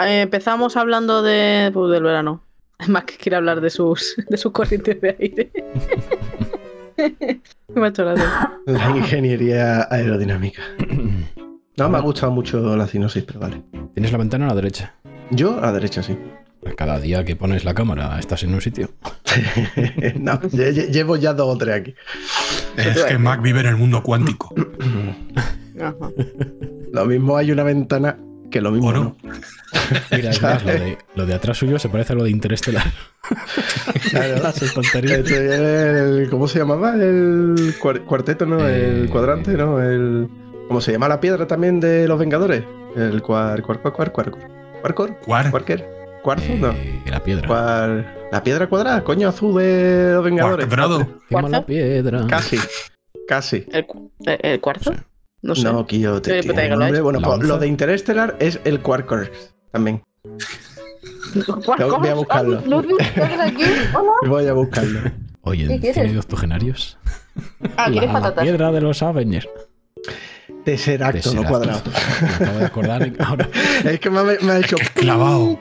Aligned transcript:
eh, 0.00 0.22
empezamos 0.22 0.76
hablando 0.76 1.22
de, 1.22 1.70
pues, 1.72 1.90
del 1.92 2.02
verano. 2.02 2.42
Más 2.88 3.04
que 3.04 3.16
quiere 3.16 3.36
hablar 3.36 3.60
de 3.60 3.70
sus, 3.70 4.14
de 4.28 4.36
sus 4.36 4.52
corrientes 4.52 5.00
de 5.00 5.16
aire. 5.18 5.50
Me 7.74 7.86
ha 7.86 7.88
hecho 7.88 8.04
gracia. 8.04 8.58
La 8.66 8.90
ingeniería 8.96 9.86
aerodinámica. 9.90 10.62
No, 11.78 11.90
me 11.90 11.98
ha 11.98 12.00
gustado 12.00 12.32
mucho 12.32 12.74
la 12.74 12.86
cinosis, 12.86 13.22
pero 13.24 13.38
vale. 13.38 13.62
Tienes 13.92 14.10
la 14.10 14.16
ventana 14.16 14.46
a 14.46 14.48
la 14.48 14.54
derecha. 14.54 14.94
Yo 15.30 15.58
a 15.58 15.60
la 15.60 15.72
derecha, 15.72 16.02
sí. 16.02 16.16
Cada 16.74 16.98
día 16.98 17.22
que 17.22 17.36
pones 17.36 17.66
la 17.66 17.74
cámara 17.74 18.18
estás 18.18 18.44
en 18.44 18.54
un 18.54 18.62
sitio. 18.62 18.88
no, 20.18 20.40
lle- 20.40 20.72
lle- 20.72 20.90
llevo 20.90 21.16
ya 21.16 21.34
dos 21.34 21.54
o 21.54 21.58
tres 21.58 21.74
aquí. 21.74 21.94
Es 22.78 23.04
que 23.04 23.18
Mac 23.18 23.42
vive 23.42 23.60
en 23.60 23.66
el 23.66 23.76
mundo 23.76 24.02
cuántico. 24.02 24.54
Ajá. 25.78 25.94
Lo 26.94 27.04
mismo 27.04 27.36
hay 27.36 27.52
una 27.52 27.62
ventana 27.62 28.18
que 28.50 28.60
lo 28.60 28.70
mismo 28.70 28.88
¿O 28.88 28.92
no? 28.92 29.16
no. 29.22 29.32
Mira, 30.10 30.30
es 30.30 30.40
más, 30.42 30.64
lo 30.64 30.72
de, 30.72 30.98
lo 31.14 31.26
de 31.26 31.34
atrás 31.34 31.58
suyo 31.58 31.78
se 31.78 31.88
parece 31.88 32.12
a 32.12 32.16
lo 32.16 32.24
de 32.24 32.30
Interestelar. 32.30 32.84
Claro. 34.10 34.42
Las 34.42 34.54
tonterías. 34.72 35.28
El- 35.30 36.28
¿Cómo 36.30 36.46
se 36.48 36.58
llamaba? 36.60 36.94
El 36.94 37.74
cuar- 37.80 38.04
cuarteto, 38.04 38.46
¿no? 38.46 38.66
El 38.66 39.06
Eh. 39.06 39.08
cuadrante, 39.10 39.52
¿no? 39.56 39.82
El, 39.82 40.28
¿Cómo 40.68 40.80
se 40.80 40.92
llama 40.92 41.08
la 41.08 41.20
piedra 41.20 41.46
también 41.46 41.80
de 41.80 42.06
los 42.08 42.18
Vengadores? 42.18 42.62
El 42.96 43.20
cuar... 43.22 43.62
cuar... 43.62 43.80
cuar... 43.80 43.92
cuar... 43.92 44.12
cuar... 44.12 44.32
¿Cuarcor? 44.80 45.16
Cuar, 45.24 45.50
¿Cuarker? 45.50 45.84
¿Cuarzo? 46.22 46.52
No. 46.58 46.70
Eh, 46.72 47.02
la 47.06 47.22
piedra. 47.22 47.48
Cuar- 47.48 48.28
La 48.30 48.42
piedra 48.42 48.68
cuadrada, 48.68 49.02
coño, 49.02 49.28
azul 49.28 49.56
de 49.60 50.12
los 50.14 50.24
Vengadores. 50.24 50.66
¿Cuarzo? 50.66 51.48
la 51.48 51.66
piedra. 51.66 52.26
Casi. 52.28 52.58
Casi. 53.26 53.66
¿El, 53.72 53.86
cu- 53.86 54.12
el 54.24 54.60
cuarzo? 54.60 54.92
Sí. 54.92 54.98
No 55.42 55.54
sé. 55.54 55.64
No, 55.64 55.86
Kio, 55.86 56.20
te 56.22 56.42
nombre. 56.68 57.00
Bueno, 57.00 57.20
pues 57.20 57.40
lo 57.42 57.58
de 57.58 57.66
Interstellar 57.68 58.36
es 58.40 58.58
el 58.64 58.80
Quarker 58.80 59.30
también. 59.72 60.02
Voy 61.66 62.08
a 62.08 62.14
buscarlo. 62.14 62.62
Voy 64.26 64.46
a 64.46 64.52
buscarlo. 64.52 65.00
Oye, 65.42 65.66
¿Qué 65.66 65.74
¿en 65.74 65.80
quieres? 65.80 65.96
cine 65.96 66.12
de 66.12 66.18
octogenarios? 66.18 66.98
Ah, 67.76 67.88
¿quieres 67.90 68.10
patatas? 68.10 68.42
piedra 68.44 68.72
de 68.72 68.80
los 68.80 69.02
Avengers. 69.02 69.46
Tesseracto, 70.64 71.32
no 71.34 71.44
cuadrado. 71.44 71.82
Me 72.20 72.28
acabo 72.44 72.58
de 72.58 72.64
acordar. 72.64 73.12
Ahora, 73.20 73.48
Es 73.84 74.00
que 74.00 74.10
me, 74.10 74.18
ha- 74.20 74.24
me 74.24 74.52
ha 74.52 74.58
hecho. 74.58 74.76
Clavado. 74.94 75.58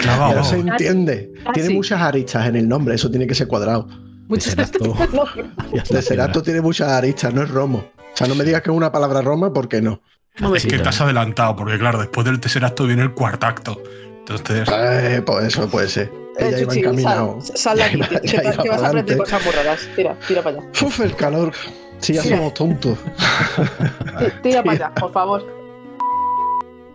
Clavado. 0.00 0.36
no 0.36 0.44
se 0.44 0.58
entiende. 0.60 1.32
Tiene 1.52 1.70
muchas 1.74 2.00
aristas 2.00 2.46
en 2.46 2.56
el 2.56 2.66
nombre, 2.68 2.94
eso 2.94 3.10
tiene 3.10 3.26
que 3.26 3.34
ser 3.34 3.46
cuadrado. 3.48 3.88
Tesseracto 4.28 4.92
piedra. 4.94 6.32
tiene 6.44 6.60
muchas 6.60 6.88
aristas, 6.88 7.32
no 7.32 7.42
es 7.42 7.50
romo. 7.50 7.78
O 7.78 8.16
sea, 8.16 8.26
no 8.26 8.34
me 8.34 8.44
digas 8.44 8.62
que 8.62 8.70
es 8.70 8.76
una 8.76 8.90
palabra 8.92 9.20
roma 9.22 9.52
porque 9.52 9.80
no. 9.80 10.00
No 10.40 10.54
Es 10.54 10.64
que 10.64 10.76
Sí, 10.76 10.82
te 10.82 10.88
has 10.88 11.00
adelantado, 11.00 11.56
porque 11.56 11.78
claro, 11.78 11.98
después 11.98 12.24
del 12.24 12.38
tercer 12.40 12.64
acto 12.64 12.86
viene 12.86 13.02
el 13.02 13.12
cuarto 13.12 13.46
acto. 13.46 13.82
Entonces, 14.20 14.68
Eh, 14.72 15.22
pues 15.24 15.46
eso 15.46 15.68
puede 15.68 15.88
ser. 15.88 16.12
Eh, 16.38 16.48
Ella 16.48 16.60
iba 16.60 16.74
encaminado. 16.74 17.40
Sal, 17.40 17.56
sal 17.56 17.76
de 17.78 17.82
aquí, 17.84 17.98
Ya 17.98 18.42
iba- 18.42 18.62
que, 18.62 18.68
iba 18.68 18.74
vas 18.76 18.82
a 18.84 18.88
aprender 18.88 19.16
cosas 19.18 19.44
muy 19.44 19.52
raras. 19.54 19.88
Tira, 19.96 20.16
tira 20.28 20.42
para 20.42 20.58
allá. 20.58 20.68
Uf, 20.82 21.00
el 21.00 21.16
calor. 21.16 21.52
Sí, 22.00 22.12
ya 22.12 22.22
somos 22.22 22.54
tontos. 22.54 22.96
Ti- 22.98 24.24
Tira 24.42 24.62
para 24.62 24.76
allá, 24.86 24.94
por 24.94 25.12
favor. 25.12 25.44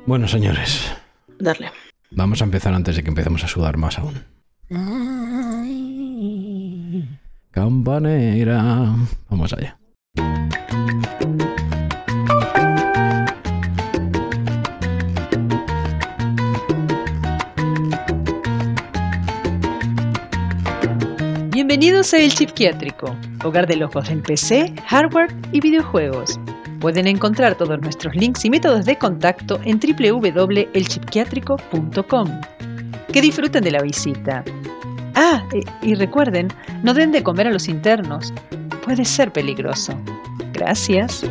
Bueno, 0.05 0.27
señores, 0.27 0.91
Darle. 1.39 1.71
vamos 2.11 2.41
a 2.41 2.45
empezar 2.45 2.73
antes 2.73 2.95
de 2.95 3.03
que 3.03 3.09
empecemos 3.09 3.43
a 3.43 3.47
sudar 3.47 3.75
más 3.77 3.97
aún. 3.99 4.23
Campanera. 7.53 8.95
Vamos 9.29 9.53
allá. 9.53 9.77
Bienvenidos 21.51 22.13
a 22.15 22.17
El 22.17 22.31
Psiquiátrico, 22.31 23.15
hogar 23.43 23.67
de 23.67 23.75
locos 23.75 24.09
en 24.09 24.23
PC, 24.23 24.73
hardware 24.87 25.31
y 25.51 25.61
videojuegos. 25.61 26.39
Pueden 26.79 27.05
encontrar 27.05 27.53
todos 27.55 27.79
nuestros 27.79 28.15
links 28.15 28.43
y 28.45 28.49
métodos 28.49 28.85
de 28.85 28.97
contacto 28.97 29.59
en 29.63 29.79
www.elchipquiátrico.com. 29.79 32.41
Que 33.13 33.21
disfruten 33.21 33.63
de 33.63 33.71
la 33.71 33.83
visita. 33.83 34.43
Ah, 35.15 35.43
y 35.81 35.95
recuerden, 35.95 36.47
no 36.83 36.93
den 36.93 37.11
de 37.11 37.23
comer 37.23 37.47
a 37.47 37.51
los 37.51 37.67
internos. 37.67 38.33
Puede 38.83 39.05
ser 39.05 39.31
peligroso. 39.31 39.93
Gracias. 40.53 41.23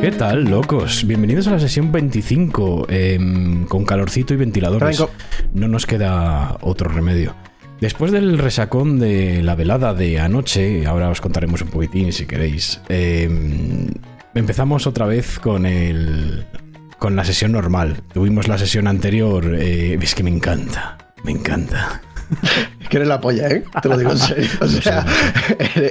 ¿Qué 0.00 0.10
tal, 0.10 0.44
locos? 0.44 1.06
Bienvenidos 1.06 1.46
a 1.46 1.52
la 1.52 1.58
sesión 1.60 1.92
25, 1.92 2.86
em, 2.88 3.66
con 3.66 3.84
calorcito 3.84 4.34
y 4.34 4.36
ventiladores. 4.36 4.96
Franco. 4.96 5.12
No 5.54 5.68
nos 5.68 5.86
queda 5.86 6.58
otro 6.60 6.88
remedio. 6.88 7.36
Después 7.80 8.10
del 8.10 8.38
resacón 8.38 8.98
de 8.98 9.42
la 9.42 9.54
velada 9.54 9.94
de 9.94 10.18
anoche, 10.18 10.86
ahora 10.86 11.08
os 11.08 11.20
contaremos 11.20 11.62
un 11.62 11.68
poquitín 11.68 12.12
si 12.12 12.26
queréis, 12.26 12.80
em, 12.88 13.88
empezamos 14.34 14.86
otra 14.86 15.06
vez 15.06 15.38
con 15.38 15.66
el 15.66 16.46
con 17.02 17.16
la 17.16 17.24
sesión 17.24 17.50
normal. 17.50 17.96
Tuvimos 18.14 18.46
la 18.46 18.56
sesión 18.58 18.86
anterior, 18.86 19.56
eh, 19.58 19.98
es 20.00 20.14
que 20.14 20.22
me 20.22 20.30
encanta, 20.30 20.98
me 21.24 21.32
encanta. 21.32 22.00
Es 22.80 22.88
que 22.88 22.96
eres 22.98 23.08
la 23.08 23.20
polla, 23.20 23.46
¿eh? 23.48 23.62
Te 23.82 23.88
lo 23.90 23.98
digo 23.98 24.12
en 24.12 24.18
serio. 24.18 24.48
O 24.60 24.66
sea, 24.68 25.04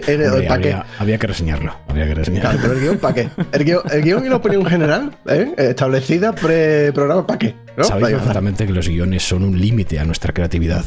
eres, 0.07 0.49
había, 0.49 0.85
había 0.97 1.17
que 1.19 1.27
reseñarlo, 1.27 1.75
había 1.89 2.05
que 2.05 2.13
Claro, 2.13 2.19
reseñarlo. 2.31 2.59
pero 2.61 2.73
el 2.73 2.79
guion, 2.79 2.97
¿para 2.97 3.13
qué? 3.13 3.29
El 3.51 3.63
guion, 3.65 3.81
el 3.91 4.01
guion 4.01 4.25
y 4.25 4.29
la 4.29 4.37
opinión 4.37 4.65
general, 4.65 5.15
¿eh? 5.27 5.53
establecida 5.57 6.33
pre-programa, 6.33 7.27
¿para 7.27 7.37
qué? 7.39 7.55
¿No? 7.77 7.83
Sabéis 7.83 8.15
perfectamente 8.15 8.65
que 8.65 8.71
los 8.73 8.87
guiones 8.87 9.21
son 9.21 9.43
un 9.43 9.59
límite 9.59 9.99
a 9.99 10.05
nuestra 10.05 10.33
creatividad. 10.33 10.85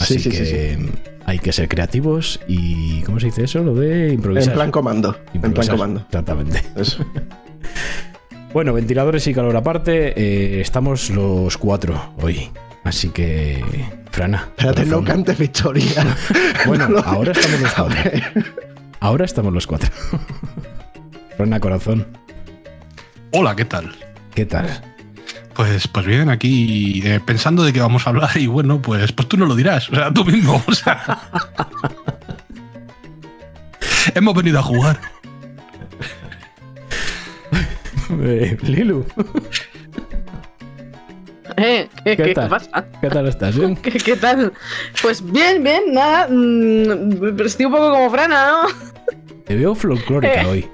Así 0.00 0.14
Sí, 0.18 0.20
sí, 0.20 0.30
que 0.30 0.46
sí, 0.46 0.90
hay 1.26 1.38
que 1.40 1.52
ser 1.52 1.68
creativos 1.68 2.40
y. 2.46 3.02
¿Cómo 3.02 3.18
se 3.20 3.26
dice 3.26 3.44
eso? 3.44 3.62
Lo 3.62 3.74
de 3.74 4.12
improvisar. 4.14 4.52
En 4.52 4.54
plan 4.54 4.70
comando. 4.70 5.16
En 5.34 5.40
plan 5.40 5.50
Improvisar, 5.50 5.74
comando. 5.74 6.00
Exactamente. 6.00 6.62
Eso. 6.76 7.04
Bueno, 8.54 8.72
ventiladores 8.72 9.26
y 9.26 9.34
calor 9.34 9.56
aparte, 9.56 10.14
eh, 10.16 10.60
estamos 10.60 11.10
los 11.10 11.58
cuatro 11.58 12.14
hoy. 12.22 12.50
Así 12.84 13.08
que. 13.08 13.62
Frana. 14.12 14.48
Espérate, 14.56 14.86
no 14.86 15.02
cantes 15.04 15.36
victoria. 15.38 16.16
Bueno, 16.66 16.88
No 16.88 16.94
lo- 16.96 17.04
ahora 17.04 17.32
estamos 17.32 17.60
los 17.60 17.72
cuatro. 17.74 18.10
Ahora 19.00 19.24
estamos 19.24 19.52
los 19.52 19.66
cuatro. 19.66 19.90
Frana, 21.36 21.58
corazón. 21.60 22.06
hola, 23.32 23.54
¿qué 23.56 23.64
tal? 23.64 23.92
¿Qué 24.34 24.46
tal? 24.46 24.66
Pues, 25.54 25.86
pues 25.88 26.06
bien, 26.06 26.30
aquí 26.30 27.02
eh, 27.04 27.20
pensando 27.24 27.64
de 27.64 27.72
qué 27.72 27.80
vamos 27.80 28.06
a 28.06 28.10
hablar 28.10 28.36
y 28.36 28.46
bueno, 28.46 28.80
pues, 28.80 29.12
pues 29.12 29.28
tú 29.28 29.36
no 29.36 29.46
lo 29.46 29.54
dirás, 29.54 29.88
o 29.90 29.94
sea, 29.94 30.12
tú 30.12 30.24
mismo, 30.24 30.62
o 30.66 30.72
sea. 30.72 31.20
Hemos 34.14 34.34
venido 34.34 34.58
a 34.58 34.62
jugar. 34.62 34.98
Eh, 38.22 38.56
Lilu, 38.62 39.04
Eh, 41.56 41.88
¿qué, 42.04 42.16
¿Qué 42.16 42.34
pasa? 42.34 42.86
¿qué 43.00 43.08
tal 43.08 43.28
estás? 43.28 43.56
bien? 43.56 43.76
¿Qué, 43.82 43.92
qué 43.92 44.16
tal? 44.16 44.52
Pues 45.02 45.22
bien, 45.32 45.62
bien, 45.62 45.92
nada. 45.92 46.26
mm, 46.28 47.40
estoy 47.40 47.66
un 47.66 47.72
poco 47.72 47.90
como 47.92 48.10
Frana, 48.10 48.48
¿no? 48.48 48.68
Te 49.44 49.54
veo 49.54 49.74
folclórica 49.74 50.42
Eh. 50.42 50.46
hoy. 50.46 50.68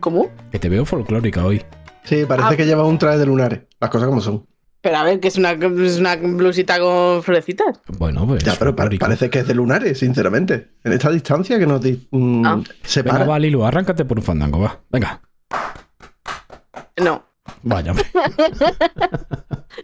¿Cómo? 0.00 0.28
Que 0.52 0.58
te 0.58 0.68
veo 0.68 0.84
folclórica 0.84 1.44
hoy. 1.46 1.62
Sí, 2.02 2.24
parece 2.28 2.48
Ah. 2.52 2.56
que 2.56 2.66
lleva 2.66 2.84
un 2.84 2.98
traje 2.98 3.18
de 3.18 3.26
lunares. 3.26 3.60
Las 3.80 3.90
cosas 3.90 4.08
como 4.08 4.20
son. 4.20 4.44
Pero 4.82 4.96
a 4.98 5.04
ver, 5.04 5.18
que 5.18 5.28
es 5.28 5.38
una, 5.38 5.52
es 5.52 5.98
una 5.98 6.14
blusita 6.16 6.78
con 6.78 7.22
florecitas. 7.22 7.80
Bueno, 7.96 8.26
pues. 8.26 8.44
Ya, 8.44 8.54
pero 8.58 8.76
pa- 8.76 8.90
parece 9.00 9.30
que 9.30 9.38
es 9.38 9.46
de 9.48 9.54
lunares, 9.54 9.98
sinceramente. 10.00 10.72
En 10.84 10.92
esta 10.92 11.10
distancia 11.10 11.58
que 11.58 11.66
nos 11.66 11.80
di- 11.80 12.06
mm, 12.10 12.44
Ah. 12.44 12.60
separa. 12.82 13.20
Venga, 13.20 13.30
va, 13.30 13.38
Lilu, 13.38 13.64
arráncate 13.64 14.04
por 14.04 14.18
un 14.18 14.24
fandango, 14.24 14.60
va. 14.60 14.80
Venga. 14.90 15.22
No. 16.96 17.24
Vaya. 17.62 17.92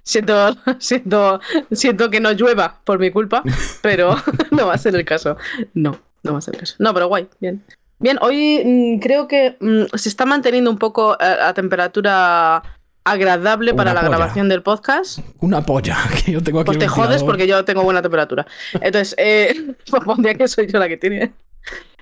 Siento, 0.04 0.56
siento, 0.78 1.40
siento 1.72 2.10
que 2.10 2.20
no 2.20 2.30
llueva 2.32 2.80
por 2.84 2.98
mi 3.00 3.10
culpa, 3.10 3.42
pero 3.82 4.16
no 4.52 4.66
va 4.68 4.74
a 4.74 4.78
ser 4.78 4.94
el 4.94 5.04
caso. 5.04 5.36
No, 5.74 5.98
no 6.22 6.32
va 6.32 6.38
a 6.38 6.42
ser 6.42 6.54
el 6.54 6.60
caso. 6.60 6.76
No, 6.78 6.94
pero 6.94 7.08
guay, 7.08 7.28
bien. 7.40 7.64
Bien, 7.98 8.16
hoy 8.22 8.62
mm, 8.64 9.00
creo 9.00 9.26
que 9.28 9.56
mm, 9.60 9.96
se 9.96 10.08
está 10.08 10.26
manteniendo 10.26 10.70
un 10.70 10.78
poco 10.78 11.14
eh, 11.20 11.24
a 11.42 11.52
temperatura 11.54 12.62
agradable 13.04 13.74
para 13.74 13.92
la 13.92 14.00
polla. 14.02 14.10
grabación 14.16 14.48
del 14.48 14.62
podcast. 14.62 15.18
Una 15.40 15.66
polla, 15.66 15.96
que 16.24 16.32
yo 16.32 16.42
tengo 16.42 16.60
aquí. 16.60 16.66
Pues 16.66 16.78
te 16.78 16.88
jodes 16.88 17.24
porque 17.24 17.46
yo 17.48 17.64
tengo 17.64 17.82
buena 17.82 18.00
temperatura. 18.00 18.46
Entonces, 18.74 19.14
eh, 19.18 19.74
pues 19.90 20.04
pondría 20.04 20.34
que 20.34 20.46
soy 20.48 20.68
yo 20.68 20.78
la 20.78 20.88
que 20.88 20.96
tiene. 20.96 21.32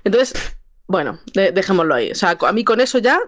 Entonces, 0.05 0.56
bueno, 0.87 1.19
de- 1.34 1.52
dejémoslo 1.52 1.94
ahí. 1.94 2.10
O 2.12 2.14
sea, 2.14 2.37
a 2.38 2.52
mí 2.52 2.64
con 2.64 2.81
eso 2.81 2.99
ya, 2.99 3.19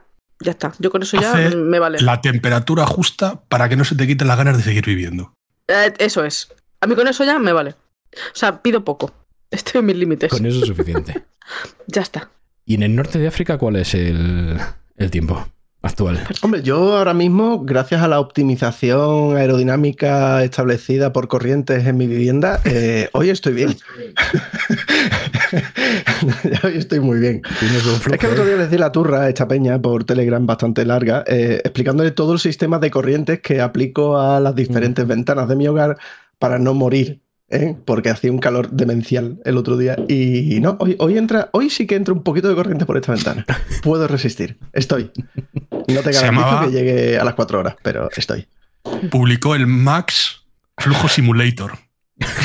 ya 0.40 0.52
está. 0.52 0.72
Yo 0.78 0.90
con 0.90 1.02
eso 1.02 1.20
ya 1.20 1.34
me 1.54 1.78
vale. 1.78 2.00
La 2.00 2.20
temperatura 2.20 2.86
justa 2.86 3.42
para 3.48 3.68
que 3.68 3.76
no 3.76 3.84
se 3.84 3.94
te 3.94 4.06
quiten 4.06 4.28
las 4.28 4.38
ganas 4.38 4.56
de 4.56 4.62
seguir 4.62 4.86
viviendo. 4.86 5.34
Eh, 5.68 5.92
eso 5.98 6.24
es. 6.24 6.48
A 6.80 6.86
mí 6.86 6.94
con 6.94 7.06
eso 7.06 7.24
ya 7.24 7.38
me 7.38 7.52
vale. 7.52 7.74
O 8.14 8.34
sea, 8.34 8.62
pido 8.62 8.84
poco. 8.84 9.12
Estoy 9.50 9.80
en 9.80 9.86
mis 9.86 9.96
límites. 9.96 10.30
Con 10.30 10.46
eso 10.46 10.60
es 10.60 10.66
suficiente. 10.66 11.24
Ya 11.88 12.02
está. 12.02 12.30
¿Y 12.64 12.74
en 12.74 12.84
el 12.84 12.94
norte 12.94 13.18
de 13.18 13.26
África 13.26 13.58
cuál 13.58 13.74
es 13.74 13.94
el, 13.94 14.56
el 14.96 15.10
tiempo 15.10 15.48
actual? 15.82 16.24
Hombre, 16.42 16.62
yo 16.62 16.96
ahora 16.96 17.12
mismo, 17.12 17.64
gracias 17.64 18.02
a 18.02 18.06
la 18.06 18.20
optimización 18.20 19.36
aerodinámica 19.36 20.44
establecida 20.44 21.12
por 21.12 21.26
corrientes 21.26 21.84
en 21.86 21.96
mi 21.96 22.06
vivienda, 22.06 22.60
eh, 22.64 23.08
hoy 23.14 23.30
estoy 23.30 23.54
bien. 23.54 23.76
hoy 26.64 26.76
estoy 26.76 27.00
muy 27.00 27.18
bien. 27.18 27.42
Es 27.60 28.18
que 28.18 28.26
el 28.26 28.32
otro 28.32 28.44
día 28.46 28.56
les 28.56 28.70
di 28.70 28.78
la 28.78 28.92
turra 28.92 29.22
a 29.22 29.28
esta 29.28 29.46
peña 29.48 29.80
por 29.80 30.04
Telegram 30.04 30.44
bastante 30.46 30.84
larga, 30.84 31.24
eh, 31.26 31.60
explicándole 31.64 32.10
todo 32.10 32.32
el 32.32 32.38
sistema 32.38 32.78
de 32.78 32.90
corrientes 32.90 33.40
que 33.40 33.60
aplico 33.60 34.18
a 34.20 34.40
las 34.40 34.54
diferentes 34.54 35.06
ventanas 35.06 35.48
de 35.48 35.56
mi 35.56 35.66
hogar 35.68 35.98
para 36.38 36.58
no 36.58 36.74
morir. 36.74 37.20
¿eh? 37.48 37.76
Porque 37.84 38.10
hacía 38.10 38.30
un 38.30 38.38
calor 38.38 38.70
demencial 38.70 39.40
el 39.44 39.56
otro 39.56 39.76
día. 39.76 39.96
Y 40.08 40.58
no, 40.60 40.76
hoy, 40.80 40.96
hoy 40.98 41.18
entra, 41.18 41.50
hoy 41.52 41.68
sí 41.70 41.86
que 41.86 41.96
entra 41.96 42.14
un 42.14 42.22
poquito 42.22 42.48
de 42.48 42.54
corriente 42.54 42.86
por 42.86 42.96
esta 42.96 43.12
ventana. 43.12 43.44
Puedo 43.82 44.06
resistir. 44.06 44.58
Estoy. 44.72 45.10
No 45.70 46.00
te 46.02 46.12
garantizo 46.12 46.22
llamaba- 46.22 46.64
que 46.66 46.72
llegue 46.72 47.18
a 47.18 47.24
las 47.24 47.34
4 47.34 47.58
horas, 47.58 47.76
pero 47.82 48.08
estoy. 48.16 48.46
Publicó 49.10 49.54
el 49.54 49.66
Max 49.66 50.44
Flujo 50.78 51.08
Simulator. 51.08 51.72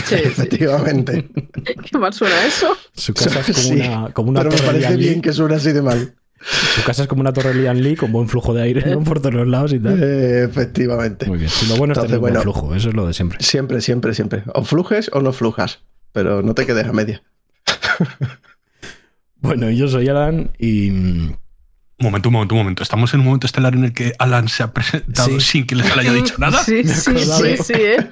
Sí. 0.05 0.15
Efectivamente. 0.15 1.27
Qué 1.91 1.97
mal 1.97 2.13
suena 2.13 2.45
eso. 2.45 2.67
Su 2.93 3.13
casa 3.13 3.39
es 3.41 3.45
como 3.47 3.57
Sí, 3.57 3.73
una, 3.73 4.09
como 4.13 4.29
una 4.29 4.41
pero 4.41 4.51
me 4.55 4.61
parece 4.61 4.79
Lian 4.87 4.97
bien 4.97 5.13
Lee. 5.15 5.21
que 5.21 5.33
suene 5.33 5.55
así 5.55 5.71
de 5.71 5.81
mal. 5.81 6.15
Su 6.75 6.83
casa 6.83 7.03
es 7.03 7.07
como 7.07 7.21
una 7.21 7.33
torre 7.33 7.53
Lian 7.55 7.81
Lee 7.81 7.95
con 7.95 8.11
buen 8.11 8.27
flujo 8.29 8.53
de 8.53 8.61
aire 8.61 8.85
¿no? 8.91 9.03
por 9.03 9.19
todos 9.19 9.33
los 9.33 9.47
lados 9.47 9.73
y 9.73 9.79
tal. 9.79 10.01
Eh, 10.01 10.43
efectivamente. 10.43 11.25
Muy 11.25 11.39
bien. 11.39 11.49
Lo 11.69 11.75
bueno 11.77 11.93
es 11.93 11.99
tener 11.99 12.19
buen 12.19 12.33
bueno. 12.33 12.41
flujo, 12.41 12.75
eso 12.75 12.89
es 12.89 12.95
lo 12.95 13.07
de 13.07 13.13
siempre. 13.13 13.39
Siempre, 13.41 13.81
siempre, 13.81 14.13
siempre. 14.13 14.43
O 14.53 14.63
flujes 14.63 15.09
o 15.13 15.21
no 15.21 15.33
flujas. 15.33 15.79
Pero 16.11 16.41
no 16.43 16.53
te 16.53 16.65
quedes 16.65 16.85
a 16.87 16.93
media. 16.93 17.23
Bueno, 19.41 19.69
yo 19.69 19.87
soy 19.87 20.07
Alan 20.09 20.51
y. 20.57 20.91
Un 21.97 22.07
momento, 22.07 22.27
un 22.29 22.33
momento, 22.33 22.55
un 22.55 22.59
momento. 22.59 22.83
Estamos 22.83 23.13
en 23.13 23.21
un 23.21 23.27
momento 23.27 23.47
estelar 23.47 23.73
en 23.73 23.85
el 23.85 23.93
que 23.93 24.13
Alan 24.19 24.49
se 24.49 24.63
ha 24.63 24.73
presentado 24.73 25.29
Sí. 25.39 25.39
sin 25.39 25.65
que 25.67 25.75
les 25.75 25.95
haya 25.95 26.11
dicho 26.11 26.35
nada. 26.39 26.61
Sí, 26.63 26.83
sí, 26.83 27.17
sí, 27.17 27.57
sí, 27.63 27.73
¿eh? 27.73 28.09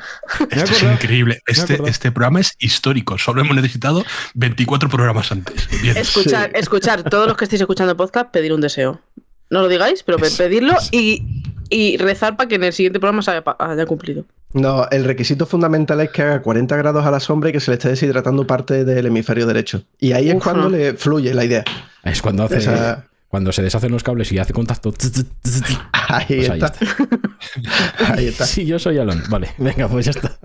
Esto 0.52 0.72
es 0.72 0.84
increíble. 0.84 1.42
Este, 1.48 1.78
este 1.86 2.12
programa 2.14 2.40
es 2.40 2.54
histórico. 2.60 3.18
Solo 3.18 3.42
hemos 3.42 3.56
necesitado 3.58 4.06
24 4.36 4.88
programas 4.88 5.32
antes. 5.34 5.68
Bien. 5.82 5.98
Escuchar, 5.98 6.52
Sí. 6.54 6.60
escuchar, 6.62 7.04
todos 7.04 7.28
los 7.28 7.36
que 7.36 7.44
estéis 7.44 7.62
escuchando 7.62 7.98
podcast, 7.98 8.32
pedir 8.32 8.54
un 8.54 8.62
deseo. 8.62 9.02
No 9.50 9.62
lo 9.62 9.68
digáis, 9.68 10.02
pero 10.04 10.18
pe- 10.18 10.32
pedirlo 10.32 10.76
y, 10.92 11.44
y 11.70 11.98
rezar 11.98 12.38
para 12.38 12.48
que 12.48 12.56
en 12.56 12.64
el 12.64 12.72
siguiente 12.74 13.02
programa 13.02 13.22
se 13.22 13.32
haya, 13.32 13.86
cumplido. 13.86 14.26
No, 14.54 14.88
el 14.92 15.04
requisito 15.04 15.46
fundamental 15.46 16.00
es 16.00 16.10
que 16.12 16.22
haga 16.22 16.42
40 16.42 16.78
grados 16.78 17.06
a 17.06 17.12
la 17.12 17.20
sombra 17.20 17.50
y 17.50 17.54
que 17.54 17.60
se 17.60 17.70
le 17.72 17.76
esté 17.76 17.90
deshidratando 17.90 18.48
parte 18.48 18.86
del 18.86 19.08
hemisferio 19.08 19.46
derecho. 19.46 19.84
Y 20.00 20.14
ahí 20.14 20.30
es 20.30 20.42
cuando 20.42 20.64
no. 20.64 20.70
le 20.70 20.94
fluye 20.94 21.34
la 21.34 21.44
idea. 21.44 21.66
Es 22.04 22.22
cuando 22.22 22.44
hace. 22.44 22.58
Esa- 22.60 23.08
Cuando 23.34 23.52
se 23.52 23.64
deshacen 23.64 23.92
los 23.92 24.04
cables 24.04 24.32
y 24.32 24.38
hace 24.38 24.54
contacto. 24.54 24.92
tz, 24.92 25.12
tz, 25.42 25.64
Ahí 25.92 26.26
pues 26.28 26.50
ahí 26.52 26.60
está. 26.60 26.68
está. 26.68 26.86
Ahí 28.14 28.28
está. 28.28 28.46
Sí, 28.46 28.64
yo 28.64 28.78
soy 28.78 29.00
Alan. 29.00 29.24
Vale, 29.28 29.50
venga, 29.58 29.88
pues 29.88 30.06
ya 30.06 30.12
está. 30.12 30.38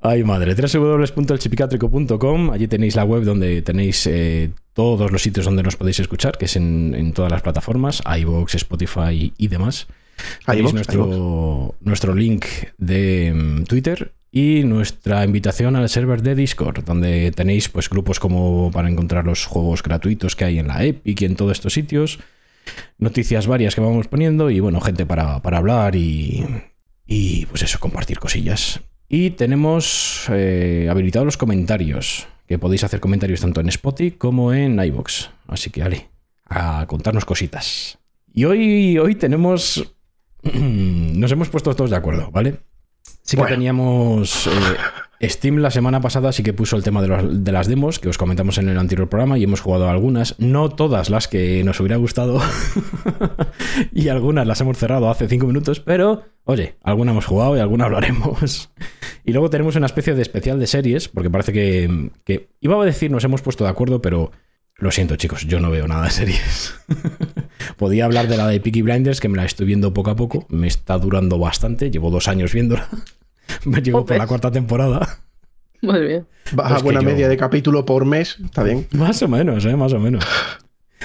Ay, 0.00 0.22
madre. 0.22 0.54
www.elchipicátrico.com. 0.54 2.50
Allí 2.52 2.68
tenéis 2.68 2.94
la 2.94 3.02
web 3.02 3.24
donde 3.24 3.62
tenéis 3.62 4.06
eh, 4.06 4.52
todos 4.72 5.10
los 5.10 5.20
sitios 5.20 5.44
donde 5.44 5.64
nos 5.64 5.74
podéis 5.74 5.98
escuchar, 5.98 6.38
que 6.38 6.44
es 6.44 6.54
en, 6.54 6.94
en 6.94 7.14
todas 7.14 7.32
las 7.32 7.42
plataformas, 7.42 8.00
iVoox, 8.20 8.54
Spotify 8.54 9.32
y 9.36 9.48
demás. 9.48 9.88
Tenéis 10.46 10.72
nuestro, 10.72 11.74
nuestro 11.80 12.14
link 12.14 12.44
de 12.78 13.32
mm, 13.34 13.64
Twitter 13.64 14.12
y 14.32 14.62
nuestra 14.64 15.24
invitación 15.24 15.76
al 15.76 15.88
server 15.88 16.22
de 16.22 16.34
Discord, 16.34 16.84
donde 16.84 17.32
tenéis 17.32 17.68
pues 17.68 17.88
grupos 17.88 18.20
como 18.20 18.70
para 18.70 18.88
encontrar 18.88 19.24
los 19.24 19.46
juegos 19.46 19.82
gratuitos 19.82 20.36
que 20.36 20.44
hay 20.44 20.58
en 20.58 20.68
la 20.68 20.84
Epic 20.84 21.20
y 21.20 21.24
en 21.24 21.36
todos 21.36 21.52
estos 21.52 21.72
sitios, 21.72 22.20
noticias 22.98 23.46
varias 23.46 23.74
que 23.74 23.80
vamos 23.80 24.06
poniendo 24.08 24.50
y 24.50 24.60
bueno, 24.60 24.80
gente 24.80 25.06
para, 25.06 25.42
para 25.42 25.58
hablar 25.58 25.96
y, 25.96 26.46
y 27.06 27.46
pues 27.46 27.62
eso, 27.62 27.80
compartir 27.80 28.18
cosillas. 28.18 28.80
Y 29.08 29.30
tenemos 29.30 30.26
eh, 30.30 30.86
habilitados 30.88 31.26
los 31.26 31.36
comentarios, 31.36 32.28
que 32.46 32.58
podéis 32.58 32.84
hacer 32.84 33.00
comentarios 33.00 33.40
tanto 33.40 33.60
en 33.60 33.68
Spotify 33.68 34.12
como 34.12 34.52
en 34.52 34.78
iVoox. 34.78 35.30
Así 35.48 35.70
que, 35.70 35.82
Ale, 35.82 36.08
a 36.46 36.86
contarnos 36.86 37.24
cositas. 37.24 37.98
Y 38.32 38.44
hoy, 38.44 38.96
hoy 38.98 39.16
tenemos... 39.16 39.96
Nos 40.42 41.32
hemos 41.32 41.48
puesto 41.48 41.74
todos 41.74 41.90
de 41.90 41.96
acuerdo, 41.96 42.30
¿vale? 42.30 42.60
Sí 43.30 43.36
que 43.36 43.42
Bueno. 43.42 43.54
teníamos... 43.56 44.48
eh, 45.20 45.28
Steam 45.28 45.58
la 45.58 45.70
semana 45.70 46.00
pasada 46.00 46.32
sí 46.32 46.42
que 46.42 46.52
puso 46.52 46.74
el 46.76 46.82
tema 46.82 47.00
de, 47.00 47.08
los- 47.08 47.44
de 47.44 47.52
las 47.52 47.68
demos, 47.68 47.98
que 48.00 48.08
os 48.08 48.18
comentamos 48.18 48.58
en 48.58 48.68
el 48.70 48.76
anterior 48.78 49.08
programa, 49.08 49.38
y 49.38 49.44
hemos 49.44 49.60
jugado 49.60 49.88
algunas, 49.88 50.34
no 50.38 50.70
todas 50.70 51.10
las 51.10 51.28
que 51.28 51.62
nos 51.62 51.78
hubiera 51.78 51.96
gustado, 51.96 52.40
y 53.92 54.08
algunas 54.08 54.46
las 54.46 54.60
hemos 54.60 54.78
cerrado 54.78 55.10
hace 55.10 55.28
cinco 55.28 55.46
minutos, 55.46 55.78
pero 55.80 56.22
oye, 56.44 56.74
alguna 56.82 57.12
hemos 57.12 57.26
jugado 57.26 57.56
y 57.56 57.60
alguna 57.60 57.84
hablaremos. 57.86 58.70
Y 59.22 59.32
luego 59.32 59.50
tenemos 59.50 59.76
una 59.76 59.84
especie 59.86 60.14
de 60.14 60.22
especial 60.22 60.58
de 60.58 60.66
series, 60.66 61.08
porque 61.08 61.28
parece 61.28 61.52
que, 61.52 62.10
que 62.24 62.48
iba 62.60 62.82
a 62.82 62.84
decir 62.86 63.10
nos 63.10 63.22
hemos 63.22 63.42
puesto 63.42 63.62
de 63.64 63.70
acuerdo, 63.70 64.00
pero 64.00 64.32
lo 64.76 64.90
siento 64.90 65.14
chicos, 65.16 65.46
yo 65.46 65.60
no 65.60 65.70
veo 65.70 65.86
nada 65.86 66.04
de 66.06 66.10
series. 66.10 66.74
Podía 67.76 68.06
hablar 68.06 68.28
de 68.28 68.38
la 68.38 68.48
de 68.48 68.58
Peaky 68.60 68.80
Blinders, 68.80 69.20
que 69.20 69.28
me 69.28 69.36
la 69.36 69.44
estoy 69.44 69.66
viendo 69.66 69.92
poco 69.92 70.10
a 70.10 70.16
poco, 70.16 70.46
me 70.48 70.66
está 70.66 70.96
durando 70.98 71.38
bastante, 71.38 71.90
llevo 71.90 72.10
dos 72.10 72.28
años 72.28 72.54
viéndola, 72.54 72.88
me 73.64 73.80
llevo 73.82 74.04
por 74.04 74.16
la 74.16 74.26
cuarta 74.26 74.50
temporada. 74.50 75.18
Muy 75.82 76.00
bien. 76.00 76.26
Baja 76.52 76.78
buena 76.80 77.00
yo- 77.00 77.06
media 77.06 77.28
de 77.28 77.36
capítulo 77.36 77.84
por 77.86 78.04
mes. 78.04 78.36
Está 78.44 78.62
bien. 78.62 78.86
Más 78.92 79.22
o 79.22 79.28
menos, 79.28 79.64
¿eh? 79.64 79.76
Más 79.76 79.92
o 79.92 79.98
menos. 79.98 80.24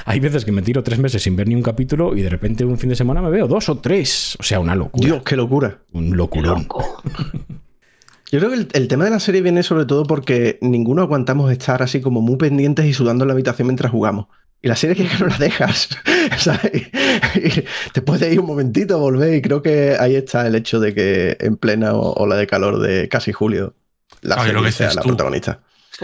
Hay 0.06 0.20
veces 0.20 0.44
que 0.44 0.52
me 0.52 0.62
tiro 0.62 0.84
tres 0.84 1.00
meses 1.00 1.24
sin 1.24 1.36
ver 1.38 1.48
ni 1.48 1.56
un 1.56 1.62
capítulo 1.64 2.16
y 2.16 2.22
de 2.22 2.30
repente 2.30 2.66
un 2.66 2.78
fin 2.78 2.90
de 2.90 2.96
semana 2.98 3.22
me 3.22 3.30
veo 3.30 3.48
dos 3.48 3.70
o 3.70 3.78
tres. 3.78 4.36
O 4.40 4.44
sea, 4.44 4.60
una 4.60 4.76
locura. 4.76 5.06
Dios, 5.06 5.24
qué 5.24 5.36
locura. 5.38 5.80
Un 5.94 6.18
locurón. 6.18 6.68
Yo 8.32 8.40
creo 8.40 8.50
que 8.50 8.58
el, 8.58 8.68
el 8.74 8.88
tema 8.88 9.06
de 9.06 9.12
la 9.12 9.20
serie 9.20 9.42
viene 9.42 9.64
sobre 9.64 9.86
todo 9.86 10.04
porque 10.06 10.58
ninguno 10.62 11.02
aguantamos 11.04 11.52
estar 11.52 11.82
así 11.84 12.02
como 12.02 12.22
muy 12.22 12.36
pendientes 12.38 12.86
y 12.86 12.94
sudando 12.94 13.24
en 13.24 13.28
la 13.30 13.34
habitación 13.34 13.68
mientras 13.68 13.92
jugamos. 13.92 14.28
Y 14.66 14.68
la 14.68 14.76
serie 14.76 14.96
que 14.96 15.18
no 15.20 15.28
la 15.28 15.38
dejas, 15.38 15.90
¿sabes? 16.40 16.90
Y 17.36 17.64
te 17.94 18.02
puedes 18.02 18.34
ir 18.34 18.40
un 18.40 18.48
momentito, 18.48 18.98
volver 18.98 19.36
y 19.36 19.42
creo 19.44 19.62
que 19.62 19.96
ahí 20.00 20.16
está 20.16 20.48
el 20.48 20.56
hecho 20.56 20.80
de 20.80 20.96
que 20.96 21.38
en 21.40 21.56
plena 21.56 21.94
ola 21.94 22.36
de 22.36 22.48
calor 22.48 22.80
de 22.80 23.08
casi 23.08 23.32
julio 23.32 23.76
la 24.22 24.40
serie 24.40 24.64
que 24.64 24.72
sea 24.72 24.88
dices 24.88 24.96
la 24.96 25.04
tú. 25.04 25.10
protagonista. 25.10 25.60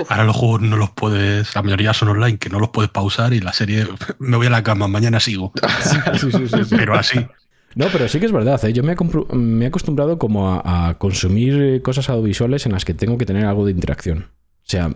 Ahora 0.10 0.25
los 0.25 0.36
juegos 0.36 0.62
no 0.62 0.78
los 0.78 0.92
puedes, 0.92 1.56
la 1.56 1.63
mayoría 1.63 1.92
son 1.94 2.10
online, 2.10 2.38
que 2.38 2.50
no 2.50 2.60
los 2.60 2.69
puedes 2.69 2.92
pausar 2.92 3.34
y 3.34 3.40
la 3.40 3.52
serie 3.52 3.88
me 4.19 4.38
voy 4.38 4.46
a 4.46 4.52
la 4.52 4.62
cama, 4.62 4.88
mañana 4.88 5.20
sigo. 5.20 5.53
Sí, 5.82 5.98
sí, 6.20 6.32
sí, 6.32 6.48
sí. 6.48 6.75
Pero 6.75 6.94
así. 6.94 7.25
No, 7.74 7.88
pero 7.91 8.08
sí 8.08 8.20
que 8.20 8.27
es 8.27 8.32
verdad. 8.32 8.63
¿eh? 8.63 8.74
Yo 8.74 8.84
me 8.84 8.94
he, 8.94 9.36
me 9.36 9.65
he 9.65 9.68
acostumbrado 9.70 10.20
como 10.20 10.53
a, 10.53 10.89
a 10.89 11.00
consumir 11.00 11.82
cosas 11.82 12.10
audiovisuales 12.10 12.68
en 12.68 12.74
las 12.74 12.86
que 12.86 12.94
tengo 12.94 13.18
que 13.18 13.25
tener 13.25 13.44
algo 13.48 13.65
de 13.65 13.72
interacción. 13.72 14.27
O 14.60 14.70
sea, 14.70 14.91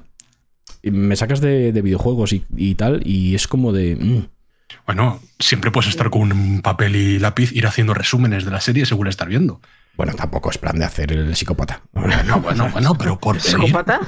me 0.92 1.16
sacas 1.16 1.42
de, 1.42 1.72
de 1.72 1.82
videojuegos 1.82 2.34
y, 2.34 2.44
y 2.56 2.76
tal 2.76 3.02
y 3.06 3.36
es 3.36 3.48
como 3.48 3.72
de... 3.74 3.96
mm, 3.96 4.28
Bueno, 4.86 5.20
siempre 5.40 5.72
puedes 5.72 5.90
estar 5.90 6.10
con 6.10 6.32
un 6.32 6.62
papel 6.62 6.96
y 6.96 7.20
lápiz, 7.20 7.52
ir 7.52 7.68
haciendo 7.68 7.94
resúmenes 7.94 8.46
de 8.46 8.52
la 8.52 8.62
serie 8.62 8.86
según 8.86 9.06
la 9.06 9.10
estar 9.12 9.28
viendo. 9.28 9.62
Bueno, 9.98 10.14
tampoco 10.14 10.50
es 10.50 10.58
plan 10.58 10.78
de 10.78 10.84
hacer 10.84 11.14
el 11.14 11.36
psicópata. 11.38 11.82
No, 12.28 12.42
bueno, 12.42 12.70
bueno, 12.74 12.96
pero 12.98 13.18
por. 13.18 13.40
¿Psicópata? 13.40 14.02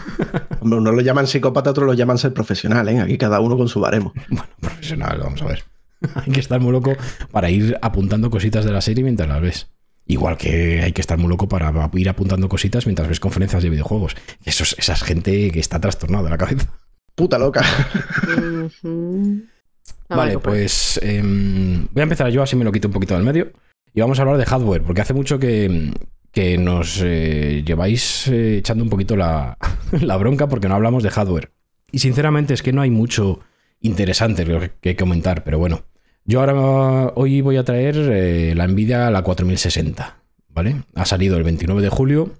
Hombre, 0.59 0.79
unos 0.79 0.93
lo 0.93 0.99
llaman 1.01 1.27
psicópata, 1.27 1.69
otros 1.69 1.85
lo 1.87 1.93
llaman 1.93 2.17
ser 2.17 2.33
profesional, 2.33 2.89
¿eh? 2.89 2.99
Aquí 2.99 3.17
cada 3.17 3.39
uno 3.39 3.55
con 3.55 3.69
su 3.69 3.79
baremo. 3.79 4.13
Bueno, 4.27 4.49
profesional, 4.59 5.19
vamos 5.23 5.41
a 5.41 5.45
ver. 5.45 5.63
hay 6.15 6.31
que 6.33 6.41
estar 6.41 6.59
muy 6.59 6.73
loco 6.73 6.93
para 7.31 7.49
ir 7.49 7.77
apuntando 7.81 8.29
cositas 8.29 8.65
de 8.65 8.71
la 8.73 8.81
serie 8.81 9.03
mientras 9.03 9.29
las 9.29 9.39
ves. 9.41 9.67
Igual 10.07 10.37
que 10.37 10.81
hay 10.81 10.93
que 10.93 11.01
estar 11.01 11.17
muy 11.17 11.29
loco 11.29 11.49
para 11.49 11.89
ir 11.93 12.09
apuntando 12.09 12.47
cositas 12.47 12.85
mientras 12.85 13.09
ves 13.09 13.19
conferencias 13.19 13.61
de 13.61 13.69
videojuegos. 13.69 14.15
Eso 14.45 14.63
es, 14.63 14.75
esa 14.77 14.93
es 14.93 15.03
gente 15.03 15.51
que 15.51 15.59
está 15.59 15.79
trastornada 15.81 16.23
de 16.23 16.29
la 16.29 16.37
cabeza. 16.37 16.71
Puta 17.13 17.37
loca. 17.37 17.61
Ah, 20.09 20.15
vale, 20.15 20.31
venga, 20.31 20.43
pues 20.43 20.99
em, 21.03 21.87
voy 21.91 21.99
a 21.99 22.03
empezar 22.03 22.29
yo, 22.29 22.41
así 22.41 22.55
me 22.55 22.63
lo 22.63 22.71
quito 22.71 22.87
un 22.87 22.93
poquito 22.93 23.13
del 23.13 23.23
medio. 23.23 23.51
Y 23.93 23.99
vamos 23.99 24.19
a 24.19 24.21
hablar 24.21 24.37
de 24.37 24.45
hardware, 24.45 24.83
porque 24.83 25.01
hace 25.01 25.13
mucho 25.13 25.39
que, 25.39 25.91
que 26.31 26.57
nos 26.57 27.01
eh, 27.03 27.63
lleváis 27.65 28.27
eh, 28.27 28.57
echando 28.57 28.83
un 28.83 28.89
poquito 28.89 29.17
la, 29.17 29.57
la 30.01 30.17
bronca 30.17 30.47
porque 30.47 30.69
no 30.69 30.75
hablamos 30.75 31.03
de 31.03 31.09
hardware. 31.09 31.51
Y 31.91 31.99
sinceramente 31.99 32.53
es 32.53 32.61
que 32.61 32.73
no 32.73 32.81
hay 32.81 32.91
mucho 32.91 33.39
interesante 33.81 34.45
que, 34.45 34.71
que 34.79 34.95
comentar, 34.95 35.43
pero 35.43 35.59
bueno. 35.59 35.83
Yo 36.29 36.41
ahora 36.41 37.13
hoy 37.15 37.39
voy 37.41 37.55
a 37.57 37.63
traer 37.63 37.95
eh, 38.11 38.53
la 38.53 38.67
Nvidia 38.67 39.09
la 39.09 39.21
4060, 39.23 40.17
¿vale? 40.49 40.83
Ha 40.93 41.05
salido 41.05 41.37
el 41.37 41.43
29 41.43 41.81
de 41.81 41.89
julio. 41.89 42.33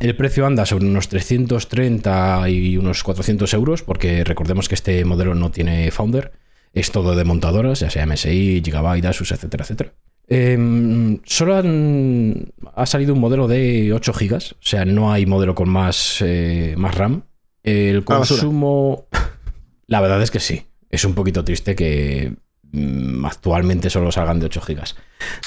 El 0.00 0.16
precio 0.16 0.46
anda 0.46 0.64
sobre 0.64 0.86
unos 0.86 1.08
330 1.08 2.48
y 2.48 2.76
unos 2.76 3.02
400 3.02 3.52
euros, 3.54 3.82
porque 3.82 4.22
recordemos 4.24 4.68
que 4.68 4.76
este 4.76 5.04
modelo 5.04 5.34
no 5.34 5.50
tiene 5.50 5.90
Founder. 5.90 6.32
Es 6.72 6.92
todo 6.92 7.16
de 7.16 7.24
montadoras, 7.24 7.80
ya 7.80 7.90
sea 7.90 8.06
MSI, 8.06 8.62
Gigabyte, 8.64 9.06
Asus, 9.06 9.32
etcétera, 9.32 9.64
etcétera. 9.64 9.92
Eh, 10.28 11.18
solo 11.24 11.56
han- 11.56 12.52
ha 12.74 12.86
salido 12.86 13.12
un 13.12 13.20
modelo 13.20 13.48
de 13.48 13.92
8 13.92 14.12
GB, 14.14 14.52
o 14.52 14.56
sea, 14.60 14.84
no 14.84 15.12
hay 15.12 15.26
modelo 15.26 15.54
con 15.54 15.68
más, 15.68 16.18
eh, 16.24 16.74
más 16.78 16.94
RAM. 16.94 17.24
El 17.64 18.04
A 18.06 18.12
la 18.12 18.18
basura. 18.20 18.40
consumo. 18.42 19.06
La 19.88 20.00
verdad 20.00 20.22
es 20.22 20.30
que 20.30 20.40
sí. 20.40 20.62
Es 20.88 21.04
un 21.04 21.14
poquito 21.14 21.44
triste 21.44 21.74
que 21.74 22.34
mm, 22.72 23.24
actualmente 23.24 23.88
solo 23.90 24.10
salgan 24.12 24.40
de 24.40 24.46
8 24.46 24.60
gigas. 24.62 24.96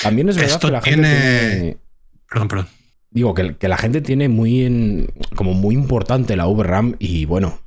También 0.02 0.30
es 0.30 0.36
verdad 0.38 0.54
Esto 0.54 0.68
que 0.68 0.72
la 0.74 0.82
gente 0.82 1.02
tiene- 1.10 1.78
Perdón, 2.30 2.48
perdón. 2.48 2.68
Digo, 3.12 3.34
que, 3.34 3.56
que 3.56 3.68
la 3.68 3.78
gente 3.78 4.02
tiene 4.02 4.28
muy 4.30 4.66
en- 4.66 5.10
como 5.36 5.54
muy 5.54 5.76
importante 5.76 6.36
la 6.36 6.46
VRAM 6.48 6.96
y 7.00 7.26
bueno, 7.26 7.60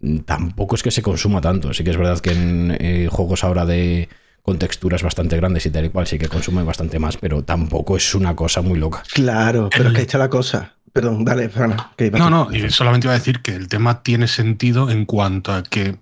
mm, 0.00 0.18
tampoco 0.20 0.74
es 0.74 0.82
que 0.82 0.90
se 0.90 1.02
consuma 1.02 1.40
tanto. 1.40 1.72
Sí 1.72 1.84
que 1.84 1.90
es 1.90 1.96
verdad 1.96 2.18
que 2.20 2.32
en 2.32 2.76
eh, 2.80 3.08
juegos 3.10 3.44
ahora 3.44 3.64
de 3.66 4.08
con 4.42 4.58
texturas 4.58 5.02
bastante 5.02 5.36
grandes 5.36 5.66
y 5.66 5.70
tal 5.70 5.84
y 5.84 5.90
cual 5.90 6.06
sí 6.06 6.18
que 6.18 6.28
consume 6.28 6.62
bastante 6.62 6.98
más, 6.98 7.16
pero 7.18 7.42
tampoco 7.44 7.96
es 7.96 8.14
una 8.14 8.34
cosa 8.34 8.62
muy 8.62 8.78
loca. 8.78 9.02
Claro, 9.12 9.68
pero 9.70 9.84
El- 9.84 9.88
es 9.88 9.92
que 9.94 9.98
ahí 10.00 10.06
está 10.06 10.18
la 10.18 10.30
cosa. 10.30 10.76
Perdón, 10.92 11.24
dale, 11.24 11.48
Fran. 11.50 11.76
No, 12.18 12.30
no, 12.30 12.48
solamente 12.68 13.06
iba 13.06 13.14
a 13.14 13.18
decir 13.18 13.42
que 13.42 13.54
el 13.54 13.68
tema 13.68 14.02
tiene 14.02 14.26
sentido 14.26 14.90
en 14.90 15.04
cuanto 15.04 15.52
a 15.52 15.62
que 15.62 15.96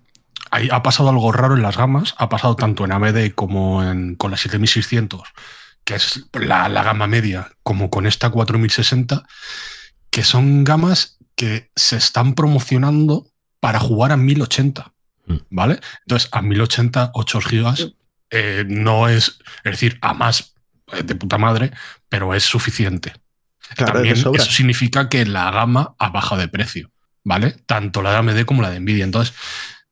hay- 0.50 0.68
ha 0.70 0.82
pasado 0.82 1.08
algo 1.10 1.32
raro 1.32 1.54
en 1.56 1.62
las 1.62 1.76
gamas, 1.76 2.14
ha 2.18 2.28
pasado 2.28 2.56
tanto 2.56 2.84
en 2.84 2.92
AMD 2.92 3.32
como 3.34 3.82
en, 3.82 4.14
con 4.16 4.30
la 4.30 4.36
7600, 4.36 5.22
que 5.84 5.94
es 5.94 6.24
la, 6.32 6.68
la 6.68 6.82
gama 6.82 7.06
media, 7.06 7.50
como 7.62 7.90
con 7.90 8.06
esta 8.06 8.30
4060, 8.30 9.24
que 10.10 10.24
son 10.24 10.64
gamas 10.64 11.18
que 11.34 11.70
se 11.76 11.96
están 11.96 12.34
promocionando 12.34 13.26
para 13.60 13.78
jugar 13.80 14.12
a 14.12 14.16
1080, 14.16 14.92
Mm. 15.26 15.36
¿vale? 15.50 15.78
Entonces, 16.06 16.30
a 16.32 16.40
1080, 16.40 17.10
8 17.12 17.40
gigas 17.42 17.92
eh, 18.30 18.64
no 18.66 19.08
es, 19.08 19.38
es 19.62 19.72
decir, 19.72 19.98
a 20.00 20.14
más 20.14 20.54
eh, 20.92 21.02
de 21.02 21.14
puta 21.16 21.36
madre, 21.36 21.70
pero 22.08 22.32
es 22.34 22.44
suficiente. 22.44 23.12
Claro, 23.76 23.92
También 23.92 24.14
es 24.14 24.20
eso 24.20 24.50
significa 24.50 25.10
que 25.10 25.26
la 25.26 25.50
gama 25.50 25.94
ha 25.98 26.08
bajado 26.08 26.40
de 26.40 26.48
precio, 26.48 26.90
¿vale? 27.24 27.56
Tanto 27.66 28.00
la 28.00 28.12
de 28.12 28.16
AMD 28.16 28.44
como 28.46 28.62
la 28.62 28.70
de 28.70 28.80
Nvidia. 28.80 29.04
Entonces, 29.04 29.34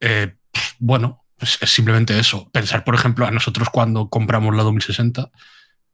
eh, 0.00 0.36
bueno, 0.78 1.25
es, 1.38 1.59
es 1.61 1.71
simplemente 1.71 2.18
eso. 2.18 2.50
Pensar, 2.50 2.85
por 2.85 2.95
ejemplo, 2.95 3.26
a 3.26 3.30
nosotros 3.30 3.68
cuando 3.71 4.09
compramos 4.09 4.54
la 4.54 4.62
2060, 4.62 5.30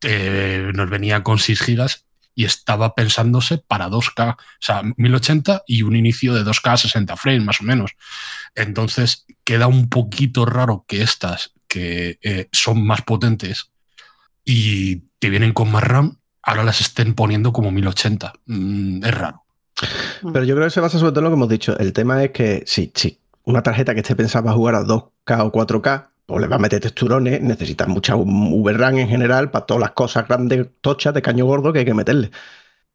eh, 0.02 0.72
nos 0.74 0.90
venía 0.90 1.22
con 1.22 1.38
6 1.38 1.60
gigas 1.62 2.06
y 2.34 2.44
estaba 2.44 2.94
pensándose 2.94 3.58
para 3.58 3.88
2K, 3.88 4.34
o 4.34 4.36
sea, 4.58 4.82
1080 4.96 5.62
y 5.66 5.82
un 5.82 5.96
inicio 5.96 6.34
de 6.34 6.44
2K 6.44 6.72
a 6.72 6.76
60 6.76 7.16
frames, 7.16 7.44
más 7.44 7.60
o 7.60 7.64
menos. 7.64 7.92
Entonces, 8.54 9.26
queda 9.44 9.66
un 9.66 9.88
poquito 9.88 10.46
raro 10.46 10.84
que 10.88 11.02
estas, 11.02 11.52
que 11.68 12.18
eh, 12.22 12.48
son 12.52 12.84
más 12.84 13.02
potentes 13.02 13.70
y 14.44 15.04
te 15.18 15.30
vienen 15.30 15.52
con 15.52 15.70
más 15.70 15.84
RAM, 15.84 16.18
ahora 16.42 16.64
las 16.64 16.80
estén 16.80 17.14
poniendo 17.14 17.52
como 17.52 17.70
1080. 17.70 18.32
Mm, 18.46 19.04
es 19.04 19.14
raro. 19.14 19.44
Pero 20.32 20.44
yo 20.44 20.54
creo 20.54 20.66
que 20.66 20.74
se 20.74 20.80
basa 20.80 20.98
sobre 20.98 21.12
todo 21.12 21.20
en 21.20 21.24
lo 21.24 21.30
que 21.30 21.36
hemos 21.36 21.48
dicho. 21.48 21.78
El 21.78 21.92
tema 21.92 22.22
es 22.24 22.30
que 22.30 22.62
sí, 22.66 22.92
sí, 22.94 23.18
una 23.44 23.62
tarjeta 23.62 23.94
que 23.94 24.00
esté 24.00 24.14
pensada 24.16 24.44
para 24.44 24.56
jugar 24.56 24.74
a 24.76 24.82
2K 24.84 25.40
o 25.44 25.52
4K, 25.52 26.08
pues 26.26 26.40
le 26.40 26.46
va 26.48 26.56
a 26.56 26.58
meter 26.58 26.80
texturones, 26.80 27.40
necesitas 27.42 27.88
mucha 27.88 28.14
VRAM 28.16 28.98
en 28.98 29.08
general 29.08 29.50
para 29.50 29.66
todas 29.66 29.80
las 29.80 29.90
cosas 29.92 30.26
grandes, 30.28 30.66
tochas, 30.80 31.12
de 31.14 31.22
caño 31.22 31.44
gordo 31.46 31.72
que 31.72 31.80
hay 31.80 31.84
que 31.84 31.94
meterle. 31.94 32.30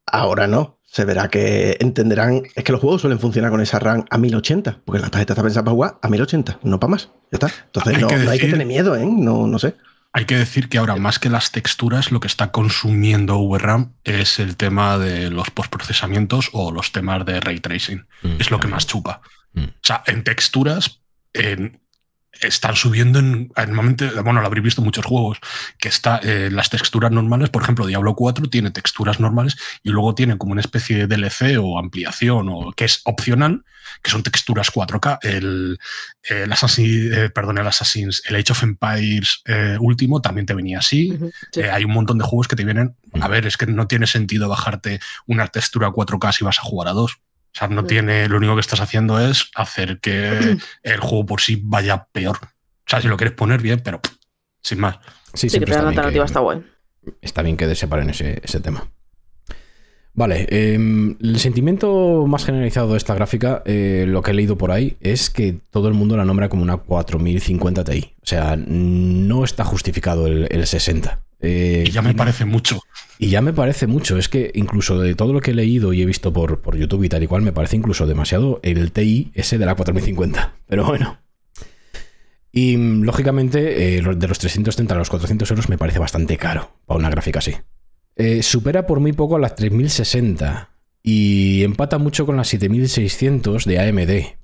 Ahora 0.06 0.48
no. 0.48 0.76
Se 0.90 1.04
verá 1.04 1.28
que 1.28 1.76
entenderán. 1.82 2.44
Es 2.56 2.64
que 2.64 2.72
los 2.72 2.80
juegos 2.80 3.02
suelen 3.02 3.20
funcionar 3.20 3.52
con 3.52 3.60
esa 3.60 3.78
RAM 3.78 4.06
a 4.10 4.18
1080, 4.18 4.80
porque 4.86 5.02
la 5.02 5.10
tarjeta 5.10 5.34
está 5.34 5.44
pensada 5.44 5.66
para 5.66 5.74
jugar 5.76 6.00
a 6.02 6.08
1080, 6.08 6.60
no 6.64 6.80
para 6.80 6.92
más. 6.92 7.10
Ya 7.30 7.36
está. 7.46 7.48
Entonces 7.66 7.96
Hay 7.96 8.02
no, 8.02 8.08
que 8.08 8.16
no 8.16 8.22
hay 8.32 8.40
que 8.40 8.46
decir- 8.46 8.52
tener 8.52 8.68
miedo, 8.68 8.96
¿eh? 8.96 9.06
No, 9.06 9.48
no 9.48 9.60
sé. 9.60 9.76
Hay 10.14 10.24
que 10.26 10.38
decir 10.38 10.70
que 10.70 10.78
ahora, 10.78 10.96
más 10.96 11.20
que 11.20 11.30
las 11.30 11.52
texturas, 11.52 12.12
lo 12.14 12.22
que 12.22 12.28
está 12.28 12.52
consumiendo 12.52 13.38
VRAM 13.40 13.92
es 14.06 14.40
el 14.40 14.56
tema 14.56 14.98
de 14.98 15.30
los 15.30 15.52
postprocesamientos 15.52 16.50
o 16.54 16.72
los 16.72 16.94
temas 16.94 17.26
de 17.26 17.42
ray 17.42 17.60
tracing. 17.60 18.08
Mm, 18.24 18.38
Es 18.40 18.50
lo 18.50 18.60
que 18.60 18.68
más 18.68 18.88
chupa. 18.88 19.22
Mm. 19.60 19.64
O 19.70 19.74
sea, 19.84 20.04
en 20.08 20.24
texturas 20.24 21.02
en- 21.34 21.80
están 22.40 22.76
subiendo 22.76 23.18
en, 23.18 23.50
normalmente, 23.58 24.08
bueno, 24.22 24.42
lo 24.42 24.46
habréis 24.46 24.64
visto 24.66 24.82
en 24.82 24.86
muchos 24.86 25.06
juegos, 25.06 25.40
que 25.80 25.88
está 25.90 26.20
eh, 26.22 26.50
las 26.52 26.70
texturas 26.70 27.12
normales, 27.12 27.50
por 27.50 27.64
ejemplo, 27.64 27.88
Diablo 27.88 28.14
4 28.16 28.48
tiene 28.48 28.70
texturas 28.70 29.20
normales 29.20 29.58
y 29.82 29.90
luego 29.90 30.14
tiene 30.14 30.38
como 30.38 30.52
una 30.52 30.62
especie 30.62 30.98
de 30.98 31.08
DLC 31.08 31.58
o 31.60 31.80
ampliación 31.80 32.48
o 32.52 32.74
que 32.74 32.86
es 32.86 33.02
opcional, 33.06 33.64
que 34.04 34.12
son 34.12 34.22
texturas 34.22 34.70
4K. 34.72 35.18
El, 35.24 35.80
el 36.30 36.52
Assassin, 36.54 37.12
eh, 37.12 37.30
perdón, 37.32 37.58
el 37.58 37.66
Assassin's, 37.66 38.22
el 38.28 38.36
Age 38.36 38.52
of 38.52 38.62
Empires 38.62 39.42
eh, 39.46 39.78
último 39.80 40.22
también 40.22 40.46
te 40.46 40.54
venía 40.54 40.78
así. 40.78 41.18
Sí. 41.52 41.62
Eh, 41.62 41.72
hay 41.72 41.86
un 41.86 41.92
montón 41.94 42.20
de 42.20 42.24
juegos 42.26 42.48
que 42.48 42.56
te 42.56 42.66
vienen. 42.66 42.96
A 43.20 43.28
Mm. 43.28 43.32
ver, 43.32 43.48
es 43.48 43.58
que 43.58 43.66
no 43.66 43.88
tiene 43.88 44.06
sentido 44.06 44.48
bajarte 44.48 45.00
una 45.26 45.48
textura 45.48 45.90
4K 45.90 46.32
si 46.34 46.44
vas 46.44 46.60
a 46.60 46.64
jugar 46.64 46.88
a 46.90 46.92
dos. 46.92 47.18
O 47.58 47.60
sea, 47.60 47.68
no 47.70 47.82
Mm. 47.82 47.88
tiene. 47.88 48.30
Lo 48.30 48.38
único 48.38 48.54
que 48.54 48.62
estás 48.62 48.82
haciendo 48.82 49.20
es 49.20 49.50
hacer 49.56 50.00
que 50.00 50.58
el 50.84 51.00
juego 51.00 51.26
por 51.26 51.42
sí 51.42 51.60
vaya 51.64 52.06
peor. 52.12 52.38
O 52.44 52.50
sea, 52.90 53.02
si 53.02 53.08
lo 53.08 53.18
quieres 53.18 53.36
poner 53.36 53.62
bien, 53.62 53.82
pero 53.84 54.00
pff, 54.00 54.14
sin 54.62 54.80
más. 54.80 54.98
Sí, 55.34 55.50
Sí, 55.50 55.60
que 55.60 55.66
siempre 55.66 55.72
te 55.72 55.72
da 55.72 55.78
está 55.80 55.82
una 55.82 55.90
bien 55.90 56.00
alternativa, 56.00 56.24
que- 56.24 56.28
está 56.28 56.40
guay. 56.40 56.64
está 57.22 57.42
bien 57.42 57.58
que 57.58 57.74
separen 57.76 58.10
ese, 58.12 58.40
ese 58.44 58.60
tema. 58.60 58.88
Vale, 60.14 60.48
em, 60.50 61.16
el 61.22 61.40
sentimiento 61.40 62.26
más 62.28 62.44
generalizado 62.46 62.92
de 62.92 62.98
esta 62.98 63.14
gráfica, 63.14 63.62
eh, 63.66 64.06
lo 64.08 64.22
que 64.24 64.32
he 64.32 64.34
leído 64.34 64.58
por 64.58 64.72
ahí, 64.72 64.98
es 65.00 65.30
que 65.30 65.60
todo 65.70 65.88
el 65.90 65.94
mundo 65.94 66.18
la 66.18 66.26
nombra 66.26 66.50
como 66.50 66.64
una 66.64 66.78
4050 66.78 67.84
Ti. 67.84 68.16
O 68.22 68.26
sea, 68.26 68.56
no 68.58 69.44
está 69.44 69.64
justificado 69.64 70.26
el, 70.28 70.48
el 70.50 70.66
60. 70.66 71.24
Eh, 71.40 71.84
Y 71.88 71.92
ya 71.92 72.02
me 72.02 72.14
parece 72.14 72.46
mucho. 72.46 72.80
Y 73.20 73.30
ya 73.30 73.42
me 73.42 73.54
parece 73.54 73.88
mucho. 73.88 74.18
Es 74.18 74.30
que 74.30 74.52
incluso 74.54 75.00
de 75.00 75.16
todo 75.16 75.34
lo 75.34 75.42
que 75.42 75.52
he 75.52 75.54
leído 75.54 75.94
y 75.94 76.02
he 76.02 76.06
visto 76.06 76.34
por, 76.34 76.62
por 76.62 76.78
YouTube 76.78 77.04
y 77.04 77.10
tal 77.10 77.24
y 77.24 77.28
cual, 77.28 77.42
me 77.42 77.52
parece 77.52 77.76
incluso 77.76 78.06
demasiado 78.06 78.60
el 78.64 78.92
TI 78.92 79.32
ese 79.34 79.58
de 79.58 79.66
la 79.66 79.76
4050. 79.76 80.56
Pero 80.68 80.86
bueno. 80.86 81.20
Y 82.52 82.78
mm, 82.78 83.04
lógicamente, 83.04 83.98
eh, 83.98 84.02
de 84.02 84.28
los 84.28 84.40
330 84.40 84.94
a 84.94 84.98
los 84.98 85.10
400 85.10 85.50
euros 85.52 85.70
me 85.70 85.78
parece 85.78 86.00
bastante 86.00 86.38
caro 86.38 86.72
para 86.86 87.00
una 87.00 87.10
gráfica 87.10 87.40
así. 87.40 87.56
Eh, 88.16 88.42
supera 88.42 88.88
por 88.88 89.00
muy 89.00 89.14
poco 89.14 89.36
a 89.36 89.40
las 89.40 89.56
3060 89.56 90.72
y 91.04 91.64
empata 91.64 92.00
mucho 92.00 92.26
con 92.26 92.36
las 92.36 92.48
7600 92.48 93.66
de 93.66 93.80
AMD. 93.80 94.37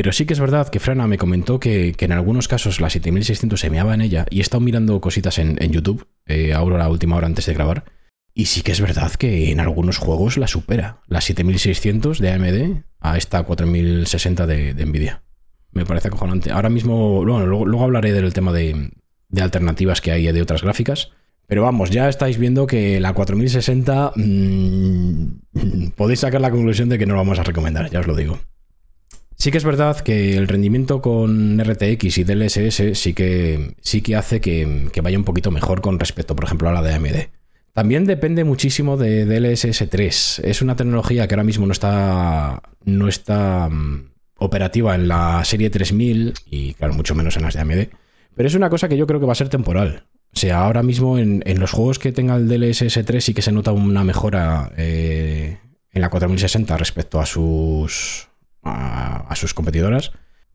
Pero 0.00 0.12
sí 0.12 0.24
que 0.24 0.32
es 0.32 0.40
verdad 0.40 0.70
que 0.70 0.80
Frana 0.80 1.06
me 1.06 1.18
comentó 1.18 1.60
que, 1.60 1.94
en 1.98 2.12
algunos 2.12 2.48
casos 2.48 2.80
la 2.80 2.88
7600 2.88 3.60
se 3.60 3.68
meaba 3.68 3.92
en 3.92 4.00
ella 4.00 4.24
y 4.30 4.38
he 4.38 4.40
estado 4.40 4.62
mirando 4.62 4.98
cositas 4.98 5.38
en, 5.38 5.58
YouTube, 5.58 6.06
eh, 6.24 6.54
ahora 6.54 6.78
la 6.78 6.88
última 6.88 7.16
hora 7.16 7.26
antes 7.26 7.44
de 7.44 7.52
grabar. 7.52 7.84
Y 8.32 8.46
sí 8.46 8.62
que 8.62 8.72
es 8.72 8.80
verdad 8.80 9.12
que 9.12 9.50
en 9.50 9.60
algunos 9.60 9.98
juegos 9.98 10.38
la 10.38 10.46
supera. 10.46 11.02
La 11.06 11.20
7600 11.20 12.18
de 12.18 12.30
AMD 12.30 12.82
a 12.98 13.18
esta 13.18 13.42
4060 13.42 14.46
de, 14.46 14.72
de 14.72 14.86
Nvidia. 14.86 15.22
Me 15.70 15.84
parece 15.84 16.08
acojonante. 16.08 16.50
Ahora 16.50 16.70
mismo, 16.70 17.22
bueno, 17.22 17.44
luego, 17.44 17.84
hablaré 17.84 18.14
del 18.14 18.32
tema 18.32 18.54
de, 18.54 18.92
alternativas 19.38 20.00
que 20.00 20.12
hay 20.12 20.32
de 20.32 20.40
otras 20.40 20.62
gráficas. 20.62 21.10
Pero 21.46 21.64
vamos, 21.64 21.90
ya 21.90 22.08
estáis 22.08 22.38
viendo 22.38 22.66
que 22.66 23.00
la 23.00 23.12
4060 23.12 24.12
mm, 24.16 25.90
podéis 25.94 26.20
sacar 26.20 26.40
la 26.40 26.50
conclusión 26.50 26.88
de 26.88 26.96
que 26.96 27.04
no 27.04 27.12
lo 27.12 27.20
vamos 27.20 27.38
a 27.38 27.44
recomendar, 27.44 27.90
ya 27.90 28.00
os 28.00 28.06
lo 28.06 28.16
digo. 28.16 28.40
Sí 29.40 29.50
que 29.50 29.56
es 29.56 29.64
verdad 29.64 29.98
que 30.00 30.36
el 30.36 30.48
rendimiento 30.48 31.00
con 31.00 31.58
RTX 31.58 32.18
y 32.18 32.24
DLSS 32.24 32.98
sí 32.98 33.14
que, 33.14 33.74
sí 33.80 34.02
que 34.02 34.14
hace 34.14 34.38
que, 34.42 34.90
que 34.92 35.00
vaya 35.00 35.16
un 35.16 35.24
poquito 35.24 35.50
mejor 35.50 35.80
con 35.80 35.98
respecto, 35.98 36.36
por 36.36 36.44
ejemplo, 36.44 36.68
a 36.68 36.72
la 36.72 36.82
de 36.82 36.92
AMD. 36.92 37.16
También 37.72 38.04
depende 38.04 38.44
muchísimo 38.44 38.98
de 38.98 39.24
DLSS 39.24 39.88
3. 39.88 40.42
Es 40.44 40.60
una 40.60 40.76
tecnología 40.76 41.26
que 41.26 41.32
ahora 41.32 41.44
mismo 41.44 41.64
no 41.64 41.72
está, 41.72 42.60
no 42.84 43.08
está 43.08 43.70
mm, 43.70 44.10
operativa 44.36 44.94
en 44.94 45.08
la 45.08 45.42
serie 45.46 45.70
3000 45.70 46.34
y, 46.44 46.74
claro, 46.74 46.92
mucho 46.92 47.14
menos 47.14 47.34
en 47.38 47.42
las 47.44 47.54
de 47.54 47.60
AMD. 47.60 47.88
Pero 48.36 48.46
es 48.46 48.54
una 48.54 48.68
cosa 48.68 48.90
que 48.90 48.98
yo 48.98 49.06
creo 49.06 49.20
que 49.20 49.26
va 49.26 49.32
a 49.32 49.36
ser 49.36 49.48
temporal. 49.48 50.04
O 50.34 50.38
sea, 50.38 50.58
ahora 50.58 50.82
mismo 50.82 51.16
en, 51.16 51.42
en 51.46 51.60
los 51.60 51.72
juegos 51.72 51.98
que 51.98 52.12
tenga 52.12 52.36
el 52.36 52.46
DLSS 52.46 53.06
3 53.06 53.24
sí 53.24 53.32
que 53.32 53.40
se 53.40 53.52
nota 53.52 53.72
una 53.72 54.04
mejora 54.04 54.70
eh, 54.76 55.56
en 55.92 56.02
la 56.02 56.10
4060 56.10 56.76
respecto 56.76 57.18
a 57.18 57.24
sus, 57.24 58.29
a, 58.62 59.26
a 59.28 59.36
sus 59.36 59.54
competidoras. 59.54 60.12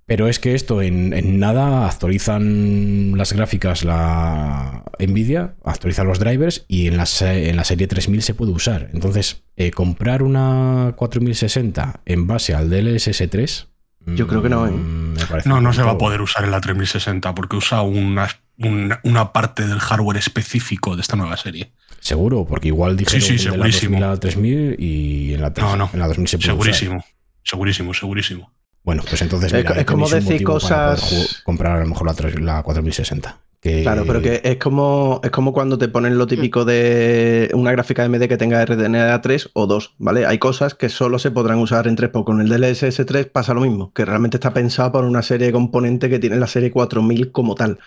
Pero 0.07 0.27
es 0.27 0.38
que 0.38 0.53
esto 0.53 0.83
en, 0.83 1.13
en 1.13 1.39
nada 1.39 1.88
actualizan 1.88 3.17
las 3.17 3.33
gráficas 3.33 3.83
la 3.83 4.83
Nvidia, 5.00 5.55
actualizan 5.63 6.05
los 6.05 6.19
drivers 6.19 6.63
y 6.67 6.88
en 6.88 6.97
la, 6.97 7.05
en 7.21 7.55
la 7.55 7.63
serie 7.63 7.88
3000 7.88 8.21
se 8.21 8.35
puede 8.35 8.51
usar. 8.51 8.89
Entonces, 8.93 9.43
eh, 9.55 9.71
comprar 9.71 10.21
una 10.21 10.93
4060 10.95 12.01
en 12.05 12.27
base 12.27 12.53
al 12.53 12.69
DLSS 12.69 13.24
3. 13.29 13.67
Yo 14.15 14.27
creo 14.27 14.43
que 14.43 14.50
no, 14.50 14.67
¿eh? 14.67 14.71
mm, 14.71 15.13
me 15.13 15.25
parece 15.25 15.50
No, 15.50 15.59
no 15.59 15.74
se 15.74 15.81
va 15.81 15.91
a 15.93 15.97
poder 15.97 16.21
usar 16.21 16.43
en 16.43 16.51
la 16.51 16.62
3060 16.62 17.33
porque 17.33 17.55
usa 17.55 17.81
una, 17.81 18.27
una, 18.59 19.00
una 19.03 19.33
parte 19.33 19.65
del 19.65 19.79
hardware 19.79 20.17
específico 20.17 20.95
de 20.95 21.01
esta 21.01 21.15
nueva 21.15 21.35
serie. 21.38 21.71
Seguro, 22.00 22.45
porque 22.45 22.67
igual 22.67 22.95
dijeron 22.95 23.21
Sí, 23.21 23.39
sí, 23.39 23.45
de 23.45 23.57
la 23.57 23.65
segurísimo. 23.65 23.93
2000 23.97 24.03
a 24.03 24.07
la 24.09 24.19
3000 24.19 24.75
y 24.77 25.33
en 25.33 25.41
la, 25.41 25.51
3, 25.51 25.65
No, 25.67 25.75
no. 25.77 25.89
en 25.91 26.00
la 26.00 26.07
2000 26.09 26.27
se 26.27 26.38
puede 26.38 26.69
usar. 26.69 27.03
Segurísimo, 27.45 27.93
segurísimo. 27.93 28.51
Bueno, 28.83 29.03
pues 29.07 29.21
entonces 29.21 29.53
Es 29.53 29.57
mira, 29.63 29.79
es 29.79 29.85
como 29.85 30.09
decir 30.09 30.43
cosas- 30.43 31.41
comprar 31.43 31.77
a 31.77 31.79
lo 31.79 31.85
mejor 31.87 32.05
la, 32.07 32.13
tres- 32.13 32.39
la 32.39 32.61
4060. 32.61 33.37
Claro, 33.81 34.03
pero 34.05 34.22
que 34.22 34.41
es 34.43 34.57
como, 34.57 35.19
es 35.24 35.31
como 35.31 35.51
cuando 35.51 35.79
te 35.79 35.88
ponen 35.88 36.19
lo 36.19 36.27
típico 36.27 36.65
de 36.65 37.50
una 37.53 37.72
gráfica 37.72 38.03
AMD 38.03 38.27
que 38.27 38.38
tenga 38.38 38.63
RDNA 38.63 39.19
3 39.19 39.50
o 39.53 39.65
2, 39.65 39.95
¿vale? 39.98 40.27
Hay 40.27 40.38
cosas 40.38 40.75
que 40.75 40.88
solo 40.88 41.17
se 41.17 41.31
podrán 41.31 41.57
usar 41.57 41.88
en 41.88 41.95
3, 41.95 42.12
pero 42.13 42.25
con 42.25 42.41
el 42.41 42.50
DLSS 42.50 43.03
3 43.05 43.25
pasa 43.25 43.55
lo 43.55 43.62
mismo, 43.62 43.91
que 43.93 44.05
realmente 44.05 44.38
está 44.38 44.53
pensado 44.53 44.91
para 44.91 45.07
una 45.07 45.24
serie 45.24 45.48
de 45.48 45.53
componentes 45.53 46.12
que 46.12 46.19
tiene 46.19 46.36
la 46.36 46.45
serie 46.45 46.69
4000 46.69 47.31
como 47.31 47.55
tal. 47.55 47.79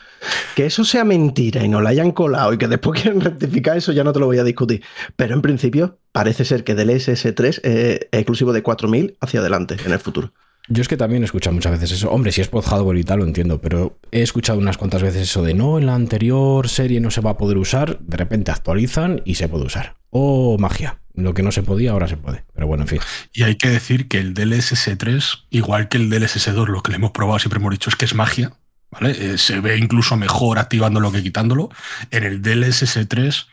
Que 0.57 0.67
eso 0.67 0.85
sea 0.85 1.05
mentira 1.05 1.65
y 1.65 1.69
no 1.69 1.81
la 1.81 1.91
hayan 1.91 2.11
colado 2.11 2.53
y 2.53 2.59
que 2.59 2.67
después 2.67 3.01
quieran 3.01 3.21
rectificar 3.21 3.77
eso, 3.77 3.93
ya 3.93 4.03
no 4.03 4.13
te 4.13 4.19
lo 4.19 4.27
voy 4.27 4.39
a 4.39 4.45
discutir. 4.45 4.83
Pero 5.15 5.35
en 5.35 5.43
principio 5.43 5.99
parece 6.11 6.45
ser 6.45 6.65
que 6.65 6.75
DLSS 6.75 7.35
3 7.37 7.61
es 7.63 8.01
exclusivo 8.11 8.53
de 8.53 8.63
4000 8.63 9.17
hacia 9.21 9.39
adelante 9.39 9.77
en 9.85 9.93
el 9.93 10.01
futuro. 10.01 10.33
Yo 10.69 10.83
es 10.83 10.89
que 10.89 10.97
también 10.99 11.23
he 11.23 11.25
escuchado 11.25 11.55
muchas 11.55 11.73
veces 11.73 11.93
eso. 11.93 12.11
Hombre, 12.11 12.31
si 12.31 12.43
es 12.43 12.49
pod 12.49 12.65
hardware 12.65 12.99
y 12.99 13.05
tal, 13.05 13.21
lo 13.21 13.25
entiendo, 13.25 13.61
pero 13.61 13.99
he 14.13 14.23
escuchado 14.23 14.59
unas 14.59 14.77
cuantas 14.77 15.03
veces 15.03 15.23
eso 15.23 15.43
de 15.43 15.55
no, 15.55 15.79
en 15.79 15.87
la 15.87 15.95
anterior 15.95 16.69
serie 16.69 17.01
no 17.01 17.11
se 17.11 17.23
va 17.23 17.31
a 17.31 17.39
poder 17.39 17.57
usar, 17.57 17.99
de 18.01 18.17
repente 18.17 18.51
actualizan 18.51 19.23
y 19.25 19.37
se 19.37 19.49
puede 19.49 19.65
usar. 19.65 19.97
O 20.11 20.59
magia. 20.59 21.01
Lo 21.15 21.35
que 21.35 21.43
no 21.43 21.51
se 21.51 21.63
podía, 21.63 21.93
ahora 21.93 22.07
se 22.07 22.17
puede. 22.17 22.45
Pero 22.55 22.67
bueno, 22.67 22.85
en 22.85 22.89
fin. 22.89 23.01
Y 23.33 23.43
hay 23.43 23.57
que 23.57 23.69
decir 23.69 24.09
que 24.09 24.19
el 24.19 24.35
DLSS 24.35 24.97
3, 24.97 25.47
igual 25.51 25.89
que 25.89 25.97
el 25.97 26.11
DLSS 26.11 26.55
2, 26.55 26.69
lo 26.69 26.83
que 26.83 26.93
le 26.93 26.97
hemos 26.97 27.11
probado, 27.11 27.39
siempre 27.39 27.59
hemos 27.59 27.73
dicho 27.73 27.91
es 27.91 27.97
que 27.97 28.05
es 28.05 28.15
magia. 28.15 28.53
¿vale? 28.91 29.11
Eh, 29.11 29.39
se 29.39 29.61
ve 29.61 29.77
incluso 29.79 30.17
mejor 30.17 30.59
activándolo 30.59 31.11
que 31.11 31.23
quitándolo. 31.23 31.71
En 32.11 32.25
el 32.25 32.43
DLSS 32.43 33.09
3, 33.09 33.47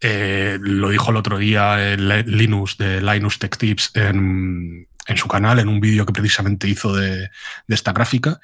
eh, 0.00 0.58
lo 0.60 0.90
dijo 0.90 1.10
el 1.10 1.16
otro 1.16 1.38
día 1.38 1.92
el 1.92 2.24
Linus 2.26 2.76
de 2.76 3.00
Linus 3.00 3.38
Tech 3.38 3.56
Tips 3.56 3.92
en, 3.94 4.88
en 5.06 5.16
su 5.16 5.28
canal, 5.28 5.58
en 5.58 5.68
un 5.68 5.80
vídeo 5.80 6.06
que 6.06 6.12
precisamente 6.12 6.68
hizo 6.68 6.94
de, 6.94 7.30
esta 7.68 7.92
gráfica, 7.92 8.40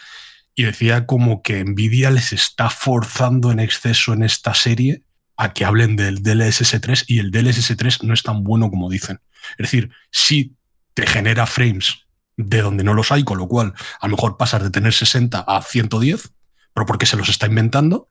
y 0.54 0.64
decía 0.64 1.06
como 1.06 1.42
que 1.42 1.64
Nvidia 1.64 2.10
les 2.10 2.32
está 2.32 2.68
forzando 2.68 3.52
en 3.52 3.60
exceso 3.60 4.12
en 4.12 4.22
esta 4.22 4.54
serie 4.54 5.02
a 5.36 5.52
que 5.52 5.64
hablen 5.64 5.94
del 5.94 6.22
DLSS 6.22 6.80
3 6.80 7.04
y 7.06 7.20
el 7.20 7.30
DLSS 7.30 7.76
3 7.76 8.02
no 8.02 8.12
es 8.12 8.24
tan 8.24 8.42
bueno 8.42 8.70
como 8.70 8.90
dicen. 8.90 9.20
Es 9.52 9.70
decir, 9.70 9.90
sí 10.10 10.56
te 10.94 11.06
genera 11.06 11.46
frames 11.46 12.06
de 12.36 12.60
donde 12.60 12.82
no 12.82 12.94
los 12.94 13.12
hay, 13.12 13.22
con 13.22 13.38
lo 13.38 13.46
cual 13.46 13.72
a 14.00 14.08
lo 14.08 14.16
mejor 14.16 14.36
pasas 14.36 14.64
de 14.64 14.70
tener 14.70 14.92
60 14.92 15.38
a 15.40 15.62
110, 15.62 16.32
pero 16.74 16.86
porque 16.86 17.06
se 17.06 17.16
los 17.16 17.28
está 17.28 17.46
inventando, 17.46 18.08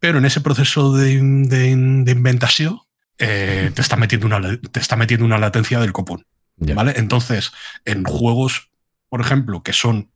pero 0.00 0.18
en 0.18 0.24
ese 0.24 0.40
proceso 0.40 0.92
de 0.92 1.12
inventación 1.12 2.80
eh, 3.22 3.70
te, 3.74 3.82
está 3.82 3.96
metiendo 3.96 4.26
una, 4.26 4.40
te 4.58 4.80
está 4.80 4.96
metiendo 4.96 5.26
una 5.26 5.38
latencia 5.38 5.78
del 5.78 5.92
copón. 5.92 6.24
Yeah. 6.60 6.74
¿Vale? 6.74 6.94
Entonces, 6.96 7.52
en 7.84 8.04
juegos, 8.04 8.70
por 9.08 9.20
ejemplo, 9.20 9.62
que 9.62 9.72
son. 9.72 10.10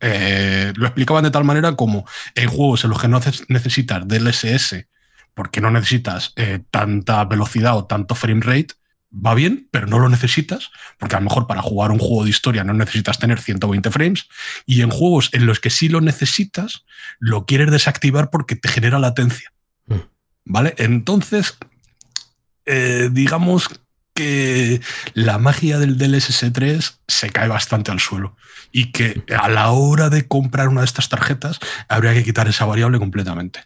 Eh, 0.00 0.72
lo 0.76 0.86
explicaban 0.86 1.24
de 1.24 1.30
tal 1.30 1.44
manera 1.44 1.76
como 1.76 2.04
en 2.34 2.48
juegos 2.48 2.84
en 2.84 2.90
los 2.90 3.00
que 3.00 3.08
no 3.08 3.20
necesitas 3.48 4.06
DLSS 4.06 4.84
porque 5.34 5.60
no 5.60 5.70
necesitas 5.70 6.32
eh, 6.36 6.60
tanta 6.70 7.24
velocidad 7.24 7.76
o 7.76 7.86
tanto 7.86 8.14
frame 8.14 8.40
rate, 8.40 8.74
va 9.14 9.34
bien, 9.34 9.68
pero 9.70 9.86
no 9.86 9.98
lo 9.98 10.08
necesitas, 10.08 10.70
porque 10.98 11.16
a 11.16 11.20
lo 11.20 11.24
mejor 11.24 11.46
para 11.46 11.62
jugar 11.62 11.90
un 11.90 11.98
juego 11.98 12.24
de 12.24 12.30
historia 12.30 12.64
no 12.64 12.72
necesitas 12.72 13.18
tener 13.18 13.40
120 13.40 13.90
frames, 13.90 14.28
y 14.64 14.82
en 14.82 14.90
juegos 14.90 15.30
en 15.32 15.46
los 15.46 15.60
que 15.60 15.70
sí 15.70 15.88
lo 15.88 16.00
necesitas, 16.00 16.84
lo 17.18 17.44
quieres 17.46 17.70
desactivar 17.70 18.30
porque 18.30 18.56
te 18.56 18.68
genera 18.68 18.98
latencia. 18.98 19.52
Mm. 19.86 19.94
¿Vale? 20.46 20.74
Entonces, 20.78 21.56
eh, 22.66 23.10
digamos 23.12 23.68
que 24.14 24.80
la 25.12 25.38
magia 25.38 25.78
del 25.78 25.98
DLSS 25.98 26.52
3 26.52 27.00
se 27.06 27.30
cae 27.30 27.48
bastante 27.48 27.90
al 27.90 28.00
suelo 28.00 28.36
y 28.72 28.92
que 28.92 29.22
a 29.36 29.48
la 29.48 29.70
hora 29.70 30.08
de 30.10 30.26
comprar 30.26 30.68
una 30.68 30.80
de 30.80 30.86
estas 30.86 31.08
tarjetas 31.08 31.60
habría 31.88 32.14
que 32.14 32.24
quitar 32.24 32.48
esa 32.48 32.64
variable 32.64 32.98
completamente. 32.98 33.60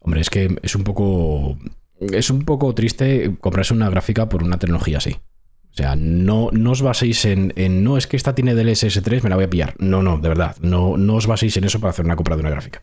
Hombre, 0.00 0.20
es 0.20 0.30
que 0.30 0.56
es 0.62 0.74
un 0.74 0.84
poco. 0.84 1.58
Es 2.00 2.30
un 2.30 2.44
poco 2.44 2.74
triste 2.74 3.36
comprarse 3.40 3.74
una 3.74 3.90
gráfica 3.90 4.28
por 4.28 4.42
una 4.42 4.58
tecnología 4.58 4.98
así. 4.98 5.18
O 5.72 5.74
sea, 5.74 5.94
no, 5.96 6.48
no 6.52 6.72
os 6.72 6.82
baséis 6.82 7.24
en, 7.26 7.52
en, 7.56 7.84
No, 7.84 7.96
es 7.96 8.06
que 8.06 8.16
esta 8.16 8.34
tiene 8.34 8.54
DLSS 8.54 9.02
3, 9.02 9.22
me 9.22 9.30
la 9.30 9.36
voy 9.36 9.44
a 9.44 9.50
pillar. 9.50 9.74
No, 9.78 10.02
no, 10.02 10.18
de 10.18 10.28
verdad. 10.28 10.56
No, 10.60 10.96
no 10.96 11.14
os 11.14 11.26
baséis 11.26 11.56
en 11.56 11.64
eso 11.64 11.78
para 11.78 11.90
hacer 11.90 12.04
una 12.04 12.16
compra 12.16 12.36
de 12.36 12.40
una 12.40 12.50
gráfica. 12.50 12.82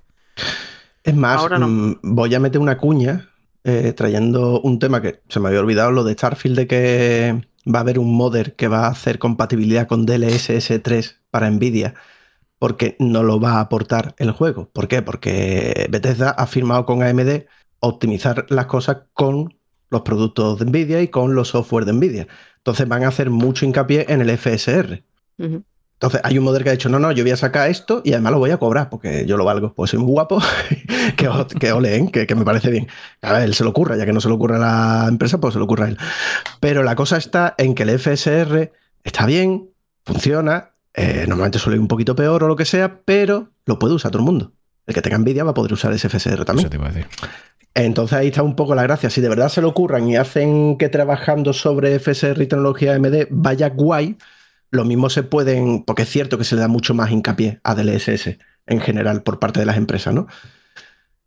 Es 1.04 1.16
más, 1.16 1.50
no. 1.50 1.68
mmm, 1.68 2.00
voy 2.02 2.34
a 2.36 2.40
meter 2.40 2.62
una 2.62 2.78
cuña 2.78 3.30
eh, 3.68 3.92
trayendo 3.92 4.62
un 4.62 4.80
tema 4.80 5.02
que 5.02 5.20
se 5.28 5.41
me 5.41 5.50
había 5.50 5.60
olvidado, 5.60 5.91
lo 5.91 6.06
de 6.06 6.13
Starfield, 6.13 6.58
de 6.58 6.68
que 6.68 7.41
va 7.68 7.80
a 7.80 7.82
haber 7.82 8.00
un 8.00 8.15
modder 8.15 8.56
que 8.56 8.70
va 8.70 8.86
a 8.86 8.91
hacer 8.91 9.20
compatibilidad 9.20 9.88
con 9.88 10.06
DLSS 10.06 10.82
3 10.82 11.22
para 11.30 11.50
Nvidia 11.50 11.94
porque 12.60 12.96
no 13.00 13.24
lo 13.24 13.39
va 13.39 13.56
a 13.56 13.60
aportar 13.60 14.15
el 14.20 14.32
juego. 14.32 14.70
¿Por 14.72 14.88
qué? 14.88 15.02
Porque 15.02 15.86
Bethesda 15.89 16.30
ha 16.30 16.48
firmado 16.48 16.86
con 16.86 17.04
AMD 17.04 17.44
optimizar 17.80 18.46
las 18.50 18.68
cosas 18.68 19.00
con 19.13 19.56
los 19.89 20.02
productos 20.02 20.60
de 20.60 20.65
Nvidia 20.65 21.02
y 21.02 21.10
con 21.10 21.36
los 21.36 21.50
software 21.50 21.84
de 21.84 21.91
Nvidia. 21.94 22.28
Entonces 22.58 22.88
van 22.88 23.04
a 23.04 23.10
hacer 23.10 23.30
mucho 23.30 23.65
hincapié 23.65 24.06
en 24.10 24.22
el 24.22 24.38
FSR. 24.38 25.04
Entonces 25.98 26.22
hay 26.24 26.38
un 26.38 26.44
modelo 26.44 26.64
que 26.64 26.70
ha 26.70 26.74
dicho, 26.74 26.90
no, 26.90 27.00
no, 27.00 27.12
yo 27.12 27.24
voy 27.24 27.32
a 27.32 27.38
sacar 27.38 27.72
esto 27.72 28.04
y 28.06 28.14
además 28.14 28.34
lo 28.34 28.38
voy 28.38 28.52
a 28.52 28.58
cobrar 28.58 28.88
porque 28.88 29.26
yo 29.26 29.36
lo 29.36 29.46
valgo, 29.46 29.74
pues 29.74 29.90
soy 29.90 30.00
muy 30.00 30.12
guapo, 30.12 30.40
que, 31.18 31.28
que 31.60 31.72
ole, 31.72 31.96
¿eh? 31.96 32.12
que, 32.12 32.28
que, 32.28 32.36
me 32.36 32.46
parece 32.46 32.70
bien. 32.70 32.88
A 33.24 33.34
ver, 33.34 33.44
él 33.44 33.56
se 33.56 33.64
lo 33.64 33.72
ocurra, 33.72 33.98
ya 33.98 34.06
que 34.06 34.14
no 34.14 34.22
se 34.22 34.30
lo 34.30 34.36
ocurre 34.36 34.58
a 34.58 34.60
la 34.60 35.06
empresa, 35.10 35.40
pues 35.40 35.54
se 35.54 35.60
lo 35.60 35.66
ocurra 35.66 35.86
a 35.86 35.90
él. 35.90 35.98
Pero 36.60 36.84
la 36.84 36.96
cosa 36.96 37.18
está 37.18 37.56
en 37.58 37.74
que 37.74 37.82
el 37.82 37.98
FSR 37.98 38.72
está 39.04 39.26
bien, 39.26 39.72
funciona, 40.06 40.74
eh, 40.94 41.26
normalmente 41.28 41.58
suele 41.58 41.78
ir 41.78 41.82
un 41.82 41.88
poquito 41.88 42.16
peor 42.16 42.44
o 42.44 42.48
lo 42.48 42.56
que 42.56 42.66
sea, 42.66 43.02
pero 43.04 43.50
lo 43.66 43.80
puede 43.80 43.96
usar 43.96 44.12
todo 44.12 44.22
el 44.22 44.26
mundo. 44.26 44.54
El 44.86 44.94
que 44.94 45.02
tenga 45.02 45.16
envidia 45.16 45.44
va 45.44 45.52
a 45.52 45.56
poder 45.56 45.74
usar 45.74 45.92
ese 45.94 46.10
FSR 46.10 46.46
también. 46.46 46.68
Eso 46.68 46.70
te 46.70 46.78
iba 46.78 46.86
a 46.86 46.92
decir. 46.92 47.08
Entonces 47.74 48.18
ahí 48.18 48.28
está 48.28 48.42
un 48.42 48.56
poco 48.56 48.74
la 48.74 48.84
gracia. 48.84 49.10
Si 49.10 49.22
de 49.22 49.30
verdad 49.30 49.50
se 49.50 49.62
lo 49.62 49.70
ocurran 49.70 50.08
y 50.08 50.16
hacen 50.16 50.78
que 50.78 50.90
trabajando 50.90 51.54
sobre 51.54 52.00
FSR 52.00 52.42
y 52.42 52.48
tecnología 52.48 52.96
AMD 52.96 53.28
vaya 53.30 53.70
guay, 53.70 54.18
lo 54.71 54.86
mismo 54.86 55.10
se 55.10 55.23
pueden, 55.23 55.84
porque 55.84 56.03
es 56.03 56.10
cierto 56.10 56.38
que 56.38 56.43
se 56.43 56.56
le 56.56 56.62
da 56.62 56.67
mucho 56.67 56.93
más 56.93 57.12
hincapié 57.12 57.60
a 57.63 57.75
DLSS 57.75 58.38
en 58.65 58.82
general 58.82 59.23
por 59.23 59.39
parte 59.39 59.60
de 59.60 59.65
las 59.65 59.77
empresas, 59.77 60.13
¿no? 60.13 60.27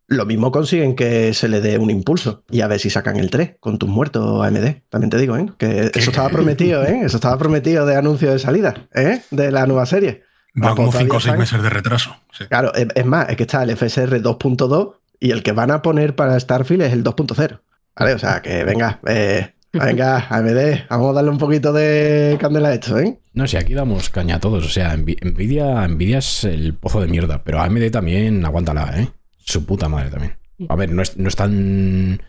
Lo 0.07 0.27
mismo 0.27 0.51
consiguen 0.51 0.97
que 0.97 1.33
se 1.35 1.49
le 1.49 1.61
dé 1.61 1.79
un 1.79 1.89
impulso 1.89 2.43
y 2.51 2.63
a 2.63 2.67
ver 2.67 2.81
si 2.81 2.91
sacan 2.91 3.17
el 3.17 3.31
3 3.31 3.57
con 3.61 3.79
tus 3.79 3.89
muertos 3.89 4.45
AMD. 4.45 4.83
También 4.89 5.09
te 5.09 5.19
digo, 5.19 5.37
¿eh? 5.37 5.47
Que 5.57 5.91
eso 5.95 6.11
estaba 6.11 6.29
prometido, 6.31 6.85
¿eh? 6.85 7.03
Eso 7.05 7.17
estaba 7.19 7.39
prometido 7.39 7.87
de 7.87 7.97
anuncio 7.97 8.33
de 8.33 8.41
salida, 8.41 8.89
¿eh? 8.93 9.23
De 9.31 9.53
la 9.53 9.67
nueva 9.67 9.87
serie. 9.87 10.25
Va 10.61 10.75
como 10.75 10.91
5 10.91 11.17
o 11.17 11.21
6 11.21 11.39
meses 11.39 11.63
de 11.63 11.71
retraso. 11.71 12.17
Sí. 12.33 12.45
Claro, 12.47 12.75
es, 12.75 12.89
es, 12.93 13.07
más, 13.07 13.29
es 13.29 13.37
que 13.37 13.45
está 13.45 13.63
el 13.63 13.77
FSR 13.77 14.21
2.2 14.21 14.95
y 15.21 15.31
el 15.31 15.45
que 15.45 15.53
van 15.53 15.71
a 15.71 15.81
poner 15.81 16.17
para 16.17 16.39
Starfield 16.41 16.83
es 16.83 16.93
el 16.93 17.05
2.0. 17.05 17.61
¿Vale? 17.97 18.15
O 18.15 18.19
sea, 18.19 18.43
que 18.43 18.65
venga, 18.65 18.99
eh, 19.07 19.55
Venga, 19.73 20.27
AMD, 20.29 20.89
vamos 20.89 21.11
a 21.11 21.13
darle 21.15 21.31
un 21.31 21.39
poquito 21.39 21.73
de 21.73 22.37
candela 22.41 22.71
a 22.71 22.75
esto, 22.75 22.99
¿eh? 22.99 23.21
No, 23.35 23.47
si 23.47 23.57
aquí 23.57 23.75
damos 23.75 24.11
caña 24.11 24.37
a 24.37 24.41
todos. 24.41 24.67
O 24.67 24.69
sea, 24.69 24.97
Nvidia, 24.97 25.87
Nvidia 25.87 26.19
es 26.19 26.45
el 26.45 26.75
pozo 26.75 27.01
de 27.01 27.07
mierda, 27.07 27.43
pero 27.45 27.61
AMD 27.61 27.91
también 27.91 28.45
aguántala, 28.45 29.01
¿eh? 29.01 29.09
Su 29.39 29.65
puta 29.67 29.89
madre 29.89 30.11
también. 30.11 30.35
A 30.69 30.77
ver, 30.77 30.91
no 30.93 31.03
es, 31.03 31.17
no 31.17 31.29
es 31.29 31.37
tan 31.37 32.21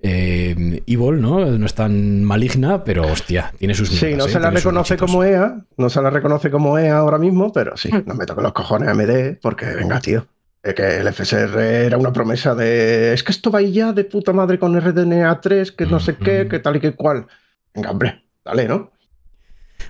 eh, 0.00 0.82
evil, 0.86 1.20
¿no? 1.20 1.44
No 1.46 1.66
es 1.66 1.74
tan 1.74 2.24
maligna, 2.24 2.82
pero 2.84 3.06
hostia, 3.06 3.52
tiene 3.58 3.74
sus 3.74 3.90
Sí, 3.90 4.14
no 4.16 4.26
¿eh? 4.26 4.28
se 4.28 4.40
la 4.40 4.48
tiene 4.48 4.56
reconoce 4.56 4.96
como 4.96 5.22
EA, 5.22 5.64
no 5.76 5.90
se 5.90 6.02
la 6.02 6.10
reconoce 6.10 6.50
como 6.50 6.78
EA 6.78 6.96
ahora 6.96 7.18
mismo, 7.18 7.52
pero 7.52 7.76
sí, 7.76 7.90
no 8.06 8.14
me 8.14 8.26
toque 8.26 8.42
los 8.42 8.52
cojones 8.52 8.88
AMD, 8.88 9.38
porque 9.40 9.66
venga, 9.66 10.00
tío. 10.00 10.26
Que 10.62 10.98
el 10.98 11.12
FSR 11.12 11.58
era 11.58 11.98
una 11.98 12.12
promesa 12.12 12.54
de. 12.54 13.12
Es 13.12 13.24
que 13.24 13.32
esto 13.32 13.50
va 13.50 13.60
ya 13.62 13.92
de 13.92 14.04
puta 14.04 14.32
madre 14.32 14.58
con 14.58 14.80
RDNA 14.80 15.40
3, 15.40 15.72
que 15.72 15.86
no 15.86 15.98
sé 15.98 16.16
qué, 16.16 16.46
que 16.48 16.60
tal 16.60 16.76
y 16.76 16.80
que 16.80 16.94
cual. 16.94 17.26
Venga, 17.74 17.90
hombre, 17.90 18.22
dale, 18.44 18.68
¿no? 18.68 18.92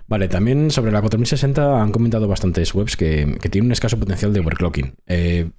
Vale, 0.06 0.28
también 0.28 0.70
sobre 0.70 0.92
la 0.92 1.00
4060 1.00 1.82
han 1.82 1.92
comentado 1.92 2.26
bastantes 2.26 2.74
webs 2.74 2.96
que, 2.96 3.38
que 3.40 3.48
tiene 3.48 3.66
un 3.66 3.72
escaso 3.72 3.98
potencial 3.98 4.32
de 4.32 4.40
overclocking. 4.40 4.94
Eh, 5.06 5.50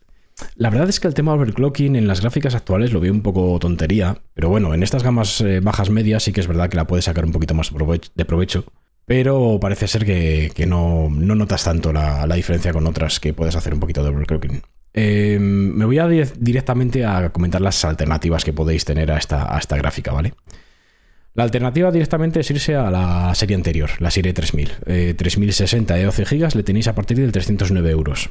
la 0.56 0.70
verdad 0.70 0.90
es 0.90 1.00
que 1.00 1.08
el 1.08 1.14
tema 1.14 1.34
overclocking 1.34 1.96
en 1.96 2.08
las 2.08 2.22
gráficas 2.22 2.56
actuales 2.56 2.92
lo 2.92 3.00
veo 3.00 3.12
un 3.12 3.22
poco 3.22 3.58
tontería, 3.60 4.18
pero 4.34 4.50
bueno, 4.50 4.74
en 4.74 4.84
estas 4.84 5.04
gamas 5.04 5.42
eh, 5.42 5.60
bajas 5.60 5.90
medias 5.90 6.24
sí 6.24 6.34
que 6.34 6.42
es 6.42 6.48
verdad 6.48 6.70
que 6.70 6.78
la 6.78 6.88
puedes 6.88 7.06
sacar 7.06 7.26
un 7.26 7.32
poquito 7.32 7.54
más 7.54 7.72
de 8.16 8.26
provecho. 8.26 8.66
Pero 9.06 9.60
parece 9.60 9.88
ser 9.88 10.06
que, 10.06 10.52
que 10.56 10.66
no, 10.66 11.10
no, 11.10 11.36
notas 11.36 11.64
tanto 11.66 11.92
la, 11.92 12.26
la, 12.26 12.36
diferencia 12.36 12.72
con 12.72 12.88
otras 12.88 13.20
que 13.20 13.34
puedes 13.34 13.56
hacer 13.56 13.74
un 13.74 13.82
poquito 13.82 14.02
de 14.02 14.10
overclocking. 14.10 14.62
Eh, 14.94 15.38
me 15.40 15.86
voy 15.86 15.98
a 15.98 16.08
dir 16.08 16.32
directamente 16.38 17.06
a 17.06 17.32
comentar 17.32 17.62
las 17.62 17.84
alternativas 17.84 18.44
que 18.44 18.54
podéis 18.54 18.86
tener 18.86 19.12
a 19.12 19.18
esta, 19.18 19.56
a 19.56 19.60
esta 19.60 19.76
gráfica, 19.76 20.12
¿vale? 20.12 20.34
La 21.36 21.44
alternativa 21.44 21.92
directamente 21.92 22.42
es 22.42 22.52
irse 22.52 22.76
a 22.76 22.92
la 22.92 23.34
serie 23.34 23.56
anterior, 23.56 23.90
la 24.00 24.12
serie 24.12 24.34
3000. 24.34 24.72
Eh, 24.86 25.14
3060 25.18 25.96
de 25.96 26.04
12 26.04 26.26
GB 26.26 26.56
le 26.56 26.64
tenéis 26.64 26.88
a 26.88 26.94
partir 26.94 27.18
de 27.18 27.32
309 27.32 27.90
euros. 27.90 28.30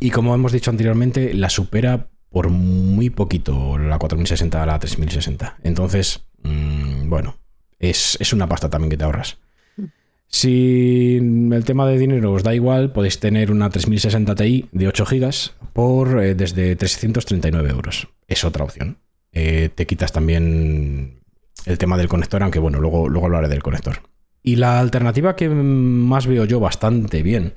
Y 0.00 0.10
como 0.10 0.34
hemos 0.34 0.52
dicho 0.52 0.70
anteriormente, 0.70 1.34
la 1.34 1.50
supera 1.50 2.08
por 2.30 2.48
muy 2.48 3.10
poquito 3.10 3.76
la 3.76 3.98
4060 3.98 4.62
a 4.62 4.66
la 4.66 4.78
3060. 4.78 5.58
Entonces, 5.62 6.24
mmm, 6.42 7.10
bueno, 7.10 7.36
es, 7.78 8.16
es, 8.18 8.32
una 8.32 8.48
pasta 8.48 8.70
también 8.70 8.90
que 8.90 8.96
te 8.96 9.04
ahorras. 9.04 9.38
Si 10.32 11.16
el 11.16 11.64
tema 11.64 11.86
de 11.86 11.98
dinero 11.98 12.32
os 12.32 12.44
da 12.44 12.54
igual, 12.54 12.92
podéis 12.92 13.18
tener 13.18 13.50
una 13.50 13.68
3060 13.68 14.34
Ti 14.36 14.68
de 14.70 14.88
8 14.88 15.04
GB 15.04 15.30
por 15.72 16.22
eh, 16.22 16.34
desde 16.34 16.76
339 16.76 17.68
euros. 17.68 18.08
Es 18.28 18.44
otra 18.44 18.64
opción. 18.64 18.98
Eh, 19.32 19.70
te 19.74 19.86
quitas 19.86 20.12
también 20.12 21.20
el 21.66 21.78
tema 21.78 21.98
del 21.98 22.08
conector, 22.08 22.42
aunque 22.42 22.60
bueno, 22.60 22.80
luego, 22.80 23.08
luego 23.08 23.26
hablaré 23.26 23.48
del 23.48 23.62
conector. 23.62 24.02
Y 24.42 24.56
la 24.56 24.78
alternativa 24.78 25.34
que 25.34 25.48
más 25.48 26.26
veo 26.28 26.44
yo 26.44 26.60
bastante 26.60 27.22
bien 27.22 27.54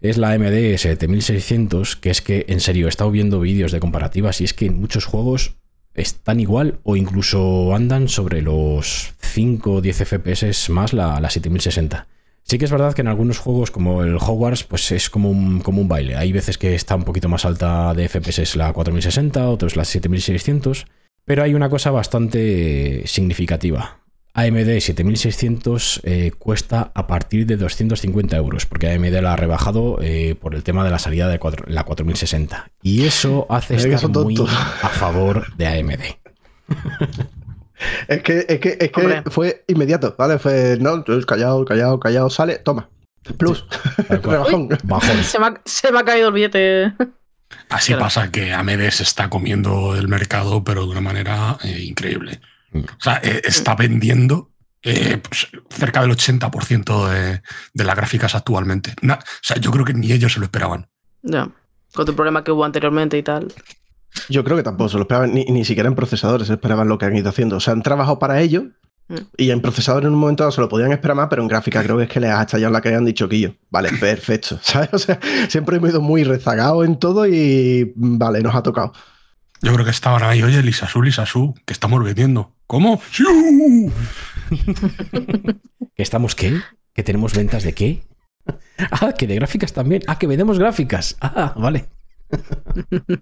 es 0.00 0.16
la 0.16 0.30
AMD 0.30 0.76
7600, 0.76 1.96
que 1.96 2.10
es 2.10 2.22
que 2.22 2.46
en 2.48 2.60
serio 2.60 2.86
he 2.86 2.88
estado 2.88 3.10
viendo 3.10 3.40
vídeos 3.40 3.72
de 3.72 3.80
comparativas 3.80 4.40
y 4.40 4.44
es 4.44 4.54
que 4.54 4.66
en 4.66 4.80
muchos 4.80 5.04
juegos 5.04 5.56
están 5.96 6.40
igual 6.40 6.78
o 6.82 6.96
incluso 6.96 7.74
andan 7.74 8.08
sobre 8.08 8.42
los 8.42 9.14
5 9.20 9.72
o 9.72 9.80
10 9.80 9.96
FPS 10.04 10.70
más 10.70 10.92
la, 10.92 11.20
la 11.20 11.30
7060. 11.30 12.06
Sí 12.48 12.58
que 12.58 12.64
es 12.64 12.70
verdad 12.70 12.94
que 12.94 13.00
en 13.00 13.08
algunos 13.08 13.38
juegos 13.38 13.72
como 13.72 14.04
el 14.04 14.16
Hogwarts 14.16 14.62
pues 14.62 14.92
es 14.92 15.10
como 15.10 15.30
un, 15.30 15.60
como 15.60 15.80
un 15.80 15.88
baile. 15.88 16.14
Hay 16.14 16.30
veces 16.30 16.58
que 16.58 16.76
está 16.76 16.94
un 16.94 17.02
poquito 17.02 17.28
más 17.28 17.44
alta 17.44 17.92
de 17.92 18.08
FPS 18.08 18.54
la 18.54 18.72
4060, 18.72 19.48
otros 19.48 19.74
la 19.74 19.84
7600, 19.84 20.86
pero 21.24 21.42
hay 21.42 21.54
una 21.54 21.68
cosa 21.68 21.90
bastante 21.90 23.02
significativa. 23.06 23.98
AMD 24.36 24.80
7600 24.80 26.02
eh, 26.04 26.30
cuesta 26.38 26.90
a 26.94 27.06
partir 27.06 27.46
de 27.46 27.56
250 27.56 28.36
euros, 28.36 28.66
porque 28.66 28.90
AMD 28.90 29.22
la 29.22 29.32
ha 29.32 29.36
rebajado 29.36 29.98
eh, 30.02 30.36
por 30.38 30.54
el 30.54 30.62
tema 30.62 30.84
de 30.84 30.90
la 30.90 30.98
salida 30.98 31.26
de 31.28 31.40
la 31.68 31.84
4060. 31.84 32.70
Y 32.82 33.06
eso 33.06 33.46
hace 33.48 33.76
estar 33.76 34.10
muy 34.10 34.36
a 34.38 34.88
favor 34.90 35.56
de 35.56 35.66
AMD. 35.66 36.02
es 38.08 38.22
que, 38.22 38.44
es 38.46 38.60
que, 38.60 38.76
es 38.78 38.92
que 38.92 39.22
fue 39.30 39.64
inmediato, 39.68 40.14
¿vale? 40.18 40.38
Fue, 40.38 40.76
no, 40.78 41.02
callado, 41.26 41.64
callado, 41.64 41.98
callado, 41.98 42.28
sale, 42.28 42.58
toma. 42.58 42.90
Plus. 43.38 43.66
Rebajón. 44.10 44.68
Se, 45.24 45.38
me 45.38 45.46
ha, 45.46 45.60
se 45.64 45.90
me 45.90 45.98
ha 45.98 46.04
caído 46.04 46.28
el 46.28 46.34
billete. 46.34 46.92
Así 47.70 47.94
pasa 47.94 48.30
que 48.30 48.52
AMD 48.52 48.90
se 48.90 49.02
está 49.02 49.30
comiendo 49.30 49.96
el 49.96 50.08
mercado, 50.08 50.62
pero 50.62 50.84
de 50.84 50.90
una 50.90 51.00
manera 51.00 51.56
eh, 51.64 51.80
increíble. 51.80 52.40
O 52.84 53.00
sea, 53.00 53.20
eh, 53.22 53.42
está 53.44 53.74
vendiendo 53.74 54.50
eh, 54.82 55.20
pues, 55.26 55.48
cerca 55.70 56.00
del 56.02 56.10
80% 56.10 57.08
de, 57.08 57.42
de, 57.74 57.84
las 57.84 57.96
gráficas 57.96 58.34
actualmente. 58.34 58.94
o 59.02 59.18
sea, 59.42 59.56
yo 59.56 59.70
creo 59.70 59.84
que 59.84 59.94
ni 59.94 60.12
ellos 60.12 60.32
se 60.32 60.38
lo 60.38 60.44
esperaban. 60.44 60.88
Ya, 61.22 61.50
con 61.92 62.08
el 62.08 62.14
problema 62.14 62.44
que 62.44 62.52
hubo 62.52 62.64
anteriormente 62.64 63.18
y 63.18 63.22
tal. 63.22 63.52
Yo 64.28 64.44
creo 64.44 64.56
que 64.56 64.62
tampoco 64.62 64.88
se 64.88 64.96
lo 64.96 65.02
esperaban, 65.02 65.34
ni, 65.34 65.44
ni 65.46 65.64
siquiera 65.64 65.88
en 65.88 65.94
procesadores 65.94 66.48
esperaban 66.50 66.88
lo 66.88 66.98
que 66.98 67.06
han 67.06 67.16
ido 67.16 67.28
haciendo. 67.28 67.56
O 67.56 67.60
sea, 67.60 67.72
han 67.72 67.82
trabajado 67.82 68.18
para 68.18 68.40
ello 68.40 68.66
mm. 69.08 69.16
y 69.36 69.50
en 69.50 69.60
procesadores 69.60 70.06
en 70.06 70.14
un 70.14 70.20
momento 70.20 70.44
dado 70.44 70.52
se 70.52 70.60
lo 70.60 70.68
podían 70.68 70.92
esperar 70.92 71.16
más, 71.16 71.26
pero 71.28 71.42
en 71.42 71.48
gráfica 71.48 71.82
creo 71.82 71.96
que 71.96 72.04
es 72.04 72.08
que 72.08 72.20
les 72.20 72.30
ha 72.30 72.42
estallado 72.42 72.72
la 72.72 72.80
que 72.80 72.94
han 72.94 73.04
dicho 73.04 73.28
que 73.28 73.40
yo. 73.40 73.50
Vale, 73.70 73.90
perfecto. 73.98 74.58
¿Sabes? 74.62 74.90
O 74.92 74.98
sea, 74.98 75.18
siempre 75.48 75.76
hemos 75.76 75.90
ido 75.90 76.00
muy 76.00 76.24
rezagados 76.24 76.86
en 76.86 76.98
todo 76.98 77.26
y 77.26 77.92
vale, 77.96 78.40
nos 78.40 78.54
ha 78.54 78.62
tocado. 78.62 78.92
Yo 79.62 79.72
creo 79.72 79.84
que 79.84 79.90
estaban 79.90 80.22
ahí, 80.22 80.42
oye, 80.42 80.62
Lisa 80.62 80.86
Su, 80.86 81.54
que 81.64 81.72
estamos 81.72 82.02
vendiendo. 82.04 82.52
¿Cómo? 82.66 83.00
¿Que 85.94 86.02
estamos 86.02 86.34
qué? 86.34 86.60
¿Que 86.92 87.02
tenemos 87.02 87.34
ventas 87.34 87.62
de 87.62 87.72
qué? 87.72 88.02
Ah, 88.78 89.12
que 89.18 89.26
de 89.26 89.34
gráficas 89.34 89.72
también. 89.72 90.02
Ah, 90.06 90.18
que 90.18 90.26
vendemos 90.28 90.58
gráficas. 90.58 91.16
Ah, 91.20 91.54
vale. 91.56 91.86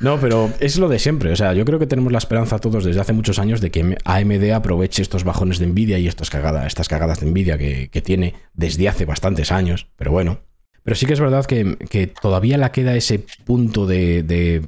No, 0.00 0.18
pero 0.20 0.50
es 0.60 0.78
lo 0.78 0.88
de 0.88 0.98
siempre. 0.98 1.32
O 1.32 1.36
sea, 1.36 1.52
yo 1.54 1.64
creo 1.64 1.78
que 1.78 1.86
tenemos 1.86 2.12
la 2.12 2.18
esperanza 2.18 2.58
todos 2.58 2.84
desde 2.84 3.00
hace 3.00 3.12
muchos 3.12 3.38
años 3.38 3.60
de 3.60 3.70
que 3.70 3.96
AMD 4.04 4.50
aproveche 4.52 5.02
estos 5.02 5.24
bajones 5.24 5.58
de 5.58 5.66
Nvidia 5.66 5.98
y 5.98 6.08
estas 6.08 6.30
cagadas, 6.30 6.66
estas 6.66 6.88
cagadas 6.88 7.20
de 7.20 7.26
Nvidia 7.26 7.58
que, 7.58 8.02
tiene 8.02 8.34
desde 8.54 8.88
hace 8.88 9.04
bastantes 9.04 9.52
años. 9.52 9.88
Pero 9.96 10.12
bueno. 10.12 10.40
Pero 10.82 10.96
sí 10.96 11.06
que 11.06 11.12
es 11.12 11.20
verdad 11.20 11.44
que, 11.46 12.12
todavía 12.20 12.58
le 12.58 12.70
queda 12.70 12.94
ese 12.96 13.24
punto 13.44 13.86
de 13.86 14.62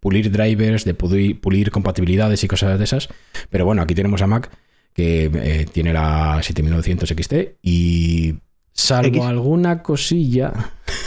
pulir 0.00 0.30
drivers, 0.30 0.84
de 0.84 0.94
pulir, 0.94 1.70
compatibilidades 1.70 2.42
y 2.44 2.48
cosas 2.48 2.78
de 2.78 2.84
esas. 2.84 3.08
Pero 3.50 3.64
bueno, 3.64 3.82
aquí 3.82 3.94
tenemos 3.94 4.22
a 4.22 4.26
Mac 4.26 4.50
que 4.92 5.30
eh, 5.32 5.66
tiene 5.70 5.92
la 5.92 6.40
7900 6.42 7.08
XT 7.08 7.34
y 7.62 8.36
salvo 8.72 9.26
alguna 9.26 9.82
cosilla 9.82 10.52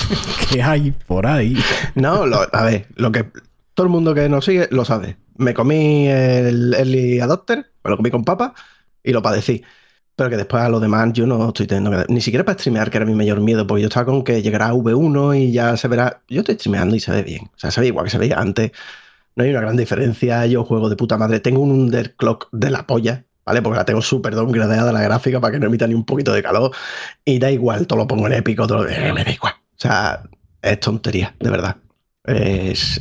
que 0.51 0.61
hay 0.61 0.91
por 0.91 1.25
ahí. 1.25 1.57
No, 1.95 2.23
a 2.51 2.63
ver, 2.63 2.87
lo 2.95 3.11
que 3.11 3.25
todo 3.73 3.85
el 3.85 3.91
mundo 3.91 4.13
que 4.13 4.29
nos 4.29 4.45
sigue 4.45 4.67
lo 4.71 4.85
sabe. 4.85 5.17
Me 5.37 5.53
comí 5.53 6.07
el 6.07 6.73
Early 6.73 7.19
Adopter, 7.21 7.71
me 7.83 7.89
lo 7.89 7.97
comí 7.97 8.11
con 8.11 8.25
papa 8.25 8.53
y 9.03 9.13
lo 9.13 9.21
padecí. 9.21 9.63
Pero 10.19 10.31
que 10.31 10.35
después 10.35 10.61
a 10.61 10.67
lo 10.67 10.81
demás 10.81 11.13
yo 11.13 11.25
no 11.25 11.47
estoy 11.47 11.65
teniendo 11.65 11.91
que... 11.91 12.13
Ni 12.13 12.19
siquiera 12.19 12.43
para 12.43 12.59
streamear, 12.59 12.91
que 12.91 12.97
era 12.97 13.05
mi 13.05 13.15
mayor 13.15 13.39
miedo, 13.39 13.65
porque 13.65 13.83
yo 13.83 13.87
estaba 13.87 14.07
con 14.07 14.21
que 14.21 14.41
llegará 14.41 14.73
V1 14.73 15.39
y 15.39 15.53
ya 15.53 15.77
se 15.77 15.87
verá... 15.87 16.21
Yo 16.27 16.41
estoy 16.41 16.55
streameando 16.55 16.93
y 16.97 16.99
se 16.99 17.09
ve 17.13 17.23
bien. 17.23 17.45
O 17.45 17.57
sea, 17.57 17.71
se 17.71 17.79
ve 17.79 17.87
igual 17.87 18.03
que 18.03 18.11
se 18.11 18.17
veía 18.17 18.37
antes. 18.37 18.73
No 19.37 19.45
hay 19.45 19.51
una 19.51 19.61
gran 19.61 19.77
diferencia. 19.77 20.45
Yo 20.45 20.65
juego 20.65 20.89
de 20.89 20.97
puta 20.97 21.17
madre. 21.17 21.39
Tengo 21.39 21.61
un 21.61 21.71
underclock 21.71 22.49
de 22.51 22.69
la 22.69 22.85
polla, 22.85 23.23
¿vale? 23.45 23.61
Porque 23.61 23.77
la 23.77 23.85
tengo 23.85 24.01
súper 24.01 24.35
downgradeada 24.35 24.91
la 24.91 25.01
gráfica 25.03 25.39
para 25.39 25.53
que 25.53 25.59
no 25.61 25.67
emita 25.67 25.87
ni 25.87 25.93
un 25.93 26.03
poquito 26.03 26.33
de 26.33 26.43
calor. 26.43 26.71
Y 27.23 27.39
da 27.39 27.49
igual, 27.49 27.87
todo 27.87 27.99
lo 27.99 28.07
pongo 28.07 28.27
en 28.27 28.33
épico, 28.33 28.67
todo 28.67 28.83
lo... 28.83 28.89
Eh, 28.89 29.13
me 29.13 29.23
da 29.23 29.31
igual. 29.31 29.53
O 29.53 29.77
sea, 29.77 30.21
es 30.61 30.81
tontería, 30.81 31.33
de 31.39 31.49
verdad 31.49 31.77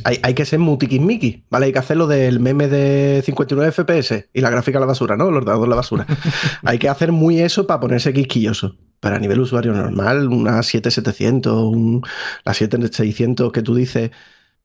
hay, 0.03 0.33
que 0.33 0.45
ser 0.45 0.59
muy 0.59 0.77
tiquismiqui, 0.77 1.45
¿vale? 1.49 1.67
Hay 1.67 1.73
que 1.73 1.79
hacerlo 1.79 2.07
del 2.07 2.39
meme 2.39 2.67
de 2.67 3.21
59 3.25 3.71
FPS 3.71 4.29
y 4.33 4.41
la 4.41 4.49
gráfica 4.49 4.77
a 4.77 4.81
la 4.81 4.87
basura, 4.87 5.15
¿no? 5.17 5.29
Los 5.31 5.45
dados 5.45 5.65
a 5.65 5.69
la 5.69 5.75
basura. 5.75 6.05
hay 6.63 6.79
que 6.79 6.89
hacer 6.89 7.11
muy 7.11 7.39
eso 7.39 7.67
para 7.67 7.79
ponerse 7.79 8.13
quisquilloso. 8.13 8.75
Pero 8.99 9.15
a 9.15 9.19
nivel 9.19 9.39
usuario 9.39 9.71
normal, 9.71 10.27
una 10.27 10.61
7700, 10.61 11.63
un, 11.63 12.01
la 12.43 12.53
7600 12.53 13.51
que 13.51 13.61
tú 13.61 13.75
dices, 13.75 14.11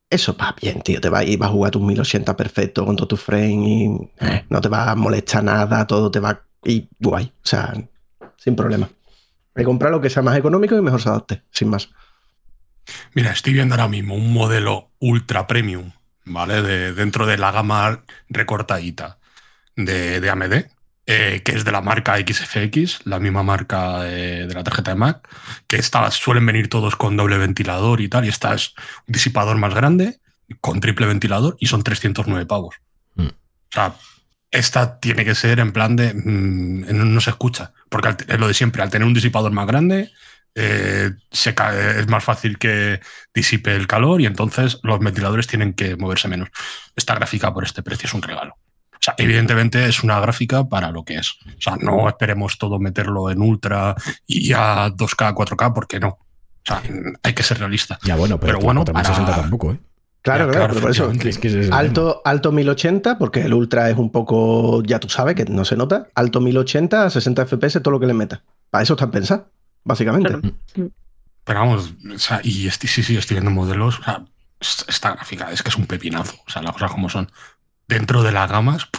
eso 0.09 0.35
va 0.35 0.55
bien, 0.61 0.81
tío. 0.81 0.99
Te 0.99 1.09
va 1.09 1.19
a 1.19 1.23
ir, 1.23 1.37
vas 1.37 1.49
a 1.49 1.53
jugar 1.53 1.71
tus 1.71 1.81
1080 1.81 2.35
perfecto 2.35 2.85
con 2.85 2.95
todo 2.95 3.07
tu 3.07 3.17
frame 3.17 3.67
y 3.67 4.25
eh, 4.25 4.45
no 4.49 4.61
te 4.61 4.69
va 4.69 4.91
a 4.91 4.95
molestar 4.95 5.43
nada, 5.43 5.87
todo 5.87 6.11
te 6.11 6.19
va 6.19 6.43
y 6.63 6.89
guay. 6.99 7.25
O 7.25 7.47
sea, 7.47 7.73
sin 8.37 8.55
problema. 8.55 8.89
Hay 9.55 9.61
que 9.61 9.65
comprar 9.65 9.91
lo 9.91 10.01
que 10.01 10.09
sea 10.09 10.21
más 10.21 10.37
económico 10.37 10.75
y 10.75 10.81
mejor 10.81 11.01
se 11.01 11.09
adapte, 11.09 11.43
sin 11.51 11.69
más. 11.69 11.89
Mira, 13.13 13.31
estoy 13.31 13.53
viendo 13.53 13.75
ahora 13.75 13.87
mismo 13.87 14.15
un 14.15 14.33
modelo 14.33 14.91
ultra 14.99 15.47
premium, 15.47 15.91
¿vale? 16.25 16.61
De, 16.61 16.93
dentro 16.93 17.25
de 17.25 17.37
la 17.37 17.51
gama 17.51 18.03
recortadita 18.29 19.17
de, 19.75 20.19
de 20.19 20.29
AMD, 20.29 20.65
eh, 21.07 21.43
que 21.45 21.51
es 21.51 21.63
de 21.63 21.71
la 21.71 21.81
marca 21.81 22.17
XFX, 22.17 23.05
la 23.05 23.19
misma 23.19 23.43
marca 23.43 24.01
de, 24.01 24.47
la 24.51 24.63
tarjeta 24.63 24.89
de 24.89 24.95
Mac, 24.95 25.27
que 25.67 25.79
suelen 25.83 26.45
venir 26.47 26.67
todos 26.67 26.95
con 26.95 27.15
doble 27.15 27.37
ventilador 27.37 28.01
y 28.01 28.09
tal, 28.09 28.25
y 28.25 28.29
esta 28.29 28.55
es 28.55 28.73
un 29.07 29.13
disipador 29.13 29.55
más 29.57 29.75
grande, 29.75 30.19
con 30.61 30.79
triple 30.79 31.05
ventilador, 31.05 31.57
y 31.59 31.67
son 31.67 31.83
309 31.83 32.47
pavos. 32.47 32.77
Mm. 33.13 33.27
O 33.27 33.31
sea, 33.69 33.93
esta 34.49 34.99
tiene 34.99 35.25
que 35.25 35.35
ser 35.35 35.59
en 35.59 35.73
plan 35.73 35.95
de... 35.95 36.11
Mm, 36.15 37.13
no 37.13 37.21
se 37.21 37.29
escucha, 37.29 37.73
porque 37.89 38.15
es 38.27 38.39
lo 38.39 38.47
de 38.47 38.55
siempre, 38.55 38.81
al 38.81 38.89
tener 38.89 39.07
un 39.07 39.13
disipador 39.13 39.51
más 39.51 39.67
grande, 39.67 40.11
eh, 40.55 41.11
se 41.31 41.53
cae, 41.53 41.99
es 41.99 42.07
más 42.07 42.23
fácil 42.23 42.57
que 42.57 43.01
disipe 43.33 43.75
el 43.75 43.87
calor 43.87 44.21
y 44.21 44.25
entonces 44.25 44.79
los 44.83 44.99
ventiladores 44.99 45.47
tienen 45.47 45.73
que 45.73 45.97
moverse 45.97 46.29
menos. 46.29 46.49
Esta 46.95 47.13
gráfica 47.13 47.53
por 47.53 47.65
este 47.65 47.83
precio 47.83 48.07
es 48.07 48.13
un 48.13 48.21
regalo. 48.21 48.55
O 48.93 49.01
sea, 49.05 49.15
evidentemente 49.17 49.85
es 49.85 50.01
una 50.01 50.19
gráfica 50.21 50.63
para 50.63 50.91
lo 50.91 51.03
que 51.03 51.15
es. 51.15 51.35
O 51.45 51.61
sea, 51.61 51.75
no 51.75 52.07
esperemos 52.07 52.57
todo 52.57 52.79
meterlo 52.79 53.29
en 53.29 53.41
ultra 53.41 53.95
y 54.25 54.53
a 54.53 54.87
2K, 54.87 55.35
4K, 55.35 55.73
porque 55.73 55.99
no. 55.99 56.07
O 56.07 56.17
sea, 56.63 56.81
hay 57.21 57.33
que 57.33 57.43
ser 57.43 57.59
realista. 57.59 57.99
Ya 58.03 58.15
bueno, 58.15 58.39
pero, 58.39 58.59
bueno, 58.59 58.83
para... 58.85 59.13
tampoco, 59.13 59.73
¿eh? 59.73 59.79
Claro, 60.21 60.49
claro, 60.49 60.73
por 60.73 60.89
eso. 60.89 61.11
alto, 61.71 62.23
alto 62.25 62.51
1080, 62.51 63.19
porque 63.19 63.41
el 63.41 63.53
Ultra 63.53 63.91
es 63.91 63.97
un 63.97 64.11
poco, 64.11 64.81
ya 64.81 64.99
tú 64.99 65.07
sabes, 65.07 65.35
que 65.35 65.45
no 65.45 65.65
se 65.65 65.75
nota. 65.75 66.07
Alto 66.15 66.41
1080, 66.41 67.11
60 67.11 67.45
FPS, 67.45 67.83
todo 67.83 67.91
lo 67.91 67.99
que 67.99 68.07
le 68.07 68.15
meta. 68.15 68.41
Para 68.71 68.81
eso 68.81 68.93
están 68.93 69.11
pensados 69.11 69.45
básicamente. 69.85 70.53
Pero 71.45 71.59
vamos, 71.59 71.93
o 72.13 72.19
sea, 72.19 72.41
y 72.43 72.69
sí, 72.71 72.87
sí, 72.87 73.15
estoy 73.15 73.35
viendo 73.35 73.51
modelos. 73.51 73.99
O 73.99 74.03
sea, 74.03 74.25
esta 74.59 75.13
gráfica 75.13 75.51
es 75.51 75.63
que 75.63 75.69
es 75.69 75.77
un 75.77 75.85
pepinazo. 75.85 76.35
O 76.45 76.49
sea, 76.49 76.61
las 76.61 76.73
cosas 76.73 76.91
como 76.91 77.07
son. 77.07 77.31
Dentro 77.87 78.23
de 78.23 78.31
las 78.31 78.49
gamas, 78.49 78.89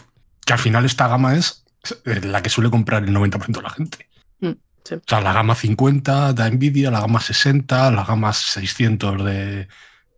que 0.44 0.52
al 0.52 0.60
final 0.60 0.84
esta 0.84 1.08
gama 1.08 1.34
es 1.34 1.64
la 2.04 2.40
que 2.40 2.50
suele 2.50 2.70
comprar 2.70 3.02
el 3.02 3.14
90% 3.14 3.46
de 3.46 3.62
la 3.62 3.70
gente. 3.70 4.08
Mm, 4.40 4.50
o 4.50 5.00
sea, 5.04 5.20
la 5.20 5.32
gama 5.32 5.56
50 5.56 6.32
de 6.32 6.50
Nvidia, 6.52 6.92
la 6.92 7.00
gama 7.00 7.20
60, 7.20 7.90
la 7.90 8.04
gama 8.04 8.32
600 8.32 9.24
de, 9.24 9.68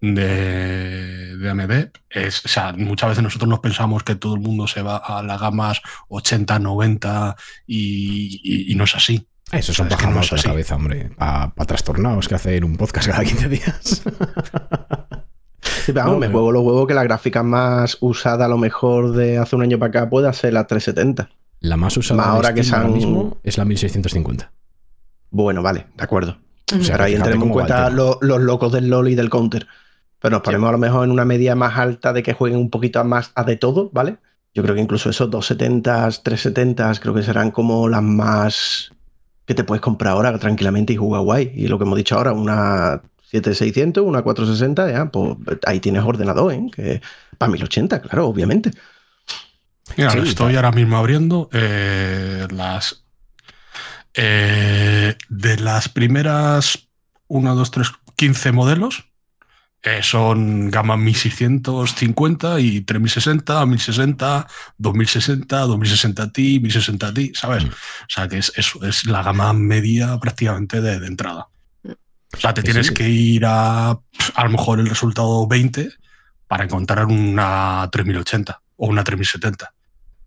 de, 0.02 1.36
de 1.38 1.50
AMD. 1.50 1.92
Es, 2.10 2.44
o 2.44 2.48
sea, 2.48 2.74
muchas 2.74 3.08
veces 3.08 3.24
nosotros 3.24 3.48
nos 3.48 3.60
pensamos 3.60 4.02
que 4.02 4.16
todo 4.16 4.34
el 4.34 4.40
mundo 4.40 4.66
se 4.66 4.82
va 4.82 4.98
a 4.98 5.22
las 5.22 5.40
gamas 5.40 5.80
80, 6.08 6.58
90 6.58 7.36
y 7.66 8.74
no 8.76 8.84
es 8.84 8.94
así. 8.94 9.26
Eso 9.52 9.72
son 9.72 9.88
pájaros 9.88 10.32
la 10.32 10.42
cabeza, 10.42 10.76
hombre. 10.76 11.10
Para 11.16 11.52
trastornados 11.66 12.28
que 12.28 12.34
hacer 12.34 12.64
un 12.64 12.76
podcast 12.76 13.08
cada 13.08 13.24
15 13.24 13.48
días. 13.48 14.02
Sí, 15.62 15.92
pero 15.94 16.18
me 16.18 16.28
juego 16.28 16.52
los 16.52 16.62
huevos 16.62 16.86
que 16.86 16.94
la 16.94 17.02
gráfica 17.04 17.42
más 17.42 17.96
usada 18.00 18.44
a 18.44 18.48
lo 18.48 18.58
mejor 18.58 19.12
de 19.12 19.38
hace 19.38 19.56
un 19.56 19.62
año 19.62 19.78
para 19.78 19.88
acá 19.88 20.10
puede 20.10 20.32
ser 20.34 20.52
la 20.52 20.66
370. 20.66 21.30
La 21.60 21.76
más 21.76 21.96
usada 21.96 22.24
ahora 22.24 22.52
que 22.52 22.62
ahora 22.72 22.88
mismo 22.88 23.38
es 23.42 23.58
la 23.58 23.64
1650. 23.64 24.52
Bueno, 25.30 25.62
vale, 25.62 25.86
de 25.96 26.04
acuerdo. 26.04 26.38
O 26.78 26.82
sea, 26.82 26.96
Pero 26.96 27.04
ahí 27.04 27.18
tenemos 27.18 27.46
en 27.46 27.52
cuenta 27.52 27.90
los 27.90 28.20
locos 28.20 28.72
del 28.72 28.88
LOL 28.88 29.08
y 29.08 29.14
del 29.14 29.30
counter. 29.30 29.66
Pero 30.20 30.32
nos 30.32 30.42
ponemos 30.42 30.68
a 30.68 30.72
lo 30.72 30.78
mejor 30.78 31.04
en 31.04 31.10
una 31.10 31.24
media 31.24 31.54
más 31.54 31.78
alta 31.78 32.12
de 32.12 32.22
que 32.22 32.34
jueguen 32.34 32.58
un 32.58 32.70
poquito 32.70 33.02
más 33.04 33.32
a 33.34 33.44
de 33.44 33.56
todo, 33.56 33.88
¿vale? 33.92 34.18
Yo 34.52 34.62
creo 34.62 34.74
que 34.74 34.80
incluso 34.80 35.08
esos 35.08 35.30
270s, 35.30 36.22
370s, 36.22 36.98
creo 37.00 37.14
que 37.14 37.22
serán 37.22 37.50
como 37.50 37.88
las 37.88 38.02
más 38.02 38.90
que 39.48 39.54
te 39.54 39.64
puedes 39.64 39.80
comprar 39.80 40.12
ahora 40.12 40.38
tranquilamente 40.38 40.92
y 40.92 40.96
jugar 40.96 41.22
guay. 41.22 41.50
Y 41.56 41.68
lo 41.68 41.78
que 41.78 41.84
hemos 41.84 41.96
dicho 41.96 42.16
ahora, 42.16 42.32
una 42.32 43.00
7600, 43.30 44.04
una 44.04 44.20
460, 44.22 44.90
ya, 44.92 45.06
pues 45.10 45.36
ahí 45.66 45.80
tienes 45.80 46.04
ordenador, 46.04 46.52
¿eh? 46.52 46.66
Que 46.70 47.00
para 47.38 47.50
1080, 47.50 48.02
claro, 48.02 48.26
obviamente. 48.28 48.70
Mira, 49.96 50.10
Sí, 50.10 50.18
estoy 50.18 50.52
claro. 50.52 50.68
ahora 50.68 50.72
mismo 50.72 50.98
abriendo 50.98 51.48
eh, 51.52 52.46
las. 52.50 53.04
eh, 54.14 55.16
de 55.28 55.56
las 55.58 55.88
primeras 55.88 56.88
1, 57.28 57.54
2, 57.54 57.70
3, 57.70 57.88
15 58.16 58.52
modelos. 58.52 59.07
Eh, 59.82 60.00
son 60.02 60.70
gama 60.70 60.96
1650 60.96 62.60
y 62.60 62.80
3060, 62.82 63.64
1060, 63.66 64.46
2060, 64.78 65.58
2060 65.58 66.32
Ti, 66.32 66.60
1060 66.60 67.14
Ti, 67.14 67.32
¿sabes? 67.34 67.64
Mm. 67.64 67.68
O 67.68 68.08
sea 68.08 68.28
que 68.28 68.38
es, 68.38 68.52
es, 68.56 68.72
es 68.82 69.06
la 69.06 69.22
gama 69.22 69.52
media 69.52 70.18
prácticamente 70.18 70.80
de, 70.80 70.98
de 71.00 71.06
entrada. 71.06 71.48
O 71.84 72.36
sea, 72.36 72.52
te 72.52 72.62
tienes 72.62 72.88
sí. 72.88 72.94
que 72.94 73.08
ir 73.08 73.44
a 73.46 73.90
a 73.90 74.44
lo 74.44 74.50
mejor 74.50 74.80
el 74.80 74.88
resultado 74.88 75.46
20 75.46 75.88
para 76.46 76.64
encontrar 76.64 77.06
una 77.06 77.88
3080 77.90 78.60
o 78.76 78.86
una 78.88 79.02
3070. 79.04 79.72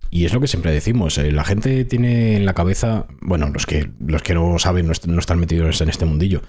Y 0.10 0.26
es 0.26 0.34
lo 0.34 0.42
que 0.42 0.48
siempre 0.48 0.72
decimos, 0.72 1.18
eh, 1.20 1.32
la 1.32 1.44
gente 1.46 1.86
tiene 1.86 2.36
en 2.36 2.46
la 2.46 2.54
cabeza, 2.54 3.06
bueno, 3.22 3.50
los 3.50 3.66
que, 3.66 3.92
los 4.06 4.22
que 4.24 4.34
no 4.34 4.60
saben, 4.60 4.88
no, 4.88 4.92
est- 4.92 5.06
no 5.06 5.20
están 5.20 5.40
metidos 5.40 5.80
en 5.80 5.90
este 5.90 6.06
mundillo, 6.06 6.42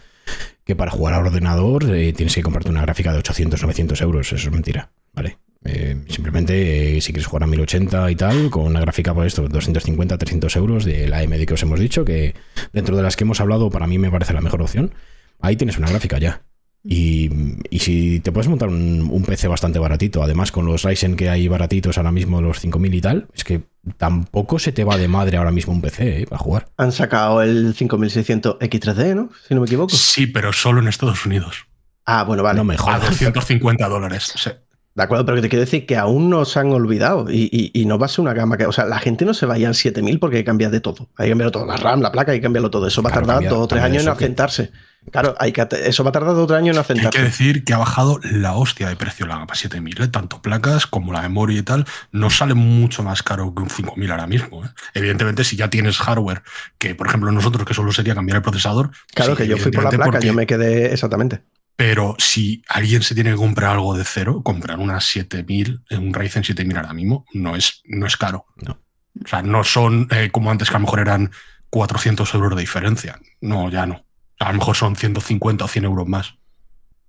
que 0.65 0.77
para 0.77 0.91
jugar 0.91 1.15
a 1.15 1.19
ordenador 1.19 1.95
eh, 1.95 2.13
tienes 2.13 2.35
que 2.35 2.43
comprarte 2.43 2.71
una 2.71 2.83
gráfica 2.83 3.13
de 3.13 3.19
800, 3.19 3.63
900 3.63 4.01
euros, 4.01 4.33
eso 4.33 4.49
es 4.49 4.53
mentira, 4.53 4.91
¿vale? 5.13 5.39
Eh, 5.65 6.05
simplemente 6.09 6.97
eh, 6.97 7.01
si 7.01 7.13
quieres 7.13 7.27
jugar 7.27 7.45
a 7.45 7.47
1080 7.47 8.11
y 8.11 8.17
tal, 8.17 8.51
con 8.51 8.65
una 8.65 8.81
gráfica 8.81 9.15
por 9.15 9.27
esto, 9.27 9.49
250, 9.49 10.19
300 10.19 10.57
euros 10.57 10.85
de 10.85 11.07
la 11.09 11.19
AMD 11.19 11.45
que 11.47 11.55
os 11.55 11.63
hemos 11.63 11.79
dicho, 11.79 12.05
que 12.05 12.35
dentro 12.73 12.97
de 12.97 13.03
las 13.03 13.17
que 13.17 13.25
hemos 13.25 13.41
hablado 13.41 13.71
para 13.71 13.87
mí 13.87 13.99
me 13.99 14.11
parece 14.11 14.33
la 14.33 14.41
mejor 14.41 14.63
opción, 14.63 14.93
ahí 15.41 15.57
tienes 15.57 15.79
una 15.79 15.89
gráfica 15.89 16.19
ya. 16.19 16.43
Y, 16.85 17.31
y 17.71 17.79
si 17.79 18.19
te 18.21 18.33
puedes 18.33 18.49
montar 18.49 18.69
un, 18.69 19.09
un 19.11 19.23
PC 19.25 19.47
bastante 19.47 19.79
baratito, 19.79 20.23
además 20.23 20.51
con 20.51 20.67
los 20.67 20.83
Ryzen 20.83 21.15
que 21.17 21.29
hay 21.31 21.47
baratitos 21.47 21.97
ahora 21.97 22.11
mismo, 22.11 22.41
los 22.43 22.59
5000 22.61 22.95
y 22.95 23.01
tal, 23.01 23.29
es 23.35 23.45
que 23.45 23.63
tampoco 23.99 24.59
se 24.59 24.73
te 24.73 24.83
va 24.85 24.97
de 24.97 25.07
madre 25.09 25.37
ahora 25.37 25.53
mismo 25.53 25.73
un 25.73 25.81
PC 25.81 26.23
¿eh? 26.23 26.27
para 26.27 26.39
jugar. 26.41 26.67
Han 26.77 26.91
sacado 26.93 27.41
el 27.43 27.75
5600 27.75 28.59
X3D, 28.59 29.15
¿no? 29.15 29.31
Si 29.47 29.55
no 29.55 29.61
me 29.61 29.67
equivoco. 29.67 29.95
Sí, 29.95 30.27
pero 30.27 30.53
solo 30.53 30.81
en 30.81 30.89
Estados 30.89 31.25
Unidos. 31.25 31.67
Ah, 32.05 32.25
bueno, 32.25 32.43
vale. 32.43 32.57
No 32.59 32.65
me 32.65 32.75
A 32.75 32.79
jodas. 32.79 33.01
250 33.11 33.89
dólares. 33.89 34.33
Sí. 34.35 34.51
De 34.95 35.03
acuerdo, 35.05 35.25
pero 35.25 35.37
que 35.37 35.43
te 35.43 35.49
quiero 35.49 35.61
decir 35.65 35.87
que 35.87 35.97
aún 35.97 36.29
no 36.29 36.45
se 36.45 36.59
han 36.59 36.71
olvidado 36.73 37.31
y, 37.31 37.49
y- 37.51 37.71
y 37.81 37.87
no 37.87 37.97
va 37.99 38.07
a 38.07 38.09
ser 38.09 38.21
una 38.25 38.35
gama 38.35 38.59
que. 38.59 38.67
O 38.67 38.73
sea, 38.73 38.85
la 38.85 38.99
gente 38.99 39.25
no 39.25 39.33
se 39.35 39.47
va 39.47 39.55
a 39.55 39.59
ir 39.59 39.67
al 39.67 39.75
7000 39.75 40.19
porque 40.19 40.37
hay 40.39 40.43
que 40.43 40.47
cambiar 40.47 40.71
de 40.71 40.81
todo. 40.81 41.09
Hay 41.17 41.27
que 41.27 41.31
cambiarlo 41.31 41.53
todo. 41.53 41.65
La 41.65 41.77
RAM, 41.79 42.01
la 42.03 42.13
placa, 42.13 42.33
hay 42.33 42.39
que 42.39 42.43
cambiarlo 42.43 42.71
todo. 42.71 42.87
Eso 42.89 43.03
va 43.03 43.09
a 43.09 43.13
Claro, 43.13 43.27
tardar 43.29 43.49
dos 43.49 43.59
o 43.61 43.69
tres 43.69 43.83
años 43.83 44.03
en 44.03 44.09
asentarse. 44.11 44.71
Claro, 45.11 45.35
hay 45.39 45.53
que, 45.53 45.67
eso 45.85 46.05
va 46.05 46.11
a 46.11 46.13
tardar 46.13 46.35
dos 46.35 46.45
o 46.45 46.47
tres 46.47 46.59
años 46.59 46.77
en 46.77 46.81
Hay 46.81 46.85
que 46.85 46.91
asentarse. 47.09 47.23
decir 47.23 47.65
que 47.65 47.73
ha 47.75 47.79
bajado 47.79 48.21
la 48.23 48.55
hostia 48.55 48.89
de 48.89 48.97
precio 48.97 49.27
la 49.27 49.37
gama 49.39 49.55
7000. 49.55 50.01
¿eh? 50.03 50.09
Tanto 50.09 50.41
placas 50.41 50.87
como 50.87 51.13
la 51.13 51.23
memoria 51.23 51.59
y 51.59 51.63
tal. 51.63 51.87
No 52.13 52.31
sale 52.31 52.55
mucho 52.55 53.03
más 53.03 53.23
caro 53.23 53.53
que 53.55 53.63
un 53.63 53.69
5000 53.71 54.11
ahora 54.11 54.27
mismo. 54.27 54.65
¿eh? 54.65 54.69
Evidentemente, 54.95 55.43
si 55.45 55.57
ya 55.57 55.69
tienes 55.69 55.99
hardware, 55.99 56.43
que 56.79 56.95
por 56.95 57.09
ejemplo 57.09 57.31
nosotros, 57.33 57.67
que 57.67 57.75
solo 57.75 57.91
sería 57.93 58.15
cambiar 58.15 58.37
el 58.37 58.43
procesador. 58.43 58.91
Claro, 59.15 59.33
sí, 59.37 59.43
que 59.43 59.49
yo 59.49 59.59
fui 59.59 59.73
por 59.73 59.85
la 59.85 59.91
placa, 59.91 60.05
porque- 60.13 60.27
yo 60.27 60.35
me 60.35 60.47
quedé 60.47 60.93
exactamente. 60.93 61.43
Pero 61.75 62.15
si 62.19 62.63
alguien 62.69 63.03
se 63.03 63.15
tiene 63.15 63.31
que 63.31 63.37
comprar 63.37 63.73
algo 63.73 63.97
de 63.97 64.05
cero, 64.05 64.43
comprar 64.45 64.79
una 64.79 65.01
7000, 65.01 65.81
eh, 65.91 65.97
un 65.97 66.15
Ryzen 66.15 66.45
7000 66.45 66.77
ahora 66.77 66.93
mismo, 66.93 67.25
no 67.33 67.57
es, 67.57 67.81
no 67.87 68.07
es 68.07 68.17
caro. 68.17 68.47
No. 68.57 68.79
O 69.25 69.29
sea, 69.29 69.43
no 69.43 69.65
son 69.65 70.07
eh, 70.11 70.31
como 70.31 70.51
antes 70.51 70.69
que 70.71 70.77
a 70.77 70.79
lo 70.79 70.85
mejor 70.85 71.01
eran 71.01 71.33
400 71.71 72.33
euros 72.35 72.55
de 72.55 72.61
diferencia. 72.61 73.19
No, 73.41 73.69
ya 73.71 73.87
no. 73.87 74.05
A 74.43 74.53
lo 74.53 74.59
mejor 74.59 74.77
son 74.77 74.97
150 74.97 75.65
o 75.65 75.69
100 75.69 75.85
euros 75.85 76.09
más. 76.09 76.35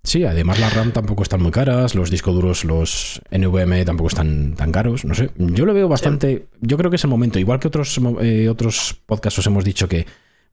Sí, 0.04 0.24
además 0.24 0.60
las 0.60 0.74
RAM 0.74 0.92
tampoco 0.92 1.22
están 1.22 1.42
muy 1.42 1.50
caras, 1.50 1.94
los 1.94 2.10
discos 2.10 2.34
duros, 2.34 2.64
los 2.64 3.22
NVMe 3.30 3.86
tampoco 3.86 4.08
están 4.08 4.54
tan 4.54 4.70
caros, 4.70 5.06
no 5.06 5.14
sé. 5.14 5.30
Yo 5.38 5.64
lo 5.64 5.72
veo 5.72 5.88
bastante, 5.88 6.46
yo 6.60 6.76
creo 6.76 6.90
que 6.90 6.96
es 6.96 7.04
el 7.04 7.10
momento, 7.10 7.38
igual 7.38 7.58
que 7.58 7.68
otros, 7.68 7.98
eh, 8.20 8.50
otros 8.50 9.00
podcasts 9.06 9.38
os 9.38 9.46
hemos 9.46 9.64
dicho 9.64 9.88
que 9.88 10.06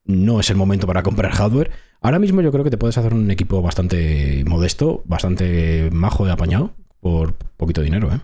no 0.06 0.40
es 0.40 0.50
el 0.50 0.56
momento 0.56 0.88
para 0.88 1.04
comprar 1.04 1.34
hardware, 1.34 1.70
ahora 2.00 2.18
mismo 2.18 2.42
yo 2.42 2.52
creo 2.54 2.64
que 2.64 2.70
te 2.70 2.78
puedes 2.78 2.98
hacer 2.98 3.14
un 3.14 3.30
equipo 3.30 3.62
bastante 3.62 4.42
modesto, 4.48 5.04
bastante 5.04 5.90
majo 5.92 6.26
y 6.26 6.30
apañado, 6.30 6.74
por 7.02 7.34
poquito 7.34 7.82
dinero, 7.82 8.10
¿eh? 8.14 8.20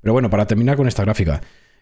Pero 0.00 0.12
bueno, 0.12 0.28
para 0.28 0.46
terminar 0.46 0.76
con 0.76 0.88
esta 0.88 1.04
gráfica, 1.04 1.40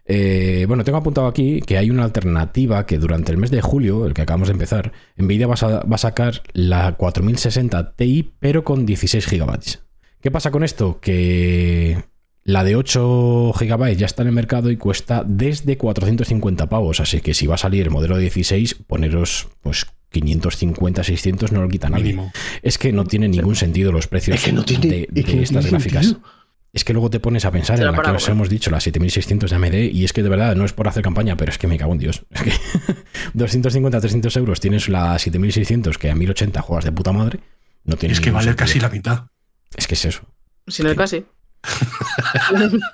eh, 0.08 0.64
bueno, 0.68 0.84
tengo 0.84 0.98
apuntado 0.98 1.26
aquí 1.26 1.60
que 1.60 1.78
hay 1.78 1.90
una 1.90 2.04
alternativa 2.04 2.86
que 2.86 2.98
durante 2.98 3.32
el 3.32 3.38
mes 3.38 3.50
de 3.50 3.60
julio, 3.60 4.06
el 4.06 4.14
que 4.14 4.22
acabamos 4.22 4.48
de 4.48 4.52
empezar, 4.52 4.92
Nvidia 5.16 5.46
va 5.46 5.54
a, 5.54 5.56
sa- 5.56 5.80
va 5.82 5.94
a 5.96 5.98
sacar 5.98 6.42
la 6.52 6.92
4060 6.92 7.92
Ti, 7.96 8.32
pero 8.38 8.62
con 8.64 8.86
16 8.86 9.26
GB. 9.28 9.58
¿Qué 10.20 10.30
pasa 10.30 10.50
con 10.50 10.64
esto? 10.64 10.98
Que 11.00 12.04
la 12.44 12.62
de 12.64 12.76
8 12.76 13.52
GB 13.58 13.96
ya 13.96 14.06
está 14.06 14.22
en 14.22 14.28
el 14.28 14.34
mercado 14.34 14.70
y 14.70 14.76
cuesta 14.76 15.24
desde 15.26 15.76
450 15.76 16.68
pavos. 16.68 17.00
Así 17.00 17.20
que 17.20 17.34
si 17.34 17.46
va 17.46 17.56
a 17.56 17.58
salir 17.58 17.82
el 17.82 17.90
modelo 17.90 18.14
de 18.16 18.22
16, 18.22 18.74
poneros 18.86 19.48
pues 19.60 19.86
550, 20.10 21.02
600 21.04 21.52
no 21.52 21.62
lo 21.62 21.68
quita 21.68 21.90
nadie. 21.90 22.04
Mínimo. 22.04 22.32
Es 22.62 22.78
que 22.78 22.92
no 22.92 23.04
tiene 23.04 23.28
ningún 23.28 23.56
sentido 23.56 23.90
los 23.92 24.06
precios 24.06 24.36
Es 24.38 24.44
que 24.44 24.52
no 24.52 24.64
tiene, 24.64 24.86
de, 24.88 25.00
es 25.14 25.24
que 25.24 25.30
de 25.32 25.36
no 25.36 25.42
estas 25.42 25.64
tiene 25.64 25.70
gráficas. 25.78 26.06
sentido. 26.06 26.28
Es 26.76 26.84
que 26.84 26.92
luego 26.92 27.08
te 27.08 27.20
pones 27.20 27.46
a 27.46 27.50
pensar 27.50 27.80
en 27.80 27.90
la 27.90 28.02
que 28.02 28.10
os 28.10 28.28
hemos 28.28 28.50
dicho, 28.50 28.70
la 28.70 28.80
7600 28.80 29.48
de 29.48 29.56
AMD, 29.56 29.74
y 29.94 30.04
es 30.04 30.12
que 30.12 30.22
de 30.22 30.28
verdad 30.28 30.54
no 30.56 30.66
es 30.66 30.74
por 30.74 30.86
hacer 30.86 31.02
campaña, 31.02 31.34
pero 31.34 31.50
es 31.50 31.56
que 31.56 31.66
me 31.66 31.78
cago 31.78 31.92
en 31.92 31.98
Dios. 31.98 32.26
Es 32.28 32.42
que 32.42 32.52
250, 33.32 33.98
300 33.98 34.36
euros 34.36 34.60
tienes 34.60 34.90
la 34.90 35.18
7600 35.18 35.96
que 35.96 36.10
a 36.10 36.14
1080 36.14 36.60
juegas 36.60 36.84
de 36.84 36.92
puta 36.92 37.12
madre. 37.12 37.40
No 37.84 37.96
tiene 37.96 38.12
Es 38.12 38.20
que 38.20 38.30
vale 38.30 38.54
casi 38.54 38.78
la 38.78 38.90
mitad. 38.90 39.28
Es 39.74 39.86
que 39.86 39.94
es 39.94 40.04
eso. 40.04 40.26
Si 40.66 40.82
no 40.82 40.90
es 40.90 40.98
casi. 40.98 41.24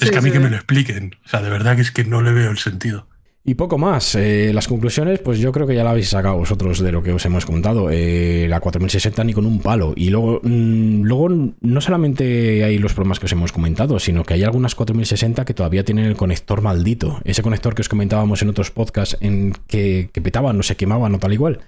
Es 0.00 0.10
que 0.10 0.18
a 0.18 0.20
mí 0.20 0.30
que 0.30 0.40
me 0.40 0.50
lo 0.50 0.56
expliquen. 0.56 1.16
O 1.24 1.28
sea, 1.28 1.42
de 1.42 1.50
verdad 1.50 1.74
que 1.74 1.82
es 1.82 1.90
que 1.90 2.04
no 2.04 2.22
le 2.22 2.32
veo 2.32 2.50
el 2.50 2.58
sentido. 2.58 3.08
Y 3.46 3.56
poco 3.56 3.76
más. 3.76 4.14
Eh, 4.14 4.52
las 4.54 4.68
conclusiones, 4.68 5.20
pues 5.20 5.38
yo 5.38 5.52
creo 5.52 5.66
que 5.66 5.74
ya 5.74 5.84
la 5.84 5.90
habéis 5.90 6.08
sacado 6.08 6.38
vosotros 6.38 6.78
de 6.78 6.90
lo 6.90 7.02
que 7.02 7.12
os 7.12 7.26
hemos 7.26 7.44
contado. 7.44 7.90
Eh, 7.90 8.46
la 8.48 8.58
4060 8.58 9.22
ni 9.22 9.34
con 9.34 9.44
un 9.44 9.60
palo. 9.60 9.92
Y 9.96 10.08
luego, 10.08 10.40
mm, 10.42 11.02
luego 11.02 11.28
no 11.60 11.80
solamente 11.82 12.64
hay 12.64 12.78
los 12.78 12.94
problemas 12.94 13.18
que 13.20 13.26
os 13.26 13.32
hemos 13.32 13.52
comentado, 13.52 13.98
sino 13.98 14.24
que 14.24 14.32
hay 14.32 14.44
algunas 14.44 14.74
4060 14.74 15.44
que 15.44 15.52
todavía 15.52 15.84
tienen 15.84 16.06
el 16.06 16.16
conector 16.16 16.62
maldito. 16.62 17.20
Ese 17.24 17.42
conector 17.42 17.74
que 17.74 17.82
os 17.82 17.90
comentábamos 17.90 18.40
en 18.40 18.48
otros 18.48 18.70
podcasts 18.70 19.18
en 19.20 19.52
que, 19.66 20.08
que 20.10 20.22
petaban, 20.22 20.56
no 20.56 20.62
se 20.62 20.76
quemaban 20.76 21.14
o 21.14 21.18
tal 21.18 21.34
igual. 21.34 21.60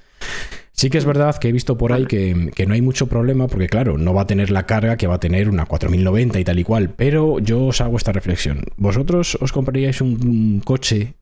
Sí 0.73 0.89
que 0.89 0.97
es 0.97 1.05
verdad 1.05 1.37
que 1.37 1.49
he 1.49 1.53
visto 1.53 1.77
por 1.77 1.93
ahí 1.93 2.07
que, 2.07 2.53
que 2.55 2.67
no 2.67 2.73
hay 2.73 2.81
mucho 2.81 3.07
problema 3.07 3.49
porque 3.49 3.67
claro, 3.67 3.99
no 3.99 4.15
va 4.15 4.23
a 4.23 4.27
tener 4.27 4.51
la 4.51 4.65
carga 4.65 4.97
que 4.97 5.07
va 5.07 5.17
a 5.17 5.21
tener 5.21 5.49
una 5.51 5.67
4090 5.67 6.41
y 6.41 6.45
tal 6.45 6.59
y 6.59 6.65
cual, 6.65 6.91
pero 6.91 7.39
yo 7.39 7.67
os 7.67 7.83
hago 7.83 7.99
esta 7.99 8.13
reflexión. 8.13 8.63
¿Vosotros 8.77 9.37
os 9.41 9.53
compraríais 9.53 10.01
un 10.01 10.61
coche 10.65 11.17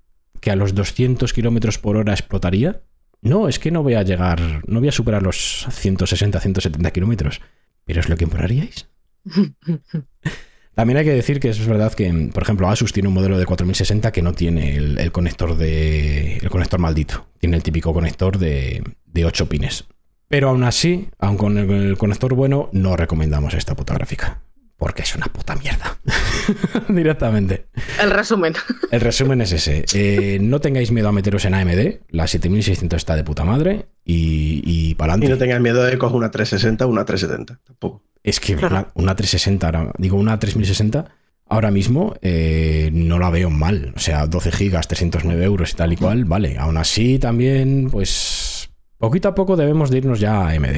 que 0.45 0.51
a 0.51 0.57
los 0.57 0.75
200 0.75 1.33
kilómetros 1.33 1.79
por 1.79 1.97
hora 1.97 2.13
explotaría? 2.13 2.83
No, 3.23 3.49
es 3.49 3.59
que 3.59 3.71
no 3.71 3.83
voy 3.83 3.95
a 3.95 4.03
llegar, 4.03 4.63
no 4.67 4.81
voy 4.81 4.89
a 4.89 4.93
superar 4.93 5.23
los 5.23 5.67
160, 5.71 6.39
170 6.39 6.91
kilómetros. 6.91 7.41
¿Pero 7.87 8.01
es 8.01 8.11
lo 8.11 8.17
que 8.19 8.27
compraríais? 8.27 8.87
También 10.75 10.99
hay 10.99 11.05
que 11.07 11.15
decir 11.15 11.41
que 11.41 11.49
es 11.49 11.67
verdad 11.67 11.95
que, 11.95 12.13
por 12.35 12.43
ejemplo, 12.43 12.69
Asus 12.69 12.93
tiene 12.93 13.09
un 13.09 13.15
modelo 13.15 13.39
de 13.39 13.47
4060 13.47 14.13
que 14.13 14.21
no 14.21 14.35
tiene 14.35 14.77
el, 14.77 14.99
el 14.99 15.13
conector 15.13 15.57
de 15.57 16.37
el 16.37 16.51
conector 16.51 16.79
maldito. 16.79 17.27
Tiene 17.39 17.57
el 17.57 17.63
típico 17.63 17.95
conector 17.95 18.37
de, 18.37 18.85
de 19.07 19.25
8 19.25 19.49
pines. 19.49 19.87
Pero 20.29 20.51
aún 20.51 20.63
así, 20.65 21.09
aun 21.19 21.39
con 21.39 21.57
el, 21.57 21.71
el 21.71 21.97
conector 21.97 22.35
bueno, 22.35 22.69
no 22.73 22.99
recomendamos 22.99 23.55
esta 23.55 23.75
puta 23.75 23.95
gráfica. 23.95 24.43
Porque 24.85 25.01
es 25.03 25.15
una 25.17 25.25
puta 25.29 25.55
mierda. 25.57 25.97
Directamente. 26.91 27.69
El 28.03 28.11
resumen. 28.11 28.53
El 28.91 29.01
resumen 29.01 29.41
es 29.41 29.53
ese. 29.53 29.87
Eh, 29.95 30.39
no 30.43 30.61
tengáis 30.61 30.91
miedo 30.93 31.09
a 31.09 31.13
meteros 31.13 31.47
en 31.47 31.55
AMD. 31.55 32.01
La 32.11 32.27
7600 32.27 32.95
está 32.99 33.17
de 33.17 33.25
puta 33.25 33.45
madre. 33.45 33.87
Y, 34.05 34.61
y 34.63 34.95
para 34.95 35.13
Y 35.13 35.15
adelante. 35.15 35.33
no 35.33 35.39
tengas 35.39 35.61
miedo 35.63 35.83
de 35.85 35.97
coger 35.97 36.17
una 36.17 36.31
360 36.31 36.85
o 36.85 36.89
una 36.91 37.07
370. 37.07 37.61
Tampoco. 37.67 38.03
Es 38.23 38.41
que 38.41 38.57
Claro. 38.57 38.89
una 38.95 39.17
360, 39.17 39.67
ahora- 39.67 39.93
digo 39.97 40.19
una 40.19 40.39
3060, 40.39 41.07
ahora 41.49 41.71
mismo 41.71 42.15
eh, 42.21 42.91
no 42.93 43.19
la 43.19 43.31
veo 43.31 43.49
mal. 43.49 43.95
O 43.97 44.01
sea, 44.01 44.27
12 44.27 44.53
gigas, 44.53 44.87
309 44.87 45.45
euros 45.47 45.71
y 45.73 45.77
tal 45.77 45.95
y 45.95 45.97
cual, 45.97 46.27
vale. 46.27 46.59
Aún 46.59 46.77
así, 46.77 47.19
también, 47.19 47.89
pues, 47.91 48.69
poquito 48.99 49.29
a 49.29 49.35
poco 49.35 49.57
debemos 49.57 49.89
de 49.91 49.97
irnos 49.99 50.21
ya 50.21 50.43
a 50.43 50.51
AMD. 50.51 50.77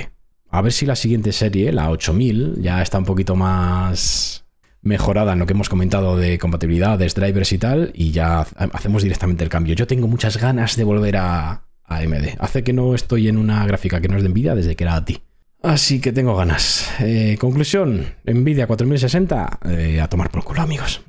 A 0.57 0.63
ver 0.63 0.73
si 0.73 0.87
la 0.87 0.97
siguiente 0.97 1.33
serie, 1.33 1.71
la 1.71 1.91
8000, 1.91 2.63
ya 2.63 2.81
está 2.81 2.97
un 2.97 3.05
poquito 3.05 3.37
más 3.37 4.45
mejorada 4.81 5.35
en 5.35 5.39
lo 5.39 5.45
que 5.47 5.53
hemos 5.53 5.69
comentado 5.69 6.17
de 6.17 6.39
compatibilidades, 6.39 7.15
drivers 7.15 7.53
y 7.53 7.59
tal, 7.59 7.91
y 7.95 8.11
ya 8.13 8.39
ha- 8.41 8.47
hacemos 8.73 9.03
directamente 9.03 9.45
el 9.45 9.51
cambio. 9.51 9.75
Yo 9.75 9.87
tengo 9.87 10.07
muchas 10.09 10.39
ganas 10.39 10.77
de 10.77 10.85
volver 10.85 11.19
a, 11.19 11.63
AMD. 11.85 12.37
Hace 12.39 12.65
que 12.65 12.73
no 12.73 12.95
estoy 12.95 13.29
en 13.29 13.37
una 13.37 13.67
gráfica 13.67 14.01
que 14.01 14.09
no 14.09 14.17
es 14.17 14.23
de 14.23 14.31
Nvidia 14.31 14.55
desde 14.55 14.77
que 14.77 14.85
era 14.85 14.97
a 14.97 15.05
ti. 15.05 15.19
Así 15.63 16.01
que 16.01 16.13
tengo 16.13 16.35
ganas. 16.35 16.89
Eh, 17.01 17.37
conclusión, 17.39 18.15
Nvidia 18.25 18.67
4060, 18.67 19.59
eh, 19.69 20.01
a 20.01 20.09
tomar 20.09 20.31
por 20.31 20.43
culo, 20.43 20.63
amigos. 20.63 21.03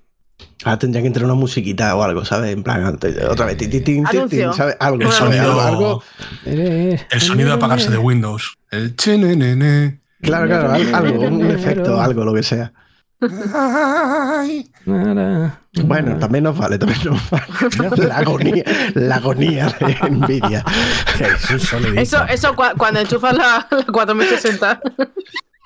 Ahora 0.63 0.79
tendría 0.79 1.01
que 1.01 1.07
entrar 1.07 1.25
una 1.25 1.35
musiquita 1.35 1.95
o 1.95 2.03
algo, 2.03 2.25
¿sabes? 2.25 2.51
En 2.53 2.63
plan, 2.63 2.83
antes- 2.83 3.15
otra 3.29 3.45
vez, 3.45 3.57
tin, 3.57 3.69
tin, 3.69 3.83
tin, 3.83 4.03
tin, 4.05 4.17
Anuncio. 4.17 4.53
¿sabes? 4.53 4.75
Algo, 4.79 5.01
El 5.03 5.11
sonido- 5.11 5.43
algo, 5.61 5.61
algo. 5.61 6.03
El 6.45 7.21
sonido 7.21 7.49
de 7.49 7.55
apagarse 7.55 7.89
de 7.91 7.97
Windows. 7.97 8.57
El 8.71 8.95
chenenene. 8.95 10.01
Claro, 10.21 10.47
claro, 10.47 10.73
al- 10.73 10.95
algo, 10.95 11.21
un 11.27 11.45
efecto, 11.51 12.01
algo, 12.01 12.25
lo 12.25 12.33
que 12.33 12.41
sea. 12.43 12.73
Bueno, 14.85 16.17
también 16.19 16.43
nos 16.43 16.57
vale, 16.57 16.77
también 16.77 16.99
nos 17.05 17.29
vale. 17.29 18.07
La 18.07 18.17
agonía, 18.17 18.63
la 18.95 19.15
agonía 19.15 19.67
de 19.79 20.09
Nvidia. 20.09 20.63
Es 21.19 21.49
un 21.51 21.59
sonidito. 21.59 22.01
Eso, 22.01 22.25
eso 22.27 22.55
cua- 22.55 22.73
cuando 22.77 22.99
enchufas 22.99 23.35
la, 23.37 23.67
la 23.69 23.83
4060. 23.85 24.81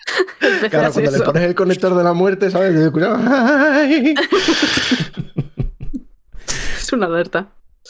Claro, 0.69 0.91
cuando 0.91 1.11
le 1.11 1.19
pones 1.19 1.43
el 1.43 1.55
conector 1.55 1.95
de 1.95 2.03
la 2.03 2.13
muerte, 2.13 2.49
¿sabes? 2.51 2.73
Yo, 2.79 2.91
cuidado, 2.91 3.19
ay. 3.27 4.15
Es 6.77 6.91
una 6.93 7.05
alerta. 7.05 7.47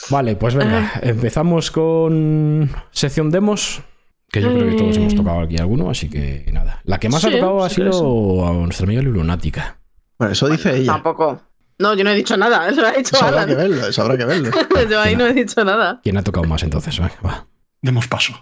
Vale, 0.10 0.36
pues 0.36 0.56
venga, 0.56 0.92
empezamos 1.02 1.72
con 1.72 2.70
sección 2.92 3.30
demos, 3.30 3.82
que 4.30 4.42
yo 4.42 4.54
creo 4.54 4.70
que 4.70 4.76
todos 4.76 4.98
hemos 4.98 5.16
tocado 5.16 5.42
aquí 5.42 5.58
alguno, 5.58 5.90
así 5.90 6.10
que 6.10 6.50
nada. 6.52 6.82
La 6.84 7.00
que 7.00 7.10
más 7.10 7.24
ha 7.26 7.30
Sí, 7.30 7.36
tocado 7.36 7.64
ha 7.64 7.70
sido 7.70 8.48
a 8.48 8.54
nuestra 8.54 8.86
amiga 8.86 9.02
Lunática. 9.02 9.78
Bueno, 10.18 10.34
eso 10.34 10.48
dice 10.50 10.76
ella. 10.78 10.94
Tampoco. 10.94 11.42
No, 11.80 11.94
yo 11.96 12.04
no 12.04 12.12
he 12.12 12.16
dicho 12.16 12.38
nada. 12.38 12.70
Eso 12.70 12.82
lo 12.82 12.88
ha 12.88 12.92
dicho 12.92 13.16
Eso 13.16 13.26
habrá 13.26 13.46
que 13.46 13.56
verlo, 13.56 13.88
eso 13.88 14.02
habrá 14.04 14.18
que 14.18 14.26
verlo. 14.26 14.52
Yo 14.90 15.02
ahí 15.02 15.16
no 15.16 15.26
he 15.26 15.34
dicho 15.34 15.64
nada. 15.66 16.00
¿Quién 16.04 16.16
ha 16.18 16.22
tocado 16.24 16.46
más 16.46 16.62
entonces? 16.62 17.00
Venga, 17.00 17.16
va. 17.26 17.48
Demos 17.82 18.08
paso. 18.08 18.34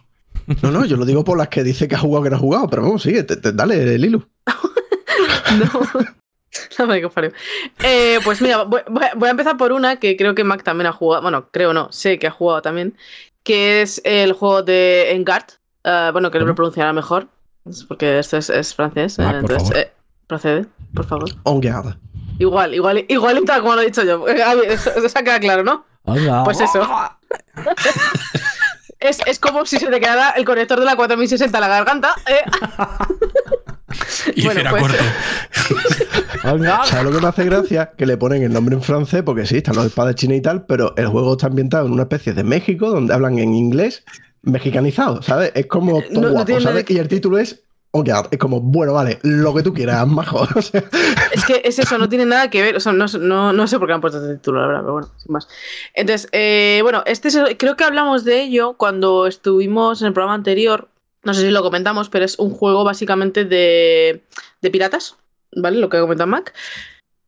No, 0.62 0.72
no, 0.72 0.86
yo 0.86 0.98
lo 0.98 1.06
digo 1.06 1.24
por 1.24 1.38
las 1.38 1.48
que 1.50 1.64
dice 1.64 1.88
que 1.88 1.96
ha 1.96 2.00
jugado 2.00 2.24
que 2.24 2.30
no 2.32 2.36
ha 2.36 2.40
jugado, 2.40 2.68
pero 2.70 2.82
vamos, 2.84 3.04
sigue, 3.04 3.24
te- 3.24 3.38
te- 3.38 3.52
dale, 3.52 3.98
Lilu. 3.98 4.26
No. 5.60 6.06
No 6.80 6.88
me. 6.88 7.02
Eh, 7.84 8.20
pues 8.24 8.42
mira, 8.42 8.64
voy, 8.64 8.82
voy 9.16 9.28
a- 9.28 9.32
empezar 9.32 9.58
por 9.58 9.72
una 9.72 9.98
que 9.98 10.16
creo 10.18 10.34
que 10.36 10.44
Mac 10.44 10.64
también 10.64 10.88
ha 10.88 10.92
jugado. 10.94 11.22
Bueno, 11.24 11.50
creo 11.52 11.74
no, 11.74 11.92
sé 11.92 12.18
que 12.20 12.28
ha 12.28 12.32
jugado 12.32 12.62
también. 12.62 12.96
Que 13.44 13.82
es 13.82 14.02
el 14.04 14.34
juego 14.34 14.64
de 14.64 15.12
Engard. 15.14 15.46
Eh, 15.84 16.10
bueno, 16.12 16.32
que 16.32 16.40
lo 16.40 16.54
pronunciará 16.56 16.94
mejor. 16.94 17.28
Porque 17.88 18.20
esto 18.20 18.38
es, 18.38 18.50
es 18.50 18.74
francés. 18.76 19.20
eh, 19.20 19.24
Mac, 19.24 19.42
por 19.42 19.52
entonces, 19.52 19.68
favor. 19.70 19.78
eh, 19.84 19.92
procede, 20.28 20.66
por 20.94 21.06
favor. 21.06 21.30
On 21.44 21.62
guard. 21.62 21.96
Igual, 22.40 22.74
igual, 22.74 23.06
igual 23.08 23.44
tal 23.46 23.62
como 23.62 23.76
lo 23.76 23.82
he 23.82 23.86
dicho 23.86 24.04
yo. 24.04 24.26
Eh, 24.28 24.42
Eso, 24.68 24.92
eso 24.96 25.20
queda 25.24 25.40
claro, 25.40 25.64
¿no? 25.64 25.86
Venga. 26.06 26.44
Pues 26.44 26.60
eso. 26.62 26.82
Es, 29.00 29.20
es 29.26 29.40
como 29.40 29.66
si 29.66 29.78
se 29.78 29.88
te 29.88 30.00
quedara 30.00 30.32
el 30.32 30.44
conector 30.46 30.80
de 30.80 30.86
la 30.86 30.96
4060 30.96 31.58
en 31.58 31.62
la 31.62 31.68
garganta. 31.68 32.14
eh. 32.28 32.42
Y 34.36 34.46
Bueno, 34.46 34.70
pues- 34.70 34.82
corto. 34.84 35.04
Venga. 36.58 36.86
¿Sabes 36.86 37.06
lo 37.06 37.12
que 37.12 37.22
me 37.22 37.28
hace 37.28 37.44
gracia? 37.46 37.92
Que 37.98 38.06
le 38.06 38.18
ponen 38.18 38.44
el 38.44 38.54
nombre 38.54 38.76
en 38.76 38.82
francés, 38.84 39.24
porque 39.24 39.46
sí, 39.48 39.58
están 39.58 39.76
los 39.76 39.86
espadachines 39.88 40.38
y 40.38 40.42
tal, 40.42 40.66
pero 40.66 40.94
el 40.96 41.08
juego 41.08 41.34
está 41.34 41.48
ambientado 41.48 41.86
en 41.88 41.94
una 41.94 42.04
especie 42.04 42.34
de 42.34 42.44
México 42.44 42.90
donde 42.92 43.14
hablan 43.14 43.40
en 43.40 43.56
inglés 43.56 44.04
mexicanizado, 44.44 45.22
¿sabes? 45.22 45.52
Es 45.56 45.66
como 45.66 46.02
todo 46.02 46.12
No- 46.14 46.22
no 46.22 46.30
guapo, 46.32 46.46
tiene 46.46 46.62
nada 46.62 46.72
¿sabes? 46.74 46.86
que- 46.86 46.94
Y 46.94 46.98
el 47.00 47.08
título 47.08 47.40
es 47.40 47.64
Guard. 47.93 48.28
Es 48.32 48.38
como, 48.38 48.62
bueno, 48.62 48.93
vale, 48.93 49.19
lo 49.23 49.54
que 49.54 49.63
tú 49.63 49.73
quieras, 49.73 50.08
majo. 50.08 50.47
O 50.56 50.62
sea, 50.62 50.84
Es 51.32 51.45
que 51.45 51.62
es 51.65 51.80
eso, 51.80 51.97
no 51.97 52.08
tiene 52.10 52.25
nada 52.25 52.49
que 52.49 52.62
ver. 52.62 52.75
O 52.75 52.80
sea, 52.80 52.91
no, 52.93 53.06
no, 53.19 53.52
no 53.54 53.67
sé 53.67 53.80
por 53.80 53.88
qué 53.88 53.93
han 53.93 54.02
puesto 54.02 54.21
este 54.21 54.36
título, 54.36 54.62
la 54.62 54.67
verdad, 54.67 54.82
pero 54.82 54.93
bueno, 54.93 55.08
sin 55.17 55.32
más. 55.34 55.47
Entonces, 55.93 56.30
eh, 56.32 56.80
bueno, 56.84 57.04
este 57.06 57.28
es 57.30 57.38
creo 57.58 57.75
que 57.75 57.84
hablamos 57.84 58.23
de 58.25 58.41
ello 58.41 58.73
cuando 58.73 59.28
estuvimos 59.28 60.02
en 60.02 60.08
el 60.08 60.13
programa 60.13 60.36
anterior. 60.36 60.88
No 61.23 61.34
sé 61.34 61.41
si 61.41 61.49
lo 61.52 61.62
comentamos, 61.63 62.10
pero 62.10 62.23
es 62.25 62.39
un 62.39 62.52
juego 62.52 62.84
básicamente 62.86 63.43
de, 63.43 64.23
de 64.62 64.69
piratas, 64.71 65.17
¿vale? 65.56 65.78
Lo 65.80 65.89
que 65.89 65.99
comenta 65.99 66.25
Mac. 66.25 66.54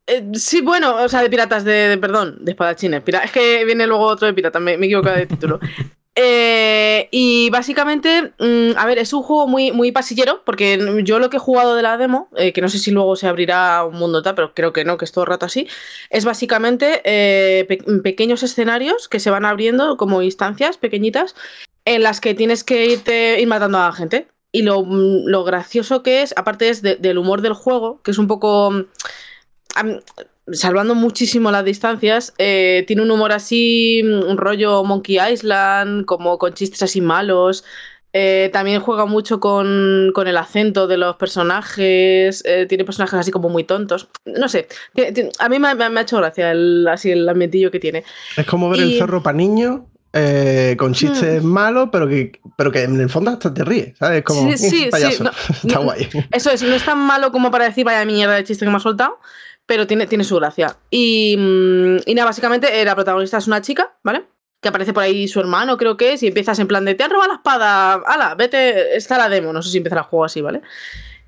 Eh, 0.08 0.30
sí, 0.34 0.62
bueno, 0.62 0.96
o 0.96 1.10
sea, 1.10 1.22
de 1.22 1.30
piratas, 1.30 1.64
de, 1.66 1.72
de- 1.90 1.98
perdón, 1.98 2.38
de 2.46 2.52
espadachines. 2.52 3.02
Pira- 3.04 3.24
es 3.24 3.32
que 3.32 3.66
viene 3.66 3.88
luego 3.88 4.06
otro 4.06 4.28
de 4.28 4.34
pirata, 4.34 4.60
me, 4.60 4.78
me 4.78 4.86
he 4.86 4.90
equivocado 4.90 5.18
de 5.18 5.26
título. 5.26 5.60
Eh, 6.16 7.08
y 7.12 7.50
básicamente, 7.52 8.34
mm, 8.38 8.78
a 8.78 8.86
ver, 8.86 8.98
es 8.98 9.14
un 9.14 9.24
juego 9.24 9.48
muy, 9.48 9.72
muy 9.72 9.94
pasillero, 9.94 10.42
porque 10.46 11.02
yo 11.04 11.20
lo 11.20 11.30
que 11.30 11.38
he 11.38 11.40
jugado 11.40 11.76
de 11.76 11.84
la 11.84 11.98
demo, 11.98 12.28
eh, 12.36 12.52
que 12.52 12.60
no 12.62 12.68
sé 12.68 12.80
si 12.80 12.92
luego 12.92 13.16
se 13.16 13.28
abrirá 13.28 13.86
un 13.86 13.96
mundo 13.98 14.22
tal, 14.22 14.36
pero 14.36 14.54
creo 14.54 14.74
que 14.74 14.84
no, 14.84 14.98
que 14.98 15.06
es 15.06 15.12
todo 15.14 15.24
el 15.24 15.30
rato 15.30 15.46
así, 15.46 15.68
es 16.10 16.26
básicamente 16.26 17.02
eh, 17.06 17.64
pe- 17.66 17.78
pequeños 18.04 18.44
escenarios 18.44 19.08
que 19.08 19.22
se 19.22 19.30
van 19.30 19.46
abriendo 19.46 19.96
como 19.96 20.22
instancias 20.22 20.78
pequeñitas 20.78 21.34
en 21.86 22.04
las 22.04 22.20
que 22.20 22.34
tienes 22.36 22.64
que 22.66 22.86
irte 22.88 23.40
ir 23.40 23.48
matando 23.48 23.78
a 23.78 23.86
la 23.88 23.94
gente. 23.94 24.28
Y 24.52 24.64
lo, 24.64 24.84
mm, 24.84 25.28
lo 25.28 25.46
gracioso 25.46 26.04
que 26.04 26.24
es, 26.24 26.34
aparte 26.36 26.68
es 26.68 26.82
de- 26.82 26.98
del 26.98 27.18
humor 27.20 27.42
del 27.42 27.54
juego, 27.54 28.02
que 28.04 28.12
es 28.12 28.18
un 28.18 28.28
poco... 28.28 28.70
mm, 28.72 28.84
salvando 30.54 30.96
muchísimo 30.96 31.52
las 31.52 31.66
distancias, 31.66 32.34
eh, 32.38 32.84
tiene 32.88 33.02
un 33.04 33.12
humor 33.12 33.32
así, 33.32 34.02
mm, 34.04 34.30
un 34.30 34.38
rollo 34.38 34.84
Monkey 34.84 35.18
Island, 35.32 36.06
como 36.06 36.38
con 36.38 36.54
chistes 36.54 36.82
así 36.84 37.02
malos. 37.02 37.64
Eh, 38.14 38.50
también 38.52 38.82
juega 38.82 39.06
mucho 39.06 39.40
con, 39.40 40.12
con 40.14 40.28
el 40.28 40.36
acento 40.36 40.86
de 40.88 40.98
los 40.98 41.16
personajes. 41.16 42.44
eh, 42.46 42.66
tiene 42.68 42.84
personajes 42.84 43.20
así 43.20 43.32
como 43.32 43.50
muy 43.50 43.64
tontos. 43.64 44.10
No 44.26 44.50
sé. 44.50 44.68
A 45.40 45.50
mí 45.50 45.60
me, 45.60 45.76
me- 45.76 45.90
me 45.90 46.00
ha 46.00 46.04
hecho 46.04 46.18
gracia 46.18 46.52
el, 46.52 46.88
así 46.88 47.12
el 47.12 47.28
ambientillo 47.28 47.72
que 47.72 47.80
tiene. 47.80 48.04
es 48.38 48.46
como 48.46 48.70
ver 48.70 48.80
Y- 48.82 48.94
el 48.94 49.00
zorro 49.00 49.24
para 49.24 49.38
niños. 49.38 49.82
eh, 50.14 50.76
con 50.78 50.94
chistes 50.94 51.42
malos, 51.42 51.88
pero 51.90 52.06
que, 52.06 52.34
pero 52.58 52.70
que 52.70 52.84
en 52.84 53.00
el 53.00 53.10
fondo 53.10 53.32
hasta 53.32 53.54
te 53.54 53.64
ríes, 53.64 53.98
¿sabes? 53.98 54.18
Es 54.20 54.24
como, 54.26 54.52
Sí, 54.52 54.58
sí, 54.58 54.66
"Eh, 54.66 54.70
sí, 54.84 54.88
payaso". 54.92 55.24
no, 55.24 55.32
Está 55.64 55.80
guay. 55.80 56.10
Eso 56.34 56.52
es, 56.52 56.62
no 56.64 56.76
es 56.76 56.84
tan 56.84 56.98
malo 57.00 57.32
como 57.32 57.50
para 57.50 57.64
decir 57.64 57.86
vaya 57.86 58.04
mierda 58.04 58.34
de 58.36 58.44
chiste 58.44 58.66
que 58.66 58.72
me 58.72 58.76
ha 58.76 58.82
soltado, 58.82 59.20
pero 59.66 59.88
tiene, 59.88 60.08
tiene 60.08 60.24
su 60.24 60.36
gracia. 60.36 60.78
Y, 60.90 61.36
mm, 61.38 61.98
y 62.06 62.16
nada, 62.16 62.26
básicamente 62.26 62.82
eh, 62.82 62.86
la 62.86 62.96
protagonista 62.96 63.38
es 63.38 63.48
una 63.48 63.62
chica, 63.62 63.98
¿vale? 64.04 64.26
Que 64.62 64.70
aparece 64.70 64.94
por 64.94 65.04
ahí 65.04 65.28
su 65.28 65.40
hermano, 65.40 65.78
creo 65.78 65.98
que 65.98 66.14
es, 66.14 66.24
y 66.24 66.28
empiezas 66.28 66.60
en 66.60 66.68
plan 66.68 66.86
de 66.86 66.96
te 66.96 67.04
han 67.04 67.12
robado 67.12 67.30
la 67.30 67.36
espada, 67.36 67.94
ala, 68.06 68.36
vete, 68.36 68.96
está 68.96 69.18
la 69.18 69.30
demo, 69.30 69.54
no 69.54 69.62
sé 69.62 69.72
si 69.72 69.78
empezará 69.78 70.02
el 70.02 70.08
juego 70.08 70.26
así, 70.26 70.42
¿vale? 70.42 70.62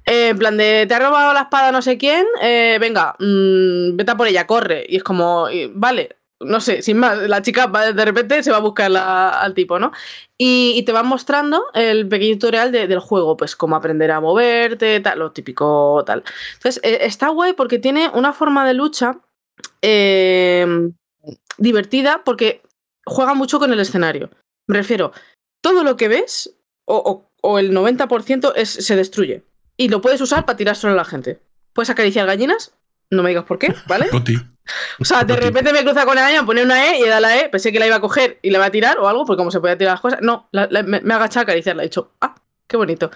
Eh, 0.05 0.29
en 0.29 0.37
plan 0.37 0.57
de 0.57 0.85
te 0.87 0.93
ha 0.93 0.99
robado 0.99 1.33
la 1.33 1.41
espada 1.41 1.71
no 1.71 1.81
sé 1.81 1.97
quién, 1.97 2.25
eh, 2.41 2.77
venga, 2.79 3.15
mm, 3.19 3.95
vete 3.95 4.11
a 4.11 4.17
por 4.17 4.27
ella, 4.27 4.45
corre. 4.47 4.85
Y 4.87 4.97
es 4.97 5.03
como, 5.03 5.47
vale, 5.73 6.17
no 6.45 6.59
sé, 6.61 6.81
sin 6.81 6.97
más, 6.97 7.17
la 7.29 7.41
chica 7.41 7.67
va- 7.67 7.91
de 7.91 8.05
repente 8.05 8.41
se 8.43 8.51
va 8.51 8.57
a 8.57 8.61
buscar 8.61 8.91
al 8.95 9.53
tipo, 9.53 9.79
¿no? 9.79 9.91
Y, 10.37 10.83
te 10.85 10.91
van 10.91 11.07
mostrando 11.07 11.65
el 11.73 12.07
pequeño 12.07 12.33
tutorial 12.35 12.71
de- 12.71 12.87
del 12.87 12.99
juego, 12.99 13.37
pues 13.37 13.55
cómo 13.55 13.75
aprender 13.75 14.11
a 14.11 14.19
moverte, 14.19 14.99
tal, 14.99 15.19
lo 15.19 15.31
típico 15.31 16.03
tal. 16.05 16.23
Entonces, 16.55 16.81
eh, 16.83 16.99
está 17.01 17.29
guay 17.29 17.53
porque 17.53 17.79
tiene 17.79 18.09
una 18.13 18.33
forma 18.33 18.65
de 18.67 18.73
lucha 18.73 19.19
eh, 19.81 20.65
divertida 21.57 22.23
porque 22.23 22.61
juega 23.05 23.33
mucho 23.33 23.59
con 23.59 23.71
el 23.73 23.79
escenario. 23.79 24.29
Me 24.67 24.77
refiero, 24.77 25.11
todo 25.61 25.83
lo 25.83 25.97
que 25.97 26.07
ves, 26.07 26.55
o, 26.85 26.95
o- 26.97 27.29
o 27.41 27.59
el 27.59 27.71
90% 27.73 28.53
es, 28.55 28.69
se 28.69 28.95
destruye. 28.95 29.43
Y 29.77 29.89
lo 29.89 30.01
puedes 30.01 30.21
usar 30.21 30.45
para 30.45 30.57
tirar 30.57 30.75
solo 30.75 30.93
a 30.93 30.97
la 30.97 31.05
gente. 31.05 31.41
Puedes 31.73 31.89
acariciar 31.89 32.25
gallinas, 32.27 32.73
no 33.09 33.23
me 33.23 33.29
digas 33.29 33.45
por 33.45 33.59
qué, 33.59 33.73
¿vale? 33.87 34.07
O 34.99 35.05
sea, 35.05 35.23
de 35.23 35.35
repente 35.35 35.73
me 35.73 35.83
cruza 35.83 36.05
con 36.05 36.15
la 36.15 36.25
araña, 36.25 36.45
pone 36.45 36.63
una 36.63 36.91
E 36.93 36.99
y 36.99 37.07
da 37.07 37.19
la 37.19 37.37
E, 37.37 37.49
pensé 37.49 37.71
que 37.71 37.79
la 37.79 37.87
iba 37.87 37.97
a 37.97 38.01
coger 38.01 38.39
y 38.41 38.49
la 38.51 38.59
iba 38.59 38.65
a 38.65 38.71
tirar 38.71 38.97
o 38.99 39.07
algo, 39.07 39.25
porque 39.25 39.37
como 39.37 39.51
se 39.51 39.59
podía 39.59 39.77
tirar 39.77 39.93
las 39.95 40.01
cosas, 40.01 40.19
no, 40.21 40.47
la- 40.51 40.67
la- 40.71 40.83
me, 40.83 41.01
me 41.01 41.13
ha 41.13 41.17
agachado 41.17 41.41
a 41.41 41.43
acariciarla, 41.43 41.83
he 41.83 41.87
dicho, 41.87 42.11
ah, 42.21 42.35
qué 42.67 42.77
bonito. 42.77 43.11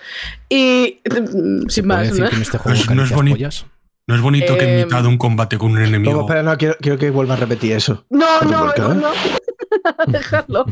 Y 0.50 1.00
mm, 1.10 1.64
¿Se 1.70 1.70
sin 1.82 1.88
más, 1.88 2.02
decir 2.08 2.24
¿no? 2.24 2.30
que 2.30 2.36
en 2.36 2.42
este 2.42 2.58
juego 2.60 2.78
Pues 2.86 2.96
no 2.96 3.04
es 3.04 3.12
pollas? 3.12 3.66
No 4.08 4.16
es 4.16 4.22
bonito 4.22 4.58
que 4.58 4.64
en 4.64 4.80
Eh, 4.80 4.86
mitad 4.86 5.02
de 5.02 5.08
un 5.10 5.18
combate 5.18 5.58
con 5.58 5.72
un 5.72 5.80
enemigo. 5.82 6.22
Espera, 6.22 6.42
no, 6.44 6.58
quiero, 6.58 6.76
quiero 6.82 6.98
que 6.98 7.10
vuelva 7.10 7.34
a 7.34 7.38
repetir 7.38 7.74
eso. 7.74 8.06
No, 8.10 8.26
¿Pero 8.40 8.52
no, 8.52 8.60
por 8.66 8.74
qué? 8.74 8.82
no, 8.82 8.94
no. 8.96 9.12
Dejadlo. 10.08 10.66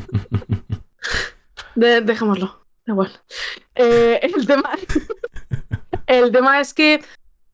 De- 1.75 2.01
dejémoslo. 2.01 2.65
Da 2.85 2.93
igual. 2.93 3.11
Eh, 3.75 4.19
el 4.23 4.47
tema. 4.47 4.69
el 6.07 6.31
tema 6.31 6.59
es 6.61 6.73
que. 6.73 7.01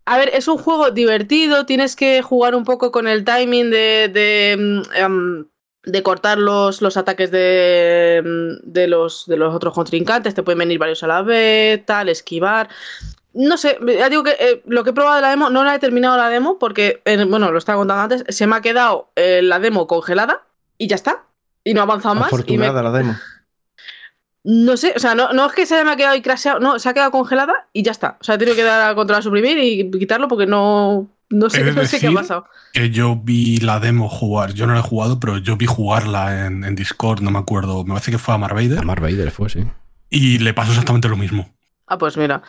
A 0.05 0.17
ver, 0.17 0.29
es 0.33 0.47
un 0.47 0.57
juego 0.57 0.91
divertido. 0.91 1.65
Tienes 1.65 1.95
que 1.95 2.21
jugar 2.21 2.55
un 2.55 2.63
poco 2.63 2.91
con 2.91 3.07
el 3.07 3.23
timing 3.23 3.69
de. 3.71 4.09
de, 4.11 4.51
em, 4.95 5.45
de 5.83 6.03
cortar 6.03 6.37
los, 6.37 6.81
los 6.83 6.95
ataques 6.95 7.31
de, 7.31 8.21
mm, 8.23 8.71
de, 8.71 8.87
los, 8.87 9.25
de 9.25 9.37
los 9.37 9.53
otros 9.55 9.73
contrincantes. 9.73 10.33
Te 10.35 10.43
pueden 10.43 10.59
venir 10.59 10.77
varios 10.77 11.01
a 11.03 11.07
la 11.07 11.21
vez, 11.23 11.83
tal, 11.85 12.09
esquivar. 12.09 12.69
No 13.33 13.57
sé, 13.57 13.77
ya 13.97 14.09
digo 14.09 14.23
que 14.23 14.35
eh, 14.39 14.61
lo 14.65 14.83
que 14.83 14.89
he 14.89 14.93
probado 14.93 15.15
de 15.15 15.21
la 15.21 15.29
demo, 15.29 15.49
no 15.49 15.63
la 15.63 15.73
he 15.73 15.79
terminado 15.79 16.17
la 16.17 16.29
demo 16.29 16.59
porque, 16.59 17.01
eh, 17.05 17.23
bueno, 17.25 17.51
lo 17.51 17.57
estaba 17.57 17.77
contando 17.79 18.03
antes, 18.03 18.35
se 18.35 18.45
me 18.45 18.57
ha 18.57 18.61
quedado 18.61 19.09
eh, 19.15 19.41
la 19.41 19.57
demo 19.59 19.87
congelada 19.87 20.43
y 20.77 20.87
ya 20.87 20.95
está. 20.95 21.23
Y 21.63 21.73
no 21.73 21.79
ha 21.79 21.83
avanzado 21.83 22.13
más. 22.15 22.29
Y 22.31 22.57
me- 22.57 22.67
Afortunada 22.67 22.83
la 22.83 22.91
demo. 22.91 23.15
No 24.43 24.75
sé, 24.75 24.93
o 24.95 24.99
sea, 24.99 25.13
no, 25.13 25.33
no 25.33 25.45
es 25.45 25.53
que 25.53 25.65
se 25.65 25.83
me 25.83 25.91
ha 25.91 25.95
quedado 25.95 26.13
ahí 26.13 26.21
crasheado, 26.21 26.59
no, 26.59 26.79
se 26.79 26.89
ha 26.89 26.93
quedado 26.93 27.11
congelada 27.11 27.67
y 27.73 27.83
ya 27.83 27.91
está. 27.91 28.17
O 28.19 28.23
sea, 28.23 28.35
he 28.35 28.37
tenido 28.37 28.55
que 28.55 28.63
dar 28.63 28.89
a 28.89 28.95
control 28.95 29.19
a 29.19 29.21
suprimir 29.21 29.57
y 29.59 29.91
quitarlo 29.91 30.27
porque 30.27 30.47
no, 30.47 31.09
No 31.29 31.49
sé, 31.49 31.61
He 31.61 31.63
de 31.65 31.73
no 31.73 31.85
sé 31.85 31.99
qué 31.99 32.07
ha 32.07 32.13
pasado. 32.13 32.45
Que 32.73 32.89
yo 32.89 33.15
vi 33.15 33.57
la 33.57 33.79
demo 33.79 34.09
jugar, 34.09 34.53
yo 34.53 34.65
no 34.65 34.73
la 34.73 34.79
he 34.79 34.83
jugado, 34.83 35.19
pero 35.19 35.37
yo 35.37 35.57
vi 35.57 35.67
jugarla 35.67 36.47
en, 36.47 36.63
en 36.63 36.75
Discord, 36.75 37.21
no 37.21 37.29
me 37.29 37.39
acuerdo, 37.39 37.83
me 37.83 37.93
parece 37.93 38.11
que 38.11 38.17
fue 38.17 38.33
a 38.33 38.37
Mar 38.39 38.55
Vader, 38.55 38.79
A 38.79 38.83
Mark 38.83 39.01
Vader 39.01 39.29
fue, 39.29 39.49
sí. 39.49 39.63
y 40.09 40.39
le 40.39 40.53
pasó 40.53 40.71
exactamente 40.71 41.07
lo 41.07 41.17
mismo. 41.17 41.53
Ah, 41.85 41.97
pues 41.97 42.17
mira. 42.17 42.41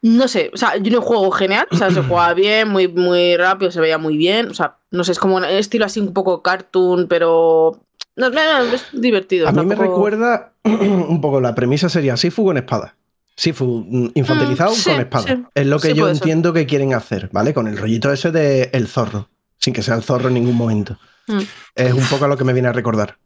No 0.00 0.28
sé, 0.28 0.50
o 0.54 0.56
sea, 0.56 0.76
yo 0.76 0.92
no 0.92 1.02
juego 1.02 1.30
genial, 1.30 1.66
o 1.70 1.76
sea, 1.76 1.90
se 1.90 2.02
jugaba 2.08 2.34
bien, 2.34 2.68
muy, 2.68 2.88
muy 2.88 3.36
rápido, 3.36 3.70
se 3.70 3.80
veía 3.80 3.98
muy 3.98 4.16
bien, 4.16 4.48
o 4.50 4.54
sea, 4.54 4.76
no 4.90 5.04
sé, 5.04 5.12
es 5.12 5.18
como 5.18 5.36
un 5.36 5.44
estilo 5.44 5.84
así 5.84 6.00
un 6.00 6.12
poco 6.12 6.42
cartoon, 6.42 7.06
pero 7.08 7.80
no, 8.18 8.30
no, 8.30 8.64
no, 8.64 8.74
es 8.74 8.84
divertido. 8.92 9.48
A 9.48 9.52
mí 9.52 9.64
me 9.64 9.74
recuerda 9.74 10.52
un 10.64 11.20
poco 11.20 11.40
la 11.40 11.54
premisa 11.54 11.88
sería 11.88 12.16
Sifu 12.16 12.44
con 12.44 12.56
espada. 12.56 12.94
Sifu 13.36 13.86
mm, 13.88 14.10
infantilizado 14.14 14.72
Mm, 14.72 14.74
sí, 14.74 14.90
con 14.90 15.00
espada. 15.00 15.26
sí. 15.28 15.42
es 15.54 15.66
lo 15.66 15.78
que 15.78 15.88
Sí, 15.92 15.94
yo 15.94 16.06
ser. 16.06 16.16
entiendo 16.16 16.52
que 16.52 16.66
quieren 16.66 16.92
hacer, 16.94 17.30
¿vale? 17.32 17.54
Con 17.54 17.66
el 17.68 17.76
rollito 17.78 18.12
ese 18.12 18.30
de 18.32 18.70
el 18.72 18.88
zorro, 18.88 19.28
sin 19.58 19.72
que 19.72 19.82
sea 19.82 19.94
el 19.94 20.02
zorro 20.02 20.28
en 20.28 20.34
ningún 20.34 20.56
momento. 20.56 20.98
Mm. 21.28 21.40
Es 21.74 21.92
un 21.94 22.04
poco 22.04 22.24
a 22.24 22.28
lo 22.28 22.36
que 22.36 22.44
me 22.44 22.52
viene 22.52 22.68
a 22.68 22.72
recordar. 22.72 23.16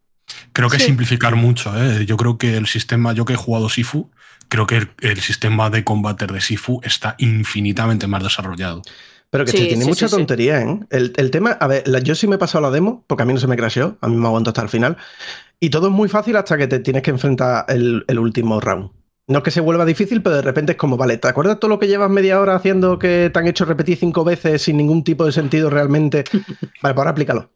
Creo 0.53 0.69
que 0.69 0.79
simplificar 0.79 1.35
mucho, 1.35 1.73
¿eh? 1.77 2.05
yo 2.07 2.17
creo 2.17 2.39
que 2.39 2.57
el 2.57 2.67
sistema, 2.67 3.13
yo 3.13 3.25
que 3.25 3.33
he 3.33 3.37
jugado 3.37 3.69
Sifu, 3.69 4.11
creo 4.49 4.67
que 4.67 4.77
el, 4.77 4.91
el 5.01 5.21
sistema 5.21 5.69
de 5.71 5.83
combate 5.83 6.27
de 6.27 6.41
Sifu 6.41 6.81
está 6.85 7.15
infinitamente 7.19 8.07
más 8.07 8.23
desarrollado. 8.23 8.83
Pero 9.33 9.47
que 9.47 9.53
Sí, 9.53 9.67
tiene 9.69 9.85
sí, 9.85 9.91
mucha 9.91 10.09
sí. 10.09 10.17
tontería, 10.17 10.63
¿eh? 10.63 10.81
El, 10.91 11.15
el 11.17 11.33
tema, 11.33 11.53
a 11.53 11.67
ver, 11.67 11.89
la- 11.89 12.01
yo 12.01 12.15
sí 12.15 12.29
me 12.29 12.37
he 12.37 12.39
pasado 12.39 12.63
la 12.63 12.71
demo, 12.71 13.05
porque 13.09 13.25
a 13.25 13.27
mí 13.27 13.35
no 13.35 13.41
se 13.41 13.49
me 13.49 13.57
crasheó, 13.57 13.99
a 14.03 14.09
mí 14.09 14.17
me 14.17 14.29
aguanto 14.29 14.51
hasta 14.51 14.63
el 14.63 14.71
final. 14.71 14.99
Y 15.61 15.71
todo 15.71 15.89
es 15.89 15.93
muy 15.93 16.09
fácil 16.09 16.37
hasta 16.37 16.59
que 16.59 16.69
te 16.69 16.81
tienes 16.81 17.03
que 17.03 17.11
enfrentar 17.11 17.65
el, 17.69 18.05
el 18.09 18.19
último 18.21 18.61
round. 18.61 18.91
No 19.29 19.39
es 19.39 19.45
que 19.45 19.51
se 19.53 19.61
vuelva 19.61 19.85
difícil, 19.87 20.23
pero 20.23 20.37
de 20.37 20.43
repente 20.43 20.73
es 20.73 20.79
como, 20.79 20.97
vale, 20.99 21.19
¿te 21.19 21.29
acuerdas 21.29 21.61
todo 21.61 21.71
lo 21.71 21.79
que 21.81 21.89
llevas 21.89 22.11
media 22.11 22.41
hora 22.41 22.57
haciendo 22.57 22.99
que 22.99 23.31
te 23.33 23.39
han 23.41 23.49
hecho 23.49 23.65
repetir 23.67 23.99
cinco 23.99 24.25
veces 24.25 24.63
sin 24.63 24.77
ningún 24.79 25.05
tipo 25.05 25.27
de 25.27 25.33
sentido 25.33 25.71
realmente? 25.71 26.25
Vale, 26.83 26.95
pues 26.95 26.99
ahora 26.99 27.11
aplícalo. 27.13 27.51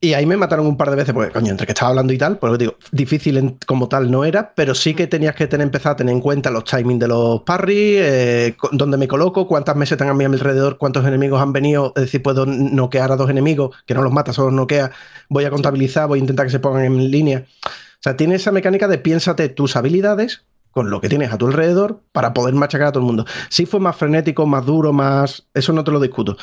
Y 0.00 0.12
ahí 0.14 0.26
me 0.26 0.36
mataron 0.36 0.64
un 0.66 0.76
par 0.76 0.90
de 0.90 0.96
veces, 0.96 1.12
porque, 1.12 1.32
coño, 1.32 1.50
entre 1.50 1.66
que 1.66 1.72
estaba 1.72 1.90
hablando 1.90 2.12
y 2.12 2.18
tal, 2.18 2.38
pues 2.38 2.56
digo, 2.56 2.76
difícil 2.92 3.36
en- 3.36 3.58
como 3.66 3.88
tal 3.88 4.10
no 4.12 4.24
era, 4.24 4.54
pero 4.54 4.72
sí 4.74 4.94
que 4.94 5.08
tenías 5.08 5.34
que 5.34 5.48
tener, 5.48 5.64
empezar 5.64 5.92
a 5.92 5.96
tener 5.96 6.14
en 6.14 6.20
cuenta 6.20 6.50
los 6.50 6.62
timings 6.64 7.00
de 7.00 7.08
los 7.08 7.42
parry, 7.42 7.96
eh, 7.98 8.56
dónde 8.70 8.96
me 8.96 9.08
coloco, 9.08 9.48
cuántas 9.48 9.74
mesas 9.74 9.98
tengan 9.98 10.14
a 10.14 10.18
mi 10.18 10.24
alrededor, 10.24 10.78
cuántos 10.78 11.04
enemigos 11.04 11.42
han 11.42 11.52
venido, 11.52 11.92
es 11.96 12.02
decir, 12.02 12.22
puedo 12.22 12.46
noquear 12.46 13.10
a 13.10 13.16
dos 13.16 13.28
enemigos, 13.28 13.74
que 13.86 13.94
no 13.94 14.02
los 14.02 14.12
mata, 14.12 14.32
solo 14.32 14.48
los 14.48 14.56
noquea, 14.56 14.92
voy 15.28 15.44
a 15.46 15.50
contabilizar, 15.50 16.06
voy 16.06 16.20
a 16.20 16.22
intentar 16.22 16.46
que 16.46 16.52
se 16.52 16.60
pongan 16.60 16.84
en 16.84 17.10
línea. 17.10 17.44
O 17.66 18.00
sea, 18.00 18.16
tiene 18.16 18.36
esa 18.36 18.52
mecánica 18.52 18.86
de 18.86 18.98
piénsate 18.98 19.48
tus 19.48 19.74
habilidades 19.74 20.44
con 20.70 20.90
lo 20.90 21.00
que 21.00 21.08
tienes 21.08 21.32
a 21.32 21.38
tu 21.38 21.48
alrededor 21.48 22.02
para 22.12 22.32
poder 22.34 22.54
machacar 22.54 22.88
a 22.88 22.92
todo 22.92 23.00
el 23.00 23.06
mundo. 23.06 23.24
Sí 23.48 23.66
fue 23.66 23.80
más 23.80 23.96
frenético, 23.96 24.46
más 24.46 24.64
duro, 24.64 24.92
más... 24.92 25.48
Eso 25.54 25.72
no 25.72 25.82
te 25.82 25.90
lo 25.90 25.98
discuto. 25.98 26.36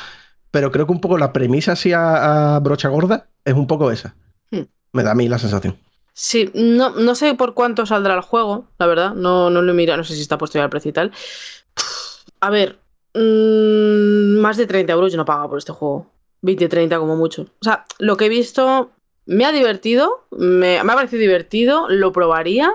Pero 0.56 0.72
creo 0.72 0.86
que 0.86 0.92
un 0.92 1.02
poco 1.02 1.18
la 1.18 1.34
premisa 1.34 1.72
así 1.72 1.92
a, 1.92 2.56
a 2.56 2.60
brocha 2.60 2.88
gorda 2.88 3.28
es 3.44 3.52
un 3.52 3.66
poco 3.66 3.90
esa. 3.90 4.16
Hmm. 4.50 4.62
Me 4.94 5.02
da 5.02 5.10
a 5.10 5.14
mí 5.14 5.28
la 5.28 5.38
sensación. 5.38 5.76
Sí, 6.14 6.50
no, 6.54 6.88
no 6.88 7.14
sé 7.14 7.34
por 7.34 7.52
cuánto 7.52 7.84
saldrá 7.84 8.14
el 8.14 8.22
juego, 8.22 8.66
la 8.78 8.86
verdad, 8.86 9.12
no, 9.12 9.50
no 9.50 9.60
lo 9.60 9.72
he 9.72 9.74
mirado, 9.74 9.98
no 9.98 10.04
sé 10.04 10.14
si 10.14 10.22
está 10.22 10.38
puesto 10.38 10.56
ya 10.56 10.64
el 10.64 10.70
precio 10.70 10.88
y 10.88 10.92
tal. 10.94 11.12
A 12.40 12.48
ver, 12.48 12.78
mm, 13.12 14.38
más 14.40 14.56
de 14.56 14.66
30 14.66 14.94
euros 14.94 15.12
yo 15.12 15.18
no 15.18 15.26
pagaba 15.26 15.46
por 15.50 15.58
este 15.58 15.72
juego. 15.72 16.10
20, 16.40 16.70
30 16.70 16.98
como 17.00 17.16
mucho. 17.16 17.42
O 17.42 17.64
sea, 17.64 17.84
lo 17.98 18.16
que 18.16 18.24
he 18.24 18.30
visto 18.30 18.92
me 19.26 19.44
ha 19.44 19.52
divertido, 19.52 20.26
me, 20.30 20.82
me 20.82 20.92
ha 20.92 20.96
parecido 20.96 21.20
divertido, 21.20 21.86
lo 21.90 22.12
probaría. 22.12 22.72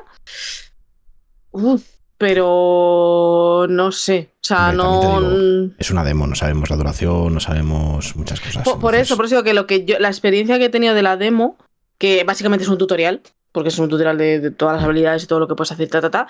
Uf, 1.50 1.82
pero 2.22 3.66
no 3.68 3.92
sé. 3.92 4.30
O 4.36 4.40
sea, 4.44 4.70
Hombre, 4.70 4.78
no. 4.78 5.72
Es 5.78 5.90
una 5.92 6.04
demo, 6.04 6.28
no 6.28 6.36
sabemos 6.36 6.70
la 6.70 6.78
duración, 6.78 7.34
no 7.34 7.40
sabemos 7.40 8.16
muchas 8.16 8.40
cosas. 8.40 8.64
Por, 8.64 8.96
eso, 8.96 9.16
por 9.16 9.26
eso 9.26 9.36
digo 9.36 9.44
que 9.44 9.54
lo 9.56 9.66
que 9.68 9.86
yo, 9.86 9.98
la 10.00 10.08
experiencia 10.08 10.58
que 10.60 10.66
he 10.66 10.70
tenido 10.70 10.94
de 10.94 11.02
la 11.02 11.18
demo, 11.18 11.58
que 11.98 12.24
básicamente 12.24 12.64
es 12.64 12.70
un 12.70 12.78
tutorial, 12.78 13.22
porque 13.52 13.70
es 13.70 13.80
un 13.80 13.90
tutorial 13.90 14.18
de, 14.18 14.40
de 14.40 14.52
todas 14.52 14.76
las 14.76 14.86
habilidades 14.86 15.24
y 15.24 15.28
todo 15.28 15.40
lo 15.40 15.48
que 15.48 15.56
puedes 15.56 15.72
hacer, 15.72 15.90
ta, 15.90 16.00
ta, 16.00 16.12
ta, 16.12 16.28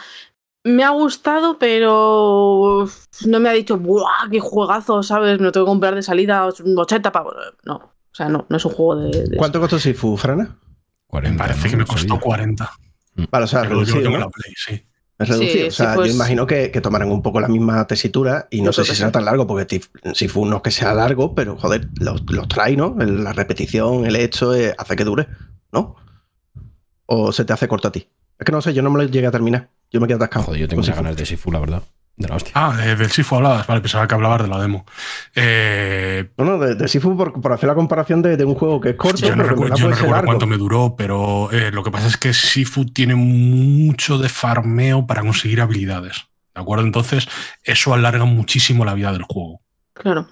me 0.64 0.84
ha 0.84 0.92
gustado, 0.92 1.58
pero 1.60 2.88
no 3.26 3.40
me 3.40 3.50
ha 3.50 3.54
dicho, 3.54 3.78
¡buah, 3.78 4.30
qué 4.32 4.40
juegazo! 4.40 5.04
¿Sabes? 5.04 5.40
Me 5.40 5.46
lo 5.46 5.52
tengo 5.52 5.66
que 5.66 5.72
comprar 5.72 5.96
de 5.96 6.04
salida 6.04 6.46
80 6.48 7.12
pavos. 7.12 7.36
No, 7.66 7.76
o 7.76 8.14
sea, 8.16 8.30
no, 8.30 8.46
no 8.48 8.58
es 8.58 8.64
un 8.66 8.72
juego 8.72 8.96
de. 8.96 9.26
de- 9.28 9.38
¿Cuánto 9.38 9.60
costó 9.60 9.78
Sifu, 9.78 10.16
Frana? 10.18 10.44
Me 10.44 11.08
40, 11.08 11.44
parece 11.44 11.66
¿no? 11.66 11.70
que 11.72 11.78
me 11.78 11.86
costó 11.86 12.20
40. 12.20 12.72
Vale, 13.30 13.44
o 13.44 13.48
sea, 13.48 13.62
Pero 13.64 13.74
yo 13.74 13.80
reducido, 13.80 14.04
tengo 14.04 14.18
¿no? 14.18 14.26
la 14.26 14.30
Play, 14.30 14.54
sí. 14.56 14.86
Es 15.22 15.30
reducido. 15.30 15.64
Sí, 15.64 15.68
o 15.68 15.72
sea, 15.72 15.92
sí, 15.92 15.96
pues- 15.98 16.10
yo 16.10 16.16
imagino 16.16 16.48
que, 16.48 16.72
que 16.72 16.82
tomarán 16.82 17.12
un 17.12 17.22
poco 17.22 17.40
la 17.40 17.48
misma 17.48 17.86
tesitura 17.88 18.48
y 18.50 18.62
no 18.62 18.72
Yo 18.72 18.74
sé 18.84 18.86
si 18.92 18.96
será 18.96 19.10
sí. 19.10 19.14
tan 19.14 19.26
largo, 19.26 19.46
porque 19.48 19.68
Tif- 19.68 20.14
Sifu 20.16 20.46
no 20.46 20.58
es 20.58 20.62
que 20.64 20.72
sea 20.72 20.94
largo, 20.94 21.36
pero 21.36 21.58
joder, 21.58 21.90
los, 22.00 22.24
los 22.32 22.48
trae, 22.48 22.76
¿no? 22.76 22.96
El- 23.00 23.24
La 23.24 23.34
repetición, 23.34 24.06
el 24.06 24.16
hecho, 24.16 24.54
eh, 24.56 24.74
hace 24.78 24.96
que 24.96 25.04
dure, 25.04 25.28
¿no? 25.72 25.96
¿O 27.06 27.32
se 27.32 27.46
te 27.46 27.54
hace 27.54 27.68
corto 27.68 27.88
a 27.88 27.92
ti? 27.92 28.08
Es 28.40 28.46
que 28.46 28.52
no 28.52 28.62
sé, 28.62 28.74
yo 28.74 28.82
no 28.82 28.90
me 28.90 29.04
lo 29.04 29.10
llegué 29.10 29.28
a 29.28 29.32
terminar. 29.32 29.70
Yo 29.92 30.00
me 30.00 30.08
quedé 30.08 30.16
atascado. 30.16 30.46
Joder, 30.46 30.62
yo 30.62 30.68
tengo 30.68 30.82
muchas 30.82 30.96
ganas 30.96 31.16
de 31.18 31.26
Sifu, 31.26 31.52
la 31.52 31.60
verdad. 31.60 31.84
De 32.18 32.28
la 32.28 32.36
hostia. 32.36 32.52
Ah, 32.56 32.76
del 32.78 33.10
Sifu 33.10 33.36
hablabas, 33.36 33.66
vale, 33.66 33.82
pensaba 33.82 34.08
que 34.08 34.14
hablabas 34.14 34.44
de 34.44 34.48
la 34.48 34.60
demo. 34.60 34.86
Eh, 35.36 36.30
No, 36.38 36.46
no, 36.46 36.58
de, 36.60 36.76
de 36.76 36.88
Sifu 36.88 37.18
por, 37.18 37.42
por 37.42 37.54
hacer 37.54 37.68
la 37.68 37.76
comparación 37.76 38.22
de, 38.22 38.38
de 38.38 38.46
un 38.46 38.56
juego 38.56 38.80
que 38.80 38.90
es 38.90 38.96
corto, 38.96 39.26
yo 39.26 39.36
no, 39.36 39.44
pero 39.44 39.56
recu- 39.56 39.76
yo 39.76 39.86
no 39.86 39.92
recuerdo 39.92 40.12
largo. 40.12 40.26
cuánto 40.28 40.46
me 40.48 40.58
duró, 40.58 40.96
pero 40.98 41.52
eh, 41.52 41.72
lo 41.72 41.84
que 41.84 41.90
pasa 41.92 42.08
es 42.08 42.18
que 42.18 42.34
Sifu 42.34 42.86
tiene 42.86 43.16
mucho 43.16 44.18
de 44.18 44.30
farmeo 44.30 45.08
para 45.08 45.22
conseguir 45.22 45.62
habilidades. 45.62 46.26
¿De 46.54 46.62
acuerdo? 46.62 46.84
Entonces, 46.86 47.28
eso 47.64 47.94
alarga 47.94 48.26
muchísimo 48.26 48.86
la 48.86 48.94
vida 48.94 49.12
del 49.14 49.24
juego. 49.24 49.62
Claro. 49.94 50.28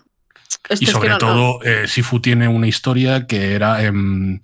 Esto 0.69 0.83
Y 0.83 0.83
es 0.85 0.89
que 0.89 0.91
sobre 0.91 1.09
no- 1.09 1.17
todo, 1.17 1.63
eh, 1.63 1.87
Sifu 1.87 2.19
tiene 2.19 2.47
una 2.47 2.67
historia 2.67 3.25
que 3.25 3.53
era 3.55 3.83
em, 3.83 4.41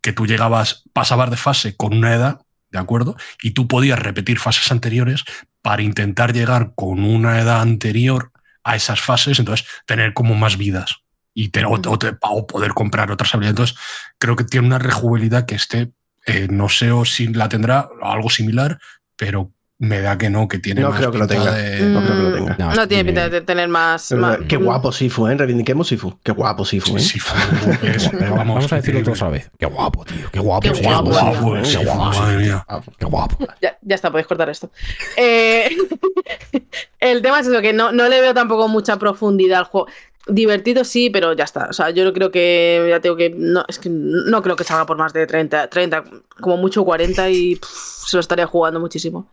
que 0.00 0.12
tú 0.12 0.26
llegabas, 0.26 0.84
pasabas 0.92 1.30
de 1.30 1.36
fase 1.36 1.76
con 1.76 1.92
una 1.94 2.14
edad, 2.14 2.40
¿de 2.70 2.78
acuerdo? 2.78 3.16
Y 3.42 3.52
tú 3.52 3.68
podías 3.68 3.98
repetir 3.98 4.38
fases 4.38 4.70
anteriores 4.70 5.24
para 5.62 5.82
intentar 5.82 6.32
llegar 6.32 6.72
con 6.74 7.04
una 7.04 7.40
edad 7.40 7.60
anterior 7.60 8.32
a 8.64 8.76
esas 8.76 9.00
fases, 9.00 9.38
entonces 9.38 9.66
tener 9.86 10.12
como 10.12 10.34
más 10.34 10.56
vidas 10.56 10.96
y 11.34 11.48
tener, 11.50 11.66
o, 11.66 11.72
o 11.74 11.98
te- 11.98 12.16
o 12.20 12.46
poder 12.46 12.72
comprar 12.72 13.10
otras 13.10 13.34
habilidades. 13.34 13.70
Entonces, 13.70 13.78
creo 14.18 14.36
que 14.36 14.44
tiene 14.44 14.66
una 14.66 14.78
rejugabilidad 14.78 15.46
que 15.46 15.54
este, 15.54 15.92
eh, 16.26 16.48
no 16.50 16.68
sé 16.68 16.90
o 16.90 17.04
si 17.04 17.28
la 17.28 17.48
tendrá, 17.48 17.88
algo 18.02 18.30
similar, 18.30 18.78
pero 19.16 19.52
me 19.78 20.00
da 20.00 20.16
que 20.16 20.30
no, 20.30 20.48
que 20.48 20.58
tiene 20.58 20.80
No 20.80 20.88
más 20.88 20.98
creo 20.98 21.12
que 21.12 21.18
lo 21.18 21.26
tenga. 21.26 21.52
de- 21.52 21.80
no 21.82 22.00
creo 22.02 22.16
que 22.16 22.22
lo 22.22 22.32
tenga. 22.34 22.56
No, 22.58 22.64
No, 22.66 22.72
esto 22.72 22.88
tiene 22.88 23.04
pinta 23.04 23.28
de 23.28 23.40
tener 23.42 23.68
más. 23.68 24.06
Pero, 24.08 24.22
más- 24.22 24.38
Qué 24.48 24.56
guapo 24.56 24.90
Sifu, 24.90 25.26
¿eh? 25.28 25.34
Reivindiquemos 25.36 25.88
Sifu. 25.88 26.18
Qué 26.22 26.32
guapo 26.32 26.64
Sifu, 26.64 26.96
¿eh? 26.96 27.00
Sifu 27.00 27.34
es- 27.82 28.08
Pero 28.08 28.36
vamos, 28.36 28.54
vamos, 28.56 28.72
a 28.72 28.76
decirlo 28.76 29.00
increíble. 29.00 29.04
todos 29.04 29.22
a 29.22 29.24
la 29.26 29.30
vez. 29.32 29.50
Qué 29.58 29.66
guapo, 29.66 30.04
tío. 30.06 30.30
Qué 30.32 30.40
guapo. 30.40 30.60
Qué 30.62 30.70
guapo, 30.82 31.10
qué 31.54 31.64
Sifu, 31.66 31.84
guapo, 31.84 32.12
sí. 32.14 32.20
madre 32.20 32.36
mía. 32.38 32.66
Qué 32.98 33.04
guapo. 33.06 33.38
Ya, 33.60 33.76
ya 33.82 33.94
está, 33.94 34.10
podéis 34.10 34.26
cortar 34.26 34.48
esto. 34.48 34.70
Eh, 35.18 35.68
el 37.00 37.22
tema 37.22 37.40
es 37.40 37.46
eso, 37.46 37.60
que 37.60 37.72
no, 37.72 37.92
no 37.92 38.08
le 38.08 38.20
veo 38.20 38.34
tampoco 38.34 38.68
mucha 38.68 38.98
profundidad 38.98 39.58
al 39.60 39.64
juego. 39.66 39.88
Divertido 40.28 40.82
sí, 40.84 41.08
pero 41.10 41.34
ya 41.34 41.44
está. 41.44 41.66
O 41.70 41.72
sea, 41.72 41.90
yo 41.90 42.04
no 42.04 42.12
creo 42.12 42.30
que. 42.32 42.84
Ya 42.90 43.00
tengo 43.00 43.14
que. 43.16 43.30
No, 43.36 43.64
es 43.68 43.78
que 43.78 43.88
no 43.90 44.42
creo 44.42 44.56
que 44.56 44.64
salga 44.64 44.84
por 44.86 44.96
más 44.96 45.12
de 45.12 45.24
30, 45.26 45.68
30 45.68 46.02
como 46.40 46.56
mucho 46.56 46.84
40 46.84 47.30
y 47.30 47.54
pff, 47.56 47.68
se 48.08 48.16
lo 48.16 48.20
estaría 48.20 48.46
jugando 48.46 48.80
muchísimo. 48.80 49.28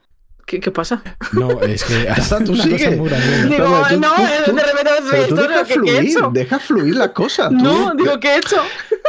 ¿Qué, 0.45 0.59
qué 0.59 0.71
pasa? 0.71 1.01
No, 1.31 1.61
es 1.61 1.83
que 1.83 2.03
está, 2.17 2.43
tú 2.43 2.51
una 2.53 2.63
cosa 2.63 2.77
sigue. 2.77 2.95
muy 2.95 3.09
graciosa. 3.09 3.45
Digo, 3.47 3.63
Toma, 3.65 3.87
tú- 3.89 3.99
no, 3.99 4.15
tú- 4.15 4.21
eh, 4.21 4.27
tú- 4.45 4.55
de 4.55 4.63
repente 4.63 5.21
esto, 5.23 5.35
dejas 5.35 5.67
¿qué, 5.67 5.73
qué 5.73 5.73
he 5.73 5.75
fluir, 5.95 6.09
hecho? 6.09 6.31
deja 6.33 6.59
fluir 6.59 6.95
las 6.95 7.09
cosas. 7.09 7.49
tú- 7.49 7.55
No, 7.55 7.93
digo, 7.95 8.19
¿qué 8.19 8.27
he 8.35 8.37
hecho? 8.37 8.57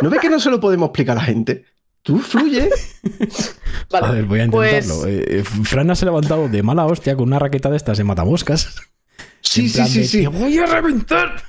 ¿No 0.03 0.11
ves 0.11 0.21
que 0.21 0.31
no 0.31 0.39
se 0.41 0.51
lo 0.51 0.61
podemos 0.61 0.89
explicar 0.89 1.17
a 1.17 1.21
la 1.21 1.27
gente? 1.27 1.65
Tú 2.03 2.19
fluye. 2.19 2.69
Vale, 3.91 4.07
a 4.07 4.11
ver, 4.13 4.25
voy 4.25 4.41
a 4.41 4.49
pues- 4.49 4.85
intentarlo. 4.87 5.07
Eh, 5.09 5.25
eh, 5.41 5.45
Fran 5.65 5.91
ha 5.91 5.95
se 5.95 6.05
ha 6.05 6.07
levantado 6.07 6.49
de 6.49 6.63
mala 6.63 6.87
hostia 6.87 7.17
con 7.17 7.25
una 7.29 7.39
raqueta 7.39 7.71
de 7.71 7.77
estas 7.79 7.99
de 7.99 8.05
matamoscas. 8.05 8.77
Sí, 9.41 9.69
sí, 9.69 9.85
sí, 9.87 9.99
de, 10.01 10.07
sí. 10.07 10.21
"Te 10.23 10.29
voy 10.29 10.59
a 10.59 10.67
reventar. 10.67 11.43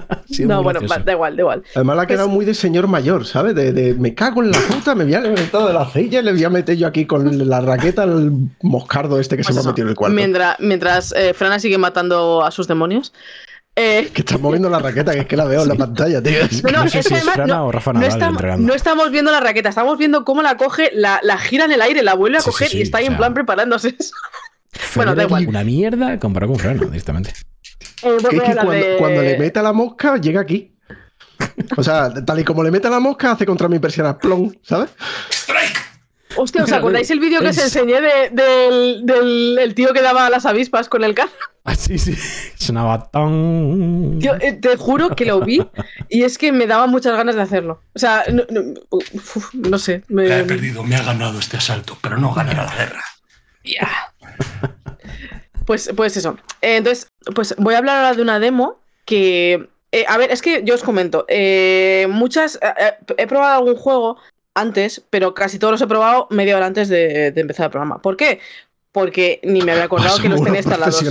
No, 0.40 0.62
bueno, 0.62 0.80
gracioso. 0.80 1.04
da 1.04 1.12
igual, 1.12 1.36
da 1.36 1.42
igual. 1.42 1.62
Además, 1.74 1.96
la 1.96 2.02
ha 2.02 2.06
quedado 2.06 2.26
Pues- 2.26 2.34
muy 2.36 2.44
de 2.44 2.54
señor 2.54 2.86
mayor, 2.88 3.24
¿sabes? 3.26 3.54
De, 3.54 3.72
de, 3.72 3.94
me 3.94 4.14
cago 4.14 4.42
en 4.42 4.50
la 4.50 4.58
puta, 4.58 4.94
me 4.94 5.04
voy 5.04 5.14
a 5.14 5.20
levantar 5.20 5.66
de 5.66 5.72
la 5.72 5.88
silla 5.90 6.20
y 6.20 6.22
le 6.22 6.32
voy 6.32 6.44
a 6.44 6.50
meter 6.50 6.76
yo 6.76 6.86
aquí 6.86 7.06
con 7.06 7.48
la 7.48 7.60
raqueta 7.60 8.02
al 8.02 8.32
moscardo 8.62 9.18
este 9.20 9.36
que 9.36 9.42
Pues 9.44 9.54
se 9.54 9.60
me 9.62 9.66
ha 9.66 9.70
metido 9.70 9.86
en 9.86 9.90
el 9.90 9.96
cuarto. 9.96 10.14
Mientras, 10.14 10.56
mientras 10.60 11.12
eh, 11.16 11.32
Frana 11.34 11.58
sigue 11.58 11.78
matando 11.78 12.44
a 12.44 12.50
sus 12.50 12.66
demonios. 12.68 13.12
eh, 13.76 14.10
Que 14.12 14.22
está 14.22 14.38
moviendo 14.38 14.68
la 14.70 14.78
raqueta, 14.78 15.12
que 15.12 15.20
es 15.20 15.26
que 15.26 15.36
la 15.36 15.44
veo 15.44 15.62
en 15.62 15.68
la 15.68 15.74
pantalla, 15.74 16.22
tío. 16.22 16.40
No, 16.42 16.48
que- 16.48 16.72
no, 16.72 16.84
No 16.84 16.90
sé 16.90 16.98
es 17.00 17.04
si 17.06 17.10
que 17.10 17.14
es 17.16 17.20
además 17.22 17.34
Frana 17.34 17.54
no- 17.56 17.66
o 17.66 17.72
Rafa 17.72 17.92
no, 17.92 18.00
Nadal 18.00 18.12
estamos, 18.14 18.32
entregando. 18.34 18.66
no 18.68 18.74
estamos 18.74 19.10
viendo 19.10 19.30
la 19.30 19.40
raqueta, 19.40 19.68
estamos 19.68 19.96
viendo 19.98 20.24
cómo 20.24 20.42
la 20.42 20.56
coge, 20.56 20.90
la, 20.94 21.20
la 21.22 21.38
gira 21.38 21.64
en 21.66 21.72
el 21.72 21.82
aire, 21.82 22.02
la 22.02 22.14
vuelve 22.14 22.38
a 22.38 22.40
Sí, 22.40 22.50
coger 22.50 22.68
sí, 22.68 22.78
y 22.78 22.82
está 22.82 22.98
ahí 22.98 23.06
o 23.06 23.12
en 23.12 23.16
plan 23.16 23.34
preparándose. 23.34 23.94
Bueno, 24.94 25.14
da 25.14 25.22
igual. 25.22 25.46
Una 25.48 25.64
mierda 25.64 26.18
comparado 26.18 26.52
con 26.52 26.60
Fran, 26.60 26.78
directamente. 26.78 27.32
Eh, 28.02 28.16
que 28.28 28.36
es 28.36 28.42
cuando, 28.54 28.72
de- 28.72 28.96
cuando 28.98 29.22
le 29.22 29.38
mete 29.38 29.58
a 29.58 29.62
la 29.62 29.72
mosca, 29.72 30.16
llega 30.18 30.40
aquí. 30.40 30.72
O 31.76 31.82
sea, 31.82 32.12
tal 32.24 32.40
y 32.40 32.44
como 32.44 32.62
le 32.62 32.70
mete 32.70 32.86
a 32.86 32.90
la 32.90 33.00
mosca, 33.00 33.32
hace 33.32 33.44
contra 33.46 33.68
mi 33.68 33.78
persiana 33.78 34.18
plon, 34.18 34.58
¿sabes? 34.62 34.90
¡Strike! 35.30 35.84
Hostia, 36.38 36.64
¿os 36.64 36.72
acordáis 36.72 37.10
el 37.10 37.18
vídeo 37.20 37.40
que 37.40 37.48
os 37.48 37.58
enseñé 37.58 37.98
de- 38.00 38.28
del, 38.30 39.06
del- 39.06 39.58
el 39.58 39.74
tío 39.74 39.94
que 39.94 40.02
daba 40.02 40.26
a 40.26 40.30
las 40.30 40.44
avispas 40.44 40.88
con 40.88 41.02
el 41.04 41.14
carro? 41.14 41.30
Ah, 41.64 41.74
sí, 41.74 41.98
sí. 41.98 42.14
Sonaba 42.56 43.10
tan. 43.10 44.20
Yo 44.20 44.34
eh, 44.40 44.52
te 44.52 44.76
juro 44.76 45.16
que 45.16 45.24
lo 45.24 45.40
vi 45.40 45.66
y 46.10 46.22
es 46.24 46.36
que 46.38 46.52
me 46.52 46.66
daba 46.66 46.86
muchas 46.86 47.16
ganas 47.16 47.34
de 47.36 47.42
hacerlo. 47.42 47.82
O 47.94 47.98
sea, 47.98 48.24
no, 48.32 48.44
no- 48.50 48.74
uf, 48.90 49.52
no 49.54 49.78
sé. 49.78 50.02
me- 50.08 50.28
Me 50.28 50.40
he 50.40 50.44
perdido, 50.44 50.84
me 50.84 50.94
ha 50.96 51.02
ganado 51.02 51.38
este 51.38 51.56
asalto, 51.56 51.96
pero 52.02 52.18
no 52.18 52.32
ganará 52.34 52.64
la 52.66 52.74
guerra. 52.76 53.02
Ya. 53.64 53.88
Pues, 55.66 55.90
pues 55.96 56.16
eso. 56.16 56.36
Eh, 56.62 56.76
entonces, 56.76 57.08
pues 57.34 57.54
voy 57.58 57.74
a 57.74 57.78
hablar 57.78 57.96
ahora 57.98 58.14
de 58.16 58.22
una 58.22 58.38
demo 58.38 58.78
que. 59.04 59.68
eh, 59.92 60.04
a 60.08 60.16
ver, 60.16 60.30
es 60.30 60.42
que 60.42 60.62
yo 60.64 60.74
os 60.74 60.82
comento. 60.82 61.24
eh, 61.28 62.06
muchas. 62.08 62.56
eh, 62.62 62.72
eh, 62.78 62.92
he 63.18 63.26
probado 63.26 63.58
algún 63.58 63.76
juego 63.76 64.16
antes, 64.54 65.02
pero 65.10 65.34
casi 65.34 65.58
todos 65.58 65.72
los 65.72 65.82
he 65.82 65.86
probado 65.86 66.28
media 66.30 66.56
hora 66.56 66.66
antes 66.66 66.88
de, 66.88 67.30
de 67.32 67.40
empezar 67.40 67.66
el 67.66 67.70
programa. 67.70 68.00
¿Por 68.00 68.16
qué? 68.16 68.40
Porque 68.90 69.40
ni 69.42 69.60
me 69.60 69.72
había 69.72 69.84
acordado 69.84 70.16
que 70.22 70.30
los 70.30 70.42
tenía 70.42 70.60
instalados. 70.60 71.02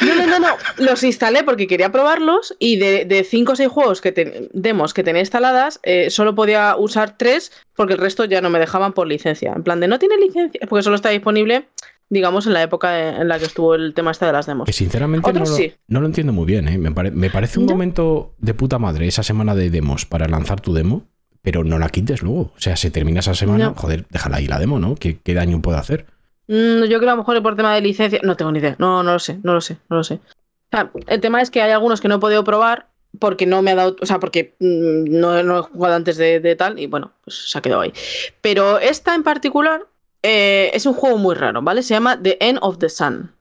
No, 0.00 0.14
no, 0.14 0.26
no, 0.26 0.38
no. 0.38 0.56
Los 0.78 1.02
instalé 1.02 1.44
porque 1.44 1.66
quería 1.66 1.92
probarlos 1.92 2.56
y 2.58 2.76
de 2.78 3.26
5 3.28 3.52
o 3.52 3.56
6 3.56 3.68
juegos 3.68 4.00
que 4.00 4.48
demos 4.54 4.94
que 4.94 5.04
tenía 5.04 5.20
instaladas, 5.20 5.78
eh, 5.82 6.08
solo 6.08 6.34
podía 6.34 6.74
usar 6.78 7.18
3 7.18 7.52
porque 7.74 7.92
el 7.92 7.98
resto 7.98 8.24
ya 8.24 8.40
no 8.40 8.48
me 8.48 8.58
dejaban 8.58 8.94
por 8.94 9.06
licencia. 9.06 9.52
En 9.54 9.62
plan 9.62 9.78
de 9.80 9.88
no 9.88 9.98
tiene 9.98 10.16
licencia, 10.16 10.58
porque 10.70 10.82
solo 10.82 10.96
está 10.96 11.10
disponible, 11.10 11.68
digamos, 12.08 12.46
en 12.46 12.52
la 12.52 12.62
época 12.62 13.20
en 13.20 13.28
la 13.28 13.38
que 13.38 13.44
estuvo 13.46 13.74
el 13.74 13.94
tema 13.94 14.10
este 14.12 14.26
de 14.26 14.32
las 14.32 14.46
demos. 14.46 14.66
Que 14.66 14.72
sinceramente 14.72 15.32
no 15.32 15.40
lo, 15.40 15.46
sí. 15.46 15.72
no 15.88 16.00
lo 16.00 16.06
entiendo 16.06 16.32
muy 16.32 16.44
bien, 16.46 16.68
¿eh? 16.68 16.78
Me, 16.78 16.92
pare- 16.92 17.10
me 17.10 17.30
parece 17.30 17.58
un 17.58 17.66
¿Ya? 17.66 17.74
momento 17.74 18.34
de 18.38 18.54
puta 18.54 18.78
madre 18.78 19.06
esa 19.08 19.22
semana 19.22 19.54
de 19.54 19.70
demos 19.70 20.06
para 20.06 20.28
lanzar 20.28 20.60
tu 20.60 20.72
demo, 20.72 21.04
pero 21.42 21.64
no 21.64 21.78
la 21.78 21.88
quites 21.88 22.22
luego. 22.22 22.52
O 22.56 22.58
sea, 22.60 22.76
si 22.76 22.90
termina 22.90 23.20
esa 23.20 23.34
semana, 23.34 23.66
No. 23.66 23.74
joder, 23.74 24.06
déjala 24.10 24.36
ahí 24.36 24.46
la 24.46 24.58
demo, 24.58 24.78
¿no? 24.78 24.94
¿Qué, 24.94 25.18
qué 25.22 25.34
daño 25.34 25.60
puede 25.62 25.78
hacer? 25.78 26.06
Mm, 26.48 26.82
yo 26.84 26.98
creo 26.98 27.00
que 27.00 27.08
a 27.08 27.12
lo 27.12 27.16
mejor 27.18 27.42
por 27.42 27.56
tema 27.56 27.74
de 27.74 27.80
licencia. 27.80 28.20
No 28.22 28.36
tengo 28.36 28.52
ni 28.52 28.60
idea. 28.60 28.76
No, 28.78 29.02
no 29.02 29.12
lo 29.14 29.18
sé, 29.18 29.38
no 29.42 29.52
lo 29.54 29.60
sé, 29.60 29.78
no 29.90 29.96
lo 29.96 30.04
sé. 30.04 30.14
O 30.14 30.76
sea, 30.76 30.90
el 31.08 31.20
tema 31.20 31.40
es 31.42 31.50
que 31.50 31.62
hay 31.62 31.70
algunos 31.72 32.00
que 32.00 32.08
no 32.08 32.16
he 32.16 32.18
podido 32.18 32.44
probar 32.44 32.88
porque 33.18 33.46
no 33.46 33.62
me 33.62 33.72
ha 33.72 33.74
dado. 33.74 33.96
O 34.00 34.06
sea, 34.06 34.20
porque 34.20 34.54
mm, 34.60 35.18
no, 35.18 35.42
no 35.42 35.58
he 35.58 35.62
jugado 35.62 35.94
antes 35.96 36.16
de, 36.18 36.38
de 36.40 36.54
tal 36.56 36.78
y 36.78 36.86
bueno, 36.86 37.12
pues 37.24 37.50
se 37.50 37.58
ha 37.58 37.62
quedado 37.62 37.80
ahí. 37.82 37.92
Pero 38.40 38.78
esta 38.78 39.14
en 39.14 39.22
particular 39.24 39.86
eh, 40.28 40.70
es 40.74 40.86
un 40.86 40.94
juego 40.94 41.18
muy 41.18 41.36
raro, 41.36 41.62
¿vale? 41.62 41.84
Se 41.84 41.94
llama 41.94 42.20
The 42.20 42.36
End 42.40 42.58
of 42.60 42.78
the 42.78 42.88
Sun. 42.88 43.32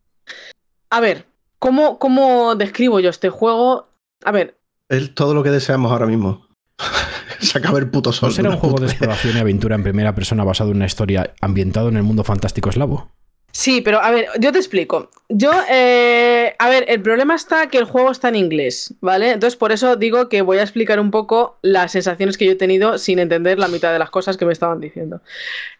A 0.91 0.99
ver, 0.99 1.25
¿cómo, 1.57 1.97
cómo 1.97 2.55
describo 2.55 2.99
yo 2.99 3.09
este 3.09 3.29
juego? 3.29 3.87
A 4.23 4.31
ver, 4.31 4.55
Es 4.87 5.15
todo 5.15 5.33
lo 5.33 5.41
que 5.41 5.49
deseamos 5.49 5.91
ahora 5.91 6.05
mismo. 6.05 6.47
Se 7.39 7.57
acaba 7.57 7.79
el 7.79 7.89
puto 7.89 8.11
sol. 8.13 8.29
¿No 8.29 8.35
será 8.35 8.49
un 8.51 8.57
juego 8.57 8.79
de 8.79 8.85
exploración 8.85 9.35
y 9.35 9.39
aventura 9.39 9.75
en 9.75 9.81
primera 9.83 10.13
persona 10.13 10.43
basado 10.43 10.69
en 10.69 10.77
una 10.77 10.85
historia 10.85 11.33
ambientado 11.41 11.89
en 11.89 11.97
el 11.97 12.03
mundo 12.03 12.23
fantástico 12.23 12.69
eslavo? 12.69 13.11
Sí, 13.57 13.79
pero 13.79 14.01
a 14.01 14.11
ver, 14.11 14.27
yo 14.41 14.51
te 14.51 14.57
explico. 14.57 15.09
Yo, 15.29 15.49
eh, 15.69 16.53
a 16.59 16.67
ver, 16.67 16.83
el 16.89 17.01
problema 17.01 17.35
está 17.35 17.67
que 17.69 17.77
el 17.77 17.85
juego 17.85 18.11
está 18.11 18.27
en 18.27 18.35
inglés, 18.35 18.93
¿vale? 18.99 19.31
Entonces 19.31 19.55
por 19.55 19.71
eso 19.71 19.95
digo 19.95 20.27
que 20.27 20.41
voy 20.41 20.57
a 20.57 20.61
explicar 20.61 20.99
un 20.99 21.09
poco 21.09 21.57
las 21.61 21.93
sensaciones 21.93 22.37
que 22.37 22.45
yo 22.45 22.51
he 22.51 22.55
tenido 22.55 22.97
sin 22.97 23.17
entender 23.17 23.57
la 23.57 23.69
mitad 23.69 23.93
de 23.93 23.99
las 23.99 24.09
cosas 24.09 24.35
que 24.35 24.45
me 24.45 24.51
estaban 24.51 24.81
diciendo. 24.81 25.21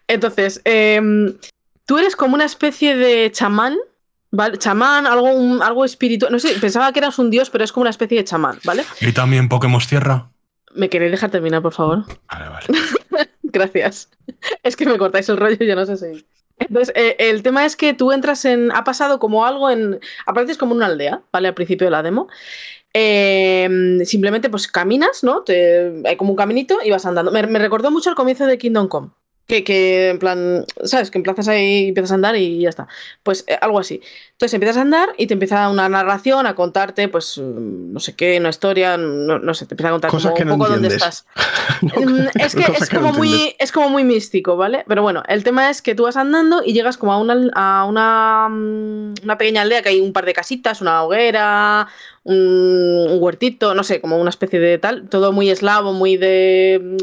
Entonces, 0.08 0.62
em, 0.64 1.36
tú 1.84 1.98
eres 1.98 2.16
como 2.16 2.34
una 2.34 2.46
especie 2.46 2.96
de 2.96 3.30
chamán, 3.30 3.76
¿vale? 4.30 4.56
Chamán, 4.56 5.06
algo, 5.06 5.30
un- 5.34 5.62
algo 5.62 5.84
espiritual. 5.84 6.32
No 6.32 6.38
sé, 6.38 6.54
pensaba 6.58 6.90
que 6.94 7.00
eras 7.00 7.18
un 7.18 7.30
dios, 7.30 7.50
pero 7.50 7.62
es 7.62 7.72
como 7.72 7.82
una 7.82 7.90
especie 7.90 8.16
de 8.16 8.24
chamán, 8.24 8.58
¿vale? 8.64 8.84
¿Y 9.02 9.12
también 9.12 9.50
Pokémon 9.50 9.82
Tierra? 9.86 10.30
¿Me 10.74 10.88
queréis 10.88 11.10
dejar 11.12 11.30
terminar, 11.30 11.60
por 11.60 11.74
favor? 11.74 12.04
Vale, 12.32 12.48
vale. 12.48 12.66
Gracias. 13.42 14.08
Es 14.62 14.76
que 14.76 14.86
me 14.86 14.96
cortáis 14.96 15.28
el 15.28 15.36
rollo 15.36 15.58
y 15.60 15.66
ya 15.66 15.74
no 15.74 15.84
sé 15.84 15.98
seguir. 15.98 16.26
Entonces, 16.58 16.92
eh, 16.96 17.16
el 17.18 17.42
tema 17.42 17.64
es 17.66 17.76
que 17.76 17.92
tú 17.94 18.12
entras 18.12 18.44
en. 18.44 18.72
Ha 18.72 18.84
pasado 18.84 19.18
como 19.18 19.44
algo 19.44 19.70
en. 19.70 20.00
Apareces 20.26 20.56
como 20.58 20.74
una 20.74 20.86
aldea, 20.86 21.22
¿vale? 21.32 21.48
Al 21.48 21.54
principio 21.54 21.86
de 21.86 21.90
la 21.90 22.02
demo. 22.02 22.28
Eh, 22.94 23.68
simplemente, 24.04 24.50
pues 24.50 24.68
caminas, 24.68 25.24
¿no? 25.24 25.42
Te- 25.44 26.02
hay 26.06 26.16
como 26.16 26.30
un 26.32 26.36
caminito 26.36 26.78
y 26.84 26.90
vas 26.90 27.06
andando. 27.06 27.32
Me, 27.32 27.46
me 27.46 27.58
recordó 27.60 27.90
mucho 27.90 28.10
al 28.10 28.16
comienzo 28.16 28.46
de 28.46 28.58
Kingdom 28.58 28.88
Come. 28.88 29.10
Que, 29.46 29.62
que 29.62 30.10
en 30.10 30.18
plan, 30.18 30.64
¿sabes? 30.84 31.10
Que 31.10 31.18
empiezas 31.18 31.46
ahí, 31.46 31.88
empiezas 31.88 32.10
a 32.10 32.14
andar 32.14 32.36
y 32.36 32.60
ya 32.60 32.68
está. 32.68 32.88
Pues 33.22 33.44
eh, 33.46 33.56
algo 33.60 33.78
así. 33.78 34.00
Entonces 34.32 34.54
empiezas 34.54 34.76
a 34.76 34.80
andar 34.82 35.10
y 35.16 35.28
te 35.28 35.34
empieza 35.34 35.68
una 35.70 35.88
narración 35.88 36.46
a 36.46 36.54
contarte, 36.54 37.08
pues, 37.08 37.38
mm, 37.38 37.92
no 37.92 38.00
sé 38.00 38.14
qué, 38.14 38.38
una 38.38 38.50
historia, 38.50 38.96
no, 38.96 39.38
no 39.38 39.54
sé, 39.54 39.66
te 39.66 39.74
empieza 39.74 39.88
a 39.88 39.92
contar 39.92 40.10
Cosas 40.10 40.32
como 40.32 40.36
que 40.36 40.42
un 40.42 40.48
no 40.48 40.58
poco 40.58 40.70
dónde 40.70 40.88
estás. 40.88 41.26
No, 41.82 41.92
Mm, 42.00 42.28
es 42.40 42.54
que 42.54 42.62
es 42.62 42.88
como, 42.88 43.12
muy, 43.12 43.54
es 43.58 43.70
como 43.70 43.88
muy 43.90 44.02
místico, 44.04 44.56
¿vale? 44.56 44.84
Pero 44.88 45.02
bueno, 45.02 45.22
el 45.28 45.44
tema 45.44 45.70
es 45.70 45.82
que 45.82 45.94
tú 45.94 46.04
vas 46.04 46.16
andando 46.16 46.62
y 46.64 46.72
llegas 46.72 46.96
como 46.96 47.12
a 47.12 47.18
una, 47.18 47.50
a 47.54 47.84
una, 47.84 48.48
mm, 48.48 49.14
una 49.24 49.38
pequeña 49.38 49.62
aldea 49.62 49.82
que 49.82 49.90
hay 49.90 50.00
un 50.00 50.12
par 50.12 50.24
de 50.24 50.32
casitas, 50.32 50.80
una 50.80 51.02
hoguera, 51.02 51.86
un, 52.24 53.06
un 53.10 53.22
huertito, 53.22 53.74
no 53.74 53.84
sé, 53.84 54.00
como 54.00 54.18
una 54.18 54.30
especie 54.30 54.58
de 54.58 54.78
tal, 54.78 55.08
todo 55.08 55.32
muy 55.32 55.50
eslavo, 55.50 55.92
muy 55.92 56.16
de... 56.16 56.96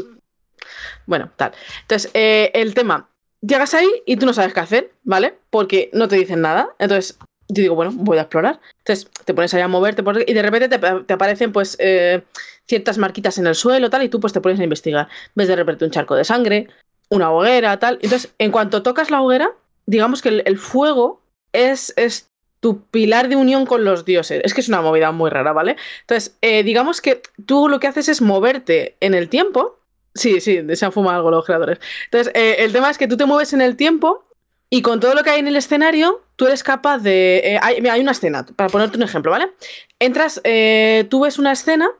Bueno, 1.06 1.30
tal. 1.36 1.52
Entonces, 1.82 2.10
eh, 2.14 2.50
el 2.54 2.74
tema, 2.74 3.08
llegas 3.40 3.74
ahí 3.74 3.88
y 4.06 4.16
tú 4.16 4.26
no 4.26 4.32
sabes 4.32 4.54
qué 4.54 4.60
hacer, 4.60 4.92
¿vale? 5.02 5.34
Porque 5.50 5.90
no 5.92 6.08
te 6.08 6.16
dicen 6.16 6.40
nada. 6.40 6.74
Entonces, 6.78 7.18
yo 7.48 7.62
digo, 7.62 7.74
bueno, 7.74 7.92
voy 7.94 8.18
a 8.18 8.22
explorar. 8.22 8.60
Entonces, 8.78 9.10
te 9.24 9.34
pones 9.34 9.52
ahí 9.54 9.60
a 9.60 9.68
moverte 9.68 10.02
y 10.26 10.32
de 10.32 10.42
repente 10.42 10.68
te, 10.68 11.12
aparecen, 11.12 11.52
pues, 11.52 11.76
eh, 11.78 12.22
ciertas 12.66 12.98
marquitas 12.98 13.38
en 13.38 13.46
el 13.46 13.54
suelo, 13.54 13.90
tal, 13.90 14.02
y 14.02 14.08
tú 14.08 14.20
pues 14.20 14.32
te 14.32 14.40
pones 14.40 14.60
a 14.60 14.64
investigar. 14.64 15.08
Ves 15.34 15.48
de 15.48 15.56
repente 15.56 15.84
un 15.84 15.90
charco 15.90 16.14
de 16.14 16.24
sangre, 16.24 16.68
una 17.10 17.30
hoguera, 17.30 17.78
tal. 17.78 17.98
Entonces, 18.02 18.32
en 18.38 18.50
cuanto 18.50 18.82
tocas 18.82 19.10
la 19.10 19.20
hoguera, 19.20 19.52
digamos 19.86 20.22
que 20.22 20.30
el, 20.30 20.42
el 20.46 20.58
fuego 20.58 21.20
es, 21.52 21.92
es 21.96 22.30
tu 22.64 22.80
pilar 22.86 23.28
de 23.28 23.36
unión 23.36 23.66
con 23.66 23.84
los 23.84 24.06
dioses. 24.06 24.40
Es 24.42 24.54
que 24.54 24.62
es 24.62 24.68
una 24.68 24.80
movida 24.80 25.12
muy 25.12 25.28
rara, 25.28 25.52
¿vale? 25.52 25.76
Entonces, 26.00 26.34
eh, 26.40 26.62
digamos 26.62 27.02
que 27.02 27.20
tú 27.44 27.68
lo 27.68 27.78
que 27.78 27.88
haces 27.88 28.08
es 28.08 28.22
moverte 28.22 28.96
en 29.00 29.12
el 29.12 29.28
tiempo. 29.28 29.78
Sí, 30.14 30.40
sí, 30.40 30.60
se 30.76 30.84
han 30.84 30.92
fumado 30.92 31.16
algo 31.16 31.30
los 31.30 31.44
creadores. 31.44 31.78
Entonces, 32.04 32.32
eh, 32.36 32.56
el 32.60 32.72
tema 32.72 32.90
es 32.90 32.98
que 32.98 33.08
tú 33.08 33.16
te 33.16 33.24
mueves 33.24 33.52
en 33.52 33.60
el 33.60 33.76
tiempo 33.76 34.24
y 34.70 34.80
con 34.82 35.00
todo 35.00 35.14
lo 35.14 35.22
que 35.24 35.30
hay 35.30 35.40
en 35.40 35.48
el 35.48 35.56
escenario, 35.56 36.22
tú 36.36 36.46
eres 36.46 36.62
capaz 36.62 36.98
de... 36.98 37.38
eh, 37.44 37.58
hay, 37.60 38.00
una 38.00 38.12
escena, 38.12 38.46
para 38.46 38.68
ponerte 38.70 38.96
un 38.96 39.02
ejemplo, 39.02 39.32
¿vale? 39.32 39.52
Entras, 39.98 40.40
eh, 40.44 41.06
tú 41.10 41.20
ves 41.20 41.38
una 41.38 41.52
escena, 41.52 41.90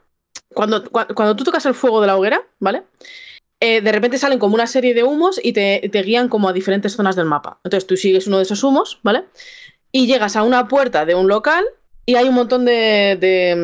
cuando, 0.54 0.84
cua- 0.84 1.12
cuando 1.14 1.34
tú 1.36 1.44
tocas 1.44 1.66
el 1.66 1.74
fuego 1.74 2.00
de 2.00 2.06
la 2.06 2.16
hoguera, 2.16 2.42
¿vale? 2.60 2.84
De 3.60 3.92
repente 3.92 4.18
salen 4.18 4.38
como 4.38 4.54
una 4.56 4.66
serie 4.66 4.92
de 4.92 5.04
humos 5.04 5.40
y 5.42 5.54
te, 5.54 5.88
te 5.90 6.02
guían 6.02 6.28
como 6.28 6.50
a 6.50 6.52
diferentes 6.52 6.94
zonas 6.96 7.16
del 7.16 7.24
mapa. 7.24 7.60
Entonces 7.64 7.86
tú 7.86 7.96
sigues 7.96 8.26
uno 8.26 8.36
de 8.36 8.42
esos 8.42 8.62
humos, 8.62 9.00
¿vale? 9.02 9.24
Y 9.90 10.06
llegas 10.06 10.36
a 10.36 10.42
una 10.42 10.68
puerta 10.68 11.06
de 11.06 11.14
un 11.14 11.28
local 11.28 11.64
y 12.06 12.14
hay 12.16 12.28
un 12.28 12.34
montón 12.34 12.64
de, 12.64 13.16
de, 13.20 13.54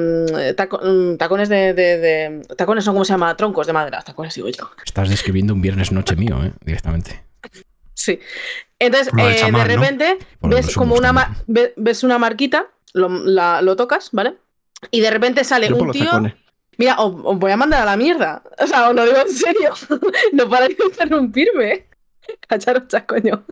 mm, 0.53 0.57
taco- 0.57 0.81
mm, 0.83 1.17
tacones 1.17 1.49
de, 1.49 1.75
de- 1.75 1.99
de- 1.99 2.43
Tacones 2.57 2.85
son 2.85 2.95
como 2.95 3.05
se 3.05 3.13
llama, 3.13 3.37
troncos 3.37 3.67
de 3.67 3.73
madera, 3.73 4.03
tacones 4.03 4.35
digo 4.35 4.49
yo. 4.49 4.71
Estás 4.85 5.09
describiendo 5.11 5.53
un 5.55 5.61
viernes 5.63 5.93
noche 5.93 6.17
mío, 6.17 6.43
¿eh? 6.45 6.53
Directamente. 6.65 7.23
Sí. 7.95 8.19
Entonces, 8.79 9.13
eh, 9.19 9.37
chamán, 9.39 9.69
de 9.69 9.77
repente, 9.77 10.19
ves 10.41 10.75
como 10.75 10.95
una 10.95 11.13
ma- 11.13 11.25
también. 11.25 11.45
ve- 11.49 11.75
ves 11.77 12.03
una 12.03 12.19
marquita, 12.19 12.69
lo, 12.95 13.09
la- 13.09 13.61
lo 13.63 13.77
tocas, 13.77 14.09
¿vale? 14.13 14.37
Y 14.91 15.01
de 15.01 15.11
repente 15.11 15.45
sale 15.45 15.69
Yo 15.69 15.77
un 15.77 15.91
tío. 15.91 16.07
tacones. 16.07 16.35
Mira, 16.79 16.97
os, 16.99 17.15
os 17.23 17.39
voy 17.39 17.53
a 17.53 17.59
mandar 17.59 17.83
a 17.83 17.85
la 17.85 17.97
mierda. 17.99 18.43
O 18.59 18.67
sea, 18.67 18.89
os 18.89 18.95
lo 18.95 19.05
digo 19.05 19.19
en 19.19 19.29
serio. 19.29 19.71
no 20.33 20.49
para 20.49 20.67
de 20.67 20.77
interrumpirme. 20.83 21.87
Cacharos, 22.49 22.85
coño. 23.07 23.45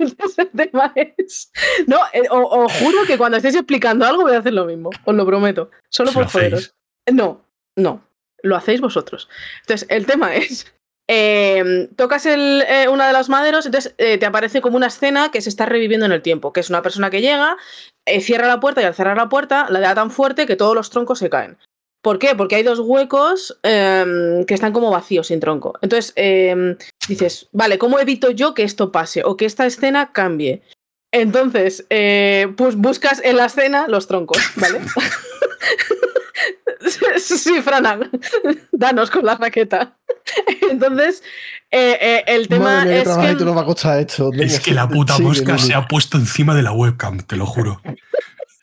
Entonces 0.00 0.38
el 0.54 0.70
tema 0.70 0.92
es. 0.96 1.52
No, 1.86 1.98
eh, 2.12 2.22
o- 2.30 2.64
os 2.64 2.72
juro 2.80 2.98
que 3.06 3.16
cuando 3.18 3.36
estéis 3.36 3.54
explicando 3.54 4.04
algo 4.06 4.22
voy 4.22 4.34
a 4.34 4.38
hacer 4.38 4.52
lo 4.54 4.64
mismo. 4.64 4.90
Os 5.04 5.14
lo 5.14 5.24
prometo. 5.26 5.70
Solo 5.90 6.10
por 6.12 6.24
joderos. 6.32 6.74
No, 7.12 7.44
no. 7.76 8.04
Lo 8.42 8.56
hacéis 8.56 8.80
vosotros. 8.80 9.28
Entonces, 9.60 9.86
el 9.90 10.06
tema 10.06 10.34
es. 10.34 10.72
eh, 11.08 11.88
tocas 11.96 12.24
el, 12.26 12.62
eh, 12.68 12.88
una 12.88 13.06
de 13.08 13.12
los 13.12 13.28
maderos, 13.28 13.66
entonces 13.66 13.94
eh, 13.98 14.16
te 14.16 14.26
aparece 14.26 14.60
como 14.60 14.76
una 14.76 14.86
escena 14.86 15.30
que 15.30 15.40
se 15.42 15.48
está 15.48 15.66
reviviendo 15.66 16.06
en 16.06 16.12
el 16.12 16.22
tiempo, 16.22 16.52
que 16.52 16.60
es 16.60 16.70
una 16.70 16.82
persona 16.82 17.10
que 17.10 17.20
llega, 17.20 17.56
eh, 18.06 18.20
cierra 18.20 18.46
la 18.46 18.60
puerta 18.60 18.80
y 18.80 18.84
al 18.84 18.94
cerrar 18.94 19.16
la 19.16 19.28
puerta 19.28 19.66
la 19.70 19.80
da 19.80 19.94
tan 19.94 20.10
fuerte 20.10 20.46
que 20.46 20.56
todos 20.56 20.74
los 20.74 20.88
troncos 20.90 21.18
se 21.18 21.28
caen. 21.28 21.58
¿Por 22.02 22.18
qué? 22.18 22.34
Porque 22.34 22.56
hay 22.56 22.62
dos 22.62 22.80
huecos 22.80 23.58
em, 23.62 24.44
que 24.44 24.54
están 24.54 24.72
como 24.72 24.90
vacíos, 24.90 25.26
sin 25.26 25.40
tronco. 25.40 25.78
Entonces 25.82 26.12
em, 26.16 26.76
dices, 27.08 27.48
vale, 27.52 27.78
¿cómo 27.78 27.98
evito 27.98 28.30
yo 28.30 28.54
que 28.54 28.62
esto 28.62 28.90
pase 28.90 29.22
o 29.24 29.36
que 29.36 29.44
esta 29.44 29.66
escena 29.66 30.12
cambie? 30.12 30.62
Entonces, 31.12 31.86
eh, 31.90 32.52
pues 32.56 32.76
buscas 32.76 33.20
en 33.24 33.36
la 33.36 33.46
escena 33.46 33.86
los 33.88 34.06
troncos, 34.06 34.38
¿vale? 34.56 34.80
sí, 37.18 37.60
Franan, 37.62 38.10
danos 38.72 39.10
con 39.10 39.26
la 39.26 39.36
raqueta. 39.36 39.96
Entonces, 40.70 41.22
eh, 41.70 41.98
eh, 42.00 42.24
el 42.26 42.48
tema 42.48 42.76
Madre 42.76 42.90
mía, 42.90 43.02
es 43.02 43.08
que... 43.08 43.34
tú. 44.16 44.30
Es 44.38 44.60
que 44.60 44.72
la 44.72 44.88
puta 44.88 45.18
mosca 45.18 45.58
se 45.58 45.74
ha 45.74 45.88
puesto 45.88 46.16
encima 46.16 46.54
de 46.54 46.62
la 46.62 46.72
webcam, 46.72 47.18
te 47.18 47.36
lo 47.36 47.46
juro. 47.46 47.80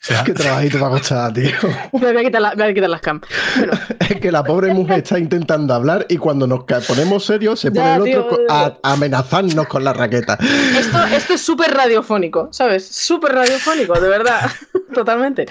Sea, 0.08 0.24
Qué 0.24 0.32
trabajito 0.32 0.78
me 0.78 0.86
ha 0.86 0.88
costado, 0.90 1.32
tío. 1.32 1.50
Me 1.92 2.12
voy 2.12 2.16
a 2.16 2.24
quitar, 2.24 2.40
la- 2.42 2.50
me 2.54 2.62
voy 2.64 2.70
a 2.70 2.74
quitar 2.74 2.90
las 2.90 3.00
cam. 3.00 3.20
Bueno, 3.56 3.72
Es 4.08 4.20
que 4.20 4.32
la 4.32 4.42
pobre 4.44 4.72
mujer 4.74 4.98
está 4.98 5.18
intentando 5.18 5.74
hablar 5.74 6.06
y 6.08 6.16
cuando 6.16 6.46
nos 6.46 6.64
ponemos 6.86 7.24
serios 7.24 7.60
se 7.60 7.70
pone 7.70 7.84
Ya, 7.86 7.96
el 7.96 8.02
otro 8.02 8.28
tío. 8.36 8.46
a, 8.48 8.78
a 8.82 8.92
amenazarnos 8.92 9.66
con 9.68 9.84
la 9.84 9.92
raqueta. 9.92 10.38
esto, 10.78 11.04
esto 11.14 11.34
es 11.34 11.40
súper 11.40 11.72
radiofónico, 11.74 12.48
¿sabes? 12.52 12.86
Súper 12.88 13.32
radiofónico, 13.34 13.98
de 14.00 14.08
verdad. 14.08 14.50
Totalmente. 14.94 15.46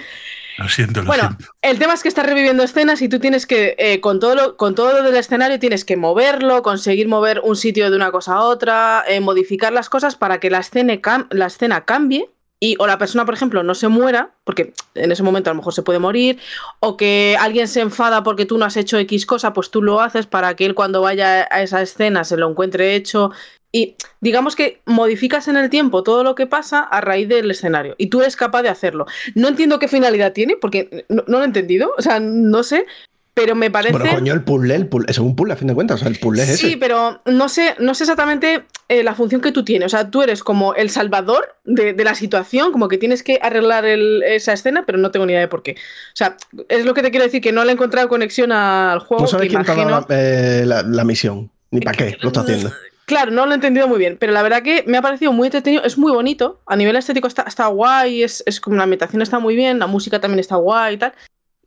lo 0.58 0.68
siento, 0.68 1.02
lo 1.02 1.08
Bueno, 1.08 1.24
siento. 1.28 1.46
el 1.62 1.78
tema 1.78 1.94
es 1.94 2.02
que 2.02 2.10
estás 2.10 2.26
reviviendo 2.26 2.64
escenas 2.64 3.02
y 3.04 3.10
tú 3.10 3.20
tienes 3.20 3.46
que, 3.46 3.76
eh, 3.78 4.02
con, 4.02 4.20
todo 4.20 4.34
lo, 4.36 4.58
con 4.58 4.74
todo 4.74 4.92
lo 4.94 5.04
del 5.04 5.16
escenario, 5.16 5.60
tienes 5.60 5.86
que 5.86 5.96
moverlo, 5.96 6.64
conseguir 6.64 7.08
mover 7.08 7.42
un 7.44 7.56
sitio 7.56 7.90
de 7.92 7.96
una 7.96 8.10
cosa 8.12 8.34
a 8.34 8.42
otra, 8.42 9.04
eh, 9.08 9.20
modificar 9.20 9.72
las 9.72 9.90
cosas 9.90 10.16
para 10.16 10.40
que 10.40 10.50
la 10.50 10.60
escena, 10.60 10.94
cam- 10.96 11.28
la 11.30 11.46
escena 11.46 11.86
cambie. 11.86 12.30
Y, 12.60 12.76
o 12.80 12.88
la 12.88 12.98
persona, 12.98 13.26
por 13.26 13.36
ejemplo, 13.36 13.62
no 13.62 13.76
se 13.76 13.88
muera, 13.88 14.32
porque 14.44 14.74
en 14.96 15.12
ese 15.12 15.22
momento 15.22 15.50
a 15.50 15.54
lo 15.54 15.58
mejor 15.58 15.74
se 15.74 15.84
puede 15.84 16.00
morir, 16.00 16.40
o 16.80 16.98
que 16.98 17.38
alguien 17.40 17.68
se 17.68 17.82
enfada 17.82 18.24
porque 18.24 18.46
tú 18.46 18.58
no 18.58 18.66
has 18.66 18.78
hecho 18.78 18.98
X 18.98 19.26
cosa, 19.26 19.54
pues 19.54 19.70
tú 19.70 19.84
lo 19.84 20.02
haces 20.02 20.26
para 20.26 20.56
que 20.56 20.66
él 20.66 20.74
cuando 20.74 21.02
vaya 21.02 21.48
a 21.52 21.62
esa 21.62 21.82
escena 21.82 22.24
se 22.24 22.38
lo 22.38 22.50
encuentre 22.50 22.96
hecho. 22.96 23.32
Y 23.72 23.96
digamos 24.22 24.56
que 24.56 24.82
modificas 24.86 25.48
en 25.48 25.58
el 25.58 25.70
tiempo 25.70 26.02
todo 26.02 26.24
lo 26.24 26.34
que 26.34 26.48
pasa 26.48 26.80
a 26.80 27.02
raíz 27.02 27.28
del 27.28 27.52
escenario. 27.52 27.96
Y 27.98 28.08
tú 28.08 28.22
eres 28.22 28.36
capaz 28.36 28.64
de 28.64 28.70
hacerlo. 28.70 29.06
No 29.36 29.50
entiendo 29.50 29.78
qué 29.78 29.88
finalidad 29.88 30.34
tiene, 30.34 30.56
porque 30.60 31.06
no, 31.10 31.24
no 31.28 31.38
lo 31.38 31.44
he 31.44 31.46
entendido. 31.46 31.94
O 31.98 32.02
sea, 32.02 32.20
no 32.20 32.64
sé. 32.64 32.86
Pero 33.38 33.56
me 33.56 33.72
parece. 33.72 33.94
Bueno, 33.98 34.14
coño, 34.14 34.34
el 34.34 34.44
puzzle, 34.44 34.76
el 34.76 34.88
puzzle, 34.88 35.06
es 35.10 35.18
un 35.20 35.36
puzzle 35.36 35.54
a 35.54 35.56
fin 35.56 35.68
de 35.70 35.74
cuentas, 35.76 35.96
o 35.96 36.00
sea, 36.00 36.08
el 36.10 36.20
puzzle 36.20 36.44
es 36.44 36.58
sí, 36.58 36.76
pero 36.76 37.22
no 37.26 37.48
sé, 37.48 37.76
no 37.80 37.94
sé 37.94 38.04
exactamente 38.04 38.66
eh, 38.90 39.04
la 39.04 39.16
función 39.16 39.40
que 39.42 39.52
tú 39.52 39.64
tienes. 39.64 39.86
O 39.86 39.90
sea, 39.98 40.10
tú 40.12 40.22
eres 40.22 40.44
como 40.44 40.74
el 40.76 40.90
salvador 40.90 41.56
de, 41.64 41.94
de 41.94 42.04
la 42.04 42.16
situación, 42.16 42.72
como 42.72 42.88
que 42.88 42.98
tienes 42.98 43.24
que 43.24 43.40
arreglar 43.42 43.86
el- 43.86 44.24
esa 44.24 44.54
escena, 44.54 44.84
pero 44.86 44.98
no 44.98 45.12
tengo 45.12 45.26
ni 45.26 45.32
idea 45.34 45.42
de 45.42 45.48
por 45.48 45.64
qué. 45.64 45.72
O 45.74 46.16
sea, 46.16 46.36
es 46.68 46.86
lo 46.86 46.94
que 46.94 47.02
te 47.02 47.12
quiero 47.12 47.26
decir, 47.26 47.42
que 47.42 47.52
no 47.52 47.64
le 47.64 47.72
he 47.72 47.74
encontrado 47.74 48.10
conexión 48.10 48.52
al 48.52 49.00
juego. 49.00 49.22
No 49.24 49.28
sabes 49.28 49.50
quién 49.50 49.64
te 49.64 49.72
ha 49.72 49.76
dado 49.76 49.88
imagino- 49.90 50.06
la, 50.10 50.16
eh, 50.20 50.64
la- 50.66 50.84
la 50.84 51.04
misión, 51.04 51.50
ni 51.72 51.82
para 51.82 51.98
qué 51.98 52.18
lo 52.22 52.28
está 52.30 52.42
haciendo. 52.42 52.72
Claro, 53.06 53.32
no 53.32 53.46
lo 53.46 53.54
he 53.54 53.56
entendido 53.56 53.88
muy 53.88 54.00
bien, 54.00 54.18
pero 54.20 54.34
la 54.34 54.42
verdad 54.44 54.64
que 54.64 54.84
me 54.86 54.98
ha 54.98 55.02
parecido 55.02 55.32
muy 55.32 55.48
entretenido, 55.48 55.82
es 55.86 55.98
muy 55.98 56.12
bonito, 56.12 56.60
a 56.66 56.76
nivel 56.76 56.94
estético 56.98 57.28
está, 57.30 57.44
está 57.44 57.68
guay, 57.68 58.22
es, 58.24 58.44
es 58.46 58.60
como 58.60 58.76
la 58.76 58.84
ambientación 58.84 59.22
está 59.22 59.40
muy 59.40 59.56
bien, 59.56 59.80
la 59.80 59.88
música 59.88 60.20
también 60.20 60.40
está 60.40 60.58
guay 60.58 60.96
y 60.96 60.98
tal. 60.98 61.14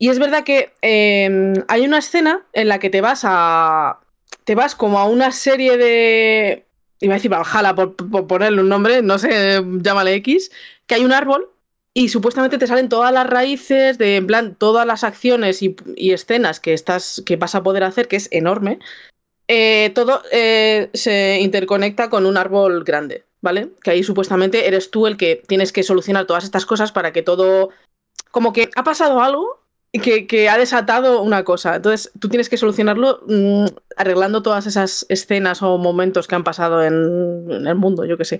Y 0.01 0.09
es 0.09 0.17
verdad 0.17 0.43
que 0.43 0.73
eh, 0.81 1.53
hay 1.67 1.81
una 1.85 1.99
escena 1.99 2.43
en 2.53 2.69
la 2.69 2.79
que 2.79 2.89
te 2.89 3.01
vas 3.01 3.21
a... 3.23 3.99
te 4.45 4.55
vas 4.55 4.73
como 4.73 4.97
a 4.97 5.05
una 5.05 5.31
serie 5.31 5.77
de... 5.77 6.65
iba 7.01 7.13
a 7.13 7.17
decir 7.17 7.29
Valhalla 7.29 7.75
por, 7.75 7.95
ponerle 8.25 8.61
un 8.61 8.69
nombre, 8.69 9.03
no 9.03 9.19
sé, 9.19 9.63
llámale 9.63 10.15
X, 10.15 10.51
que 10.87 10.95
hay 10.95 11.05
un 11.05 11.11
árbol 11.11 11.51
y 11.93 12.09
supuestamente 12.09 12.57
te 12.57 12.65
salen 12.65 12.89
todas 12.89 13.13
las 13.13 13.29
raíces 13.29 13.99
de, 13.99 14.15
en 14.15 14.25
plan, 14.25 14.55
todas 14.55 14.87
las 14.87 15.03
acciones 15.03 15.61
y, 15.61 15.75
escenas 15.95 16.59
que, 16.59 16.73
estás, 16.73 17.21
que 17.23 17.35
vas 17.35 17.53
a 17.53 17.61
poder 17.61 17.83
hacer, 17.83 18.07
que 18.07 18.15
es 18.15 18.27
enorme 18.31 18.79
eh, 19.47 19.91
todo 19.93 20.23
eh, 20.31 20.89
se 20.95 21.41
interconecta 21.41 22.09
con 22.09 22.25
un 22.25 22.37
árbol 22.37 22.83
grande, 22.85 23.25
¿vale? 23.39 23.69
Que 23.83 23.91
ahí 23.91 24.03
supuestamente 24.03 24.65
eres 24.65 24.89
tú 24.89 25.05
el 25.05 25.15
que 25.15 25.43
tienes 25.47 25.71
que 25.71 25.83
solucionar 25.83 26.25
todas 26.25 26.43
estas 26.43 26.65
cosas 26.65 26.91
para 26.91 27.13
que 27.13 27.21
todo... 27.21 27.69
Como 28.31 28.51
que 28.51 28.71
ha 28.75 28.83
pasado 28.83 29.21
algo 29.21 29.60
que, 29.91 30.25
que 30.27 30.49
ha 30.49 30.57
desatado 30.57 31.21
una 31.21 31.43
cosa. 31.43 31.75
Entonces 31.75 32.11
tú 32.19 32.29
tienes 32.29 32.49
que 32.49 32.57
solucionarlo 32.57 33.21
mm, 33.27 33.65
arreglando 33.97 34.41
todas 34.41 34.65
esas 34.67 35.05
escenas 35.09 35.61
o 35.61 35.77
momentos 35.77 36.27
que 36.27 36.35
han 36.35 36.43
pasado 36.43 36.83
en, 36.83 37.47
en 37.51 37.67
el 37.67 37.75
mundo, 37.75 38.05
yo 38.05 38.17
qué 38.17 38.25
sé. 38.25 38.39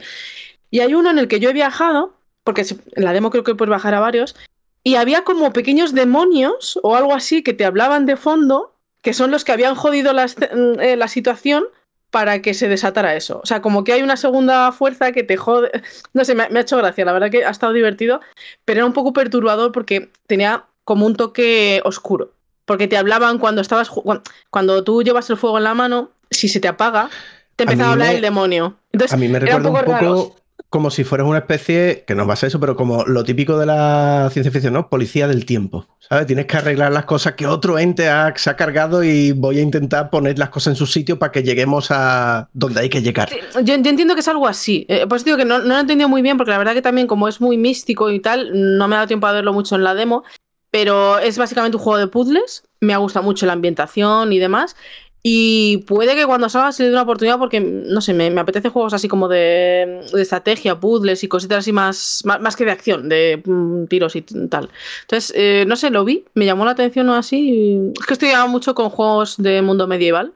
Y 0.69 0.79
hay 0.79 0.93
uno 0.93 1.09
en 1.09 1.19
el 1.19 1.27
que 1.27 1.39
yo 1.39 1.49
he 1.49 1.53
viajado, 1.53 2.13
porque 2.43 2.61
en 2.95 3.03
la 3.03 3.13
demo 3.13 3.29
creo 3.29 3.43
que 3.43 3.55
puedes 3.55 3.69
bajar 3.69 3.93
a 3.93 3.99
varios, 3.99 4.35
y 4.83 4.95
había 4.95 5.23
como 5.23 5.51
pequeños 5.53 5.93
demonios 5.93 6.79
o 6.81 6.95
algo 6.95 7.13
así 7.13 7.43
que 7.43 7.53
te 7.53 7.65
hablaban 7.65 8.05
de 8.05 8.15
fondo 8.15 8.73
que 9.03 9.13
son 9.13 9.31
los 9.31 9.43
que 9.43 9.51
habían 9.51 9.75
jodido 9.75 10.13
la, 10.13 10.25
esce- 10.25 10.49
eh, 10.79 10.95
la 10.95 11.07
situación 11.07 11.63
para 12.11 12.41
que 12.41 12.53
se 12.53 12.67
desatara 12.67 13.15
eso. 13.15 13.39
O 13.43 13.45
sea, 13.45 13.61
como 13.61 13.83
que 13.83 13.93
hay 13.93 14.01
una 14.03 14.17
segunda 14.17 14.71
fuerza 14.71 15.11
que 15.11 15.23
te 15.23 15.37
jode. 15.37 15.71
No 16.13 16.23
sé, 16.25 16.35
me, 16.35 16.49
me 16.49 16.59
ha 16.59 16.61
hecho 16.61 16.77
gracia, 16.77 17.03
la 17.05 17.13
verdad 17.13 17.29
que 17.31 17.43
ha 17.45 17.49
estado 17.49 17.73
divertido, 17.73 18.21
pero 18.65 18.79
era 18.79 18.85
un 18.85 18.93
poco 18.93 19.11
perturbador 19.13 19.71
porque 19.71 20.09
tenía 20.27 20.65
como 20.83 21.05
un 21.05 21.15
toque 21.15 21.81
oscuro. 21.85 22.33
Porque 22.65 22.87
te 22.87 22.97
hablaban 22.97 23.37
cuando 23.39 23.61
estabas. 23.61 23.89
ju- 23.89 24.03
cuan- 24.03 24.21
Cuando 24.49 24.83
tú 24.83 25.03
llevas 25.03 25.29
el 25.29 25.37
fuego 25.37 25.57
en 25.57 25.63
la 25.65 25.73
mano, 25.73 26.11
si 26.29 26.47
se 26.47 26.59
te 26.59 26.67
apaga, 26.67 27.09
te 27.55 27.63
empezaba 27.63 27.89
a, 27.89 27.93
hablar 27.93 28.09
me- 28.09 28.15
el 28.15 28.21
demonio. 28.21 28.77
Entonces, 28.91 29.13
A 29.13 29.17
mí 29.17 29.27
me 29.27 29.39
un 29.39 29.45
recuerda 29.45 29.69
un 29.69 29.75
poco 29.75 30.35
como 30.69 30.89
si 30.89 31.03
fueras 31.03 31.27
una 31.27 31.39
especie, 31.39 32.05
que 32.07 32.15
no 32.15 32.25
va 32.25 32.33
a 32.33 32.37
ser 32.37 32.47
eso, 32.47 32.59
pero 32.59 32.77
como 32.77 33.03
lo 33.03 33.25
típico 33.25 33.57
de 33.57 33.65
la 33.65 34.29
ciencia 34.31 34.51
ficción, 34.53 34.73
¿no? 34.73 34.87
Policía 34.89 35.27
del 35.27 35.45
tiempo. 35.45 35.85
¿Sabes? 35.99 36.27
Tienes 36.27 36.45
que 36.45 36.55
arreglar 36.57 36.93
las 36.93 37.03
cosas 37.05 37.33
que 37.33 37.45
otro 37.45 37.77
ente 37.77 38.07
ha- 38.07 38.31
se 38.37 38.49
ha 38.49 38.55
cargado 38.55 39.03
y 39.03 39.33
voy 39.33 39.59
a 39.59 39.61
intentar 39.63 40.09
poner 40.09 40.39
las 40.39 40.49
cosas 40.49 40.71
en 40.73 40.75
su 40.77 40.85
sitio 40.85 41.19
para 41.19 41.31
que 41.33 41.43
lleguemos 41.43 41.87
a 41.89 42.47
donde 42.53 42.79
hay 42.81 42.89
que 42.89 43.01
llegar. 43.01 43.29
Yo 43.63 43.73
entiendo 43.73 44.13
que 44.13 44.21
es 44.21 44.27
algo 44.29 44.47
así. 44.47 44.85
Eh, 44.87 45.05
pues 45.09 45.25
digo 45.25 45.35
que 45.35 45.45
no, 45.45 45.59
no 45.59 45.65
lo 45.65 45.77
he 45.77 45.81
entendido 45.81 46.07
muy 46.07 46.21
bien, 46.21 46.37
porque 46.37 46.51
la 46.51 46.57
verdad 46.59 46.73
que 46.73 46.81
también, 46.81 47.07
como 47.07 47.27
es 47.27 47.41
muy 47.41 47.57
místico 47.57 48.09
y 48.09 48.21
tal, 48.21 48.51
no 48.77 48.87
me 48.87 48.95
ha 48.95 48.99
dado 48.99 49.07
tiempo 49.07 49.27
a 49.27 49.33
verlo 49.33 49.51
mucho 49.51 49.75
en 49.75 49.83
la 49.83 49.93
demo. 49.93 50.23
Pero 50.71 51.19
es 51.19 51.37
básicamente 51.37 51.77
un 51.77 51.83
juego 51.83 51.99
de 51.99 52.07
puzzles. 52.07 52.63
Me 52.79 52.93
ha 52.93 52.97
gustado 52.97 53.23
mucho 53.23 53.45
la 53.45 53.53
ambientación 53.53 54.33
y 54.33 54.39
demás. 54.39 54.75
Y 55.23 55.77
puede 55.85 56.15
que 56.15 56.25
cuando 56.25 56.49
salga 56.49 56.71
se 56.71 56.81
le 56.81 56.89
dé 56.89 56.95
una 56.95 57.03
oportunidad, 57.03 57.37
porque 57.37 57.59
no 57.59 58.01
sé, 58.01 58.13
me, 58.13 58.31
me 58.31 58.41
apetece 58.41 58.69
juegos 58.69 58.93
así 58.93 59.07
como 59.07 59.27
de, 59.27 60.03
de 60.11 60.21
estrategia, 60.21 60.79
puzzles 60.79 61.23
y 61.23 61.27
cositas 61.27 61.59
así 61.59 61.71
más, 61.71 62.21
más, 62.25 62.41
más 62.41 62.55
que 62.55 62.65
de 62.65 62.71
acción, 62.71 63.07
de 63.07 63.41
mm, 63.45 63.85
tiros 63.85 64.15
y 64.15 64.23
tal. 64.23 64.69
Entonces, 65.01 65.31
eh, 65.35 65.65
no 65.67 65.75
sé, 65.75 65.91
lo 65.91 66.05
vi, 66.05 66.25
me 66.33 66.45
llamó 66.45 66.65
la 66.65 66.71
atención 66.71 67.07
o 67.09 67.13
así. 67.13 67.91
Es 67.99 68.05
que 68.07 68.13
estoy 68.13 68.29
mucho 68.49 68.73
con 68.73 68.89
juegos 68.89 69.37
de 69.37 69.61
mundo 69.61 69.85
medieval. 69.85 70.33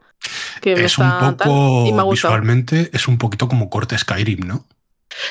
Que 0.61 0.75
me 0.75 0.85
Es 0.85 0.97
un 0.99 1.09
tal, 1.09 1.35
poco, 1.35 1.85
y 1.87 1.91
me 1.91 2.01
ha 2.01 2.03
gustado. 2.03 2.33
visualmente, 2.35 2.89
es 2.93 3.07
un 3.07 3.17
poquito 3.17 3.47
como 3.47 3.69
corte 3.69 3.97
Skyrim, 3.97 4.47
¿no? 4.47 4.65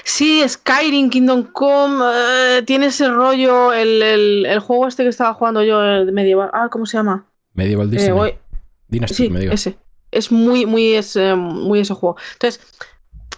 Sí, 0.05 0.43
Skyrim, 0.49 1.11
Kingdom 1.11 1.45
Come, 1.45 2.05
eh, 2.59 2.63
tiene 2.67 2.87
ese 2.87 3.09
rollo, 3.09 3.73
el, 3.73 4.03
el- 4.03 4.47
el 4.47 4.59
juego 4.61 4.87
este 4.89 5.03
que 5.03 5.09
estaba 5.09 5.35
jugando 5.35 5.63
yo, 5.63 5.83
el 5.83 6.13
medieval, 6.13 6.51
ah, 6.53 6.69
¿cómo 6.71 6.87
se 6.87 6.97
llama? 6.97 7.27
Medieval 7.55 7.89
Eh, 7.89 7.91
Disney. 7.91 8.13
voy- 8.13 8.39
Dynasty, 8.89 9.15
sí, 9.15 9.31
me 9.31 9.45
ese. 9.53 9.77
Es 10.11 10.31
muy, 10.31 10.67
muy, 10.67 10.95
ese, 10.95 11.35
muy 11.35 11.81
ese 11.81 11.95
juego. 11.95 12.17
Entonces, 12.35 12.61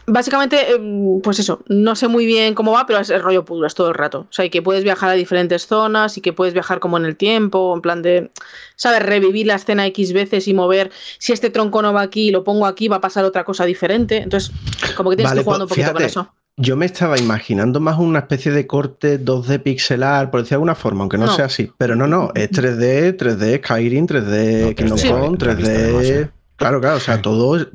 básicamente, 0.07 0.73
eh, 0.73 0.81
pues 1.23 1.39
eso, 1.39 1.63
no 1.69 1.97
sé 1.97 2.09
muy 2.09 2.27
bien 2.27 2.55
cómo 2.55 2.73
va, 2.73 2.87
pero 2.87 2.99
es 3.01 3.11
el 3.11 3.23
rollo 3.23 3.45
puzzles 3.45 3.75
todo 3.75 3.89
el 3.89 3.95
rato. 3.95 4.21
O 4.29 4.33
sea, 4.33 4.45
y 4.45 4.51
que 4.51 4.63
puedes 4.63 4.85
viajar 4.85 5.11
a 5.11 5.15
diferentes 5.15 5.67
zonas 5.67 6.17
y 6.17 6.21
que 6.21 6.33
puedes 6.33 6.55
viajar 6.55 6.81
como 6.81 6.97
en 6.97 7.05
el 7.05 7.17
tiempo, 7.17 7.75
en 7.75 7.83
plan 7.83 8.03
de, 8.03 8.31
¿sabes? 8.77 9.03
Revivir 9.03 9.47
la 9.47 9.57
escena 9.57 9.87
X 9.87 10.13
veces 10.13 10.49
y 10.49 10.55
mover, 10.55 10.91
si 11.19 11.33
este 11.33 11.51
tronco 11.51 11.83
no 11.83 11.93
va 11.93 12.03
aquí, 12.03 12.31
lo 12.31 12.45
pongo 12.45 12.67
aquí, 12.67 12.89
va 12.89 12.97
a 12.97 13.01
pasar 13.01 13.25
otra 13.25 13.45
cosa 13.45 13.65
diferente. 13.65 14.19
Entonces, 14.19 14.53
como 14.97 15.11
que 15.11 15.17
tienes 15.17 15.31
Vale, 15.33 15.39
que 15.39 15.41
ir 15.43 15.45
jugando 15.45 15.65
un 15.65 15.69
pues, 15.69 15.79
poquito 15.81 15.93
con 15.93 16.03
fíjate, 16.03 16.11
eso. 16.11 16.33
Yo 16.59 16.75
me 16.75 16.87
estaba 16.87 17.19
imaginando 17.19 17.81
más 17.81 17.99
una 17.99 18.21
especie 18.21 18.51
de 18.51 18.67
corte 18.67 19.23
2D 19.23 19.63
pixelar, 19.63 20.31
por 20.31 20.41
decir 20.41 20.51
de 20.51 20.55
alguna 20.55 20.75
forma, 20.75 21.03
aunque 21.03 21.19
no, 21.19 21.27
No. 21.27 21.37
sea 21.37 21.45
así. 21.47 21.71
Pero 21.77 21.97
no, 21.97 22.07
no, 22.07 22.31
es 22.35 22.51
3D, 22.51 23.15
3D 23.19 23.59
Skyrim, 23.59 24.07
3D 24.07 24.61
No, 24.63 24.75
Kingdom 24.75 24.99
3D, 24.99 25.11
Come, 25.11 25.37
realista 25.39 25.73
3D. 25.75 25.83
además, 25.83 26.05
¿eh? 26.07 26.31
Claro, 26.57 26.81
claro, 26.81 26.97
o 26.97 27.01
sea, 27.01 27.21
todo 27.21 27.57
es 27.57 27.67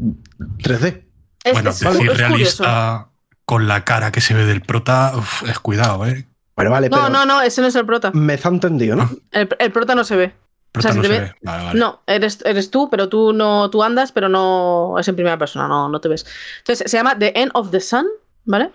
3D. 0.64 1.04
Es, 1.44 1.54
bueno, 1.54 1.70
es- 1.72 1.80
decir 1.80 1.92
es 1.92 1.98
curioso. 1.98 2.16
realista 2.18 3.08
con 3.46 3.68
la 3.68 3.84
cara 3.84 4.12
que 4.12 4.22
se 4.22 4.34
ve 4.34 4.46
del 4.46 4.62
prota, 4.62 5.14
uf, 5.16 5.44
es 5.50 5.60
cuidado, 5.60 6.06
¿eh? 6.06 6.26
Pero 6.56 6.70
vale, 6.72 6.90
No, 6.90 6.98
pero 6.98 7.10
no, 7.10 7.26
no, 7.26 7.42
ese 7.42 7.62
no 7.62 7.68
es 7.68 7.76
el 7.76 7.86
prota. 7.86 8.12
me 8.14 8.36
está 8.36 8.50
entendido, 8.50 8.96
¿no? 8.96 9.10
El, 9.32 9.50
el 9.58 9.72
prota 9.72 9.96
no 9.96 10.04
se 10.04 10.16
ve. 10.16 10.34
Prota 10.72 10.92
si 10.92 10.96
no 10.98 11.02
te 11.02 11.08
se 11.08 11.14
ve- 11.14 11.20
ve. 11.22 11.34
Vale, 11.42 11.64
vale. 11.66 11.80
No, 11.80 12.02
eres, 12.08 12.40
eres 12.46 12.70
tú, 12.72 12.90
pero 12.90 13.10
tú 13.10 13.34
no 13.34 13.70
tú 13.70 13.84
andas, 13.84 14.12
pero 14.12 14.30
no 14.30 14.96
es 15.00 15.08
en 15.08 15.16
primera 15.16 15.38
persona, 15.38 15.68
no, 15.68 15.90
no 15.90 16.00
te 16.00 16.08
ves. 16.08 16.26
Entonces 16.60 16.90
se 16.90 16.98
llama 16.98 17.18
The 17.18 17.34
End 17.42 17.52
of 17.56 17.72
the 17.72 17.80
Sun, 17.82 18.06
¿vale? 18.46 18.72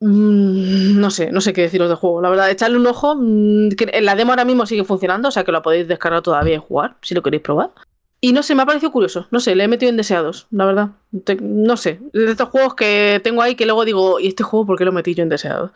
Mm, 0.00 1.00
no 1.00 1.10
sé, 1.10 1.30
no 1.32 1.40
sé 1.40 1.52
qué 1.52 1.62
deciros 1.62 1.88
del 1.88 1.96
juego. 1.96 2.20
La 2.20 2.28
verdad, 2.30 2.50
echarle 2.50 2.76
un 2.76 2.86
ojo. 2.86 3.16
mm, 3.16 3.70
que 3.70 3.88
en 3.92 4.04
la 4.04 4.14
demo 4.14 4.32
ahora 4.32 4.44
mismo 4.44 4.66
sigue 4.66 4.84
funcionando, 4.84 5.28
o 5.28 5.30
sea 5.30 5.44
que 5.44 5.52
lo 5.52 5.62
podéis 5.62 5.88
descargar 5.88 6.22
todavía 6.22 6.56
y 6.56 6.58
jugar, 6.58 6.96
si 7.02 7.14
lo 7.14 7.22
queréis 7.22 7.42
probar. 7.42 7.70
Y 8.26 8.32
no 8.32 8.42
sé, 8.42 8.54
me 8.54 8.62
ha 8.62 8.66
parecido 8.66 8.90
curioso. 8.90 9.26
No 9.30 9.38
sé, 9.38 9.54
le 9.54 9.64
he 9.64 9.68
metido 9.68 9.90
en 9.90 9.98
deseados, 9.98 10.46
la 10.50 10.64
verdad. 10.64 10.90
No 11.42 11.76
sé, 11.76 12.00
de 12.14 12.30
estos 12.30 12.48
juegos 12.48 12.74
que 12.74 13.20
tengo 13.22 13.42
ahí 13.42 13.54
que 13.54 13.66
luego 13.66 13.84
digo, 13.84 14.18
¿y 14.18 14.28
este 14.28 14.42
juego 14.42 14.64
por 14.64 14.78
qué 14.78 14.86
lo 14.86 14.92
metí 14.92 15.14
yo 15.14 15.22
en 15.22 15.28
deseados? 15.28 15.72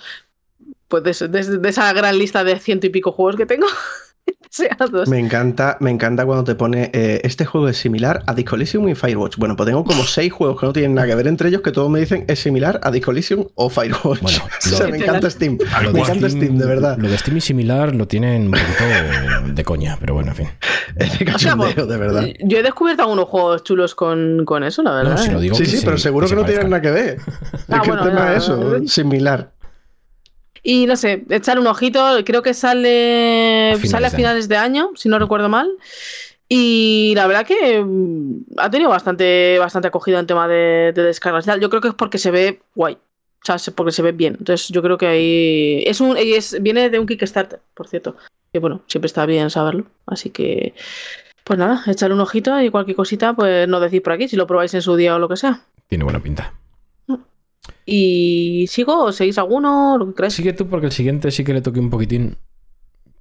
Pues 0.88 1.02
de- 1.04 1.58
de 1.58 1.68
esa 1.70 1.92
gran 1.92 2.18
lista 2.18 2.44
de 2.44 2.58
ciento 2.60 2.86
y 2.86 2.90
pico 2.90 3.12
juegos 3.12 3.36
que 3.36 3.46
tengo. 3.46 3.66
deseados. 4.42 5.08
Me 5.08 5.18
encanta, 5.18 5.76
me 5.80 5.90
encanta 5.90 6.24
cuando 6.26 6.44
te 6.44 6.54
pone 6.54 6.90
eh, 6.94 7.20
este 7.24 7.44
juego 7.44 7.68
es 7.68 7.76
similar 7.76 8.22
a 8.26 8.34
Disco 8.34 8.56
Elysium 8.56 8.88
y 8.88 8.94
Firewatch. 8.94 9.36
Bueno, 9.36 9.56
pues 9.56 9.66
tengo 9.68 9.84
como 9.84 10.04
seis 10.04 10.32
juegos 10.32 10.58
que 10.60 10.66
no 10.66 10.72
tienen 10.72 10.94
nada 10.94 11.06
que 11.06 11.14
ver 11.14 11.26
entre 11.26 11.48
ellos 11.48 11.62
que 11.62 11.72
todos 11.72 11.90
me 11.90 12.00
dicen 12.00 12.24
es 12.28 12.38
similar 12.38 12.80
a 12.82 12.90
Disco 12.90 13.10
Elysium 13.10 13.46
o 13.54 13.68
Firewatch. 13.70 14.20
Bueno, 14.22 14.38
o 14.58 14.60
sea, 14.68 14.88
me 14.88 14.98
encanta 14.98 15.30
Steam. 15.30 15.58
Lo 15.82 15.92
Me 15.92 16.00
encanta 16.00 16.28
Steam, 16.28 16.56
de 16.58 16.66
verdad. 16.66 16.96
Lo 16.98 17.08
de 17.08 17.18
Steam 17.18 17.36
y 17.36 17.40
similar 17.40 17.94
lo 17.94 18.06
tienen 18.08 18.46
un 18.46 18.50
poquito 18.52 19.54
de 19.54 19.64
coña, 19.64 19.96
pero 20.00 20.14
bueno, 20.14 20.30
en 20.30 20.36
fin. 20.36 20.48
Es 20.96 21.18
de 21.18 21.24
O 21.32 21.38
sea, 21.38 21.52
cachondeo, 21.54 21.86
de 21.86 21.96
verdad. 21.96 22.24
Yo 22.40 22.58
he 22.58 22.62
descubierto 22.62 23.02
algunos 23.02 23.26
juegos 23.28 23.62
chulos 23.64 23.94
con, 23.94 24.44
con 24.44 24.64
eso, 24.64 24.82
la 24.82 24.92
verdad. 24.94 25.12
No, 25.12 25.18
si 25.18 25.30
lo 25.30 25.38
¿eh? 25.38 25.42
digo 25.42 25.56
Sí, 25.56 25.64
que 25.64 25.70
sí, 25.70 25.76
se- 25.78 25.84
pero 25.84 25.98
seguro 25.98 26.26
que 26.26 26.30
que, 26.34 26.36
se 26.36 26.40
no 26.42 26.46
tienen 26.46 26.70
nada 26.70 26.80
que 26.82 26.90
ver. 26.90 27.18
Ah, 27.68 27.76
es 27.76 27.82
que 27.82 27.88
bueno, 27.88 28.02
el 28.04 28.08
tema 28.10 28.32
es 28.34 28.42
eso, 28.44 28.86
similar. 28.86 29.52
Y 30.62 30.86
no 30.86 30.96
sé, 30.96 31.24
echar 31.30 31.58
un 31.58 31.66
ojito, 31.66 32.04
creo 32.24 32.42
que 32.42 32.54
sale 32.54 33.72
A 33.72 33.76
finales 33.76 33.90
sale 33.90 34.06
a 34.06 34.10
de 34.10 34.16
finales 34.16 34.48
de 34.48 34.56
año, 34.56 34.90
si 34.96 35.08
no 35.08 35.18
recuerdo 35.18 35.48
mal. 35.48 35.70
Y 36.48 37.12
la 37.14 37.26
verdad 37.26 37.46
que 37.46 37.82
mm, 37.84 38.44
ha 38.56 38.70
tenido 38.70 38.90
bastante, 38.90 39.58
bastante 39.58 39.88
acogida 39.88 40.18
en 40.18 40.26
tema 40.26 40.48
de, 40.48 40.92
de 40.94 41.02
descargas. 41.02 41.46
Yo 41.60 41.68
creo 41.68 41.80
que 41.82 41.88
es 41.88 41.94
porque 41.94 42.18
se 42.18 42.30
ve 42.30 42.60
guay. 42.74 42.94
O 42.94 43.44
sea, 43.44 43.58
se- 43.58 43.70
porque 43.72 43.92
se 43.92 44.02
ve 44.02 44.12
bien. 44.12 44.36
Entonces 44.38 44.68
yo 44.68 44.82
creo 44.82 44.96
que 44.98 45.06
ahí. 45.06 45.82
Es 45.86 46.00
un, 46.00 46.16
es, 46.16 46.60
viene 46.62 46.88
de 46.90 46.98
un 46.98 47.06
Kickstarter, 47.06 47.60
por 47.74 47.86
cierto. 47.88 48.16
Que 48.52 48.58
bueno, 48.60 48.82
siempre 48.86 49.06
está 49.06 49.26
bien 49.26 49.50
saberlo. 49.50 49.84
Así 50.06 50.30
que. 50.30 50.74
Pues 51.44 51.58
nada, 51.58 51.82
echar 51.86 52.12
un 52.12 52.20
ojito 52.20 52.60
y 52.60 52.68
cualquier 52.70 52.96
cosita, 52.96 53.32
pues 53.34 53.66
no 53.68 53.80
decís 53.80 54.02
por 54.02 54.12
aquí, 54.12 54.28
si 54.28 54.36
lo 54.36 54.46
probáis 54.46 54.74
en 54.74 54.82
su 54.82 54.96
día 54.96 55.14
o 55.16 55.18
lo 55.18 55.28
que 55.30 55.36
sea. 55.36 55.60
Tiene 55.86 56.04
buena 56.04 56.20
pinta. 56.22 56.52
Y 57.90 58.66
sigo, 58.68 59.04
o 59.04 59.12
seguís 59.12 59.38
alguno, 59.38 59.96
lo 59.96 60.08
que 60.08 60.14
queráis. 60.14 60.34
Sigue 60.34 60.52
tú 60.52 60.66
porque 60.68 60.84
el 60.84 60.92
siguiente 60.92 61.30
sí 61.30 61.42
que 61.42 61.54
le 61.54 61.62
toqué 61.62 61.80
un 61.80 61.88
poquitín. 61.88 62.36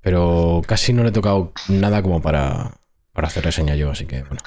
Pero 0.01 0.61
casi 0.67 0.91
no 0.91 1.03
le 1.03 1.09
he 1.09 1.13
tocado 1.13 1.53
nada 1.69 2.03
como 2.03 2.21
para, 2.21 2.73
para 3.13 3.29
hacer 3.29 3.45
reseña 3.45 3.75
yo, 3.75 3.91
así 3.91 4.05
que 4.05 4.23
bueno. 4.23 4.41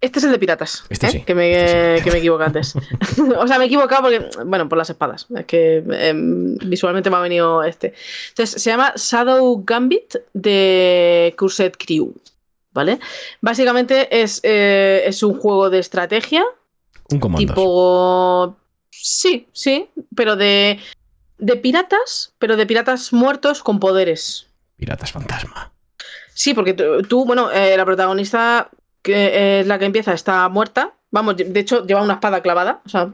Este 0.00 0.20
es 0.20 0.24
el 0.24 0.30
de 0.30 0.38
piratas. 0.38 0.84
Este 0.88 1.08
¿eh? 1.08 1.10
sí, 1.10 1.20
Que 1.22 1.34
me, 1.34 1.50
este 1.50 1.98
sí. 1.98 2.04
que 2.04 2.10
me 2.12 2.18
equivoqué 2.18 2.44
antes. 2.44 2.74
o 3.38 3.48
sea, 3.48 3.58
me 3.58 3.64
he 3.64 3.66
equivocado 3.66 4.02
porque, 4.02 4.28
bueno, 4.44 4.68
por 4.68 4.78
las 4.78 4.88
espadas. 4.88 5.26
Es 5.36 5.46
que 5.46 5.78
em, 5.78 6.56
visualmente 6.58 7.10
me 7.10 7.16
ha 7.16 7.20
venido 7.20 7.64
este. 7.64 7.92
Entonces, 8.28 8.62
se 8.62 8.70
llama 8.70 8.92
Shadow 8.94 9.64
Gambit 9.64 10.14
de 10.32 11.34
Cursed 11.36 11.72
Crew. 11.72 12.14
¿Vale? 12.72 13.00
Básicamente 13.40 14.22
es, 14.22 14.38
eh, 14.44 15.02
es 15.06 15.24
un 15.24 15.34
juego 15.34 15.70
de 15.70 15.80
estrategia. 15.80 16.44
Un 17.10 17.18
comando. 17.18 17.38
Tipo. 17.44 18.56
Sí, 19.02 19.48
sí. 19.52 19.88
Pero 20.14 20.36
de. 20.36 20.78
De 21.38 21.56
piratas, 21.56 22.32
pero 22.38 22.56
de 22.56 22.64
piratas 22.66 23.12
muertos 23.12 23.62
con 23.62 23.78
poderes. 23.78 24.46
Piratas 24.76 25.12
fantasma. 25.12 25.70
Sí, 26.32 26.54
porque 26.54 26.72
tú, 26.74 27.24
bueno, 27.26 27.50
eh, 27.50 27.76
la 27.76 27.84
protagonista, 27.84 28.70
que 29.02 29.60
es 29.60 29.66
la 29.66 29.78
que 29.78 29.84
empieza, 29.84 30.12
está 30.14 30.48
muerta. 30.48 30.94
Vamos, 31.10 31.36
de 31.36 31.60
hecho, 31.60 31.86
lleva 31.86 32.02
una 32.02 32.14
espada 32.14 32.42
clavada. 32.42 32.80
O 32.86 32.88
sea, 32.88 33.10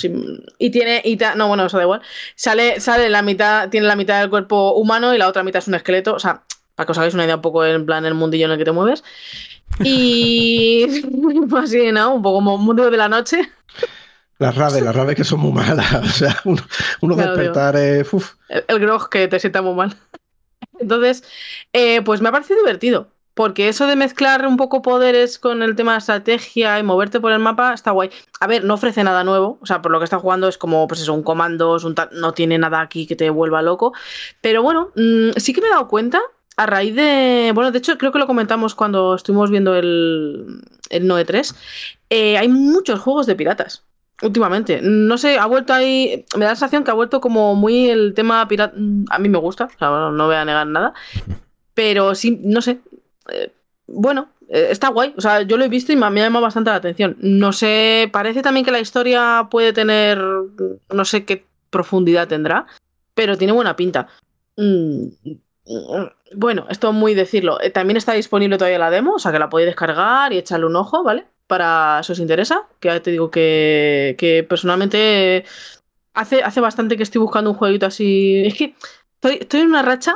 sí, 0.00 0.12
y 0.58 0.70
tiene. 0.70 1.00
Y 1.04 1.16
ta- 1.16 1.34
no, 1.36 1.46
bueno, 1.48 1.64
eso 1.66 1.76
da 1.76 1.84
igual. 1.84 2.02
Sale, 2.34 2.80
sale 2.80 3.08
la 3.08 3.22
mitad, 3.22 3.68
tiene 3.70 3.86
la 3.86 3.96
mitad 3.96 4.20
del 4.20 4.30
cuerpo 4.30 4.74
humano 4.74 5.14
y 5.14 5.18
la 5.18 5.28
otra 5.28 5.42
mitad 5.44 5.60
es 5.60 5.68
un 5.68 5.74
esqueleto. 5.74 6.14
O 6.14 6.18
sea, 6.18 6.42
para 6.74 6.86
que 6.86 6.92
os 6.92 6.98
hagáis 6.98 7.14
una 7.14 7.24
idea 7.24 7.36
un 7.36 7.42
poco 7.42 7.64
en 7.64 7.86
plan 7.86 8.04
el 8.04 8.14
mundillo 8.14 8.46
en 8.46 8.52
el 8.52 8.58
que 8.58 8.64
te 8.64 8.72
mueves. 8.72 9.04
Y. 9.84 10.86
así, 11.56 11.92
¿no? 11.92 12.14
Un 12.14 12.22
poco 12.22 12.36
como 12.36 12.54
un 12.56 12.64
mundo 12.64 12.90
de 12.90 12.96
la 12.96 13.08
noche. 13.08 13.48
Las 14.40 14.56
raves, 14.56 14.82
las 14.82 14.96
raves 14.96 15.14
que 15.16 15.24
son 15.24 15.40
muy 15.40 15.52
malas. 15.52 15.92
O 16.02 16.08
sea, 16.08 16.36
uno, 16.44 16.62
uno 17.02 17.14
despertar 17.16 17.76
es. 17.76 18.12
uf. 18.12 18.34
el, 18.48 18.64
el 18.66 18.80
grog 18.80 19.08
que 19.08 19.28
te 19.28 19.38
sienta 19.38 19.62
muy 19.62 19.74
mal. 19.74 19.94
Entonces, 20.80 21.24
eh, 21.72 22.02
pues 22.02 22.20
me 22.20 22.30
ha 22.30 22.32
parecido 22.32 22.58
divertido. 22.60 23.08
Porque 23.34 23.68
eso 23.68 23.86
de 23.86 23.96
mezclar 23.96 24.46
un 24.46 24.56
poco 24.58 24.82
poderes 24.82 25.38
con 25.38 25.62
el 25.62 25.76
tema 25.76 25.92
de 25.92 25.98
estrategia 25.98 26.78
y 26.78 26.82
moverte 26.82 27.20
por 27.20 27.32
el 27.32 27.38
mapa 27.38 27.72
está 27.74 27.92
guay. 27.92 28.10
A 28.40 28.46
ver, 28.48 28.64
no 28.64 28.74
ofrece 28.74 29.04
nada 29.04 29.24
nuevo. 29.24 29.58
O 29.62 29.66
sea, 29.66 29.82
por 29.82 29.92
lo 29.92 29.98
que 30.00 30.04
está 30.04 30.18
jugando 30.18 30.48
es 30.48 30.58
como, 30.58 30.88
pues 30.88 31.00
eso, 31.02 31.14
un 31.14 31.22
comandos, 31.22 31.84
un 31.84 31.94
tal- 31.94 32.10
no 32.12 32.34
tiene 32.34 32.58
nada 32.58 32.80
aquí 32.82 33.06
que 33.06 33.16
te 33.16 33.30
vuelva 33.30 33.62
loco. 33.62 33.94
Pero 34.42 34.62
bueno, 34.62 34.90
mm, 34.96 35.30
sí 35.38 35.52
que 35.54 35.60
me 35.62 35.68
he 35.68 35.70
dado 35.70 35.88
cuenta 35.88 36.20
a 36.56 36.66
raíz 36.66 36.94
de. 36.96 37.52
Bueno, 37.54 37.70
de 37.70 37.78
hecho, 37.78 37.98
creo 37.98 38.12
que 38.12 38.18
lo 38.18 38.26
comentamos 38.26 38.74
cuando 38.74 39.14
estuvimos 39.14 39.50
viendo 39.50 39.74
el, 39.76 40.62
el 40.90 41.06
Noe 41.06 41.24
3. 41.24 41.54
eh, 42.10 42.38
hay 42.38 42.48
muchos 42.48 43.00
juegos 43.00 43.26
de 43.26 43.36
piratas 43.36 43.84
últimamente. 44.22 44.80
No 44.82 45.16
sé, 45.18 45.38
ha 45.38 45.46
vuelto 45.46 45.72
ahí. 45.72 46.24
Me 46.36 46.44
da 46.44 46.50
la 46.52 46.56
sensación 46.56 46.84
que 46.84 46.90
ha 46.90 46.94
vuelto 46.94 47.20
como 47.20 47.54
muy 47.54 47.88
el 47.90 48.14
tema 48.14 48.46
pirata. 48.48 48.74
A 49.10 49.18
mí 49.18 49.28
me 49.28 49.38
gusta, 49.38 49.64
o 49.64 49.78
sea, 49.78 49.88
no, 49.88 50.12
no 50.12 50.26
voy 50.26 50.36
a 50.36 50.44
negar 50.44 50.66
nada. 50.66 50.92
Pero 51.74 52.14
sí, 52.14 52.38
no 52.42 52.60
sé. 52.60 52.80
eh, 53.30 53.52
bueno, 53.86 54.28
eh, 54.48 54.68
está 54.70 54.88
guay. 54.88 55.14
O 55.16 55.20
sea, 55.20 55.42
yo 55.42 55.56
lo 55.56 55.64
he 55.64 55.68
visto 55.68 55.92
y 55.92 55.96
me 55.96 56.06
ha 56.06 56.10
me 56.10 56.20
ha 56.20 56.24
llamado 56.24 56.44
bastante 56.44 56.70
la 56.70 56.76
atención. 56.76 57.16
No 57.20 57.52
sé, 57.52 58.08
parece 58.12 58.42
también 58.42 58.64
que 58.64 58.70
la 58.72 58.80
historia 58.80 59.48
puede 59.50 59.72
tener. 59.72 60.18
No 60.92 61.04
sé 61.04 61.24
qué 61.24 61.44
profundidad 61.70 62.28
tendrá, 62.28 62.66
pero 63.14 63.38
tiene 63.38 63.52
buena 63.52 63.76
pinta. 63.76 64.08
Mm, 64.56 65.06
Bueno, 66.34 66.66
esto 66.68 66.88
es 66.90 66.94
muy 66.94 67.14
decirlo. 67.14 67.60
Eh, 67.60 67.70
También 67.70 67.96
está 67.96 68.12
disponible 68.12 68.58
todavía 68.58 68.78
la 68.78 68.90
demo, 68.90 69.14
o 69.14 69.18
sea 69.18 69.32
que 69.32 69.38
la 69.38 69.48
podéis 69.48 69.68
descargar 69.68 70.32
y 70.32 70.38
echarle 70.38 70.66
un 70.66 70.76
ojo, 70.76 71.02
¿vale? 71.04 71.26
Para 71.50 72.00
si 72.04 72.12
os 72.12 72.20
interesa. 72.20 72.68
Que 72.78 72.88
ya 72.88 73.02
te 73.02 73.10
digo 73.10 73.30
que, 73.30 74.46
personalmente 74.48 75.44
hace, 76.14 76.42
hace 76.44 76.60
bastante 76.60 76.96
que 76.96 77.02
estoy 77.02 77.20
buscando 77.20 77.50
un 77.50 77.56
jueguito 77.56 77.86
así. 77.86 78.42
Es 78.46 78.54
que 78.54 78.74
estoy, 79.14 79.38
estoy 79.40 79.60
en 79.60 79.68
una 79.68 79.82
racha, 79.82 80.14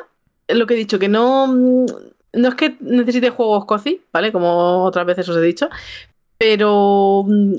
lo 0.48 0.66
que 0.66 0.74
he 0.74 0.76
dicho, 0.76 1.00
que 1.00 1.08
no. 1.08 1.48
mm, 1.48 1.86
No 2.34 2.48
es 2.48 2.54
que 2.54 2.76
necesite 2.80 3.30
juegos 3.30 3.64
cozy, 3.66 4.02
¿vale? 4.12 4.30
Como 4.32 4.84
otras 4.84 5.06
veces 5.06 5.28
os 5.28 5.36
he 5.36 5.40
dicho. 5.40 5.68
Pero 6.38 7.24
mm, 7.26 7.54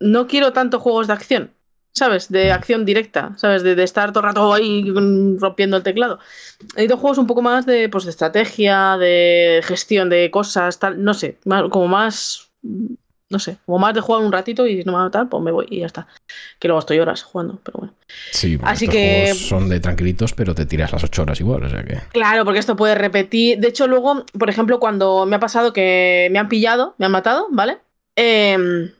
no 0.00 0.26
quiero 0.26 0.52
tanto 0.52 0.80
juegos 0.80 1.06
de 1.06 1.12
acción. 1.14 1.50
¿Sabes? 1.94 2.30
De 2.30 2.52
acción 2.52 2.86
directa, 2.86 3.34
¿sabes? 3.36 3.62
De, 3.62 3.80
estar 3.84 4.12
todo 4.12 4.22
el 4.22 4.28
rato 4.30 4.54
ahí 4.54 4.82
mm, 4.90 5.38
rompiendo 5.38 5.76
el 5.76 5.82
teclado. 5.82 6.18
Necesito 6.74 6.96
juegos 6.96 7.18
un 7.18 7.26
poco 7.26 7.42
más 7.42 7.66
de, 7.66 7.90
pues, 7.90 8.04
de 8.04 8.10
estrategia, 8.10 8.96
de 8.96 9.60
gestión 9.62 10.08
de 10.08 10.30
cosas, 10.30 10.78
tal, 10.78 11.04
no 11.04 11.12
sé, 11.12 11.38
como 11.70 11.88
más, 11.88 12.50
no 13.32 13.38
sé, 13.40 13.56
como 13.66 13.78
más 13.80 13.94
de 13.94 14.00
jugar 14.00 14.22
un 14.22 14.30
ratito 14.30 14.66
y 14.66 14.84
no 14.84 14.92
me 14.92 14.98
va 14.98 15.06
a 15.06 15.10
tal, 15.10 15.28
pues 15.28 15.42
me 15.42 15.50
voy 15.50 15.66
y 15.68 15.80
ya 15.80 15.86
está. 15.86 16.06
Que 16.60 16.68
luego 16.68 16.78
estoy 16.78 17.00
horas 17.00 17.22
jugando, 17.24 17.58
pero 17.64 17.78
bueno. 17.80 17.94
Sí, 18.30 18.56
porque 18.56 18.72
Así 18.72 18.84
estos 18.84 18.94
que- 18.96 19.20
juegos 19.24 19.48
son 19.48 19.68
de 19.68 19.80
tranquilitos, 19.80 20.32
pero 20.34 20.54
te 20.54 20.66
tiras 20.66 20.92
las 20.92 21.02
8 21.02 21.22
horas 21.22 21.40
igual, 21.40 21.64
o 21.64 21.68
sea 21.68 21.82
que. 21.82 21.98
Claro, 22.12 22.44
porque 22.44 22.60
esto 22.60 22.76
puede 22.76 22.94
repetir. 22.94 23.58
De 23.58 23.68
hecho, 23.68 23.86
luego, 23.88 24.24
por 24.38 24.48
ejemplo, 24.50 24.78
cuando 24.78 25.26
me 25.26 25.36
ha 25.36 25.40
pasado 25.40 25.72
que 25.72 26.28
me 26.30 26.38
han 26.38 26.48
pillado, 26.48 26.94
me 26.98 27.06
han 27.06 27.12
matado, 27.12 27.48
¿vale? 27.50 27.78
Em, 28.16 28.90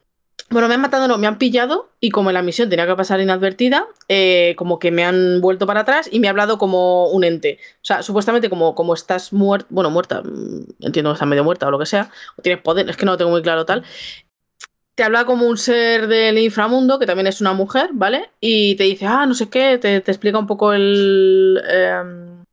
bueno, 0.53 0.69
me 0.69 0.75
han 0.75 0.81
matado, 0.81 1.09
no, 1.09 1.19
me 1.19 1.27
han 1.27 1.39
pillado 1.39 1.91
y 2.01 2.11
como 2.11 2.31
la 2.33 2.43
misión 2.43 2.69
tenía 2.69 2.87
que 2.87 2.95
pasar 2.95 3.21
inadvertida, 3.21 3.87
eh, 4.09 4.55
como 4.57 4.79
que 4.79 4.91
me 4.91 5.05
han 5.05 5.41
vuelto 5.41 5.67
para 5.67 5.81
atrás 5.81 6.09
y 6.11 6.21
me 6.21 6.27
ha 6.27 6.31
hablado 6.31 6.59
como 6.59 7.09
un 7.09 7.25
ente. 7.25 7.59
O 7.77 7.85
sea, 7.85 8.03
supuestamente 8.03 8.51
como, 8.51 8.75
como 8.75 8.95
estás 8.95 9.33
muerta, 9.33 9.67
bueno, 9.71 9.91
muerta, 9.91 10.23
mm, 10.23 10.85
entiendo 10.85 11.11
que 11.11 11.15
estás 11.15 11.29
medio 11.29 11.45
muerta 11.45 11.67
o 11.69 11.71
lo 11.71 11.79
que 11.79 11.87
sea, 11.87 12.11
o 12.37 12.43
tienes 12.43 12.63
poder, 12.63 12.89
es 12.89 12.97
que 12.97 13.07
no 13.07 13.13
lo 13.13 13.19
tengo 13.19 13.31
muy 13.31 13.43
claro 13.43 13.65
tal. 13.65 13.85
Te 14.95 15.05
habla 15.05 15.25
como 15.25 15.47
un 15.47 15.57
ser 15.57 16.07
del 16.07 16.39
inframundo, 16.39 16.99
que 16.99 17.07
también 17.07 17.27
es 17.27 17.41
una 17.41 17.55
mujer, 17.55 17.91
¿vale? 17.95 18.31
Y 18.41 18.77
te 18.77 18.85
dice, 18.85 19.07
ah, 19.07 19.25
no 19.27 19.35
sé 19.35 19.49
qué, 19.49 19.79
te, 19.79 19.97
explica 19.97 20.39
un 20.39 20.47
poco 20.47 20.75
el... 20.75 21.63
em, 21.69 22.45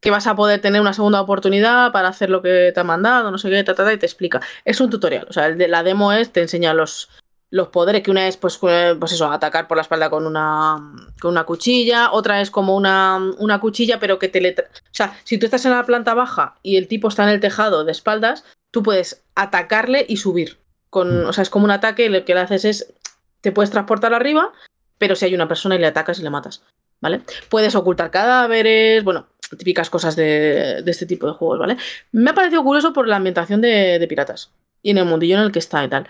que 0.00 0.10
vas 0.10 0.26
a 0.26 0.36
poder 0.36 0.60
tener 0.60 0.80
una 0.80 0.92
segunda 0.92 1.20
oportunidad 1.20 1.92
para 1.92 2.08
hacer 2.08 2.30
lo 2.30 2.42
que 2.42 2.72
te 2.72 2.80
ha 2.80 2.84
mandado, 2.84 3.30
no 3.30 3.38
sé 3.38 3.50
qué, 3.50 3.64
ta, 3.64 3.74
ta, 3.74 3.84
ta, 3.84 3.92
y 3.92 3.98
te 3.98 4.06
explica. 4.06 4.40
Es 4.64 4.80
un 4.80 4.90
tutorial, 4.90 5.26
o 5.28 5.32
sea, 5.32 5.48
la 5.50 5.82
demo 5.82 6.12
es, 6.12 6.32
te 6.32 6.40
enseña 6.42 6.74
los, 6.74 7.08
los 7.50 7.68
poderes, 7.68 8.02
que 8.02 8.10
una 8.10 8.28
es, 8.28 8.36
pues, 8.36 8.58
eh, 8.62 8.94
pues 8.98 9.12
eso, 9.12 9.30
atacar 9.30 9.68
por 9.68 9.76
la 9.76 9.82
espalda 9.82 10.10
con 10.10 10.26
una, 10.26 10.94
con 11.20 11.30
una 11.30 11.44
cuchilla, 11.44 12.12
otra 12.12 12.40
es 12.40 12.50
como 12.50 12.76
una, 12.76 13.18
una 13.38 13.60
cuchilla, 13.60 13.98
pero 13.98 14.18
que 14.18 14.28
te 14.28 14.40
le... 14.40 14.50
O 14.50 14.92
sea, 14.92 15.18
si 15.24 15.38
tú 15.38 15.46
estás 15.46 15.64
en 15.64 15.72
la 15.72 15.84
planta 15.84 16.14
baja 16.14 16.56
y 16.62 16.76
el 16.76 16.88
tipo 16.88 17.08
está 17.08 17.24
en 17.24 17.30
el 17.30 17.40
tejado 17.40 17.84
de 17.84 17.92
espaldas, 17.92 18.44
tú 18.70 18.82
puedes 18.82 19.24
atacarle 19.34 20.04
y 20.08 20.18
subir. 20.18 20.58
Con, 20.90 21.26
o 21.26 21.32
sea, 21.32 21.42
es 21.42 21.50
como 21.50 21.64
un 21.64 21.70
ataque, 21.70 22.10
lo 22.10 22.24
que 22.24 22.34
le 22.34 22.40
haces 22.40 22.64
es, 22.64 22.94
te 23.40 23.52
puedes 23.52 23.70
transportar 23.70 24.12
arriba, 24.12 24.52
pero 24.98 25.14
si 25.14 25.24
hay 25.24 25.34
una 25.34 25.48
persona 25.48 25.76
y 25.76 25.78
le 25.78 25.86
atacas 25.86 26.18
y 26.18 26.22
le 26.22 26.30
matas, 26.30 26.62
¿vale? 27.00 27.22
Puedes 27.48 27.74
ocultar 27.74 28.10
cadáveres, 28.10 29.04
bueno, 29.04 29.26
típicas 29.56 29.88
cosas 29.90 30.16
de, 30.16 30.82
de 30.82 30.90
este 30.90 31.06
tipo 31.06 31.26
de 31.26 31.32
juegos, 31.32 31.58
¿vale? 31.58 31.76
Me 32.12 32.30
ha 32.30 32.34
parecido 32.34 32.62
curioso 32.62 32.92
por 32.92 33.08
la 33.08 33.16
ambientación 33.16 33.60
de, 33.60 33.98
de 33.98 34.06
piratas 34.06 34.50
y 34.82 34.90
en 34.90 34.98
el 34.98 35.04
mundillo 35.04 35.36
en 35.36 35.44
el 35.44 35.52
que 35.52 35.58
está 35.58 35.84
y 35.84 35.88
tal. 35.88 36.08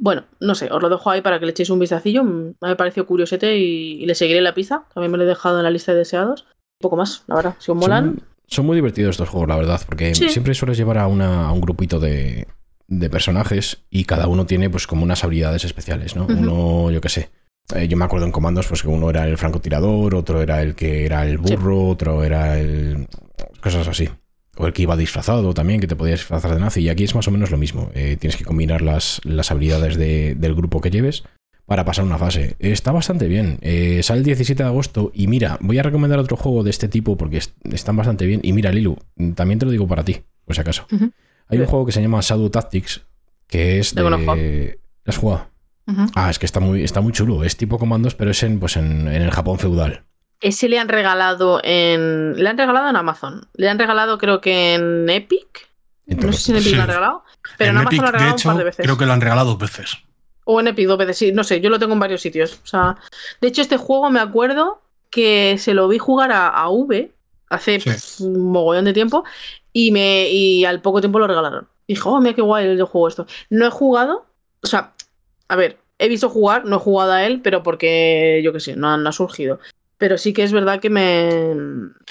Bueno, 0.00 0.24
no 0.40 0.54
sé, 0.54 0.68
os 0.70 0.80
lo 0.82 0.88
dejo 0.88 1.10
ahí 1.10 1.20
para 1.22 1.38
que 1.40 1.46
le 1.46 1.50
echéis 1.52 1.70
un 1.70 1.78
vistacillo. 1.78 2.22
Me 2.24 2.54
ha 2.62 2.76
parecido 2.76 3.06
curiosete 3.06 3.56
y, 3.58 4.02
y 4.02 4.06
le 4.06 4.14
seguiré 4.14 4.40
la 4.40 4.54
pista. 4.54 4.84
También 4.94 5.10
me 5.10 5.18
lo 5.18 5.24
he 5.24 5.26
dejado 5.26 5.58
en 5.58 5.64
la 5.64 5.70
lista 5.70 5.92
de 5.92 5.98
deseados. 5.98 6.42
Un 6.42 6.82
poco 6.82 6.96
más, 6.96 7.24
la 7.26 7.34
verdad. 7.36 7.54
Si 7.58 7.70
os 7.70 7.76
molan. 7.76 8.04
Son, 8.16 8.22
son 8.46 8.66
muy 8.66 8.76
divertidos 8.76 9.10
estos 9.10 9.28
juegos, 9.28 9.48
la 9.48 9.56
verdad, 9.56 9.80
porque 9.86 10.14
Sí. 10.14 10.28
siempre 10.28 10.54
sueles 10.54 10.76
llevar 10.78 10.98
a, 10.98 11.06
una- 11.08 11.48
a 11.48 11.52
un 11.52 11.60
grupito 11.60 11.98
de, 12.00 12.46
de 12.86 13.10
personajes 13.10 13.82
y 13.90 14.04
cada 14.04 14.28
uno 14.28 14.46
tiene 14.46 14.70
pues 14.70 14.86
como 14.86 15.02
unas 15.02 15.24
habilidades 15.24 15.64
especiales, 15.64 16.14
¿no? 16.16 16.26
Uno, 16.26 16.90
yo 16.90 17.00
qué 17.00 17.08
sé. 17.08 17.30
eh, 17.74 17.88
yo 17.88 17.96
me 17.96 18.04
acuerdo 18.04 18.24
en 18.26 18.32
comandos 18.32 18.66
pues 18.68 18.82
que 18.82 18.88
uno 18.88 19.10
era 19.10 19.26
el 19.26 19.36
francotirador, 19.36 20.14
otro 20.14 20.40
era 20.40 20.62
el 20.62 20.74
que 20.74 21.04
era 21.04 21.26
el 21.26 21.36
burro, 21.38 21.88
otro 21.88 22.22
era 22.24 22.58
el... 22.58 23.06
cosas 23.60 23.86
así. 23.88 24.08
O 24.58 24.66
el 24.66 24.72
que 24.72 24.82
iba 24.82 24.96
disfrazado 24.96 25.54
también, 25.54 25.80
que 25.80 25.86
te 25.86 25.94
podías 25.96 26.18
disfrazar 26.18 26.52
de 26.52 26.60
nazi. 26.60 26.80
Y 26.82 26.88
aquí 26.88 27.04
es 27.04 27.14
más 27.14 27.28
o 27.28 27.30
menos 27.30 27.50
lo 27.50 27.56
mismo. 27.58 27.90
Eh, 27.94 28.16
tienes 28.18 28.36
que 28.36 28.44
combinar 28.44 28.82
las, 28.82 29.20
las 29.24 29.50
habilidades 29.52 29.96
de- 29.96 30.34
del 30.34 30.54
grupo 30.54 30.80
que 30.80 30.90
lleves 30.90 31.22
para 31.64 31.84
pasar 31.84 32.04
una 32.04 32.18
fase. 32.18 32.56
Está 32.58 32.90
bastante 32.92 33.28
bien. 33.28 33.58
Eh, 33.62 34.00
sale 34.02 34.18
el 34.18 34.24
17 34.24 34.62
de 34.62 34.68
agosto 34.68 35.12
y 35.14 35.28
mira, 35.28 35.58
voy 35.60 35.78
a 35.78 35.82
recomendar 35.82 36.18
otro 36.18 36.36
juego 36.36 36.64
de 36.64 36.70
este 36.70 36.88
tipo 36.88 37.16
porque 37.16 37.36
est- 37.38 37.54
están 37.72 37.96
bastante 37.96 38.26
bien. 38.26 38.40
Y 38.42 38.52
mira, 38.52 38.72
Lilu, 38.72 38.96
también 39.36 39.58
te 39.60 39.64
lo 39.66 39.70
digo 39.70 39.86
para 39.86 40.02
ti, 40.04 40.16
por 40.44 40.54
si 40.56 40.60
acaso. 40.60 40.86
Hay 41.48 41.58
un 41.58 41.66
juego 41.70 41.86
que 41.86 41.92
se 41.92 42.02
llama 42.02 42.20
Shadow 42.20 42.50
Tactics, 42.50 43.02
que 43.46 43.78
es 43.78 43.94
de... 43.94 44.02
¿Lo 45.04 45.10
has 45.10 45.16
jugado? 45.18 45.46
Ah, 46.16 46.30
es 46.30 46.38
que 46.38 46.46
está 46.46 46.58
muy, 46.60 46.82
está 46.82 47.00
muy 47.00 47.12
chulo. 47.12 47.44
Es 47.44 47.56
tipo 47.56 47.78
comandos, 47.78 48.14
pero 48.14 48.30
es 48.32 48.42
en, 48.42 48.58
pues 48.58 48.76
en, 48.76 49.06
en 49.08 49.22
el 49.22 49.30
Japón 49.30 49.58
feudal. 49.58 50.04
Ese 50.40 50.68
le 50.68 50.78
han 50.78 50.88
regalado 50.88 51.60
en. 51.64 52.34
Le 52.36 52.48
han 52.48 52.56
regalado 52.58 52.88
en 52.88 52.96
Amazon. 52.96 53.48
Le 53.54 53.68
han 53.68 53.78
regalado, 53.78 54.18
creo 54.18 54.40
que 54.40 54.74
en 54.74 55.08
Epic. 55.10 55.68
No 56.06 56.32
sé 56.32 56.38
si 56.40 56.50
en 56.52 56.56
Epic 56.58 56.68
Sí. 56.70 56.74
lo 56.76 56.82
han 56.82 56.88
regalado. 56.88 57.24
Pero 57.56 57.70
en, 57.70 57.76
en 57.76 57.80
Amazon 57.82 57.94
Epic, 57.98 58.00
lo 58.02 58.06
han 58.08 58.12
regalado 58.12 58.36
hecho, 58.36 58.48
un 58.48 58.54
par 58.54 58.58
de 58.58 58.64
veces. 58.64 58.84
creo 58.84 58.98
que 58.98 59.06
lo 59.06 59.12
han 59.12 59.20
regalado 59.20 59.48
dos 59.50 59.58
veces. 59.58 59.96
O 60.44 60.60
en 60.60 60.68
Epic 60.68 60.86
dos 60.86 60.96
veces, 60.98 61.18
sí, 61.18 61.32
no 61.32 61.44
sé, 61.44 61.60
yo 61.60 61.68
lo 61.70 61.78
tengo 61.78 61.92
en 61.92 61.98
varios 62.00 62.20
sitios. 62.22 62.60
O 62.62 62.66
sea, 62.66 62.96
de 63.40 63.48
hecho, 63.48 63.60
este 63.62 63.76
juego 63.76 64.10
me 64.10 64.20
acuerdo 64.20 64.80
que 65.10 65.56
se 65.58 65.74
lo 65.74 65.88
vi 65.88 65.98
jugar 65.98 66.32
a, 66.32 66.48
a 66.48 66.70
V 66.70 67.10
hace 67.50 67.80
Sí. 67.80 67.90
pf, 67.90 68.20
un 68.24 68.50
mogollón 68.52 68.84
de 68.84 68.92
tiempo 68.92 69.24
y, 69.72 69.90
me, 69.90 70.28
y 70.30 70.64
al 70.64 70.80
poco 70.80 71.00
tiempo 71.00 71.18
lo 71.18 71.26
regalaron. 71.26 71.66
Y 71.86 71.94
dije, 71.94 72.08
oh, 72.08 72.20
mira 72.20 72.34
qué 72.34 72.42
guay 72.42 72.66
el 72.66 72.82
juego 72.84 73.08
esto. 73.08 73.26
No 73.50 73.66
he 73.66 73.70
jugado, 73.70 74.26
o 74.62 74.66
sea, 74.66 74.92
a 75.48 75.56
ver, 75.56 75.78
he 75.98 76.08
visto 76.08 76.28
jugar, 76.28 76.64
no 76.64 76.76
he 76.76 76.80
jugado 76.80 77.12
a 77.12 77.24
él, 77.24 77.40
pero 77.42 77.62
porque, 77.62 78.40
yo 78.44 78.52
qué 78.52 78.60
sé, 78.60 78.76
no 78.76 78.88
ha 78.94 79.12
surgido. 79.12 79.58
Pero 79.98 80.16
sí 80.16 80.32
que 80.32 80.44
es 80.44 80.52
verdad 80.52 80.80
que 80.80 80.90
me 80.90 81.52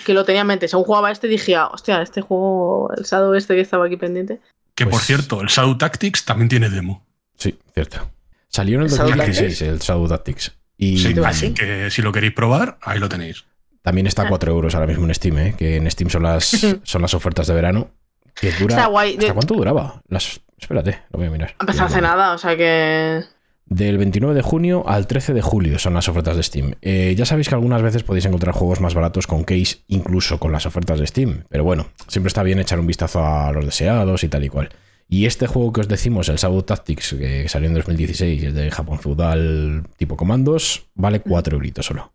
que 0.05 0.13
lo 0.13 0.25
tenía 0.25 0.41
en 0.41 0.47
mente. 0.47 0.67
Según 0.67 0.85
jugaba 0.85 1.09
este, 1.11 1.27
dije, 1.27 1.55
ah, 1.55 1.67
hostia, 1.67 2.01
este 2.01 2.21
juego, 2.21 2.91
el 2.97 3.03
Shadow 3.05 3.33
este 3.33 3.55
que 3.55 3.61
estaba 3.61 3.85
aquí 3.85 3.95
pendiente. 3.97 4.41
Que 4.75 4.83
por 4.85 4.93
Pues- 4.93 5.05
cierto, 5.05 5.41
el 5.41 5.47
Shadow 5.47 5.77
Tactics 5.77 6.25
también 6.25 6.49
tiene 6.49 6.69
demo. 6.69 7.05
Sí, 7.37 7.57
cierto. 7.73 8.11
Salió 8.49 8.75
en 8.79 8.85
el 8.85 8.91
¿El 8.91 8.97
Shadow 8.97 9.09
2016 9.15 9.61
el 9.63 9.79
Shadow 9.79 10.07
Tactics. 10.07 10.51
Y 10.77 10.97
Sí, 10.99 11.13
¿Te 11.13 11.21
va 11.21 11.29
así 11.29 11.53
que 11.53 11.89
si 11.89 12.01
lo 12.01 12.11
queréis 12.11 12.33
probar, 12.33 12.77
ahí 12.81 12.99
lo 12.99 13.09
tenéis. 13.09 13.45
también 13.81 14.05
está 14.05 14.23
a 14.23 14.27
4 14.29 14.51
euros 14.51 14.75
ahora 14.75 14.85
mismo 14.87 15.05
en 15.05 15.15
Steam, 15.15 15.37
¿eh? 15.39 15.55
que 15.57 15.77
en 15.77 15.89
Steam 15.89 16.09
son 16.09 16.23
las, 16.23 16.45
son 16.83 17.01
las 17.01 17.13
ofertas 17.13 17.47
de 17.47 17.53
verano. 17.53 17.89
Que 18.35 18.51
dura, 18.51 18.75
Está 18.75 18.87
guay. 18.87 19.15
¿Hasta 19.17 19.33
cuánto 19.33 19.53
duraba? 19.55 20.01
Las, 20.09 20.41
espérate, 20.59 20.99
lo 21.11 21.19
voy 21.19 21.27
a 21.29 21.31
mirar. 21.31 21.55
Empezó 21.59 21.85
hace 21.85 22.01
nada, 22.01 22.33
o 22.33 22.37
sea 22.37 22.55
que. 22.57 23.23
Del 23.69 23.97
29 23.97 24.33
de 24.33 24.41
junio 24.41 24.87
al 24.87 25.07
13 25.07 25.33
de 25.33 25.41
julio 25.41 25.77
son 25.77 25.93
las 25.93 26.07
ofertas 26.07 26.37
de 26.37 26.43
Steam. 26.43 26.75
Eh, 26.81 27.13
ya 27.17 27.25
sabéis 27.25 27.49
que 27.49 27.55
algunas 27.55 27.81
veces 27.81 28.03
podéis 28.03 28.25
encontrar 28.25 28.55
juegos 28.55 28.79
más 28.79 28.93
baratos 28.93 29.27
con 29.27 29.43
case, 29.43 29.79
incluso 29.87 30.39
con 30.39 30.53
las 30.53 30.65
ofertas 30.65 30.99
de 30.99 31.07
Steam. 31.07 31.43
Pero 31.49 31.65
bueno, 31.65 31.87
siempre 32.07 32.29
está 32.29 32.43
bien 32.43 32.59
echar 32.59 32.79
un 32.79 32.87
vistazo 32.87 33.25
a 33.25 33.51
los 33.51 33.65
deseados 33.65 34.23
y 34.23 34.29
tal 34.29 34.45
y 34.45 34.49
cual. 34.49 34.69
Y 35.09 35.25
este 35.25 35.47
juego 35.47 35.73
que 35.73 35.81
os 35.81 35.87
decimos, 35.87 36.29
el 36.29 36.37
Shadow 36.37 36.63
Tactics, 36.63 37.15
que 37.17 37.47
salió 37.49 37.67
en 37.67 37.75
2016 37.75 38.43
y 38.43 38.45
es 38.47 38.53
de 38.53 38.71
Japón 38.71 38.99
feudal 38.99 39.83
tipo 39.97 40.15
comandos, 40.15 40.87
vale 40.95 41.19
4 41.19 41.55
euritos 41.55 41.85
solo. 41.85 42.13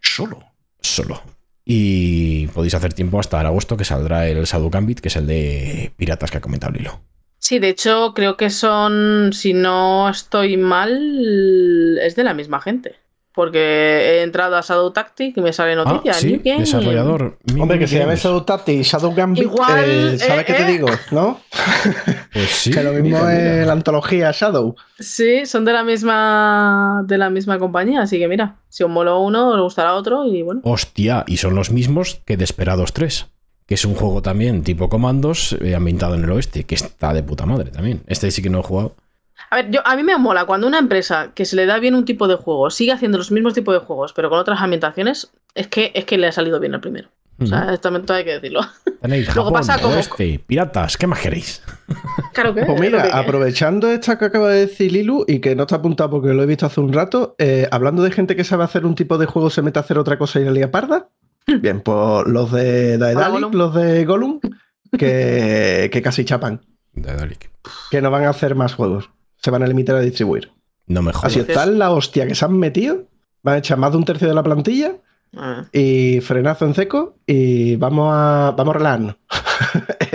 Solo. 0.00 0.42
Solo. 0.80 1.22
Y 1.64 2.46
podéis 2.48 2.74
hacer 2.74 2.94
tiempo 2.94 3.20
hasta 3.20 3.40
el 3.40 3.46
agosto 3.46 3.76
que 3.76 3.84
saldrá 3.84 4.26
el 4.26 4.44
Shadow 4.44 4.70
Gambit, 4.70 5.00
que 5.00 5.08
es 5.08 5.16
el 5.16 5.26
de 5.26 5.92
piratas 5.96 6.30
que 6.30 6.38
ha 6.38 6.42
comentado 6.42 6.72
Lilo. 6.72 7.00
Sí, 7.38 7.58
de 7.58 7.68
hecho, 7.68 8.12
creo 8.14 8.36
que 8.36 8.50
son, 8.50 9.32
si 9.32 9.54
no 9.54 10.08
estoy 10.08 10.56
mal, 10.56 11.98
es 12.02 12.16
de 12.16 12.24
la 12.24 12.34
misma 12.34 12.60
gente. 12.60 12.96
Porque 13.32 13.58
he 13.60 14.22
entrado 14.22 14.56
a 14.56 14.62
Shadow 14.62 14.90
Tactic 14.92 15.36
y 15.36 15.40
me 15.40 15.52
sale 15.52 15.76
noticia. 15.76 16.10
Ah, 16.10 16.14
sí, 16.14 16.32
New 16.32 16.40
Game. 16.44 16.58
desarrollador. 16.58 17.38
Hombre, 17.56 17.78
que 17.78 17.86
se 17.86 17.96
llame. 17.96 18.16
Shadow 18.16 18.42
Tactics, 18.42 18.88
Shadow 18.88 19.14
Gambit, 19.14 19.44
Igual, 19.44 19.84
eh, 19.86 20.18
¿sabes 20.18 20.42
eh, 20.42 20.44
qué 20.44 20.54
te 20.54 20.62
eh. 20.62 20.66
digo? 20.72 20.88
¿No? 21.12 21.40
Pues 22.32 22.50
sí. 22.50 22.70
que 22.72 22.82
lo 22.82 22.92
mismo 22.92 23.18
mira, 23.18 23.32
es 23.36 23.52
mira. 23.52 23.66
la 23.66 23.72
antología 23.72 24.30
Shadow. 24.32 24.74
Sí, 24.98 25.46
son 25.46 25.64
de 25.64 25.72
la 25.72 25.84
misma 25.84 27.02
de 27.06 27.16
la 27.16 27.30
misma 27.30 27.58
compañía, 27.58 28.02
así 28.02 28.18
que 28.18 28.28
mira, 28.28 28.56
si 28.68 28.82
os 28.82 28.90
moló 28.90 29.20
uno, 29.20 29.50
os 29.50 29.60
gustará 29.60 29.94
otro 29.94 30.24
y 30.26 30.42
bueno. 30.42 30.60
Hostia, 30.64 31.24
y 31.26 31.36
son 31.36 31.54
los 31.54 31.70
mismos 31.70 32.20
que 32.26 32.36
Desperados 32.36 32.92
3, 32.92 33.26
que 33.68 33.74
es 33.74 33.84
un 33.84 33.94
juego 33.94 34.22
también 34.22 34.62
tipo 34.64 34.88
comandos 34.88 35.54
eh, 35.60 35.74
ambientado 35.76 36.14
en 36.16 36.24
el 36.24 36.30
oeste, 36.32 36.64
que 36.64 36.74
está 36.74 37.12
de 37.12 37.22
puta 37.22 37.44
madre 37.46 37.70
también. 37.70 38.02
Este 38.06 38.30
sí 38.30 38.42
que 38.42 38.48
no 38.50 38.60
he 38.60 38.62
jugado. 38.62 38.96
A 39.50 39.56
ver, 39.56 39.70
yo, 39.70 39.80
a 39.86 39.94
mí 39.94 40.02
me 40.02 40.16
mola 40.18 40.46
cuando 40.46 40.66
una 40.66 40.78
empresa 40.78 41.32
que 41.34 41.44
se 41.44 41.54
le 41.54 41.66
da 41.66 41.78
bien 41.78 41.94
un 41.94 42.04
tipo 42.04 42.26
de 42.28 42.34
juego 42.34 42.70
sigue 42.70 42.92
haciendo 42.92 43.18
los 43.18 43.30
mismos 43.30 43.52
tipos 43.54 43.74
de 43.74 43.80
juegos, 43.86 44.12
pero 44.14 44.30
con 44.30 44.38
otras 44.38 44.60
ambientaciones, 44.60 45.30
es 45.54 45.68
que, 45.68 45.92
es 45.94 46.04
que 46.06 46.18
le 46.18 46.26
ha 46.26 46.32
salido 46.32 46.58
bien 46.58 46.74
el 46.74 46.80
primero. 46.80 47.08
O 47.40 47.46
sea, 47.46 47.72
esto 47.72 47.88
también 47.92 48.04
hay 48.08 48.24
que 48.24 48.32
decirlo. 48.32 48.62
Tenéis 49.00 49.26
luego 49.34 49.50
Japón, 49.50 49.60
pasa 49.60 49.78
como- 49.80 49.94
oeste, 49.94 50.40
piratas, 50.44 50.96
¿qué 50.96 51.06
más 51.06 51.20
queréis? 51.20 51.62
Claro 52.32 52.52
que 52.54 52.64
Pues 52.64 52.80
mira, 52.80 53.02
que- 53.02 53.10
aprovechando 53.12 53.90
esta 53.92 54.18
que 54.18 54.24
acaba 54.24 54.48
de 54.50 54.66
decir 54.66 54.90
Lilu 54.92 55.24
y 55.28 55.38
que 55.40 55.54
no 55.54 55.62
está 55.62 55.76
apuntado 55.76 56.10
porque 56.10 56.34
lo 56.34 56.42
he 56.42 56.46
visto 56.46 56.66
hace 56.66 56.80
un 56.80 56.92
rato, 56.92 57.36
eh, 57.38 57.68
hablando 57.70 58.02
de 58.02 58.10
gente 58.10 58.34
que 58.34 58.44
sabe 58.44 58.64
hacer 58.64 58.84
un 58.86 58.94
tipo 58.96 59.18
de 59.18 59.26
juego, 59.26 59.50
se 59.50 59.62
mete 59.62 59.78
a 59.78 59.82
hacer 59.82 59.98
otra 59.98 60.18
cosa 60.18 60.40
y 60.40 60.44
la 60.44 60.50
lía 60.50 60.70
parda. 60.70 61.10
Bien, 61.60 61.80
pues 61.80 62.26
los 62.26 62.52
de 62.52 62.98
Daedalic, 62.98 63.30
Gollum. 63.32 63.52
los 63.54 63.74
de 63.74 64.04
Gollum, 64.04 64.40
que, 64.98 65.88
que 65.92 66.02
casi 66.02 66.24
chapan, 66.24 66.60
Daedalic. 66.92 67.50
que 67.90 68.00
no 68.02 68.10
van 68.10 68.24
a 68.24 68.30
hacer 68.30 68.54
más 68.54 68.74
juegos. 68.74 69.10
Se 69.36 69.50
van 69.50 69.62
a 69.62 69.66
limitar 69.66 69.96
a 69.96 70.00
distribuir. 70.00 70.50
No 70.86 71.02
me 71.02 71.12
jodas. 71.12 71.32
Así 71.32 71.40
está 71.40 71.66
la 71.66 71.90
hostia 71.92 72.26
que 72.26 72.34
se 72.34 72.44
han 72.44 72.58
metido. 72.58 73.08
Van 73.42 73.54
a 73.54 73.58
echar 73.58 73.78
más 73.78 73.92
de 73.92 73.98
un 73.98 74.04
tercio 74.04 74.26
de 74.28 74.34
la 74.34 74.42
plantilla 74.42 74.96
Ah, 75.36 75.66
y 75.72 76.20
frenazo 76.22 76.64
en 76.64 76.74
seco 76.74 77.18
y 77.26 77.76
vamos 77.76 78.10
a, 78.14 78.54
vamos 78.56 78.74
a 78.74 78.78
relajarnos. 78.78 79.16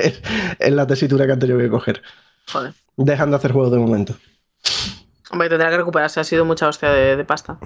es, 0.60 0.74
la 0.74 0.88
tesitura 0.88 1.26
que 1.26 1.34
han 1.34 1.40
tenido 1.40 1.60
que 1.60 1.70
coger. 1.70 2.02
joder. 2.52 2.74
Dejan 2.98 3.30
de 3.30 3.36
hacer 3.36 3.52
juegos 3.52 3.72
de 3.72 3.78
momento. 3.78 4.16
Hombre, 5.32 5.50
tendrá 5.50 5.70
que 5.70 5.78
recuperarse, 5.78 6.20
ha 6.20 6.24
sido 6.24 6.46
mucha 6.46 6.68
hostia 6.68 6.90
de, 6.90 7.16
de 7.16 7.26
pasta. 7.26 7.60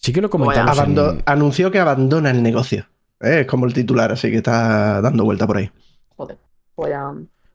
Sí 0.00 0.12
que 0.12 0.20
lo 0.20 0.30
comentamos. 0.30 0.78
Abando- 0.78 1.12
en- 1.12 1.22
Anunció 1.26 1.70
que 1.70 1.78
abandona 1.78 2.30
el 2.30 2.42
negocio. 2.42 2.86
Eh, 3.20 3.40
Es 3.40 3.46
como 3.46 3.66
el 3.66 3.74
titular, 3.74 4.10
así 4.12 4.30
que 4.30 4.38
está 4.38 5.00
dando 5.02 5.24
vuelta 5.24 5.46
por 5.46 5.58
ahí. 5.58 5.70
Joder. 6.16 6.38
Voy 6.76 6.92
a... 6.92 7.12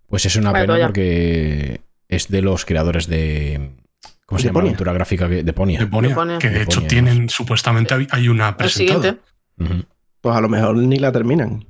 Pues 0.08 0.26
es 0.26 0.36
una 0.36 0.54
pena 0.54 0.78
porque 0.82 1.82
es 2.08 2.28
de 2.30 2.42
los 2.44 2.64
creadores 2.66 3.08
de. 3.08 3.76
¿Cómo 4.28 4.38
se 4.40 4.44
De 4.44 4.50
llama? 4.50 4.60
La 4.60 4.66
aventura 4.70 4.94
gráfica 4.94 5.28
de 5.28 5.54
Ponia. 5.54 5.80
De 5.80 5.88
Ponia, 5.88 6.10
Deponia. 6.10 6.38
que 6.40 6.50
de 6.50 6.62
hecho 6.62 6.82
Deponia, 6.82 6.88
tienen, 6.88 7.30
supuestamente 7.30 7.96
hay- 8.12 8.28
una 8.30 8.56
presentada. 8.56 9.18
Pues 10.22 10.36
a 10.36 10.42
lo 10.42 10.50
mejor 10.50 10.78
ni 10.78 10.98
la 11.00 11.12
terminan. 11.12 11.66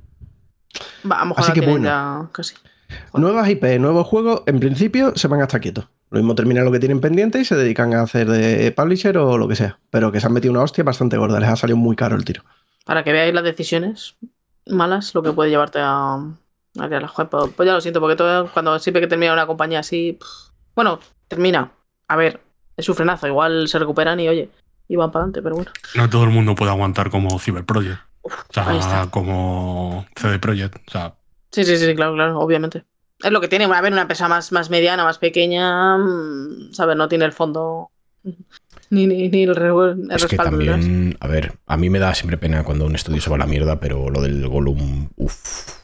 Va, 1.10 1.16
a 1.16 1.20
lo 1.24 1.26
mejor 1.30 1.40
Así 1.44 1.48
la 1.50 1.54
que 1.54 1.70
bueno. 1.70 1.84
ya 1.86 2.28
casi. 2.32 2.54
Joder. 2.54 3.20
Nuevas 3.22 3.48
IP, 3.48 3.78
nuevos 3.78 4.06
juegos, 4.06 4.42
en 4.46 4.60
principio 4.60 5.12
se 5.16 5.28
van 5.28 5.40
a 5.40 5.44
estar 5.44 5.60
quietos. 5.60 5.88
Lo 6.16 6.22
mismo 6.22 6.34
terminan 6.34 6.64
lo 6.64 6.72
que 6.72 6.78
tienen 6.78 7.02
pendiente 7.02 7.38
y 7.40 7.44
se 7.44 7.56
dedican 7.56 7.92
a 7.92 8.00
hacer 8.00 8.26
de 8.26 8.72
publisher 8.72 9.18
o 9.18 9.36
lo 9.36 9.46
que 9.46 9.54
sea. 9.54 9.78
Pero 9.90 10.10
que 10.10 10.18
se 10.18 10.26
han 10.26 10.32
metido 10.32 10.50
una 10.50 10.62
hostia 10.62 10.82
bastante 10.82 11.18
gorda. 11.18 11.38
Les 11.38 11.50
ha 11.50 11.56
salido 11.56 11.76
muy 11.76 11.94
caro 11.94 12.16
el 12.16 12.24
tiro. 12.24 12.42
Para 12.86 13.04
que 13.04 13.12
veáis 13.12 13.34
las 13.34 13.44
decisiones 13.44 14.16
malas, 14.64 15.14
lo 15.14 15.22
que 15.22 15.32
puede 15.32 15.50
llevarte 15.50 15.78
a, 15.82 16.14
a 16.14 16.86
crear 16.86 17.02
la 17.02 17.08
juega. 17.08 17.28
Pues, 17.28 17.66
ya 17.66 17.74
lo 17.74 17.82
siento, 17.82 18.00
porque 18.00 18.16
todo, 18.16 18.50
cuando 18.50 18.78
siempre 18.78 19.02
que 19.02 19.08
termina 19.08 19.34
una 19.34 19.46
compañía 19.46 19.80
así. 19.80 20.14
pff, 20.18 20.52
bueno, 20.74 21.00
termina. 21.28 21.70
A 22.08 22.16
ver, 22.16 22.40
es 22.78 22.88
un 22.88 22.94
frenazo. 22.94 23.26
Igual 23.26 23.68
se 23.68 23.78
recuperan 23.78 24.18
y 24.18 24.28
oye, 24.30 24.48
y 24.88 24.96
van 24.96 25.10
para 25.10 25.24
adelante, 25.24 25.42
pero 25.42 25.56
bueno. 25.56 25.70
No 25.96 26.08
todo 26.08 26.24
el 26.24 26.30
mundo 26.30 26.54
puede 26.54 26.70
aguantar 26.70 27.10
como 27.10 27.38
Cyber 27.38 27.66
Project. 27.66 28.00
O 28.22 28.30
sea, 28.54 29.06
como 29.10 30.06
CD 30.16 30.38
Projekt. 30.38 30.76
O 30.88 30.90
sea, 30.90 31.14
Sí, 31.52 31.64
sí, 31.64 31.76
sí, 31.76 31.94
claro, 31.94 32.14
claro, 32.14 32.38
obviamente. 32.38 32.84
Es 33.22 33.30
lo 33.30 33.40
que 33.40 33.48
tiene. 33.48 33.64
A 33.64 33.80
ver, 33.80 33.92
una 33.92 34.02
empresa 34.02 34.28
más, 34.28 34.52
más 34.52 34.68
mediana, 34.70 35.04
más 35.04 35.18
pequeña, 35.18 35.96
mm, 35.98 36.72
¿sabes? 36.72 36.96
No 36.96 37.08
tiene 37.08 37.24
el 37.24 37.32
fondo 37.32 37.90
ni, 38.90 39.06
ni, 39.06 39.28
ni 39.28 39.42
el, 39.44 39.54
re- 39.56 39.68
el 39.92 40.10
Es 40.10 40.26
que 40.26 40.36
también, 40.36 41.16
a 41.20 41.26
ver, 41.26 41.54
a 41.66 41.76
mí 41.76 41.90
me 41.90 41.98
da 41.98 42.14
siempre 42.14 42.36
pena 42.38 42.62
cuando 42.64 42.84
un 42.86 42.94
estudio 42.94 43.20
se 43.20 43.30
va 43.30 43.36
a 43.36 43.38
la 43.40 43.46
mierda, 43.46 43.80
pero 43.80 44.10
lo 44.10 44.20
del 44.20 44.46
Gollum, 44.48 45.08
uff. 45.16 45.76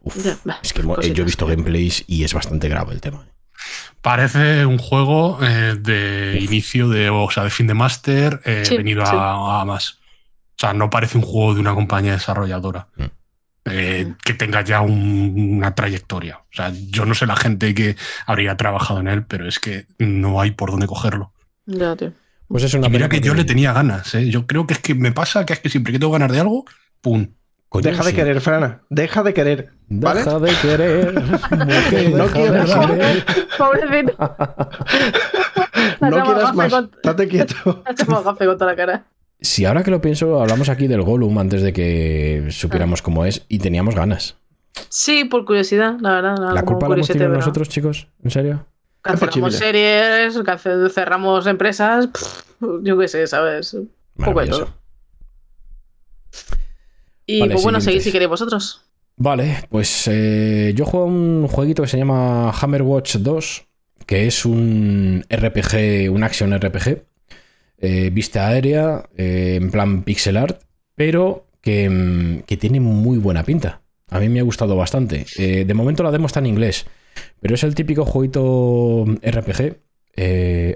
Uf. 0.00 0.24
Es 0.62 0.72
que 0.72 0.82
eh, 0.82 1.12
yo 1.12 1.22
he 1.22 1.26
visto 1.26 1.46
gameplays 1.46 2.04
y 2.06 2.22
es 2.22 2.32
bastante 2.32 2.68
grave 2.68 2.92
el 2.94 3.00
tema. 3.00 3.26
parece 4.00 4.64
un 4.64 4.78
juego 4.78 5.40
eh, 5.42 5.74
de 5.80 6.38
inicio 6.40 6.88
de, 6.88 7.10
o 7.10 7.28
sea, 7.30 7.42
de 7.42 7.50
fin 7.50 7.66
de 7.66 7.74
máster 7.74 8.40
eh, 8.44 8.62
Sí, 8.64 8.76
venido 8.76 9.04
sí. 9.04 9.10
a, 9.12 9.62
a 9.62 9.64
más. 9.64 9.94
O 9.94 10.58
sea, 10.58 10.72
no 10.74 10.90
parece 10.90 11.18
un 11.18 11.24
juego 11.24 11.54
de 11.54 11.60
una 11.60 11.74
compañía 11.74 12.12
desarrolladora 12.12 12.86
Mm. 12.96 13.04
Eh, 13.70 14.14
que 14.24 14.34
tenga 14.34 14.62
ya 14.62 14.80
un- 14.80 15.34
una 15.58 15.74
trayectoria. 15.74 16.38
O 16.38 16.46
sea, 16.52 16.72
yo 16.90 17.04
no 17.04 17.14
sé 17.14 17.26
la 17.26 17.36
gente 17.36 17.74
que 17.74 17.96
habría 18.26 18.56
trabajado 18.56 19.00
en 19.00 19.08
él, 19.08 19.24
pero 19.26 19.46
es 19.48 19.58
que 19.58 19.86
no 19.98 20.40
hay 20.40 20.52
por 20.52 20.70
dónde 20.70 20.86
cogerlo. 20.86 21.32
Ya, 21.66 21.94
tío. 21.96 22.12
Pues 22.48 22.62
es 22.62 22.74
una 22.74 22.86
Y 22.86 22.90
mira 22.90 23.08
que 23.08 23.20
yo 23.20 23.34
le 23.34 23.44
tenía 23.44 23.72
ganas. 23.72 24.14
¿eh? 24.14 24.28
Yo 24.30 24.46
creo 24.46 24.66
que 24.66 24.74
es 24.74 24.80
que 24.80 24.94
me 24.94 25.10
pasa 25.12 25.44
que 25.44 25.52
es 25.52 25.60
que 25.60 25.68
siempre 25.68 25.92
que 25.92 25.98
tengo 25.98 26.12
ganas 26.12 26.30
de 26.30 26.38
algo, 26.40 26.64
¡pum! 27.00 27.26
Coño, 27.68 27.82
Deja 27.90 28.04
de 28.04 28.14
querer, 28.14 28.40
Frana. 28.40 28.82
Deja 28.90 29.24
de 29.24 29.34
querer. 29.34 29.72
¿Vale? 29.88 30.20
Deja 30.20 30.38
de 30.38 30.52
querer. 30.62 31.14
mujer, 31.50 32.10
No 32.12 32.26
quieras. 32.28 32.68
de 32.70 32.86
querer. 32.86 33.24
Pobrecito. 33.58 34.36
No 36.00 36.22
quieras 36.24 36.54
más. 36.54 36.72
con- 36.72 36.90
Estate 36.94 37.28
quieto. 37.28 37.82
Echado 37.90 38.22
gafe 38.22 38.46
con 38.46 38.58
toda 38.58 38.70
la 38.72 38.76
cara. 38.76 39.04
Si 39.40 39.64
ahora 39.64 39.82
que 39.82 39.90
lo 39.90 40.00
pienso, 40.00 40.40
hablamos 40.40 40.68
aquí 40.68 40.86
del 40.86 41.02
Gollum 41.02 41.38
antes 41.38 41.62
de 41.62 41.72
que 41.72 42.48
supiéramos 42.50 43.02
cómo 43.02 43.24
es 43.24 43.44
y 43.48 43.58
teníamos 43.58 43.94
ganas. 43.94 44.36
Sí, 44.88 45.24
por 45.24 45.44
curiosidad, 45.44 45.96
la 46.00 46.12
verdad. 46.12 46.36
¿La 46.38 46.62
como 46.62 46.78
culpa 46.78 46.88
la 46.88 46.94
hemos 46.96 47.08
tenido 47.08 47.26
pero 47.26 47.38
nosotros, 47.38 47.68
chicos? 47.68 48.08
¿En 48.22 48.30
serio? 48.30 48.66
Cancelamos 49.02 49.54
Es 49.54 49.60
series, 49.60 50.92
cerramos 50.92 51.46
empresas, 51.46 52.08
pff, 52.08 52.44
yo 52.82 52.98
qué 52.98 53.08
sé, 53.08 53.26
¿sabes? 53.26 53.74
Un 53.74 53.90
poco 54.16 54.40
de 54.40 54.48
todo. 54.48 54.68
Y 57.26 57.40
Vale, 57.40 57.52
pues 57.52 57.64
bueno, 57.64 57.80
seguid 57.80 58.00
si 58.00 58.12
queréis 58.12 58.30
vosotros. 58.30 58.82
Vale, 59.16 59.64
pues 59.70 60.08
eh, 60.08 60.72
yo 60.76 60.84
juego 60.84 61.06
un 61.06 61.48
jueguito 61.48 61.82
que 61.82 61.88
se 61.88 61.98
llama 61.98 62.50
Hammerwatch 62.50 63.16
2, 63.16 63.66
que 64.06 64.26
es 64.26 64.44
un 64.44 65.24
RPG, 65.30 66.12
un 66.12 66.22
action 66.22 66.56
RPG, 66.58 67.02
eh, 67.86 68.10
vista 68.10 68.48
aérea, 68.48 69.08
eh, 69.16 69.58
en 69.60 69.70
plan 69.70 70.02
pixel 70.02 70.36
art, 70.36 70.60
pero 70.96 71.46
que, 71.60 71.88
mm, 71.88 72.40
que 72.40 72.56
tiene 72.56 72.80
muy 72.80 73.18
buena 73.18 73.44
pinta. 73.44 73.82
A 74.10 74.18
mí 74.18 74.28
me 74.28 74.40
ha 74.40 74.42
gustado 74.42 74.74
bastante. 74.76 75.24
Eh, 75.38 75.64
de 75.64 75.74
momento 75.74 76.02
la 76.02 76.10
demo 76.10 76.26
está 76.26 76.40
en 76.40 76.46
inglés, 76.46 76.86
pero 77.40 77.54
es 77.54 77.62
el 77.62 77.76
típico 77.76 78.04
jueguito 78.04 79.04
RPG, 79.22 79.76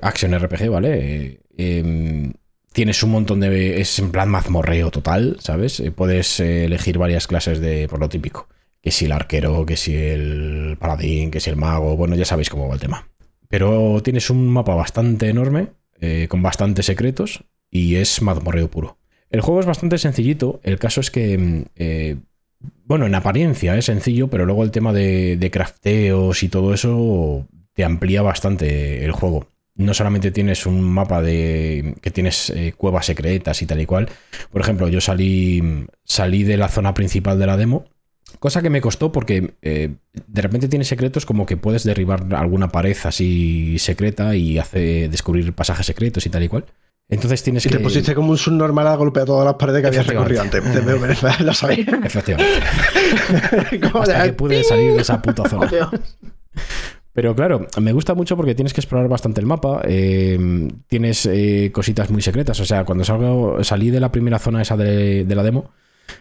Action 0.02 0.38
RPG, 0.38 0.68
¿vale? 0.68 1.40
Em, 1.56 2.32
tienes 2.72 3.02
un 3.02 3.10
montón 3.10 3.40
de... 3.40 3.80
Es 3.80 3.98
en 3.98 4.12
plan 4.12 4.28
mazmorreo 4.28 4.90
total, 4.92 5.36
¿sabes? 5.40 5.82
Puedes 5.96 6.38
elegir 6.38 6.98
varias 6.98 7.26
clases 7.26 7.60
de... 7.60 7.88
por 7.88 7.98
lo 7.98 8.08
típico. 8.08 8.48
Que 8.82 8.92
si 8.92 9.06
el 9.06 9.12
arquero, 9.12 9.66
que 9.66 9.76
si 9.76 9.96
el 9.96 10.76
paladín, 10.78 11.30
que 11.30 11.40
si 11.40 11.50
el 11.50 11.56
mago, 11.56 11.96
bueno, 11.96 12.14
ya 12.14 12.24
sabéis 12.24 12.50
cómo 12.50 12.68
va 12.68 12.74
el 12.74 12.80
tema. 12.80 13.08
Pero 13.48 14.00
tienes 14.02 14.30
un 14.30 14.48
mapa 14.48 14.74
bastante 14.74 15.28
enorme, 15.28 15.68
eh, 16.00 16.26
con 16.28 16.42
bastantes 16.42 16.86
secretos, 16.86 17.44
y 17.70 17.96
es 17.96 18.22
mazmorreo 18.22 18.68
puro. 18.68 18.98
El 19.30 19.42
juego 19.42 19.60
es 19.60 19.66
bastante 19.66 19.98
sencillito, 19.98 20.60
el 20.62 20.78
caso 20.78 21.00
es 21.00 21.10
que... 21.10 21.38
mm, 21.38 21.64
eh, 21.76 22.16
bueno, 22.84 23.06
en 23.06 23.14
apariencia 23.14 23.76
es 23.76 23.86
sencillo, 23.86 24.28
pero 24.28 24.44
luego 24.44 24.64
el 24.64 24.70
tema 24.70 24.92
de, 24.92 25.36
de 25.36 25.50
crafteos 25.50 26.42
y 26.42 26.48
todo 26.48 26.74
eso 26.74 27.46
te 27.72 27.84
amplía 27.84 28.20
bastante 28.20 29.04
el 29.04 29.12
juego. 29.12 29.46
No 29.76 29.94
solamente 29.94 30.30
tienes 30.30 30.66
un 30.66 30.82
mapa 30.82 31.22
de 31.22 31.94
que 32.02 32.10
tienes 32.10 32.50
eh, 32.50 32.74
cuevas 32.76 33.06
secretas 33.06 33.62
y 33.62 33.66
tal 33.66 33.80
y 33.80 33.86
cual. 33.86 34.08
Por 34.52 34.60
ejemplo, 34.60 34.88
yo 34.88 35.00
salí, 35.00 35.86
salí 36.04 36.42
de 36.42 36.58
la 36.58 36.68
zona 36.68 36.92
principal 36.92 37.38
de 37.38 37.46
la 37.46 37.56
demo, 37.56 37.84
cosa 38.40 38.60
que 38.62 38.70
me 38.70 38.80
costó 38.80 39.12
porque 39.12 39.54
eh, 39.62 39.94
de 40.26 40.42
repente 40.42 40.66
tienes 40.66 40.88
secretos 40.88 41.24
como 41.24 41.46
que 41.46 41.56
puedes 41.56 41.84
derribar 41.84 42.34
alguna 42.34 42.68
pared 42.70 42.96
así 43.04 43.78
secreta 43.78 44.34
y 44.34 44.58
hace 44.58 45.08
descubrir 45.08 45.52
pasajes 45.52 45.86
secretos 45.86 46.26
y 46.26 46.30
tal 46.30 46.42
y 46.42 46.48
cual. 46.48 46.64
Entonces 47.08 47.42
tienes 47.42 47.66
Y 47.66 47.68
que... 47.68 47.76
te 47.76 47.82
pusiste 47.82 48.14
como 48.14 48.30
un 48.30 48.38
subnormal 48.38 48.86
a 48.86 48.94
golpear 48.96 49.26
todas 49.26 49.44
las 49.44 49.54
paredes 49.54 49.82
que 49.82 49.88
habías 49.88 50.06
recorrido 50.06 50.42
antes. 50.42 50.62
Te 50.72 50.80
veo, 50.80 50.98
lo 51.44 51.54
sabéis. 51.54 51.86
Efectivamente. 52.04 52.60
Hasta 53.94 54.24
que 54.24 54.32
pude 54.32 54.64
salir 54.64 54.94
de 54.94 55.02
esa 55.02 55.20
puta 55.20 55.48
zona. 55.48 55.70
Pero 57.12 57.34
claro, 57.34 57.66
me 57.80 57.92
gusta 57.92 58.14
mucho 58.14 58.36
porque 58.36 58.54
tienes 58.54 58.72
que 58.72 58.80
explorar 58.80 59.08
bastante 59.08 59.40
el 59.40 59.46
mapa. 59.46 59.82
eh, 59.84 60.38
tienes 60.86 61.26
eh, 61.26 61.70
cositas 61.74 62.08
muy 62.10 62.22
secretas. 62.22 62.60
O 62.60 62.64
sea, 62.64 62.84
cuando 62.84 63.04
salgo, 63.04 63.62
salí 63.64 63.90
de 63.90 63.98
la 64.00 64.12
primera 64.12 64.38
zona 64.38 64.62
esa 64.62 64.76
de, 64.76 65.24
de 65.24 65.34
la 65.34 65.42
demo, 65.42 65.72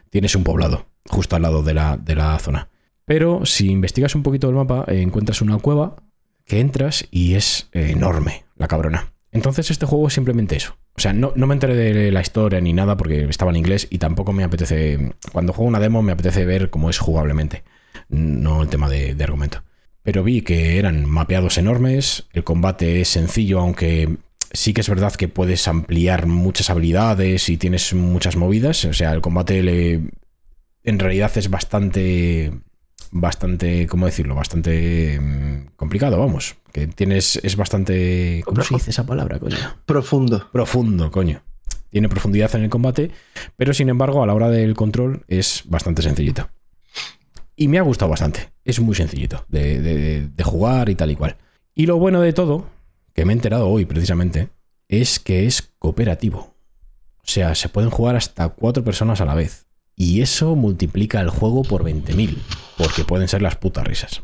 tienes 0.09 0.35
un 0.35 0.43
poblado 0.43 0.87
justo 1.07 1.35
al 1.35 1.41
lado 1.41 1.63
de 1.63 1.73
la, 1.73 1.97
de 1.97 2.15
la 2.15 2.37
zona. 2.39 2.69
Pero 3.05 3.45
si 3.45 3.71
investigas 3.71 4.15
un 4.15 4.23
poquito 4.23 4.49
el 4.49 4.55
mapa, 4.55 4.85
eh, 4.87 5.01
encuentras 5.01 5.41
una 5.41 5.57
cueva 5.57 5.95
que 6.45 6.59
entras 6.59 7.07
y 7.11 7.35
es 7.35 7.69
eh, 7.73 7.91
enorme, 7.91 8.45
la 8.55 8.67
cabrona. 8.67 9.13
Entonces 9.31 9.71
este 9.71 9.85
juego 9.85 10.07
es 10.07 10.13
simplemente 10.13 10.55
eso. 10.55 10.77
O 10.95 11.01
sea, 11.01 11.13
no, 11.13 11.31
no 11.35 11.47
me 11.47 11.53
enteré 11.53 11.75
de 11.75 12.11
la 12.11 12.21
historia 12.21 12.59
ni 12.61 12.73
nada 12.73 12.97
porque 12.97 13.23
estaba 13.25 13.51
en 13.51 13.57
inglés 13.57 13.87
y 13.89 13.99
tampoco 13.99 14.33
me 14.33 14.43
apetece... 14.43 15.13
Cuando 15.31 15.53
juego 15.53 15.69
una 15.69 15.79
demo 15.79 16.01
me 16.01 16.11
apetece 16.11 16.45
ver 16.45 16.69
cómo 16.69 16.89
es 16.89 16.99
jugablemente, 16.99 17.63
no 18.09 18.63
el 18.63 18.69
tema 18.69 18.89
de, 18.89 19.15
de 19.15 19.23
argumento. 19.23 19.63
Pero 20.01 20.23
vi 20.23 20.41
que 20.41 20.79
eran 20.79 21.05
mapeados 21.05 21.57
enormes, 21.57 22.27
el 22.33 22.43
combate 22.43 23.01
es 23.01 23.09
sencillo, 23.09 23.59
aunque 23.59 24.17
sí 24.51 24.73
que 24.73 24.81
es 24.81 24.89
verdad 24.89 25.13
que 25.13 25.27
puedes 25.27 25.67
ampliar 25.67 26.25
muchas 26.27 26.69
habilidades 26.69 27.49
y 27.49 27.57
tienes 27.57 27.93
muchas 27.93 28.35
movidas. 28.35 28.85
O 28.85 28.93
sea, 28.93 29.11
el 29.13 29.21
combate 29.21 29.63
le, 29.63 30.01
en 30.83 30.99
realidad 30.99 31.31
es 31.37 31.49
bastante 31.49 32.51
bastante, 33.11 33.87
¿cómo 33.87 34.05
decirlo? 34.05 34.35
Bastante 34.35 35.19
mm, 35.19 35.75
complicado, 35.75 36.19
vamos. 36.19 36.55
Que 36.71 36.85
tienes, 36.87 37.39
es 37.43 37.55
bastante... 37.55 38.43
¿Cómo 38.45 38.61
se 38.63 38.75
dice 38.75 38.91
esa 38.91 39.05
palabra, 39.05 39.39
coño? 39.39 39.57
Profundo. 39.85 40.47
Profundo, 40.51 41.09
coño. 41.11 41.41
Tiene 41.89 42.07
profundidad 42.07 42.53
en 42.55 42.63
el 42.65 42.69
combate, 42.69 43.09
pero 43.55 43.73
sin 43.73 43.89
embargo 43.89 44.21
a 44.21 44.27
la 44.27 44.35
hora 44.35 44.49
del 44.49 44.75
control 44.75 45.23
es 45.27 45.63
bastante 45.65 46.03
sencillito. 46.03 46.49
Y 47.55 47.67
me 47.67 47.79
ha 47.79 47.81
gustado 47.81 48.11
bastante. 48.11 48.51
Es 48.63 48.79
muy 48.79 48.93
sencillito 48.93 49.43
de, 49.49 49.81
de- 49.81 50.27
de 50.27 50.43
jugar 50.43 50.89
y 50.89 50.95
tal 50.95 51.09
y 51.09 51.15
cual. 51.15 51.35
Y 51.73 51.87
lo 51.87 51.97
bueno 51.97 52.21
de 52.21 52.31
todo, 52.33 52.67
que 53.19 53.25
me 53.25 53.33
he 53.33 53.35
enterado 53.35 53.67
hoy 53.67 53.83
precisamente, 53.83 54.47
es 54.87 55.19
que 55.19 55.45
es 55.45 55.73
cooperativo. 55.77 56.55
O 57.17 57.25
sea, 57.25 57.53
se 57.53 57.67
pueden 57.67 57.89
jugar 57.89 58.15
hasta 58.15 58.47
cuatro 58.47 58.81
personas 58.85 59.19
a 59.19 59.25
la 59.25 59.35
vez. 59.35 59.65
Y 59.97 60.21
eso 60.21 60.55
multiplica 60.55 61.19
el 61.19 61.29
juego 61.29 61.63
por 61.63 61.83
20.000, 61.83 62.37
porque 62.77 63.03
pueden 63.03 63.27
ser 63.27 63.41
las 63.41 63.57
putas 63.57 63.85
risas. 63.85 64.21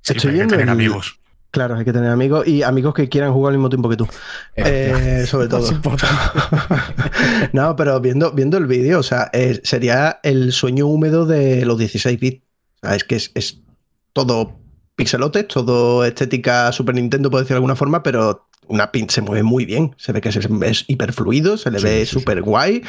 Sí, 0.00 0.14
Estoy 0.16 0.32
pero 0.32 0.32
hay 0.32 0.40
que 0.40 0.50
tener 0.50 0.66
el- 0.66 0.68
amigos. 0.72 1.20
Claro, 1.52 1.76
hay 1.76 1.84
que 1.84 1.92
tener 1.92 2.10
amigos 2.10 2.48
y 2.48 2.64
amigos 2.64 2.94
que 2.94 3.08
quieran 3.08 3.32
jugar 3.32 3.52
al 3.52 3.58
mismo 3.58 3.68
tiempo 3.68 3.88
que 3.88 3.96
tú. 3.96 4.08
Eh, 4.56 5.24
sobre 5.28 5.46
todo. 5.48 5.68
No, 7.52 7.76
pero 7.76 8.00
viendo, 8.00 8.32
viendo 8.32 8.58
el 8.58 8.66
vídeo, 8.66 8.98
o 8.98 9.02
sea, 9.04 9.30
eh, 9.32 9.60
sería 9.62 10.18
el 10.24 10.50
sueño 10.52 10.86
húmedo 10.88 11.26
de 11.26 11.64
los 11.64 11.78
16 11.78 12.18
bits. 12.18 12.42
O 12.82 12.86
sea, 12.88 12.96
es 12.96 13.04
que 13.04 13.14
es, 13.16 13.30
es 13.34 13.60
todo 14.12 14.58
pixelotes, 14.96 15.48
todo 15.48 16.04
estética 16.04 16.70
Super 16.72 16.94
Nintendo, 16.94 17.30
por 17.30 17.40
decirlo 17.40 17.54
de 17.54 17.58
alguna 17.58 17.76
forma, 17.76 18.02
pero 18.02 18.46
una 18.68 18.92
pin 18.92 19.08
se 19.10 19.20
mueve 19.22 19.42
muy 19.42 19.64
bien. 19.64 19.94
Se 19.98 20.12
ve 20.12 20.20
que 20.20 20.28
es, 20.28 20.36
es 20.36 20.84
hiperfluido, 20.88 21.56
se 21.56 21.70
le 21.70 21.78
Sí, 21.78 21.84
ve 21.84 22.00
sí, 22.00 22.06
sí. 22.06 22.12
súper 22.20 22.42
guay 22.42 22.82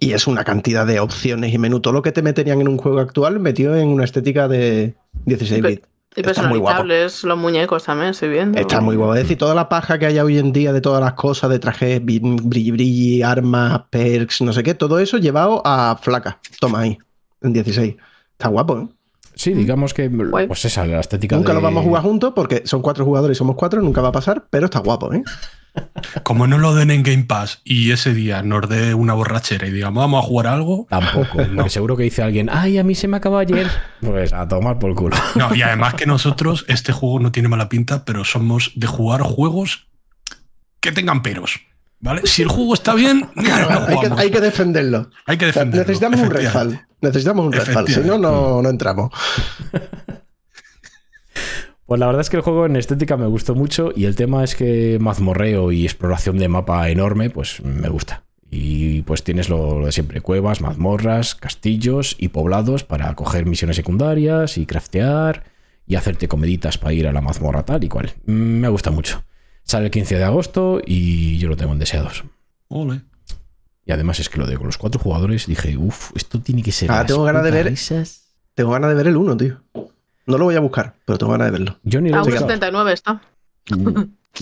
y 0.00 0.12
es 0.12 0.26
una 0.26 0.44
cantidad 0.44 0.86
de 0.86 1.00
opciones 1.00 1.52
y 1.52 1.58
menú. 1.58 1.80
Todo 1.80 1.92
lo 1.92 2.02
que 2.02 2.12
te 2.12 2.22
meterían 2.22 2.60
en 2.60 2.68
un 2.68 2.78
juego 2.78 2.98
actual 3.00 3.38
metido 3.40 3.76
en 3.76 3.88
una 3.88 4.04
estética 4.04 4.48
de 4.48 4.94
16 5.26 5.62
Pe- 5.62 5.68
bits. 5.68 5.88
Y 6.16 6.22
personalizables, 6.22 7.22
los 7.22 7.38
muñecos 7.38 7.84
también, 7.84 8.10
estoy 8.10 8.30
viendo. 8.30 8.58
Está 8.58 8.80
muy 8.80 8.96
guapo. 8.96 9.14
Es 9.14 9.22
decir, 9.22 9.38
toda 9.38 9.54
la 9.54 9.68
paja 9.68 9.98
que 9.98 10.06
hay 10.06 10.18
hoy 10.18 10.38
en 10.38 10.52
día 10.52 10.72
de 10.72 10.80
todas 10.80 11.00
las 11.00 11.12
cosas, 11.12 11.50
de 11.50 11.58
trajes, 11.60 12.00
brilli 12.04 12.70
brilli, 12.70 13.22
armas, 13.22 13.82
perks, 13.90 14.40
no 14.40 14.52
sé 14.52 14.62
qué, 14.64 14.74
todo 14.74 14.98
eso 14.98 15.18
llevado 15.18 15.62
a 15.64 15.96
flaca. 16.02 16.40
Toma 16.60 16.80
ahí, 16.80 16.98
en 17.42 17.52
16. 17.52 17.94
Está 18.32 18.48
guapo, 18.48 18.78
¿eh? 18.80 18.88
Sí, 19.38 19.54
digamos 19.54 19.94
que 19.94 20.08
Guay. 20.08 20.48
pues 20.48 20.64
esa, 20.64 20.84
la 20.84 20.98
estética 20.98 21.36
Nunca 21.36 21.50
de- 21.52 21.54
lo 21.54 21.60
vamos 21.62 21.82
a 21.82 21.86
jugar 21.86 22.02
juntos 22.02 22.32
porque 22.34 22.62
son 22.64 22.82
cuatro 22.82 23.04
jugadores 23.04 23.36
y 23.36 23.38
somos 23.38 23.54
cuatro, 23.54 23.80
nunca 23.80 24.00
va 24.02 24.08
a 24.08 24.12
pasar, 24.12 24.48
pero 24.50 24.64
está 24.64 24.80
guapo, 24.80 25.12
¿eh? 25.14 25.22
Como 26.24 26.48
no 26.48 26.58
lo 26.58 26.74
den 26.74 26.90
en 26.90 27.04
Game 27.04 27.22
Pass 27.22 27.60
y 27.62 27.92
ese 27.92 28.12
día 28.14 28.42
nos 28.42 28.68
dé 28.68 28.94
una 28.94 29.14
borrachera 29.14 29.68
y 29.68 29.70
digamos, 29.70 30.00
vamos 30.02 30.24
a 30.24 30.26
jugar 30.26 30.48
algo. 30.48 30.86
Tampoco, 30.90 31.38
seguro 31.68 31.96
que 31.96 32.02
dice 32.02 32.20
alguien, 32.22 32.48
ay, 32.50 32.78
a 32.78 32.82
mí 32.84 32.96
se 32.96 33.06
me 33.06 33.16
acabó 33.16 33.38
ayer. 33.38 33.68
Pues 34.00 34.32
a 34.32 34.48
tomar 34.48 34.80
por 34.80 34.94
culo. 34.96 35.16
No, 35.36 35.54
y 35.54 35.62
además 35.62 35.94
que 35.94 36.06
nosotros, 36.06 36.64
este 36.66 36.92
juego 36.92 37.20
no 37.20 37.30
tiene 37.30 37.48
mala 37.48 37.68
pinta, 37.68 38.04
pero 38.04 38.24
somos 38.24 38.72
de 38.74 38.88
jugar 38.88 39.22
juegos 39.22 39.86
que 40.80 40.90
tengan 40.90 41.22
peros. 41.22 41.60
¿Vale? 42.00 42.22
Si 42.24 42.42
el 42.42 42.48
juego 42.48 42.74
está 42.74 42.94
bien, 42.94 43.28
hay, 43.36 43.44
que, 43.44 43.50
jugamos. 43.50 44.18
hay 44.18 44.30
que 44.30 44.40
defenderlo. 44.40 45.10
Hay 45.26 45.36
que 45.36 45.46
O 45.46 45.52
sea, 45.52 45.64
defenderlo, 45.64 45.86
necesitamos 45.86 46.20
un 46.20 46.30
refal. 46.30 46.86
Necesitamos 47.00 47.46
un 47.46 47.52
refal, 47.52 47.88
si 47.88 48.00
no, 48.00 48.18
no, 48.18 48.62
no 48.62 48.68
entramos. 48.68 49.12
Pues 51.86 51.98
la 52.00 52.04
verdad 52.04 52.20
es 52.20 52.28
que 52.28 52.36
el 52.36 52.42
juego 52.42 52.66
en 52.66 52.76
estética 52.76 53.16
me 53.16 53.26
gustó 53.26 53.54
mucho 53.54 53.92
y 53.96 54.04
el 54.04 54.14
tema 54.14 54.44
es 54.44 54.54
que 54.54 54.98
mazmorreo 55.00 55.72
y 55.72 55.84
exploración 55.84 56.36
de 56.36 56.46
mapa 56.46 56.90
enorme, 56.90 57.30
pues 57.30 57.62
me 57.64 57.88
gusta. 57.88 58.24
Y 58.50 59.00
pues 59.02 59.24
tienes 59.24 59.48
lo, 59.48 59.80
lo 59.80 59.86
de 59.86 59.92
siempre, 59.92 60.20
cuevas, 60.20 60.60
mazmorras, 60.60 61.34
castillos 61.34 62.14
y 62.18 62.28
poblados 62.28 62.84
para 62.84 63.14
coger 63.14 63.46
misiones 63.46 63.76
secundarias 63.76 64.58
y 64.58 64.66
craftear 64.66 65.44
y 65.86 65.94
hacerte 65.94 66.28
comeditas 66.28 66.76
para 66.76 66.92
ir 66.92 67.08
a 67.08 67.12
la 67.12 67.22
mazmorra 67.22 67.64
tal 67.64 67.82
y 67.82 67.88
cual. 67.88 68.12
Mm, 68.26 68.32
Me 68.60 68.68
gusta 68.68 68.90
mucho. 68.90 69.24
Sale 69.68 69.84
el 69.84 69.90
15 69.90 70.16
de 70.16 70.24
agosto 70.24 70.80
y 70.84 71.38
yo 71.38 71.48
lo 71.48 71.56
tengo 71.56 71.72
en 71.72 71.78
deseados. 71.78 72.24
Ole. 72.68 73.02
Y 73.84 73.92
además 73.92 74.18
es 74.18 74.28
que 74.28 74.38
lo 74.38 74.46
de 74.46 74.56
con 74.56 74.66
los 74.66 74.78
cuatro 74.78 75.00
jugadores 75.00 75.46
dije, 75.46 75.76
uff, 75.76 76.10
esto 76.16 76.40
tiene 76.40 76.62
que 76.62 76.72
ser... 76.72 76.90
Ah, 76.90 77.04
tengo 77.06 77.22
ganas 77.24 77.44
de 77.44 77.50
ver- 77.50 77.66
risas". 77.66 78.24
Tengo 78.54 78.70
ganas 78.72 78.90
de 78.90 78.96
ver 78.96 79.06
el 79.06 79.16
1, 79.16 79.36
tío. 79.36 79.60
No 80.26 80.36
lo 80.36 80.44
voy 80.44 80.56
a 80.56 80.60
buscar, 80.60 80.94
pero 81.04 81.16
tengo 81.18 81.32
ganas 81.32 81.46
de 81.46 81.50
verlo. 81.52 81.78
Yo 81.84 82.00
ni 82.00 82.10
lo 82.10 82.16
A 82.16 82.20
he 82.20 82.22
buscado. 82.24 82.48
1,79 82.48 82.92
está. 82.92 83.22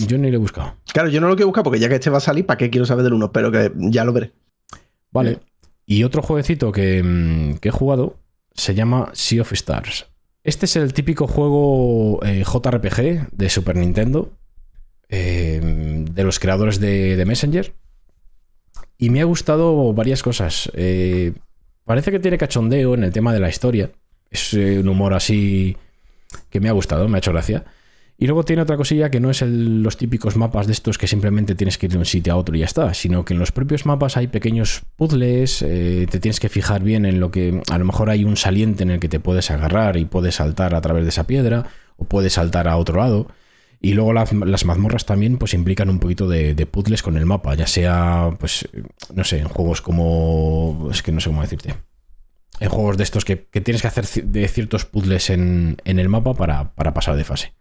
Yo 0.07 0.19
ni 0.19 0.31
lo 0.31 0.37
he 0.37 0.41
buscado. 0.41 0.75
Claro, 0.93 1.09
yo 1.09 1.21
no 1.21 1.29
lo 1.29 1.37
quiero 1.37 1.49
buscar 1.49 1.65
porque 1.65 1.79
ya 1.79 1.89
que 1.89 1.97
este 1.97 2.11
va 2.11 2.19
a 2.19 2.21
salir, 2.21 2.47
¿para 2.47 2.59
qué 2.59 2.71
quiero 2.71 2.87
saber 2.87 3.05
del 3.05 3.13
1? 3.15 3.33
Pero 3.33 3.51
que 3.53 3.73
ya 3.77 4.05
lo 4.05 4.13
veré. 4.13 4.33
Vale. 5.11 5.41
Y 5.87 6.03
otro 6.05 6.23
jueguecito 6.23 6.73
que, 6.73 7.03
mm, 7.03 7.59
que 7.59 7.69
he 7.69 7.73
jugado 7.73 8.17
se 8.55 8.75
llama 8.75 9.11
Sea 9.13 9.43
of 9.43 9.53
Stars. 9.53 10.07
Este 10.45 10.67
es 10.67 10.77
el 10.77 10.93
típico 10.93 11.27
juego 11.27 12.21
eh, 12.25 12.45
JRPG 12.45 13.31
de 13.33 13.51
Super 13.51 13.77
Nintendo, 13.77 14.33
eh, 15.09 15.61
de 16.11 16.25
los 16.25 16.39
creadores 16.39 16.81
de, 16.81 17.23
Messenger. 17.27 17.73
Y 18.99 19.11
me 19.11 19.21
ha 19.21 19.25
gustado 19.25 19.93
varias 19.93 20.23
cosas. 20.23 20.71
Eh, 20.75 21.33
parece 21.85 22.11
que 22.11 22.19
tiene 22.19 22.39
cachondeo 22.39 22.95
en 22.95 23.05
el 23.05 23.13
tema 23.13 23.33
de 23.33 23.41
la 23.41 23.49
historia. 23.49 23.91
Es 24.31 24.55
eh, 24.55 24.81
un 24.81 24.89
humor 24.89 25.15
así 25.15 25.77
que 26.51 26.61
me 26.61 26.69
ha 26.69 26.73
gustado, 26.73 27.09
me 27.09 27.17
ha 27.17 27.19
hecho 27.19 27.33
gracia. 27.33 27.65
Y 28.19 28.27
luego 28.27 28.45
tiene 28.45 28.63
otra 28.63 28.79
cosilla 28.79 29.11
que 29.11 29.21
no 29.21 29.31
es 29.31 29.43
los 29.43 29.99
típicos 29.99 30.37
mapas 30.37 30.67
de 30.67 30.73
estos 30.73 30.97
que 30.97 31.07
simplemente 31.07 31.55
tienes 31.55 31.77
que 31.77 31.85
ir 31.85 31.93
de 31.93 31.99
un 31.99 32.07
sitio 32.07 32.33
a 32.33 32.37
otro 32.37 32.57
y 32.57 32.61
ya 32.61 32.65
está, 32.65 32.95
sino 32.95 33.27
que 33.27 33.35
en 33.35 33.39
los 33.39 33.53
propios 33.53 33.85
mapas 33.85 34.17
hay 34.17 34.27
pequeños 34.27 34.83
puzzles, 34.97 35.61
eh, 35.61 36.07
te 36.11 36.19
tienes 36.19 36.41
que 36.41 36.49
fijar 36.49 36.83
bien 36.83 37.05
en 37.05 37.21
lo 37.21 37.31
que 37.31 37.61
a 37.71 37.77
lo 37.77 37.85
mejor 37.85 38.09
hay 38.09 38.25
un 38.25 38.39
saliente 38.39 38.85
en 38.85 38.91
el 38.91 39.01
que 39.01 39.11
te 39.11 39.21
puedes 39.21 39.51
agarrar 39.51 39.99
y 39.99 40.07
puedes 40.07 40.37
saltar 40.37 40.75
a 40.75 40.81
través 40.81 41.05
de 41.05 41.11
esa 41.11 41.27
piedra 41.27 41.67
o 41.99 42.05
puedes 42.05 42.33
saltar 42.33 42.69
a 42.69 42.79
otro 42.79 43.01
lado. 43.01 43.27
Y 43.81 43.95
luego 43.95 44.13
las, 44.13 44.33
las 44.33 44.65
mazmorras 44.65 45.07
también 45.07 45.37
pues 45.37 45.55
implican 45.55 45.91
un 45.91 45.99
poquito 45.99 46.29
de, 46.29 46.55
de 46.55 46.67
puzzles 46.67 47.03
con 47.03 47.17
el 47.17 47.27
mapa, 47.27 47.55
ya 47.55 47.67
sea, 47.67 48.31
pues, 48.39 48.69
no 49.15 49.25
sé, 49.25 49.39
en 49.39 49.49
juegos 49.49 49.83
como... 49.83 50.89
Es 50.91 51.03
que 51.03 51.13
no 51.13 51.21
sé 51.21 51.29
cómo 51.29 51.43
decirte. 51.43 51.75
En 52.59 52.71
juegos 52.71 52.97
de 52.97 53.05
estos 53.05 53.25
que, 53.25 53.47
que 53.47 53.61
tienes 53.61 53.83
que 53.83 53.89
hacer 53.89 54.07
de 54.07 54.49
ciertos 54.49 54.87
puzzles 54.87 55.31
en, 55.31 55.77
en 55.85 55.99
el 55.99 56.09
mapa 56.09 56.35
para, 56.35 56.75
para 56.75 56.95
pasar 56.95 57.17
de 57.17 57.25
fase. 57.25 57.53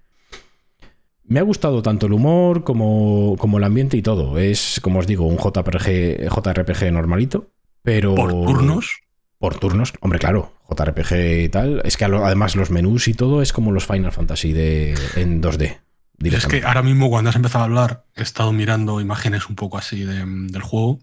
Me 1.27 1.39
ha 1.39 1.43
gustado 1.43 1.81
tanto 1.81 2.05
el 2.05 2.13
humor 2.13 2.63
como, 2.63 3.35
como 3.37 3.57
el 3.57 3.63
ambiente 3.63 3.97
y 3.97 4.01
todo. 4.01 4.37
Es, 4.37 4.79
como 4.81 4.99
os 4.99 5.07
digo, 5.07 5.25
un 5.25 5.37
JRPG, 5.37 6.29
JRPG 6.29 6.91
normalito, 6.91 7.49
pero... 7.81 8.15
Por 8.15 8.31
turnos. 8.31 9.01
Por 9.37 9.59
turnos, 9.59 9.93
hombre, 9.99 10.19
claro, 10.19 10.53
JRPG 10.69 11.43
y 11.43 11.49
tal. 11.49 11.81
Es 11.83 11.97
que 11.97 12.05
además 12.05 12.55
los 12.55 12.71
menús 12.71 13.07
y 13.07 13.13
todo 13.13 13.41
es 13.41 13.51
como 13.51 13.71
los 13.71 13.85
Final 13.85 14.11
Fantasy 14.11 14.53
de, 14.53 14.95
en 15.15 15.41
2D. 15.41 15.79
Es 16.19 16.47
que 16.47 16.63
ahora 16.63 16.81
mismo 16.81 17.09
cuando 17.09 17.29
has 17.29 17.35
empezado 17.35 17.63
a 17.63 17.67
hablar, 17.67 18.05
he 18.15 18.21
estado 18.21 18.51
mirando 18.53 19.01
imágenes 19.01 19.47
un 19.49 19.55
poco 19.55 19.77
así 19.77 20.03
de- 20.03 20.23
del 20.25 20.61
juego 20.61 20.99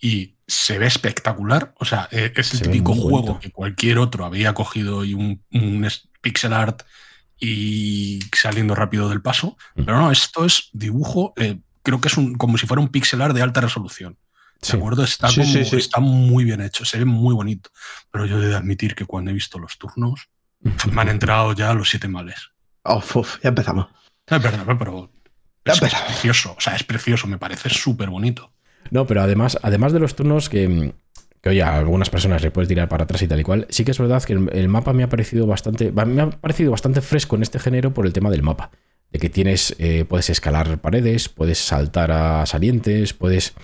y 0.00 0.34
se 0.46 0.78
ve 0.78 0.86
espectacular. 0.86 1.74
O 1.78 1.84
sea, 1.84 2.08
eh, 2.10 2.32
es 2.36 2.52
el 2.52 2.58
Se 2.58 2.64
típico 2.66 2.92
juego 2.94 3.10
bonito. 3.22 3.40
que 3.40 3.50
cualquier 3.50 3.98
otro 3.98 4.24
había 4.24 4.54
cogido 4.54 5.04
y 5.04 5.14
un, 5.14 5.42
pixel 6.20 6.52
art 6.52 6.82
y 7.40 8.18
saliendo 8.36 8.74
rápido 8.74 9.08
del 9.08 9.22
paso. 9.22 9.56
Mm. 9.76 9.84
Pero 9.84 9.98
no, 9.98 10.10
esto 10.10 10.44
es 10.44 10.70
dibujo, 10.72 11.32
eh, 11.36 11.58
creo 11.82 12.00
que 12.00 12.08
es 12.08 12.16
un, 12.16 12.34
como 12.34 12.58
si 12.58 12.66
fuera 12.66 12.80
un 12.82 12.88
pixel 12.88 13.22
art 13.22 13.34
de 13.34 13.42
alta 13.42 13.60
resolución. 13.60 14.18
¿De 14.60 14.66
Sí. 14.66 14.76
acuerdo? 14.76 15.04
Está, 15.04 15.28
Sí, 15.28 15.40
como- 15.40 15.64
sí. 15.64 15.76
está 15.76 16.00
muy 16.00 16.42
bien 16.44 16.60
hecho, 16.60 16.84
se 16.84 16.98
ve 16.98 17.04
muy 17.04 17.34
bonito. 17.34 17.70
Pero 18.10 18.26
yo 18.26 18.42
he 18.42 18.46
de 18.48 18.56
admitir 18.56 18.96
que 18.96 19.04
cuando 19.04 19.30
he 19.30 19.34
visto 19.34 19.58
los 19.60 19.78
turnos, 19.78 20.28
me 20.92 21.00
han 21.00 21.08
entrado 21.10 21.52
ya 21.52 21.72
los 21.74 21.88
siete 21.88 22.08
males. 22.08 22.50
Oh, 22.82 23.02
uf, 23.14 23.36
ya 23.42 23.50
empezamos. 23.50 23.86
Es 24.30 24.42
verdad, 24.42 24.66
pero 24.78 25.10
es, 25.64 25.80
precioso. 25.80 26.54
O 26.56 26.60
sea, 26.60 26.76
es 26.76 26.84
precioso, 26.84 27.26
me 27.26 27.38
parece 27.38 27.68
súper 27.68 28.10
bonito. 28.10 28.52
No, 28.90 29.06
pero 29.06 29.22
además, 29.22 29.58
además 29.62 29.92
de 29.92 30.00
los 30.00 30.16
turnos 30.16 30.48
que, 30.48 30.92
que 31.42 31.48
oye, 31.50 31.62
a 31.62 31.76
algunas 31.76 32.10
personas 32.10 32.42
le 32.42 32.50
puedes 32.50 32.68
tirar 32.68 32.88
para 32.88 33.04
atrás 33.04 33.22
y 33.22 33.28
tal 33.28 33.40
y 33.40 33.44
cual, 33.44 33.66
sí 33.68 33.84
que 33.84 33.90
es 33.90 33.98
verdad 33.98 34.22
que 34.22 34.32
el, 34.32 34.50
el 34.52 34.68
mapa 34.68 34.92
me 34.92 35.02
ha 35.02 35.08
parecido 35.08 35.46
bastante. 35.46 35.92
Me 35.92 36.22
ha 36.22 36.30
parecido 36.30 36.70
bastante 36.70 37.00
fresco 37.00 37.36
en 37.36 37.42
este 37.42 37.58
género 37.58 37.92
por 37.92 38.06
el 38.06 38.12
tema 38.12 38.30
del 38.30 38.42
mapa. 38.42 38.70
De 39.10 39.18
que 39.18 39.30
tienes. 39.30 39.74
eh, 39.78 40.04
puedes 40.06 40.30
escalar 40.30 40.78
paredes, 40.78 41.28
puedes 41.28 41.58
saltar 41.58 42.12
a 42.12 42.46
salientes, 42.46 43.14
puedes. 43.14 43.54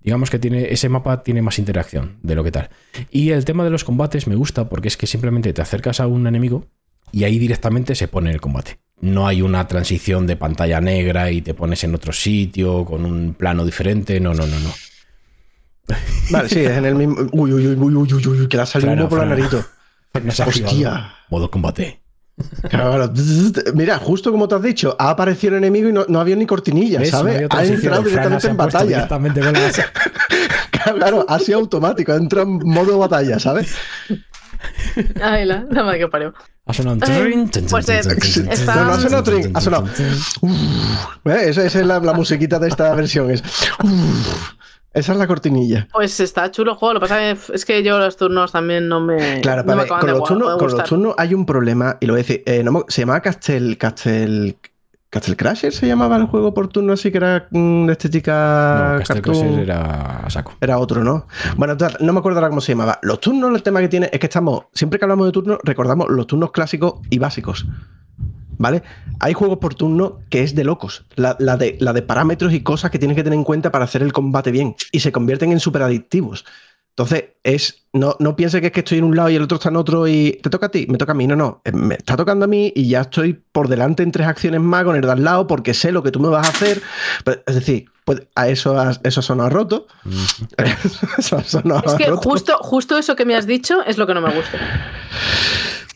Digamos 0.00 0.30
que 0.30 0.38
tiene. 0.38 0.72
Ese 0.72 0.88
mapa 0.88 1.22
tiene 1.22 1.42
más 1.42 1.58
interacción 1.58 2.18
de 2.22 2.34
lo 2.34 2.44
que 2.44 2.50
tal. 2.52 2.70
Y 3.10 3.30
el 3.30 3.44
tema 3.44 3.64
de 3.64 3.70
los 3.70 3.84
combates 3.84 4.26
me 4.26 4.34
gusta 4.34 4.68
porque 4.68 4.88
es 4.88 4.96
que 4.96 5.06
simplemente 5.06 5.52
te 5.52 5.62
acercas 5.62 6.00
a 6.00 6.06
un 6.06 6.26
enemigo 6.26 6.66
y 7.12 7.24
ahí 7.24 7.38
directamente 7.38 7.94
se 7.94 8.08
pone 8.08 8.30
el 8.30 8.40
combate. 8.40 8.78
No 9.00 9.26
hay 9.26 9.42
una 9.42 9.66
transición 9.68 10.26
de 10.26 10.36
pantalla 10.36 10.80
negra 10.80 11.30
y 11.30 11.42
te 11.42 11.54
pones 11.54 11.84
en 11.84 11.94
otro 11.94 12.12
sitio 12.12 12.84
con 12.84 13.04
un 13.04 13.34
plano 13.34 13.64
diferente. 13.64 14.18
No, 14.18 14.34
no, 14.34 14.46
no, 14.46 14.58
no. 14.58 14.74
Vale, 16.30 16.48
sí, 16.48 16.60
es 16.60 16.76
en 16.76 16.84
el 16.84 16.94
mismo. 16.94 17.16
Uy, 17.32 17.52
uy, 17.52 17.66
uy, 17.68 17.74
uy, 17.74 17.94
uy, 17.94 18.12
uy, 18.12 18.26
uy, 18.26 18.48
que 18.48 18.56
le 18.56 18.62
ha 18.62 18.66
salido 18.66 18.92
humo 18.92 19.08
por 19.08 19.20
la 19.20 19.26
narito. 19.26 19.64
Hostia. 20.46 21.14
Modo 21.30 21.50
combate. 21.50 22.00
Claro, 22.68 23.12
Mira, 23.74 23.98
justo 23.98 24.30
como 24.30 24.46
te 24.46 24.54
has 24.54 24.62
dicho, 24.62 24.94
ha 24.98 25.10
aparecido 25.10 25.54
el 25.54 25.58
enemigo 25.58 25.88
y 25.88 25.92
no, 25.92 26.04
no 26.08 26.20
había 26.20 26.36
ni 26.36 26.46
cortinilla, 26.46 27.04
¿sabes? 27.04 27.46
ha 27.50 27.64
entrado 27.64 28.02
directamente 28.02 28.48
en 28.48 28.56
batalla. 28.56 28.86
directamente 28.86 29.40
Claro, 30.96 31.26
ha 31.28 31.38
sido 31.40 31.58
automático, 31.58 32.12
ha 32.12 32.16
entrado 32.16 32.48
en 32.48 32.58
modo 32.68 32.98
batalla, 32.98 33.38
¿sabes? 33.38 33.74
Ay, 35.22 35.44
la, 35.44 35.64
la 35.70 35.82
madre 35.84 35.98
que 36.00 36.08
parió. 36.08 36.34
Ha 36.66 36.72
sonado 36.74 36.96
un 36.96 37.02
Ay, 37.04 37.20
trin, 37.22 37.50
trin, 37.50 37.66
pues, 37.70 37.88
eh, 37.88 38.00
está- 38.50 38.74
No, 38.76 38.84
no 38.84 38.92
ha 38.92 39.00
sonado 39.00 39.22
trin, 39.22 39.40
trin, 39.42 39.56
ha 39.56 39.60
trin, 39.60 39.64
sonado. 39.72 39.88
¿Eh? 41.24 41.48
Esa, 41.48 41.64
es 41.64 41.74
la, 41.76 41.98
la 42.00 42.12
musiquita 42.12 42.58
de 42.58 42.68
esta 42.68 42.94
versión. 42.94 43.30
Es... 43.30 43.42
Esa 44.92 45.12
es 45.12 45.18
la 45.18 45.26
cortinilla. 45.26 45.86
Pues 45.92 46.18
está 46.20 46.50
chulo 46.50 46.72
el 46.72 46.76
juego. 46.78 46.94
Lo 46.94 47.00
que 47.00 47.04
pasa 47.04 47.30
es 47.30 47.38
que- 47.46 47.52
es 47.54 47.64
que 47.64 47.82
yo 47.82 47.98
los 47.98 48.16
turnos 48.16 48.52
también 48.52 48.88
no 48.88 49.00
me. 49.00 49.40
Claro, 49.42 49.62
no 49.62 49.66
para 49.66 49.76
me 49.76 49.82
acaban 49.84 50.00
con, 50.00 50.06
de 50.08 50.18
los 50.18 50.28
turnos, 50.28 50.48
de 50.48 50.54
con 50.54 50.62
los 50.64 50.72
gustar. 50.72 50.88
turnos 50.88 51.14
hay 51.18 51.34
un 51.34 51.46
problema, 51.46 51.96
y 52.00 52.06
lo 52.06 52.14
voy 52.14 52.20
a 52.20 52.22
decir, 52.22 52.42
eh, 52.46 52.62
no 52.64 52.84
se 52.88 53.02
llamaba 53.02 53.20
Castle, 53.20 53.76
Castle, 53.78 54.56
Castle 55.10 55.36
Crasher, 55.36 55.72
se 55.72 55.86
llamaba 55.86 56.16
el 56.16 56.26
juego 56.26 56.52
por 56.52 56.68
turno 56.68 56.92
así 56.92 57.10
que 57.10 57.16
era 57.16 57.48
mm, 57.50 57.88
estética 57.88 58.90
No, 58.92 58.98
Castle. 58.98 59.22
Crusher 59.22 59.58
era 59.60 60.18
a 60.18 60.30
saco. 60.30 60.52
Era 60.60 60.78
otro, 60.78 61.02
¿no? 61.02 61.26
Bueno, 61.56 61.76
no 62.00 62.12
me 62.12 62.18
acuerdo 62.18 62.38
ahora 62.38 62.50
cómo 62.50 62.60
se 62.60 62.72
llamaba. 62.72 62.98
Los 63.02 63.20
turnos, 63.20 63.54
el 63.54 63.62
tema 63.62 63.80
que 63.80 63.88
tiene 63.88 64.10
es 64.12 64.20
que 64.20 64.26
estamos, 64.26 64.64
siempre 64.74 64.98
que 64.98 65.06
hablamos 65.06 65.26
de 65.26 65.32
turnos, 65.32 65.58
recordamos 65.64 66.10
los 66.10 66.26
turnos 66.26 66.50
clásicos 66.52 66.94
y 67.08 67.18
básicos. 67.18 67.66
¿Vale? 68.58 68.82
Hay 69.20 69.34
juegos 69.34 69.58
por 69.58 69.76
turno 69.76 70.18
que 70.30 70.42
es 70.42 70.54
de 70.54 70.64
locos. 70.64 71.06
La, 71.14 71.36
la 71.38 71.56
de, 71.56 71.76
la 71.80 71.92
de 71.92 72.02
parámetros 72.02 72.52
y 72.52 72.62
cosas 72.62 72.90
que 72.90 72.98
tienes 72.98 73.16
que 73.16 73.22
tener 73.22 73.38
en 73.38 73.44
cuenta 73.44 73.70
para 73.70 73.84
hacer 73.84 74.02
el 74.02 74.12
combate 74.12 74.50
bien. 74.50 74.74
Y 74.90 75.00
se 75.00 75.12
convierten 75.12 75.52
en 75.52 75.60
súper 75.60 75.82
adictivos. 75.82 76.44
Entonces, 76.98 77.24
es. 77.44 77.84
No, 77.92 78.16
no 78.18 78.34
pienses 78.34 78.60
que 78.60 78.66
es 78.66 78.72
que 78.72 78.80
estoy 78.80 78.98
en 78.98 79.04
un 79.04 79.14
lado 79.16 79.30
y 79.30 79.36
el 79.36 79.42
otro 79.42 79.56
está 79.56 79.68
en 79.68 79.76
otro 79.76 80.08
y. 80.08 80.38
¿Te 80.42 80.50
toca 80.50 80.66
a 80.66 80.68
ti? 80.68 80.86
Me 80.88 80.98
toca 80.98 81.12
a 81.12 81.14
mí. 81.14 81.28
No, 81.28 81.36
no. 81.36 81.62
eh, 81.64 81.70
Me 81.70 81.94
está 81.94 82.16
tocando 82.16 82.44
a 82.44 82.48
mí 82.48 82.72
y 82.74 82.88
ya 82.88 83.02
estoy 83.02 83.34
por 83.52 83.68
delante 83.68 84.02
en 84.02 84.10
tres 84.10 84.26
acciones 84.26 84.60
más 84.60 84.82
con 84.84 84.96
el 84.96 85.02
de 85.02 85.12
al 85.12 85.22
lado 85.22 85.46
porque 85.46 85.74
sé 85.74 85.92
lo 85.92 86.02
que 86.02 86.10
tú 86.10 86.18
me 86.18 86.28
vas 86.28 86.46
a 86.46 86.50
hacer. 86.50 86.82
Pero, 87.24 87.40
es 87.46 87.54
decir, 87.54 87.84
pues 88.04 88.22
a 88.34 88.48
eso, 88.48 88.76
has- 88.78 89.00
eso 89.04 89.20
ha 89.20 89.22
sonado 89.22 89.48
roto. 89.50 89.86
Eso 91.18 91.38
Es 91.38 91.52
que 91.96 92.06
roto. 92.06 92.28
justo, 92.28 92.58
justo 92.62 92.98
eso 92.98 93.14
que 93.16 93.24
me 93.24 93.36
has 93.36 93.46
dicho 93.46 93.82
es 93.84 93.96
lo 93.98 94.06
que 94.06 94.14
no 94.14 94.20
me 94.20 94.34
gusta. 94.34 94.58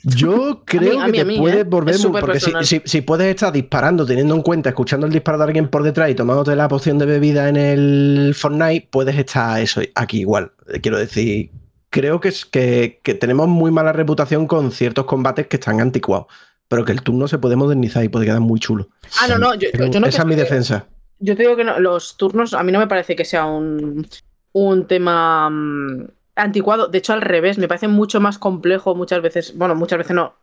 Yo 0.04 0.62
creo 0.66 1.00
a 1.02 1.06
que 1.06 1.24
mí, 1.24 1.34
te 1.34 1.38
puedes 1.40 1.58
¿eh? 1.60 1.64
volver 1.64 1.98
muy. 1.98 2.20
Porque 2.20 2.40
si, 2.40 2.46
personal. 2.46 2.64
si- 2.66 2.82
si 2.84 3.00
puedes 3.02 3.28
estar 3.28 3.52
disparando, 3.52 4.04
teniendo 4.06 4.34
en 4.34 4.42
cuenta, 4.42 4.70
escuchando 4.70 5.06
el 5.06 5.12
disparo 5.12 5.38
de 5.38 5.44
alguien 5.44 5.68
por 5.68 5.82
detrás 5.82 6.10
y 6.10 6.14
tomándote 6.14 6.54
la 6.56 6.68
poción 6.68 6.98
de 6.98 7.06
bebida 7.06 7.48
en 7.48 7.56
el 7.56 8.34
Fortnite, 8.36 8.88
puedes 8.90 9.16
estar 9.16 9.60
eso 9.60 9.80
aquí 9.94 10.20
igual. 10.20 10.52
Eh, 10.72 10.80
Quiero 10.80 10.98
decir, 10.98 11.50
creo 11.90 12.20
que, 12.20 12.28
es, 12.28 12.44
que, 12.44 13.00
que 13.02 13.14
tenemos 13.14 13.48
muy 13.48 13.70
mala 13.70 13.92
reputación 13.92 14.46
con 14.46 14.72
ciertos 14.72 15.04
combates 15.04 15.46
que 15.46 15.56
están 15.56 15.80
anticuados. 15.80 16.26
Pero 16.68 16.84
que 16.86 16.92
el 16.92 17.02
turno 17.02 17.28
se 17.28 17.36
puede 17.38 17.54
modernizar 17.54 18.02
y 18.02 18.08
puede 18.08 18.24
quedar 18.24 18.40
muy 18.40 18.58
chulo. 18.58 18.88
Ah, 19.20 19.28
no, 19.28 19.36
no. 19.36 19.54
Yo, 19.54 19.68
yo 19.72 20.00
no 20.00 20.06
Esa 20.06 20.22
es 20.22 20.26
mi 20.26 20.34
que- 20.34 20.40
defensa. 20.40 20.86
Yo 21.18 21.36
te 21.36 21.42
digo 21.42 21.54
que 21.54 21.64
no, 21.64 21.78
los 21.78 22.16
turnos 22.16 22.54
a 22.54 22.62
mí 22.64 22.72
no 22.72 22.78
me 22.80 22.86
parece 22.88 23.14
que 23.14 23.24
sea 23.26 23.44
un, 23.44 24.04
un 24.52 24.86
tema 24.88 25.48
mm, 25.50 26.06
anticuado. 26.36 26.88
De 26.88 26.98
hecho, 26.98 27.12
al 27.12 27.22
revés, 27.22 27.58
me 27.58 27.68
parece 27.68 27.88
mucho 27.88 28.20
más 28.20 28.38
complejo 28.38 28.94
muchas 28.94 29.22
veces. 29.22 29.56
Bueno, 29.56 29.74
muchas 29.74 29.98
veces 29.98 30.14
no. 30.14 30.34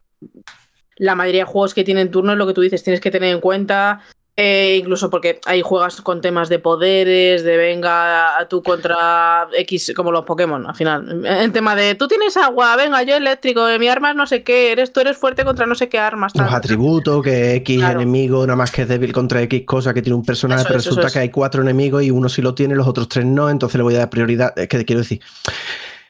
La 0.98 1.16
mayoría 1.16 1.46
de 1.46 1.52
juegos 1.52 1.74
que 1.74 1.84
tienen 1.84 2.12
turnos, 2.12 2.38
lo 2.38 2.48
que 2.48 2.54
tú 2.54 2.62
dices, 2.62 2.84
tienes 2.84 3.02
que 3.02 3.12
tener 3.12 3.34
en 3.34 3.42
cuenta. 3.42 4.02
Eh, 4.42 4.78
incluso 4.80 5.10
porque 5.10 5.42
hay 5.46 5.62
juegas 5.62 6.00
con 6.02 6.22
temas 6.22 6.48
de 6.48 6.60
poderes, 6.60 7.44
de 7.44 7.58
venga 7.58 8.48
tú 8.50 8.64
contra 8.64 9.48
X, 9.54 9.92
como 9.96 10.12
los 10.12 10.24
Pokémon, 10.24 10.66
al 10.66 10.76
final. 10.76 11.26
En 11.26 11.52
tema 11.52 11.76
de 11.76 11.96
tú 11.96 12.08
tienes 12.08 12.38
agua, 12.38 12.76
venga, 12.78 13.04
yo 13.04 13.16
eléctrico, 13.18 13.68
eh, 13.68 13.78
mi 13.78 13.90
arma 13.90 14.12
es 14.12 14.16
no 14.16 14.26
sé 14.26 14.44
qué, 14.44 14.72
eres, 14.72 14.94
tú 14.94 15.02
eres 15.02 15.18
fuerte 15.18 15.44
contra 15.44 15.66
no 15.66 15.76
sé 15.76 15.90
qué 15.90 16.00
armas. 16.00 16.34
Los 16.36 16.54
atributos, 16.54 17.22
que 17.22 17.56
X 17.56 17.80
Claro. 17.80 18.02
enemigo 18.02 18.46
nada 18.48 18.56
más 18.56 18.72
que 18.72 18.84
es 18.84 18.88
débil 18.88 19.12
contra 19.12 19.42
X 19.42 19.64
cosa 19.66 19.94
que 19.94 20.02
tiene 20.02 20.16
un 20.16 20.24
personaje, 20.26 20.62
Eso 20.62 20.68
pero 20.70 20.80
eso 20.80 20.90
resulta 20.92 21.08
es. 21.08 21.14
que 21.14 21.20
hay 21.20 21.30
cuatro 21.30 21.62
enemigos 21.62 22.04
y 22.04 22.12
uno 22.12 22.30
sí 22.30 22.42
lo 22.42 22.54
tiene, 22.56 22.76
los 22.76 22.88
otros 22.88 23.10
tres 23.10 23.26
no, 23.26 23.50
entonces 23.50 23.76
le 23.78 23.84
voy 23.84 23.96
a 23.96 24.00
dar 24.00 24.10
prioridad. 24.10 24.58
Es 24.58 24.68
que 24.70 24.78
te 24.78 24.86
quiero 24.86 25.02
decir 25.02 25.20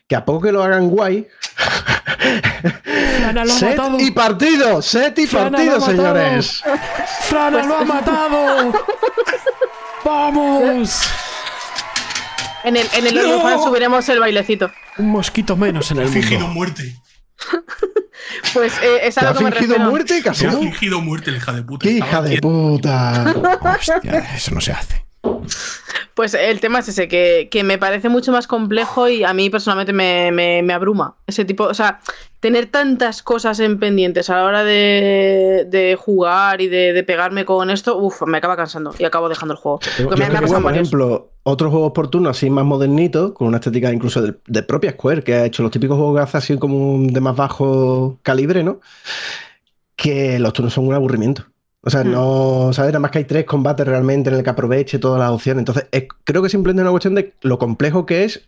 que 0.08 0.16
a 0.16 0.24
poco 0.26 0.42
que 0.42 0.52
lo 0.52 0.62
hagan 0.64 0.90
guay. 0.90 1.28
Frana 2.20 3.46
lo 3.46 3.54
ha 3.54 3.56
set 3.56 3.78
matado. 3.78 4.00
y 4.00 4.12
partido, 4.12 4.82
set 4.82 5.18
y 5.20 5.28
Frana 5.28 5.52
partido, 5.52 5.82
señores. 5.82 6.64
¡Frana 7.22 7.64
lo 7.64 7.78
ha 7.78 7.86
matado! 7.86 8.74
¡Vamos! 10.04 11.02
En 12.64 12.76
el, 12.76 12.88
en 12.94 13.08
el 13.08 13.18
OnlyFans 13.18 13.64
subiremos 13.64 14.08
el 14.10 14.20
bailecito. 14.20 14.70
Un 14.98 15.10
mosquito 15.12 15.56
menos 15.56 15.90
en 15.92 16.00
He 16.00 16.04
el 16.04 16.10
fingido 16.10 16.42
mundo. 16.42 16.54
muerte. 16.56 16.96
Pues 18.54 18.74
eh, 18.84 19.00
es 19.08 19.18
a 19.18 19.22
¿Te 19.22 19.26
lo 19.26 19.32
ha 19.32 19.34
que 19.38 19.44
me 19.46 19.52
fingido 19.52 19.74
refiero. 19.74 19.90
muerte, 19.92 20.18
ha 20.20 20.24
Casero? 20.24 20.60
fingido 20.60 21.02
muerte 21.02 21.32
la 21.32 21.38
hija 21.38 21.52
de 21.54 21.64
puta. 21.64 21.84
¡Qué 21.84 21.92
hija 21.94 22.22
de 22.22 22.38
puta! 22.40 23.34
Hostia, 23.62 24.20
eso 24.36 24.52
no 24.54 24.62
se 24.62 24.72
hace. 24.72 25.06
Pues 26.14 26.34
el 26.34 26.60
tema 26.60 26.80
es 26.80 26.90
ese, 26.90 27.08
que, 27.08 27.48
que 27.50 27.64
me 27.64 27.78
parece 27.78 28.10
mucho 28.10 28.32
más 28.34 28.46
complejo 28.46 29.08
y 29.08 29.24
a 29.24 29.34
mí 29.34 29.50
personalmente 29.50 29.94
me, 29.94 30.32
me- 30.34 30.62
me 30.64 30.74
abruma. 30.74 31.16
Ese 31.28 31.46
tipo, 31.46 31.64
o 31.64 31.74
sea, 31.74 32.02
tener 32.42 32.66
tantas 32.66 33.24
cosas 33.24 33.60
en 33.62 33.80
pendientes 33.80 34.30
a 34.30 34.36
la 34.36 34.44
hora 34.44 34.64
de, 34.66 35.66
de 35.70 35.96
jugar 35.96 36.60
y 36.60 36.68
de, 36.68 36.92
de 36.92 37.04
pegarme 37.04 37.46
con 37.46 37.70
esto, 37.70 37.98
uff, 37.98 38.24
me 38.28 38.38
acaba 38.40 38.58
cansando 38.58 38.94
y 39.00 39.06
acabo 39.06 39.30
dejando 39.30 39.54
el 39.54 39.60
juego. 39.60 39.80
Yo- 39.98 40.10
me, 40.18 40.26
creo 40.28 40.42
que, 40.42 40.48
por 40.62 40.72
ejemplo, 40.74 41.32
otros 41.44 41.72
juegos 41.72 41.92
por 41.94 42.10
turno 42.10 42.30
así 42.30 42.50
más 42.50 42.66
modernitos, 42.66 43.32
con 43.32 43.48
una 43.48 43.58
estética 43.58 43.94
incluso 43.94 44.22
de, 44.22 44.36
de 44.46 44.64
propia 44.64 44.92
Square, 44.92 45.24
que 45.24 45.36
ha 45.36 45.46
hecho 45.46 45.64
los 45.64 45.72
típicos 45.72 45.96
juegos 45.96 46.18
que 46.18 46.24
hace 46.24 46.38
así 46.38 46.58
como 46.58 47.00
de 47.10 47.22
más 47.22 47.36
bajo 47.38 48.20
calibre, 48.24 48.62
¿no? 48.64 48.82
Que 49.96 50.40
los 50.40 50.54
turnos 50.54 50.74
son 50.74 50.88
un 50.88 50.94
aburrimiento. 50.94 51.46
O 51.82 51.90
sea, 51.90 52.04
Hmm. 52.04 52.12
no, 52.12 52.70
¿sabes? 52.74 52.90
Nada 52.92 53.00
más 53.00 53.12
que 53.12 53.20
hay 53.20 53.24
tres 53.26 53.46
combates 53.46 53.88
realmente 53.88 54.30
en 54.30 54.36
el 54.36 54.44
que 54.44 54.50
aproveche 54.50 55.00
todas 55.00 55.20
las 55.20 55.30
opciones. 55.32 55.60
Entonces, 55.62 55.88
es- 55.92 56.06
creo 56.26 56.42
que 56.42 56.50
simplemente 56.50 56.82
es 56.82 56.84
una 56.84 56.92
cuestión 56.92 57.16
de 57.16 57.34
lo 57.42 57.58
complejo 57.58 58.06
que 58.06 58.24
es 58.26 58.48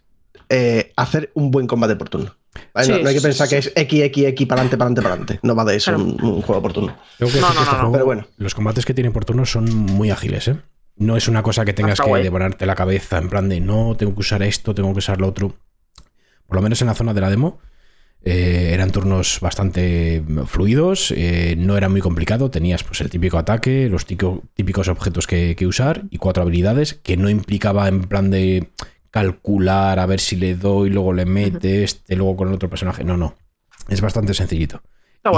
eh, 0.53 0.91
hacer 0.97 1.31
un 1.33 1.49
buen 1.49 1.65
combate 1.65 1.95
por 1.95 2.09
turno. 2.09 2.35
Vale, 2.73 2.85
Sí, 2.85 2.91
no, 2.91 2.99
no 2.99 3.07
hay 3.09 3.15
que 3.15 3.21
pensar 3.21 3.47
sí, 3.47 3.51
que 3.55 3.59
es 3.59 3.71
X, 3.73 4.01
X, 4.03 4.25
X, 4.25 4.47
para 4.47 4.59
adelante, 4.61 4.77
para 4.77 4.85
adelante, 4.87 5.01
para 5.01 5.13
adelante. 5.13 5.39
No 5.43 5.55
va 5.55 5.63
de 5.63 5.75
eso 5.77 5.91
Claro. 5.93 6.03
un, 6.03 6.21
un 6.21 6.41
juego 6.41 6.61
por 6.61 6.73
turno. 6.73 6.97
Tengo 7.17 7.31
que 7.31 7.39
No, 7.39 7.47
decir 7.47 7.55
no, 7.55 7.61
que 7.61 7.63
este 7.63 7.75
no, 7.77 7.83
no. 7.83 7.89
juego, 7.89 7.91
Pero 7.93 8.05
bueno. 8.05 8.27
los 8.37 8.53
combates 8.53 8.85
que 8.85 8.93
tienen 8.93 9.13
por 9.13 9.23
turnos 9.23 9.49
son 9.49 9.73
muy 9.73 10.09
ágiles, 10.11 10.49
¿eh? 10.49 10.57
No 10.97 11.15
es 11.15 11.29
una 11.29 11.41
cosa 11.41 11.63
que 11.63 11.71
tengas 11.71 12.01
que 12.01 12.07
guay. 12.09 12.21
devorarte 12.23 12.65
la 12.65 12.75
cabeza 12.75 13.17
en 13.17 13.29
plan 13.29 13.47
de 13.47 13.61
no, 13.61 13.95
tengo 13.97 14.13
que 14.13 14.19
usar 14.19 14.43
esto, 14.43 14.75
tengo 14.75 14.91
que 14.91 14.99
usar 14.99 15.21
lo 15.21 15.27
otro. 15.29 15.53
Por 16.47 16.57
lo 16.57 16.61
menos 16.61 16.81
en 16.81 16.87
la 16.87 16.95
zona 16.95 17.13
de 17.13 17.21
la 17.21 17.29
demo 17.29 17.59
eh, 18.23 18.72
eran 18.73 18.91
turnos 18.91 19.39
bastante 19.41 20.23
fluidos, 20.45 21.11
eh, 21.15 21.56
no 21.57 21.77
era 21.77 21.89
muy 21.89 22.02
complicado, 22.02 22.52
tenías 22.52 22.84
pues 22.84 23.02
el 23.02 23.10
típico 23.10 23.38
ataque, 23.38 23.89
los 23.89 24.06
tico- 24.06 24.43
típicos 24.53 24.88
objetos 24.88 25.27
que, 25.27 25.56
que 25.56 25.65
usar 25.68 26.03
y 26.10 26.18
cuatro 26.18 26.43
habilidades 26.43 26.93
que 26.93 27.18
no 27.18 27.30
implicaba 27.30 27.88
en 27.88 28.03
plan 28.03 28.30
de 28.30 28.69
calcular 29.10 29.99
a 29.99 30.06
ver 30.06 30.19
si 30.19 30.35
le 30.35 30.56
doy, 30.56 30.89
luego 30.89 31.14
le 31.14 31.26
mete 31.26 31.84
este, 31.84 32.15
luego 32.15 32.38
con 32.38 32.48
el 32.48 32.53
otro 32.53 32.69
personaje. 32.69 33.03
No, 33.03 33.18
no. 33.18 33.35
Es 33.89 33.99
bastante 34.02 34.34
sencillito. 34.34 34.81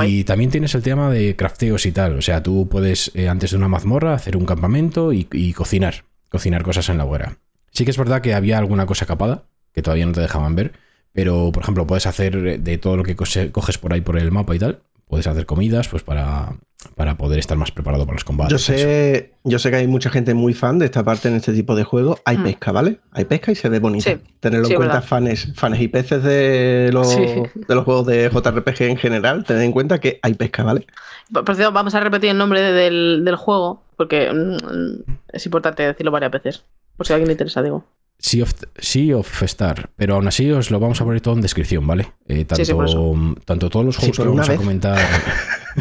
Y 0.08 0.24
también 0.24 0.52
tienes 0.52 0.76
el 0.76 0.84
tema 0.84 1.10
de 1.10 1.36
crafteos 1.36 1.86
y 1.86 1.92
tal. 1.92 2.18
O 2.18 2.22
sea, 2.22 2.42
tú 2.44 2.70
puedes, 2.70 3.12
eh, 3.16 3.28
antes 3.28 3.52
de 3.52 3.58
una 3.58 3.68
mazmorra, 3.68 4.14
hacer 4.14 4.38
un 4.38 4.46
campamento 4.46 5.12
y, 5.12 5.28
y 5.32 5.54
cocinar. 5.54 6.06
Cocinar 6.30 6.64
cosas 6.64 6.88
en 6.90 6.98
la 6.98 7.06
hoguera. 7.06 7.38
Sí 7.72 7.84
que 7.84 7.92
es 7.92 7.98
verdad 7.98 8.22
que 8.22 8.34
había 8.34 8.58
alguna 8.60 8.86
cosa 8.86 9.06
capada 9.06 9.44
que 9.74 9.82
todavía 9.82 10.06
no 10.06 10.12
te 10.14 10.22
dejaban 10.22 10.56
ver. 10.56 10.74
Pero, 11.14 11.52
por 11.54 11.64
ejemplo, 11.64 11.86
puedes 11.88 12.06
hacer 12.08 12.62
de 12.62 12.78
todo 12.78 12.98
lo 12.98 13.04
que 13.04 13.16
coges 13.16 13.78
por 13.78 13.94
ahí 13.94 14.02
por 14.02 14.18
el 14.18 14.32
mapa 14.32 14.56
y 14.56 14.60
tal. 14.60 14.80
Puedes 15.08 15.28
hacer 15.28 15.46
comidas, 15.46 15.88
pues 15.90 16.02
para, 16.02 16.54
para 16.96 17.18
poder 17.18 17.38
estar 17.38 17.56
más 17.56 17.70
preparado 17.70 18.06
para 18.06 18.16
los 18.16 18.24
combates. 18.24 18.52
Yo 18.54 18.58
sé, 18.58 19.34
yo 19.44 19.60
sé 19.60 19.70
que 19.70 19.76
hay 19.76 19.86
mucha 19.88 20.10
gente 20.10 20.34
muy 20.34 20.56
fan 20.56 20.80
de 20.80 20.86
esta 20.86 21.04
parte 21.04 21.28
en 21.28 21.36
este 21.36 21.54
tipo 21.54 21.76
de 21.76 21.84
juegos. 21.84 22.20
Hay 22.26 22.40
Mm. 22.40 22.44
pesca, 22.46 22.72
¿vale? 22.72 23.00
Hay 23.12 23.26
pesca 23.26 23.52
y 23.52 23.56
se 23.56 23.70
ve 23.70 23.78
bonito. 23.80 24.10
Sí. 24.10 24.18
Tenerlo 24.40 24.66
Sí, 24.66 24.74
en 24.74 24.78
cuenta, 24.78 24.96
verdad. 24.96 25.08
fans, 25.08 25.54
fans 25.56 25.80
y 25.80 25.88
peces 25.88 26.24
de 26.24 26.90
los, 26.92 27.12
Sí. 27.12 27.20
de 27.22 27.76
los 27.76 27.84
juegos 27.86 28.08
de 28.08 28.28
JRPG 28.32 28.82
en 28.90 28.98
general, 28.98 29.44
tened 29.44 29.62
en 29.62 29.72
cuenta 29.72 30.00
que 30.00 30.20
hay 30.24 30.34
pesca, 30.34 30.64
¿vale? 30.64 30.88
Por 31.32 31.46
por 31.46 31.56
cierto, 31.56 31.74
vamos 31.74 31.94
a 31.94 32.00
repetir 32.00 32.32
el 32.32 32.38
nombre 32.40 32.62
de- 32.62 32.74
del, 32.74 33.22
del 33.24 33.36
juego, 33.36 33.84
porque 33.98 34.32
mm, 34.34 35.12
es 35.32 35.46
importante 35.46 35.84
decirlo 35.84 36.10
varias 36.12 36.32
veces. 36.32 36.64
Por 36.98 37.06
si 37.06 37.14
a 37.14 37.18
alguien 37.18 37.28
le 37.28 37.34
interesa, 37.34 37.62
digo. 37.62 37.86
Sea 38.20 38.44
of, 38.44 38.54
Sea 38.78 39.18
of 39.18 39.44
Star, 39.44 39.90
pero 39.98 40.16
aún 40.16 40.28
así 40.28 40.50
os 40.52 40.72
lo 40.72 40.80
vamos 40.80 41.02
a 41.02 41.04
poner 41.04 41.20
todo 41.22 41.34
en 41.36 41.42
descripción, 41.42 41.86
¿vale? 41.86 42.14
Eh, 42.28 42.46
tanto, 42.46 42.64
Sí, 42.64 42.72
sí, 42.72 43.36
tanto 43.46 43.70
todos 43.70 43.86
los 43.86 43.98
juegos 43.98 44.18
que 44.18 44.24
vamos 44.24 44.48
a 44.50 44.56
comentar, 44.56 44.98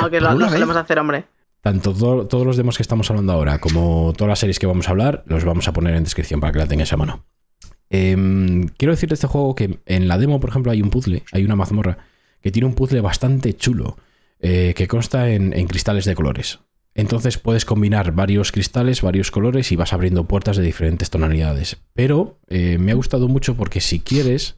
No, 0.00 0.10
que 0.10 0.20
lo, 0.20 0.28
hacer, 0.28 0.98
hombre. 0.98 1.24
tanto 1.60 1.92
to- 1.94 2.26
todos 2.28 2.46
los 2.46 2.56
demos 2.56 2.76
que 2.76 2.82
estamos 2.82 3.10
hablando 3.10 3.32
ahora, 3.32 3.58
como 3.58 4.12
todas 4.16 4.28
las 4.28 4.38
series 4.38 4.58
que 4.58 4.66
vamos 4.66 4.86
a 4.88 4.90
hablar, 4.92 5.24
los 5.26 5.44
vamos 5.44 5.66
a 5.66 5.72
poner 5.72 5.94
en 5.96 6.04
descripción 6.04 6.40
para 6.40 6.52
que 6.52 6.58
la 6.60 6.66
tengáis 6.66 6.92
a 6.92 6.96
mano. 6.96 7.24
Em, 7.90 8.68
quiero 8.76 8.92
decir 8.92 9.08
de 9.08 9.14
este 9.14 9.26
juego 9.26 9.54
que 9.54 9.80
en 9.86 10.08
la 10.08 10.18
demo, 10.18 10.40
por 10.40 10.50
ejemplo, 10.50 10.70
hay 10.72 10.82
un 10.82 10.90
puzzle, 10.90 11.24
hay 11.32 11.44
una 11.44 11.56
mazmorra 11.56 11.98
que 12.42 12.50
tiene 12.52 12.66
un 12.68 12.74
puzzle 12.74 13.00
bastante 13.00 13.56
chulo, 13.56 13.96
eh, 14.40 14.74
que 14.76 14.86
consta 14.86 15.30
en, 15.30 15.52
en 15.54 15.66
cristales 15.66 16.04
de 16.04 16.14
colores. 16.14 16.60
Entonces 16.94 17.38
puedes 17.38 17.64
combinar 17.64 18.12
varios 18.12 18.50
cristales, 18.50 19.02
varios 19.02 19.30
colores 19.30 19.70
y 19.70 19.76
vas 19.76 19.92
abriendo 19.92 20.24
puertas 20.24 20.56
de 20.56 20.64
diferentes 20.64 21.10
tonalidades. 21.10 21.78
Pero 21.94 22.40
eh, 22.48 22.78
me 22.78 22.92
ha 22.92 22.96
gustado 22.96 23.28
mucho 23.28 23.56
porque 23.56 23.80
si 23.80 24.00
quieres, 24.00 24.56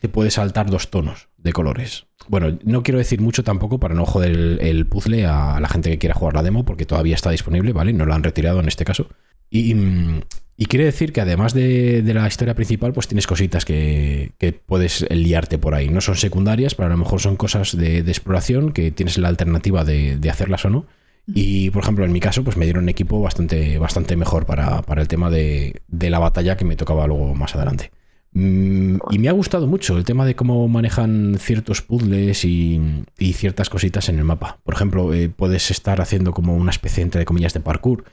te 0.00 0.08
puedes 0.08 0.34
saltar 0.34 0.70
dos 0.70 0.90
tonos 0.90 1.28
de 1.36 1.52
colores. 1.52 2.06
Bueno, 2.28 2.58
no 2.64 2.82
quiero 2.82 2.98
decir 2.98 3.20
mucho 3.20 3.44
tampoco 3.44 3.78
para 3.78 3.94
no 3.94 4.06
joder 4.06 4.32
el, 4.32 4.58
el 4.60 4.86
puzzle 4.86 5.24
a 5.26 5.60
la 5.60 5.68
gente 5.68 5.90
que 5.90 5.98
quiera 5.98 6.14
jugar 6.14 6.34
la 6.34 6.42
demo, 6.42 6.64
porque 6.64 6.84
todavía 6.84 7.14
está 7.14 7.30
disponible, 7.30 7.72
¿vale? 7.72 7.92
No 7.92 8.06
la 8.06 8.16
han 8.16 8.24
retirado 8.24 8.60
en 8.60 8.68
este 8.68 8.84
caso. 8.84 9.08
Y, 9.50 9.74
mm, 9.74 10.22
quiere 10.68 10.84
decir 10.84 11.12
que 11.12 11.20
además 11.20 11.54
de, 11.54 12.02
la 12.04 12.26
historia 12.26 12.54
principal, 12.54 12.92
pues 12.92 13.08
tienes 13.08 13.26
cositas 13.26 13.64
que, 13.64 14.32
puedes 14.66 15.06
liarte 15.10 15.58
por 15.58 15.74
ahí. 15.74 15.88
No 15.88 16.00
son 16.00 16.16
secundarias, 16.16 16.74
pero 16.74 16.86
a 16.86 16.90
lo 16.90 16.96
mejor 16.96 17.20
son 17.20 17.36
cosas 17.36 17.76
de, 17.76 17.98
exploración 18.00 18.72
que 18.72 18.90
tienes 18.90 19.16
la 19.16 19.28
alternativa 19.28 19.84
de 19.84 20.30
hacerlas 20.30 20.64
o 20.64 20.70
no. 20.70 20.86
Y, 21.34 21.70
por 21.70 21.82
ejemplo, 21.82 22.04
en 22.04 22.12
mi 22.12 22.20
caso, 22.20 22.42
pues 22.42 22.56
me 22.56 22.64
dieron 22.64 22.84
un 22.84 22.88
equipo 22.88 23.20
bastante, 23.20 23.78
bastante 23.78 24.16
mejor 24.16 24.46
para, 24.46 24.80
para 24.82 25.02
el 25.02 25.08
tema 25.08 25.28
de, 25.28 25.82
de 25.86 26.10
la 26.10 26.18
batalla 26.18 26.56
que 26.56 26.64
me 26.64 26.76
tocaba 26.76 27.06
luego 27.06 27.34
más 27.34 27.54
adelante. 27.54 27.90
Mm, 28.32 28.98
y 29.10 29.18
me 29.18 29.28
ha 29.28 29.32
gustado 29.32 29.66
mucho 29.66 29.96
el 29.96 30.04
tema 30.04 30.24
de 30.26 30.34
cómo 30.34 30.68
manejan 30.68 31.36
ciertos 31.38 31.82
puzzles 31.82 32.44
y, 32.44 33.04
y 33.18 33.32
ciertas 33.34 33.68
cositas 33.70 34.08
en 34.08 34.18
el 34.18 34.24
mapa. 34.24 34.58
Por 34.64 34.74
ejemplo, 34.74 35.12
eh, 35.14 35.28
puedes 35.28 35.70
estar 35.70 36.00
haciendo 36.00 36.32
como 36.32 36.56
una 36.56 36.70
especie 36.70 37.02
entre 37.02 37.24
comillas 37.24 37.54
de 37.54 37.60
parkour, 37.60 38.04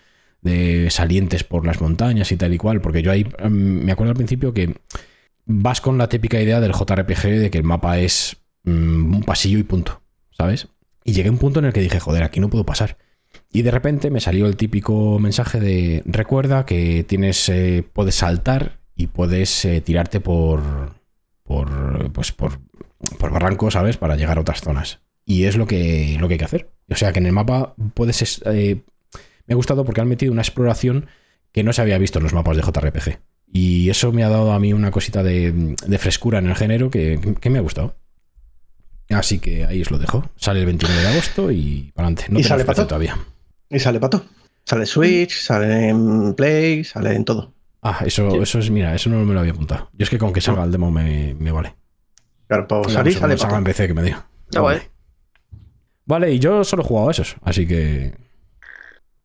de 0.41 0.89
salientes 0.91 1.43
por 1.43 1.65
las 1.65 1.81
montañas 1.81 2.31
y 2.31 2.37
tal 2.37 2.53
y 2.53 2.57
cual, 2.57 2.81
porque 2.81 3.01
yo 3.01 3.11
ahí 3.11 3.25
mm, 3.25 3.49
me 3.85 3.91
acuerdo 3.91 4.11
al 4.11 4.17
principio 4.17 4.53
que 4.53 4.75
vas 5.45 5.81
con 5.81 5.97
la 5.97 6.09
típica 6.09 6.41
idea 6.41 6.59
del 6.59 6.73
JRPG 6.73 7.39
de 7.39 7.49
que 7.51 7.57
el 7.57 7.63
mapa 7.63 7.99
es 7.99 8.37
mm, 8.63 9.15
un 9.15 9.23
pasillo 9.23 9.59
y 9.59 9.63
punto, 9.63 10.01
¿sabes? 10.31 10.67
Y 11.03 11.13
llegué 11.13 11.29
a 11.29 11.31
un 11.31 11.37
punto 11.37 11.59
en 11.59 11.65
el 11.65 11.73
que 11.73 11.81
dije, 11.81 11.99
joder, 11.99 12.23
aquí 12.23 12.39
no 12.39 12.49
puedo 12.49 12.65
pasar. 12.65 12.97
Y 13.51 13.61
de 13.61 13.71
repente 13.71 14.09
me 14.11 14.19
salió 14.19 14.47
el 14.47 14.57
típico 14.57 15.17
mensaje 15.19 15.59
de 15.59 16.03
recuerda 16.05 16.65
que 16.65 17.03
tienes 17.07 17.47
eh, 17.49 17.83
puedes 17.93 18.15
saltar 18.15 18.79
y 18.95 19.07
puedes 19.07 19.63
eh, 19.65 19.81
tirarte 19.81 20.19
por 20.19 20.61
por 21.43 22.11
pues 22.11 22.31
por, 22.31 22.59
por 23.19 23.31
barrancos, 23.31 23.73
¿sabes? 23.73 23.97
Para 23.97 24.15
llegar 24.15 24.37
a 24.37 24.41
otras 24.41 24.61
zonas. 24.61 24.99
Y 25.25 25.45
es 25.45 25.55
lo 25.57 25.65
que, 25.67 26.17
lo 26.19 26.27
que 26.27 26.33
hay 26.35 26.37
que 26.37 26.45
hacer. 26.45 26.69
O 26.89 26.95
sea 26.95 27.13
que 27.13 27.19
en 27.19 27.25
el 27.27 27.31
mapa 27.31 27.75
puedes. 27.93 28.21
es- 28.21 28.41
eh, 28.45 28.83
me 29.47 29.53
ha 29.53 29.55
gustado 29.55 29.85
porque 29.85 30.01
han 30.01 30.07
metido 30.07 30.31
una 30.31 30.41
exploración 30.41 31.07
que 31.51 31.63
no 31.63 31.71
se 31.71 31.81
había 31.81 31.97
visto 31.97 32.19
en 32.19 32.23
los 32.23 32.33
mapas 32.33 32.57
de 32.57 32.63
JRPG. 32.63 33.19
Y 33.51 33.89
eso 33.89 34.11
me 34.11 34.23
ha 34.23 34.29
dado 34.29 34.51
a 34.51 34.59
mí 34.59 34.73
una 34.73 34.91
cosita 34.91 35.23
de, 35.23 35.75
de 35.87 35.97
frescura 35.97 36.39
en 36.39 36.47
el 36.47 36.55
género 36.55 36.89
que, 36.89 37.19
que 37.39 37.49
me 37.49 37.59
ha 37.59 37.61
gustado. 37.61 37.95
Así 39.09 39.39
que 39.39 39.65
ahí 39.65 39.81
os 39.81 39.91
lo 39.91 39.97
dejo. 39.99 40.29
Sale 40.35 40.59
el 40.59 40.65
29 40.65 41.01
de 41.01 41.07
agosto 41.07 41.51
y 41.51 41.91
para 41.95 42.07
adelante. 42.07 42.25
No 42.33 42.39
¿Y 42.39 42.43
sale 42.43 42.65
pato? 42.65 42.85
todavía. 42.87 43.17
Y 43.69 43.79
sale 43.79 43.99
pato. 43.99 44.25
Sale 44.65 44.81
en 44.81 44.87
Switch, 44.87 45.39
sale 45.41 45.89
en 45.89 46.33
Play, 46.33 46.83
sale 46.83 47.13
en 47.13 47.25
todo. 47.25 47.53
Ah, 47.81 47.99
eso, 48.05 48.31
Sí. 48.31 48.37
eso 48.37 48.59
es, 48.59 48.71
mira, 48.71 48.95
eso 48.95 49.09
no 49.09 49.23
me 49.23 49.33
lo 49.33 49.39
había 49.39 49.51
apuntado. 49.51 49.89
Yo 49.93 50.03
es 50.03 50.09
que 50.09 50.17
con 50.17 50.33
que 50.33 50.41
salga 50.41 50.63
el 50.63 50.71
demo 50.71 50.89
me, 50.91 51.35
me 51.39 51.51
vale. 51.51 51.75
Claro, 52.47 52.67
pues 52.67 52.79
Vamos, 52.81 52.93
salir, 52.93 53.13
sale 53.13 53.37
salga 53.37 53.49
pato. 53.49 53.57
en 53.59 53.63
PC 53.65 53.87
que 53.87 53.93
me 53.93 54.03
diga. 54.03 54.27
Está 54.45 54.61
guay. 54.61 54.79
Vale, 56.05 56.31
y 56.31 56.39
yo 56.39 56.63
solo 56.63 56.83
he 56.83 56.85
jugado 56.85 57.09
a 57.09 57.11
esos, 57.11 57.35
así 57.43 57.67
que. 57.67 58.13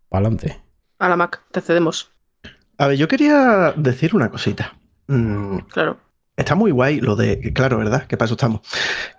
Pa'lante. 0.09 0.61
A 0.99 1.09
la 1.09 1.17
Mac, 1.17 1.43
te 1.51 1.61
cedemos. 1.61 2.11
A 2.79 2.87
ver, 2.89 2.97
yo 2.99 3.09
quería 3.09 3.73
decir 3.77 4.15
una 4.15 4.31
cosita. 4.31 4.77
Mm, 5.07 5.59
Claro. 5.73 5.99
Está 6.37 6.55
muy 6.55 6.71
guay 6.71 7.01
lo 7.01 7.17
de. 7.17 7.53
Claro, 7.53 7.77
¿verdad? 7.79 8.07
Que 8.07 8.17
para 8.17 8.27
eso 8.27 8.35
estamos. 8.35 8.61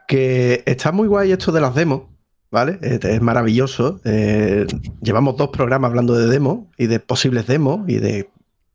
Que 0.07 0.63
está 0.65 0.91
muy 0.91 1.07
guay 1.07 1.31
esto 1.31 1.51
de 1.51 1.61
las 1.61 1.75
demos, 1.75 2.03
¿vale? 2.51 2.77
Es, 2.81 3.21
maravilloso. 3.21 3.99
Eh, 4.03 4.67
llevamos 5.01 5.37
dos 5.37 5.49
programas 5.49 5.89
hablando 5.89 6.13
de 6.15 6.27
demos 6.27 6.67
y 6.77 6.87
de 6.87 6.99
posibles 6.99 7.47
demos 7.47 7.87
y 7.87 7.97
de. 7.97 8.29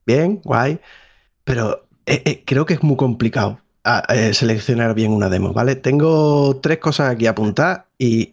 Bien, 0.05 0.41
guay. 0.43 0.81
Pero 1.45 1.87
eh, 2.07 2.23
eh, 2.25 2.43
creo 2.45 2.67
que 2.67 2.75
es 2.75 2.83
muy 2.83 2.97
complicado 2.97 3.61
seleccionar 4.33 4.97
bien 4.97 5.13
una 5.13 5.29
demo, 5.29 5.53
¿vale? 5.53 5.77
Tengo 5.77 6.59
tres 6.61 6.79
cosas 6.79 7.13
aquí 7.13 7.29
apuntadas 7.29 7.85
y 7.97 8.33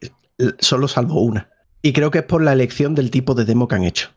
solo 0.58 0.88
salvo 0.88 1.22
una. 1.22 1.48
Y 1.84 1.94
creo 1.94 2.10
que 2.10 2.20
es 2.20 2.24
por 2.24 2.42
la 2.42 2.54
elección 2.54 2.96
del 2.96 3.12
tipo 3.12 3.36
de 3.36 3.46
demo 3.46 3.68
que 3.68 3.76
han 3.76 3.84
hecho. 3.84 4.10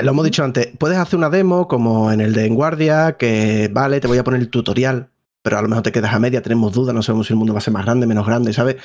Lo 0.00 0.12
hemos 0.12 0.24
dicho 0.24 0.44
antes, 0.44 0.68
puedes 0.78 0.98
hacer 0.98 1.18
una 1.18 1.30
demo 1.30 1.66
como 1.66 2.12
en 2.12 2.20
el 2.20 2.32
de 2.32 2.46
En 2.46 2.54
Guardia, 2.54 3.16
que 3.18 3.68
vale, 3.72 3.98
te 3.98 4.06
voy 4.06 4.18
a 4.18 4.24
poner 4.24 4.40
el 4.40 4.48
tutorial, 4.48 5.08
pero 5.46 5.58
a 5.58 5.62
lo 5.62 5.68
mejor 5.68 5.84
te 5.84 5.92
quedas 5.92 6.12
a 6.12 6.18
media, 6.18 6.42
tenemos 6.42 6.72
dudas, 6.72 6.92
no 6.92 7.02
sabemos 7.04 7.28
si 7.28 7.32
el 7.32 7.36
mundo 7.36 7.52
va 7.52 7.58
a 7.58 7.62
ser 7.62 7.72
más 7.72 7.84
grande, 7.84 8.04
menos 8.04 8.26
grande, 8.26 8.52
¿sabes? 8.52 8.76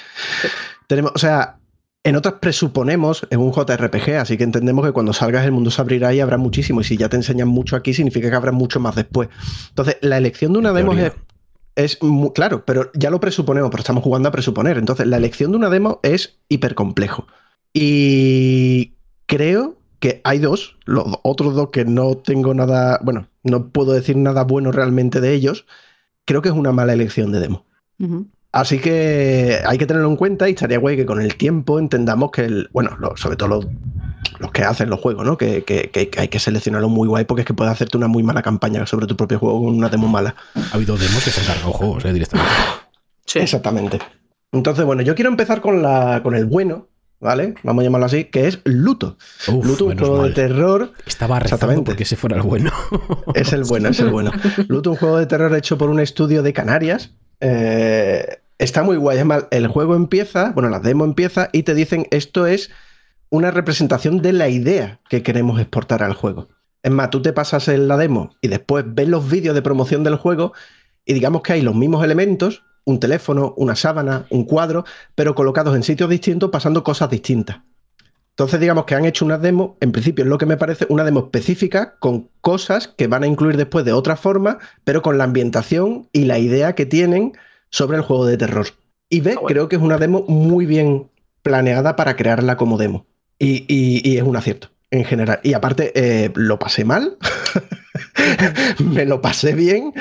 Tenemos, 0.85 1.11
o 1.15 1.17
sea, 1.17 1.57
en 2.03 2.15
otras 2.15 2.35
presuponemos, 2.35 3.25
es 3.31 3.37
un 3.39 3.51
JRPG, 3.51 4.17
así 4.19 4.37
que 4.37 4.43
entendemos 4.43 4.85
que 4.85 4.91
cuando 4.91 5.11
salgas 5.11 5.43
el 5.43 5.51
mundo 5.51 5.71
se 5.71 5.81
abrirá 5.81 6.13
y 6.13 6.19
habrá 6.19 6.37
muchísimo, 6.37 6.81
y 6.81 6.83
si 6.83 6.97
ya 6.97 7.09
te 7.09 7.15
enseñan 7.17 7.47
mucho 7.47 7.75
aquí, 7.75 7.95
significa 7.95 8.29
que 8.29 8.35
habrá 8.35 8.51
mucho 8.51 8.79
más 8.79 8.93
después. 8.95 9.29
Entonces, 9.69 9.97
la 10.01 10.19
elección 10.19 10.53
de 10.53 10.59
una 10.59 10.69
En 10.69 10.75
demo 10.75 10.93
es, 10.93 11.13
es 11.75 12.03
mu- 12.03 12.31
claro, 12.31 12.63
pero 12.63 12.91
ya 12.93 13.09
lo 13.09 13.19
presuponemos, 13.19 13.71
pero 13.71 13.81
estamos 13.81 14.03
jugando 14.03 14.29
a 14.29 14.31
presuponer. 14.31 14.77
Entonces, 14.77 15.07
la 15.07 15.17
elección 15.17 15.49
de 15.49 15.57
una 15.57 15.69
demo 15.71 15.99
es 16.03 16.37
hiper 16.47 16.75
complejo. 16.75 17.25
Y 17.73 18.93
creo 19.25 19.77
que 19.99 20.21
hay 20.23 20.39
dos, 20.39 20.77
los 20.85 21.05
otros 21.23 21.55
dos 21.55 21.69
que 21.71 21.85
no 21.85 22.17
tengo 22.17 22.53
nada, 22.53 22.99
bueno, 23.03 23.27
no 23.43 23.69
puedo 23.69 23.93
decir 23.93 24.17
nada 24.17 24.43
bueno 24.43 24.71
realmente 24.71 25.21
de 25.21 25.33
ellos. 25.33 25.65
Creo 26.25 26.41
que 26.41 26.49
es 26.49 26.55
una 26.55 26.71
mala 26.71 26.93
elección 26.93 27.31
de 27.31 27.39
demo. 27.39 27.65
Así 28.51 28.79
que 28.79 29.59
hay 29.65 29.77
que 29.77 29.85
tenerlo 29.85 30.09
en 30.09 30.15
cuenta 30.17 30.49
y 30.49 30.53
estaría 30.53 30.77
guay 30.79 30.95
que 30.97 31.05
con 31.05 31.21
el 31.21 31.35
tiempo 31.35 31.79
entendamos 31.79 32.31
que, 32.31 32.41
el, 32.45 32.69
bueno, 32.73 32.97
lo- 32.99 33.15
sobre 33.15 33.37
todo 33.37 33.47
los, 33.49 33.67
los 34.39 34.51
que 34.51 34.63
hacen 34.63 34.89
los 34.89 34.99
juegos, 34.99 35.25
¿no? 35.25 35.37
Que, 35.37 35.63
que- 35.63 35.89
que- 35.89 36.09
que 36.09 36.19
hay 36.19 36.27
que 36.27 36.39
seleccionarlo 36.39 36.89
muy 36.89 37.07
guay 37.07 37.23
porque 37.25 37.41
es 37.41 37.47
que 37.47 37.53
puede 37.53 37.71
hacerte 37.71 37.95
una 37.97 38.07
muy 38.07 38.23
mala 38.23 38.41
campaña 38.41 38.85
sobre 38.85 39.07
tu 39.07 39.15
propio 39.15 39.39
juego 39.39 39.63
con 39.63 39.73
una 39.77 39.87
demo 39.89 40.07
mala. 40.09 40.35
Ha 40.55 40.75
habido 40.75 40.97
demos 40.97 41.23
que 41.23 41.29
se 41.31 41.39
han 41.41 41.47
cargado 41.47 41.71
juegos, 41.71 42.03
eh, 42.05 42.11
directamente. 42.13 42.51
Sí. 43.25 43.39
Exactamente. 43.39 43.99
Entonces, 44.51 44.83
bueno, 44.83 45.01
yo 45.01 45.15
quiero 45.15 45.29
empezar 45.31 45.61
con, 45.61 45.81
la, 45.81 46.19
con 46.21 46.35
el 46.35 46.45
bueno, 46.45 46.89
¿vale? 47.21 47.53
Vamos 47.63 47.81
a 47.81 47.85
llamarlo 47.85 48.07
así, 48.07 48.25
que 48.25 48.47
es 48.47 48.59
Luto. 48.65 49.17
Uf, 49.47 49.65
Luto, 49.65 49.85
un 49.85 49.97
juego 49.97 50.15
de 50.17 50.21
mal. 50.23 50.33
terror. 50.33 50.91
Estaba 51.05 51.39
rezando 51.39 51.55
Exactamente. 51.55 51.85
porque 51.91 52.03
ese 52.03 52.15
fuera 52.17 52.35
el 52.35 52.41
bueno. 52.41 52.71
Es 53.35 53.53
el 53.53 53.63
bueno, 53.63 53.89
es 53.89 53.99
el 54.01 54.09
bueno. 54.09 54.31
Luto, 54.67 54.91
un 54.91 54.97
juego 54.97 55.17
de 55.17 55.25
terror 55.27 55.55
hecho 55.55 55.77
por 55.77 55.89
un 55.89 55.99
estudio 56.01 56.43
de 56.43 56.51
Canarias, 56.51 57.11
Eh, 57.39 58.37
está 58.59 58.83
muy 58.83 58.97
guay. 58.97 59.17
Es 59.19 59.25
más, 59.25 59.45
el 59.51 59.67
juego 59.67 59.95
empieza, 59.95 60.51
bueno, 60.51 60.69
la 60.69 60.79
demo 60.79 61.05
empieza 61.05 61.49
y 61.51 61.63
te 61.63 61.73
dicen 61.73 62.05
esto 62.11 62.45
es 62.45 62.69
una 63.29 63.49
representación 63.49 64.21
de 64.21 64.33
la 64.33 64.49
idea 64.49 64.99
que 65.09 65.23
queremos 65.23 65.59
exportar 65.59 66.03
al 66.03 66.13
juego. 66.13 66.49
Es 66.83 66.91
más, 66.91 67.09
tú 67.09 67.21
te 67.21 67.31
pasas 67.33 67.67
en 67.67 67.87
la 67.87 67.97
demo 67.97 68.35
y 68.41 68.47
después 68.49 68.83
ves 68.87 69.07
los 69.07 69.29
vídeos 69.29 69.55
de 69.55 69.61
promoción 69.61 70.03
del 70.03 70.15
juego 70.17 70.53
y 71.05 71.13
digamos 71.13 71.41
que 71.41 71.53
hay 71.53 71.61
los 71.61 71.73
mismos 71.75 72.03
elementos, 72.03 72.63
un 72.85 72.99
teléfono, 72.99 73.53
una 73.57 73.75
sábana, 73.75 74.25
un 74.29 74.45
cuadro, 74.45 74.85
pero 75.15 75.35
colocados 75.35 75.75
en 75.75 75.83
sitios 75.83 76.09
distintos 76.09 76.49
pasando 76.49 76.83
cosas 76.83 77.09
distintas. 77.09 77.59
Entonces 78.31 78.59
digamos 78.59 78.85
que 78.85 78.95
han 78.95 79.05
hecho 79.05 79.25
una 79.25 79.37
demo, 79.37 79.77
en 79.81 79.91
principio 79.91 80.23
es 80.23 80.29
lo 80.29 80.37
que 80.37 80.45
me 80.45 80.57
parece 80.57 80.85
una 80.89 81.03
demo 81.03 81.19
específica 81.19 81.95
con 81.99 82.29
cosas 82.39 82.87
que 82.87 83.07
van 83.07 83.23
a 83.23 83.27
incluir 83.27 83.57
después 83.57 83.85
de 83.85 83.93
otra 83.93 84.15
forma, 84.15 84.57
pero 84.83 85.01
con 85.01 85.17
la 85.17 85.25
ambientación 85.25 86.07
y 86.11 86.25
la 86.25 86.39
idea 86.39 86.73
que 86.73 86.85
tienen 86.85 87.33
sobre 87.69 87.97
el 87.97 88.03
juego 88.03 88.25
de 88.25 88.37
terror. 88.37 88.67
Y 89.09 89.19
ve, 89.19 89.31
Ah, 89.31 89.41
bueno. 89.41 89.47
creo 89.47 89.69
que 89.69 89.75
es 89.75 89.81
una 89.81 89.97
demo 89.97 90.23
muy 90.27 90.65
bien 90.65 91.09
planeada 91.43 91.95
para 91.95 92.15
crearla 92.15 92.57
como 92.57 92.77
demo. 92.77 93.05
Y, 93.37 93.65
y- 93.67 94.01
y 94.09 94.17
es 94.17 94.23
un 94.23 94.35
acierto 94.37 94.69
en 94.91 95.05
general. 95.05 95.39
Y 95.43 95.53
aparte, 95.53 95.91
eh, 95.95 96.31
lo 96.35 96.59
pasé 96.59 96.83
mal, 96.85 97.17
me 98.79 99.05
lo 99.05 99.21
pasé 99.21 99.53
bien 99.53 99.93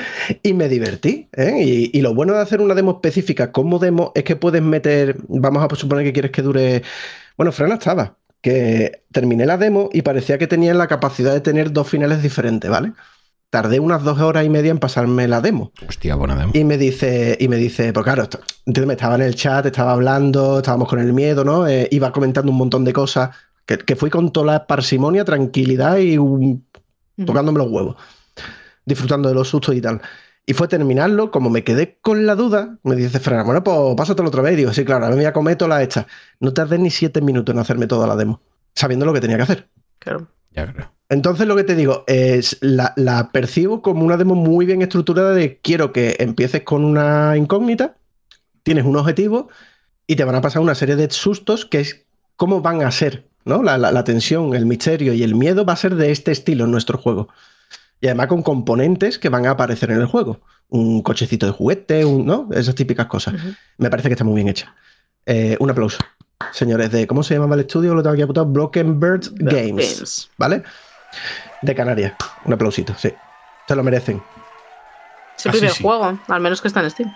y 0.43 0.53
me 0.53 0.69
divertí. 0.69 1.29
¿eh? 1.33 1.63
Y, 1.63 1.97
y 1.97 2.01
lo 2.01 2.13
bueno 2.13 2.33
de 2.33 2.41
hacer 2.41 2.61
una 2.61 2.75
demo 2.75 2.91
específica 2.91 3.51
como 3.51 3.79
demo 3.79 4.11
es 4.15 4.23
que 4.23 4.35
puedes 4.35 4.61
meter, 4.61 5.17
vamos 5.27 5.63
a 5.69 5.75
suponer 5.75 6.05
que 6.05 6.13
quieres 6.13 6.31
que 6.31 6.41
dure... 6.41 6.83
Bueno, 7.37 7.51
Frana 7.51 7.75
estaba, 7.75 8.17
que 8.41 9.03
terminé 9.11 9.45
la 9.45 9.57
demo 9.57 9.89
y 9.93 10.01
parecía 10.01 10.37
que 10.37 10.47
tenía 10.47 10.73
la 10.73 10.87
capacidad 10.87 11.33
de 11.33 11.41
tener 11.41 11.71
dos 11.71 11.89
finales 11.89 12.21
diferentes, 12.21 12.69
¿vale? 12.69 12.91
Tardé 13.49 13.79
unas 13.81 14.03
dos 14.03 14.19
horas 14.21 14.45
y 14.45 14.49
media 14.49 14.71
en 14.71 14.77
pasarme 14.79 15.27
la 15.27 15.41
demo. 15.41 15.73
Hostia, 15.87 16.15
buena 16.15 16.35
demo. 16.37 16.51
Y 16.55 16.63
me 16.63 16.77
dice, 16.77 17.35
y 17.39 17.47
me 17.49 17.57
dice, 17.57 17.91
pues 17.91 18.03
claro, 18.05 18.23
esto- 18.23 18.39
entiéndeme, 18.65 18.93
estaba 18.93 19.15
en 19.15 19.21
el 19.23 19.35
chat, 19.35 19.65
estaba 19.65 19.91
hablando, 19.91 20.59
estábamos 20.59 20.87
con 20.87 20.99
el 20.99 21.11
miedo, 21.11 21.43
¿no? 21.43 21.67
Eh, 21.67 21.87
iba 21.91 22.11
comentando 22.13 22.51
un 22.51 22.57
montón 22.57 22.85
de 22.85 22.93
cosas, 22.93 23.31
que, 23.77 23.85
que 23.85 23.95
fui 23.95 24.09
con 24.09 24.31
toda 24.31 24.45
la 24.53 24.67
parsimonia, 24.67 25.25
tranquilidad 25.25 25.97
y 25.97 26.17
un- 26.17 26.65
tocándome 27.25 27.59
los 27.59 27.69
huevos, 27.69 27.95
disfrutando 28.85 29.29
de 29.29 29.35
los 29.35 29.47
sustos 29.49 29.75
y 29.75 29.81
tal. 29.81 30.01
Y 30.45 30.53
fue 30.53 30.67
terminarlo, 30.67 31.29
como 31.29 31.49
me 31.49 31.63
quedé 31.63 31.99
con 32.01 32.25
la 32.25 32.35
duda, 32.35 32.77
me 32.83 32.95
dice 32.95 33.19
Fran, 33.19 33.45
bueno, 33.45 33.63
pues 33.63 33.77
pásatelo 33.95 34.29
otra 34.29 34.41
vez. 34.41 34.53
Y 34.53 34.57
digo, 34.57 34.73
sí, 34.73 34.83
claro, 34.83 35.05
ahora 35.05 35.15
me 35.15 35.21
voy 35.21 35.27
a 35.27 35.33
comer 35.33 35.55
toda 35.55 35.69
la 35.69 35.83
hecha. 35.83 36.07
No 36.39 36.51
tardé 36.51 36.79
ni 36.79 36.89
siete 36.89 37.21
minutos 37.21 37.53
en 37.53 37.59
hacerme 37.59 37.85
toda 37.85 38.07
la 38.07 38.15
demo, 38.15 38.41
sabiendo 38.73 39.05
lo 39.05 39.13
que 39.13 39.21
tenía 39.21 39.37
que 39.37 39.43
hacer. 39.43 39.69
Claro. 39.99 40.27
Ya 40.51 40.71
creo. 40.73 40.91
Entonces 41.09 41.47
lo 41.47 41.55
que 41.55 41.63
te 41.63 41.75
digo 41.75 42.03
es 42.07 42.57
la, 42.61 42.93
la 42.95 43.31
percibo 43.31 43.81
como 43.81 44.03
una 44.03 44.17
demo 44.17 44.33
muy 44.33 44.65
bien 44.65 44.81
estructurada 44.81 45.33
de 45.33 45.59
quiero 45.59 45.93
que 45.93 46.15
empieces 46.19 46.63
con 46.63 46.83
una 46.83 47.37
incógnita, 47.37 47.95
tienes 48.63 48.85
un 48.85 48.97
objetivo 48.97 49.49
y 50.07 50.15
te 50.15 50.23
van 50.23 50.35
a 50.35 50.41
pasar 50.41 50.61
una 50.61 50.73
serie 50.75 50.95
de 50.95 51.09
sustos 51.11 51.65
que 51.65 51.81
es 51.81 52.05
cómo 52.35 52.61
van 52.61 52.81
a 52.81 52.91
ser, 52.91 53.27
¿no? 53.45 53.63
La, 53.63 53.77
la- 53.77 53.91
la 53.91 54.03
tensión, 54.03 54.53
el 54.55 54.65
misterio 54.65 55.13
y 55.13 55.23
el 55.23 55.35
miedo 55.35 55.65
va 55.65 55.73
a 55.73 55.77
ser 55.77 55.95
de 55.95 56.11
este 56.11 56.31
estilo 56.31 56.65
en 56.65 56.71
nuestro 56.71 56.97
juego. 56.97 57.27
Y 57.99 58.07
además 58.07 58.27
con 58.27 58.41
componentes 58.43 59.19
que 59.19 59.29
van 59.29 59.45
a 59.45 59.51
aparecer 59.51 59.91
en 59.91 59.99
el 59.99 60.07
juego. 60.07 60.39
Un 60.69 61.01
cochecito 61.01 61.45
de 61.45 61.51
juguete, 61.51 62.05
un- 62.05 62.25
¿no? 62.25 62.47
Esas 62.53 62.75
típicas 62.75 63.05
cosas. 63.07 63.35
Me 63.77 63.89
parece 63.89 64.09
que 64.09 64.13
está 64.13 64.23
muy 64.23 64.35
bien 64.35 64.47
hecha. 64.47 64.73
Eh, 65.25 65.55
un 65.59 65.69
aplauso. 65.69 65.99
Señores 66.51 66.91
de, 66.91 67.05
¿cómo 67.05 67.21
se 67.23 67.35
llamaba 67.35 67.53
el 67.55 67.61
estudio? 67.61 67.93
Lo 67.93 68.01
tengo 68.01 68.13
aquí 68.13 68.21
apuntado. 68.23 68.47
Broken 68.47 68.99
Bird 68.99 69.27
Games. 69.35 70.29
¿vale? 70.37 70.63
De 71.61 71.75
Canarias. 71.75 72.13
Un 72.45 72.53
aplausito, 72.53 72.95
sí. 72.97 73.13
Se 73.67 73.75
lo 73.75 73.83
merecen. 73.83 74.21
Es 75.37 75.45
el 75.45 75.51
sí, 75.51 75.57
primer 75.59 75.75
sí. 75.75 75.83
juego, 75.83 76.17
al 76.27 76.41
menos 76.41 76.61
que 76.61 76.67
está 76.67 76.81
en 76.81 76.89
Steam. 76.89 77.13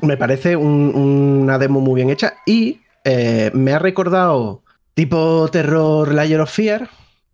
Me 0.00 0.16
parece 0.16 0.56
un- 0.56 0.92
una 0.94 1.58
demo 1.58 1.80
muy 1.80 1.96
bien 1.96 2.10
hecha 2.10 2.34
y 2.46 2.80
eh, 3.04 3.50
me 3.54 3.72
ha 3.72 3.78
recordado 3.78 4.62
tipo 4.94 5.48
terror 5.50 6.12
Layer 6.14 6.40
of 6.40 6.50
Fear, 6.50 6.88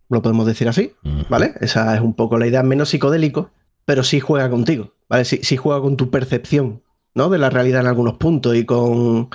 lo 0.09 0.21
podemos 0.21 0.45
decir 0.45 0.67
así, 0.67 0.93
Mm. 1.03 1.21
¿vale? 1.29 1.53
Esa 1.61 1.95
es 1.95 2.01
un 2.01 2.13
poco 2.13 2.37
la 2.37 2.47
idea, 2.47 2.63
menos 2.63 2.89
psicodélico, 2.89 3.51
pero 3.85 4.03
sí 4.03 4.19
juega 4.19 4.49
contigo, 4.49 4.93
¿vale? 5.09 5.25
Sí, 5.25 5.39
sí 5.43 5.57
juega 5.57 5.81
con 5.81 5.97
tu 5.97 6.09
percepción, 6.09 6.83
¿no? 7.15 7.29
De 7.29 7.37
la 7.37 7.49
realidad 7.49 7.81
en 7.81 7.87
algunos 7.87 8.15
puntos 8.15 8.55
y 8.55 8.65
con... 8.65 9.29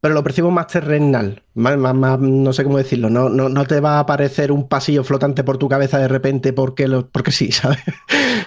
Pero 0.00 0.14
lo 0.14 0.22
percibo 0.22 0.50
más 0.50 0.68
terrenal, 0.68 1.42
más, 1.54 1.76
más- 1.78 1.94
más- 1.94 2.20
no 2.20 2.52
sé 2.52 2.62
cómo 2.64 2.78
decirlo, 2.78 3.10
no, 3.10 3.28
no, 3.28 3.48
no 3.48 3.64
te 3.66 3.80
va 3.80 3.96
a 3.96 4.00
aparecer 4.00 4.52
un 4.52 4.68
pasillo 4.68 5.02
flotante 5.02 5.42
por 5.42 5.58
tu 5.58 5.68
cabeza 5.68 5.98
de 5.98 6.06
repente 6.08 6.52
porque, 6.52 6.86
lo, 6.86 7.08
porque 7.08 7.32
sí, 7.32 7.50
¿sabes? 7.52 7.78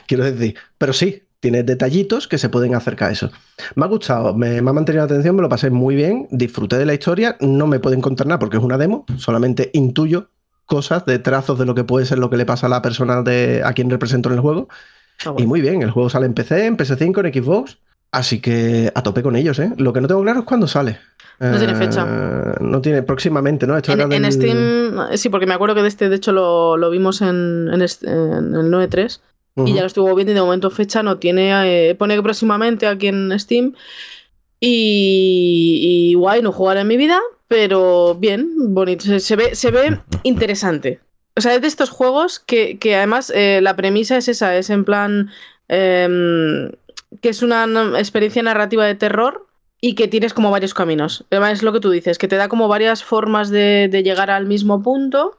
Quiero 0.08 0.24
decir, 0.24 0.56
pero 0.78 0.94
sí, 0.94 1.24
tienes 1.40 1.66
detallitos 1.66 2.28
que 2.28 2.38
se 2.38 2.50
pueden 2.50 2.76
acercar 2.76 3.10
a 3.10 3.12
eso. 3.14 3.32
Me 3.76 3.86
ha 3.86 3.88
gustado, 3.88 4.34
me, 4.36 4.62
me 4.62 4.70
ha 4.70 4.74
mantenido 4.74 5.06
la 5.06 5.12
atención, 5.12 5.36
me 5.36 5.42
lo 5.42 5.50
pasé 5.50 5.70
muy 5.70 5.96
bien, 5.96 6.28
disfruté 6.32 6.78
de 6.78 6.86
la 6.86 6.94
historia, 6.94 7.38
no 7.40 7.68
me 7.68 7.80
pueden 7.80 8.02
contar 8.02 8.28
nada 8.28 8.40
porque 8.40 8.58
es 8.58 8.64
una 8.64 8.78
demo, 8.78 9.06
solamente 9.18 9.70
intuyo 9.74 10.30
cosas 10.66 11.06
de 11.06 11.18
trazos 11.20 11.58
de 11.58 11.66
lo 11.66 11.74
que 11.76 11.84
puede 11.84 12.06
ser 12.06 12.20
lo 12.20 12.30
que 12.30 12.38
le 12.38 12.46
pasa 12.46 12.68
a 12.68 12.70
la 12.70 12.82
persona 12.82 13.22
de, 13.24 13.62
a 13.66 13.74
quien 13.74 13.90
represento 13.90 14.30
en 14.30 14.36
el 14.36 14.42
juego. 14.42 14.68
Está 15.18 15.34
Y 15.38 15.48
muy 15.48 15.62
bien, 15.62 15.82
el 15.82 15.92
juego 15.92 16.10
sale 16.10 16.26
en 16.28 16.34
PC, 16.34 16.66
en 16.68 16.78
PS5, 16.78 17.26
en 17.26 17.34
Xbox, 17.44 17.78
así 18.12 18.40
que 18.40 18.92
a 18.94 19.02
tope 19.02 19.24
con 19.24 19.36
ellos, 19.36 19.58
¿eh? 19.60 19.72
Lo 19.78 19.94
que 19.94 20.02
no 20.02 20.08
tengo 20.08 20.22
claro 20.22 20.40
es 20.40 20.46
cuándo 20.46 20.68
sale. 20.68 21.00
No 21.40 21.58
tiene 21.58 21.74
Eh, 21.74 21.76
fecha. 21.76 22.06
No 22.60 22.82
tiene, 22.82 23.02
próximamente, 23.02 23.66
¿no? 23.66 23.78
Esto 23.78 23.94
En, 23.94 24.02
era 24.02 24.16
en 24.16 24.22
del- 24.24 24.32
Steam, 24.34 25.18
sí, 25.18 25.30
porque 25.30 25.46
me 25.46 25.54
acuerdo 25.54 25.74
que 25.76 25.82
de 25.82 25.88
este, 25.88 26.10
de 26.10 26.16
hecho, 26.18 26.34
lo, 26.34 26.76
lo 26.78 26.90
vimos 26.90 27.22
en, 27.22 27.70
en, 27.74 27.82
este- 27.82 28.10
en 28.10 28.54
el 28.56 28.70
9.3 28.70 29.22
y 29.56 29.74
ya 29.74 29.82
lo 29.82 29.88
estuvo 29.88 30.16
viendo 30.16 30.32
y 30.32 30.36
de 30.36 30.42
momento 30.42 30.70
fecha 30.70 31.04
no 31.04 31.18
tiene. 31.18 31.52
eh, 31.90 31.96
pone 31.96 32.16
que 32.16 32.24
próximamente 32.24 32.88
aquí 32.88 33.08
en 33.08 33.38
Steam. 33.40 33.74
Y, 34.60 36.10
y 36.12 36.14
guay, 36.16 36.42
no 36.42 36.52
jugar 36.52 36.78
en 36.78 36.88
mi 36.88 36.98
vida, 36.98 37.20
pero 37.48 38.16
bien, 38.16 38.74
bonito. 38.74 39.06
Se, 39.06 39.20
se 39.20 39.36
ve, 39.36 39.56
se 39.56 39.72
ve 39.72 40.00
interesante. 40.24 41.00
O 41.36 41.42
sea, 41.42 41.56
es 41.56 41.62
de 41.62 41.68
estos 41.68 41.90
juegos 41.90 42.40
que, 42.40 42.78
que 42.80 42.96
además 42.96 43.32
eh, 43.34 43.60
la 43.62 43.76
premisa 43.76 44.18
es 44.18 44.28
esa, 44.28 44.58
es 44.58 44.70
en 44.70 44.84
plan 44.84 45.30
em, 45.70 46.72
que 47.22 47.30
es 47.30 47.42
una 47.42 47.66
experiencia 47.98 48.44
narrativa 48.44 48.86
de 48.86 48.96
terror 48.96 49.48
y 49.80 49.96
que 49.96 50.10
tienes 50.10 50.34
como 50.34 50.52
varios 50.52 50.74
caminos. 50.74 51.26
Además 51.32 51.54
es 51.54 51.64
lo 51.64 51.72
que 51.72 51.80
tú 51.80 51.92
dices, 51.92 52.18
que 52.18 52.28
te 52.28 52.36
da 52.36 52.50
como 52.50 52.68
varias 52.68 53.04
formas 53.04 53.50
de, 53.50 53.88
de 53.90 54.04
llegar 54.04 54.30
al 54.32 54.46
mismo 54.48 54.84
punto 54.84 55.38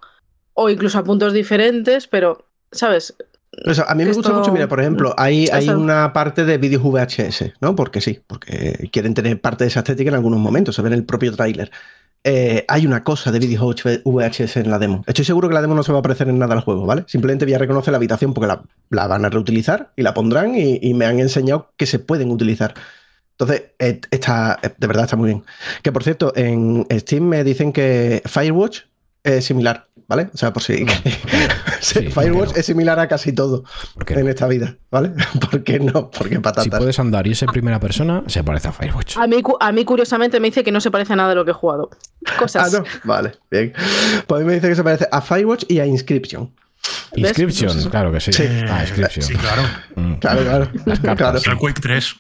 o 0.55 0.71
incluso 0.71 0.99
a 0.99 1.05
puntos 1.05 1.35
diferentes, 1.35 2.07
pero, 2.07 2.47
¿sabes? 2.73 3.15
Eso, 3.53 3.85
a 3.89 3.95
mí 3.95 4.05
me 4.05 4.13
gusta 4.13 4.33
mucho, 4.33 4.53
mira, 4.53 4.69
por 4.69 4.81
ejemplo, 4.81 5.13
hay, 5.17 5.49
hay 5.49 5.69
una 5.69 6.13
parte 6.13 6.45
de 6.45 6.57
vídeos 6.57 6.83
VHS, 6.83 7.55
¿no? 7.61 7.75
Porque 7.75 8.01
sí, 8.01 8.21
porque 8.27 8.89
quieren 8.93 9.13
tener 9.15 9.41
parte 9.41 9.65
de 9.65 9.69
esa 9.69 9.81
estética 9.81 10.11
en 10.11 10.15
algunos 10.15 10.39
momentos, 10.39 10.77
se 10.77 10.83
ve 10.83 10.89
en 10.89 10.95
el 10.95 11.05
propio 11.05 11.35
tráiler. 11.35 11.71
Eh, 12.23 12.65
hay 12.69 12.87
una 12.87 13.03
cosa 13.03 13.33
de 13.33 13.39
vídeos 13.39 13.83
VHS 14.05 14.59
en 14.59 14.71
la 14.71 14.79
demo. 14.79 15.03
Estoy 15.07 15.25
seguro 15.25 15.49
que 15.49 15.55
la 15.55 15.63
demo 15.63 15.75
no 15.75 15.83
se 15.83 15.93
va 15.93 15.99
a 15.99 16.03
parecer 16.03 16.29
en 16.29 16.39
nada 16.39 16.55
al 16.55 16.61
juego, 16.61 16.87
¿vale? 16.87 17.05
Simplemente 17.07 17.45
voy 17.45 17.55
a 17.55 17.59
reconocer 17.59 17.93
la 17.93 17.97
habitación 17.97 18.35
porque 18.35 18.47
la, 18.47 18.63
la 18.91 19.07
van 19.07 19.25
a 19.25 19.31
reutilizar 19.31 19.93
y 19.97 20.03
la 20.03 20.15
pondrán 20.15 20.55
y, 20.55 20.79
y 20.83 20.95
me 20.95 21.07
han 21.07 21.19
enseñado 21.19 21.73
que 21.77 21.87
se 21.87 21.99
pueden 21.99 22.31
utilizar. 22.31 22.75
Entonces, 23.33 23.73
eh, 23.79 24.01
está, 24.11 24.59
eh, 24.63 24.71
de 24.77 24.87
verdad 24.87 25.05
está 25.05 25.17
muy 25.17 25.31
bien. 25.31 25.45
Que 25.83 25.93
por 25.93 26.05
cierto, 26.05 26.33
en 26.37 26.87
Steam 26.91 27.25
me 27.25 27.43
dicen 27.43 27.73
que 27.73 28.23
Firewatch 28.27 28.81
es 29.25 29.45
similar, 29.45 29.89
¿vale? 30.07 30.31
O 30.33 30.37
sea, 30.37 30.53
por 30.53 30.63
si. 30.63 30.85
Sí, 31.81 32.09
Firewatch 32.09 32.59
es 32.59 32.67
similar 32.67 33.01
a 33.01 33.09
casi 33.09 33.33
todo 33.33 33.65
¿Por 33.95 34.05
qué 34.05 34.13
en 34.13 34.25
no? 34.25 34.29
esta 34.29 34.47
vida, 34.47 34.77
¿vale? 34.91 35.13
¿Por 35.51 35.65
qué 35.65 35.81
no? 35.81 36.11
Porque 36.11 36.39
patatas. 36.39 36.65
Si 36.65 36.71
puedes 36.71 36.99
andar 36.99 37.27
y 37.27 37.33
es 37.33 37.43
en 37.43 37.49
primera 37.49 37.81
persona, 37.81 38.23
se 38.27 38.45
parece 38.45 38.69
a 38.69 38.73
Firewatch. 38.73 39.17
A 39.17 39.27
mí, 39.27 39.43
a 39.61 39.73
mí 39.73 39.85
curiosamente 39.87 40.39
me 40.41 40.49
dice 40.49 40.63
que 40.63 40.73
no 40.73 40.83
se 40.83 40.91
parece 40.91 41.15
a 41.15 41.17
nada 41.17 41.31
de 41.31 41.37
lo 41.37 41.45
que 41.47 41.53
he 41.53 41.55
jugado. 41.55 41.89
Ah, 42.27 42.33
Cosas. 42.39 42.71
no. 42.71 42.85
Vale, 43.05 43.33
bien. 43.51 43.73
Pues 44.27 44.41
a 44.41 44.45
mí 44.45 44.47
me 44.47 44.55
dice 44.57 44.69
que 44.69 44.75
se 44.75 44.85
parece 44.85 45.09
a 45.11 45.23
Firewatch 45.23 45.65
y 45.69 45.79
a 45.81 45.87
Inscription. 45.87 46.53
Inscription, 47.15 47.91
claro 47.91 48.13
que 48.13 48.21
sí. 48.21 48.33
Sí. 48.35 48.45
Ah, 48.69 48.83
Inscription. 48.83 49.25
Sí, 49.25 49.35
claro. 49.37 49.63
Mm. 49.97 50.15
Claro, 50.17 50.43
claro. 50.43 50.71
Las 50.85 51.01
cartas. 51.01 51.43
Claro. 51.43 51.53
El 51.53 51.59
Quake 51.59 51.81
3. 51.81 52.15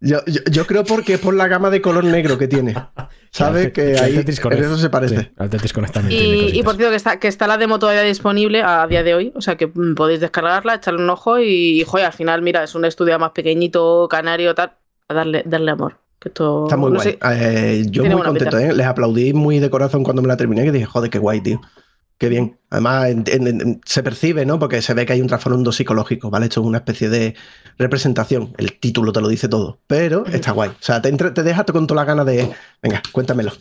Yo, 0.00 0.18
yo- 0.26 0.40
yo 0.50 0.64
creo 0.66 0.84
porque 0.84 1.14
es 1.14 1.20
por 1.20 1.34
la 1.34 1.48
gama 1.48 1.70
de 1.70 1.80
color 1.82 2.04
negro 2.04 2.38
que 2.38 2.46
tiene. 2.48 2.74
Te- 3.32 3.72
Que 3.72 3.98
ahí 3.98 4.16
en 4.16 4.64
eso 4.64 4.76
se 4.78 4.88
parece. 4.90 5.18
Sí, 5.18 5.28
al 5.36 5.50
Tetris 5.50 5.72
Connect 5.72 5.92
también 5.94 6.18
tiene 6.20 6.56
Y, 6.56 6.62
por 6.62 6.76
cierto, 6.76 6.90
que 6.90 6.96
está, 6.96 7.18
que 7.18 7.28
está 7.28 7.46
la 7.46 7.58
demo 7.58 7.78
todavía 7.78 8.02
disponible 8.02 8.62
a 8.62 8.86
día 8.86 9.02
de 9.02 9.14
hoy. 9.14 9.32
O 9.34 9.40
sea 9.40 9.56
que 9.56 9.66
mm, 9.66 9.94
podéis 9.94 10.20
descargarla, 10.20 10.76
echarle 10.76 11.02
un 11.02 11.10
ojo 11.10 11.38
y, 11.38 11.84
joder, 11.86 12.06
al 12.06 12.12
final, 12.12 12.42
mira, 12.42 12.62
es 12.62 12.74
un 12.74 12.84
estudio 12.84 13.18
más 13.18 13.32
pequeñito, 13.32 14.06
canario, 14.08 14.54
tal. 14.54 14.72
A 15.08 15.14
darle, 15.14 15.42
darle 15.46 15.70
amor. 15.72 15.98
Que 16.20 16.28
esto, 16.30 16.64
Está 16.64 16.76
muy 16.76 16.90
no 16.90 16.96
guay. 16.96 17.12
sé, 17.12 17.18
Eh, 17.32 17.84
yo 17.90 18.04
muy 18.04 18.22
contento. 18.22 18.58
¿eh? 18.58 18.72
Les 18.72 18.86
aplaudí 18.86 19.32
muy 19.32 19.58
de 19.58 19.70
corazón 19.70 20.02
cuando 20.04 20.20
me 20.22 20.28
la 20.28 20.36
terminé 20.36 20.64
que 20.64 20.72
dije, 20.72 20.84
joder, 20.86 21.10
qué 21.10 21.18
guay, 21.18 21.40
tío. 21.40 21.60
Qué 22.18 22.28
bien. 22.28 22.58
Además, 22.70 23.06
en- 23.10 23.24
en- 23.28 23.46
en- 23.46 23.80
se 23.84 24.02
percibe, 24.02 24.44
¿no? 24.44 24.58
Porque 24.58 24.82
se 24.82 24.92
ve 24.92 25.06
que 25.06 25.12
hay 25.12 25.20
un 25.20 25.28
trasfondo 25.28 25.70
psicológico, 25.72 26.30
¿vale? 26.30 26.46
Esto 26.46 26.60
es 26.60 26.66
una 26.66 26.78
especie 26.78 27.08
de 27.08 27.34
representación. 27.78 28.54
El 28.58 28.78
título 28.78 29.12
te 29.12 29.20
lo 29.20 29.28
dice 29.28 29.48
todo, 29.48 29.80
pero 29.86 30.26
está 30.26 30.50
guay. 30.52 30.70
O 30.70 30.74
sea, 30.80 31.00
te, 31.00 31.08
entra- 31.08 31.32
te 31.32 31.42
deja 31.42 31.64
con 31.64 31.86
toda 31.86 32.02
la 32.02 32.06
gana 32.06 32.24
de, 32.24 32.50
venga, 32.82 33.02
cuéntamelo. 33.12 33.52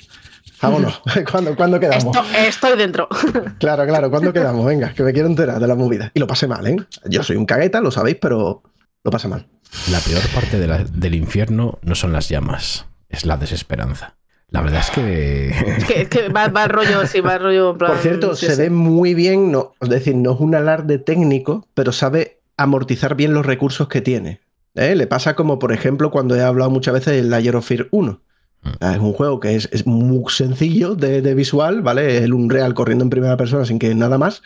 Vámonos. 0.61 1.01
¿Cuándo, 1.31 1.55
¿cuándo 1.55 1.79
quedamos? 1.79 2.15
Esto, 2.17 2.23
estoy 2.35 2.77
dentro. 2.77 3.07
Claro, 3.59 3.85
claro, 3.85 4.09
¿cuándo 4.09 4.33
quedamos? 4.33 4.65
Venga, 4.65 4.93
que 4.93 5.03
me 5.03 5.13
quiero 5.13 5.27
enterar 5.27 5.59
de 5.59 5.67
la 5.67 5.75
movida. 5.75 6.11
Y 6.15 6.19
lo 6.19 6.25
pasé 6.27 6.47
mal, 6.47 6.65
¿eh? 6.65 6.77
Yo 7.05 7.21
soy 7.23 7.35
un 7.35 7.45
cagueta, 7.45 7.79
lo 7.81 7.91
sabéis, 7.91 8.17
pero 8.19 8.63
lo 9.03 9.11
pasé 9.11 9.27
mal. 9.27 9.47
La 9.91 9.99
peor 9.99 10.21
parte 10.33 10.59
de 10.59 10.67
la- 10.67 10.83
del 10.83 11.13
infierno 11.15 11.77
no 11.83 11.93
son 11.95 12.11
las 12.13 12.27
llamas, 12.29 12.85
es 13.09 13.25
la 13.25 13.37
desesperanza. 13.37 14.15
La 14.49 14.61
verdad 14.61 14.79
es 14.79 14.89
que... 14.91 15.49
Es 15.77 15.85
que, 15.85 16.01
es 16.01 16.09
que 16.09 16.29
va, 16.29 16.47
rollo, 16.67 17.05
sí, 17.05 17.19
va 17.19 17.37
rollo. 17.37 17.71
en 17.71 17.77
plan, 17.77 17.91
Por 17.91 18.01
cierto, 18.01 18.35
se 18.35 18.55
ve 18.55 18.69
muy 18.69 19.13
bien, 19.13 19.51
no, 19.51 19.73
es 19.81 19.89
decir, 19.89 20.15
no 20.15 20.33
es 20.33 20.39
un 20.39 20.55
alarde 20.55 20.97
técnico, 20.97 21.67
pero 21.73 21.91
sabe 21.91 22.39
amortizar 22.55 23.15
bien 23.15 23.33
los 23.33 23.45
recursos 23.45 23.87
que 23.87 24.01
tiene. 24.01 24.39
¿eh? 24.75 24.95
Le 24.95 25.07
pasa 25.07 25.35
como, 25.35 25.59
por 25.59 25.71
ejemplo, 25.73 26.11
cuando 26.11 26.35
he 26.35 26.41
hablado 26.41 26.69
muchas 26.71 26.93
veces 26.93 27.13
del 27.15 27.29
Layer 27.29 27.55
of 27.55 27.67
Fear 27.67 27.87
1. 27.91 28.21
Mm. 28.63 28.69
Ah, 28.79 28.93
Es 28.93 28.99
un 28.99 29.13
juego 29.13 29.39
que 29.39 29.55
es, 29.55 29.69
es 29.71 29.85
muy 29.85 30.23
sencillo 30.29 30.95
de, 30.95 31.21
de 31.21 31.35
visual, 31.35 31.81
¿vale? 31.81 32.17
El 32.17 32.33
Unreal 32.33 32.73
corriendo 32.73 33.03
en 33.03 33.09
primera 33.09 33.37
persona 33.37 33.65
sin 33.65 33.79
que 33.79 33.93
nada 33.93 34.17
más, 34.17 34.41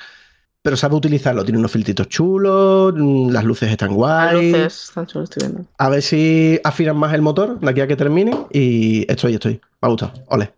pero 0.62 0.78
sabe 0.78 0.96
utilizarlo. 0.96 1.44
Tiene 1.44 1.60
unos 1.60 1.72
filtritos 1.72 2.08
chulos, 2.10 2.94
mm, 2.96 3.30
las 3.30 3.44
luces 3.44 3.70
están 3.72 3.90
Las 3.90 3.96
guay. 3.98 4.52
luces 4.52 4.84
están 4.90 5.06
chulas, 5.08 5.30
estoy 5.30 5.48
viendo. 5.50 5.70
A 5.78 5.90
ver 5.90 6.02
si 6.02 6.60
afinan 6.64 6.98
más 6.98 7.14
el 7.14 7.22
motor 7.22 7.60
de 7.60 7.70
aquí 7.70 7.82
a 7.82 7.88
que 7.88 7.96
termine 7.96 8.36
y 8.52 9.06
estoy, 9.12 9.34
estoy. 9.36 9.54
Me 9.82 9.88
ha 9.88 9.90
gustado. 9.90 10.14
Ole. 10.28 10.54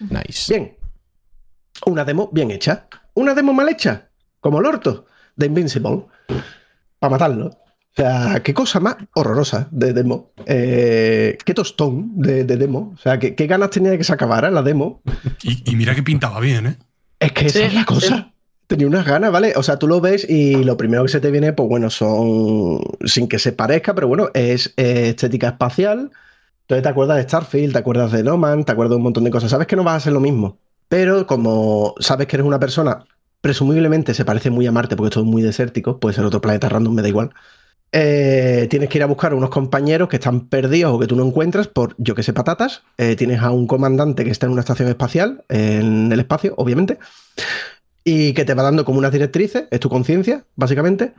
Nice. 0.00 0.52
Bien. 0.52 0.76
Una 1.86 2.04
demo 2.04 2.30
bien 2.32 2.50
hecha. 2.50 2.86
Una 3.14 3.34
demo 3.34 3.52
mal 3.52 3.68
hecha. 3.68 4.08
Como 4.40 4.60
el 4.60 4.66
orto 4.66 5.06
de 5.36 5.46
Invincible. 5.46 6.04
Para 6.98 7.10
matarlo. 7.10 7.46
O 7.48 7.94
sea, 7.94 8.40
qué 8.42 8.54
cosa 8.54 8.80
más 8.80 8.96
horrorosa 9.14 9.68
de 9.70 9.92
demo. 9.92 10.32
Eh, 10.46 11.36
qué 11.44 11.52
tostón 11.52 12.12
de, 12.20 12.44
de 12.44 12.56
demo. 12.56 12.92
O 12.94 12.98
sea, 12.98 13.18
qué, 13.18 13.34
qué 13.34 13.46
ganas 13.46 13.70
tenía 13.70 13.90
de 13.90 13.98
que 13.98 14.04
se 14.04 14.12
acabara 14.12 14.50
la 14.50 14.62
demo. 14.62 15.02
Y, 15.42 15.70
y 15.70 15.76
mira 15.76 15.94
que 15.94 16.02
pintaba 16.02 16.40
bien, 16.40 16.66
¿eh? 16.66 16.78
Es 17.20 17.32
que 17.32 17.46
esa 17.46 17.64
es 17.66 17.74
la 17.74 17.84
cosa. 17.84 18.16
sí. 18.16 18.31
Tenía 18.72 18.86
unas 18.86 19.04
ganas, 19.04 19.30
¿vale? 19.30 19.52
O 19.56 19.62
sea, 19.62 19.78
tú 19.78 19.86
lo 19.86 20.00
ves 20.00 20.26
y 20.26 20.64
lo 20.64 20.78
primero 20.78 21.02
que 21.02 21.10
se 21.10 21.20
te 21.20 21.30
viene, 21.30 21.52
pues 21.52 21.68
bueno, 21.68 21.90
son. 21.90 22.80
Sin 23.04 23.28
que 23.28 23.38
se 23.38 23.52
parezca, 23.52 23.94
pero 23.94 24.08
bueno, 24.08 24.30
es 24.32 24.72
eh, 24.78 25.10
estética 25.10 25.48
espacial. 25.48 26.10
Entonces 26.62 26.82
te 26.82 26.88
acuerdas 26.88 27.18
de 27.18 27.24
Starfield, 27.24 27.74
te 27.74 27.78
acuerdas 27.80 28.12
de 28.12 28.22
No 28.22 28.38
Man, 28.38 28.64
te 28.64 28.72
acuerdas 28.72 28.92
de 28.92 28.96
un 28.96 29.02
montón 29.02 29.24
de 29.24 29.30
cosas. 29.30 29.50
Sabes 29.50 29.66
que 29.66 29.76
no 29.76 29.84
vas 29.84 29.96
a 29.96 30.00
ser 30.00 30.14
lo 30.14 30.20
mismo. 30.20 30.58
Pero 30.88 31.26
como 31.26 31.94
sabes 32.00 32.26
que 32.26 32.36
eres 32.36 32.46
una 32.46 32.58
persona, 32.58 33.04
presumiblemente 33.42 34.14
se 34.14 34.24
parece 34.24 34.48
muy 34.48 34.66
a 34.66 34.72
Marte, 34.72 34.96
porque 34.96 35.08
esto 35.08 35.20
es 35.20 35.26
muy 35.26 35.42
desértico, 35.42 36.00
puede 36.00 36.14
ser 36.14 36.24
otro 36.24 36.40
planeta 36.40 36.70
random, 36.70 36.94
me 36.94 37.02
da 37.02 37.08
igual. 37.08 37.30
eh, 37.92 38.68
tienes 38.70 38.88
que 38.88 38.98
ir 38.98 39.02
a 39.04 39.06
buscar 39.06 39.32
a 39.32 39.36
unos 39.36 39.50
compañeros 39.50 40.08
que 40.08 40.16
están 40.16 40.48
perdidos 40.48 40.94
o 40.94 40.98
que 40.98 41.06
tú 41.06 41.16
no 41.16 41.26
encuentras 41.26 41.68
por, 41.68 41.94
yo 41.98 42.14
que 42.14 42.22
sé, 42.22 42.32
patatas. 42.32 42.82
Eh, 42.98 43.16
tienes 43.16 43.42
a 43.42 43.50
un 43.50 43.66
comandante 43.66 44.24
que 44.24 44.30
está 44.30 44.46
en 44.46 44.52
una 44.52 44.60
estación 44.62 44.88
espacial, 44.88 45.44
en 45.50 46.10
el 46.12 46.20
espacio, 46.20 46.54
obviamente 46.56 46.98
y 48.04 48.32
que 48.34 48.44
te 48.44 48.54
va 48.54 48.62
dando 48.62 48.84
como 48.84 48.98
unas 48.98 49.12
directrices, 49.12 49.64
es 49.70 49.80
tu 49.80 49.88
conciencia, 49.88 50.44
básicamente, 50.56 51.14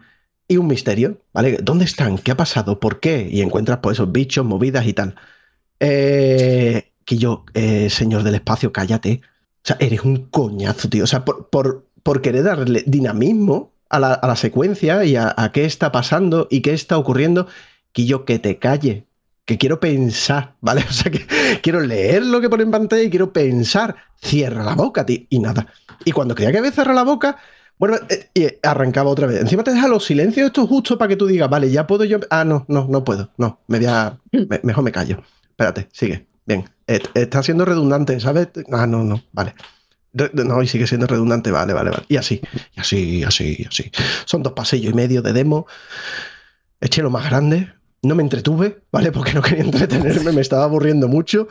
y 0.47 0.57
un 0.57 0.67
misterio, 0.67 1.21
¿vale? 1.33 1.57
¿Dónde 1.61 1.85
están? 1.85 2.17
¿Qué 2.17 2.31
ha 2.31 2.37
pasado? 2.37 2.79
¿Por 2.79 2.99
qué? 2.99 3.27
Y 3.31 3.41
encuentras 3.41 3.79
pues 3.81 3.95
esos 3.95 4.11
bichos, 4.11 4.45
movidas 4.45 4.85
y 4.87 4.93
tal. 4.93 5.15
Eh, 5.79 6.91
que 7.05 7.17
yo, 7.17 7.45
eh, 7.53 7.89
señor 7.89 8.23
del 8.23 8.35
espacio, 8.35 8.73
cállate. 8.73 9.21
O 9.23 9.67
sea, 9.67 9.77
eres 9.79 10.03
un 10.03 10.27
coñazo, 10.27 10.89
tío. 10.89 11.05
O 11.05 11.07
sea, 11.07 11.25
por, 11.25 11.49
por, 11.49 11.87
por 12.03 12.21
querer 12.21 12.43
darle 12.43 12.83
dinamismo 12.85 13.73
a 13.89 13.99
la, 13.99 14.13
a 14.13 14.27
la 14.27 14.35
secuencia 14.35 15.05
y 15.05 15.15
a, 15.15 15.33
a 15.37 15.51
qué 15.51 15.65
está 15.65 15.91
pasando 15.91 16.47
y 16.49 16.61
qué 16.61 16.73
está 16.73 16.97
ocurriendo, 16.97 17.47
que 17.93 18.05
yo 18.05 18.25
que 18.25 18.39
te 18.39 18.57
calle. 18.57 19.07
Que 19.45 19.57
quiero 19.57 19.79
pensar, 19.79 20.55
¿vale? 20.61 20.85
O 20.89 20.93
sea, 20.93 21.11
que 21.11 21.25
quiero 21.61 21.79
leer 21.81 22.25
lo 22.25 22.39
que 22.39 22.49
pone 22.49 22.63
en 22.63 22.71
pantalla 22.71 23.03
y 23.03 23.09
quiero 23.09 23.31
pensar. 23.33 23.95
Cierra 24.21 24.63
la 24.63 24.75
boca, 24.75 25.05
tío. 25.05 25.19
Y 25.29 25.39
nada. 25.39 25.67
Y 26.05 26.11
cuando 26.11 26.33
creía 26.35 26.51
que 26.51 26.59
había 26.59 26.71
cerrado 26.71 26.95
la 26.95 27.03
boca, 27.03 27.37
bueno, 27.77 27.97
eh, 28.09 28.29
y 28.33 28.47
arrancaba 28.65 29.09
otra 29.09 29.27
vez. 29.27 29.41
Encima 29.41 29.63
te 29.63 29.71
deja 29.71 29.87
los 29.87 30.05
silencios 30.05 30.47
estos 30.47 30.69
justo 30.69 30.97
para 30.97 31.09
que 31.09 31.15
tú 31.17 31.27
digas, 31.27 31.49
vale, 31.49 31.69
ya 31.69 31.85
puedo 31.87 32.05
yo. 32.05 32.19
Ah, 32.29 32.45
no, 32.45 32.65
no, 32.69 32.87
no 32.89 33.03
puedo. 33.03 33.31
No, 33.37 33.59
me 33.67 33.79
voy 33.79 33.87
a. 33.87 34.17
me- 34.31 34.61
mejor 34.63 34.83
me 34.83 34.91
callo. 34.91 35.21
Espérate, 35.49 35.89
sigue. 35.91 36.25
Bien. 36.45 36.63
Eh, 36.87 37.01
Está 37.13 37.43
siendo 37.43 37.65
redundante, 37.65 38.19
¿sabes? 38.19 38.47
Ah, 38.71 38.87
no, 38.87 39.03
no, 39.03 39.21
vale. 39.33 39.55
No, 40.33 40.61
y 40.61 40.67
sigue 40.67 40.85
siendo 40.85 41.07
redundante, 41.07 41.49
vale, 41.51 41.73
vale, 41.73 41.89
vale. 41.89 42.03
Y 42.07 42.17
así, 42.17 42.39
y 42.75 42.79
así, 42.79 42.97
y 43.19 43.23
así, 43.23 43.55
y 43.59 43.65
así. 43.65 43.91
Son 44.25 44.43
dos 44.43 44.53
pasillos 44.53 44.91
y 44.93 44.95
medio 44.95 45.21
de 45.23 45.33
demo. 45.33 45.65
Eché 46.79 47.01
lo 47.01 47.09
más 47.09 47.25
grande. 47.25 47.73
No 48.03 48.15
me 48.15 48.23
entretuve, 48.23 48.81
¿vale? 48.91 49.11
Porque 49.11 49.33
no 49.33 49.41
quería 49.41 49.63
entretenerme, 49.65 50.31
me 50.31 50.41
estaba 50.41 50.65
aburriendo 50.65 51.07
mucho. 51.07 51.47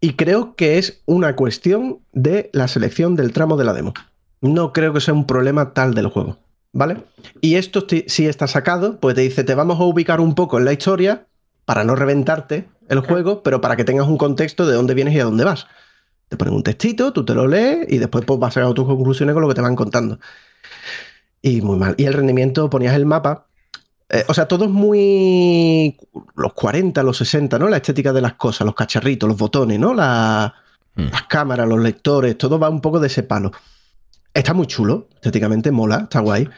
Y 0.00 0.14
creo 0.14 0.54
que 0.54 0.78
es 0.78 1.02
una 1.06 1.36
cuestión 1.36 2.00
de 2.12 2.50
la 2.52 2.68
selección 2.68 3.16
del 3.16 3.32
tramo 3.32 3.56
de 3.56 3.64
la 3.64 3.72
demo. 3.72 3.92
No 4.40 4.72
creo 4.72 4.92
que 4.92 5.00
sea 5.00 5.12
un 5.12 5.26
problema 5.26 5.74
tal 5.74 5.92
del 5.94 6.06
juego, 6.06 6.38
¿vale? 6.72 7.04
Y 7.42 7.56
esto 7.56 7.86
sí 8.06 8.26
está 8.26 8.46
sacado, 8.46 8.98
pues 8.98 9.14
te 9.14 9.20
dice, 9.20 9.44
te 9.44 9.54
vamos 9.54 9.78
a 9.78 9.84
ubicar 9.84 10.20
un 10.20 10.34
poco 10.34 10.58
en 10.58 10.64
la 10.64 10.72
historia 10.72 11.26
para 11.66 11.84
no 11.84 11.94
reventarte 11.94 12.68
el 12.88 13.00
juego, 13.00 13.42
pero 13.42 13.60
para 13.60 13.76
que 13.76 13.84
tengas 13.84 14.08
un 14.08 14.16
contexto 14.16 14.66
de 14.66 14.74
dónde 14.74 14.94
vienes 14.94 15.14
y 15.14 15.20
a 15.20 15.24
dónde 15.24 15.44
vas. 15.44 15.66
Te 16.28 16.36
ponen 16.36 16.54
un 16.54 16.62
textito, 16.62 17.12
tú 17.12 17.24
te 17.24 17.34
lo 17.34 17.46
lees 17.46 17.86
y 17.88 17.98
después 17.98 18.24
pues, 18.24 18.38
vas 18.38 18.54
sacando 18.54 18.74
tus 18.74 18.86
conclusiones 18.86 19.34
con 19.34 19.42
lo 19.42 19.48
que 19.48 19.54
te 19.54 19.60
van 19.60 19.76
contando. 19.76 20.18
Y 21.42 21.60
muy 21.60 21.78
mal. 21.78 21.94
Y 21.98 22.04
el 22.04 22.14
rendimiento, 22.14 22.70
ponías 22.70 22.94
el 22.94 23.06
mapa. 23.06 23.46
Eh, 24.10 24.24
o 24.28 24.34
sea, 24.34 24.46
todo 24.46 24.64
es 24.64 24.70
muy. 24.70 25.96
Los 26.36 26.52
40, 26.54 27.02
los 27.02 27.16
60, 27.18 27.58
¿no? 27.58 27.68
La 27.68 27.76
estética 27.78 28.12
de 28.12 28.20
las 28.20 28.34
cosas, 28.34 28.64
los 28.66 28.74
cacharritos, 28.74 29.28
los 29.28 29.38
botones, 29.38 29.78
¿no? 29.78 29.94
La- 29.94 30.52
Mm. 30.96 31.06
las 31.12 31.22
cámaras, 31.28 31.68
los 31.68 31.78
lectores, 31.80 32.36
todo 32.36 32.58
va 32.58 32.68
un 32.68 32.80
poco 32.80 32.98
de 32.98 33.06
ese 33.06 33.22
palo. 33.22 33.52
Está 34.34 34.54
muy 34.54 34.66
chulo, 34.66 35.06
estéticamente 35.14 35.70
mola, 35.70 36.00
está 36.02 36.18
guay. 36.18 36.48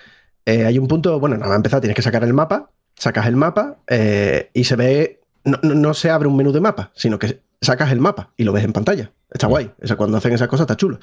Eh, 0.47 0.65
hay 0.65 0.79
un 0.79 0.89
punto, 0.89 1.21
bueno, 1.21 1.37
nada 1.37 1.49
más 1.51 1.57
empezar, 1.57 1.81
tienes 1.83 1.95
que 1.95 2.01
sacar 2.03 2.25
el 2.25 2.33
mapa, 2.33 2.71
sacas 2.97 3.27
el 3.27 3.37
mapa 3.37 3.77
eh, 3.89 4.51
y 4.55 4.65
se 4.65 4.75
ve, 4.77 5.21
no, 5.45 5.59
no- 5.63 5.75
no 5.75 5.93
se 5.95 6.09
abre 6.11 6.29
un 6.29 6.37
menú 6.37 6.51
de 6.51 6.61
mapa, 6.61 6.91
sino 6.95 7.19
que 7.19 7.43
sacas 7.61 7.93
el 7.93 8.01
mapa 8.01 8.31
y 8.39 8.45
lo 8.45 8.53
ves 8.55 8.65
en 8.65 8.73
pantalla. 8.73 9.13
Está 9.31 9.47
guay, 9.49 9.71
o 9.83 9.87
sea, 9.87 9.97
cuando 9.97 10.17
hacen 10.17 10.33
esas 10.33 10.49
cosas 10.49 10.65
está 10.65 10.77
chulo. 10.79 10.99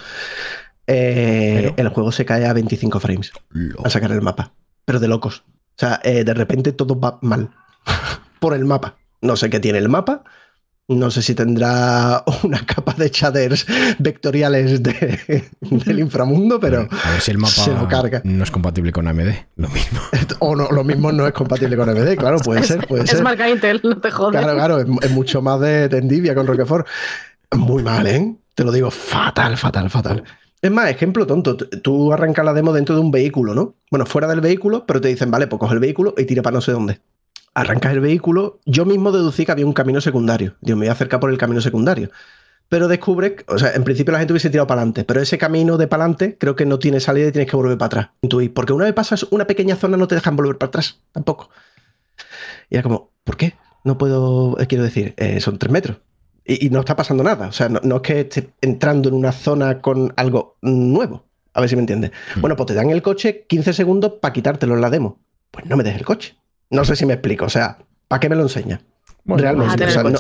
Pero- 0.86 1.74
El 1.78 1.90
juego 1.90 2.12
se 2.12 2.26
cae 2.26 2.46
a 2.48 2.54
25 2.54 3.00
frames 3.00 3.32
al 3.84 3.92
sacar 3.92 4.12
el 4.12 4.22
mapa, 4.22 4.54
pero 4.86 5.00
de 5.00 5.08
locos. 5.08 5.44
O 5.80 5.82
sea, 5.82 6.02
eh, 6.04 6.26
de 6.26 6.34
repente 6.34 6.74
todo 6.74 7.00
va 7.00 7.20
mal 7.22 7.50
por 8.42 8.54
el 8.54 8.66
mapa. 8.66 8.98
No 9.22 9.38
sé 9.38 9.50
qué 9.50 9.62
tiene 9.62 9.78
el 9.78 9.88
mapa. 9.88 10.24
No 10.90 11.10
sé 11.12 11.22
si 11.22 11.36
tendrá 11.36 12.24
una 12.44 12.66
capa 12.66 12.94
de 12.96 13.10
shaders 13.10 13.66
vectoriales 14.00 14.84
de- 14.84 15.46
del 15.62 16.00
inframundo, 16.00 16.60
pero. 16.60 16.88
a 17.06 17.12
ver 17.12 17.22
si 17.22 17.32
el 17.32 17.38
mapa 17.38 17.54
se 17.54 17.72
lo 17.74 17.88
carga. 17.88 18.22
no 18.26 18.44
es 18.44 18.52
compatible 18.52 18.92
con 18.92 19.08
AMD. 19.08 19.30
Lo 19.56 19.70
mismo. 19.70 20.02
O 20.40 20.54
no, 20.56 20.68
lo 20.70 20.84
mismo 20.84 21.12
no 21.14 21.26
es 21.28 21.34
compatible 21.34 21.78
con 21.78 21.88
MD, 21.90 22.18
claro, 22.18 22.40
puede 22.40 22.64
ser, 22.64 22.86
puede 22.88 23.04
Es 23.04 23.12
ser. 23.12 23.24
marca 23.24 23.48
Intel, 23.50 23.80
no 23.84 23.98
te 24.02 24.12
jodes. 24.12 24.38
Claro, 24.42 24.56
claro, 24.58 24.80
es, 24.80 24.88
es 25.04 25.12
mucho 25.12 25.42
más 25.42 25.60
de, 25.62 25.88
de 25.88 26.02
Nvidia 26.02 26.36
con 26.36 26.46
Roquefort. 26.48 26.86
Muy 27.56 27.84
mal, 27.84 28.06
¿eh? 28.08 28.36
Te 28.56 28.64
lo 28.66 28.72
digo, 28.74 28.92
fatal, 28.92 29.56
fatal, 29.58 29.90
fatal. 29.90 30.24
Es 30.62 30.72
más, 30.72 30.90
ejemplo 30.90 31.26
tonto, 31.26 31.56
tú 31.56 32.12
arrancas 32.12 32.44
la 32.44 32.54
demo 32.54 32.74
dentro 32.74 32.96
de 32.96 33.02
un 33.02 33.12
vehículo, 33.12 33.56
¿no? 33.56 33.76
Bueno, 33.90 34.06
fuera 34.06 34.28
del 34.28 34.42
vehículo, 34.42 34.86
pero 34.86 35.00
te 35.00 35.08
dicen, 35.08 35.32
vale, 35.32 35.48
pues 35.48 35.60
coge 35.60 35.74
el 35.74 35.80
vehículo 35.80 36.14
y 36.18 36.26
tira 36.26 36.42
para 36.42 36.56
no 36.56 36.62
sé 36.62 36.74
dónde. 36.74 37.00
Arrancas 37.54 37.94
el 37.94 38.02
vehículo, 38.02 38.60
yo 38.66 38.86
mismo 38.86 39.12
deducí 39.12 39.46
que 39.46 39.54
había 39.54 39.66
un 39.66 39.74
camino 39.74 40.02
secundario. 40.02 40.56
Dios, 40.60 40.78
me 40.78 40.86
voy 40.86 40.90
a 40.90 40.94
acercar 40.94 41.22
por 41.22 41.30
el 41.30 41.38
camino 41.38 41.62
secundario. 41.62 42.10
Pero 42.68 42.88
descubres, 42.88 43.44
o 43.48 43.58
sea, 43.58 43.74
en 43.74 43.84
principio 43.84 44.12
la 44.12 44.20
gente 44.20 44.34
hubiese 44.34 44.50
tirado 44.50 44.68
para 44.68 44.82
adelante, 44.82 45.04
pero 45.04 45.22
ese 45.22 45.38
camino 45.38 45.78
de 45.78 45.88
para 45.88 46.04
adelante 46.04 46.38
creo 46.38 46.56
que 46.56 46.66
no 46.66 46.78
tiene 46.78 47.00
salida 47.00 47.30
y 47.30 47.32
tienes 47.32 47.50
que 47.50 47.56
volver 47.56 47.78
para 47.78 47.88
atrás. 47.88 48.10
Intuí, 48.22 48.50
porque 48.50 48.74
una 48.74 48.86
vez 48.86 48.94
pasas 48.94 49.24
una 49.32 49.48
pequeña 49.48 49.76
zona 49.76 49.98
no 49.98 50.08
te 50.08 50.16
dejan 50.16 50.36
volver 50.36 50.58
para 50.58 50.68
atrás, 50.68 51.00
tampoco. 51.12 51.50
Y 52.70 52.76
era 52.76 52.84
como, 52.84 53.12
¿por 53.24 53.38
qué? 53.38 53.56
No 53.84 53.98
puedo, 53.98 54.60
eh, 54.60 54.68
quiero 54.68 54.84
decir, 54.84 55.14
eh, 55.18 55.40
son 55.40 55.58
tres 55.58 55.72
metros. 55.72 55.98
Y, 56.50 56.66
y 56.68 56.70
no 56.70 56.80
está 56.80 56.96
pasando 56.96 57.24
nada. 57.24 57.48
O 57.48 57.52
sea, 57.52 57.70
no, 57.70 57.80
no 57.84 57.98
es 57.98 58.02
que 58.02 58.20
esté 58.22 58.50
entrando 58.62 59.10
en 59.10 59.16
una 59.16 59.32
zona 59.32 59.82
con 59.82 60.14
algo 60.18 60.58
nuevo. 60.62 61.26
A 61.54 61.62
ver 61.62 61.70
si 61.70 61.76
me 61.76 61.82
entiendes. 61.82 62.12
Mm. 62.36 62.42
Bueno, 62.42 62.56
pues 62.56 62.68
te 62.68 62.74
dan 62.74 62.90
el 62.90 63.02
coche 63.02 63.46
15 63.48 63.74
segundos 63.74 64.14
para 64.22 64.34
quitártelo 64.34 64.76
en 64.76 64.82
la 64.82 64.90
demo. 64.90 65.20
Pues 65.52 65.66
no 65.66 65.78
me 65.78 65.84
des 65.84 65.96
el 65.96 66.06
coche. 66.06 66.36
No 66.70 66.86
sé 66.86 66.96
si 66.96 67.06
me 67.06 67.14
explico. 67.14 67.46
O 67.46 67.50
sea, 67.50 67.78
¿para 68.08 68.20
qué 68.20 68.30
me 68.30 68.36
lo 68.36 68.44
enseña? 68.44 68.82
Bueno, 69.24 69.42
Realmente, 69.44 69.86
o 69.86 69.90
sea, 69.92 70.04
no-. 70.04 70.18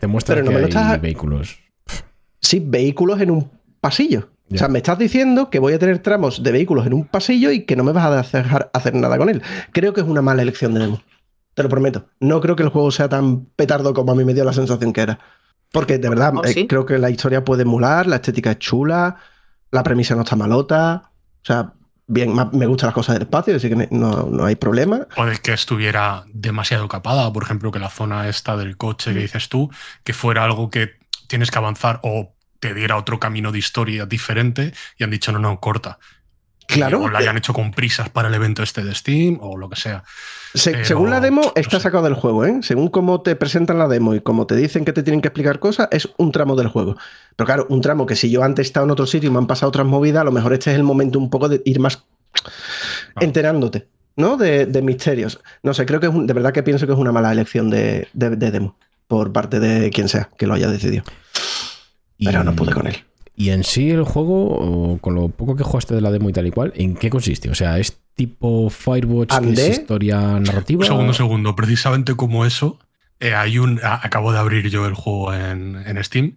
Te 0.00 0.06
muestra 0.06 0.34
Pero 0.34 0.44
no 0.46 0.50
que 0.50 0.54
me 0.56 0.60
lo 0.62 0.66
hay 0.66 0.70
estás- 0.70 1.00
vehículos. 1.00 1.58
Sí, 2.40 2.62
vehículos 2.64 3.20
en 3.20 3.30
un 3.30 3.50
pasillo. 3.80 4.30
O 4.50 4.56
sea, 4.56 4.68
me 4.68 4.78
estás 4.78 4.98
diciendo 4.98 5.50
que 5.50 5.58
voy 5.58 5.74
a 5.74 5.78
tener 5.78 5.98
tramos 5.98 6.42
de 6.42 6.50
vehículos 6.52 6.86
en 6.86 6.94
un 6.94 7.04
pasillo 7.04 7.50
y 7.50 7.66
que 7.66 7.76
no 7.76 7.84
me 7.84 7.92
vas 7.92 8.06
a 8.34 8.38
dejar 8.38 8.70
hacer 8.72 8.94
nada 8.94 9.18
con 9.18 9.28
él. 9.28 9.42
Creo 9.72 9.92
que 9.92 10.00
es 10.00 10.06
una 10.06 10.22
mala 10.22 10.40
elección 10.40 10.72
de 10.72 10.80
demo. 10.80 11.02
Te 11.54 11.62
lo 11.62 11.68
prometo. 11.68 12.06
No 12.20 12.40
creo 12.40 12.56
que 12.56 12.62
el 12.62 12.70
juego 12.70 12.90
sea 12.90 13.08
tan 13.10 13.44
petardo 13.56 13.92
como 13.92 14.12
a 14.12 14.14
mí 14.14 14.24
me 14.24 14.32
dio 14.32 14.44
la 14.44 14.52
sensación 14.54 14.92
que 14.94 15.02
era. 15.02 15.18
Porque 15.72 15.98
de 15.98 16.08
verdad, 16.08 16.32
¿Oh, 16.36 16.44
eh, 16.44 16.66
creo 16.66 16.86
que 16.86 16.98
la 16.98 17.10
historia 17.10 17.44
puede 17.44 17.62
emular, 17.62 18.06
la 18.06 18.16
estética 18.16 18.52
es 18.52 18.58
chula, 18.58 19.16
la 19.70 19.82
premisa 19.82 20.14
no 20.14 20.22
está 20.22 20.36
malota. 20.36 21.10
O 21.42 21.44
sea, 21.44 21.74
bien, 22.06 22.34
me 22.52 22.66
gustan 22.66 22.88
las 22.88 22.94
cosas 22.94 23.14
del 23.14 23.22
espacio, 23.22 23.56
así 23.56 23.68
que 23.68 23.88
no, 23.90 24.24
no 24.24 24.44
hay 24.44 24.56
problema. 24.56 25.06
O 25.16 25.26
de 25.26 25.36
que 25.38 25.52
estuviera 25.52 26.24
demasiado 26.32 26.88
capada, 26.88 27.32
por 27.32 27.42
ejemplo, 27.42 27.70
que 27.70 27.78
la 27.78 27.90
zona 27.90 28.28
esta 28.28 28.56
del 28.56 28.76
coche 28.76 29.12
que 29.12 29.20
dices 29.20 29.48
tú, 29.48 29.70
que 30.04 30.14
fuera 30.14 30.44
algo 30.44 30.70
que 30.70 30.92
tienes 31.26 31.50
que 31.50 31.58
avanzar 31.58 32.00
o 32.02 32.34
te 32.60 32.74
diera 32.74 32.96
otro 32.96 33.20
camino 33.20 33.52
de 33.52 33.58
historia 33.58 34.06
diferente 34.06 34.72
y 34.96 35.04
han 35.04 35.10
dicho, 35.10 35.30
no, 35.32 35.38
no, 35.38 35.60
corta. 35.60 35.98
Claro. 36.68 37.00
O 37.02 37.08
la 37.08 37.18
hayan 37.20 37.36
hecho 37.38 37.52
con 37.54 37.70
prisas 37.72 38.10
para 38.10 38.28
el 38.28 38.34
evento 38.34 38.62
este 38.62 38.84
de 38.84 38.94
Steam 38.94 39.38
o 39.40 39.56
lo 39.56 39.68
que 39.70 39.76
sea. 39.76 40.04
Se- 40.54 40.72
Pero, 40.72 40.84
según 40.84 41.10
la 41.10 41.18
demo, 41.20 41.40
no 41.42 41.52
está 41.56 41.78
sé. 41.78 41.84
sacado 41.84 42.04
del 42.04 42.12
juego, 42.14 42.44
¿eh? 42.44 42.58
Según 42.62 42.88
cómo 42.88 43.22
te 43.22 43.34
presentan 43.36 43.78
la 43.78 43.88
demo 43.88 44.14
y 44.14 44.20
cómo 44.20 44.46
te 44.46 44.54
dicen 44.54 44.84
que 44.84 44.92
te 44.92 45.02
tienen 45.02 45.20
que 45.22 45.28
explicar 45.28 45.58
cosas, 45.60 45.88
es 45.92 46.08
un 46.18 46.30
tramo 46.30 46.56
del 46.56 46.68
juego. 46.68 46.96
Pero 47.36 47.46
claro, 47.46 47.66
un 47.70 47.80
tramo 47.80 48.04
que 48.06 48.16
si 48.16 48.30
yo 48.30 48.44
antes 48.44 48.66
he 48.66 48.68
estado 48.68 48.84
en 48.84 48.90
otro 48.90 49.06
sitio 49.06 49.28
y 49.28 49.32
me 49.32 49.38
han 49.38 49.46
pasado 49.46 49.68
otras 49.70 49.86
movidas, 49.86 50.20
a 50.20 50.24
lo 50.24 50.32
mejor 50.32 50.52
este 50.52 50.70
es 50.70 50.76
el 50.76 50.82
momento 50.84 51.18
un 51.18 51.30
poco 51.30 51.48
de 51.48 51.62
ir 51.64 51.80
más 51.80 52.04
enterándote, 53.20 53.88
¿no? 54.16 54.36
De, 54.36 54.66
de 54.66 54.82
misterios. 54.82 55.40
No 55.62 55.74
sé, 55.74 55.86
creo 55.86 56.00
que 56.00 56.06
es 56.06 56.12
un- 56.14 56.26
de 56.26 56.34
verdad 56.34 56.52
que 56.52 56.62
pienso 56.62 56.86
que 56.86 56.92
es 56.92 56.98
una 56.98 57.12
mala 57.12 57.32
elección 57.32 57.70
de, 57.70 58.08
de- 58.12 58.36
de 58.36 58.50
demo 58.50 58.76
por 59.06 59.32
parte 59.32 59.58
de 59.60 59.90
quien 59.90 60.08
sea 60.08 60.28
que 60.36 60.46
lo 60.46 60.54
haya 60.54 60.68
decidido. 60.68 61.04
Pero 62.22 62.42
Y- 62.42 62.44
no 62.44 62.54
pude 62.54 62.72
con 62.72 62.86
él. 62.86 62.96
Y 63.40 63.50
en 63.50 63.62
sí 63.62 63.88
el 63.90 64.02
juego, 64.02 64.48
o 64.94 64.98
con 64.98 65.14
lo 65.14 65.28
poco 65.28 65.54
que 65.54 65.62
jugaste 65.62 65.94
de 65.94 66.00
la 66.00 66.10
demo 66.10 66.28
y 66.28 66.32
tal 66.32 66.46
y 66.48 66.50
cual, 66.50 66.72
¿en 66.74 66.96
qué 66.96 67.08
consiste? 67.08 67.48
O 67.50 67.54
sea, 67.54 67.78
¿es 67.78 67.96
tipo 68.14 68.68
Firewatch, 68.68 69.28
que 69.40 69.52
es 69.52 69.78
historia 69.78 70.18
narrativa? 70.40 70.80
Un 70.80 70.86
segundo, 70.86 71.12
segundo. 71.14 71.54
Precisamente 71.54 72.16
como 72.16 72.44
eso, 72.44 72.80
eh, 73.20 73.34
hay 73.34 73.58
un. 73.60 73.78
a- 73.84 74.00
acabo 74.04 74.32
de 74.32 74.38
abrir 74.38 74.68
yo 74.70 74.86
el 74.86 74.94
juego 74.94 75.32
en, 75.32 75.76
en 75.86 76.02
Steam. 76.02 76.36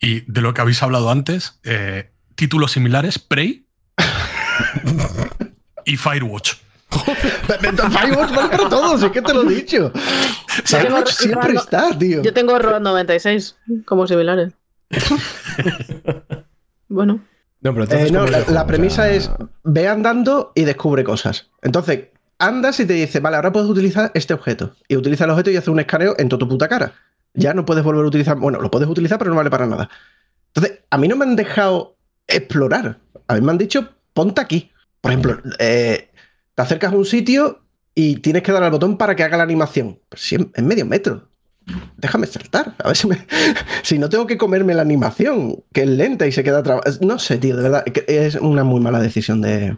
Y 0.00 0.20
de 0.20 0.40
lo 0.40 0.54
que 0.54 0.62
habéis 0.62 0.82
hablado 0.82 1.10
antes, 1.10 1.58
eh, 1.64 2.10
títulos 2.34 2.72
similares, 2.72 3.18
Prey 3.18 3.66
y 5.84 5.96
Firewatch. 5.96 6.54
Firewatch 6.90 8.32
vale 8.34 8.48
para 8.56 8.68
todos, 8.70 9.02
es 9.02 9.10
que 9.10 9.20
te 9.22 9.34
lo 9.34 9.42
he 9.50 9.54
dicho. 9.54 9.92
Firewatch 10.64 11.10
siempre 11.10 11.54
está, 11.54 11.96
tío. 11.98 12.22
Yo 12.22 12.32
tengo 12.32 12.58
Road 12.58 12.80
96 12.80 13.56
como 13.84 14.06
similares. 14.06 14.52
bueno, 16.88 17.20
No, 17.60 17.74
pero 17.74 17.84
Eh, 17.84 17.88
entonces, 17.90 18.12
no, 18.12 18.24
¿cómo 18.24 18.36
es 18.36 18.48
la, 18.48 18.62
O 18.62 18.66
premisa 18.66 19.04
sea, 19.04 19.14
es 19.14 19.30
ve 19.64 19.88
andando 19.88 20.52
y 20.54 20.64
descubre 20.64 21.04
cosas. 21.04 21.50
Entonces, 21.62 22.08
andas 22.38 22.80
y 22.80 22.86
te 22.86 22.94
dice, 22.94 23.20
vale, 23.20 23.36
ahora 23.36 23.52
puedes 23.52 23.68
utilizar 23.68 24.10
este 24.14 24.34
objeto. 24.34 24.74
Y 24.88 24.96
utiliza 24.96 25.24
el 25.24 25.30
objeto 25.30 25.50
y 25.50 25.56
hace 25.56 25.70
un 25.70 25.80
escaneo 25.80 26.14
en 26.18 26.28
toda 26.28 26.40
tu 26.40 26.48
puta 26.48 26.68
cara. 26.68 26.94
Ya 27.34 27.54
no 27.54 27.64
puedes 27.64 27.84
volver 27.84 28.04
a 28.04 28.08
utilizar. 28.08 28.36
Bueno, 28.36 28.60
lo 28.60 28.70
puedes 28.70 28.88
utilizar, 28.88 29.18
pero 29.18 29.30
no 29.30 29.36
vale 29.36 29.50
para 29.50 29.66
nada. 29.66 29.90
Entonces, 30.54 30.80
a 30.90 30.98
mí 30.98 31.08
no 31.08 31.16
me 31.16 31.24
han 31.24 31.36
dejado 31.36 31.96
explorar. 32.26 32.98
A 33.26 33.34
mí 33.34 33.40
me 33.40 33.52
han 33.52 33.58
dicho, 33.58 33.88
ponte 34.14 34.40
aquí. 34.40 34.72
Por 35.00 35.12
ejemplo, 35.12 35.38
eh, 35.58 36.10
te 36.54 36.62
acercas 36.62 36.92
a 36.92 36.96
un 36.96 37.04
sitio 37.04 37.60
y 37.94 38.16
tienes 38.16 38.42
que 38.42 38.52
dar 38.52 38.62
al 38.62 38.70
botón 38.70 38.96
para 38.96 39.14
que 39.14 39.22
haga 39.24 39.36
la 39.36 39.42
animación. 39.42 40.00
Pero 40.08 40.20
si 40.20 40.36
es, 40.36 40.46
es 40.54 40.62
medio 40.64 40.86
metro. 40.86 41.28
Déjame 41.96 42.26
saltar. 42.26 42.74
A 42.82 42.88
ver 42.88 42.96
si 42.96 43.06
me. 43.06 43.26
si 43.82 43.98
no 43.98 44.08
tengo 44.08 44.26
que 44.26 44.38
comerme 44.38 44.74
la 44.74 44.82
animación, 44.82 45.62
que 45.72 45.82
es 45.82 45.88
lenta 45.88 46.26
y 46.26 46.32
se 46.32 46.42
queda 46.44 46.62
trabada. 46.62 46.90
No 47.00 47.18
sé, 47.18 47.38
tío, 47.38 47.56
de 47.56 47.62
verdad. 47.62 47.84
Es 48.06 48.34
una 48.36 48.64
muy 48.64 48.80
mala 48.80 49.00
decisión 49.00 49.40
de. 49.40 49.76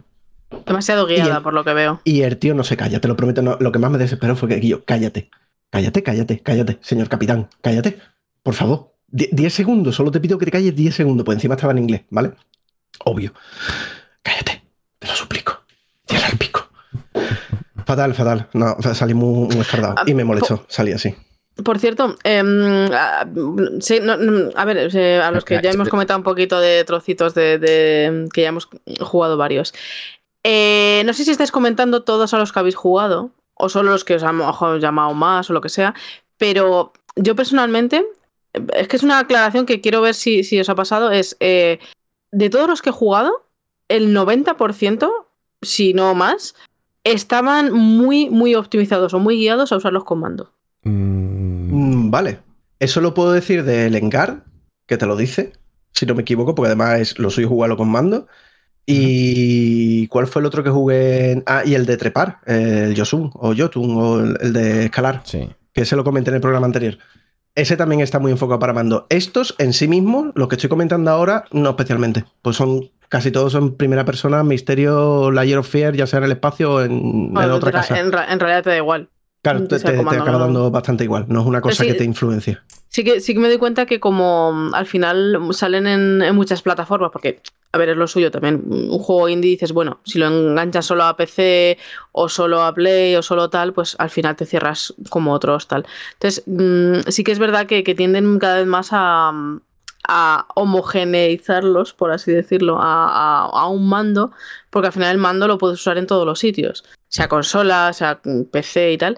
demasiado 0.65 1.05
guiada 1.07 1.37
el- 1.37 1.43
por 1.43 1.53
lo 1.53 1.63
que 1.63 1.73
veo. 1.73 2.01
Y 2.03 2.21
el 2.21 2.37
tío 2.37 2.53
no 2.53 2.63
se 2.63 2.77
calla, 2.77 2.99
te 3.01 3.07
lo 3.07 3.15
prometo. 3.15 3.41
no. 3.41 3.57
Lo 3.59 3.71
que 3.71 3.79
más 3.79 3.91
me 3.91 3.97
desesperó 3.97 4.35
fue 4.35 4.49
que 4.49 4.65
yo, 4.65 4.85
cállate. 4.85 5.29
Cállate, 5.69 6.03
cállate, 6.03 6.39
cállate, 6.41 6.77
señor 6.81 7.07
capitán, 7.09 7.47
cállate. 7.61 7.97
Por 8.43 8.53
favor. 8.53 8.91
Die- 9.07 9.29
10 9.31 9.53
segundos, 9.53 9.95
solo 9.95 10.09
te 10.11 10.19
pido 10.19 10.37
que 10.37 10.45
te 10.45 10.51
calles 10.51 10.75
10 10.75 10.95
segundos, 10.95 11.25
pues 11.25 11.35
encima 11.37 11.55
estaba 11.55 11.71
en 11.73 11.79
inglés, 11.79 12.01
¿vale? 12.09 12.31
Obvio. 13.05 13.33
Cállate, 14.21 14.63
te 14.99 15.07
lo 15.07 15.13
suplico. 15.13 15.53
Cierra 16.07 16.27
el 16.29 16.37
pico. 16.37 16.67
Fatal, 17.85 18.13
fatal. 18.13 18.47
No, 18.53 18.75
salí 18.93 19.13
muy, 19.13 19.47
muy 19.47 19.59
escardado. 19.59 19.95
Y 20.05 20.13
me 20.13 20.23
molestó, 20.23 20.65
salí 20.69 20.91
así. 20.93 21.13
Por 21.63 21.79
cierto, 21.79 22.15
em, 22.23 22.91
a, 22.93 23.27
sí, 23.79 23.99
no, 24.01 24.17
no, 24.17 24.49
a 24.55 24.65
ver, 24.65 24.89
eh, 24.95 25.21
a 25.21 25.31
los 25.31 25.43
que 25.45 25.55
ya 25.61 25.71
hemos 25.71 25.89
comentado 25.89 26.17
un 26.19 26.23
poquito 26.23 26.59
de 26.59 26.83
trocitos 26.83 27.33
de, 27.33 27.57
de- 27.59 28.29
que 28.33 28.41
ya 28.41 28.49
hemos 28.49 28.69
jugado 28.99 29.37
varios. 29.37 29.73
Eh, 30.43 31.03
no 31.05 31.13
sé 31.13 31.23
si 31.23 31.31
estáis 31.31 31.51
comentando 31.51 32.03
todos 32.03 32.33
a 32.33 32.37
los 32.37 32.51
que 32.51 32.59
habéis 32.59 32.75
jugado, 32.75 33.31
o 33.53 33.69
solo 33.69 33.91
los 33.91 34.03
que 34.03 34.15
os 34.15 34.23
han 34.23 34.41
ojo, 34.41 34.77
llamado 34.77 35.13
más 35.13 35.49
o 35.49 35.53
lo 35.53 35.61
que 35.61 35.69
sea, 35.69 35.93
pero 36.37 36.93
yo 37.15 37.35
personalmente, 37.35 38.05
es 38.73 38.87
que 38.87 38.95
es 38.95 39.03
una 39.03 39.19
aclaración 39.19 39.65
que 39.65 39.81
quiero 39.81 40.01
ver 40.01 40.15
si, 40.15 40.43
si 40.43 40.59
os 40.59 40.69
ha 40.69 40.75
pasado, 40.75 41.11
es 41.11 41.37
eh, 41.39 41.79
de 42.31 42.49
todos 42.49 42.67
los 42.67 42.81
que 42.81 42.89
he 42.89 42.93
jugado, 42.93 43.45
el 43.87 44.15
90%, 44.15 45.11
si 45.61 45.93
no 45.93 46.15
más, 46.15 46.55
estaban 47.03 47.71
muy, 47.73 48.29
muy 48.29 48.55
optimizados 48.55 49.13
o 49.13 49.19
muy 49.19 49.37
guiados 49.37 49.71
a 49.71 49.77
usar 49.77 49.91
los 49.93 50.03
comandos. 50.05 50.49
Mm, 50.83 51.40
vale. 52.11 52.39
Eso 52.79 52.99
lo 53.01 53.13
puedo 53.13 53.31
decir 53.31 53.63
del 53.63 53.95
Engar, 53.95 54.43
que 54.87 54.97
te 54.97 55.05
lo 55.05 55.15
dice, 55.15 55.53
si 55.93 56.05
no 56.05 56.15
me 56.15 56.21
equivoco, 56.23 56.53
porque 56.55 56.67
además 56.67 56.99
es 56.99 57.19
lo 57.19 57.29
suyo 57.29 57.47
jugarlo 57.47 57.77
con 57.77 57.89
mando. 57.89 58.27
¿Y 58.85 60.07
cuál 60.07 60.27
fue 60.27 60.41
el 60.41 60.45
otro 60.47 60.63
que 60.63 60.69
jugué? 60.69 61.31
en- 61.31 61.43
Ah, 61.45 61.61
y 61.65 61.75
el 61.75 61.85
de 61.85 61.97
trepar, 61.97 62.39
el 62.45 62.93
Yosun 62.95 63.31
o 63.35 63.53
Jotun 63.55 63.95
o 63.97 64.19
el, 64.19 64.53
de 64.53 64.85
escalar, 64.85 65.21
sí. 65.23 65.49
que 65.73 65.85
se 65.85 65.95
lo 65.95 66.03
comenté 66.03 66.29
en 66.29 66.35
el 66.35 66.41
programa 66.41 66.65
anterior. 66.65 66.97
Ese 67.55 67.77
también 67.77 68.01
está 68.01 68.17
muy 68.19 68.31
enfocado 68.31 68.59
para 68.59 68.73
mando. 68.73 69.05
Estos 69.09 69.55
en 69.59 69.73
sí 69.73 69.87
mismos, 69.87 70.31
los 70.35 70.47
que 70.47 70.55
estoy 70.55 70.69
comentando 70.69 71.11
ahora, 71.11 71.45
no 71.51 71.69
especialmente. 71.71 72.23
Pues 72.41 72.55
son 72.57 72.89
casi 73.09 73.29
todos 73.29 73.51
son 73.51 73.75
primera 73.75 74.05
persona, 74.05 74.41
misterio, 74.43 75.31
Layer 75.31 75.57
of 75.57 75.67
Fear, 75.69 75.95
ya 75.95 76.07
sea 76.07 76.19
en 76.19 76.25
el 76.25 76.31
espacio 76.31 76.73
o 76.75 76.81
en, 76.81 77.35
otra 77.37 77.53
en 77.55 77.61
ra- 77.61 77.71
casa. 77.81 77.99
En 77.99 78.11
realidad 78.39 78.63
te 78.63 78.69
da 78.71 78.77
igual. 78.77 79.09
Claro, 79.41 79.67
te, 79.67 79.79
te- 79.79 79.99
acaba 79.99 80.37
dando 80.37 80.69
bastante 80.69 81.03
igual. 81.03 81.25
No 81.27 81.41
es 81.41 81.47
una 81.47 81.61
cosa 81.61 81.83
sí, 81.83 81.89
que 81.89 81.95
te 81.95 82.03
influencia. 82.03 82.63
Sí 82.89 83.03
que, 83.03 83.21
sí 83.21 83.33
que 83.33 83.39
me 83.39 83.47
doy 83.47 83.57
cuenta 83.57 83.85
que 83.85 83.99
como 83.99 84.51
mm, 84.53 84.75
al 84.75 84.85
final 84.85 85.39
salen 85.51 85.87
en, 85.87 86.21
en 86.21 86.35
muchas 86.35 86.61
plataformas, 86.61 87.09
porque, 87.11 87.41
a 87.71 87.77
ver, 87.79 87.89
es 87.89 87.97
lo 87.97 88.05
suyo 88.07 88.29
también. 88.29 88.61
Un 88.67 88.99
juego 88.99 89.29
indie 89.29 89.51
dices, 89.51 89.71
bueno, 89.71 89.99
si 90.03 90.19
lo 90.19 90.27
enganchas 90.27 90.85
solo 90.85 91.05
a 91.05 91.15
PC 91.17 91.77
o 92.11 92.29
solo 92.29 92.61
a 92.61 92.73
Play 92.73 93.15
o 93.15 93.23
solo 93.23 93.49
tal, 93.49 93.73
pues 93.73 93.95
al 93.97 94.09
final 94.11 94.35
te 94.35 94.45
cierras 94.45 94.93
como 95.09 95.33
otros 95.33 95.67
tal. 95.67 95.85
Entonces, 96.13 96.43
mm, 96.45 97.09
sí 97.09 97.23
que 97.23 97.31
es 97.31 97.39
verdad 97.39 97.65
que, 97.65 97.83
que 97.83 97.95
tienden 97.95 98.37
cada 98.37 98.57
vez 98.57 98.67
más 98.67 98.89
a, 98.91 99.31
a 100.13 100.45
homogeneizarlos, 100.55 101.93
por 101.93 102.11
así 102.11 102.33
decirlo, 102.33 102.77
a, 102.81 103.67
un 103.69 103.87
mando, 103.87 104.33
porque 104.69 104.87
al 104.87 104.93
final 104.93 105.11
el 105.11 105.17
mando 105.17 105.47
lo 105.47 105.57
puedes 105.57 105.79
usar 105.79 105.97
en 105.97 106.05
todos 106.05 106.25
los 106.25 106.37
sitios, 106.37 106.83
sea 107.07 107.29
consola, 107.29 107.93
sea 107.93 108.21
PC 108.51 108.91
y 108.91 108.97
tal. 108.97 109.17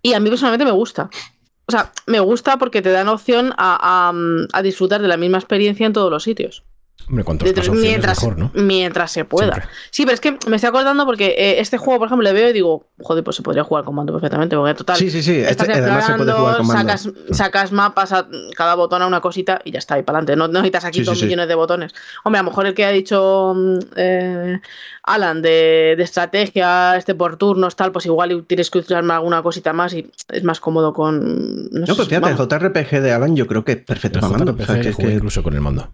Y 0.00 0.12
a 0.12 0.20
mí 0.20 0.28
personalmente 0.30 0.64
me 0.64 0.70
gusta. 0.70 1.10
O 1.66 1.72
sea, 1.72 1.92
me 2.06 2.20
gusta 2.20 2.56
porque 2.56 2.82
te 2.82 2.90
dan 2.92 3.08
opción 3.08 3.52
a 3.58 4.12
disfrutar 4.62 5.02
de 5.02 5.08
la 5.08 5.16
misma 5.16 5.38
experiencia 5.38 5.86
en 5.86 5.92
todos 5.92 6.10
los 6.10 6.22
sitios. 6.22 6.62
Hombre, 7.08 7.24
más 7.24 7.42
opciones, 7.68 7.80
mientras, 7.80 8.18
mejor, 8.22 8.38
¿no? 8.38 8.50
mientras 8.54 9.10
se 9.12 9.24
pueda. 9.24 9.52
Siempre. 9.54 9.70
Sí, 9.90 10.02
pero 10.04 10.14
es 10.14 10.20
que 10.20 10.38
me 10.48 10.56
estoy 10.56 10.68
acordando 10.68 11.04
porque 11.06 11.34
eh, 11.38 11.60
este 11.60 11.78
juego, 11.78 11.98
por 12.00 12.06
ejemplo, 12.08 12.22
le 12.24 12.32
veo 12.32 12.50
y 12.50 12.52
digo, 12.52 12.86
joder, 13.00 13.24
pues 13.24 13.36
se 13.36 13.42
podría 13.42 13.64
jugar 13.64 13.84
con 13.84 13.94
mando 13.94 14.12
perfectamente, 14.12 14.56
porque 14.56 14.74
total. 14.74 14.96
Sí, 14.96 15.10
sí, 15.10 15.22
sí. 15.22 15.38
Estás 15.40 15.68
Este, 15.68 15.80
además 15.80 16.06
se 16.06 16.12
puede 16.14 16.30
explorando, 16.30 16.36
jugar 16.38 16.56
con 16.58 16.66
mando. 16.66 16.92
sacas, 16.92 17.36
sacas 17.36 17.72
mapas 17.72 18.12
a 18.12 18.28
cada 18.56 18.74
botón 18.74 19.02
a 19.02 19.06
una 19.06 19.20
cosita 19.20 19.60
y 19.64 19.70
ya 19.72 19.78
está, 19.78 19.98
y 19.98 20.02
para 20.02 20.18
adelante. 20.18 20.36
No, 20.36 20.48
no 20.48 20.52
necesitas 20.60 20.84
aquí 20.84 20.98
Sí, 21.00 21.04
dos 21.04 21.18
sí. 21.18 21.24
millones 21.24 21.48
de 21.48 21.54
botones. 21.54 21.92
Hombre, 22.24 22.40
a 22.40 22.42
lo 22.42 22.50
mejor 22.50 22.66
el 22.66 22.74
que 22.74 22.84
ha 22.84 22.90
dicho 22.90 23.52
mm, 23.56 23.78
eh, 23.96 24.60
Alan 25.04 25.40
de, 25.40 25.94
de 25.96 26.02
estrategia, 26.02 26.96
este 26.96 27.14
por 27.14 27.36
turnos, 27.36 27.74
tal, 27.76 27.92
pues 27.92 28.04
igual 28.06 28.44
tienes 28.46 28.70
que 28.70 28.78
usar 28.78 29.02
alguna 29.10 29.42
cosita 29.42 29.72
más 29.72 29.94
y 29.94 30.10
es 30.28 30.44
más 30.44 30.60
cómodo 30.60 30.92
con. 30.92 31.18
No, 31.72 31.80
No, 31.80 31.86
sé, 31.86 31.94
pues 31.94 32.08
fíjate, 32.08 32.30
el 32.30 32.36
JRPG 32.36 33.00
de 33.00 33.12
Alan 33.12 33.34
yo 33.34 33.46
creo 33.46 33.64
que 33.64 33.72
es 33.72 33.78
perfecto 33.78 34.18
El 34.18 34.22
para 34.26 34.36
mando. 34.36 34.52
O 34.52 34.56
JRPG 34.56 34.66
sea, 34.66 34.80
que 34.92 34.94
que- 35.06 35.12
incluso 35.14 35.42
con 35.42 35.54
el 35.54 35.60
mando. 35.60 35.92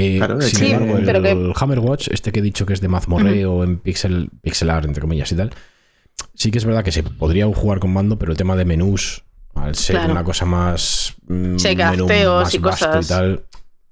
Eh, 0.00 0.16
Claro, 0.18 0.40
sin 0.40 0.58
sí, 0.58 0.70
embargo, 0.72 0.98
el, 0.98 1.04
pero 1.04 1.22
que- 1.22 1.30
el 1.32 1.52
Hammerwatch, 1.58 2.08
este 2.12 2.30
que 2.32 2.38
he 2.40 2.42
dicho 2.42 2.64
que 2.66 2.72
es 2.72 2.80
de 2.80 2.88
mazmorreo 2.88 3.64
en 3.64 3.78
pixel, 3.78 4.30
pixelar, 4.42 4.84
entre 4.84 5.00
comillas 5.00 5.30
y 5.32 5.36
tal, 5.36 5.50
sí 6.34 6.50
que 6.50 6.58
es 6.58 6.64
verdad 6.64 6.84
que 6.84 6.92
se 6.92 7.02
podría 7.02 7.46
jugar 7.46 7.80
con 7.80 7.92
mando, 7.92 8.18
pero 8.18 8.32
el 8.32 8.38
tema 8.38 8.54
de 8.56 8.64
menús, 8.64 9.24
al 9.54 9.74
ser 9.74 9.96
Claro. 9.96 10.12
una 10.12 10.24
cosa 10.24 10.44
más. 10.44 11.14
mm, 11.26 11.56
Sí, 11.58 11.74
menú 11.76 12.06
más 12.06 12.54
y 12.54 12.58
cosas. 12.60 13.04
y 13.04 13.08
tal, 13.08 13.42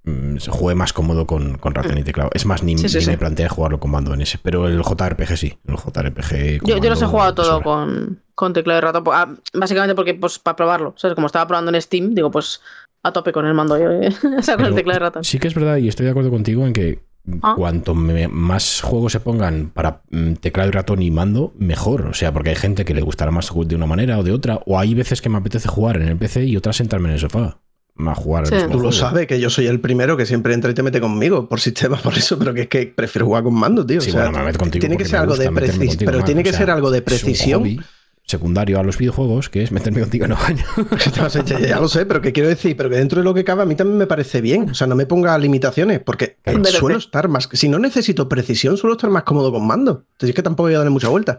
mm, 0.05 0.37
se 0.37 0.51
juegue 0.53 0.77
más 0.77 0.93
cómodo 0.93 1.27
con, 1.27 1.59
con 1.59 1.75
ratón 1.75 1.99
y 1.99 2.05
teclado. 2.05 2.31
Es 2.35 2.47
más, 2.47 2.63
ni, 2.63 2.79
Sí, 2.79 2.89
sí, 2.89 2.99
ni 2.99 3.05
sí. 3.05 3.11
me 3.11 3.19
planteé 3.19 3.49
jugarlo 3.49 3.81
con 3.81 3.91
mando 3.91 4.15
en 4.15 4.21
ese, 4.21 4.39
pero 4.41 4.69
el 4.69 4.81
JRPG 4.83 5.37
sí, 5.37 5.59
el 5.67 5.77
JRPG. 5.77 6.61
Yo, 6.65 6.79
yo 6.79 6.89
los 6.91 7.03
he 7.03 7.07
jugado 7.07 7.35
todo 7.35 7.63
con, 7.63 8.23
con 8.37 8.53
teclado 8.53 8.79
y 8.79 8.83
ratón. 8.83 9.03
po- 9.05 9.13
ah, 9.13 9.35
básicamente 9.55 9.95
porque, 9.97 10.15
pues, 10.15 10.39
para 10.39 10.55
probarlo. 10.55 10.95
¿sabes? 10.97 11.15
Como 11.17 11.27
estaba 11.27 11.49
probando 11.49 11.73
en 11.75 11.83
Steam, 11.83 12.15
digo, 12.15 12.31
pues 12.31 12.61
a 13.07 13.13
tope 13.13 13.33
con 13.33 13.47
el 13.47 13.55
mando. 13.55 13.79
Yo, 13.79 13.89
o 14.39 14.43
sea, 14.43 14.57
con 14.57 14.67
el 14.67 14.75
teclado 14.75 14.99
y 14.99 15.01
ratón. 15.01 15.25
Sí 15.25 15.39
que 15.39 15.49
es 15.49 15.55
verdad, 15.55 15.77
y 15.79 15.89
estoy 15.89 16.05
de 16.05 16.11
acuerdo 16.11 16.31
contigo 16.31 16.67
en 16.67 16.73
que 16.73 17.05
Ah. 17.43 17.55
cuanto 17.57 17.93
me- 17.93 18.29
más 18.29 18.81
juegos 18.83 19.11
se 19.11 19.19
pongan 19.19 19.73
para 19.75 20.03
mm, 20.11 20.35
teclado 20.35 20.69
y 20.69 20.73
ratón 20.73 21.03
y 21.03 21.11
mando, 21.11 21.53
mejor. 21.59 22.03
O 22.07 22.15
sea, 22.15 22.33
porque 22.33 22.51
hay 22.51 22.57
gente 22.57 22.85
que 22.85 22.95
le 22.95 23.01
gustará 23.03 23.33
más 23.33 23.51
de 23.67 23.75
una 23.75 23.87
manera 23.87 24.17
o 24.21 24.23
de 24.23 24.31
otra, 24.31 24.61
o 24.65 24.79
hay 24.79 24.95
veces 24.95 25.21
que 25.21 25.29
me 25.29 25.39
apetece 25.39 25.67
jugar 25.67 25.97
en 25.97 26.07
el 26.07 26.17
PC 26.17 26.45
y 26.45 26.57
otras 26.57 26.77
sentarme 26.77 27.09
en 27.09 27.15
el 27.15 27.21
sofá 27.21 27.59
a 27.99 28.15
jugar 28.15 28.47
Sí. 28.47 28.55
Tú 28.71 28.79
lo 28.79 28.93
sabes, 28.93 29.27
que 29.27 29.41
yo 29.41 29.51
soy 29.51 29.67
el 29.67 29.81
primero 29.81 30.17
que 30.17 30.25
siempre 30.27 30.55
entra 30.55 30.71
y 30.71 30.75
te 30.75 30.85
mete 30.85 31.01
conmigo 31.01 31.49
por 31.49 31.59
sistema, 31.61 31.97
por 31.97 32.13
eso, 32.17 32.39
pero 32.39 32.55
que 32.55 32.61
es 32.63 32.69
que 32.69 32.87
prefiero 32.95 33.27
jugar 33.27 33.43
con 33.43 33.55
mando, 33.55 33.85
tío. 33.85 34.01
Sí, 34.01 34.11
o 34.11 34.13
sea, 34.13 34.25
bueno, 34.25 34.39
me 34.39 34.45
meto 34.45 34.59
contigo 34.61 34.81
tiene 34.81 34.97
que 34.97 35.05
ser 35.07 35.15
me 35.15 35.19
algo 35.23 35.37
de 35.37 35.51
precisión, 35.51 35.97
pero 36.05 36.23
tiene 36.23 36.43
O 36.43 36.45
que 36.45 36.51
sea, 36.51 36.59
ser 36.61 36.71
algo 36.71 36.91
de 36.93 36.99
es 36.99 37.03
un 37.03 37.05
precisión 37.07 37.61
hobby. 37.63 37.81
Secundario 38.27 38.79
a 38.81 38.83
los 38.83 38.99
videojuegos, 38.99 39.49
que 39.49 39.63
es 39.63 39.71
meterme 39.73 40.01
contigo 40.01 40.25
en 40.25 40.33
el 40.33 40.37
baño. 40.37 40.65
ya, 41.15 41.29
ya- 41.29 41.59
ya 41.61 41.81
lo 41.81 41.89
sé, 41.89 42.05
pero 42.07 42.21
que 42.21 42.33
quiero 42.33 42.49
decir, 42.49 42.77
pero 42.77 42.91
que 42.91 42.97
dentro 42.97 43.21
de 43.21 43.25
lo 43.25 43.33
que 43.33 43.45
cabe 43.45 43.63
a 43.63 43.67
mí 43.67 43.75
también 43.77 43.99
me 43.99 44.07
parece 44.07 44.41
bien. 44.41 44.71
O 44.71 44.75
sea, 44.75 44.87
no 44.87 44.97
me 44.97 45.07
ponga 45.07 45.39
limitaciones, 45.39 46.01
porque 46.01 46.39
suelo 46.81 46.99
estar 46.99 47.29
más. 47.29 47.49
Si 47.53 47.69
no 47.69 47.79
necesito 47.79 48.29
precisión, 48.29 48.77
suelo 48.77 48.97
estar 48.97 49.11
más 49.11 49.23
cómodo 49.23 49.53
con 49.53 49.67
mando. 49.67 50.05
Entonces 50.13 50.31
es 50.31 50.35
que 50.35 50.43
tampoco 50.43 50.65
voy 50.67 50.75
a 50.75 50.79
darle 50.79 50.91
mucha 50.91 51.09
vuelta. 51.09 51.39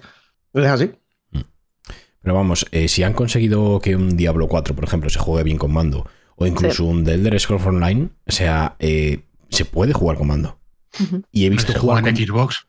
Es 0.54 0.66
así. 0.66 0.92
Pero 2.22 2.36
vamos, 2.36 2.66
eh, 2.72 2.88
si 2.88 3.04
han 3.04 3.14
conseguido 3.14 3.80
que 3.80 3.96
un 3.96 4.18
Diablo 4.18 4.48
4, 4.48 4.76
por 4.76 4.84
ejemplo, 4.84 5.10
se 5.10 5.20
juegue 5.20 5.44
bien 5.44 5.58
con 5.58 5.72
mando, 5.72 6.06
o 6.36 6.46
incluso 6.46 6.84
un 6.84 7.04
The 7.06 7.14
Elder 7.14 7.40
Scrolls 7.40 7.66
Online, 7.66 8.10
o 8.26 8.32
sea, 8.32 8.76
eh, 8.80 9.22
se 9.50 9.64
puede 9.66 9.94
jugar 9.94 10.18
con 10.18 10.28
mando. 10.28 10.60
Y 11.32 11.46
he 11.46 11.50
visto 11.50 11.72
Se 11.74 11.80
jugar 11.80 12.02
juega 12.04 12.18
en. 12.18 12.28
Xbox. 12.28 12.68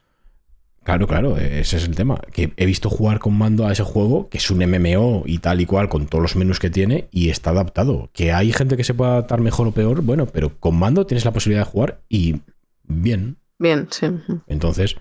Claro, 0.89 1.07
claro, 1.07 1.37
ese 1.37 1.77
es 1.77 1.85
el 1.85 1.95
tema. 1.95 2.19
Que 2.33 2.55
he 2.57 2.65
visto 2.65 2.89
jugar 2.89 3.19
con 3.19 3.37
mando 3.37 3.67
a 3.67 3.73
ese 3.73 3.83
juego, 3.83 4.31
que 4.31 4.39
es 4.39 4.51
un 4.51 4.61
MMO 4.61 5.25
y 5.27 5.37
tal 5.37 5.61
y 5.61 5.67
cual, 5.67 5.91
con 5.91 6.07
todos 6.07 6.23
los 6.23 6.35
menús 6.35 6.59
que 6.61 6.71
tiene, 6.71 7.09
y 7.11 7.29
está 7.29 7.51
adaptado. 7.51 8.09
Que 8.15 8.33
hay 8.33 8.53
gente 8.53 8.79
que 8.79 8.85
se 8.85 8.95
pueda 8.95 9.11
adaptar 9.11 9.43
mejor 9.43 9.67
o 9.67 9.73
peor, 9.73 10.01
bueno, 10.01 10.25
pero 10.25 10.59
con 10.59 10.79
mando 10.79 11.05
tienes 11.05 11.27
la 11.27 11.33
posibilidad 11.35 11.67
de 11.67 11.71
jugar 11.71 12.01
y 12.09 12.41
bien. 12.85 13.37
Bien, 13.59 13.87
sí. 13.91 14.07
Entonces, 14.47 14.97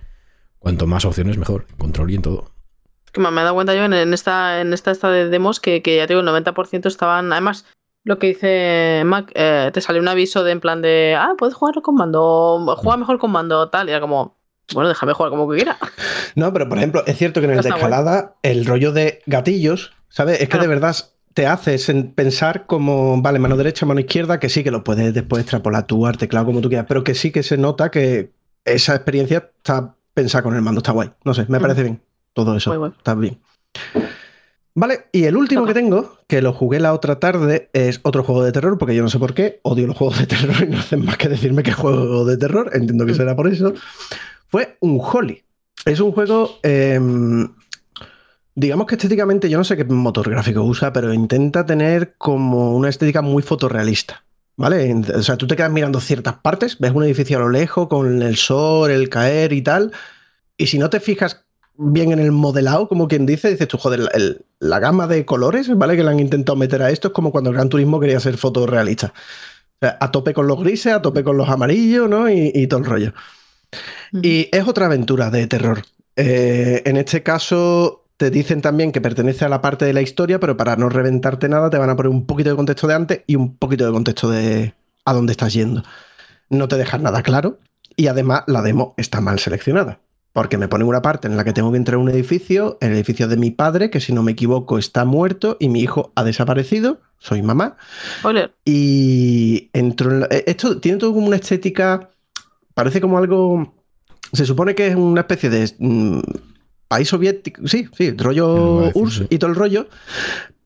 cuanto 0.60 0.88
más 0.88 1.06
opciones, 1.06 1.38
mejor. 1.38 1.66
Control 1.78 2.12
y 2.12 2.16
en 2.16 2.22
todo. 2.22 2.52
Que 3.14 3.22
me 3.22 3.30
he 3.30 3.34
dado 3.36 3.56
cuenta 3.56 3.74
yo 3.74 3.86
en, 3.86 3.94
en 3.94 4.14
esta 4.14 4.60
en 4.60 4.74
esta, 4.74 4.92
esta 4.92 5.10
de 5.10 5.30
demos 5.30 5.62
que, 5.62 5.82
que 5.82 5.96
ya 5.96 6.06
te 6.06 6.16
digo, 6.16 6.20
el 6.20 6.44
90% 6.44 6.86
estaban. 6.88 7.32
Además, 7.32 7.66
lo 8.04 8.20
que 8.20 8.28
dice 8.28 9.04
Mac, 9.06 9.32
eh, 9.36 9.72
te 9.74 9.80
sale 9.80 10.02
un 10.02 10.10
aviso 10.10 10.44
de 10.44 10.52
en 10.52 10.60
plan 10.60 10.82
de 10.82 11.16
ah, 11.18 11.36
puedes 11.38 11.56
jugarlo 11.56 11.82
con 11.82 11.96
mando, 11.96 12.76
juega 12.78 12.98
mejor 12.98 13.20
con 13.20 13.32
mando, 13.32 13.70
tal. 13.70 13.88
Y 13.88 13.92
era 13.92 14.02
como, 14.02 14.37
bueno, 14.74 14.90
déjame 14.90 15.14
jugar 15.14 15.30
como 15.32 15.50
que 15.50 15.56
quiera. 15.58 15.78
No, 16.36 16.52
pero 16.54 16.68
por 16.70 16.78
ejemplo, 16.78 17.04
es 17.06 17.18
cierto 17.18 17.40
que 17.42 17.46
en 17.46 17.54
el 17.54 17.62
de 17.62 17.70
escalada, 17.70 18.36
el 18.44 18.66
rollo 18.66 18.92
de 18.92 19.22
gatillos, 19.26 19.94
¿sabes? 20.10 20.36
Es 20.36 20.42
que 20.42 20.48
Claro. 20.48 20.64
de 20.64 20.68
verdad 20.70 20.96
te 21.34 21.46
haces 21.48 21.90
en 21.90 22.12
pensar 22.12 22.66
como, 22.66 23.22
vale, 23.22 23.40
mano 23.40 23.56
derecha, 23.58 23.86
mano 23.86 24.00
izquierda, 24.00 24.40
que 24.40 24.50
sí 24.50 24.64
que 24.64 24.72
lo 24.72 24.84
puedes 24.84 25.14
después 25.14 25.42
extrapolar 25.42 25.86
tú 25.86 26.06
al 26.08 26.18
teclado 26.18 26.48
como 26.48 26.62
tú 26.62 26.70
quieras, 26.70 26.86
pero 26.88 27.04
que 27.04 27.14
sí 27.16 27.32
que 27.32 27.44
se 27.44 27.58
nota 27.58 27.92
que 27.92 28.32
esa 28.66 28.96
experiencia 28.96 29.52
está 29.58 29.96
pensada 30.14 30.42
con 30.44 30.56
el 30.56 30.62
mando, 30.64 30.80
está 30.80 30.92
guay. 30.94 31.12
No 31.24 31.34
sé, 31.34 31.46
me 31.48 31.60
Mm. 31.60 31.62
parece 31.62 31.84
bien. 31.84 32.02
Todo 32.34 32.56
eso 32.58 32.86
está 32.88 33.14
bien. 33.16 33.38
Vale, 34.74 35.06
y 35.12 35.24
el 35.24 35.36
último 35.36 35.66
que 35.66 35.74
tengo, 35.74 36.18
que 36.28 36.42
lo 36.42 36.54
jugué 36.54 36.80
la 36.80 36.94
otra 36.94 37.20
tarde, 37.20 37.70
es 37.74 38.00
otro 38.04 38.24
juego 38.24 38.44
de 38.44 38.52
terror, 38.52 38.78
porque 38.78 38.94
yo 38.96 39.02
no 39.02 39.10
sé 39.10 39.18
por 39.18 39.34
qué, 39.34 39.60
odio 39.64 39.88
los 39.88 39.98
juegos 39.98 40.20
de 40.20 40.28
terror 40.28 40.56
y 40.64 40.68
no 40.72 40.78
hacen 40.80 41.04
más 41.04 41.18
que 41.18 41.30
decirme 41.30 41.64
que 41.64 41.72
juego 41.74 42.26
de 42.26 42.38
terror, 42.38 42.70
entiendo 42.74 43.06
que 43.08 43.14
Mm. 43.14 43.16
será 43.16 43.36
por 43.36 43.48
eso. 43.48 43.74
Fue 44.48 44.78
un 44.82 45.00
Holly. 45.02 45.44
Es 45.86 46.00
un 46.00 46.12
juego, 46.12 46.60
em, 46.64 47.50
digamos 48.56 48.88
que 48.88 48.96
estéticamente, 48.96 49.50
yo 49.50 49.58
no 49.58 49.64
sé 49.64 49.78
qué 49.78 49.84
motor 49.86 50.30
gráfico 50.30 50.64
usa, 50.64 50.92
pero 50.94 51.14
intenta 51.14 51.66
tener 51.66 52.16
como 52.18 52.76
una 52.76 52.90
estética 52.90 53.22
muy 53.22 53.44
fotorrealista. 53.44 54.24
¿Vale? 54.60 54.92
O 55.16 55.22
sea, 55.22 55.38
tú 55.38 55.46
te 55.46 55.56
quedas 55.56 55.72
mirando 55.72 56.00
ciertas 56.00 56.34
partes, 56.40 56.80
ves 56.80 56.92
un 56.92 57.04
edificio 57.04 57.38
a 57.38 57.42
lo 57.42 57.50
lejos 57.50 57.88
con 57.88 58.24
el 58.24 58.38
sol, 58.38 58.90
el 58.90 59.08
caer 59.08 59.54
y 59.54 59.62
tal, 59.62 59.92
y 60.58 60.66
si 60.66 60.80
no 60.80 60.90
te 60.90 61.00
fijas 61.00 61.46
bien 61.76 62.12
en 62.12 62.18
el 62.18 62.32
modelado, 62.32 62.88
como 62.88 63.08
quien 63.08 63.28
dice, 63.28 63.52
dices 63.52 63.68
tú, 63.68 63.78
joder, 63.78 64.10
el- 64.16 64.46
la 64.60 64.80
gama 64.80 65.06
de 65.06 65.26
colores, 65.26 65.70
¿vale? 65.78 65.96
Que 65.96 66.04
le 66.04 66.10
han 66.10 66.20
intentado 66.20 66.56
meter 66.56 66.82
a 66.82 66.90
esto 66.90 67.10
es 67.10 67.14
como 67.14 67.32
cuando 67.32 67.52
el 67.52 67.56
Gran 67.56 67.70
Turismo 67.70 68.00
quería 68.00 68.20
ser 68.20 68.36
fotorrealista. 68.38 69.14
A 69.80 70.12
tope 70.12 70.34
con 70.34 70.48
los 70.48 70.60
grises, 70.60 70.92
a 70.92 71.04
tope 71.04 71.24
con 71.24 71.38
los 71.38 71.48
amarillos, 71.50 72.10
¿no? 72.10 72.28
Y, 72.28 72.52
y 72.56 72.66
todo 72.66 72.80
el 72.80 72.86
rollo. 72.88 73.14
Y 74.22 74.50
es 74.52 74.68
otra 74.68 74.86
aventura 74.86 75.30
de 75.30 75.48
terror. 75.48 75.84
Eh, 76.16 76.82
en 76.86 76.98
este 76.98 77.22
caso, 77.24 78.06
te 78.18 78.32
dicen 78.32 78.62
también 78.62 78.92
que 78.92 79.02
pertenece 79.02 79.46
a 79.46 79.50
la 79.50 79.62
parte 79.62 79.86
de 79.86 79.94
la 79.94 80.02
historia, 80.02 80.40
pero 80.40 80.58
para 80.58 80.76
no 80.76 80.90
reventarte 80.90 81.50
nada, 81.50 81.70
te 81.70 81.78
van 81.78 81.90
a 81.90 81.96
poner 81.96 82.10
un 82.12 82.26
poquito 82.26 82.50
de 82.50 82.56
contexto 82.56 82.88
de 82.88 82.94
antes 82.96 83.22
y 83.28 83.36
un 83.36 83.56
poquito 83.58 83.86
de 83.86 83.92
contexto 83.92 84.30
de 84.30 84.74
a 85.06 85.14
dónde 85.14 85.32
estás 85.32 85.54
yendo. 85.54 85.84
No 86.50 86.68
te 86.68 86.78
dejan 86.78 87.04
nada 87.04 87.22
claro 87.24 87.60
y 87.96 88.08
además 88.08 88.44
la 88.48 88.62
demo 88.62 88.94
está 88.98 89.22
mal 89.22 89.40
seleccionada. 89.40 90.00
Porque 90.34 90.58
me 90.60 90.68
ponen 90.68 90.88
una 90.88 91.02
parte 91.02 91.28
en 91.28 91.36
la 91.36 91.44
que 91.44 91.52
tengo 91.54 91.72
que 91.72 91.78
entrar 91.78 91.96
a 91.96 92.00
un 92.00 92.10
edificio, 92.10 92.78
el 92.80 92.92
edificio 92.94 93.28
de 93.28 93.38
mi 93.38 93.50
padre, 93.50 93.90
que 93.90 94.00
si 94.00 94.14
no 94.14 94.22
me 94.22 94.34
equivoco 94.34 94.78
está 94.78 95.04
muerto 95.04 95.58
y 95.60 95.68
mi 95.68 95.82
hijo 95.82 96.12
ha 96.16 96.24
desaparecido, 96.24 97.00
soy 97.18 97.42
mamá, 97.42 97.76
Spoiler. 98.20 98.52
y 98.64 99.70
entro 99.74 100.12
en 100.12 100.20
la- 100.22 100.28
eh, 100.30 100.44
Esto 100.46 100.80
tiene 100.80 101.00
todo 101.00 101.14
como 101.14 101.26
una 101.28 101.38
estética. 101.38 102.12
Parece 102.78 103.02
como 103.02 103.18
algo. 103.18 103.74
Se 104.34 104.46
supone 104.46 104.76
que 104.76 104.86
es 104.86 104.96
una 104.96 105.22
especie 105.22 105.50
de. 105.50 105.74
mm, 105.80 106.20
país 106.88 107.08
soviético. 107.08 107.68
Sí, 107.68 107.90
sí, 107.98 108.12
rollo 108.12 108.82
decir, 108.82 109.02
URSS 109.02 109.18
sí. 109.18 109.28
y 109.32 109.40
todo 109.40 109.50
el 109.50 109.56
rollo. 109.56 109.88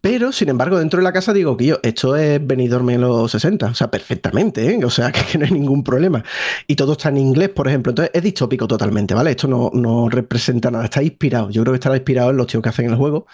Pero, 0.02 0.34
sin 0.34 0.50
embargo, 0.50 0.78
dentro 0.78 0.98
de 0.98 1.06
la 1.06 1.14
casa 1.14 1.32
digo 1.32 1.56
que 1.56 1.68
yo, 1.68 1.80
esto 1.84 2.18
es 2.18 2.46
Benidorm 2.46 2.90
en 2.90 3.00
los 3.00 3.32
60, 3.32 3.68
o 3.68 3.74
sea, 3.74 3.90
perfectamente, 3.90 4.70
¿eh? 4.70 4.84
o 4.84 4.90
sea, 4.90 5.10
que, 5.14 5.38
no 5.38 5.46
hay 5.46 5.52
ningún 5.52 5.86
problema. 5.86 6.22
Y 6.68 6.76
todo 6.76 6.94
está 6.94 7.08
en 7.08 7.18
inglés, 7.18 7.48
por 7.50 7.70
ejemplo, 7.70 7.92
entonces 7.92 8.12
es 8.14 8.22
distópico 8.22 8.68
totalmente, 8.68 9.14
¿vale? 9.14 9.30
Esto 9.30 9.48
no, 9.48 9.72
no 9.74 10.10
representa 10.10 10.70
nada, 10.70 10.84
está 10.84 11.02
inspirado. 11.02 11.50
Yo 11.50 11.62
creo 11.62 11.72
que 11.72 11.78
estará 11.78 11.96
inspirado 11.96 12.32
en 12.32 12.38
los 12.38 12.48
tíos 12.48 12.62
que 12.62 12.70
hacen 12.70 12.90
el 12.90 12.96
juego, 12.98 13.26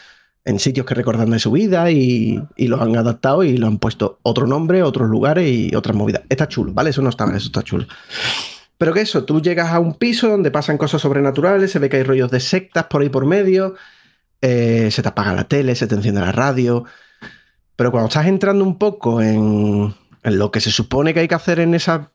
en 0.45 0.59
sitios 0.59 0.85
que 0.85 0.93
recordan 0.93 1.31
de 1.31 1.39
su 1.39 1.49
vida 1.49 1.89
y, 1.89 2.39
y 2.55 2.67
los 2.67 2.79
han 2.79 2.95
adaptado 2.95 3.43
y 3.43 3.57
lo 3.57 3.65
han 3.65 3.79
puesto 3.79 4.19
otro 4.21 4.45
nombre, 4.45 4.83
otros 4.83 5.09
lugares 5.09 5.49
y 5.49 5.73
otras 5.73 5.95
movidas. 5.95 6.21
Está 6.29 6.47
chulo, 6.47 6.73
¿vale? 6.73 6.91
Eso 6.91 7.01
no 7.01 7.09
está 7.09 7.25
eso 7.25 7.47
está 7.47 7.63
chulo. 7.63 7.87
Pero 8.77 8.93
que 8.93 9.01
eso, 9.01 9.25
tú 9.25 9.41
llegas 9.41 9.71
a 9.71 9.79
un 9.79 9.95
piso 9.95 10.29
donde 10.29 10.51
pasan 10.51 10.77
cosas 10.77 11.01
sobrenaturales, 11.01 11.71
se 11.71 11.79
ve 11.79 11.89
que 11.89 11.97
hay 11.97 12.03
rollos 12.03 12.29
de 12.29 12.39
sectas 12.39 12.85
por 12.85 13.01
ahí 13.01 13.09
por 13.09 13.25
medio, 13.25 13.75
eh, 14.41 14.89
se 14.91 15.01
te 15.01 15.09
apaga 15.09 15.33
la 15.33 15.47
tele, 15.47 15.75
se 15.75 15.87
te 15.87 15.95
enciende 15.95 16.21
la 16.21 16.31
radio. 16.31 16.85
Pero 17.75 17.91
cuando 17.91 18.07
estás 18.07 18.27
entrando 18.27 18.63
un 18.63 18.77
poco 18.77 19.21
en, 19.21 19.93
lo 20.23 20.51
que 20.51 20.59
se 20.59 20.71
supone 20.71 21.13
que 21.13 21.21
hay 21.21 21.27
que 21.27 21.35
hacer 21.35 21.59
en 21.59 21.73
esa, 21.73 22.11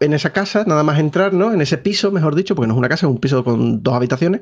en 0.00 0.12
esa 0.12 0.32
casa, 0.32 0.64
nada 0.66 0.82
más 0.82 0.98
entrar, 0.98 1.32
¿no? 1.32 1.52
En 1.52 1.60
ese 1.60 1.78
piso, 1.78 2.10
mejor 2.10 2.34
dicho, 2.34 2.54
porque 2.54 2.68
no 2.68 2.74
es 2.74 2.78
una 2.78 2.88
casa, 2.88 3.06
es 3.06 3.12
un 3.12 3.20
piso 3.20 3.44
con 3.44 3.82
dos 3.82 3.94
habitaciones, 3.94 4.40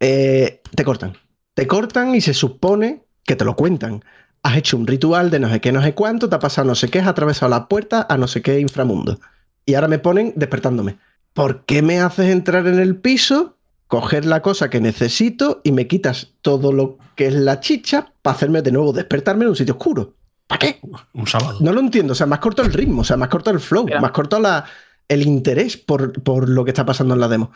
eh, 0.00 0.62
te 0.74 0.84
cortan. 0.84 1.16
Te 1.54 1.66
cortan 1.66 2.14
y 2.14 2.20
se 2.20 2.34
supone 2.34 3.04
que 3.24 3.36
te 3.36 3.44
lo 3.44 3.56
cuentan. 3.56 4.04
Has 4.42 4.56
hecho 4.56 4.76
un 4.76 4.86
ritual 4.86 5.30
de 5.30 5.40
no 5.40 5.48
sé 5.50 5.60
qué, 5.60 5.72
no 5.72 5.82
sé 5.82 5.94
cuánto, 5.94 6.28
te 6.28 6.36
ha 6.36 6.38
pasado 6.38 6.66
no 6.66 6.74
sé 6.74 6.88
qué, 6.88 7.00
has 7.00 7.06
atravesado 7.06 7.50
la 7.50 7.68
puerta 7.68 8.06
a 8.08 8.16
no 8.18 8.28
sé 8.28 8.42
qué 8.42 8.60
inframundo. 8.60 9.18
Y 9.66 9.74
ahora 9.74 9.88
me 9.88 9.98
ponen 9.98 10.32
despertándome. 10.36 10.98
¿Por 11.32 11.64
qué 11.64 11.82
me 11.82 12.00
haces 12.00 12.30
entrar 12.30 12.66
en 12.66 12.78
el 12.78 12.96
piso, 12.96 13.56
coger 13.88 14.24
la 14.24 14.42
cosa 14.42 14.70
que 14.70 14.80
necesito 14.80 15.60
y 15.64 15.72
me 15.72 15.86
quitas 15.86 16.32
todo 16.42 16.72
lo 16.72 16.98
que 17.16 17.26
es 17.26 17.34
la 17.34 17.60
chicha 17.60 18.12
para 18.22 18.36
hacerme 18.36 18.62
de 18.62 18.72
nuevo 18.72 18.92
despertarme 18.92 19.44
en 19.44 19.50
un 19.50 19.56
sitio 19.56 19.74
oscuro? 19.74 20.14
¿Para 20.46 20.58
qué? 20.58 20.80
Un 21.14 21.26
sábado. 21.26 21.58
No 21.60 21.72
lo 21.72 21.80
entiendo. 21.80 22.12
O 22.12 22.14
sea, 22.16 22.26
más 22.26 22.38
corto 22.38 22.62
el 22.62 22.72
ritmo, 22.72 23.00
o 23.00 23.04
sea, 23.04 23.16
más 23.16 23.28
corto 23.28 23.50
el 23.50 23.60
flow, 23.60 23.84
Mira. 23.86 24.00
más 24.00 24.10
corto 24.12 24.38
la, 24.38 24.64
el 25.08 25.22
interés 25.22 25.76
por, 25.76 26.22
por 26.22 26.48
lo 26.48 26.64
que 26.64 26.70
está 26.70 26.84
pasando 26.84 27.14
en 27.14 27.20
la 27.20 27.28
demo. 27.28 27.50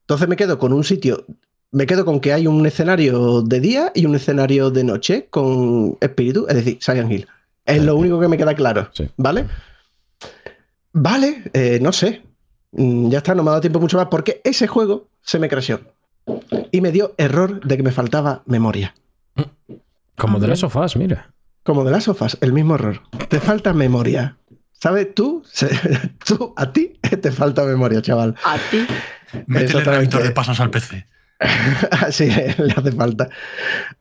Entonces 0.00 0.28
me 0.28 0.36
quedo 0.36 0.58
con 0.58 0.72
un 0.72 0.82
sitio, 0.82 1.24
me 1.70 1.86
quedo 1.86 2.04
con 2.04 2.20
que 2.20 2.32
hay 2.32 2.46
un 2.46 2.64
escenario 2.66 3.42
de 3.42 3.60
día 3.60 3.92
y 3.94 4.06
un 4.06 4.14
escenario 4.14 4.70
de 4.70 4.82
noche 4.84 5.26
con 5.30 5.96
espíritu, 6.00 6.46
es 6.48 6.56
decir, 6.56 6.78
Silent 6.80 7.12
Hill. 7.12 7.26
Es 7.66 7.82
lo 7.84 7.94
único 7.96 8.18
que 8.18 8.26
me 8.28 8.36
queda 8.36 8.54
claro, 8.54 8.88
Sí. 8.92 9.08
¿vale? 9.16 9.46
Vale, 10.92 11.44
eh, 11.52 11.78
no 11.80 11.92
sé. 11.92 12.22
Mm, 12.72 13.10
Ya 13.10 13.18
está, 13.18 13.34
no 13.34 13.42
me 13.42 13.48
ha 13.50 13.52
dado 13.52 13.60
tiempo 13.60 13.80
mucho 13.80 13.96
más 13.96 14.06
porque 14.10 14.40
ese 14.44 14.66
juego 14.66 15.08
se 15.22 15.38
me 15.38 15.48
creció. 15.48 15.80
Y 16.70 16.80
me 16.80 16.92
dio 16.92 17.14
error 17.18 17.60
de 17.66 17.76
que 17.76 17.82
me 17.82 17.92
faltaba 17.92 18.42
memoria. 18.46 18.94
Como 20.16 20.38
de 20.38 20.46
Ah, 20.46 20.50
las 20.50 20.60
sofás, 20.60 20.96
mira. 20.96 21.32
Como 21.64 21.84
de 21.84 21.90
las 21.90 22.04
sofás, 22.04 22.38
el 22.40 22.52
mismo 22.52 22.74
error. 22.76 23.00
Te 23.28 23.40
falta 23.40 23.72
memoria. 23.72 24.36
¿Sabes? 24.72 25.14
Tú, 25.14 25.42
se- 25.46 25.68
tú, 26.26 26.52
a 26.56 26.72
ti 26.72 26.98
te 27.20 27.30
falta 27.32 27.64
memoria, 27.64 28.02
chaval. 28.02 28.34
A 28.44 28.56
ti. 28.70 28.86
Métele 29.46 29.64
Exactamente. 29.66 29.90
reactor 29.90 30.22
de 30.22 30.30
pasas 30.30 30.60
al 30.60 30.70
PC. 30.70 31.06
Así 31.90 32.26
le 32.26 32.72
hace 32.76 32.92
falta. 32.92 33.28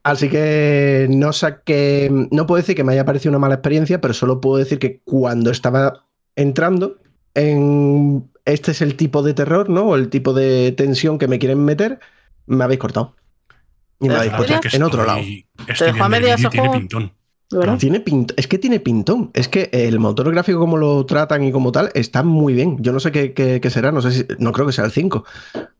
Así 0.03 0.29
que 0.29 1.07
no 1.09 1.33
saqué. 1.33 2.09
No 2.31 2.45
puedo 2.45 2.61
decir 2.61 2.75
que 2.75 2.83
me 2.83 2.93
haya 2.93 3.05
parecido 3.05 3.31
una 3.31 3.39
mala 3.39 3.55
experiencia, 3.55 4.01
pero 4.01 4.13
solo 4.13 4.41
puedo 4.41 4.57
decir 4.57 4.77
que 4.79 5.01
cuando 5.03 5.49
estaba 5.51 6.05
entrando 6.35 6.97
en. 7.33 8.29
Este 8.45 8.71
es 8.71 8.81
el 8.81 8.95
tipo 8.95 9.21
de 9.21 9.33
terror, 9.35 9.69
¿no? 9.69 9.83
O 9.83 9.95
el 9.95 10.09
tipo 10.09 10.33
de 10.33 10.71
tensión 10.71 11.19
que 11.19 11.27
me 11.27 11.37
quieren 11.39 11.63
meter, 11.63 11.99
me 12.47 12.63
habéis 12.63 12.79
cortado. 12.79 13.15
Y 13.99 14.07
me 14.07 14.15
¿Te 14.15 14.29
habéis 14.31 14.59
que 14.61 14.75
en 14.75 14.83
otro 14.83 15.05
lado. 15.05 15.19
estoy- 15.19 15.45
estoy 15.67 15.91
dejó 15.91 16.03
a 16.03 16.09
medias 16.09 16.41
tiene 16.49 16.69
pintón. 16.71 17.11
Tiene 17.77 17.99
pint- 18.03 18.33
es 18.37 18.47
que 18.47 18.57
tiene 18.57 18.79
pintón. 18.79 19.29
Es 19.33 19.47
que 19.49 19.69
el 19.73 19.99
motor 19.99 20.31
gráfico, 20.31 20.57
como 20.57 20.77
lo 20.77 21.05
tratan 21.05 21.43
y 21.43 21.51
como 21.51 21.71
tal, 21.73 21.91
está 21.93 22.23
muy 22.23 22.53
bien. 22.53 22.77
Yo 22.79 22.93
no 22.93 22.99
sé 23.01 23.11
qué, 23.11 23.33
qué- 23.33 23.59
qué 23.61 23.69
será, 23.69 23.91
no 23.91 24.01
sé 24.01 24.11
si. 24.11 24.25
No 24.39 24.53
creo 24.53 24.65
que 24.65 24.71
sea 24.73 24.85
el 24.85 24.91
5. 24.91 25.25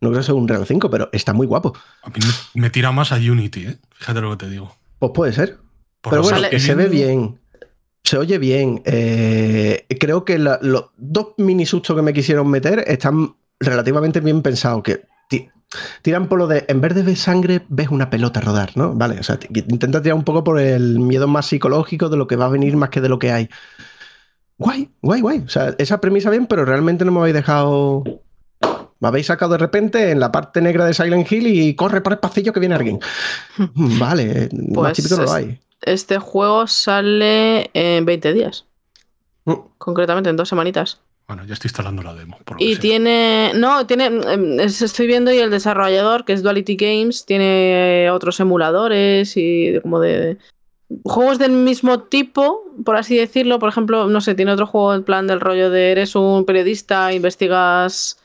No 0.00 0.10
creo 0.10 0.20
que 0.20 0.22
sea 0.22 0.34
un 0.34 0.46
Real 0.46 0.66
5, 0.66 0.90
pero 0.90 1.08
está 1.12 1.32
muy 1.32 1.46
guapo. 1.46 1.72
A 2.02 2.10
mí 2.10 2.16
me, 2.54 2.68
tira 2.70 2.92
más 2.92 3.10
a 3.10 3.16
Unity, 3.16 3.66
¿eh? 3.66 3.76
Fíjate 3.94 4.20
lo 4.20 4.30
que 4.36 4.44
te 4.44 4.50
digo. 4.50 4.76
Pues 4.98 5.12
puede 5.14 5.32
ser. 5.32 5.56
Por 6.02 6.10
Pero 6.12 6.22
bueno, 6.22 6.36
sale- 6.38 6.50
que 6.50 6.60
se 6.60 6.74
ve 6.74 6.88
bien. 6.88 7.38
Se 8.04 8.18
oye 8.18 8.38
bien. 8.38 8.82
eh, 8.84 9.86
creo 10.00 10.24
que 10.24 10.38
la- 10.38 10.58
los 10.62 10.86
dos 10.96 11.28
mini 11.38 11.64
sustos 11.66 11.94
que 11.96 12.02
me 12.02 12.12
quisieron 12.12 12.48
meter 12.50 12.84
están 12.86 13.34
relativamente 13.60 14.20
bien 14.20 14.42
pensados. 14.42 14.82
Que 14.82 15.02
tiran 16.02 16.28
por 16.28 16.38
lo 16.38 16.46
de, 16.46 16.64
en 16.68 16.80
vez 16.82 16.94
de 16.94 17.02
ver 17.02 17.16
sangre, 17.16 17.62
ves 17.68 17.88
una 17.88 18.10
pelota 18.10 18.40
rodar, 18.42 18.72
¿no? 18.76 18.92
Vale, 18.94 19.18
o 19.18 19.22
sea, 19.22 19.38
intenta 19.54 20.02
tirar 20.02 20.16
un 20.18 20.24
poco 20.24 20.44
por 20.44 20.60
el 20.60 20.98
miedo 20.98 21.26
más 21.28 21.46
psicológico 21.46 22.10
de 22.10 22.16
lo 22.18 22.26
que 22.26 22.36
va 22.36 22.44
a 22.46 22.50
venir 22.50 22.76
más 22.76 22.90
que 22.90 23.00
de 23.00 23.08
lo 23.08 23.18
que 23.18 23.32
hay. 23.32 23.48
Guay, 24.58 24.90
guay, 25.00 25.20
guay. 25.22 25.38
O 25.38 25.48
sea, 25.48 25.74
esa 25.78 26.00
premisa 26.00 26.28
bien, 26.28 26.46
pero 26.46 26.64
realmente 26.66 27.04
no 27.04 27.12
me 27.12 27.20
habéis 27.20 27.34
dejado... 27.34 28.04
Me 29.00 29.08
habéis 29.08 29.26
sacado 29.26 29.52
de 29.52 29.58
repente 29.58 30.10
en 30.10 30.20
la 30.20 30.30
parte 30.30 30.60
negra 30.60 30.84
de 30.84 30.94
Silent 30.94 31.30
Hill 31.32 31.46
y 31.48 31.74
corre 31.74 32.02
por 32.02 32.12
el 32.12 32.18
pasillo 32.20 32.52
que 32.52 32.60
viene 32.60 32.74
alguien. 32.76 33.00
Vale, 33.74 34.48
más 34.52 34.74
Pues 34.74 34.92
típico 34.92 35.16
no 35.16 35.22
lo 35.24 35.32
hay. 35.32 35.58
Este 35.82 36.18
juego 36.18 36.66
sale 36.66 37.70
en 37.74 38.04
20 38.04 38.32
días, 38.32 38.66
Mm. 39.44 39.54
concretamente 39.78 40.30
en 40.30 40.36
dos 40.36 40.48
semanitas. 40.48 41.00
Bueno, 41.28 41.44
ya 41.44 41.54
estoy 41.54 41.68
instalando 41.68 42.02
la 42.02 42.14
demo. 42.14 42.38
por 42.44 42.58
lo 42.60 42.64
Y 42.64 42.68
que 42.70 42.74
sea. 42.74 42.80
tiene. 42.82 43.52
No, 43.54 43.86
tiene. 43.86 44.06
em, 44.06 44.60
es- 44.60 44.82
Estoy 44.82 45.06
viendo 45.06 45.32
y 45.32 45.38
el 45.38 45.50
desarrollador, 45.50 46.24
que 46.24 46.32
es 46.34 46.42
Duality 46.42 46.76
Games, 46.76 47.24
tiene 47.26 48.08
otros 48.12 48.38
emuladores 48.40 49.36
y 49.36 49.78
como 49.82 49.98
de. 50.00 50.36
Juegos 51.04 51.38
del 51.38 51.52
mismo 51.52 52.00
tipo, 52.02 52.64
por 52.84 52.96
así 52.96 53.16
decirlo. 53.16 53.58
Por 53.58 53.70
ejemplo, 53.70 54.06
no 54.08 54.20
sé, 54.20 54.34
tiene 54.34 54.52
otro 54.52 54.66
juego 54.66 54.94
en 54.94 55.04
plan 55.04 55.26
del 55.26 55.40
rollo 55.40 55.70
de 55.70 55.92
eres 55.92 56.14
un 56.16 56.44
periodista, 56.44 57.12
investigas. 57.14 58.18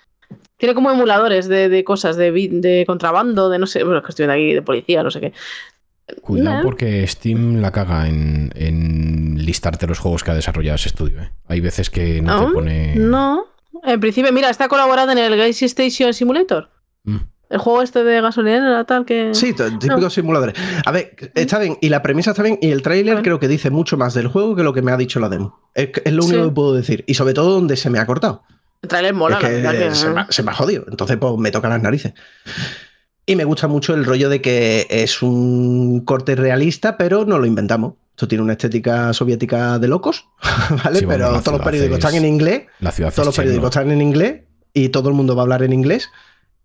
Tiene 0.58 0.76
como 0.76 0.92
emuladores 0.92 1.48
de, 1.48 1.70
de 1.70 1.84
cosas, 1.86 2.18
de, 2.18 2.32
de 2.32 2.84
contrabando, 2.86 3.50
de 3.50 3.60
no 3.60 3.68
sé, 3.68 3.84
bueno, 3.84 4.00
es 4.00 4.06
que 4.06 4.10
estoy 4.12 4.24
viendo 4.26 4.34
aquí 4.34 4.54
de 4.54 4.62
policía, 4.64 5.02
no 5.04 5.12
sé 5.12 5.22
qué. 5.22 5.34
Cuidado 6.22 6.58
No. 6.58 6.64
porque 6.64 7.06
Steam 7.06 7.58
la 7.62 7.72
caga 7.72 8.08
en, 8.08 8.52
en 8.56 9.36
listarte 9.46 9.88
los 9.88 10.00
juegos 10.00 10.24
que 10.24 10.32
ha 10.32 10.36
desarrollado 10.36 10.76
ese 10.76 10.88
estudio. 10.90 11.22
¿eh? 11.22 11.32
Hay 11.48 11.60
veces 11.60 11.90
que 11.90 12.22
no 12.22 12.48
te 12.48 12.54
pone. 12.54 12.96
No, 12.96 13.46
en 13.84 14.00
principio, 14.00 14.32
mira, 14.32 14.50
está 14.50 14.68
colaborado 14.70 15.12
en 15.12 15.18
el 15.18 15.36
Gas 15.36 15.62
Station 15.62 16.14
Simulator. 16.14 16.70
Mm. 17.04 17.18
El 17.50 17.60
juego 17.60 17.82
este 17.82 18.04
de 18.04 18.22
gasolinera, 18.22 18.84
tal, 18.84 19.06
que. 19.06 19.34
Sí, 19.34 19.54
típicos 19.54 20.02
No. 20.02 20.10
simuladores. 20.10 20.56
A 20.86 20.92
ver, 20.92 21.16
está 21.36 21.60
bien, 21.60 21.78
y 21.82 21.88
la 21.90 22.02
premisa 22.02 22.32
está 22.32 22.44
bien, 22.44 22.60
y 22.62 22.72
el 22.72 22.82
tráiler 22.82 23.22
creo 23.22 23.40
que 23.40 23.48
dice 23.48 23.70
mucho 23.70 23.96
más 23.98 24.14
del 24.14 24.28
juego 24.28 24.54
que 24.56 24.64
lo 24.64 24.74
que 24.74 24.82
me 24.82 24.92
ha 24.92 24.98
dicho 24.98 25.20
la 25.22 25.30
demo. 25.30 25.60
Es, 25.74 25.90
lo 26.12 26.26
único 26.26 26.44
Sí. 26.44 26.50
que 26.50 26.54
puedo 26.56 26.74
decir. 26.74 27.04
Y 27.08 27.14
sobre 27.14 27.34
todo 27.34 27.52
donde 27.52 27.78
se 27.78 27.90
me 27.90 28.00
ha 28.00 28.06
cortado. 28.06 28.44
El 28.82 28.90
trailer 28.90 29.14
mola, 29.14 29.38
es 29.38 29.46
que, 29.46 29.62
la 29.62 29.72
verdad 29.72 29.90
que- 29.90 29.96
se, 29.96 30.10
me, 30.10 30.20
ha- 30.22 30.28
se 30.30 30.44
me 30.44 30.52
ha 30.52 30.54
jodido. 30.56 30.86
Entonces, 30.90 31.18
pues 31.18 31.38
me 31.38 31.52
toca 31.52 31.70
las 31.70 31.82
narices. 31.82 32.14
Y 33.30 33.36
me 33.36 33.44
gusta 33.44 33.68
mucho 33.68 33.94
el 33.94 34.06
rollo 34.06 34.30
de 34.30 34.42
que 34.42 34.88
es 34.90 35.22
un 35.22 36.00
corte 36.06 36.34
realista, 36.36 36.98
pero 36.98 37.26
no 37.26 37.38
lo 37.38 37.46
inventamos. 37.46 37.96
Esto 38.12 38.28
tiene 38.28 38.44
una 38.44 38.54
estética 38.54 39.14
soviética 39.14 39.78
de 39.80 39.88
locos, 39.90 40.26
¿vale? 40.84 41.00
Sí, 41.00 41.06
bueno, 41.06 41.28
pero 41.28 41.42
todos 41.44 41.58
los 41.60 41.66
periódicos 41.66 42.00
es- 42.00 42.06
están 42.06 42.16
en 42.16 42.26
inglés, 42.26 42.64
La 42.80 42.92
ciudad 42.92 43.12
todos 43.14 43.28
los 43.28 43.36
periódicos 43.36 43.70
están 43.70 43.92
en 43.92 44.02
inglés 44.02 44.42
y 44.74 44.90
todo 44.90 45.10
el 45.10 45.16
mundo 45.16 45.36
va 45.36 45.42
a 45.42 45.44
hablar 45.44 45.62
en 45.62 45.74
inglés 45.74 46.10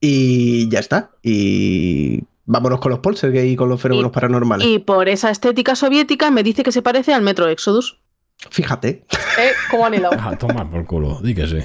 y 0.00 0.68
ya 0.70 0.78
está. 0.78 1.10
Y 1.22 2.22
vámonos 2.46 2.80
con 2.80 2.90
los 2.90 3.00
poltergeist 3.00 3.48
y 3.52 3.56
con 3.56 3.68
los 3.68 3.82
fenómenos 3.82 4.10
Y- 4.10 4.14
paranormales. 4.14 4.66
Y 4.66 4.78
por 4.78 5.08
esa 5.08 5.30
estética 5.30 5.74
soviética 5.74 6.30
me 6.30 6.42
dice 6.44 6.62
que 6.62 6.70
se 6.72 6.80
parece 6.80 7.12
al 7.12 7.22
Metro 7.22 7.48
Exodus. 7.48 7.98
Fíjate, 8.50 9.04
¿Eh? 9.38 9.50
¿Cómo 9.70 9.84
han 9.86 9.94
hilado? 9.94 10.16
Ah, 10.18 10.36
toma 10.38 10.68
por 10.70 10.86
culo, 10.86 11.20
di 11.22 11.34
que 11.34 11.46
sí. 11.48 11.58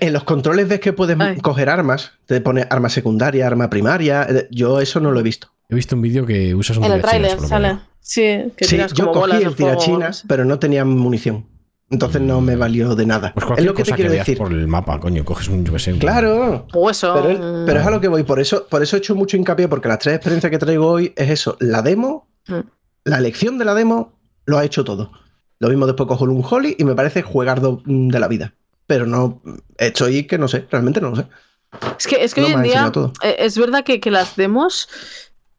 En 0.00 0.12
los 0.12 0.24
controles 0.24 0.68
ves 0.68 0.80
que 0.80 0.92
puedes 0.92 1.18
Ay. 1.18 1.38
coger 1.40 1.68
armas, 1.68 2.12
te 2.26 2.40
pone 2.40 2.66
arma 2.70 2.88
secundaria, 2.88 3.46
arma 3.46 3.68
primaria. 3.70 4.26
eh, 4.28 4.48
Yo 4.50 4.80
eso 4.80 5.00
no 5.00 5.10
lo 5.12 5.20
he 5.20 5.22
visto. 5.22 5.48
He 5.68 5.74
visto 5.74 5.96
un 5.96 6.02
vídeo 6.02 6.26
que 6.26 6.54
usas 6.54 6.76
un 6.76 6.84
En 6.84 6.92
el 6.92 7.00
tráiler 7.02 7.38
sale. 7.40 7.78
Sí, 8.00 8.22
que 8.56 8.64
sí, 8.64 8.78
yo 8.94 9.06
como 9.06 9.20
cogí 9.22 9.42
el 9.42 9.54
tirachinas, 9.54 10.24
pero 10.26 10.44
no 10.44 10.58
tenía 10.58 10.84
munición. 10.84 11.46
Entonces 11.90 12.22
no 12.22 12.40
me 12.40 12.56
valió 12.56 12.94
de 12.94 13.04
nada. 13.06 13.32
Pues 13.34 13.46
es 13.58 13.64
lo 13.66 13.74
que 13.74 13.82
te 13.84 13.90
que 13.90 13.96
quiero 13.96 14.12
decir. 14.12 14.38
por 14.38 14.50
el 14.50 14.66
mapa, 14.66 14.98
coño, 14.98 15.24
coges 15.24 15.48
un, 15.48 15.64
yo 15.64 15.74
qué 15.74 15.78
sé, 15.78 15.92
un- 15.92 15.98
Claro. 15.98 16.66
Hueso. 16.72 17.12
Pero, 17.14 17.28
es- 17.30 17.38
mm, 17.38 17.66
pero 17.66 17.80
es 17.80 17.86
a 17.86 17.90
lo 17.90 18.00
que 18.00 18.08
voy, 18.08 18.22
por 18.22 18.40
eso, 18.40 18.66
por 18.68 18.82
eso 18.82 18.96
he 18.96 18.98
hecho 18.98 19.14
mucho 19.14 19.36
hincapié, 19.36 19.68
porque 19.68 19.88
las 19.88 19.98
tres 19.98 20.16
experiencias 20.16 20.50
que 20.50 20.58
traigo 20.58 20.88
hoy 20.88 21.12
es 21.16 21.28
eso, 21.30 21.56
la 21.60 21.82
demo, 21.82 22.28
Mm. 22.48 22.60
la 23.04 23.18
elección 23.18 23.58
de 23.58 23.66
la 23.66 23.74
demo, 23.74 24.18
lo 24.46 24.58
ha 24.58 24.64
hecho 24.64 24.84
todo. 24.84 25.12
Lo 25.58 25.68
mismo 25.68 25.86
después 25.86 26.06
cojo 26.08 26.24
un 26.24 26.42
Holly 26.48 26.74
y 26.78 26.84
me 26.84 26.94
parece 26.94 27.22
juegardo 27.22 27.82
mm, 27.84 28.08
de 28.08 28.18
la 28.20 28.26
vida. 28.28 28.54
Pero 28.86 29.06
no, 29.06 29.42
estoy 29.78 30.26
que 30.26 30.38
no 30.38 30.48
sé, 30.48 30.66
realmente 30.70 31.00
no 31.00 31.10
lo 31.10 31.16
sé. 31.16 31.26
Es 31.98 32.06
que, 32.06 32.22
es 32.22 32.34
que 32.34 32.40
no 32.42 32.48
hoy 32.48 32.52
en 32.52 32.62
día 32.64 32.82
eh, 33.22 33.36
es 33.38 33.56
verdad 33.56 33.84
que, 33.84 34.00
que 34.00 34.10
las 34.10 34.36
demos 34.36 34.88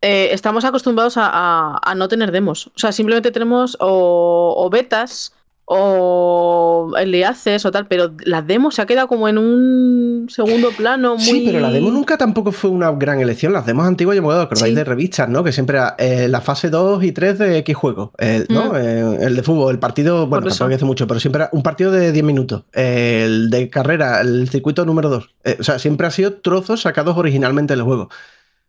eh, 0.02 0.30
estamos 0.32 0.66
acostumbrados 0.66 1.18
a, 1.18 1.30
a- 1.32 1.80
a 1.82 1.96
no 1.96 2.08
tener 2.08 2.32
demos. 2.32 2.68
O 2.68 2.74
sea, 2.78 2.92
simplemente 2.92 3.32
tenemos 3.32 3.78
o, 3.80 4.54
o 4.58 4.70
betas 4.70 5.34
o 5.66 6.92
enlaces 7.00 7.66
o 7.66 7.72
tal, 7.72 7.88
pero 7.88 8.14
la 8.26 8.42
demo 8.42 8.72
se 8.72 8.82
ha 8.82 8.86
quedado 8.86 9.08
como 9.08 9.28
en 9.28 9.38
un 9.38 10.28
segundo 10.30 10.70
plano 10.72 11.16
muy... 11.16 11.24
Sí, 11.24 11.44
pero 11.46 11.60
la 11.60 11.70
demo 11.72 11.90
nunca 11.92 12.18
tampoco 12.18 12.52
fue 12.52 12.70
una 12.70 12.92
gran 12.92 13.20
elección. 13.20 13.54
Las 13.54 13.66
demos 13.66 13.86
antiguas, 13.88 14.16
yo 14.16 14.22
me 14.22 14.28
acuerdo, 14.28 14.42
acordáis 14.44 14.72
Sí. 14.72 14.76
de 14.76 14.84
revistas, 14.84 15.30
¿no? 15.30 15.44
Que 15.44 15.52
siempre 15.52 15.78
era 15.78 15.96
eh, 15.98 16.28
la 16.28 16.42
fase 16.42 16.70
2 16.70 17.04
y 17.04 17.12
3 17.12 17.40
de 17.40 17.58
X 17.60 17.76
juego, 17.76 18.12
el, 18.18 18.46
¿no? 18.50 18.74
Mm. 18.74 18.76
Eh, 18.76 19.18
el 19.22 19.36
de 19.36 19.44
fútbol, 19.44 19.72
el 19.74 19.80
partido, 19.80 20.28
bueno, 20.28 20.48
tampoco 20.48 20.74
hace 20.76 20.86
mucho, 20.86 21.08
pero 21.08 21.20
siempre 21.20 21.44
era 21.44 21.50
un 21.54 21.64
partido 21.64 21.92
de 21.92 22.12
10 22.12 22.26
minutos. 22.26 22.64
El 22.74 23.50
de 23.50 23.70
carrera, 23.70 24.22
el 24.22 24.50
circuito 24.50 24.86
número 24.86 25.10
2. 25.10 25.30
o 25.60 25.64
sea, 25.64 25.80
siempre 25.80 26.08
ha 26.08 26.12
sido 26.12 26.34
trozos 26.34 26.82
sacados 26.82 27.18
originalmente 27.18 27.74
del 27.74 27.84
juego. 27.84 28.10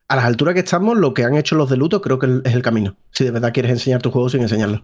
A 0.07 0.17
las 0.17 0.27
alturas 0.27 0.55
que 0.55 0.61
estamos, 0.61 0.97
lo 0.99 1.15
que 1.15 1.25
han 1.25 1.35
hecho 1.35 1.55
los 1.57 1.71
de 1.71 1.77
luto 1.79 2.03
creo 2.03 2.19
que 2.19 2.41
es 2.45 2.55
el 2.55 2.63
camino. 2.63 2.95
Si 3.11 3.25
de 3.25 3.31
verdad 3.31 3.53
quieres 3.53 3.73
enseñar 3.73 4.03
tu 4.03 4.11
juego 4.11 4.29
sin 4.29 4.43
enseñarlo. 4.43 4.83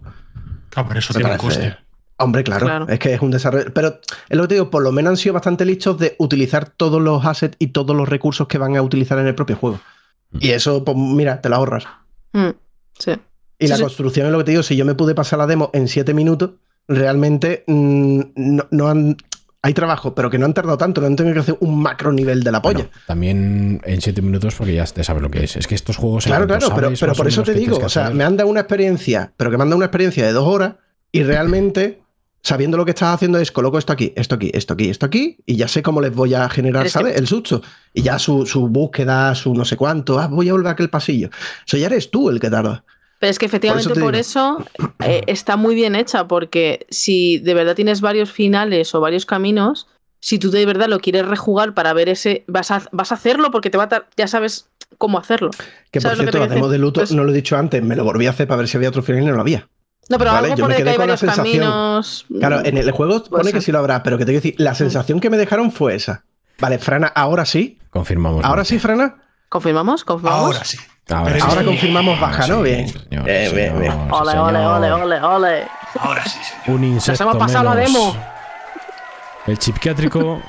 Ah, 0.75 0.85
pero 0.87 0.99
eso 0.99 1.13
tiene 1.13 1.29
un 1.31 1.37
parece- 1.37 1.59
coste. 1.59 1.77
Hombre, 2.23 2.43
claro, 2.43 2.65
Claro. 2.65 2.87
es 2.87 2.99
que 2.99 3.13
es 3.13 3.21
un 3.21 3.31
desarrollo. 3.31 3.73
Pero 3.73 3.99
es 4.29 4.37
lo 4.37 4.43
que 4.43 4.47
te 4.49 4.53
digo, 4.55 4.69
por 4.69 4.83
lo 4.83 4.91
menos 4.91 5.11
han 5.11 5.17
sido 5.17 5.33
bastante 5.33 5.65
listos 5.65 5.97
de 5.99 6.15
utilizar 6.19 6.69
todos 6.69 7.01
los 7.01 7.25
assets 7.25 7.55
y 7.59 7.67
todos 7.67 7.95
los 7.95 8.07
recursos 8.07 8.47
que 8.47 8.57
van 8.57 8.75
a 8.77 8.81
utilizar 8.81 9.17
en 9.19 9.27
el 9.27 9.35
propio 9.35 9.55
juego. 9.55 9.79
Y 10.39 10.49
eso, 10.51 10.83
pues 10.85 10.95
mira, 10.97 11.41
te 11.41 11.49
lo 11.49 11.55
ahorras. 11.57 11.85
Mm, 12.33 12.49
sí. 12.97 13.11
Y 13.59 13.65
Sí, 13.65 13.69
la 13.69 13.77
sí. 13.77 13.83
construcción 13.83 14.25
es 14.27 14.31
lo 14.31 14.37
que 14.39 14.43
te 14.45 14.51
digo, 14.51 14.63
si 14.63 14.75
yo 14.75 14.85
me 14.85 14.95
pude 14.95 15.13
pasar 15.13 15.39
la 15.39 15.45
demo 15.47 15.69
en 15.73 15.87
7 15.87 16.13
minutos, 16.13 16.51
realmente 16.87 17.63
mm, 17.67 18.21
no, 18.35 18.67
no 18.71 18.87
han. 18.87 19.17
Hay 19.63 19.75
trabajo, 19.75 20.15
pero 20.15 20.31
que 20.31 20.39
no 20.39 20.45
han 20.47 20.55
tardado 20.55 20.75
tanto, 20.79 21.01
no 21.01 21.07
han 21.07 21.15
tenido 21.15 21.35
que 21.35 21.39
hacer 21.41 21.57
un 21.59 21.79
macro 21.79 22.11
nivel 22.11 22.41
de 22.43 22.51
la 22.51 22.63
polla. 22.63 22.77
Bueno, 22.79 22.89
también 23.05 23.79
en 23.83 24.01
7 24.01 24.19
minutos 24.23 24.55
porque 24.55 24.73
ya 24.73 24.85
te 24.85 25.03
sabes 25.03 25.21
lo 25.21 25.29
que 25.29 25.43
es. 25.43 25.55
Es 25.55 25.67
que 25.67 25.75
estos 25.75 25.97
juegos... 25.97 26.25
Claro, 26.25 26.47
claro, 26.47 26.69
pero, 26.73 26.87
sabes 26.87 26.99
pero 26.99 27.11
más 27.11 27.17
por 27.19 27.27
eso 27.27 27.43
te 27.43 27.53
digo, 27.53 27.77
o 27.77 27.87
sea, 27.89 28.09
me 28.09 28.23
han 28.23 28.37
dado 28.37 28.49
una 28.49 28.61
experiencia, 28.61 29.33
pero 29.37 29.51
que 29.51 29.57
me 29.57 29.63
han 29.63 29.69
dado 29.69 29.77
una 29.77 29.85
experiencia 29.85 30.25
de 30.25 30.31
dos 30.31 30.47
horas 30.47 30.75
y 31.11 31.21
realmente, 31.21 32.01
sabiendo 32.43 32.77
lo 32.77 32.85
que 32.85 32.91
estás 32.91 33.13
haciendo, 33.13 33.37
es 33.39 33.51
coloco 33.51 33.77
esto 33.77 33.93
aquí, 33.93 34.13
esto 34.15 34.35
aquí, 34.35 34.51
esto 34.53 34.73
aquí, 34.73 34.89
esto 34.89 35.05
aquí, 35.05 35.37
y 35.45 35.55
ya 35.55 35.67
sé 35.67 35.83
cómo 35.83 36.01
les 36.01 36.13
voy 36.13 36.33
a 36.33 36.49
generar, 36.49 36.89
¿sabes? 36.89 37.17
El 37.17 37.27
susto. 37.27 37.61
Y 37.93 38.01
ya 38.01 38.17
su, 38.19 38.45
su 38.45 38.67
búsqueda, 38.67 39.35
su 39.35 39.53
no 39.53 39.65
sé 39.65 39.77
cuánto, 39.77 40.19
ah, 40.19 40.27
voy 40.27 40.49
a 40.49 40.53
volver 40.53 40.67
a 40.69 40.71
aquel 40.71 40.89
pasillo. 40.89 41.29
Eso 41.65 41.77
ya 41.77 41.87
eres 41.87 42.09
tú 42.09 42.29
el 42.29 42.39
que 42.39 42.49
tarda. 42.49 42.83
Pero 43.19 43.29
es 43.29 43.37
que 43.37 43.45
efectivamente 43.45 43.93
te 43.93 43.99
por 44.01 44.15
eso, 44.15 44.65
eh, 45.05 45.21
está 45.27 45.55
muy 45.55 45.75
bien 45.75 45.95
hecha, 45.95 46.27
porque 46.27 46.87
si 46.89 47.37
de 47.37 47.53
verdad 47.53 47.75
tienes 47.75 48.01
varios 48.01 48.31
finales 48.31 48.95
o 48.95 48.99
varios 48.99 49.27
caminos, 49.27 49.87
si 50.19 50.39
tú 50.39 50.49
de 50.49 50.65
verdad 50.65 50.87
lo 50.87 50.99
quieres 50.99 51.27
rejugar 51.27 51.75
para 51.75 51.93
ver 51.93 52.09
ese, 52.09 52.43
vas 52.47 52.71
a, 52.71 52.81
vas 52.91 53.11
a 53.11 53.15
hacerlo 53.15 53.51
porque 53.51 53.69
te 53.69 53.77
va 53.77 53.83
a 53.83 54.05
ya 54.17 54.27
sabes 54.27 54.69
cómo 54.97 55.19
hacerlo. 55.19 55.51
Que 55.91 55.99
por 55.99 56.11
¿Sabes 56.11 56.17
lo 56.17 56.25
que 56.25 56.31
cierto, 56.31 56.55
decir? 56.55 56.67
de 56.71 56.77
luto, 56.79 57.01
Pues- 57.01 57.11
no 57.11 57.23
lo 57.23 57.31
he 57.31 57.35
dicho 57.35 57.57
antes, 57.57 57.83
me 57.83 57.95
lo 57.95 58.03
volví 58.03 58.25
a 58.25 58.31
hacer 58.31 58.47
para 58.47 58.59
ver 58.59 58.67
si 58.67 58.77
había 58.77 58.89
otro 58.89 59.03
final 59.03 59.21
y 59.21 59.25
no 59.27 59.33
lo 59.33 59.41
había. 59.41 59.67
No, 60.11 60.17
pero 60.17 60.31
Vale, 60.31 60.47
algo 60.51 60.57
yo 60.57 60.67
me 60.67 60.73
pone 60.75 60.83
que 60.83 60.89
hay 60.89 60.95
con 60.95 61.07
la 61.07 61.13
varios 61.13 61.19
sensación. 61.21 61.45
caminos. 61.45 62.25
Claro, 62.39 62.65
en 62.65 62.77
el 62.77 62.91
juego 62.91 63.23
Puede 63.23 63.41
pone 63.43 63.53
que 63.53 63.61
sí 63.61 63.71
lo 63.71 63.79
habrá, 63.79 64.03
pero 64.03 64.17
que 64.17 64.25
te 64.25 64.31
quiero 64.31 64.43
decir, 64.43 64.55
la 64.59 64.75
sensación 64.75 65.19
que 65.19 65.29
me 65.29 65.37
dejaron 65.37 65.71
fue 65.71 65.95
esa. 65.95 66.23
Vale, 66.59 66.77
Frana, 66.79 67.07
ahora 67.07 67.45
sí. 67.45 67.79
Confirmamos. 67.89 68.43
Ahora 68.45 68.63
sí, 68.65 68.77
Frana. 68.77 69.15
¿Confirmamos? 69.49 70.03
¿Confirmamos? 70.05 70.55
Ahora 70.55 70.63
sí. 70.65 70.77
Ahora, 71.09 71.33
Pero 71.33 71.39
sí. 71.45 71.51
ahora 71.51 71.63
confirmamos 71.65 72.19
baja, 72.19 72.47
¿no? 72.47 72.57
Sí, 72.57 72.63
Bien. 72.63 72.87
señor, 72.87 73.25
Bien, 73.25 73.55
bien, 73.55 73.79
bien. 73.79 73.91
Ole, 74.11 74.37
ole, 74.39 74.59
ole, 74.65 74.91
ole, 74.91 75.21
ole. 75.21 75.67
Ahora 75.99 76.23
sí, 76.23 76.39
señor. 76.43 76.77
Un 76.79 76.83
insecto 76.85 77.23
hemos 77.23 77.37
pasado 77.37 77.63
la 77.65 77.75
menos. 77.75 77.93
demo. 77.93 78.15
El 79.47 79.57
psiquiátrico 79.59 80.41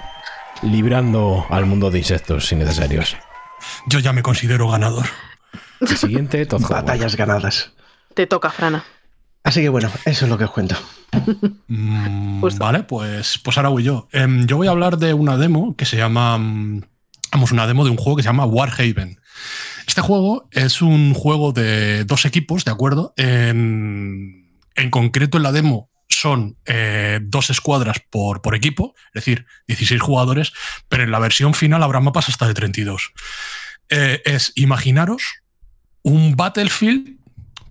librando 0.62 1.46
al 1.50 1.66
mundo 1.66 1.90
de 1.90 1.98
insectos 1.98 2.50
innecesarios. 2.52 3.16
Yo 3.86 3.98
ya 3.98 4.12
me 4.12 4.22
considero 4.22 4.68
ganador. 4.68 5.06
El 5.80 5.88
siguiente, 5.96 6.46
Todd. 6.46 6.62
Batallas 6.68 7.16
ganadas. 7.16 7.72
Te 8.14 8.26
toca, 8.26 8.50
Frana. 8.50 8.84
Así 9.44 9.60
que 9.60 9.68
bueno, 9.68 9.90
eso 10.04 10.24
es 10.24 10.30
lo 10.30 10.38
que 10.38 10.44
os 10.44 10.50
cuento. 10.50 10.76
Mm, 11.68 12.42
vale, 12.58 12.84
pues, 12.84 13.38
pues 13.42 13.56
ahora 13.56 13.68
voy 13.68 13.82
yo. 13.82 14.08
Em, 14.12 14.46
yo 14.46 14.56
voy 14.56 14.66
a 14.68 14.70
hablar 14.70 14.98
de 14.98 15.14
una 15.14 15.36
demo 15.36 15.76
que 15.76 15.84
se 15.84 15.96
llama. 15.96 16.38
mm, 16.38 16.82
Vamos, 17.32 17.50
una 17.50 17.66
demo 17.66 17.84
de 17.84 17.90
un 17.90 17.96
juego 17.96 18.16
que 18.16 18.22
se 18.22 18.28
llama 18.28 18.44
Warhaven. 18.44 19.18
Este 19.86 20.02
juego 20.02 20.48
es 20.52 20.82
un 20.82 21.14
juego 21.14 21.52
de 21.52 22.04
dos 22.04 22.26
equipos, 22.26 22.64
¿de 22.66 22.70
acuerdo? 22.70 23.14
En, 23.16 24.50
en 24.74 24.90
concreto, 24.90 25.38
en 25.38 25.42
la 25.42 25.52
demo 25.52 25.90
son 26.08 26.58
eh, 26.66 27.20
dos 27.22 27.48
escuadras 27.48 27.96
por, 28.10 28.42
por 28.42 28.54
equipo, 28.54 28.94
es 29.14 29.24
decir, 29.24 29.46
16 29.66 30.00
jugadores, 30.00 30.52
pero 30.88 31.04
en 31.04 31.10
la 31.10 31.18
versión 31.18 31.54
final 31.54 31.82
habrá 31.82 32.00
mapas 32.00 32.28
hasta 32.28 32.46
de 32.46 32.52
32. 32.54 33.12
Eh, 33.88 34.20
es 34.26 34.52
imaginaros 34.54 35.22
un 36.02 36.36
Battlefield, 36.36 37.16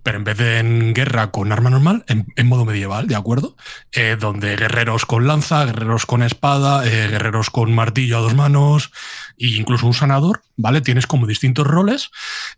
pero 0.02 0.18
en 0.18 0.24
vez 0.24 0.36
de 0.38 0.58
en 0.58 0.94
guerra 0.94 1.30
con 1.30 1.52
arma 1.52 1.70
normal, 1.70 2.04
en, 2.08 2.46
modo 2.46 2.64
medieval, 2.64 3.06
¿de 3.06 3.14
acuerdo? 3.14 3.56
Eh, 3.92 4.16
donde 4.18 4.56
guerreros 4.56 5.06
con 5.06 5.26
lanza, 5.26 5.64
guerreros 5.64 6.06
con 6.06 6.22
espada, 6.22 6.86
eh, 6.86 7.08
guerreros 7.08 7.50
con 7.50 7.72
martillo 7.74 8.18
a 8.18 8.20
dos 8.20 8.34
manos, 8.34 8.90
e 9.38 9.48
incluso 9.48 9.86
un 9.86 9.94
sanador, 9.94 10.42
¿vale? 10.56 10.80
Tienes 10.80 11.06
como 11.06 11.26
distintos 11.26 11.66
roles 11.66 12.10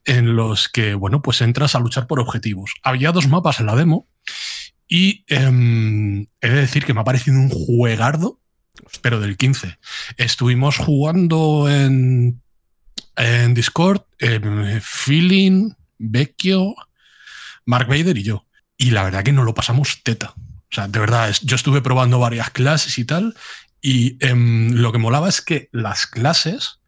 en 0.04 0.36
los 0.36 0.68
que, 0.68 0.94
bueno, 0.94 1.22
pues 1.22 1.42
entras 1.42 1.74
a 1.74 1.80
luchar 1.80 2.06
por 2.06 2.20
objetivos. 2.20 2.74
Había 2.82 3.12
dos 3.12 3.28
mapas 3.28 3.60
en 3.60 3.66
la 3.66 3.76
demo 3.76 4.08
y 4.88 5.24
em, 5.28 6.26
he 6.40 6.48
de 6.48 6.60
decir 6.60 6.84
que 6.84 6.94
me 6.94 7.00
ha 7.00 7.04
parecido 7.04 7.36
un 7.36 7.50
juegardo, 7.50 8.40
pero 9.02 9.20
del 9.20 9.36
15. 9.36 9.78
Estuvimos 10.16 10.78
jugando 10.78 11.68
en, 11.70 12.40
en 13.16 13.54
Discord, 13.54 14.02
Feeling, 14.80 15.72
Vecchio, 15.98 16.74
Mark 17.66 17.88
Vader 17.88 18.16
y 18.16 18.22
yo. 18.22 18.46
Y 18.76 18.90
la 18.90 19.04
verdad 19.04 19.22
que 19.22 19.32
nos 19.32 19.44
lo 19.44 19.54
pasamos 19.54 20.02
teta. 20.02 20.34
O 20.36 20.74
sea, 20.74 20.88
de 20.88 20.98
verdad, 20.98 21.34
yo 21.42 21.56
estuve 21.56 21.82
probando 21.82 22.18
varias 22.18 22.50
clases 22.50 22.98
y 22.98 23.04
tal, 23.04 23.36
y 23.80 24.16
em, 24.24 24.72
lo 24.72 24.92
que 24.92 24.98
molaba 24.98 25.28
es 25.28 25.40
que 25.40 25.68
las 25.70 26.06
clases, 26.06 26.80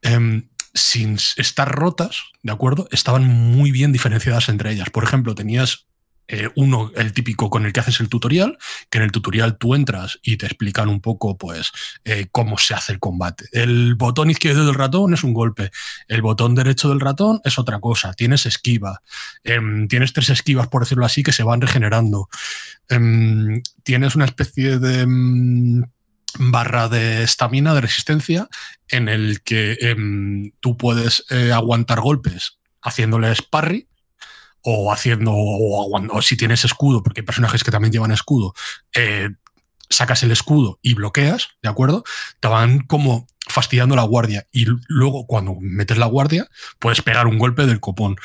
em, 0.00 0.48
sin 0.72 1.18
estar 1.36 1.70
rotas, 1.70 2.22
¿de 2.42 2.52
acuerdo? 2.52 2.88
Estaban 2.90 3.24
muy 3.26 3.72
bien 3.72 3.92
diferenciadas 3.92 4.48
entre 4.48 4.72
ellas. 4.72 4.90
Por 4.90 5.04
ejemplo, 5.04 5.34
tenías 5.34 5.86
eh, 6.28 6.48
uno, 6.56 6.90
el 6.96 7.12
típico 7.12 7.50
con 7.50 7.66
el 7.66 7.72
que 7.72 7.80
haces 7.80 8.00
el 8.00 8.08
tutorial, 8.08 8.58
que 8.90 8.98
en 8.98 9.04
el 9.04 9.12
tutorial 9.12 9.58
tú 9.58 9.74
entras 9.74 10.18
y 10.22 10.36
te 10.36 10.46
explican 10.46 10.88
un 10.88 11.00
poco, 11.00 11.36
pues, 11.36 11.72
eh, 12.04 12.28
cómo 12.32 12.56
se 12.58 12.74
hace 12.74 12.92
el 12.92 12.98
combate. 12.98 13.44
El 13.52 13.94
botón 13.94 14.30
izquierdo 14.30 14.64
del 14.64 14.74
ratón 14.74 15.12
es 15.14 15.24
un 15.24 15.34
golpe, 15.34 15.70
el 16.08 16.22
botón 16.22 16.54
derecho 16.54 16.88
del 16.88 17.00
ratón 17.00 17.40
es 17.44 17.58
otra 17.58 17.80
cosa, 17.80 18.14
tienes 18.14 18.46
esquiva, 18.46 19.02
em, 19.42 19.86
tienes 19.88 20.12
tres 20.12 20.30
esquivas, 20.30 20.68
por 20.68 20.82
decirlo 20.82 21.04
así, 21.04 21.22
que 21.22 21.32
se 21.32 21.42
van 21.42 21.60
regenerando. 21.60 22.28
Em, 22.88 23.62
tienes 23.82 24.14
una 24.16 24.24
especie 24.24 24.78
de 24.78 25.00
em, 25.02 25.82
barra 26.38 26.88
de 26.88 27.22
estamina, 27.22 27.74
de 27.74 27.80
resistencia, 27.82 28.48
en 28.88 29.08
el 29.08 29.42
que 29.42 29.76
tú 30.60 30.76
puedes 30.76 31.24
eh, 31.30 31.52
aguantar 31.52 32.00
golpes 32.00 32.58
haciéndoles 32.84 33.42
parry, 33.42 33.88
o 34.64 34.90
haciendo, 34.92 35.32
o, 35.34 36.22
si 36.22 36.36
tienes 36.36 36.64
escudo, 36.64 37.02
porque 37.02 37.20
hay 37.20 37.26
personajes 37.26 37.62
que 37.62 37.70
también 37.70 37.92
llevan 37.92 38.10
escudo, 38.10 38.54
eh, 38.94 39.28
sacas 39.90 40.22
el 40.22 40.32
escudo 40.32 40.78
y 40.82 40.94
bloqueas, 40.94 41.50
¿de 41.62 41.68
acuerdo? 41.68 42.02
Te 42.40 42.48
van 42.48 42.80
como 42.80 43.26
fastidiando 43.46 43.94
la 43.94 44.02
guardia 44.04 44.46
y 44.50 44.66
luego 44.88 45.26
cuando 45.26 45.54
metes 45.60 45.98
la 45.98 46.06
guardia 46.06 46.48
puedes 46.78 47.02
pegar 47.02 47.26
un 47.26 47.38
golpe 47.38 47.66
del 47.66 47.78
copón. 47.78 48.16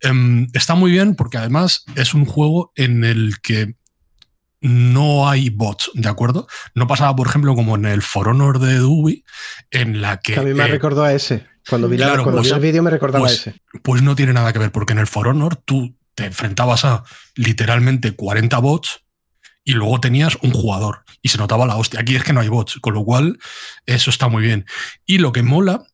Em, 0.00 0.48
está 0.52 0.74
muy 0.74 0.90
bien 0.90 1.14
porque 1.14 1.38
además 1.38 1.84
es 1.94 2.12
un 2.12 2.24
juego 2.24 2.72
en 2.74 3.04
el 3.04 3.40
que 3.40 3.76
no 4.60 5.28
hay 5.28 5.50
bots, 5.50 5.90
¿de 5.94 6.08
acuerdo? 6.08 6.48
No 6.74 6.88
pasaba, 6.88 7.14
por 7.14 7.28
ejemplo, 7.28 7.54
como 7.54 7.76
en 7.76 7.84
el 7.84 8.02
For 8.02 8.28
Honor 8.28 8.58
de 8.58 8.80
Dewey, 8.80 9.24
en 9.70 10.00
la 10.00 10.18
que... 10.18 10.36
a 10.36 10.42
mí 10.42 10.54
me 10.54 10.64
eh, 10.64 10.68
recordó 10.68 11.04
a 11.04 11.12
ese. 11.12 11.46
Cuando 11.68 11.88
vi, 11.88 11.96
cuando 11.98 12.32
pues, 12.32 12.50
el 12.50 12.60
vídeo 12.60 12.82
me 12.82 12.90
recordaba 12.90 13.24
pues, 13.24 13.40
ese. 13.40 13.60
Pues 13.82 14.02
no 14.02 14.14
tiene 14.14 14.32
nada 14.32 14.52
que 14.52 14.58
ver, 14.58 14.70
porque 14.70 14.92
en 14.92 14.98
el 14.98 15.06
For 15.06 15.28
Honor 15.28 15.56
tú 15.56 15.96
te 16.14 16.26
enfrentabas 16.26 16.84
a 16.84 17.04
literalmente 17.34 18.12
40 18.12 18.58
bots 18.58 19.00
y 19.64 19.72
luego 19.72 19.98
tenías 19.98 20.36
un 20.42 20.52
jugador 20.52 21.04
y 21.22 21.30
se 21.30 21.38
notaba 21.38 21.66
la 21.66 21.76
hostia. 21.76 22.00
Aquí 22.00 22.16
es 22.16 22.24
que 22.24 22.32
no 22.32 22.40
hay 22.40 22.48
bots, 22.48 22.78
con 22.80 22.94
lo 22.94 23.04
cual 23.04 23.38
eso 23.86 24.10
está 24.10 24.28
muy 24.28 24.42
bien. 24.42 24.66
Y 25.06 25.18
lo 25.18 25.32
que 25.32 25.42
mola 25.42 25.86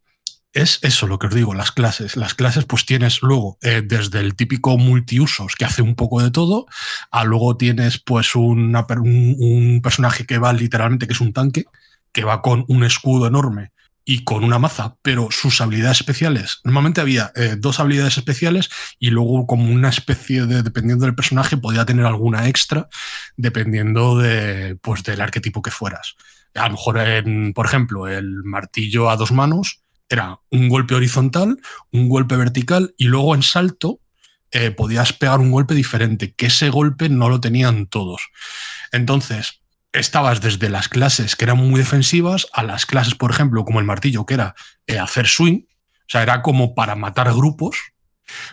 es 0.52 0.80
eso, 0.82 1.06
lo 1.06 1.20
que 1.20 1.28
os 1.28 1.34
digo, 1.34 1.54
las 1.54 1.70
clases. 1.70 2.16
Las 2.16 2.34
clases 2.34 2.64
pues 2.64 2.84
tienes 2.84 3.22
luego 3.22 3.56
eh, 3.62 3.82
desde 3.84 4.18
el 4.18 4.34
típico 4.34 4.76
multiusos 4.76 5.54
que 5.56 5.64
hace 5.64 5.82
un 5.82 5.94
poco 5.94 6.20
de 6.20 6.32
todo, 6.32 6.66
a 7.12 7.24
luego 7.24 7.56
tienes 7.56 7.98
pues 7.98 8.34
un, 8.34 8.74
un 8.74 9.80
personaje 9.82 10.26
que 10.26 10.38
va 10.38 10.52
literalmente, 10.52 11.06
que 11.06 11.12
es 11.12 11.20
un 11.20 11.32
tanque, 11.32 11.66
que 12.12 12.24
va 12.24 12.42
con 12.42 12.64
un 12.66 12.82
escudo 12.82 13.28
enorme 13.28 13.70
y 14.10 14.24
con 14.24 14.42
una 14.42 14.58
maza, 14.58 14.96
pero 15.02 15.28
sus 15.30 15.60
habilidades 15.60 16.00
especiales, 16.00 16.58
normalmente 16.64 17.00
había 17.00 17.30
eh, 17.36 17.54
dos 17.56 17.78
habilidades 17.78 18.18
especiales 18.18 18.68
y 18.98 19.10
luego 19.10 19.46
como 19.46 19.70
una 19.72 19.88
especie 19.88 20.46
de, 20.46 20.64
dependiendo 20.64 21.04
del 21.04 21.14
personaje, 21.14 21.56
podía 21.56 21.86
tener 21.86 22.04
alguna 22.06 22.48
extra 22.48 22.88
dependiendo 23.36 24.18
de, 24.18 24.76
pues, 24.82 25.04
del 25.04 25.20
arquetipo 25.20 25.62
que 25.62 25.70
fueras. 25.70 26.16
A 26.56 26.66
lo 26.66 26.72
mejor, 26.72 26.98
por 27.54 27.66
ejemplo, 27.66 28.08
el 28.08 28.42
martillo 28.42 29.10
a 29.10 29.16
dos 29.16 29.30
manos 29.30 29.84
era 30.08 30.40
un 30.50 30.68
golpe 30.68 30.96
horizontal, 30.96 31.60
un 31.92 32.08
golpe 32.08 32.36
vertical 32.36 32.92
y 32.98 33.04
luego 33.04 33.36
en 33.36 33.44
salto 33.44 34.00
eh, 34.50 34.72
podías 34.72 35.12
pegar 35.12 35.38
un 35.38 35.52
golpe 35.52 35.76
diferente, 35.76 36.34
que 36.34 36.46
ese 36.46 36.68
golpe 36.68 37.08
no 37.08 37.28
lo 37.28 37.40
tenían 37.40 37.86
todos. 37.86 38.22
Entonces, 38.90 39.59
estabas 39.92 40.40
desde 40.40 40.68
las 40.68 40.88
clases 40.88 41.36
que 41.36 41.44
eran 41.44 41.58
muy 41.58 41.80
defensivas 41.80 42.46
a 42.52 42.62
las 42.62 42.86
clases, 42.86 43.14
por 43.14 43.30
ejemplo, 43.30 43.64
como 43.64 43.80
el 43.80 43.86
martillo, 43.86 44.26
que 44.26 44.34
era 44.34 44.54
eh, 44.86 44.98
hacer 44.98 45.26
swing, 45.26 45.62
o 45.62 46.08
sea, 46.08 46.22
era 46.22 46.42
como 46.42 46.74
para 46.74 46.94
matar 46.94 47.32
grupos. 47.32 47.76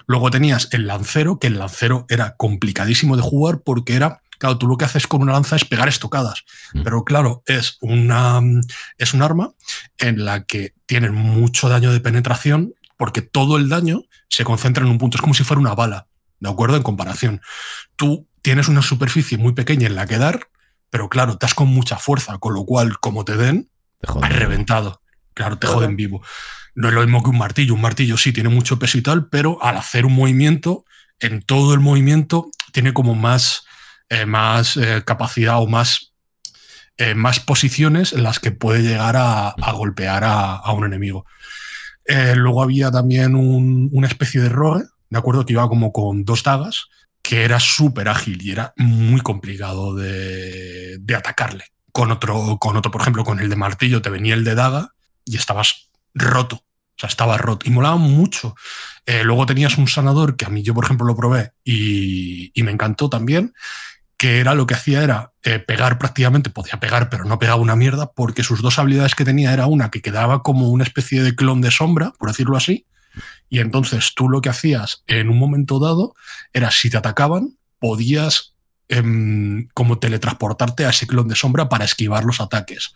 Luego 0.07 0.31
tenías 0.31 0.69
el 0.71 0.87
lancero, 0.87 1.37
que 1.37 1.47
el 1.47 1.59
lancero 1.59 2.05
era 2.09 2.35
complicadísimo 2.35 3.15
de 3.15 3.21
jugar 3.21 3.61
porque 3.63 3.95
era, 3.95 4.21
claro, 4.39 4.57
tú 4.57 4.67
lo 4.67 4.77
que 4.77 4.85
haces 4.85 5.05
con 5.05 5.21
una 5.21 5.33
lanza 5.33 5.55
es 5.55 5.65
pegar 5.65 5.87
estocadas, 5.87 6.43
mm. 6.73 6.81
pero 6.83 7.03
claro, 7.03 7.43
es, 7.45 7.77
una, 7.81 8.41
es 8.97 9.13
un 9.13 9.21
arma 9.21 9.53
en 9.99 10.25
la 10.25 10.43
que 10.45 10.73
tienes 10.87 11.11
mucho 11.11 11.69
daño 11.69 11.91
de 11.91 11.99
penetración 11.99 12.73
porque 12.97 13.21
todo 13.21 13.57
el 13.57 13.69
daño 13.69 14.01
se 14.27 14.43
concentra 14.43 14.83
en 14.83 14.89
un 14.89 14.97
punto, 14.97 15.17
es 15.17 15.21
como 15.21 15.35
si 15.35 15.43
fuera 15.43 15.61
una 15.61 15.75
bala, 15.75 16.07
¿de 16.39 16.49
acuerdo? 16.49 16.77
En 16.77 16.83
comparación, 16.83 17.41
tú 17.95 18.27
tienes 18.41 18.67
una 18.67 18.81
superficie 18.81 19.37
muy 19.37 19.53
pequeña 19.53 19.85
en 19.85 19.95
la 19.95 20.07
que 20.07 20.17
dar 20.17 20.47
pero 20.89 21.09
claro, 21.09 21.33
estás 21.33 21.53
con 21.53 21.67
mucha 21.67 21.97
fuerza, 21.97 22.37
con 22.37 22.53
lo 22.53 22.65
cual, 22.65 22.99
como 22.99 23.25
te 23.25 23.35
den, 23.35 23.69
has 24.21 24.33
reventado. 24.33 25.01
Claro, 25.33 25.57
te 25.59 25.67
joden 25.67 25.95
vivo. 25.95 26.23
No 26.73 26.87
es 26.87 26.93
lo 26.93 27.01
mismo 27.01 27.23
que 27.23 27.29
un 27.29 27.37
martillo. 27.37 27.73
Un 27.73 27.81
martillo 27.81 28.17
sí 28.17 28.31
tiene 28.31 28.49
mucho 28.49 28.79
peso 28.79 28.97
y 28.97 29.01
tal, 29.01 29.29
pero 29.29 29.61
al 29.63 29.77
hacer 29.77 30.05
un 30.05 30.13
movimiento, 30.13 30.85
en 31.19 31.41
todo 31.41 31.73
el 31.73 31.79
movimiento, 31.79 32.49
tiene 32.71 32.93
como 32.93 33.15
más, 33.15 33.63
eh, 34.09 34.25
más 34.25 34.77
eh, 34.77 35.03
capacidad 35.05 35.61
o 35.61 35.67
más, 35.67 36.13
eh, 36.97 37.15
más 37.15 37.39
posiciones 37.39 38.13
en 38.13 38.23
las 38.23 38.39
que 38.39 38.51
puede 38.51 38.81
llegar 38.81 39.15
a, 39.17 39.55
golpear 39.73 40.23
a, 40.23 40.71
un 40.71 40.85
enemigo. 40.85 41.25
luego 42.07 42.63
había 42.63 42.89
también 42.91 43.35
una 43.35 44.07
especie 44.07 44.41
de 44.41 44.49
rogue, 44.49 44.85
de 45.09 45.17
acuerdo, 45.17 45.45
que 45.45 45.53
iba 45.53 45.67
como 45.69 45.91
con 45.91 46.25
dos 46.25 46.43
dagas, 46.43 46.87
que 47.27 47.43
era 47.43 47.59
súper 47.59 48.07
ágil 48.07 48.41
y 48.41 48.51
era 48.51 48.73
muy 48.77 49.19
complicado 49.19 49.93
de, 49.93 50.97
atacarle. 51.13 51.65
Con 51.91 52.09
otro, 52.09 52.57
con 52.57 52.77
otro, 52.77 52.89
por 52.89 53.01
ejemplo, 53.01 53.25
con 53.25 53.41
el 53.41 53.49
de 53.49 53.57
martillo 53.57 54.01
te 54.01 54.09
venía 54.09 54.33
el 54.33 54.45
de 54.45 54.55
daga 54.55 54.93
y 55.25 55.35
estabas 55.35 55.89
roto. 56.13 56.55
O 56.55 56.95
sea, 56.95 57.09
estaba 57.09 57.37
roto. 57.37 57.67
Y 57.67 57.71
molaba 57.71 57.97
mucho. 57.97 58.55
Eh, 59.05 59.25
luego 59.25 59.45
tenías 59.45 59.77
un 59.77 59.89
sanador 59.89 60.37
que 60.37 60.45
a 60.45 60.49
mí 60.49 60.63
yo, 60.63 60.73
por 60.73 60.85
ejemplo, 60.85 61.05
lo 61.05 61.17
probé 61.17 61.51
y, 61.65 62.53
me 62.63 62.71
encantó 62.71 63.09
también, 63.09 63.53
que 64.15 64.39
era 64.39 64.55
lo 64.55 64.65
que 64.65 64.75
hacía 64.75 65.03
era 65.03 65.33
eh, 65.43 65.59
pegar 65.59 65.99
prácticamente, 65.99 66.49
podía 66.49 66.79
pegar, 66.79 67.09
pero 67.09 67.25
no 67.25 67.39
pegaba 67.39 67.61
una 67.61 67.75
mierda, 67.75 68.09
porque 68.09 68.41
sus 68.41 68.61
dos 68.61 68.79
habilidades 68.79 69.15
que 69.15 69.25
tenía 69.25 69.51
era 69.51 69.65
una 69.65 69.91
que 69.91 70.01
quedaba 70.01 70.43
como 70.43 70.69
una 70.69 70.85
especie 70.85 71.23
de 71.23 71.35
clon 71.35 71.59
de 71.59 71.71
sombra, 71.71 72.13
por 72.17 72.29
decirlo 72.29 72.55
así, 72.55 72.85
y 73.49 73.59
entonces 73.59 74.13
tú 74.15 74.29
lo 74.29 74.41
que 74.41 74.49
hacías 74.49 75.03
en 75.07 75.29
un 75.29 75.37
momento 75.37 75.79
dado 75.79 76.15
era 76.53 76.71
si 76.71 76.89
te 76.89 76.97
atacaban, 76.97 77.57
podías 77.79 78.53
em, 78.89 79.67
como 79.73 79.99
teletransportarte 79.99 80.85
a 80.85 80.89
ese 80.89 81.05
de 81.05 81.35
sombra 81.35 81.67
para 81.69 81.85
esquivar 81.85 82.23
los 82.23 82.39
ataques. 82.39 82.93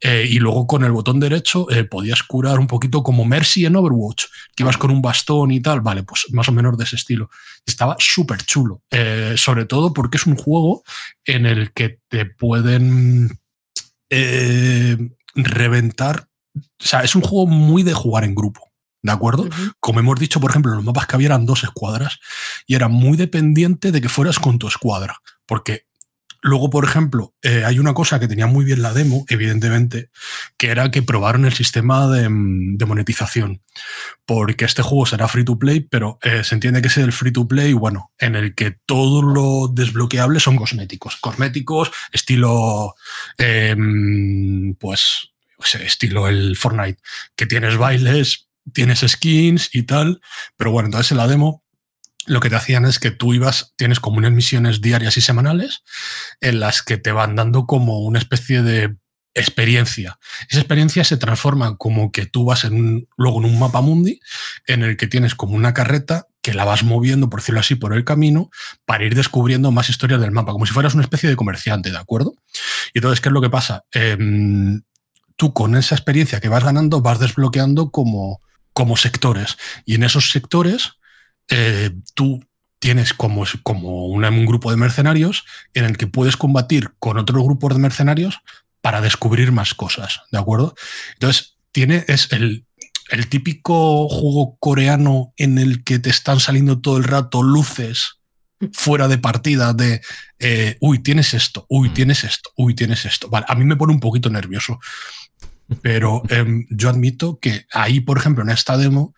Eh, 0.00 0.26
y 0.28 0.38
luego 0.38 0.66
con 0.66 0.82
el 0.84 0.92
botón 0.92 1.20
derecho 1.20 1.70
eh, 1.70 1.84
podías 1.84 2.22
curar 2.22 2.58
un 2.58 2.66
poquito 2.66 3.02
como 3.02 3.24
Mercy 3.24 3.66
en 3.66 3.76
Overwatch, 3.76 4.24
que 4.56 4.62
ibas 4.62 4.76
con 4.76 4.90
un 4.90 5.02
bastón 5.02 5.50
y 5.50 5.60
tal, 5.60 5.82
vale, 5.82 6.02
pues 6.02 6.26
más 6.30 6.48
o 6.48 6.52
menos 6.52 6.76
de 6.76 6.84
ese 6.84 6.96
estilo. 6.96 7.30
Estaba 7.66 7.96
súper 7.98 8.42
chulo, 8.44 8.82
eh, 8.90 9.34
sobre 9.36 9.66
todo 9.66 9.92
porque 9.92 10.16
es 10.16 10.26
un 10.26 10.36
juego 10.36 10.82
en 11.24 11.46
el 11.46 11.72
que 11.72 11.98
te 12.08 12.26
pueden 12.26 13.38
reventar. 15.34 16.26
O 16.56 16.84
sea, 16.84 17.02
es 17.04 17.14
un 17.14 17.22
juego 17.22 17.46
muy 17.46 17.84
de 17.84 17.94
jugar 17.94 18.24
en 18.24 18.34
grupo. 18.34 18.69
¿De 19.02 19.12
acuerdo? 19.12 19.48
Como 19.78 20.00
hemos 20.00 20.18
dicho, 20.18 20.40
por 20.40 20.50
ejemplo, 20.50 20.74
los 20.74 20.84
mapas 20.84 21.06
que 21.06 21.16
había 21.16 21.28
eran 21.28 21.46
dos 21.46 21.64
escuadras 21.64 22.20
y 22.66 22.74
era 22.74 22.88
muy 22.88 23.16
dependiente 23.16 23.92
de 23.92 24.00
que 24.00 24.08
fueras 24.08 24.38
con 24.38 24.58
tu 24.58 24.68
escuadra. 24.68 25.20
Porque 25.46 25.86
luego, 26.42 26.70
por 26.70 26.84
ejemplo, 26.84 27.34
eh, 27.42 27.64
hay 27.64 27.78
una 27.78 27.94
cosa 27.94 28.20
que 28.20 28.28
tenía 28.28 28.46
muy 28.46 28.64
bien 28.64 28.82
la 28.82 28.92
demo, 28.92 29.24
evidentemente, 29.28 30.10
que 30.58 30.68
era 30.68 30.90
que 30.90 31.02
probaron 31.02 31.46
el 31.46 31.52
sistema 31.52 32.08
de, 32.08 32.28
mm, 32.28 32.78
monetización. 32.86 33.62
Porque 34.26 34.64
este 34.64 34.82
juego 34.82 35.06
será 35.06 35.28
free 35.28 35.44
to 35.44 35.58
play, 35.58 35.80
pero 35.80 36.18
eh, 36.22 36.44
se 36.44 36.54
entiende 36.54 36.82
que 36.82 36.88
es 36.88 36.96
el 36.98 37.12
free 37.12 37.32
to 37.32 37.48
play, 37.48 37.72
bueno, 37.72 38.12
en 38.18 38.36
el 38.36 38.54
que 38.54 38.76
todo 38.86 39.22
lo 39.22 39.68
desbloqueable 39.68 40.40
son 40.40 40.56
cosméticos. 40.56 41.16
Cosméticos, 41.16 41.90
estilo, 42.12 42.94
em, 43.38 44.74
pues, 44.74 45.32
estilo 45.80 46.28
el 46.28 46.56
Fortnite, 46.56 47.00
que 47.36 47.46
tienes 47.46 47.76
bailes, 47.76 48.49
tienes 48.72 49.00
skins 49.00 49.70
y 49.74 49.82
tal, 49.84 50.20
pero 50.56 50.70
bueno, 50.72 50.86
entonces 50.88 51.10
en 51.12 51.18
la 51.18 51.28
demo 51.28 51.62
lo 52.26 52.40
que 52.40 52.50
te 52.50 52.56
hacían 52.56 52.84
es 52.84 52.98
que 52.98 53.10
tú 53.10 53.32
ibas, 53.34 53.72
tienes 53.76 53.98
como 54.00 54.18
unas 54.18 54.32
misiones 54.32 54.80
diarias 54.80 55.16
y 55.16 55.20
semanales 55.20 55.82
en 56.40 56.60
las 56.60 56.82
que 56.82 56.98
te 56.98 57.12
van 57.12 57.34
dando 57.34 57.66
como 57.66 58.00
una 58.00 58.18
especie 58.18 58.62
de 58.62 58.96
experiencia. 59.34 60.18
Esa 60.48 60.60
experiencia 60.60 61.04
se 61.04 61.16
transforma 61.16 61.76
como 61.76 62.12
que 62.12 62.26
tú 62.26 62.44
vas 62.44 62.64
en 62.64 62.74
un- 62.74 63.08
luego 63.16 63.38
en 63.38 63.46
un 63.46 63.58
mapa 63.58 63.80
mundi 63.80 64.20
en 64.66 64.82
el 64.82 64.96
que 64.96 65.06
tienes 65.06 65.34
como 65.34 65.54
una 65.54 65.72
carreta 65.72 66.26
que 66.42 66.52
la 66.54 66.64
vas 66.64 66.82
moviendo, 66.84 67.30
por 67.30 67.40
decirlo 67.40 67.60
así, 67.60 67.74
por 67.74 67.94
el 67.94 68.04
camino 68.04 68.50
para 68.86 69.04
ir 69.04 69.14
descubriendo 69.14 69.70
más 69.72 69.88
historias 69.88 70.20
del 70.20 70.30
mapa, 70.32 70.52
como 70.52 70.66
si 70.66 70.72
fueras 70.72 70.94
una 70.94 71.02
especie 71.04 71.28
de 71.28 71.36
comerciante, 71.36 71.90
¿de 71.90 71.98
acuerdo? 71.98 72.34
Y 72.92 72.98
entonces, 72.98 73.20
¿qué 73.20 73.28
es 73.28 73.32
lo 73.32 73.40
que 73.40 73.50
pasa? 73.50 73.84
Em, 73.92 74.82
tú 75.36 75.52
con 75.52 75.76
esa 75.76 75.94
experiencia 75.94 76.40
que 76.40 76.48
vas 76.48 76.64
ganando 76.64 77.00
vas 77.00 77.18
desbloqueando 77.20 77.90
como, 77.90 78.40
como 78.72 78.96
sectores 78.96 79.56
y 79.84 79.94
en 79.94 80.02
esos 80.04 80.30
sectores 80.30 80.92
eh, 81.48 81.90
tú 82.14 82.44
tienes 82.78 83.12
como, 83.12 83.44
como 83.62 84.06
una- 84.06 84.30
un 84.30 84.46
grupo 84.46 84.70
de 84.70 84.76
mercenarios 84.76 85.44
en 85.74 85.84
el 85.84 85.96
que 85.96 86.06
puedes 86.06 86.36
combatir 86.36 86.92
con 86.98 87.18
otros 87.18 87.42
grupos 87.44 87.74
de 87.74 87.80
mercenarios 87.80 88.38
para 88.80 89.00
descubrir 89.00 89.52
más 89.52 89.74
cosas, 89.74 90.20
¿de 90.32 90.38
acuerdo? 90.38 90.74
Entonces, 91.14 91.56
tiene, 91.72 92.04
es 92.08 92.32
el, 92.32 92.64
el 93.10 93.28
típico 93.28 94.08
juego 94.08 94.56
coreano 94.58 95.34
en 95.36 95.58
el 95.58 95.84
que 95.84 95.98
te 95.98 96.08
están 96.08 96.40
saliendo 96.40 96.80
todo 96.80 96.96
el 96.96 97.04
rato 97.04 97.42
luces 97.42 98.14
fuera 98.72 99.08
de 99.08 99.18
partida 99.18 99.72
de, 99.74 100.00
eh, 100.38 100.76
uy, 100.80 100.98
tienes 101.00 101.34
esto, 101.34 101.66
uy, 101.68 101.88
Mm. 101.90 101.94
tienes 101.94 102.24
esto, 102.24 102.50
uy, 102.56 102.74
tienes 102.74 103.04
esto. 103.06 103.28
Vale, 103.28 103.44
a 103.48 103.54
mí 103.54 103.64
me 103.64 103.76
pone 103.76 103.92
un 103.92 104.00
poquito 104.00 104.30
nervioso, 104.30 104.78
pero 105.82 106.22
em, 106.28 106.66
yo 106.70 106.88
admito 106.88 107.38
que 107.38 107.66
ahí, 107.72 108.00
por 108.00 108.18
ejemplo, 108.18 108.42
en 108.42 108.50
esta 108.50 108.76
demo, 108.76 109.14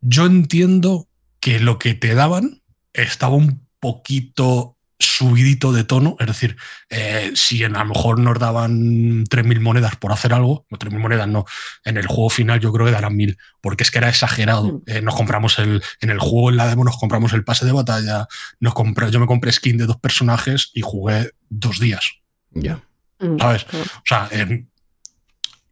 yo 0.00 0.26
entiendo 0.26 1.08
que 1.40 1.60
lo 1.60 1.78
que 1.78 1.94
te 1.94 2.14
daban 2.14 2.62
estaba 2.92 3.34
un 3.36 3.66
poquito 3.80 4.76
subidito 5.00 5.72
de 5.72 5.82
tono, 5.82 6.16
es 6.20 6.26
decir, 6.26 6.56
eh, 6.90 7.32
si 7.34 7.64
en, 7.64 7.74
a 7.74 7.80
lo 7.84 7.94
mejor 7.94 8.18
nos 8.18 8.38
daban 8.38 9.24
3.000 9.24 9.60
monedas 9.60 9.96
por 9.96 10.12
hacer 10.12 10.34
algo, 10.34 10.66
no 10.68 10.78
3.000 10.78 10.98
monedas 10.98 11.26
no, 11.26 11.46
en 11.84 11.96
el 11.96 12.06
juego 12.06 12.28
final 12.28 12.60
yo 12.60 12.70
creo 12.70 12.84
que 12.84 12.92
darán 12.92 13.16
1.000, 13.16 13.38
porque 13.62 13.82
es 13.82 13.90
que 13.90 13.98
era 13.98 14.10
exagerado. 14.10 14.64
Mm. 14.64 14.82
Eh, 14.86 15.02
nos 15.02 15.14
compramos 15.14 15.58
el, 15.58 15.82
en 16.02 16.10
el 16.10 16.18
juego, 16.18 16.50
en 16.50 16.58
la 16.58 16.68
demo, 16.68 16.84
nos 16.84 16.98
compramos 16.98 17.32
el 17.32 17.44
pase 17.44 17.64
de 17.64 17.72
batalla, 17.72 18.26
nos 18.60 18.74
compré, 18.74 19.10
yo 19.10 19.20
me 19.20 19.26
compré 19.26 19.50
skin 19.52 19.78
de 19.78 19.86
dos 19.86 19.96
personajes 19.96 20.70
y 20.74 20.82
jugué 20.82 21.30
dos 21.48 21.80
días, 21.80 22.04
Ya. 22.50 22.82
Mm, 23.20 23.38
¿sabes? 23.38 23.66
O 23.72 24.02
sea, 24.04 24.28
em, 24.30 24.66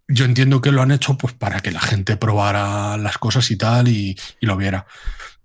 yo 0.09 0.25
entiendo 0.25 0.61
que 0.61 0.73
lo 0.73 0.83
han 0.83 0.91
hecho 0.91 1.17
pues 1.19 1.35
para 1.35 1.61
que 1.61 1.71
la 1.71 1.81
gente 1.81 2.17
probara 2.17 2.97
las 2.97 3.19
cosas 3.19 3.51
y 3.51 3.57
tal 3.57 3.89
y, 3.89 4.19
y 4.41 4.47
lo 4.47 4.57
viera. 4.57 4.87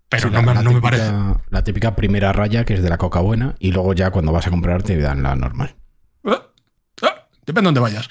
Pero 0.09 0.29
Sí, 0.29 0.33
no, 0.33 0.41
la- 0.41 0.41
me, 0.41 0.53
la 0.53 0.61
no 0.63 0.71
me 0.71 0.81
parece. 0.81 1.11
La 1.49 1.63
típica 1.63 1.95
primera 1.95 2.31
raya 2.33 2.63
que 2.65 2.75
es 2.75 2.83
de 2.83 2.89
la 2.89 2.97
coca 2.97 3.19
buena 3.19 3.55
y 3.59 3.71
luego 3.71 3.93
ya 3.93 4.11
cuando 4.11 4.31
vas 4.31 4.47
a 4.47 4.51
comprar 4.51 4.83
te 4.83 4.97
dan 4.97 5.21
la 5.23 5.35
normal. 5.35 5.75
Eh, 6.25 6.31
eh, 7.01 7.07
Depende 7.45 7.61
de 7.71 7.73
dónde 7.73 7.79
vayas. 7.81 8.09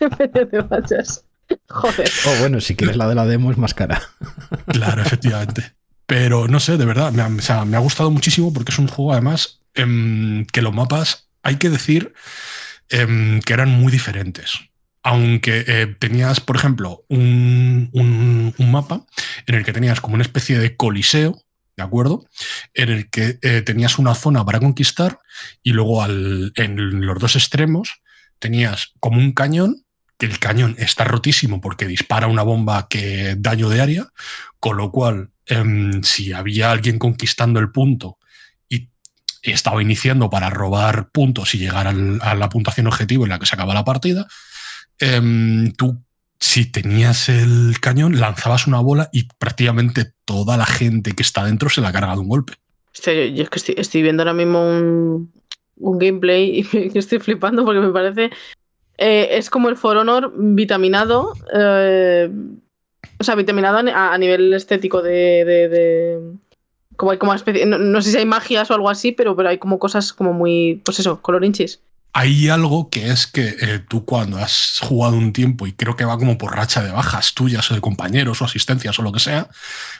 Depende 0.00 0.44
de 0.44 0.58
dónde 0.58 0.62
vayas. 0.80 1.24
Joder. 1.68 2.10
O 2.26 2.40
bueno, 2.40 2.60
si 2.60 2.74
quieres 2.76 2.96
la 2.96 3.08
de 3.08 3.14
la 3.14 3.24
demo 3.26 3.50
es 3.50 3.56
más 3.58 3.74
cara. 3.74 4.02
Claro, 4.66 5.00
efectivamente. 5.02 5.74
Pero 6.06 6.46
no 6.48 6.60
sé, 6.60 6.76
de 6.76 6.84
verdad, 6.86 7.12
me 7.12 7.22
ha, 7.22 7.26
o 7.26 7.40
sea, 7.40 7.64
me 7.64 7.76
ha 7.76 7.80
gustado 7.80 8.10
muchísimo 8.10 8.52
porque 8.52 8.72
es 8.72 8.78
un 8.78 8.88
juego, 8.88 9.12
además, 9.12 9.60
em, 9.74 10.44
que 10.46 10.62
los 10.62 10.74
mapas, 10.74 11.28
hay 11.42 11.56
que 11.56 11.68
decir 11.70 12.12
em, 12.90 13.40
que 13.40 13.52
eran 13.52 13.70
muy 13.70 13.92
diferentes. 13.92 14.52
Aunque 15.02 15.64
eh, 15.66 15.96
tenías, 15.98 16.40
por 16.40 16.56
ejemplo, 16.56 17.04
un, 17.08 17.88
un- 17.92 18.54
mapa 18.70 19.06
en 19.46 19.54
el 19.54 19.64
que 19.64 19.72
tenías 19.72 20.00
como 20.00 20.14
una 20.14 20.22
especie 20.24 20.58
de 20.58 20.76
coliseo, 20.76 21.40
¿de 21.76 21.82
acuerdo? 21.82 22.26
En 22.74 22.88
el 22.90 23.08
que 23.08 23.38
eh, 23.42 23.62
tenías 23.62 23.98
una 23.98 24.14
zona 24.14 24.44
para 24.44 24.58
conquistar 24.60 25.18
y 25.62 25.72
luego 25.72 26.02
al- 26.02 26.52
en 26.56 27.06
los 27.06 27.18
dos 27.18 27.36
extremos 27.36 28.02
tenías 28.38 28.92
como 29.00 29.18
un 29.18 29.32
cañón, 29.32 29.84
que 30.18 30.26
el 30.26 30.38
cañón 30.40 30.74
está 30.78 31.04
rotísimo 31.04 31.60
porque 31.60 31.86
dispara 31.86 32.26
una 32.26 32.42
bomba 32.42 32.88
que 32.90 33.36
daño 33.38 33.68
de 33.68 33.80
área, 33.80 34.06
con 34.60 34.76
lo 34.76 34.90
cual, 34.90 35.30
em, 35.46 36.02
si 36.02 36.32
había 36.32 36.70
alguien 36.72 36.98
conquistando 36.98 37.60
el 37.60 37.70
punto 37.70 38.17
estaba 39.42 39.82
iniciando 39.82 40.30
para 40.30 40.50
robar 40.50 41.10
puntos 41.10 41.54
y 41.54 41.58
llegar 41.58 41.86
a 41.86 42.34
la 42.34 42.48
puntuación 42.48 42.86
objetivo 42.86 43.24
en 43.24 43.30
la 43.30 43.38
que 43.38 43.46
se 43.46 43.54
acaba 43.54 43.74
la 43.74 43.84
partida, 43.84 44.26
em, 44.98 45.72
tú, 45.72 45.98
si 46.40 46.70
tenías 46.70 47.28
el 47.28 47.76
cañón, 47.80 48.20
lanzabas 48.20 48.66
una 48.66 48.80
bola 48.80 49.08
y 49.12 49.28
prácticamente 49.38 50.12
toda 50.24 50.56
la 50.56 50.66
gente 50.66 51.12
que 51.12 51.22
está 51.22 51.44
dentro 51.44 51.68
se 51.68 51.80
la 51.80 51.92
carga 51.92 52.14
de 52.14 52.20
un 52.20 52.28
golpe. 52.28 52.54
Yo, 53.04 53.12
es 53.44 53.50
que 53.50 53.74
estoy, 53.76 54.02
viendo 54.02 54.22
ahora 54.22 54.34
mismo 54.34 54.60
un, 54.60 55.32
un 55.76 55.98
gameplay 55.98 56.66
y 56.72 56.90
que 56.90 56.98
estoy 56.98 57.18
flipando 57.20 57.64
porque 57.64 57.80
me 57.80 57.90
parece. 57.92 58.30
eh, 58.98 59.28
es 59.32 59.50
como 59.50 59.68
el 59.68 59.76
For 59.76 59.96
Honor 59.96 60.32
vitaminado. 60.36 61.32
eh, 61.54 62.28
o 63.20 63.24
sea, 63.24 63.34
vitaminado 63.36 63.78
a, 63.78 63.82
ni- 63.82 63.92
a 63.92 64.16
nivel 64.18 64.52
estético 64.54 65.02
de- 65.02 65.44
como 66.98 67.12
hay 67.12 67.18
como 67.18 67.32
especie. 67.32 67.64
No, 67.64 67.78
no 67.78 68.02
sé 68.02 68.10
si 68.10 68.18
hay 68.18 68.26
magias 68.26 68.70
o 68.70 68.74
algo 68.74 68.90
así, 68.90 69.12
pero, 69.12 69.34
pero 69.36 69.48
hay 69.48 69.58
como 69.58 69.78
cosas 69.78 70.12
como 70.12 70.34
muy. 70.34 70.82
Pues 70.84 70.98
eso, 70.98 71.22
colorinchis. 71.22 71.80
Hay 72.12 72.48
algo 72.48 72.90
que 72.90 73.10
es 73.10 73.28
que 73.28 73.54
eh, 73.60 73.78
tú 73.86 74.04
cuando 74.04 74.38
has 74.38 74.80
jugado 74.82 75.16
un 75.16 75.32
tiempo 75.32 75.68
y 75.68 75.72
creo 75.72 75.94
que 75.94 76.04
va 76.04 76.18
como 76.18 76.38
por 76.38 76.56
racha 76.56 76.82
de 76.82 76.90
bajas 76.90 77.34
tuyas 77.34 77.70
o 77.70 77.74
de 77.74 77.80
compañeros 77.80 78.42
o 78.42 78.44
asistencias 78.44 78.98
o 78.98 79.02
lo 79.02 79.12
que 79.12 79.20
sea, 79.20 79.48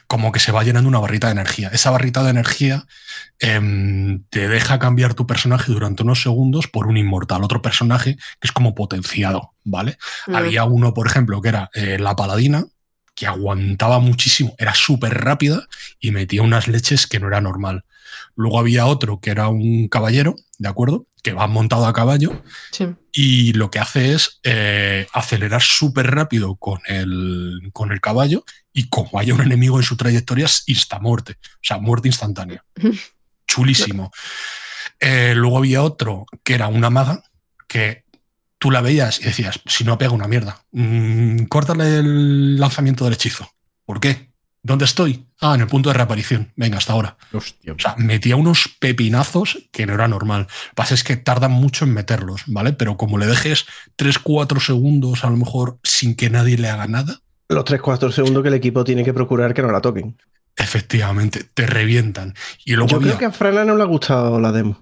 como 0.07 0.33
que 0.33 0.39
se 0.39 0.51
va 0.51 0.63
llenando 0.63 0.89
una 0.89 0.99
barrita 0.99 1.27
de 1.27 1.33
energía. 1.33 1.69
Esa 1.71 1.91
barrita 1.91 2.23
de 2.23 2.31
energía 2.31 2.85
em, 3.39 4.23
te 4.31 4.49
deja 4.49 4.79
cambiar 4.79 5.13
tu 5.13 5.25
personaje 5.25 5.71
durante 5.71 6.03
unos 6.03 6.21
segundos 6.21 6.67
por 6.67 6.87
un 6.87 6.97
inmortal, 6.97 7.43
otro 7.43 7.61
personaje 7.61 8.15
que 8.15 8.47
es 8.47 8.51
como 8.51 8.75
potenciado, 8.75 9.53
¿vale? 9.63 9.97
Mm. 10.27 10.35
Había 10.35 10.65
uno, 10.65 10.93
por 10.93 11.07
ejemplo, 11.07 11.41
que 11.41 11.49
era 11.49 11.69
eh, 11.73 11.97
la 11.99 12.17
paladina, 12.17 12.65
que 13.19 13.27
aguantaba 13.27 13.99
muchísimo, 13.99 14.55
era 14.57 14.73
súper 14.73 15.13
rápida 15.13 15.67
y 15.99 16.11
metía 16.11 16.41
unas 16.41 16.69
leches 16.69 17.05
que 17.05 17.19
no 17.19 17.27
era 17.27 17.41
normal. 17.41 17.83
Luego 18.37 18.59
había 18.59 18.85
otro 18.85 19.19
que 19.19 19.29
era 19.29 19.49
un 19.49 19.89
caballero, 19.89 20.35
¿de 20.57 20.69
acuerdo? 20.69 21.05
Que 21.21 21.33
va 21.33 21.45
montado 21.47 21.85
a 21.85 21.91
caballo 21.91 22.41
Sí. 22.71 22.87
y 23.11 23.51
lo 23.53 23.69
que 23.71 23.79
hace 23.79 24.13
es 24.13 24.39
eh, 24.43 25.05
acelerar 25.11 25.61
súper 25.61 26.09
rápido 26.11 26.55
con 26.55 26.79
el, 26.85 27.71
con 27.73 27.91
el 27.91 27.99
caballo 27.99 28.45
y 28.71 28.87
como 28.87 29.19
haya 29.19 29.33
un 29.33 29.41
enemigo 29.41 29.77
en 29.77 29.83
su 29.83 29.97
trayectoria 29.97 30.45
es 30.45 30.63
insta 30.67 30.99
muerte, 30.99 31.33
o 31.43 31.59
sea, 31.61 31.77
muerte 31.77 32.07
instantánea. 32.07 32.63
Chulísimo. 33.47 34.11
Eh, 35.01 35.33
luego 35.35 35.57
había 35.57 35.83
otro 35.83 36.25
que 36.45 36.53
era 36.53 36.67
una 36.69 36.89
maga 36.89 37.21
que 37.67 38.05
tú 38.59 38.69
la 38.71 38.81
veías 38.81 39.19
y 39.19 39.23
decías, 39.23 39.59
si 39.65 39.83
no 39.83 39.97
pega 39.97 40.11
una 40.11 40.27
mierda, 40.27 40.61
mm, 40.71 41.45
córtale 41.45 41.97
el 41.97 42.59
lanzamiento 42.59 43.03
del 43.05 43.13
hechizo. 43.15 43.49
¿Por 43.85 43.99
qué? 43.99 44.29
¿Dónde 44.61 44.83
estoy? 44.85 45.25
Ah, 45.39 45.55
en 45.55 45.61
el 45.61 45.67
punto 45.67 45.89
de 45.89 45.93
reaparición. 45.93 46.51
Venga, 46.57 46.77
hasta 46.77 46.91
ahora. 46.91 47.15
Hostia. 47.31 47.71
O 47.73 47.79
sea, 47.79 47.95
metía 47.97 48.35
unos 48.35 48.67
pepinazos 48.79 49.57
que 49.71 49.85
no 49.85 49.93
era 49.93 50.09
normal. 50.09 50.41
Lo 50.41 50.47
que 50.47 50.75
pasa 50.75 50.93
es 50.93 51.03
que 51.05 51.15
tardan 51.15 51.53
mucho 51.53 51.85
en 51.85 51.93
meterlos, 51.93 52.41
¿vale? 52.45 52.73
Pero 52.73 52.97
como 52.97 53.17
le 53.17 53.25
dejes 53.25 53.65
3-4 53.95 54.59
segundos, 54.59 55.23
a 55.23 55.29
lo 55.29 55.37
mejor 55.37 55.79
sin 55.83 56.15
que 56.15 56.29
nadie 56.29 56.57
le 56.57 56.67
haga 56.69 56.87
nada, 56.87 57.21
Los 57.47 57.63
3-4 57.63 58.11
segundos 58.11 58.43
que 58.43 58.49
el 58.49 58.55
equipo 58.55 58.83
tiene 58.83 59.03
que 59.05 59.13
procurar 59.13 59.53
que 59.53 59.61
no 59.61 59.71
la 59.71 59.79
toquen. 59.81 60.17
efectivamente, 60.57 61.45
te 61.53 61.65
revientan. 61.65 62.35
Y 62.65 62.73
luego 62.73 62.89
Yo 62.91 62.97
había- 62.97 63.07
creo 63.11 63.19
que 63.19 63.25
a 63.25 63.31
Frana 63.31 63.63
no 63.63 63.75
le 63.75 63.83
ha 63.83 63.85
gustado 63.87 64.39
la 64.41 64.51
demo. 64.51 64.77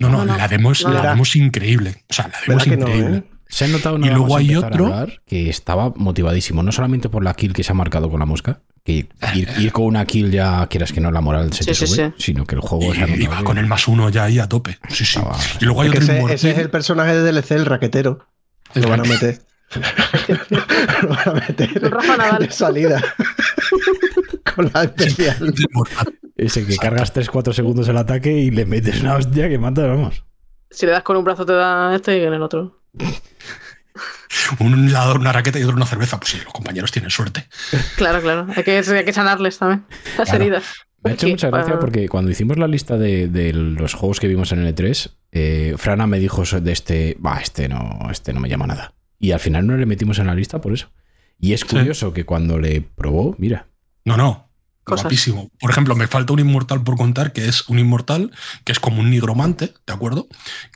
No, 0.00 0.08
no, 0.08 0.24
la 0.24 0.48
demo 0.48 0.72
es, 0.72 0.82
No, 0.84 0.90
la 0.92 1.02
no. 1.02 1.08
demo 1.10 1.22
es 1.22 1.36
increíble. 1.36 1.94
O 2.10 2.12
sea, 2.12 2.26
la 2.28 2.32
demo 2.40 2.58
¿Verdad 2.58 2.66
es 2.66 2.70
que 2.72 2.76
no, 2.76 2.88
increíble. 2.88 3.16
eh? 3.18 3.24
Se 3.48 3.64
ha 3.64 3.68
notado 3.68 3.96
Y 3.98 4.00
nada 4.02 4.16
luego 4.16 4.36
hay 4.36 4.54
otro- 4.56 4.86
hablar 4.86 5.20
que 5.26 5.48
estaba 5.50 5.92
motivadísimo, 5.96 6.62
no 6.62 6.72
solamente 6.72 7.08
por 7.08 7.22
la 7.24 7.34
kill 7.34 7.52
que 7.52 7.62
se 7.64 7.72
ha 7.72 7.74
marcado 7.74 8.08
con 8.08 8.20
la 8.20 8.26
mosca, 8.26 8.60
que 8.84 8.92
ir, 9.34 9.48
ir 9.58 9.72
con 9.72 9.84
una 9.86 10.04
kill 10.06 10.30
ya 10.30 10.66
quieras 10.68 10.92
que 10.92 11.00
no 11.00 11.10
la 11.10 11.20
moral 11.20 11.52
se 11.52 11.64
Sí, 11.64 11.70
te 11.70 11.74
sí, 11.74 11.86
sube, 11.86 12.12
sí. 12.16 12.22
sino 12.32 12.46
que 12.46 12.54
el 12.54 12.60
juego 12.60 12.94
se 12.94 13.02
ha 13.02 13.08
Y, 13.08 13.24
y 13.24 13.26
que 13.26 13.44
con 13.44 13.58
el 13.58 13.66
más 13.66 13.88
uno 13.88 14.08
ya 14.08 14.24
ahí 14.24 14.38
a 14.38 14.48
tope. 14.48 14.78
Sí, 14.88 15.04
sí. 15.04 15.18
estaba- 15.18 15.36
Y 15.60 15.64
luego 15.64 15.82
hay 15.82 15.88
otro 15.88 16.00
ese, 16.00 16.12
inmortal. 16.14 16.34
ese 16.36 16.50
es 16.52 16.58
el 16.58 16.70
personaje 16.70 17.14
de 17.14 17.22
DLC, 17.32 17.50
el 17.56 17.66
raquetero. 17.66 18.26
El 18.74 18.82
Lo 18.82 18.88
van 18.88 19.00
a 19.00 19.04
meter. 19.04 19.42
Lo 21.02 21.08
van 21.08 21.28
a 21.28 21.32
meter 21.32 21.90
Rafa 21.90 22.16
Nadal. 22.16 22.38
de 22.46 22.50
salida. 22.52 23.02
Con 24.54 24.70
la 24.72 24.84
especial. 24.84 25.36
el 25.40 25.54
inmortal. 25.70 26.18
Ese 26.40 26.66
que 26.66 26.76
cargas 26.76 27.14
3-4 27.14 27.52
segundos 27.52 27.88
el 27.88 27.96
ataque 27.98 28.32
y 28.32 28.50
le 28.50 28.64
metes 28.64 29.00
una 29.02 29.16
hostia 29.16 29.48
que 29.48 29.58
mata, 29.58 29.86
vamos. 29.86 30.24
Si 30.70 30.86
le 30.86 30.92
das 30.92 31.02
con 31.02 31.16
un 31.16 31.24
brazo 31.24 31.44
te 31.44 31.52
da 31.52 31.94
este 31.94 32.18
y 32.18 32.22
en 32.22 32.32
el 32.32 32.42
otro. 32.42 32.80
Un 34.58 34.92
lado 34.92 35.14
una 35.16 35.32
raqueta 35.32 35.58
y 35.58 35.64
otro 35.64 35.76
una 35.76 35.86
cerveza. 35.86 36.18
Pues 36.18 36.30
sí, 36.30 36.38
los 36.42 36.52
compañeros 36.52 36.90
tienen 36.92 37.10
suerte. 37.10 37.46
Claro, 37.96 38.20
claro. 38.20 38.46
Hay 38.56 38.62
que, 38.64 38.78
hay 38.78 39.04
que 39.04 39.12
sanarles 39.12 39.58
también. 39.58 39.84
Las 40.18 40.28
Claro. 40.28 40.44
heridas. 40.44 40.64
Me 41.02 41.10
ha 41.10 41.14
hecho 41.14 41.26
Sí, 41.26 41.32
mucha 41.32 41.50
gracia 41.50 41.78
porque 41.78 42.08
cuando 42.08 42.30
hicimos 42.30 42.58
la 42.58 42.66
lista 42.68 42.98
de, 42.98 43.28
de 43.28 43.52
los 43.52 43.94
juegos 43.94 44.20
que 44.20 44.28
vimos 44.28 44.52
en 44.52 44.60
el 44.64 44.74
E3, 44.74 45.10
eh, 45.32 45.74
Frana 45.78 46.06
me 46.06 46.18
dijo 46.18 46.42
de 46.60 46.72
este, 46.72 47.16
va, 47.24 47.38
este 47.40 47.68
no, 47.68 48.08
este 48.10 48.32
no 48.32 48.40
me 48.40 48.48
llama 48.48 48.66
nada. 48.66 48.92
Y 49.18 49.32
al 49.32 49.40
final 49.40 49.66
no 49.66 49.76
le 49.76 49.86
metimos 49.86 50.18
en 50.18 50.26
la 50.26 50.34
lista 50.34 50.60
por 50.60 50.72
eso. 50.72 50.90
Y 51.38 51.52
es 51.54 51.60
Sí. 51.60 51.66
curioso 51.68 52.12
que 52.12 52.24
cuando 52.24 52.58
le 52.58 52.80
probó, 52.82 53.34
mira, 53.38 53.66
No, 54.04 54.16
no. 54.16 54.49
Guapísimo. 54.90 55.50
Por 55.58 55.70
ejemplo, 55.70 55.94
me 55.96 56.06
falta 56.06 56.32
un 56.32 56.40
inmortal 56.40 56.82
por 56.82 56.96
contar, 56.96 57.32
que 57.32 57.48
es 57.48 57.68
un 57.68 57.78
inmortal, 57.78 58.30
que 58.64 58.72
es 58.72 58.80
como 58.80 59.00
un 59.00 59.10
nigromante, 59.10 59.74
¿de 59.86 59.92
acuerdo? 59.92 60.28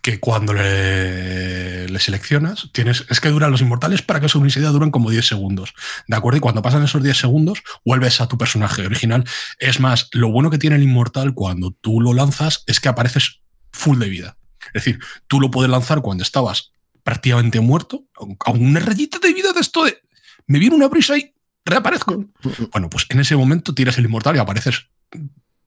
Que 0.03 0.21
cuando 0.21 0.53
le, 0.53 1.89
le 1.89 1.99
seleccionas, 2.01 2.71
tienes. 2.73 3.05
Es 3.11 3.21
que 3.21 3.29
duran 3.29 3.51
los 3.51 3.61
inmortales 3.61 4.03
para 4.03 4.21
que 4.21 4.29
su 4.29 4.39
unicidad 4.39 4.73
duran 4.73 4.91
como 4.91 5.11
10 5.11 5.27
segundos. 5.27 5.75
¿De 6.07 6.17
acuerdo? 6.17 6.39
Y 6.39 6.41
cuando 6.41 6.63
pasan 6.63 6.83
esos 6.83 7.03
10 7.03 7.17
segundos, 7.17 7.63
vuelves 7.85 8.21
a 8.21 8.29
tu 8.29 8.39
personaje 8.39 8.87
original. 8.87 9.25
Es 9.59 9.81
más, 9.81 10.09
lo 10.13 10.31
bueno 10.31 10.51
que 10.51 10.59
tiene 10.59 10.77
el 10.77 10.83
inmortal 10.83 11.35
cuando 11.35 11.73
tú 11.73 12.01
lo 12.01 12.13
lanzas 12.13 12.65
es 12.67 12.81
que 12.81 12.89
apareces 12.89 13.41
full 13.73 13.99
de 13.99 14.09
vida. 14.09 14.37
Es 14.69 14.85
decir, 14.85 14.99
tú 15.27 15.41
lo 15.41 15.51
puedes 15.51 15.71
lanzar 15.71 16.01
cuando 16.01 16.23
estabas 16.23 16.73
prácticamente 17.03 17.61
muerto, 17.61 18.07
a 18.45 18.51
una 18.51 18.81
rayita 18.81 19.19
de 19.19 19.33
vida 19.33 19.53
de 19.53 19.61
esto 19.61 19.85
de. 19.85 19.99
Me 20.47 20.59
viene 20.59 20.75
una 20.75 20.89
brisa 20.89 21.17
y 21.17 21.35
reaparezco. 21.65 22.25
Bueno, 22.73 22.91
pues 22.91 23.07
en 23.09 23.21
ese 23.21 23.37
momento 23.37 23.75
tiras 23.75 23.99
el 23.99 24.05
inmortal 24.05 24.37
y 24.37 24.39
apareces 24.39 24.89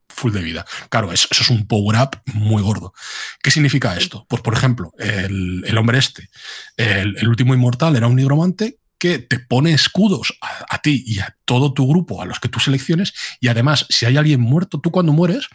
full 0.10 0.32
de 0.32 0.42
vida. 0.42 0.66
Claro, 0.90 1.12
eso, 1.12 1.28
eso 1.30 1.44
es 1.44 1.50
un 1.50 1.68
power-up 1.68 2.20
muy 2.34 2.62
gordo. 2.62 2.94
¿Qué 3.42 3.52
significa 3.52 3.96
esto? 3.96 4.26
Pues, 4.28 4.42
por 4.42 4.54
ejemplo, 4.54 4.92
el, 4.98 5.64
el 5.66 5.78
hombre 5.78 6.00
este, 6.00 6.30
el, 6.76 7.18
el 7.18 7.28
último 7.28 7.54
inmortal 7.54 7.96
era 7.96 8.08
un 8.08 8.16
nigromante 8.16 8.80
que 9.00 9.20
te 9.20 9.40
pone 9.40 9.74
escudos 9.74 10.34
a, 10.42 10.66
a, 10.76 10.80
ti 10.80 11.04
y 11.06 11.20
a 11.20 11.36
todo 11.46 11.74
tu 11.74 11.88
grupo, 11.88 12.22
a 12.22 12.26
los 12.26 12.40
que 12.40 12.50
tú 12.50 12.60
selecciones, 12.60 13.14
y 13.40 13.48
además, 13.48 13.86
si 13.90 14.06
hay 14.06 14.18
alguien 14.18 14.42
muerto, 14.42 14.80
tú 14.80 14.92
cuando 14.92 15.14
mueres, 15.14 15.48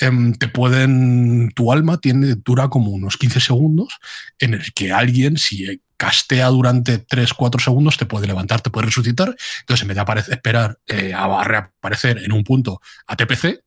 eh, 0.00 0.10
te 0.38 0.48
pueden, 0.48 1.50
tu 1.54 1.72
alma 1.72 1.98
tiene, 1.98 2.34
dura 2.34 2.68
como 2.68 2.90
unos 2.90 3.16
15 3.16 3.40
segundos 3.40 3.98
en 4.38 4.54
el 4.54 4.72
que 4.72 4.92
alguien, 4.92 5.36
si 5.36 5.80
castea 6.00 6.46
durante 6.46 6.96
3, 6.96 7.34
4 7.34 7.60
segundos, 7.60 7.98
te 7.98 8.06
puede 8.06 8.26
levantar, 8.26 8.62
te 8.62 8.70
puede 8.70 8.86
resucitar, 8.86 9.36
entonces 9.60 9.82
en 9.82 9.88
vez 9.88 10.26
de 10.26 10.32
esperar 10.34 10.78
eh, 10.86 11.12
a 11.12 11.44
reaparecer 11.44 12.24
en 12.24 12.32
un 12.32 12.42
punto 12.42 12.80
a 13.06 13.16
TPC, 13.16 13.62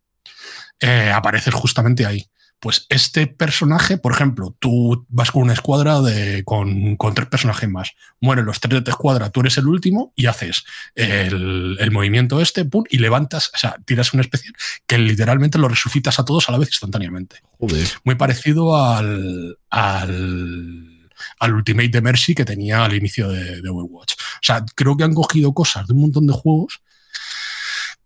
eh, 0.80 1.12
apareces 1.14 1.54
justamente 1.54 2.08
ahí 2.08 2.28
pues 2.60 2.86
este 2.88 3.28
personaje, 3.28 3.98
por 3.98 4.14
ejemplo, 4.14 4.56
tú 4.58 5.06
vas 5.10 5.32
con 5.32 5.42
una 5.42 5.52
escuadra 5.52 6.00
de, 6.00 6.46
con, 6.46 6.96
con, 6.96 7.14
tres 7.14 7.28
personajes 7.28 7.70
más, 7.70 7.92
mueren 8.22 8.46
los 8.46 8.62
tres 8.62 8.76
de 8.76 8.82
tu 8.84 8.90
escuadra, 8.90 9.32
tú 9.32 9.42
eres 9.42 9.58
el 9.58 9.68
último 9.68 10.14
y 10.16 10.28
haces 10.28 10.64
el, 10.96 11.76
el, 11.78 11.92
movimiento 11.92 12.40
este, 12.40 12.64
pum, 12.64 12.86
y 12.90 13.00
levantas, 13.00 13.52
o 13.54 13.58
sea, 13.58 13.76
tiras 13.84 14.14
una 14.14 14.22
especie 14.22 14.54
que 14.88 14.98
literalmente 14.98 15.58
lo 15.58 15.68
resucitas 15.68 16.22
a 16.22 16.24
todos 16.24 16.48
a 16.48 16.54
la 16.54 16.58
vez 16.58 16.70
instantáneamente. 16.70 17.42
Joder. 17.60 17.86
Muy 18.06 18.16
parecido 18.16 18.78
al, 18.78 19.58
al, 19.70 20.93
al, 21.40 21.54
Ultimate 21.54 21.90
de 21.90 22.02
Mercy 22.02 22.36
que 22.36 22.46
tenía 22.46 22.84
al 22.84 22.94
inicio 22.94 23.30
de, 23.30 23.62
de 23.62 23.70
Overwatch. 23.70 24.14
O 24.14 24.40
sea, 24.42 24.66
creo 24.76 24.98
que 24.98 25.04
han 25.04 25.14
cogido 25.14 25.54
cosas 25.54 25.88
de 25.88 25.94
un 25.94 26.02
montón 26.02 26.28
de 26.28 26.34
juegos 26.34 26.82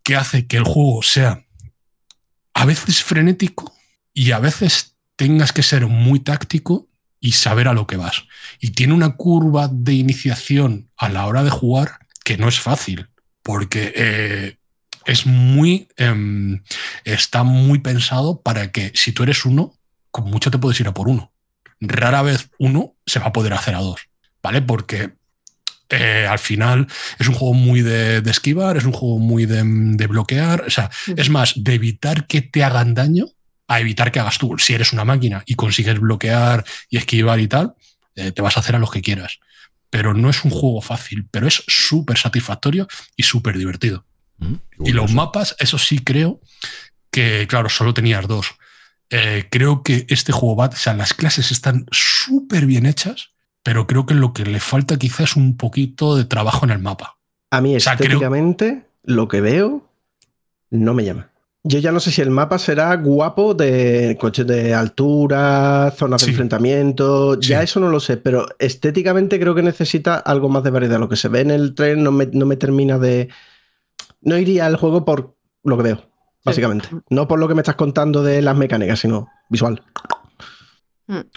que 0.04 0.16
hace 0.16 0.48
que 0.48 0.58
el 0.58 0.64
juego 0.64 1.04
sea 1.04 1.44
a 2.54 2.66
veces 2.66 3.04
frenético, 3.04 3.78
y 4.18 4.32
a 4.32 4.40
veces 4.40 4.96
tengas 5.16 5.54
que 5.54 5.62
ser 5.62 5.86
muy 5.86 6.20
táctico 6.20 6.90
y 7.20 7.34
saber 7.34 7.68
a 7.68 7.74
lo 7.74 7.86
que 7.86 7.98
vas. 7.98 8.24
Y 8.60 8.72
tiene 8.72 8.96
una 8.96 9.16
curva 9.16 9.70
de 9.72 9.94
iniciación 9.94 10.90
a 10.98 11.08
la 11.10 11.28
hora 11.28 11.44
de 11.44 11.52
jugar 11.52 12.00
que 12.24 12.36
no 12.36 12.48
es 12.48 12.60
fácil, 12.60 13.10
porque 13.44 13.94
eh, 13.96 14.58
es 15.06 15.28
muy, 15.28 15.88
eh, 15.98 16.60
está 17.04 17.44
muy 17.44 17.78
pensado 17.78 18.42
para 18.42 18.72
que 18.72 18.92
si 18.96 19.12
tú 19.12 19.22
eres 19.22 19.46
uno, 19.46 19.76
con 20.10 20.24
mucho 20.24 20.50
te 20.50 20.58
puedes 20.58 20.80
ir 20.80 20.88
a 20.88 20.96
por 20.96 21.10
uno. 21.10 21.32
Rara 21.80 22.22
vez 22.22 22.50
uno 22.60 22.96
se 23.06 23.20
va 23.20 23.28
a 23.28 23.34
poder 23.34 23.54
hacer 23.54 23.76
a 23.76 23.80
dos, 23.80 24.10
¿vale? 24.42 24.62
Porque 24.62 25.14
eh, 25.90 26.28
al 26.30 26.40
final 26.40 26.88
es 27.20 27.28
un 27.28 27.36
juego 27.36 27.54
muy 27.54 27.82
de, 27.82 28.22
de 28.22 28.32
esquivar, 28.32 28.78
es 28.78 28.86
un 28.86 28.94
juego 28.94 29.20
muy 29.20 29.46
de, 29.46 29.64
de 29.64 30.08
bloquear, 30.08 30.66
o 30.68 30.70
sea, 30.70 30.90
es 31.16 31.30
más, 31.30 31.54
de 31.56 31.74
evitar 31.76 32.28
que 32.28 32.42
te 32.42 32.64
hagan 32.64 32.94
daño 32.94 33.26
a 33.68 33.80
evitar 33.80 34.12
que 34.12 34.20
hagas 34.20 34.38
tú. 34.38 34.58
Si 34.58 34.74
eres 34.74 34.94
una 34.94 35.06
máquina 35.06 35.44
y 35.46 35.56
consigues 35.56 36.00
bloquear 36.00 36.64
y 36.90 36.98
esquivar 36.98 37.40
y 37.40 37.48
tal, 37.48 37.74
eh, 38.16 38.32
te 38.32 38.42
vas 38.42 38.58
a 38.58 38.62
hacer 38.62 38.76
a 38.76 38.80
los 38.80 38.92
que 38.92 39.02
quieras. 39.02 39.40
Pero 39.90 40.14
no 40.14 40.30
es 40.30 40.44
un 40.44 40.52
juego 40.52 40.82
fácil, 40.82 41.28
pero 41.30 41.48
es 41.48 41.64
súper 41.68 42.18
satisfactorio 42.18 42.88
y 43.16 43.24
súper 43.24 43.58
divertido. 43.58 44.06
Mm, 44.38 44.56
y 44.86 44.92
los 44.92 45.14
mapas, 45.14 45.56
eso 45.60 45.78
sí 45.78 46.00
creo 46.00 46.42
que, 47.12 47.46
claro, 47.48 47.70
solo 47.70 47.94
tenías 47.94 48.28
dos. 48.28 48.56
Eh, 49.10 49.46
creo 49.50 49.84
que 49.84 50.06
este 50.10 50.32
juego 50.32 50.56
va, 50.56 50.66
o 50.66 50.72
sea, 50.74 50.94
las 50.94 51.14
clases 51.14 51.52
están 51.52 51.86
súper 51.92 52.66
bien 52.66 52.86
hechas, 52.86 53.32
pero 53.64 53.88
creo 53.88 54.06
que 54.06 54.14
lo 54.14 54.34
que 54.34 54.44
le 54.44 54.60
falta 54.60 54.98
quizás 54.98 55.32
es 55.32 55.36
un 55.36 55.58
poquito 55.58 56.16
de 56.16 56.26
trabajo 56.26 56.66
en 56.66 56.72
el 56.72 56.80
mapa. 56.80 57.18
A 57.52 57.62
mí, 57.62 57.76
estéticamente, 57.76 58.66
o 58.66 58.70
sea, 58.70 58.80
creo... 58.80 59.16
lo 59.16 59.28
que 59.28 59.42
veo 59.42 59.90
no 60.70 60.94
me 60.94 61.06
llama. 61.06 61.30
Yo 61.64 61.80
ya 61.80 61.92
no 61.92 62.00
sé 62.00 62.12
si 62.12 62.22
el 62.22 62.30
mapa 62.30 62.60
será 62.60 62.96
guapo 62.96 63.54
de 63.54 64.16
coches 64.20 64.48
de 64.48 64.74
altura, 64.74 65.94
zonas 65.98 66.22
sí. 66.22 66.28
de 66.28 66.32
enfrentamiento, 66.32 67.34
sí. 67.42 67.50
ya 67.50 67.62
eso 67.62 67.80
no 67.80 67.90
lo 67.90 68.00
sé, 68.00 68.16
pero 68.16 68.48
estéticamente 68.60 69.40
creo 69.40 69.54
que 69.54 69.64
necesita 69.64 70.16
algo 70.16 70.48
más 70.48 70.64
de 70.64 70.70
variedad. 70.70 71.00
Lo 71.00 71.10
que 71.10 71.18
se 71.18 71.28
ve 71.28 71.42
en 71.42 71.52
el 71.52 71.76
tren 71.76 72.04
no 72.04 72.12
me, 72.12 72.28
no 72.28 72.46
me 72.46 72.56
termina 72.56 72.98
de... 72.98 73.30
No 74.22 74.38
iría 74.38 74.66
al 74.66 74.78
juego 74.78 75.04
por 75.04 75.36
lo 75.64 75.78
que 75.78 75.84
veo, 75.84 76.10
básicamente. 76.44 76.90
Sí. 76.90 76.96
No 77.10 77.28
por 77.28 77.40
lo 77.40 77.48
que 77.48 77.56
me 77.56 77.62
estás 77.62 77.76
contando 77.76 78.24
de 78.24 78.42
las 78.42 78.56
mecánicas, 78.56 79.00
sino 79.00 79.28
visual. 79.50 79.82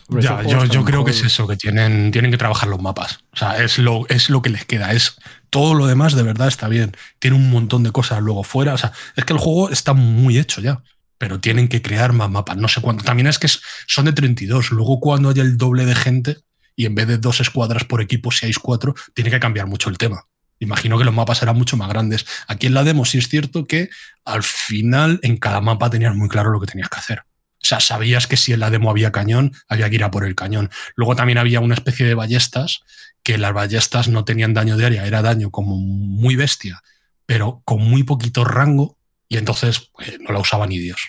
Ya, 0.09 0.43
yo, 0.43 0.64
yo 0.64 0.85
creo 0.85 1.05
que 1.05 1.12
es 1.12 1.22
eso, 1.22 1.47
que 1.47 1.56
tienen, 1.56 2.10
tienen 2.10 2.32
que 2.32 2.36
trabajar 2.36 2.68
los 2.68 2.82
mapas. 2.82 3.20
O 3.32 3.36
sea, 3.36 3.62
es 3.62 3.78
lo, 3.78 4.06
es 4.09 4.28
lo 4.28 4.43
que 4.43 4.51
les 4.51 4.64
queda. 4.64 4.93
Es 4.93 5.16
todo 5.48 5.74
lo 5.74 5.86
demás 5.86 6.14
de 6.14 6.24
verdad 6.24 6.48
está 6.48 6.66
bien. 6.66 6.97
Tiene 7.20 7.36
un 7.36 7.51
montón 7.51 7.85
de 7.85 7.93
cosas 7.93 8.20
luego 8.20 8.43
fuera. 8.43 8.74
O 8.74 8.78
sea, 8.78 8.93
es 9.14 9.24
que 9.24 9.32
el 9.32 9.39
juego 9.39 9.70
está 9.70 9.93
muy 9.93 10.39
hecho 10.39 10.60
ya. 10.60 10.82
Pero 11.18 11.39
tienen 11.39 11.68
que 11.68 11.82
crear 11.82 12.12
más 12.12 12.31
mapas. 12.31 12.56
No 12.56 12.66
sé 12.66 12.81
cuánto. 12.81 13.05
También 13.05 13.28
es 13.28 13.39
que 13.39 13.47
son 13.86 14.06
de 14.06 14.12
32. 14.12 14.72
Luego, 14.72 14.98
cuando 14.98 15.28
haya 15.28 15.43
el 15.43 15.56
doble 15.56 15.86
de 15.86 15.94
gente 15.94 16.39
y 16.74 16.86
en 16.86 16.94
vez 16.97 17.06
de 17.06 17.18
dos 17.18 17.40
escuadras 17.40 17.85
por 17.85 18.01
equipo, 18.01 18.32
si 18.32 18.47
hay 18.47 18.52
cuatro, 18.55 18.94
tiene 19.14 19.31
que 19.31 19.39
cambiar 19.39 19.66
mucho 19.66 19.89
el 19.89 19.98
tema. 19.98 20.24
Imagino 20.61 20.99
que 20.99 21.05
los 21.05 21.15
mapas 21.15 21.39
serán 21.39 21.57
mucho 21.57 21.77
más 21.77 21.89
grandes. 21.89 22.27
Aquí 22.47 22.66
en 22.66 22.74
la 22.74 22.85
demo 22.85 23.05
sí 23.05 23.19
es 23.19 23.28
cierto 23.28 23.66
que 23.66 23.91
al 24.24 24.43
final 24.43 25.19
en 25.23 25.39
cada 25.39 25.61
mapa 25.61 25.91
tenías 25.91 26.15
muy 26.15 26.28
claro 26.28 26.51
lo 26.51 26.61
que 26.61 26.66
tenías 26.66 26.89
que 26.89 26.99
hacer. 26.99 27.24
O 27.62 27.66
sea, 27.66 27.81
sabías 27.81 28.27
que 28.27 28.37
si 28.37 28.53
en 28.53 28.61
la 28.61 28.70
demo 28.70 28.91
había 28.91 29.11
cañón, 29.11 29.53
había 29.69 29.89
que 29.89 29.97
ir 29.97 30.05
a 30.05 30.11
por 30.11 30.24
el 30.24 30.35
cañón. 30.35 30.70
Luego 30.97 31.16
también 31.16 31.39
había 31.39 31.61
una 31.61 31.74
especie 31.74 32.07
de 32.07 32.15
ballestas, 32.15 32.81
que 33.23 33.39
las 33.39 33.53
ballestas 33.53 34.09
no 34.09 34.24
tenían 34.24 34.55
daño 34.55 34.77
de 34.77 34.87
área, 34.87 35.07
era 35.07 35.23
daño 35.23 35.51
como 35.51 35.77
muy 35.77 36.37
bestia, 36.37 36.82
pero 37.27 37.62
con 37.65 37.82
muy 37.82 38.03
poquito 38.03 38.45
rango, 38.45 38.99
y 39.28 39.37
entonces 39.37 39.91
eh, 40.01 40.19
no 40.20 40.32
la 40.32 40.41
usaba 40.41 40.66
ni 40.66 40.78
Dios. 40.78 41.01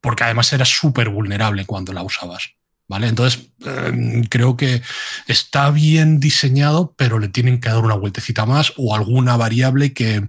Porque 0.00 0.24
además 0.24 0.52
era 0.52 0.64
súper 0.64 1.08
vulnerable 1.08 1.64
cuando 1.64 1.92
la 1.92 2.02
usabas. 2.02 2.54
¿Vale? 2.88 3.08
Entonces, 3.08 3.48
eh, 3.64 4.22
creo 4.30 4.56
que 4.56 4.80
está 5.26 5.70
bien 5.70 6.20
diseñado, 6.20 6.94
pero 6.96 7.18
le 7.18 7.28
tienen 7.28 7.58
que 7.60 7.68
dar 7.68 7.82
una 7.82 7.96
vueltecita 7.96 8.46
más 8.46 8.72
o 8.76 8.94
alguna 8.94 9.36
variable 9.36 9.92
que, 9.92 10.28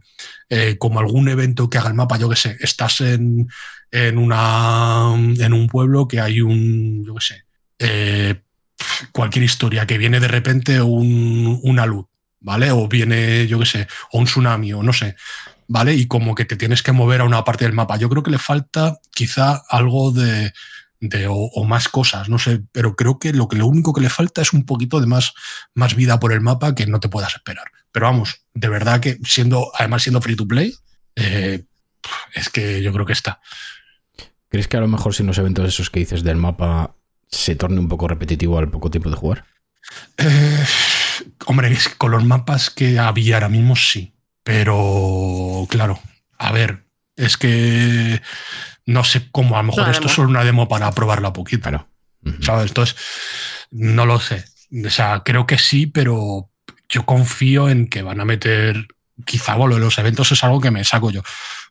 eh, 0.49 0.77
como 0.79 0.99
algún 0.99 1.29
evento 1.29 1.69
que 1.69 1.77
haga 1.77 1.89
el 1.89 1.93
mapa, 1.93 2.17
yo 2.17 2.29
que 2.29 2.35
sé, 2.35 2.57
estás 2.59 3.01
en, 3.01 3.47
en, 3.91 4.17
una, 4.17 5.13
en 5.15 5.53
un 5.53 5.67
pueblo 5.67 6.07
que 6.07 6.19
hay 6.19 6.41
un, 6.41 7.05
yo 7.05 7.13
qué 7.15 7.21
sé, 7.21 7.45
eh, 7.77 8.41
cualquier 9.11 9.43
historia, 9.45 9.85
que 9.85 9.99
viene 9.99 10.19
de 10.19 10.27
repente 10.27 10.81
un, 10.81 11.59
una 11.63 11.85
luz, 11.85 12.07
¿vale? 12.39 12.71
O 12.71 12.87
viene, 12.87 13.45
yo 13.47 13.59
qué 13.59 13.65
sé, 13.65 13.87
o 14.11 14.19
un 14.19 14.25
tsunami, 14.25 14.73
o 14.73 14.81
no 14.81 14.93
sé, 14.93 15.15
¿vale? 15.67 15.93
Y 15.93 16.07
como 16.07 16.33
que 16.33 16.45
te 16.45 16.55
tienes 16.55 16.81
que 16.81 16.91
mover 16.91 17.21
a 17.21 17.25
una 17.25 17.43
parte 17.43 17.65
del 17.65 17.73
mapa. 17.73 17.97
Yo 17.97 18.09
creo 18.09 18.23
que 18.23 18.31
le 18.31 18.39
falta 18.39 18.99
quizá 19.11 19.61
algo 19.69 20.11
de, 20.11 20.53
de 20.99 21.27
o, 21.27 21.35
o, 21.35 21.63
más 21.65 21.89
cosas, 21.89 22.29
no 22.29 22.39
sé, 22.39 22.61
pero 22.71 22.95
creo 22.95 23.19
que 23.19 23.33
lo, 23.33 23.47
que 23.47 23.57
lo 23.57 23.67
único 23.67 23.93
que 23.93 24.01
le 24.01 24.09
falta 24.09 24.41
es 24.41 24.53
un 24.53 24.65
poquito 24.65 24.99
de 24.99 25.07
más, 25.07 25.33
más 25.73 25.95
vida 25.95 26.19
por 26.19 26.33
el 26.33 26.41
mapa 26.41 26.75
que 26.75 26.87
no 26.87 26.99
te 26.99 27.09
puedas 27.09 27.35
esperar. 27.35 27.65
Pero 27.91 28.07
vamos, 28.07 28.41
de 28.53 28.69
verdad 28.69 28.99
que 28.99 29.17
siendo, 29.23 29.71
además 29.77 30.03
siendo 30.03 30.21
free 30.21 30.35
to 30.35 30.47
play, 30.47 30.75
eh, 31.15 31.63
es 32.33 32.49
que 32.49 32.81
yo 32.81 32.91
creo 32.93 33.05
que 33.05 33.13
está. 33.13 33.41
¿Crees 34.49 34.67
que 34.67 34.77
a 34.77 34.81
lo 34.81 34.87
mejor 34.87 35.13
si 35.13 35.23
los 35.23 35.37
eventos 35.37 35.67
esos 35.67 35.89
que 35.89 35.99
dices 35.99 36.23
del 36.23 36.37
mapa 36.37 36.95
se 37.29 37.55
torne 37.55 37.79
un 37.79 37.89
poco 37.89 38.07
repetitivo 38.07 38.57
al 38.57 38.69
poco 38.69 38.89
tiempo 38.89 39.09
de 39.09 39.15
jugar? 39.15 39.45
Eh, 40.17 40.65
hombre, 41.45 41.71
es 41.71 41.89
con 41.89 42.11
los 42.11 42.23
mapas 42.23 42.69
que 42.69 42.99
había 42.99 43.35
ahora 43.35 43.49
mismo 43.49 43.75
sí. 43.75 44.13
Pero 44.43 45.67
claro, 45.69 45.99
a 46.37 46.51
ver, 46.51 46.85
es 47.17 47.35
que 47.35 48.21
no 48.87 49.03
sé 49.03 49.29
cómo, 49.31 49.55
a 49.55 49.61
lo 49.61 49.67
mejor 49.67 49.89
esto 49.89 50.07
es 50.07 50.13
solo 50.13 50.29
una 50.29 50.43
demo 50.43 50.67
para 50.67 50.91
probarla 50.91 51.33
poquito. 51.33 51.69
Claro. 51.69 51.87
Uh 52.23 52.29
-huh. 52.29 52.43
¿Sabes? 52.43 52.69
Entonces, 52.69 52.95
no 53.69 54.07
lo 54.07 54.19
sé. 54.19 54.45
O 54.83 54.89
sea, 54.89 55.21
creo 55.23 55.45
que 55.45 55.59
sí, 55.59 55.85
pero 55.85 56.49
yo 56.89 57.05
confío 57.05 57.69
en 57.69 57.87
que 57.87 58.01
van 58.01 58.19
a 58.19 58.25
meter. 58.25 58.87
Quizá 59.25 59.55
bueno, 59.55 59.69
lo 59.69 59.75
de 59.75 59.81
los 59.81 59.97
eventos 59.97 60.31
es 60.31 60.43
algo 60.43 60.59
que 60.61 60.71
me 60.71 60.83
saco 60.83 61.09
yo 61.11 61.21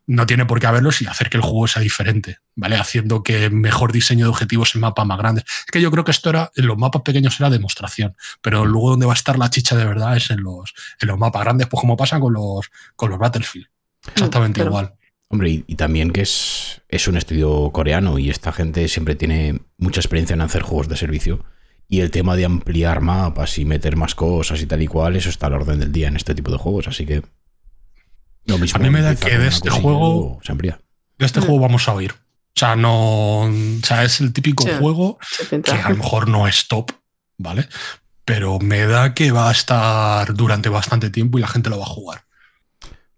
no 0.07 0.27
tiene 0.27 0.47
por 0.47 0.61
qué 0.61 0.67
haberlos 0.67 1.03
y 1.03 1.07
hacer 1.07 1.29
que 1.29 1.37
el 1.37 1.43
juego 1.43 1.67
sea 1.67 1.83
diferente, 1.83 2.39
¿vale? 2.55 2.77
Haciendo 2.77 3.23
que 3.23 3.51
mejor 3.51 3.93
diseño 3.93 4.27
de 4.27 4.31
objetivos 4.31 4.75
en 4.75 4.81
mapas 4.83 5.05
más 5.05 5.19
grandes. 5.19 5.45
Es 5.45 5.71
que 5.73 5.81
yo 5.81 5.91
creo 5.91 6.05
que 6.05 6.13
esto 6.13 6.31
era, 6.31 6.51
en 6.55 6.67
los 6.67 6.79
mapas 6.79 7.03
pequeños 7.03 7.39
era 7.41 7.51
demostración, 7.51 8.17
pero 8.41 8.65
luego 8.65 8.91
donde 8.91 9.07
va 9.07 9.13
a 9.13 9.17
estar 9.17 9.37
la 9.39 9.51
chicha 9.51 9.77
de 9.77 9.85
verdad 9.85 10.17
es 10.17 10.31
en 10.31 10.43
los, 10.43 10.75
en 11.01 11.09
los 11.09 11.19
mapas 11.19 11.43
grandes, 11.43 11.67
pues 11.67 11.81
como 11.81 11.97
pasa 11.97 12.21
con 12.21 12.33
los, 12.33 12.71
con 12.95 13.11
los 13.11 13.19
Battlefield. 13.19 13.67
Exactamente 14.13 14.61
pero, 14.61 14.71
igual. 14.71 14.95
Hombre, 15.29 15.51
y, 15.51 15.65
y 15.67 15.75
también 15.75 16.13
que 16.13 16.21
es, 16.23 16.83
es 16.89 17.09
un 17.09 17.17
estudio 17.17 17.71
coreano 17.73 18.19
y 18.19 18.31
esta 18.31 18.53
gente 18.53 18.87
siempre 18.89 19.17
tiene 19.17 19.61
mucha 19.77 20.01
experiencia 20.01 20.35
en 20.35 20.41
hacer 20.41 20.63
juegos 20.63 20.89
de 20.89 20.97
servicio. 20.97 21.45
Y 21.89 22.01
el 22.01 22.11
tema 22.11 22.35
de 22.37 22.45
ampliar 22.45 23.01
mapas 23.01 23.59
y 23.59 23.65
meter 23.65 23.97
más 23.97 24.15
cosas 24.15 24.61
y 24.61 24.67
tal 24.67 24.83
y 24.83 24.87
cual, 24.89 25.15
eso 25.17 25.29
está 25.29 25.47
al 25.47 25.55
orden 25.55 25.79
del 25.81 25.93
día 25.93 26.09
en 26.09 26.17
este 26.17 26.35
tipo 26.35 26.51
de 26.51 26.59
juegos. 26.59 26.89
Así 26.89 27.07
que. 27.07 27.23
Lo 28.45 28.59
mismo 28.59 28.79
A 28.79 28.83
mí 28.83 28.91
me 28.91 29.03
da 29.03 29.15
que 29.15 29.39
de 29.39 29.49
este 29.49 29.71
juego- 29.71 30.41
Se 30.45 30.53
amplía. 30.53 30.81
De 31.19 31.27
este 31.27 31.41
juego 31.41 31.61
vamos 31.61 31.89
a 31.89 31.95
oír. 31.95 32.13
O 32.13 32.59
sea, 32.59 32.75
no. 32.75 33.43
O 33.43 33.51
sea, 33.85 34.03
es 34.05 34.21
el 34.21 34.33
típico 34.33 34.65
Sí. 34.65 34.71
juego 34.79 35.19
que 35.63 35.71
a 35.71 35.91
lo 35.91 35.97
mejor 35.97 36.29
no 36.29 36.49
es 36.49 36.67
top, 36.69 36.91
¿vale? 37.39 37.69
Pero 38.25 38.59
me 38.59 38.87
da 38.87 39.15
que 39.15 39.31
va 39.31 39.49
a 39.49 39.53
estar 39.53 40.35
durante 40.35 40.69
bastante 40.69 41.11
tiempo 41.11 41.39
y 41.39 41.41
la 41.43 41.49
gente 41.49 41.71
lo 41.71 41.79
va 41.79 41.85
a 41.85 41.89
jugar. 41.89 42.25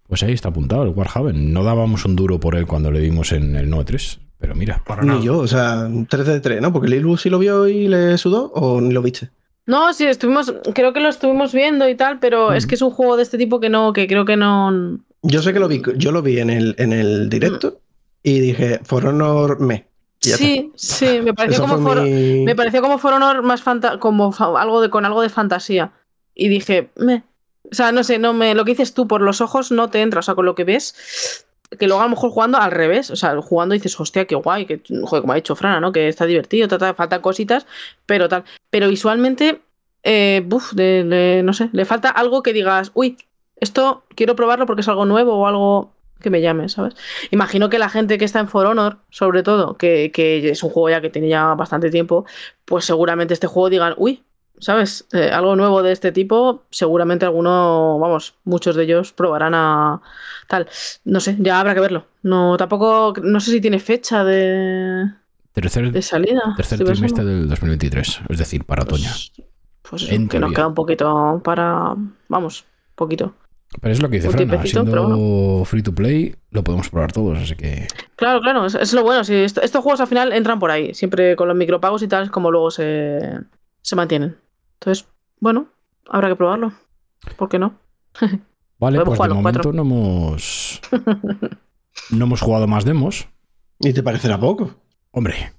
Pues 0.09 0.23
ahí 0.23 0.33
está 0.33 0.49
apuntado 0.49 0.83
el 0.85 0.89
Warhaven. 0.91 1.53
No 1.53 1.63
dábamos 1.65 2.05
un 2.05 2.17
duro 2.17 2.41
por 2.41 2.57
él 2.57 2.67
cuando 2.67 2.91
le 2.91 3.01
vimos 3.01 3.33
en 3.33 3.55
el 3.57 3.71
9.3. 3.71 4.19
Pero 4.39 4.55
mira, 4.55 4.83
Para 4.87 5.03
Ni 5.03 5.09
nada. 5.09 5.21
yo, 5.21 5.39
o 5.39 5.47
sea, 5.47 5.89
3 6.09 6.27
de 6.27 6.41
3, 6.41 6.61
¿no? 6.63 6.73
Porque 6.73 6.89
Lilu 6.89 7.17
sí 7.17 7.29
lo 7.29 7.39
vio 7.39 7.67
y 7.69 7.89
le 7.89 8.17
sudó 8.19 8.47
o 8.55 8.81
ni 8.81 8.93
lo 8.95 9.03
viste. 9.03 9.31
No, 9.67 9.93
sí, 9.93 10.07
estuvimos, 10.07 10.55
creo 10.75 10.93
que 10.95 11.01
lo 11.01 11.09
estuvimos 11.11 11.53
viendo 11.53 11.87
y 11.89 11.95
tal, 11.95 12.21
pero 12.21 12.53
es 12.55 12.65
Ujú. 12.65 12.69
que 12.69 12.75
es 12.77 12.83
un 12.83 12.91
juego 12.91 13.17
de 13.17 13.23
este 13.25 13.37
tipo 13.37 13.61
que 13.61 13.69
no, 13.69 13.93
que 13.93 14.07
creo 14.07 14.25
que 14.25 14.37
no. 14.37 14.99
Yo 15.23 15.43
sé 15.43 15.53
que 15.53 15.59
lo 15.61 15.69
vi, 15.69 15.83
yo 15.97 16.11
lo 16.13 16.23
vi 16.23 16.39
en 16.39 16.49
el, 16.51 16.75
en 16.79 16.93
el 16.95 17.29
directo 17.29 17.81
y 18.23 18.39
dije, 18.41 18.81
For 18.85 19.05
Honor 19.07 19.61
me. 19.61 19.89
Sí, 20.21 20.73
sí, 20.75 21.21
me 21.23 21.35
pareció 21.35 21.61
como 21.63 21.79
For- 21.79 22.03
mi- 22.03 22.45
me 22.45 22.57
pareció 22.57 22.81
como 22.81 22.99
For 22.99 23.13
Honor 23.13 23.43
más 23.43 23.63
fanta- 23.63 23.99
como 23.99 24.33
algo 24.57 24.81
de 24.81 24.89
con 24.91 25.05
algo 25.05 25.21
de 25.21 25.29
fantasía. 25.29 25.93
Y 26.35 26.49
dije, 26.49 26.91
me. 26.97 27.25
O 27.71 27.75
sea, 27.75 27.93
no 27.93 28.03
sé, 28.05 28.19
no 28.19 28.33
me. 28.33 28.55
Lo 28.55 28.65
que 28.65 28.73
dices 28.73 28.95
tú 28.95 29.07
por 29.07 29.21
los 29.21 29.41
ojos 29.41 29.71
no 29.71 29.91
te 29.91 30.01
entra. 30.01 30.21
O 30.21 30.23
sea, 30.23 30.35
con 30.35 30.47
lo 30.47 30.55
que 30.55 30.65
ves. 30.65 31.45
Que 31.79 31.87
luego 31.87 32.01
a 32.01 32.05
lo 32.05 32.11
mejor 32.11 32.31
jugando 32.31 32.59
al 32.59 32.71
revés. 32.71 33.11
O 33.11 33.17
sea, 33.17 33.41
jugando 33.43 33.75
dices, 33.75 33.99
hostia, 34.01 34.27
qué 34.27 34.35
guay, 34.35 34.65
que, 34.67 34.83
como 34.83 35.33
ha 35.33 35.37
dicho 35.37 35.55
Frana, 35.55 35.81
¿no? 35.81 35.93
Que 35.93 36.09
está 36.09 36.25
divertido, 36.25 36.67
ta, 36.67 36.79
ta, 36.79 36.95
faltan 36.95 37.21
cositas, 37.21 37.67
pero 38.07 38.29
tal. 38.29 38.45
Pero 38.71 38.89
visualmente, 38.89 39.61
eh, 40.03 40.43
no 41.45 41.53
sé, 41.53 41.69
le 41.73 41.85
falta 41.85 42.09
algo 42.09 42.43
que 42.43 42.55
digas, 42.55 42.91
uy, 42.95 43.19
esto 43.57 44.05
quiero 44.15 44.37
probarlo 44.37 44.67
porque 44.67 44.81
es 44.81 44.89
algo 44.89 45.05
nuevo 45.05 45.35
o 45.35 45.47
algo 45.47 45.93
que 46.21 46.31
me 46.31 46.41
llame, 46.41 46.69
¿sabes? 46.69 46.95
Imagino 47.31 47.69
que 47.69 47.79
la 47.79 47.89
gente 47.89 48.19
que 48.19 48.25
está 48.25 48.41
en 48.41 48.49
For 48.49 48.67
Honor, 48.67 48.99
sobre 49.11 49.43
todo, 49.43 49.77
que, 49.77 50.11
que 50.13 50.49
es 50.51 50.63
un 50.63 50.71
juego 50.71 50.91
ya 50.91 51.01
que 51.01 51.11
tiene 51.11 51.29
ya 51.29 51.55
bastante 51.55 51.91
tiempo, 51.91 52.25
pues 52.65 52.85
seguramente 52.85 53.35
este 53.35 53.47
juego 53.47 53.71
digan, 53.71 53.95
uy, 53.97 54.25
¿sabes? 54.61 55.07
Eh, 55.13 55.31
algo 55.33 55.57
nuevo 55.57 55.83
de 55.83 55.93
este 55.93 56.13
tipo, 56.13 56.65
seguramente 56.71 57.25
alguno, 57.25 57.99
vamos, 57.99 58.35
muchos 58.45 58.77
de 58.77 58.85
ellos 58.85 59.13
probarán 59.13 59.55
a 59.55 60.01
tal. 60.49 60.69
No 61.05 61.21
sé, 61.21 61.37
ya 61.39 61.61
habrá 61.61 61.75
que 61.75 61.81
verlo. 61.81 62.07
No, 62.23 62.57
tampoco, 62.57 63.15
no 63.23 63.41
sé 63.41 63.51
si 63.53 63.61
tiene 63.61 63.79
fecha 63.79 64.25
de, 64.25 65.07
tercer, 65.53 65.91
de 65.93 66.03
salida. 66.03 66.41
tercer 66.57 66.79
pensando. 66.79 66.93
trimestre 66.93 67.25
del 67.25 67.49
2023. 67.49 68.21
Es 68.29 68.39
decir, 68.39 68.65
para 68.65 68.83
otoño. 68.83 69.11
Pues 69.89 70.03
eso, 70.03 70.29
que 70.29 70.39
nos 70.39 70.53
queda 70.53 70.67
un 70.67 70.75
poquito 70.75 71.41
para, 71.43 71.95
vamos, 72.29 72.65
poquito. 72.95 73.35
Pero 73.83 73.93
es 73.93 74.01
lo 74.03 74.09
que 74.09 74.17
dice 74.17 74.29
Un 74.29 74.33
Fran, 74.35 74.49
tiempecito, 74.49 74.83
siendo 74.85 75.65
free 75.67 75.83
to 75.83 75.95
play, 75.95 76.35
lo 76.51 76.65
podemos 76.65 76.89
probar 76.89 77.13
todos, 77.13 77.37
así 77.39 77.55
que 77.55 77.87
Claro, 78.17 78.41
claro, 78.41 78.65
es, 78.65 78.75
es 78.75 78.95
lo 78.95 79.03
bueno. 79.03 79.25
Si 79.25 79.35
est- 79.35 79.59
estos 79.59 79.83
juegos 79.83 80.01
al 80.01 80.07
final 80.07 80.33
entran 80.33 80.59
por 80.59 80.71
ahí, 80.71 80.95
siempre 80.95 81.37
con 81.37 81.49
los 81.49 81.57
micropagos 81.57 82.03
y 82.03 82.09
tal, 82.09 82.25
es 82.25 82.31
como 82.31 82.51
luego 82.51 82.71
se, 82.71 83.21
se 83.83 83.95
mantienen. 83.97 84.37
Entonces, 84.81 85.07
bueno, 85.41 85.69
habrá 86.09 86.29
que 86.29 86.37
probarlo. 86.37 86.73
¿Por 87.37 87.49
qué 87.49 87.59
no? 87.59 87.79
Vale, 88.79 89.01
pues 89.05 89.19
de 89.19 89.29
momento 89.29 89.61
cuatro. 89.63 89.73
no 89.73 89.83
hemos 89.83 90.81
no 92.11 92.25
hemos 92.25 92.41
jugado 92.41 92.67
más 92.67 92.85
demos. 92.85 93.29
¿Y 93.81 93.93
te 93.93 94.03
parecerá 94.03 94.39
poco? 94.39 94.75
Hombre, 95.11 95.53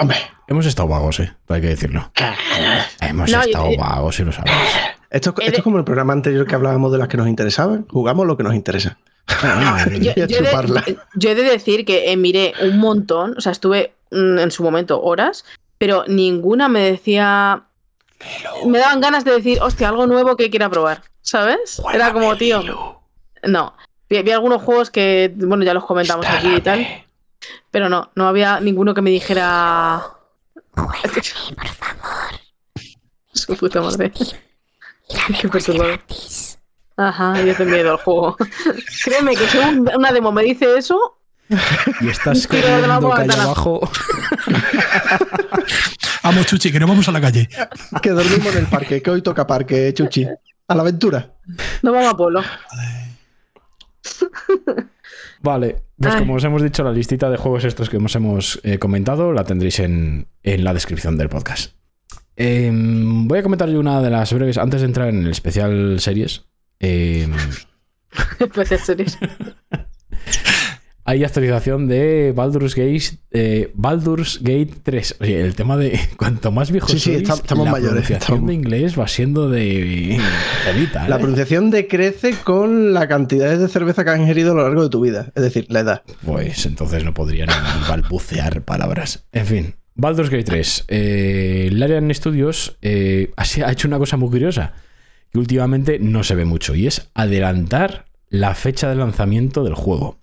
Hombre, 0.00 0.16
hemos 0.46 0.64
estado 0.66 0.86
vagos, 0.88 1.18
eh, 1.20 1.32
hay 1.48 1.60
que 1.60 1.66
decirlo. 1.68 2.12
Hemos 3.00 3.30
No, 3.32 3.40
estado 3.40 3.72
yo- 3.72 3.78
vagos, 3.78 4.20
y 4.20 4.24
lo 4.24 4.30
sabes. 4.30 4.52
esto, 5.10 5.30
He 5.38 5.42
esto 5.46 5.50
de- 5.50 5.56
es 5.56 5.62
como 5.64 5.78
el 5.78 5.84
programa 5.84 6.12
anterior 6.12 6.46
que 6.46 6.54
hablábamos 6.54 6.92
de 6.92 6.98
las 6.98 7.08
que 7.08 7.16
nos 7.16 7.26
interesaban. 7.26 7.84
Jugamos 7.88 8.24
lo 8.26 8.36
que 8.36 8.44
nos 8.44 8.54
interesa. 8.54 8.98
Yo, 9.28 9.36
Voy 9.42 9.52
a 9.52 9.86
yo 9.96 10.10
he 10.12 10.26
de, 10.26 10.28
chuparla. 10.46 10.84
yo 11.16 11.30
he 11.30 11.34
de 11.34 11.42
decir 11.42 11.84
que 11.84 12.12
eh, 12.12 12.16
miré 12.16 12.52
un 12.62 12.78
montón, 12.78 13.34
o 13.36 13.40
sea, 13.40 13.50
estuve 13.50 13.94
mm, 14.12 14.38
en 14.38 14.50
su 14.52 14.62
momento 14.62 15.02
horas, 15.02 15.44
pero 15.78 16.04
ninguna 16.06 16.68
me 16.68 16.80
decía. 16.80 17.64
Me 18.66 18.78
daban 18.78 19.00
ganas 19.00 19.24
de 19.24 19.32
decir, 19.32 19.58
hostia, 19.62 19.88
algo 19.88 20.06
nuevo 20.06 20.36
que 20.36 20.50
quiera 20.50 20.68
probar, 20.68 21.02
¿sabes? 21.22 21.80
Era 21.92 22.12
como, 22.12 22.36
tío. 22.36 23.00
No. 23.44 23.74
Vi, 24.08 24.22
vi 24.22 24.30
algunos 24.32 24.62
juegos 24.62 24.90
que, 24.90 25.32
bueno, 25.36 25.64
ya 25.64 25.74
los 25.74 25.84
comentamos 25.84 26.26
aquí 26.26 26.54
y 26.56 26.60
tal. 26.60 27.04
Pero 27.70 27.88
no, 27.88 28.10
no 28.14 28.26
había 28.26 28.58
ninguno 28.60 28.94
que 28.94 29.02
me 29.02 29.10
dijera. 29.10 30.02
por 30.74 30.94
favor. 30.94 32.40
Su 33.32 33.56
puta 33.56 33.80
madre. 33.80 34.12
Qué 35.40 35.48
perturbador. 35.48 36.00
Ajá, 36.96 37.40
yo 37.42 37.54
te 37.54 37.64
miedo 37.64 37.92
al 37.92 37.96
juego. 37.98 38.36
Créeme 39.04 39.36
que 39.36 39.46
si 39.46 39.58
un- 39.58 39.88
una 39.94 40.10
demo 40.10 40.32
me 40.32 40.42
dice 40.42 40.76
eso, 40.76 41.18
Y 42.00 42.08
estás 42.08 42.46
corriendo 42.46 43.10
calle 43.10 43.32
abajo. 43.40 43.88
Vamos, 46.28 46.44
Chuchi, 46.44 46.70
que 46.70 46.78
no 46.78 46.86
vamos 46.86 47.08
a 47.08 47.12
la 47.12 47.22
calle. 47.22 47.48
Que 48.02 48.10
dormimos 48.10 48.54
en 48.54 48.58
el 48.58 48.66
parque, 48.66 49.00
que 49.00 49.10
hoy 49.10 49.22
toca 49.22 49.46
parque, 49.46 49.94
Chuchi. 49.94 50.26
A 50.68 50.74
la 50.74 50.82
aventura. 50.82 51.32
no 51.82 51.90
vamos 51.90 52.12
a 52.12 52.16
pueblo. 52.18 52.42
Vale, 55.42 55.84
pues 55.96 56.12
Ay. 56.12 56.20
como 56.20 56.34
os 56.34 56.44
hemos 56.44 56.62
dicho, 56.62 56.84
la 56.84 56.92
listita 56.92 57.30
de 57.30 57.38
juegos 57.38 57.64
estos 57.64 57.88
que 57.88 57.96
hemos, 57.96 58.14
hemos 58.14 58.60
eh, 58.62 58.78
comentado 58.78 59.32
la 59.32 59.44
tendréis 59.44 59.78
en, 59.78 60.28
en 60.42 60.64
la 60.64 60.74
descripción 60.74 61.16
del 61.16 61.30
podcast. 61.30 61.72
Em, 62.36 63.26
voy 63.26 63.38
a 63.38 63.42
comentar 63.42 63.70
yo 63.70 63.80
una 63.80 64.02
de 64.02 64.10
las 64.10 64.30
breves, 64.34 64.58
antes 64.58 64.82
de 64.82 64.86
entrar 64.86 65.08
en 65.08 65.24
el 65.24 65.30
especial 65.30 65.98
series. 65.98 66.44
em, 66.78 67.32
Especial 68.38 68.80
series. 68.80 69.16
hay 71.08 71.24
actualización 71.24 71.88
de 71.88 72.32
Baldur's 72.36 72.74
Gate, 72.74 73.18
eh, 73.30 73.70
Baldur's 73.74 74.40
Gate 74.42 74.70
3. 74.82 75.16
Oye, 75.20 75.40
el 75.40 75.54
tema 75.54 75.78
de 75.78 75.98
cuanto 76.18 76.52
más 76.52 76.70
viejos 76.70 76.90
Sí, 76.90 76.98
sí, 76.98 77.12
sois, 77.24 77.30
estamos- 77.40 77.64
la 77.64 77.72
mayores, 77.72 77.88
pronunciación 77.92 78.18
estamos- 78.20 78.46
de 78.48 78.54
inglés 78.54 78.98
va 78.98 79.08
siendo 79.08 79.48
de 79.48 80.20
La 81.08 81.16
¿eh? 81.16 81.18
pronunciación 81.18 81.70
decrece 81.70 82.34
con 82.44 82.92
la 82.92 83.08
cantidad 83.08 83.58
de 83.58 83.68
cerveza 83.68 84.04
que 84.04 84.10
has 84.10 84.20
ingerido 84.20 84.52
a 84.52 84.54
lo 84.56 84.62
largo 84.64 84.82
de 84.82 84.90
tu 84.90 85.00
vida. 85.00 85.32
Es 85.34 85.42
decir, 85.42 85.64
la 85.70 85.80
edad. 85.80 86.02
Pues 86.26 86.66
entonces 86.66 87.02
no 87.04 87.14
podría 87.14 87.46
ni 87.46 87.52
balbucear 87.88 88.60
palabras. 88.62 89.24
En 89.32 89.46
fin, 89.46 89.74
Baldur's 89.94 90.28
Gate 90.28 90.44
3. 90.44 90.84
Eh, 90.88 91.70
Larian 91.72 92.12
Studios 92.14 92.76
eh, 92.82 93.32
ha 93.36 93.72
hecho 93.72 93.88
una 93.88 93.96
cosa 93.98 94.18
muy 94.18 94.28
curiosa 94.28 94.74
que 95.32 95.38
últimamente 95.38 95.98
no 96.00 96.22
se 96.22 96.34
ve 96.34 96.44
mucho 96.44 96.74
y 96.74 96.86
es 96.86 97.08
adelantar 97.14 98.04
la 98.28 98.54
fecha 98.54 98.90
de 98.90 98.96
lanzamiento 98.96 99.64
del 99.64 99.74
juego. 99.74 100.18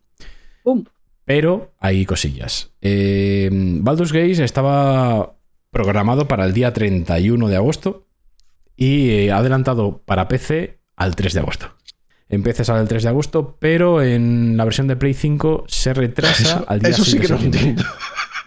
Pero 1.25 1.71
hay 1.79 2.05
cosillas. 2.05 2.71
Eh, 2.81 3.49
Baldur's 3.51 4.11
Gate 4.13 4.43
estaba 4.43 5.35
programado 5.71 6.27
para 6.27 6.45
el 6.45 6.53
día 6.53 6.71
31 6.73 7.47
de 7.49 7.55
agosto 7.55 8.05
y 8.75 9.09
eh, 9.11 9.31
ha 9.31 9.37
adelantado 9.37 10.01
para 10.05 10.27
PC 10.27 10.79
al 10.95 11.15
3 11.15 11.33
de 11.33 11.39
agosto. 11.39 11.71
En 12.29 12.43
PC 12.43 12.63
sale 12.65 12.81
el 12.81 12.87
3 12.87 13.03
de 13.03 13.09
agosto, 13.09 13.57
pero 13.59 14.01
en 14.01 14.57
la 14.57 14.63
versión 14.65 14.87
de 14.87 14.95
Play 14.95 15.13
5 15.13 15.65
se 15.67 15.93
retrasa 15.93 16.43
Eso, 16.43 16.65
al 16.67 16.79
día 16.79 16.89
eso 16.89 17.03
sí 17.05 17.11
6 17.11 17.21
de 17.21 17.27
que 17.27 17.33
no 17.33 17.39
septiembre. 17.39 17.69
entiendo. 17.71 17.91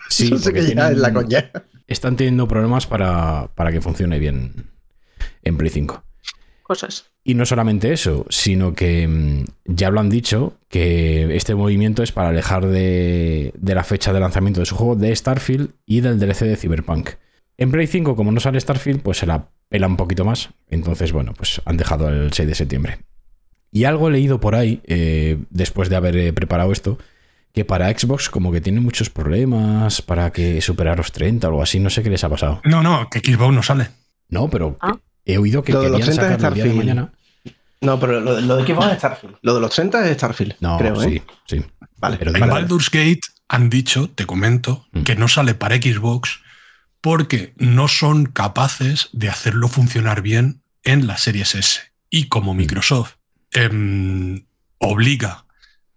Sí, 0.08 0.26
eso 0.26 0.38
sí 0.38 0.52
que 0.52 0.60
ya 0.60 0.66
tienen- 0.66 0.92
es 0.92 0.98
la 0.98 1.12
coña. 1.12 1.50
están 1.86 2.16
teniendo 2.16 2.48
problemas 2.48 2.86
para, 2.86 3.50
para 3.54 3.70
que 3.72 3.80
funcione 3.80 4.18
bien 4.18 4.70
en 5.42 5.56
Play 5.56 5.70
5. 5.70 6.02
Cosas. 6.68 7.06
Y 7.24 7.32
no 7.32 7.46
solamente 7.46 7.92
eso, 7.94 8.26
sino 8.28 8.74
que 8.74 9.08
mm, 9.08 9.44
ya 9.64 9.90
lo 9.90 10.00
han 10.00 10.10
dicho, 10.10 10.58
que 10.68 11.34
este 11.34 11.54
movimiento 11.54 12.02
es 12.02 12.12
para 12.12 12.28
alejar 12.28 12.66
de, 12.66 13.52
de 13.56 13.74
la 13.74 13.84
fecha 13.84 14.12
de 14.12 14.20
lanzamiento 14.20 14.60
de 14.60 14.66
su 14.66 14.76
juego 14.76 14.94
de 14.94 15.16
Starfield 15.16 15.70
y 15.86 16.02
del 16.02 16.20
DLC 16.20 16.40
de 16.40 16.56
Cyberpunk. 16.56 17.08
En 17.56 17.70
Play 17.70 17.86
5, 17.86 18.14
como 18.14 18.32
no 18.32 18.38
sale 18.38 18.60
Starfield, 18.60 19.00
pues 19.00 19.16
se 19.16 19.26
la 19.26 19.48
pela 19.70 19.86
un 19.86 19.96
poquito 19.96 20.26
más. 20.26 20.50
Entonces, 20.68 21.10
bueno, 21.12 21.32
pues 21.34 21.62
han 21.64 21.78
dejado 21.78 22.10
el 22.10 22.32
6 22.34 22.46
de 22.46 22.54
septiembre. 22.54 22.98
Y 23.72 23.84
algo 23.84 24.08
he 24.08 24.12
leído 24.12 24.38
por 24.38 24.54
ahí, 24.54 24.80
eh, 24.84 25.38
después 25.50 25.88
de 25.88 25.96
haber 25.96 26.16
eh, 26.18 26.32
preparado 26.34 26.70
esto, 26.70 26.98
que 27.54 27.64
para 27.64 27.90
Xbox 27.98 28.28
como 28.28 28.52
que 28.52 28.60
tiene 28.60 28.80
muchos 28.80 29.08
problemas 29.08 30.02
para 30.02 30.32
que 30.32 30.60
superar 30.60 30.98
los 30.98 31.12
30 31.12 31.46
o 31.46 31.50
algo 31.50 31.62
así, 31.62 31.80
no 31.80 31.88
sé 31.88 32.02
qué 32.02 32.10
les 32.10 32.24
ha 32.24 32.28
pasado. 32.28 32.60
No, 32.64 32.82
no, 32.82 33.08
que 33.10 33.20
Xbox 33.20 33.54
no 33.54 33.62
sale. 33.62 33.88
No, 34.28 34.50
pero 34.50 34.76
Ah. 34.80 34.98
He 35.28 35.38
oído 35.38 35.62
que 35.62 35.72
Lo 35.72 35.80
de 35.82 35.90
los 35.90 36.00
querían 36.00 36.16
30 36.16 36.34
es 36.34 36.40
Starfield. 36.40 36.76
mañana. 36.76 37.12
No, 37.80 38.00
pero 38.00 38.20
lo, 38.20 38.40
lo 38.40 38.56
de 38.56 38.64
Xbox 38.66 38.86
es 38.92 38.98
Starfield. 38.98 39.36
Lo 39.42 39.54
de 39.54 39.60
los 39.60 39.70
30 39.70 40.08
es 40.08 40.16
Starfield. 40.16 40.56
No, 40.60 40.78
creo, 40.78 41.00
sí, 41.00 41.16
¿eh? 41.16 41.22
sí. 41.46 41.64
Vale. 41.98 42.16
Pero 42.16 42.34
En. 42.34 42.48
Baldur's 42.48 42.90
Gate 42.90 43.20
han 43.48 43.70
dicho, 43.70 44.10
te 44.14 44.26
comento, 44.26 44.86
Mm. 44.92 45.02
que 45.04 45.14
no 45.16 45.28
sale 45.28 45.54
para 45.54 45.76
Xbox 45.76 46.40
porque 47.00 47.54
no 47.58 47.86
son 47.88 48.26
capaces 48.26 49.08
de 49.12 49.28
hacerlo 49.28 49.68
funcionar 49.68 50.22
bien 50.22 50.62
en 50.82 51.06
las 51.06 51.20
series 51.22 51.54
S. 51.54 51.80
Y 52.10 52.24
como 52.28 52.52
Microsoft 52.54 53.12
em, 53.52 54.44
obliga 54.78 55.44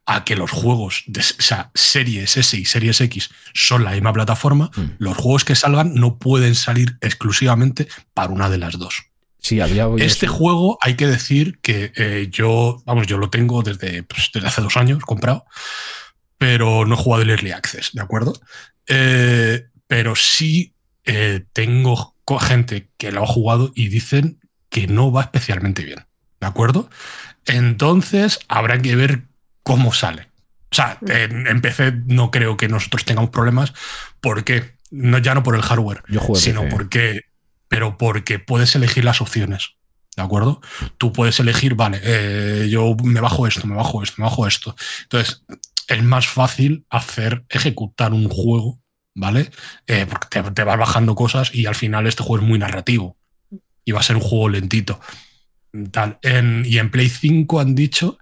a 0.05 0.23
que 0.23 0.35
los 0.35 0.51
juegos 0.51 1.03
de 1.07 1.21
o 1.21 1.23
sea, 1.23 1.71
series 1.73 2.35
S 2.37 2.57
y 2.57 2.65
series 2.65 3.01
X 3.01 3.29
son 3.53 3.83
la 3.83 3.91
misma 3.91 4.11
plataforma, 4.13 4.71
Mm. 4.75 4.81
los 4.99 5.17
juegos 5.17 5.45
que 5.45 5.55
salgan 5.55 5.93
no 5.95 6.17
pueden 6.17 6.55
salir 6.55 6.97
exclusivamente 7.01 7.87
para 8.13 8.31
una 8.33 8.49
de 8.49 8.57
las 8.57 8.77
dos. 8.77 8.95
Sí, 9.41 9.59
había 9.59 9.87
oído 9.87 10.05
Este 10.05 10.27
eso. 10.27 10.35
juego 10.35 10.77
hay 10.81 10.95
que 10.95 11.07
decir 11.07 11.59
que 11.61 11.91
eh, 11.95 12.27
yo, 12.31 12.81
vamos, 12.85 13.07
yo 13.07 13.17
lo 13.17 13.29
tengo 13.29 13.63
desde, 13.63 14.03
pues, 14.03 14.29
desde 14.33 14.47
hace 14.47 14.61
dos 14.61 14.77
años 14.77 14.99
comprado, 15.03 15.45
pero 16.37 16.85
no 16.85 16.95
he 16.95 16.97
jugado 16.97 17.23
el 17.23 17.29
Early 17.31 17.51
Access, 17.51 17.91
¿de 17.93 18.01
acuerdo? 18.01 18.33
Eh, 18.87 19.65
pero 19.87 20.15
sí 20.15 20.73
eh, 21.05 21.43
tengo 21.53 22.15
gente 22.39 22.89
que 22.97 23.11
lo 23.11 23.23
ha 23.23 23.27
jugado 23.27 23.71
y 23.75 23.89
dicen 23.89 24.39
que 24.69 24.87
no 24.87 25.11
va 25.11 25.23
especialmente 25.23 25.83
bien, 25.83 26.05
¿de 26.39 26.47
acuerdo? 26.47 26.89
Entonces 27.45 28.39
habrá 28.47 28.81
que 28.81 28.95
ver 28.95 29.23
cómo 29.63 29.93
sale. 29.93 30.29
O 30.71 30.75
sea, 30.75 30.97
en, 31.07 31.47
en 31.47 31.59
PC 31.61 31.91
no 32.05 32.31
creo 32.31 32.55
que 32.55 32.69
nosotros 32.69 33.03
tengamos 33.03 33.31
problemas 33.31 33.73
porque 34.21 34.75
no, 34.89 35.17
ya 35.17 35.33
no 35.35 35.43
por 35.43 35.55
el 35.55 35.61
hardware, 35.61 36.03
Yo 36.07 36.21
sino 36.35 36.61
PC. 36.61 36.73
porque, 36.75 37.21
pero 37.71 37.97
porque 37.97 38.37
puedes 38.37 38.75
elegir 38.75 39.05
las 39.05 39.21
opciones. 39.21 39.75
¿De 40.17 40.21
acuerdo? 40.21 40.59
Tú 40.97 41.13
puedes 41.13 41.39
elegir, 41.39 41.75
vale, 41.75 42.01
eh, 42.03 42.67
yo 42.69 42.97
me 43.01 43.21
bajo 43.21 43.47
esto, 43.47 43.65
me 43.65 43.75
bajo 43.77 44.03
esto, 44.03 44.15
me 44.17 44.25
bajo 44.25 44.45
esto. 44.45 44.75
Entonces, 45.03 45.45
es 45.87 46.03
más 46.03 46.27
fácil 46.27 46.85
hacer, 46.89 47.45
ejecutar 47.47 48.11
un 48.11 48.27
juego, 48.27 48.81
¿vale? 49.15 49.51
Eh, 49.87 50.05
porque 50.05 50.43
te, 50.51 50.63
vas 50.65 50.77
bajando 50.77 51.15
cosas 51.15 51.55
y 51.55 51.65
al 51.65 51.75
final 51.75 52.07
este 52.07 52.23
juego 52.23 52.43
es 52.43 52.49
muy 52.49 52.59
narrativo. 52.59 53.15
Y 53.85 53.93
va 53.93 54.01
a 54.01 54.03
ser 54.03 54.17
un 54.17 54.21
juego 54.21 54.49
lentito. 54.49 54.99
Tal. 55.91 56.19
En- 56.23 56.65
y 56.65 56.77
en 56.77 56.91
Play 56.91 57.07
5 57.07 57.61
han 57.61 57.73
dicho 57.73 58.17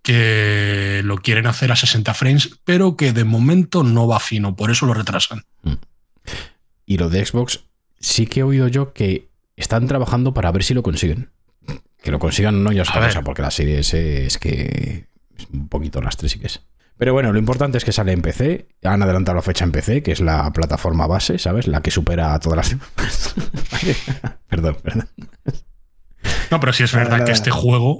que 0.00 1.02
lo 1.04 1.18
quieren 1.18 1.46
hacer 1.46 1.70
a 1.70 1.76
60 1.76 2.14
frames, 2.14 2.48
pero 2.64 2.96
que 2.96 3.12
de 3.12 3.24
momento 3.24 3.82
no 3.82 4.06
va 4.06 4.20
fino, 4.20 4.56
por 4.56 4.70
eso 4.70 4.86
lo 4.86 4.94
retrasan. 4.94 5.44
Y 6.86 6.96
lo 6.96 7.10
de 7.10 7.26
Xbox, 7.26 7.65
sí 7.98 8.26
que 8.26 8.40
he 8.40 8.42
oído 8.42 8.68
yo 8.68 8.92
que 8.92 9.30
están 9.56 9.86
trabajando 9.86 10.34
para 10.34 10.52
ver 10.52 10.64
si 10.64 10.74
lo 10.74 10.82
consiguen. 10.82 11.30
Que 12.02 12.10
lo 12.10 12.18
consigan 12.18 12.56
o 12.56 12.58
no, 12.58 12.72
ya 12.72 12.82
es 12.82 12.90
otra 12.90 13.06
cosa, 13.06 13.22
porque 13.22 13.42
la 13.42 13.50
serie 13.50 13.80
S 13.80 14.26
es 14.26 14.38
que 14.38 15.08
es 15.36 15.46
un 15.52 15.68
poquito 15.68 16.00
lastre, 16.00 16.28
sí 16.28 16.38
que 16.38 16.46
es. 16.46 16.62
Pero 16.98 17.12
bueno, 17.12 17.32
lo 17.32 17.38
importante 17.38 17.76
es 17.76 17.84
que 17.84 17.92
sale 17.92 18.12
en 18.12 18.22
PC. 18.22 18.68
Han 18.84 19.02
adelantado 19.02 19.36
la 19.36 19.42
fecha 19.42 19.64
en 19.64 19.72
PC, 19.72 20.02
que 20.02 20.12
es 20.12 20.20
la 20.20 20.50
plataforma 20.52 21.06
base, 21.06 21.38
¿sabes? 21.38 21.66
La 21.66 21.82
que 21.82 21.90
supera 21.90 22.32
a 22.32 22.40
todas 22.40 22.56
las 22.56 22.70
demás. 22.70 23.34
perdón, 24.48 24.76
perdón. 24.82 25.08
No, 26.50 26.60
pero 26.60 26.72
sí 26.72 26.84
es 26.84 26.92
verdad 26.92 27.24
que 27.24 27.32
este 27.32 27.50
juego, 27.50 27.98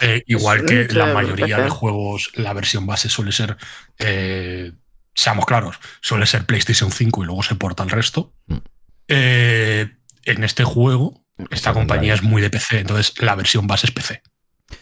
eh, 0.00 0.22
igual 0.26 0.64
que 0.64 0.86
la 0.88 1.12
mayoría 1.12 1.58
de 1.58 1.68
juegos, 1.68 2.30
la 2.34 2.52
versión 2.52 2.86
base 2.86 3.08
suele 3.08 3.32
ser, 3.32 3.56
eh, 3.98 4.72
seamos 5.14 5.44
claros, 5.44 5.78
suele 6.00 6.26
ser 6.26 6.46
PlayStation 6.46 6.90
5 6.90 7.22
y 7.22 7.26
luego 7.26 7.42
se 7.42 7.54
porta 7.56 7.82
el 7.82 7.90
resto. 7.90 8.32
Eh, 9.08 9.88
en 10.24 10.44
este 10.44 10.64
juego, 10.64 11.24
esta 11.50 11.72
compañía 11.72 12.14
es 12.14 12.22
muy 12.22 12.40
de 12.40 12.50
PC, 12.50 12.80
entonces 12.80 13.14
la 13.20 13.34
versión 13.34 13.66
base 13.66 13.86
es 13.86 13.92
PC. 13.92 14.22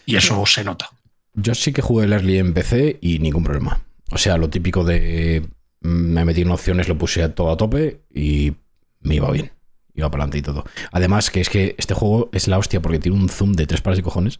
Y 0.05 0.15
eso 0.15 0.45
se 0.45 0.63
nota. 0.63 0.89
Yo 1.33 1.55
sí 1.55 1.73
que 1.73 1.81
jugué 1.81 2.05
el 2.05 2.13
Early 2.13 2.37
en 2.37 2.53
PC 2.53 2.99
y 3.01 3.19
ningún 3.19 3.43
problema. 3.43 3.81
O 4.11 4.17
sea, 4.17 4.37
lo 4.37 4.49
típico 4.49 4.83
de 4.83 5.47
mm, 5.81 5.87
me 5.87 6.25
metí 6.25 6.41
en 6.41 6.51
opciones, 6.51 6.87
lo 6.87 6.97
puse 6.97 7.23
a 7.23 7.33
todo 7.33 7.51
a 7.51 7.57
tope 7.57 8.01
y 8.13 8.53
me 9.01 9.15
iba 9.15 9.31
bien. 9.31 9.51
Iba 9.95 10.09
para 10.09 10.23
adelante 10.23 10.39
y 10.39 10.41
todo. 10.41 10.65
Además, 10.91 11.29
que 11.29 11.41
es 11.41 11.49
que 11.49 11.75
este 11.77 11.93
juego 11.93 12.29
es 12.33 12.47
la 12.47 12.57
hostia 12.57 12.81
porque 12.81 12.99
tiene 12.99 13.17
un 13.17 13.29
zoom 13.29 13.53
de 13.53 13.67
tres 13.67 13.81
pares 13.81 13.97
de 13.97 14.03
cojones 14.03 14.39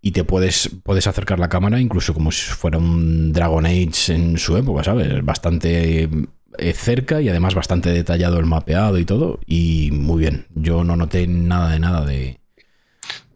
y 0.00 0.12
te 0.12 0.22
puedes, 0.22 0.70
puedes 0.84 1.06
acercar 1.06 1.40
la 1.40 1.48
cámara 1.48 1.80
incluso 1.80 2.14
como 2.14 2.30
si 2.30 2.50
fuera 2.52 2.78
un 2.78 3.32
Dragon 3.32 3.66
Age 3.66 4.14
en 4.14 4.38
su 4.38 4.56
época, 4.56 4.84
¿sabes? 4.84 5.24
Bastante 5.24 6.08
cerca 6.74 7.20
y 7.20 7.28
además 7.28 7.54
bastante 7.54 7.90
detallado 7.90 8.38
el 8.38 8.46
mapeado 8.46 8.98
y 8.98 9.04
todo. 9.04 9.40
Y 9.46 9.90
muy 9.92 10.20
bien. 10.20 10.46
Yo 10.54 10.84
no 10.84 10.96
noté 10.96 11.26
nada 11.26 11.70
de 11.70 11.78
nada 11.78 12.04
de, 12.04 12.40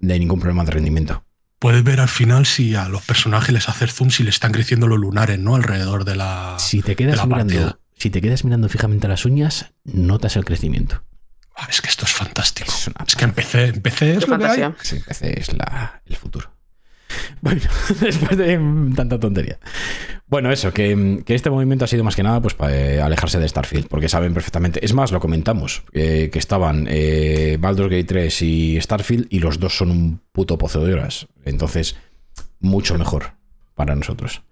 de 0.00 0.18
ningún 0.18 0.40
problema 0.40 0.64
de 0.64 0.72
rendimiento. 0.72 1.24
Puedes 1.58 1.84
ver 1.84 2.00
al 2.00 2.08
final 2.08 2.44
si 2.46 2.74
a 2.74 2.88
los 2.88 3.02
personajes 3.02 3.52
les 3.54 3.68
haces 3.68 3.94
zoom, 3.94 4.10
si 4.10 4.24
le 4.24 4.30
están 4.30 4.50
creciendo 4.52 4.88
los 4.88 4.98
lunares, 4.98 5.38
¿no? 5.38 5.54
Alrededor 5.54 6.04
de 6.04 6.16
la. 6.16 6.56
Si 6.58 6.82
te 6.82 6.96
quedas 6.96 7.18
la 7.18 7.26
mirando, 7.26 7.54
partida. 7.54 7.78
si 7.96 8.10
te 8.10 8.20
quedas 8.20 8.44
mirando 8.44 8.68
fijamente 8.68 9.06
a 9.06 9.10
las 9.10 9.24
uñas, 9.24 9.72
notas 9.84 10.34
el 10.36 10.44
crecimiento. 10.44 11.04
Ah, 11.56 11.68
Es 11.70 11.80
que 11.80 11.88
esto 11.88 12.04
es 12.04 12.10
fantástico. 12.12 12.68
Es 12.72 12.88
una 12.88 13.04
Es 13.06 13.14
que 13.14 13.24
empecé, 13.24 13.64
empecé 13.66 14.14
es 14.16 14.26
lo 14.26 14.38
que 14.38 14.46
hay. 14.46 14.72
Sí, 14.82 15.00
PC 15.06 15.38
es 15.40 15.52
la, 15.52 16.02
el 16.06 16.16
futuro. 16.16 16.50
Bueno, 17.40 17.60
después 18.00 18.36
de 18.36 18.58
tanta 18.94 19.18
tontería. 19.18 19.58
Bueno, 20.28 20.50
eso, 20.52 20.72
que, 20.72 21.22
que 21.26 21.34
este 21.34 21.50
movimiento 21.50 21.84
ha 21.84 21.88
sido 21.88 22.04
más 22.04 22.16
que 22.16 22.22
nada 22.22 22.40
pues 22.40 22.54
para 22.54 22.74
eh, 22.74 23.00
alejarse 23.02 23.38
de 23.38 23.48
Starfield, 23.48 23.88
porque 23.88 24.08
saben 24.08 24.32
perfectamente. 24.32 24.84
Es 24.84 24.94
más, 24.94 25.12
lo 25.12 25.20
comentamos, 25.20 25.82
eh, 25.92 26.30
que 26.32 26.38
estaban 26.38 26.86
eh, 26.88 27.58
Baldur's 27.60 27.90
Gate 27.90 28.04
3 28.04 28.42
y 28.42 28.80
Starfield, 28.80 29.26
y 29.28 29.40
los 29.40 29.58
dos 29.58 29.76
son 29.76 29.90
un 29.90 30.20
puto 30.32 30.56
pozo 30.56 30.84
de 30.84 30.94
horas. 30.94 31.26
Entonces, 31.44 31.96
mucho 32.60 32.96
mejor 32.96 33.32
para 33.74 33.94
nosotros. 33.94 34.42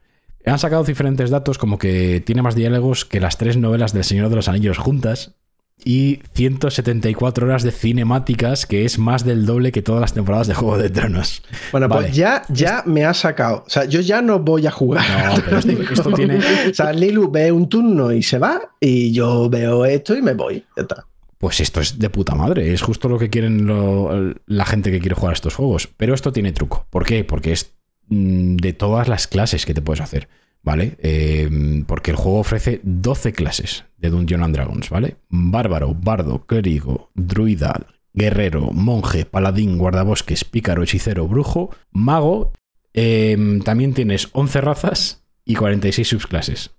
Han 0.44 0.58
sacado 0.58 0.84
diferentes 0.84 1.30
datos, 1.30 1.58
como 1.58 1.78
que 1.78 2.20
tiene 2.20 2.42
más 2.42 2.54
diálogos 2.54 3.04
que 3.04 3.20
las 3.20 3.36
tres 3.38 3.56
novelas 3.56 3.92
del 3.92 4.04
Señor 4.04 4.30
de 4.30 4.36
los 4.36 4.48
Anillos 4.48 4.78
juntas. 4.78 5.34
Y 5.84 6.20
174 6.34 7.46
horas 7.46 7.62
de 7.62 7.70
cinemáticas, 7.72 8.66
que 8.66 8.84
es 8.84 8.98
más 8.98 9.24
del 9.24 9.46
doble 9.46 9.72
que 9.72 9.82
todas 9.82 10.00
las 10.00 10.12
temporadas 10.12 10.46
de 10.46 10.54
Juego 10.54 10.76
de 10.78 10.90
Tronos. 10.90 11.42
Bueno, 11.72 11.88
Vale. 11.88 12.06
pues 12.08 12.16
ya, 12.16 12.42
ya 12.48 12.82
me 12.86 13.04
ha 13.04 13.14
sacado. 13.14 13.64
O 13.66 13.70
sea, 13.70 13.84
yo 13.86 14.00
ya 14.00 14.20
no 14.22 14.38
voy 14.38 14.66
a 14.66 14.70
jugar. 14.70 15.04
No, 15.36 15.42
pero 15.44 15.58
esto, 15.58 15.72
esto 15.92 16.12
tiene. 16.12 16.38
O 16.70 16.74
sea, 16.74 16.92
Lilu 16.92 17.30
ve 17.30 17.50
un 17.50 17.68
turno 17.68 18.12
y 18.12 18.22
se 18.22 18.38
va, 18.38 18.60
y 18.80 19.12
yo 19.12 19.48
veo 19.48 19.84
esto 19.84 20.14
y 20.16 20.22
me 20.22 20.34
voy. 20.34 20.64
Ya 20.76 20.82
está. 20.82 21.06
Pues 21.38 21.60
esto 21.60 21.80
es 21.80 21.98
de 21.98 22.10
puta 22.10 22.34
madre. 22.34 22.72
Es 22.74 22.82
justo 22.82 23.08
lo 23.08 23.18
que 23.18 23.30
quieren 23.30 23.66
lo- 23.66 24.34
la 24.46 24.66
gente 24.66 24.90
que 24.90 25.00
quiere 25.00 25.14
jugar 25.14 25.30
a 25.30 25.34
estos 25.34 25.54
juegos. 25.54 25.88
Pero 25.96 26.12
esto 26.14 26.32
tiene 26.32 26.52
truco. 26.52 26.86
¿Por 26.90 27.06
qué? 27.06 27.24
Porque 27.24 27.52
es 27.52 27.72
mm, 28.08 28.56
de 28.56 28.72
todas 28.74 29.08
las 29.08 29.26
clases 29.26 29.64
que 29.64 29.72
te 29.72 29.80
puedes 29.80 30.02
hacer. 30.02 30.28
¿Vale? 30.62 30.98
Eh, 30.98 31.84
porque 31.86 32.10
el 32.10 32.18
juego 32.18 32.40
ofrece 32.40 32.80
12 32.82 33.32
clases 33.32 33.84
de 33.96 34.10
Dungeon 34.10 34.42
and 34.42 34.54
Dragons, 34.54 34.90
¿vale? 34.90 35.16
Bárbaro, 35.30 35.94
bardo, 35.94 36.44
clérigo, 36.46 37.10
druida, 37.14 37.86
guerrero, 38.12 38.70
monje, 38.72 39.24
paladín, 39.24 39.78
guardabosques, 39.78 40.44
pícaro, 40.44 40.82
hechicero, 40.82 41.26
brujo, 41.26 41.70
mago. 41.90 42.52
Eh, 42.92 43.60
también 43.64 43.94
tienes 43.94 44.28
11 44.32 44.60
razas 44.60 45.24
y 45.44 45.54
46 45.54 46.08
subclases. 46.08 46.70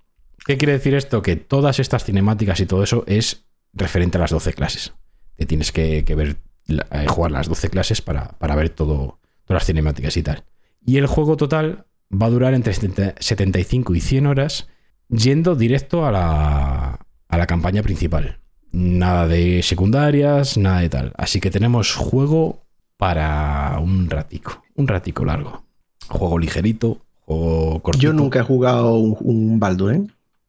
¿Qué 0.45 0.57
quiere 0.57 0.73
decir 0.73 0.95
esto? 0.95 1.21
Que 1.21 1.35
todas 1.35 1.79
estas 1.79 2.03
cinemáticas 2.03 2.59
y 2.59 2.65
todo 2.65 2.83
eso 2.83 3.03
es 3.07 3.45
referente 3.73 4.17
a 4.17 4.21
las 4.21 4.31
12 4.31 4.53
clases. 4.53 4.93
Te 5.37 5.45
tienes 5.45 5.71
que, 5.71 6.03
ver, 6.15 6.37
eh, 6.67 7.05
jugar 7.07 7.31
las 7.31 7.47
12 7.47 7.69
clases 7.69 8.01
para, 8.01 8.29
para 8.39 8.55
ver 8.55 8.69
todo, 8.69 9.19
todas 9.45 9.61
las 9.61 9.65
cinemáticas 9.65 10.17
y 10.17 10.23
tal. 10.23 10.43
Y 10.83 10.97
el 10.97 11.07
juego 11.07 11.37
total 11.37 11.85
va 12.11 12.27
a 12.27 12.29
durar 12.29 12.53
entre 12.53 12.73
70 12.73 13.15
75 13.19 13.95
y 13.95 14.01
100 14.01 14.27
horas, 14.27 14.67
yendo 15.09 15.55
directo 15.55 16.05
a 16.05 16.11
la, 16.11 16.99
a 17.27 17.37
la 17.37 17.47
campaña 17.47 17.83
principal. 17.83 18.39
Nada 18.71 19.27
de 19.27 19.63
secundarias, 19.63 20.57
nada 20.57 20.79
de 20.79 20.89
tal. 20.89 21.13
Así 21.17 21.39
que 21.39 21.51
tenemos 21.51 21.95
juego 21.95 22.63
para 22.97 23.77
un 23.81 24.09
ratico, 24.09 24.63
un 24.75 24.87
ratico 24.87 25.25
largo. 25.25 25.63
Juego 26.07 26.39
ligerito, 26.39 26.99
juego 27.25 27.81
cortito. 27.81 28.03
Yo 28.03 28.13
nunca 28.13 28.39
he 28.39 28.43
jugado 28.43 28.95
un, 28.95 29.17
un 29.21 29.59
Baldur, 29.59 29.93
¿eh? 29.93 30.01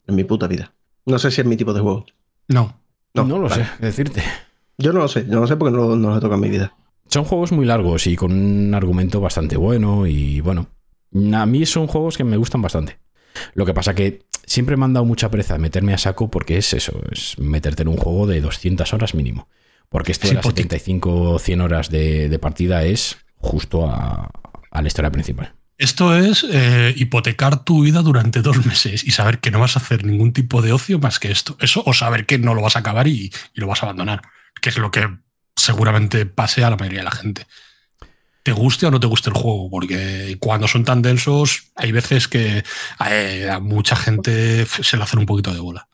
En 0.06 0.14
mi 0.14 0.24
puta 0.24 0.46
vida. 0.46 0.72
No 1.06 1.18
sé 1.18 1.30
si 1.30 1.40
es 1.40 1.46
mi 1.46 1.56
tipo 1.56 1.72
de 1.72 1.80
juego. 1.80 2.06
No. 2.48 2.74
No, 3.14 3.24
lo 3.24 3.48
vale. 3.48 3.64
sé, 3.64 3.70
qué 3.78 3.86
decirte. 3.86 4.22
Yo 4.78 4.92
no 4.92 5.00
lo 5.00 5.08
sé, 5.08 5.24
yo 5.26 5.34
no 5.34 5.40
lo 5.42 5.46
sé 5.46 5.56
porque 5.56 5.76
no, 5.76 5.96
no 5.96 6.14
lo 6.14 6.20
toca 6.20 6.34
en 6.36 6.40
mi 6.40 6.48
vida. 6.48 6.72
Son 7.08 7.24
juegos 7.24 7.52
muy 7.52 7.66
largos 7.66 8.06
y 8.06 8.16
con 8.16 8.32
un 8.32 8.74
argumento 8.74 9.20
bastante 9.20 9.56
bueno 9.56 10.06
y 10.06 10.40
bueno, 10.40 10.66
a 11.34 11.46
mí 11.46 11.66
son 11.66 11.86
juegos 11.86 12.16
que 12.16 12.24
me 12.24 12.36
gustan 12.36 12.62
bastante. 12.62 12.98
Lo 13.54 13.64
que 13.66 13.74
pasa 13.74 13.94
que 13.94 14.24
siempre 14.46 14.76
me 14.76 14.84
han 14.84 14.92
dado 14.92 15.06
mucha 15.06 15.30
pereza 15.30 15.56
meterme 15.58 15.94
a 15.94 15.98
saco 15.98 16.30
porque 16.30 16.58
es 16.58 16.72
eso, 16.74 17.00
es 17.10 17.38
meterte 17.38 17.82
en 17.82 17.88
un 17.88 17.96
juego 17.96 18.26
de 18.26 18.40
200 18.40 18.92
horas 18.92 19.14
mínimo. 19.14 19.48
Porque 19.88 20.12
esto 20.12 20.28
de 20.28 20.34
las 20.34 20.42
porque- 20.42 20.62
75 20.62 21.38
100 21.38 21.60
horas 21.60 21.90
de, 21.90 22.28
de 22.28 22.38
partida 22.38 22.84
es 22.84 23.18
justo 23.36 23.86
a, 23.90 24.30
a 24.70 24.82
la 24.82 24.88
historia 24.88 25.10
principal. 25.10 25.54
Esto 25.78 26.16
es 26.16 26.46
eh, 26.48 26.94
hipotecar 26.96 27.64
tu 27.64 27.82
vida 27.82 28.02
durante 28.02 28.40
dos 28.40 28.64
meses 28.66 29.02
y 29.04 29.10
saber 29.10 29.40
que 29.40 29.50
no 29.50 29.58
vas 29.58 29.76
a 29.76 29.80
hacer 29.80 30.04
ningún 30.04 30.32
tipo 30.32 30.62
de 30.62 30.72
ocio 30.72 30.98
más 30.98 31.18
que 31.18 31.32
esto. 31.32 31.56
Eso 31.60 31.82
o 31.84 31.92
saber 31.92 32.24
que 32.24 32.38
no 32.38 32.54
lo 32.54 32.62
vas 32.62 32.76
a 32.76 32.80
acabar 32.80 33.08
y, 33.08 33.32
y 33.54 33.60
lo 33.60 33.66
vas 33.66 33.82
a 33.82 33.86
abandonar, 33.86 34.22
que 34.60 34.68
es 34.68 34.78
lo 34.78 34.90
que 34.90 35.08
seguramente 35.56 36.24
pase 36.26 36.64
a 36.64 36.70
la 36.70 36.76
mayoría 36.76 37.00
de 37.00 37.04
la 37.04 37.10
gente. 37.10 37.46
Te 38.42 38.52
guste 38.52 38.86
o 38.86 38.90
no 38.90 38.98
te 38.98 39.06
guste 39.06 39.30
el 39.30 39.34
juego, 39.36 39.70
porque 39.70 40.36
cuando 40.40 40.66
son 40.66 40.84
tan 40.84 41.00
densos 41.02 41.70
hay 41.76 41.92
veces 41.92 42.26
que 42.26 42.64
eh, 43.08 43.48
a 43.50 43.60
mucha 43.60 43.94
gente 43.96 44.66
se 44.66 44.96
le 44.96 45.02
hacen 45.02 45.20
un 45.20 45.26
poquito 45.26 45.52
de 45.54 45.60
bola. 45.60 45.88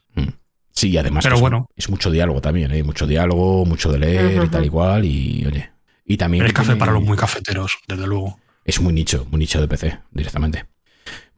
Sí, 0.72 0.90
y 0.90 0.96
además 0.96 1.24
Pero 1.24 1.34
es, 1.34 1.40
bueno. 1.40 1.68
es 1.74 1.88
mucho 1.90 2.08
diálogo 2.08 2.40
también, 2.40 2.70
¿eh? 2.70 2.84
mucho 2.84 3.04
diálogo, 3.04 3.64
mucho 3.64 3.90
de 3.90 3.98
leer 3.98 4.44
y 4.44 4.48
tal 4.48 4.64
y 4.64 4.68
cual 4.68 5.04
y 5.04 5.44
oye. 5.44 5.70
Y 6.06 6.16
también 6.16 6.44
El 6.44 6.52
café 6.52 6.66
tiene- 6.68 6.78
para 6.78 6.92
los 6.92 7.02
muy 7.02 7.16
cafeteros, 7.18 7.72
desde 7.88 8.06
luego. 8.06 8.38
Es 8.64 8.80
muy 8.80 8.92
nicho, 8.92 9.26
muy 9.30 9.40
nicho 9.40 9.60
de 9.60 9.66
PC 9.66 9.98
directamente. 10.12 10.66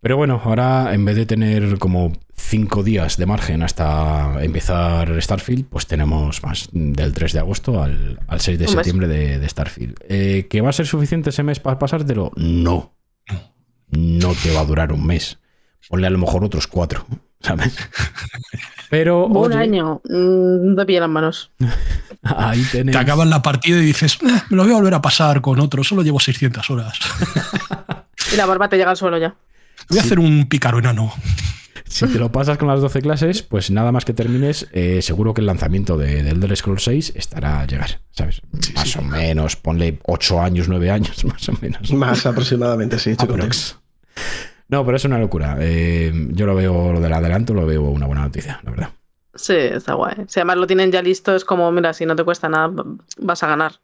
Pero 0.03 0.17
bueno, 0.17 0.41
ahora 0.43 0.95
en 0.95 1.05
vez 1.05 1.17
de 1.17 1.27
tener 1.27 1.79
como 1.79 2.13
cinco 2.35 2.83
días 2.83 3.19
de 3.19 3.27
margen 3.27 3.63
hasta 3.63 4.43
empezar 4.43 5.21
Starfield, 5.21 5.67
pues 5.67 5.87
tenemos 5.87 6.43
más 6.43 6.69
del 6.73 7.13
3 7.13 7.35
de 7.35 7.39
agosto 7.39 7.83
al, 7.83 8.19
al 8.27 8.41
6 8.41 8.59
de 8.59 8.69
septiembre 8.69 9.09
de, 9.09 9.39
de 9.39 9.49
Starfield. 9.49 9.97
Eh, 10.09 10.47
¿Que 10.49 10.63
va 10.63 10.71
a 10.71 10.73
ser 10.73 10.87
suficiente 10.87 11.31
ese 11.31 11.43
mes 11.43 11.61
para 11.61 11.79
pasártelo? 11.79 12.33
No. 12.37 12.95
No 13.91 14.33
te 14.43 14.53
va 14.55 14.61
a 14.61 14.65
durar 14.65 14.93
un 14.93 15.05
mes. 15.07 15.39
Ponle 15.89 16.07
a 16.07 16.11
lo 16.11 16.19
mejor 16.19 16.45
otros 16.45 16.67
cuatro, 16.67 17.07
¿sabes? 17.41 17.77
Pero 18.89 19.27
Un 19.27 19.53
oye, 19.53 19.57
año 19.57 20.01
mm, 20.09 20.77
de 20.77 20.87
pie 20.87 20.97
en 20.97 21.03
las 21.03 21.11
manos. 21.11 21.51
ahí 22.23 22.63
tenéis. 22.73 22.97
Te 22.97 23.03
acabas 23.03 23.29
la 23.29 23.43
partida 23.43 23.79
y 23.79 23.85
dices, 23.85 24.19
"Eh, 24.23 24.43
me 24.51 24.57
lo 24.57 24.63
voy 24.65 24.73
a 24.73 24.77
volver 24.77 24.95
a 24.95 25.03
pasar 25.03 25.41
con 25.41 25.61
otro, 25.61 25.85
solo 25.85 26.03
llevo 26.03 26.21
600 26.21 26.71
horas. 26.71 26.99
Y 28.33 28.37
la 28.37 28.47
barba 28.47 28.69
te 28.69 28.77
llega 28.77 28.91
al 28.91 28.97
suelo 28.97 29.19
ya. 29.19 29.35
Voy 29.89 29.99
a 29.99 30.03
hacer 30.03 30.19
un 30.19 30.49
pícaro 30.49 30.79
enano. 30.79 31.13
Si 31.87 32.07
te 32.07 32.21
lo 32.21 32.31
pasas 32.31 32.57
con 32.57 32.69
las 32.69 32.81
12 32.81 33.03
clases, 33.03 33.43
pues 33.43 33.71
nada 33.73 33.91
más 33.91 34.05
que 34.05 34.13
termines, 34.13 34.69
eh, 34.73 35.03
seguro 35.03 35.35
que 35.35 35.41
el 35.41 35.47
lanzamiento 35.47 35.97
de, 35.97 36.23
del 36.23 36.29
Elder 36.37 36.57
Scrolls 36.57 36.85
6 36.85 37.15
estará 37.17 37.61
a 37.61 37.67
llegar, 37.67 38.01
¿sabes? 38.13 38.43
Sí, 38.61 38.73
más 38.75 38.89
sí. 38.89 38.99
o 39.01 39.03
menos, 39.03 39.57
ponle 39.57 39.99
8 40.05 40.41
años, 40.41 40.69
9 40.69 40.89
años, 40.91 41.25
más 41.25 41.49
o 41.49 41.53
menos. 41.61 41.91
Más 41.93 42.25
aproximadamente, 42.27 42.99
sí. 43.01 43.17
No, 44.69 44.85
pero 44.85 44.97
es 44.97 45.05
una 45.05 45.19
locura. 45.19 45.57
Eh, 45.59 46.13
yo 46.31 46.47
lo 46.47 46.55
veo, 46.55 46.93
lo 46.93 47.01
del 47.01 47.13
adelanto, 47.13 47.55
lo 47.55 47.67
veo 47.67 47.83
una 47.83 48.07
buena 48.07 48.23
noticia, 48.23 48.61
la 48.63 48.71
verdad. 48.71 48.91
Sí, 49.35 49.55
está 49.57 49.95
guay. 49.95 50.15
Si 50.29 50.39
además 50.39 50.59
lo 50.59 50.67
tienen 50.69 50.93
ya 50.93 51.03
listo, 51.03 51.35
es 51.35 51.45
como, 51.45 51.71
mira, 51.73 51.93
si 51.93 52.07
no 52.07 52.15
te 52.15 52.23
cuesta 52.23 52.49
nada, 52.49 52.73
vas 53.19 53.43
a 53.43 53.49
ganar. 53.49 53.81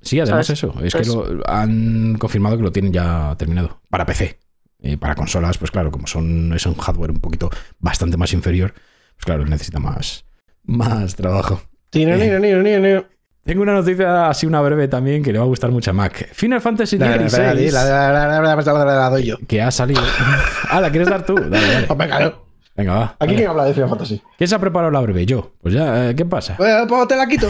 Sí, 0.00 0.20
además 0.20 0.46
¿Sabes? 0.46 0.62
eso, 0.62 0.74
es 0.82 0.94
que 0.94 1.04
lo- 1.06 1.42
han 1.50 2.16
confirmado 2.18 2.56
que 2.56 2.62
lo 2.62 2.70
tienen 2.70 2.92
ya 2.92 3.34
terminado. 3.36 3.80
Para 3.90 4.06
PC. 4.06 4.38
Eh, 4.80 4.96
para 4.96 5.16
consolas, 5.16 5.58
pues 5.58 5.70
claro, 5.70 5.90
como 5.90 6.06
son, 6.06 6.52
es 6.54 6.64
un 6.64 6.74
hardware 6.74 7.10
un 7.10 7.18
poquito 7.20 7.50
bastante 7.80 8.16
más 8.16 8.32
inferior, 8.32 8.72
pues 8.72 9.24
claro, 9.24 9.44
necesita 9.44 9.80
más, 9.80 10.24
más 10.62 11.16
trabajo. 11.16 11.60
Eh, 11.92 13.04
Tengo 13.44 13.62
una 13.62 13.72
noticia 13.72 14.28
así, 14.28 14.46
una 14.46 14.60
breve 14.60 14.88
también, 14.88 15.22
que 15.22 15.32
le 15.32 15.38
va 15.38 15.44
a 15.44 15.48
gustar 15.48 15.70
mucho 15.70 15.90
a 15.90 15.94
Mac. 15.94 16.28
Final 16.32 16.60
Fantasy 16.60 16.96
XVI. 16.96 17.70
La, 17.72 19.10
doy 19.10 19.24
yo. 19.24 19.36
Que 19.48 19.62
ha 19.62 19.70
salido. 19.70 20.02
ah, 20.68 20.80
la 20.80 20.90
quieres 20.90 21.08
dar 21.08 21.24
tú. 21.24 21.34
Dale, 21.34 21.48
dale. 21.48 21.86
Pues 21.86 21.98
venga, 21.98 22.34
venga, 22.76 22.94
va. 22.94 23.04
Aquí 23.04 23.16
vale. 23.20 23.36
quién 23.36 23.48
habla 23.48 23.64
de 23.64 23.74
Final 23.74 23.88
Fantasy. 23.88 24.22
¿Quién 24.36 24.48
se 24.48 24.54
ha 24.54 24.58
preparado 24.58 24.92
la 24.92 25.00
breve? 25.00 25.24
Yo. 25.24 25.54
Pues 25.62 25.74
ya, 25.74 26.10
eh, 26.10 26.14
¿qué 26.14 26.26
pasa? 26.26 26.56
Pues, 26.56 26.70
eh, 26.70 26.84
pues, 26.86 27.08
te 27.08 27.16
la 27.16 27.26
quito. 27.26 27.48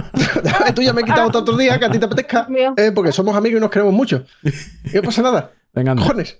tú 0.74 0.82
ya 0.82 0.92
me 0.92 1.00
he 1.00 1.04
quitado 1.04 1.30
tantos 1.30 1.58
días 1.58 1.78
que 1.78 1.86
a 1.86 1.90
ti 1.90 1.98
te 1.98 2.04
apetezca. 2.04 2.46
porque 2.94 3.10
somos 3.10 3.34
amigos 3.34 3.58
y 3.58 3.60
nos 3.62 3.70
queremos 3.70 3.94
mucho. 3.94 4.24
Y 4.44 4.94
no 4.96 5.02
pasa 5.02 5.22
nada. 5.22 5.50
Venga. 5.72 5.96
Cojones. 5.96 6.38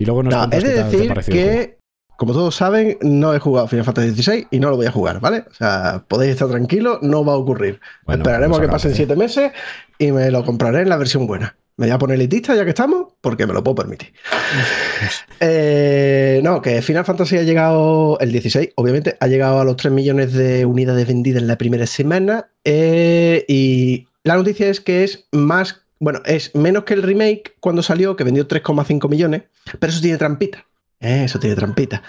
Y 0.00 0.06
luego 0.06 0.22
nos 0.22 0.34
No, 0.34 0.44
es 0.50 0.64
de 0.64 0.70
te 0.70 0.84
decir 0.84 1.12
que, 1.30 1.78
como 2.16 2.32
todos 2.32 2.54
saben, 2.56 2.96
no 3.02 3.34
he 3.34 3.38
jugado 3.38 3.68
Final 3.68 3.84
Fantasy 3.84 4.22
XVI 4.22 4.48
y 4.50 4.58
no 4.58 4.70
lo 4.70 4.76
voy 4.76 4.86
a 4.86 4.90
jugar, 4.90 5.20
¿vale? 5.20 5.44
O 5.50 5.54
sea, 5.54 6.04
podéis 6.08 6.32
estar 6.32 6.48
tranquilos, 6.48 7.00
no 7.02 7.22
va 7.22 7.34
a 7.34 7.36
ocurrir. 7.36 7.80
Bueno, 8.06 8.22
Esperaremos 8.22 8.56
a 8.56 8.60
pues 8.60 8.68
que 8.68 8.72
pasen 8.72 8.94
siete 8.94 9.14
meses 9.14 9.52
y 9.98 10.10
me 10.10 10.30
lo 10.30 10.42
compraré 10.42 10.80
en 10.80 10.88
la 10.88 10.96
versión 10.96 11.26
buena. 11.26 11.54
Me 11.76 11.86
voy 11.86 11.94
a 11.94 11.98
poner 11.98 12.16
elitista 12.16 12.54
ya 12.54 12.64
que 12.64 12.70
estamos, 12.70 13.12
porque 13.20 13.46
me 13.46 13.52
lo 13.52 13.62
puedo 13.62 13.76
permitir. 13.76 14.12
Eh, 15.42 16.42
no, 16.44 16.60
que 16.60 16.82
Final 16.82 17.06
Fantasy 17.06 17.38
ha 17.38 17.42
llegado, 17.42 18.18
el 18.20 18.30
16, 18.30 18.72
obviamente, 18.76 19.16
ha 19.20 19.26
llegado 19.26 19.58
a 19.58 19.64
los 19.64 19.76
3 19.76 19.90
millones 19.90 20.34
de 20.34 20.66
unidades 20.66 21.06
vendidas 21.06 21.40
en 21.40 21.48
la 21.48 21.56
primera 21.56 21.86
semana. 21.86 22.50
eh, 22.64 23.46
y 23.48 24.06
la 24.22 24.36
noticia 24.36 24.68
es 24.68 24.80
que 24.80 25.02
es 25.02 25.26
más, 25.32 25.79
bueno, 26.00 26.20
es 26.24 26.54
menos 26.54 26.84
que 26.84 26.94
el 26.94 27.02
remake 27.02 27.56
cuando 27.60 27.82
salió, 27.82 28.16
que 28.16 28.24
vendió 28.24 28.48
3,5 28.48 29.08
millones, 29.08 29.42
pero 29.78 29.92
eso 29.92 30.00
tiene 30.00 30.16
trampita. 30.18 30.66
Eso 30.98 31.38
tiene 31.38 31.56
trampita. 31.56 32.02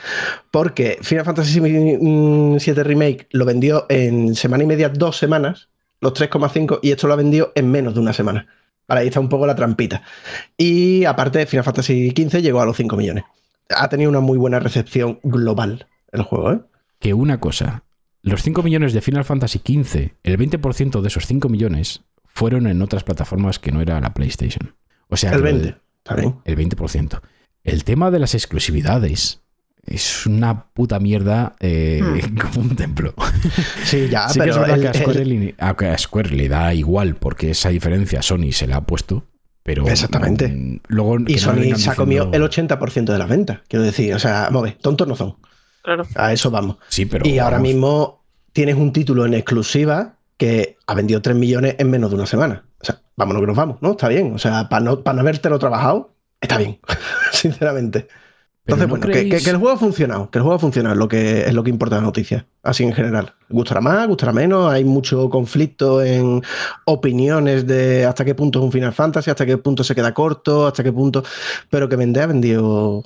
Porque 0.50 0.98
Final 1.02 1.26
Fantasy 1.26 1.60
VII 1.60 2.84
Remake 2.84 3.28
lo 3.32 3.46
vendió 3.46 3.86
en 3.90 4.36
semana 4.36 4.64
y 4.64 4.68
media, 4.68 4.90
dos 4.90 5.18
semanas, 5.18 5.70
los 6.00 6.14
3,5, 6.14 6.80
y 6.82 6.92
esto 6.92 7.08
lo 7.08 7.14
ha 7.14 7.18
vendido 7.18 7.52
en 7.56 7.70
menos 7.70 7.94
de 7.94 8.00
una 8.00 8.14
semana. 8.14 8.48
Vale, 8.88 9.02
ahí 9.02 9.08
está 9.08 9.20
un 9.20 9.30
poco 9.30 9.46
la 9.46 9.56
trampita. 9.56 10.04
Y 10.58 11.06
aparte, 11.06 11.46
Final 11.46 11.64
Fantasy 11.64 12.10
XV 12.12 12.42
llegó 12.42 12.62
a 12.62 12.66
los 12.66 12.76
5 12.76 12.98
millones. 12.98 13.26
Ha 13.70 13.88
tenido 13.88 14.10
una 14.10 14.20
muy 14.20 14.38
buena 14.38 14.60
recepción 14.60 15.20
global 15.24 15.88
el 16.12 16.24
juego, 16.24 16.52
¿eh? 16.54 16.60
Que 17.00 17.14
una 17.14 17.40
cosa. 17.40 17.84
Los 18.22 18.42
5 18.44 18.64
millones 18.64 18.94
de 18.94 19.02
Final 19.02 19.24
Fantasy 19.24 19.60
XV, 19.60 20.12
el 20.24 20.38
20% 20.38 21.02
de 21.02 21.08
esos 21.08 21.26
5 21.26 21.48
millones 21.50 22.02
fueron 22.34 22.68
en 22.68 22.82
otras 22.82 23.04
plataformas 23.04 23.60
que 23.60 23.72
no 23.72 23.82
era 23.82 24.00
la 24.00 24.14
PlayStation. 24.14 24.74
O 25.10 25.18
sea, 25.18 25.32
El 25.32 25.36
que 25.38 25.40
lo 25.40 25.44
20. 25.46 25.66
de- 25.68 25.76
Está 26.04 26.16
bien. 26.16 26.36
El 26.46 26.56
20%. 26.58 27.22
El 27.64 27.84
tema 27.84 28.10
de 28.10 28.20
las 28.20 28.34
exclusividades 28.34 29.42
es 29.86 30.26
una 30.26 30.66
puta 30.74 31.00
mierda 31.00 31.56
eh, 31.60 32.02
Hmm. 32.02 32.38
como 32.42 32.62
un 32.62 32.76
templo. 32.76 33.14
Sí, 33.84 34.08
ya, 34.10 34.30
sí 34.30 34.40
que 34.40 34.50
es 34.50 34.56
pero 34.56 34.62
verdad 34.62 34.76
el- 34.78 34.82
que 34.82 34.88
a 34.88 34.94
Square, 34.94 35.22
el- 35.22 35.30
le- 35.30 35.56
a 35.58 35.76
que 35.76 35.86
a 35.88 35.98
Square 35.98 36.30
le 36.32 36.48
da 36.50 36.74
igual 36.74 37.16
porque 37.16 37.52
esa 37.52 37.70
diferencia 37.70 38.22
Sony 38.22 38.52
se 38.52 38.68
la 38.68 38.78
ha 38.78 38.82
puesto. 38.82 39.26
Pero 39.64 39.88
Exactamente. 39.88 40.48
mm, 40.48 40.80
luego 40.88 41.18
y 41.28 41.38
Sony 41.38 41.76
se 41.76 41.92
ha 41.92 41.96
comido 41.96 42.32
el 42.34 42.42
80% 42.42 43.12
de 43.14 43.20
las 43.20 43.30
ventas. 43.30 43.60
Quiero 43.68 43.84
decir, 43.86 44.12
o 44.16 44.20
sea, 44.20 44.50
ver, 44.50 44.78
tontos 44.82 45.08
no 45.08 45.16
son. 45.16 45.36
Claro. 45.84 46.08
A 46.16 46.34
eso 46.34 46.50
vamos. 46.50 46.78
Sí, 46.90 47.06
pero 47.06 47.28
y 47.28 47.38
ahora 47.38 47.60
mismo 47.60 48.24
tienes 48.54 48.76
un 48.76 48.92
título 48.92 49.26
en 49.26 49.36
exclusiva 49.36 50.16
que 50.42 50.78
ha 50.88 50.96
vendido 50.96 51.22
3 51.22 51.36
millones 51.38 51.76
en 51.78 51.88
menos 51.92 52.10
de 52.10 52.16
una 52.16 52.26
semana. 52.26 52.66
O 52.82 52.84
sea, 52.86 53.00
vámonos 53.16 53.42
que 53.44 53.48
nos 53.48 53.56
vamos, 53.56 53.78
¿no? 53.80 53.92
Está 53.92 54.08
bien. 54.08 54.34
O 54.34 54.40
sea, 54.40 54.68
para 54.70 54.84
no, 54.84 55.02
para 55.02 55.14
no 55.16 55.22
habértelo 55.22 55.60
trabajado, 55.60 56.16
está 56.42 56.58
bien, 56.58 56.80
sinceramente. 57.32 58.08
Entonces, 58.66 58.88
¿no 58.88 58.92
bueno, 58.92 59.06
que, 59.06 59.12
creéis- 59.14 59.38
que- 59.38 59.44
que 59.44 59.50
el 59.52 59.58
juego 59.58 59.76
ha 59.76 59.78
funcionado, 59.78 60.32
que 60.32 60.40
el 60.40 60.44
juego 60.44 60.56
ha 60.56 60.60
funcionado, 60.60 60.94
es 60.94 61.00
lo 61.00 61.08
que, 61.08 61.42
es 61.46 61.54
lo 61.54 61.64
que 61.64 61.70
importa 61.70 61.98
la 61.98 62.02
noticia, 62.02 62.48
así 62.64 62.84
en 62.84 62.94
general. 62.94 63.34
Gustará 63.50 63.82
más, 63.82 64.08
gustará 64.08 64.34
menos, 64.34 64.72
hay 64.72 64.84
mucho 64.84 65.30
conflicto 65.30 66.02
en 66.04 66.42
opiniones 66.86 67.68
de 67.68 68.06
hasta 68.06 68.26
qué 68.26 68.34
punto 68.36 68.60
es 68.60 68.66
un 68.66 68.72
Final 68.72 68.94
Fantasy, 68.94 69.30
hasta 69.30 69.46
qué 69.46 69.58
punto 69.58 69.84
se 69.84 69.94
queda 69.94 70.12
corto, 70.14 70.66
hasta 70.68 70.84
qué 70.84 70.92
punto, 70.92 71.24
pero 71.70 71.88
que 71.90 71.96
vende 71.98 72.22
ha 72.22 72.28
vendido... 72.28 73.04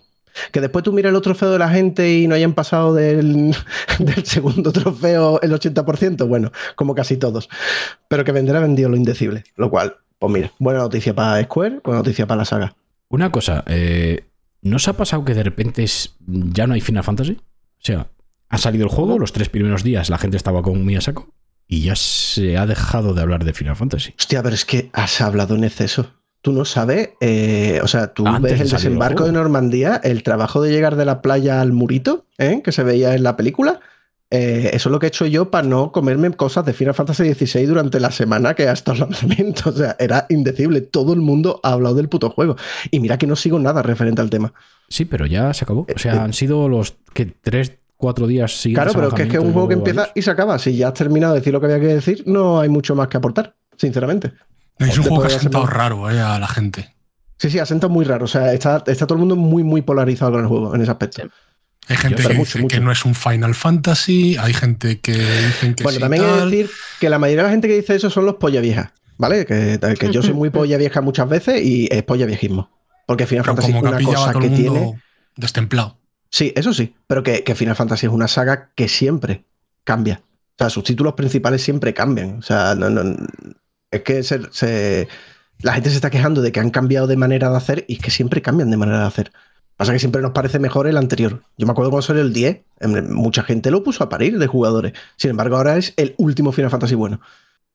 Que 0.52 0.62
después 0.62 0.84
tú 0.84 0.92
miras 0.94 1.14
los 1.14 1.22
trofeos 1.22 1.52
de 1.54 1.60
la 1.60 1.70
gente 1.70 2.12
y 2.18 2.28
no 2.28 2.36
hayan 2.36 2.54
pasado 2.54 2.94
del, 2.94 3.56
del 4.00 4.26
segundo 4.26 4.72
trofeo 4.72 5.40
el 5.42 5.52
80%, 5.52 6.28
bueno, 6.28 6.52
como 6.76 6.96
casi 6.96 7.18
todos. 7.18 7.50
Pero 8.08 8.24
que 8.24 8.32
vender 8.32 8.56
ha 8.56 8.60
vendido 8.60 8.90
lo 8.90 8.96
indecible, 8.98 9.44
lo 9.56 9.70
cual, 9.70 9.96
pues 10.20 10.32
mira, 10.34 10.52
buena 10.60 10.80
noticia 10.80 11.14
para 11.14 11.44
Square, 11.44 11.82
buena 11.84 12.00
noticia 12.00 12.26
para 12.28 12.40
la 12.40 12.46
saga. 12.46 12.76
Una 13.10 13.32
cosa, 13.32 13.64
eh, 13.68 14.26
¿no 14.62 14.78
os 14.78 14.88
ha 14.88 14.94
pasado 14.98 15.24
que 15.26 15.34
de 15.34 15.44
repente 15.44 15.84
es- 15.84 16.16
ya 16.28 16.68
no 16.68 16.74
hay 16.74 16.82
Final 16.82 17.04
Fantasy? 17.04 17.34
O 17.34 17.86
sea, 17.86 18.08
ha 18.50 18.58
salido 18.58 18.84
el 18.86 18.90
juego, 18.92 19.20
los 19.20 19.32
tres 19.34 19.50
primeros 19.50 19.84
días 19.84 20.10
la 20.10 20.18
gente 20.18 20.38
estaba 20.38 20.62
con 20.64 20.84
muy 20.84 20.96
a 20.96 21.02
saco 21.02 21.30
y 21.68 21.82
ya 21.82 21.96
se 21.96 22.58
ha 22.58 22.66
dejado 22.66 23.14
de 23.14 23.22
hablar 23.22 23.44
de 23.44 23.54
Final 23.54 23.76
Fantasy. 23.76 24.14
Hostia, 24.18 24.42
pero 24.44 24.56
es 24.56 24.66
que 24.66 24.90
has 24.94 25.22
hablado 25.22 25.56
en 25.56 25.64
exceso. 25.64 26.12
Tú 26.46 26.54
no 26.54 26.64
sabes, 26.64 27.10
eh, 27.22 27.80
o 27.84 27.88
sea, 27.88 28.14
tú 28.14 28.28
Antes 28.28 28.52
ves 28.52 28.62
el 28.62 28.70
desembarco 28.70 29.24
de 29.26 29.32
Normandía, 29.32 30.00
el 30.04 30.22
trabajo 30.22 30.62
de 30.62 30.70
llegar 30.72 30.96
de 30.96 31.04
la 31.04 31.24
playa 31.24 31.60
al 31.60 31.72
murito, 31.74 32.28
¿eh? 32.38 32.62
que 32.64 32.72
se 32.72 32.84
veía 32.84 33.16
en 33.16 33.24
la 33.24 33.36
película. 33.36 33.80
eh, 34.30 34.70
eso 34.74 34.90
es 34.90 34.92
lo 34.92 35.00
que 35.00 35.08
he 35.08 35.10
hecho 35.10 35.26
yo 35.26 35.50
para 35.50 35.68
no 35.68 35.92
comerme 35.92 36.30
cosas 36.34 36.64
de 36.64 36.74
Final 36.74 36.94
Fantasy 36.94 37.34
XVI 37.34 37.66
durante 37.66 38.00
la 38.00 38.12
semana 38.12 38.54
que 38.54 38.68
ha 38.68 38.74
estado 38.74 38.94
el 38.98 39.10
lanzamiento. 39.10 39.72
O 39.72 39.74
sea, 39.74 39.96
era 39.98 40.28
indecible. 40.30 40.82
Todo 40.82 41.14
el 41.14 41.20
mundo 41.22 41.60
ha 41.64 41.72
hablado 41.72 41.96
del 41.96 42.10
puto 42.10 42.30
juego. 42.30 42.58
Y 42.92 43.00
mira 43.00 43.18
que 43.18 43.26
no 43.26 43.36
sigo 43.36 43.58
nada 43.58 43.82
referente 43.82 44.22
al 44.22 44.30
tema. 44.30 44.54
Sí, 44.88 45.06
pero 45.06 45.26
ya 45.26 45.52
se 45.56 45.64
acabó. 45.66 45.82
O 45.82 45.86
Eh, 45.88 45.96
sea, 45.98 46.24
han 46.24 46.34
sido 46.34 46.70
los 46.70 46.96
que 47.16 47.26
tres, 47.26 47.72
cuatro 47.98 48.28
días 48.28 48.52
siguientes. 48.52 48.94
Claro, 48.94 49.00
pero 49.10 49.16
que 49.16 49.24
es 49.24 49.30
que 49.30 49.38
es 49.38 49.44
un 49.44 49.52
juego 49.54 49.68
que 49.68 49.74
empieza 49.76 50.10
y 50.14 50.22
se 50.22 50.30
acaba. 50.30 50.60
Si 50.60 50.76
ya 50.78 50.90
has 50.90 50.94
terminado 50.94 51.34
de 51.34 51.40
decir 51.40 51.54
lo 51.54 51.60
que 51.60 51.66
había 51.66 51.80
que 51.80 51.88
decir, 51.96 52.22
no 52.28 52.60
hay 52.60 52.70
mucho 52.70 52.94
más 52.94 53.08
que 53.08 53.18
aportar, 53.18 53.56
sinceramente. 53.78 54.32
Es 54.80 54.98
un 54.98 55.04
juego 55.06 55.24
que 55.24 55.30
de 55.30 55.36
ha 55.36 55.40
sentado 55.40 55.66
raro 55.66 56.10
eh, 56.10 56.20
a 56.20 56.38
la 56.40 56.48
gente. 56.48 56.94
Sí, 57.38 57.50
sí, 57.50 57.60
acento 57.60 57.90
muy 57.90 58.06
raro. 58.06 58.26
O 58.26 58.28
sea, 58.28 58.54
está, 58.54 58.84
está 58.88 59.06
todo 59.08 59.16
el 59.16 59.20
mundo 59.20 59.36
muy, 59.36 59.64
muy 59.64 59.82
polarizado 59.82 60.32
con 60.32 60.42
el 60.42 60.48
juego 60.48 60.74
en 60.76 60.82
ese 60.82 60.92
aspecto. 60.92 61.22
Sí. 61.24 61.30
Hay 61.88 61.98
gente 61.98 62.24
que 62.24 62.30
mucho, 62.30 62.40
dice 62.40 62.60
mucho. 62.62 62.76
que 62.76 62.80
no 62.82 62.92
es 62.92 63.06
un 63.06 63.14
Final 63.14 63.54
Fantasy, 63.54 64.38
hay 64.40 64.54
gente 64.54 65.00
que 65.02 65.12
dicen 65.14 65.76
que 65.76 65.84
Bueno, 65.84 65.98
sí 65.98 66.02
también 66.02 66.24
he 66.24 66.26
de 66.28 66.32
tal. 66.40 66.50
decir 66.50 66.70
que 67.00 67.10
la 67.10 67.20
mayoría 67.20 67.44
de 67.44 67.48
la 67.50 67.52
gente 67.52 67.68
que 67.68 67.76
dice 67.76 67.94
eso 67.96 68.10
son 68.10 68.26
los 68.26 68.36
polla 68.36 68.60
viejas, 68.60 68.92
¿vale? 69.18 69.46
Que, 69.46 69.80
que 70.00 70.12
yo 70.12 70.24
soy 70.24 70.34
muy 70.34 70.50
polla 70.52 70.78
vieja 70.78 71.02
muchas 71.02 71.30
veces 71.30 71.62
y 71.64 71.88
es 71.92 72.02
polla 72.04 72.26
viejismo. 72.26 72.72
Porque 73.06 73.28
Final 73.28 73.44
pero 73.44 73.56
Fantasy 73.58 73.72
como 73.74 73.84
que 73.84 73.88
ha 73.88 73.92
una 74.00 74.04
cosa 74.18 74.32
todo 74.32 74.40
que 74.42 74.48
el 74.48 74.52
mundo 74.54 74.74
tiene. 74.74 75.02
destemplado. 75.36 76.00
Sí, 76.32 76.52
eso 76.56 76.74
sí, 76.74 76.96
pero 77.06 77.22
que, 77.22 77.44
que 77.44 77.54
Final 77.54 77.76
Fantasy 77.76 78.08
es 78.08 78.12
una 78.12 78.28
saga 78.28 78.72
que 78.76 78.88
siempre 78.88 79.46
cambia. 79.84 80.22
O 80.24 80.58
sea, 80.58 80.70
sus 80.72 80.84
títulos 80.86 81.14
principales 81.14 81.62
siempre 81.62 81.94
cambian. 81.94 82.40
O 82.40 82.42
sea, 82.42 82.74
no, 82.74 82.90
no- 82.90 83.16
es 83.96 84.04
que 84.04 84.24
se, 84.24 85.08
la 85.60 85.74
gente 85.74 85.90
se 85.90 85.96
está 85.96 86.10
quejando 86.10 86.42
de 86.42 86.52
que 86.52 86.60
han 86.60 86.70
cambiado 86.70 87.08
de 87.08 87.18
manera 87.18 87.50
de 87.50 87.58
hacer 87.58 87.86
y 87.88 87.94
es 87.96 88.00
que 88.00 88.12
siempre 88.12 88.42
cambian 88.42 88.70
de 88.72 88.78
manera 88.78 89.00
de 89.00 89.06
hacer. 89.06 89.32
Pasa 89.78 89.92
que 89.92 90.00
siempre 90.00 90.22
nos 90.22 90.32
parece 90.32 90.60
mejor 90.60 90.88
el 90.88 90.98
anterior. 90.98 91.44
Yo 91.58 91.66
me 91.68 91.72
acuerdo 91.72 91.92
cuando 91.92 92.08
salió 92.08 92.22
el 92.22 92.34
10, 92.34 92.64
em, 92.80 93.14
mucha 93.14 93.44
gente 93.44 93.72
lo 93.72 93.84
puso 93.84 94.04
a 94.04 94.10
parir 94.10 94.38
de 94.40 94.48
jugadores. 94.48 94.94
Sin 95.18 95.32
embargo, 95.32 95.58
ahora 95.58 95.78
es 95.78 95.94
el 95.98 96.16
último 96.18 96.52
Final 96.52 96.72
Fantasy 96.72 96.96
bueno. 96.96 97.20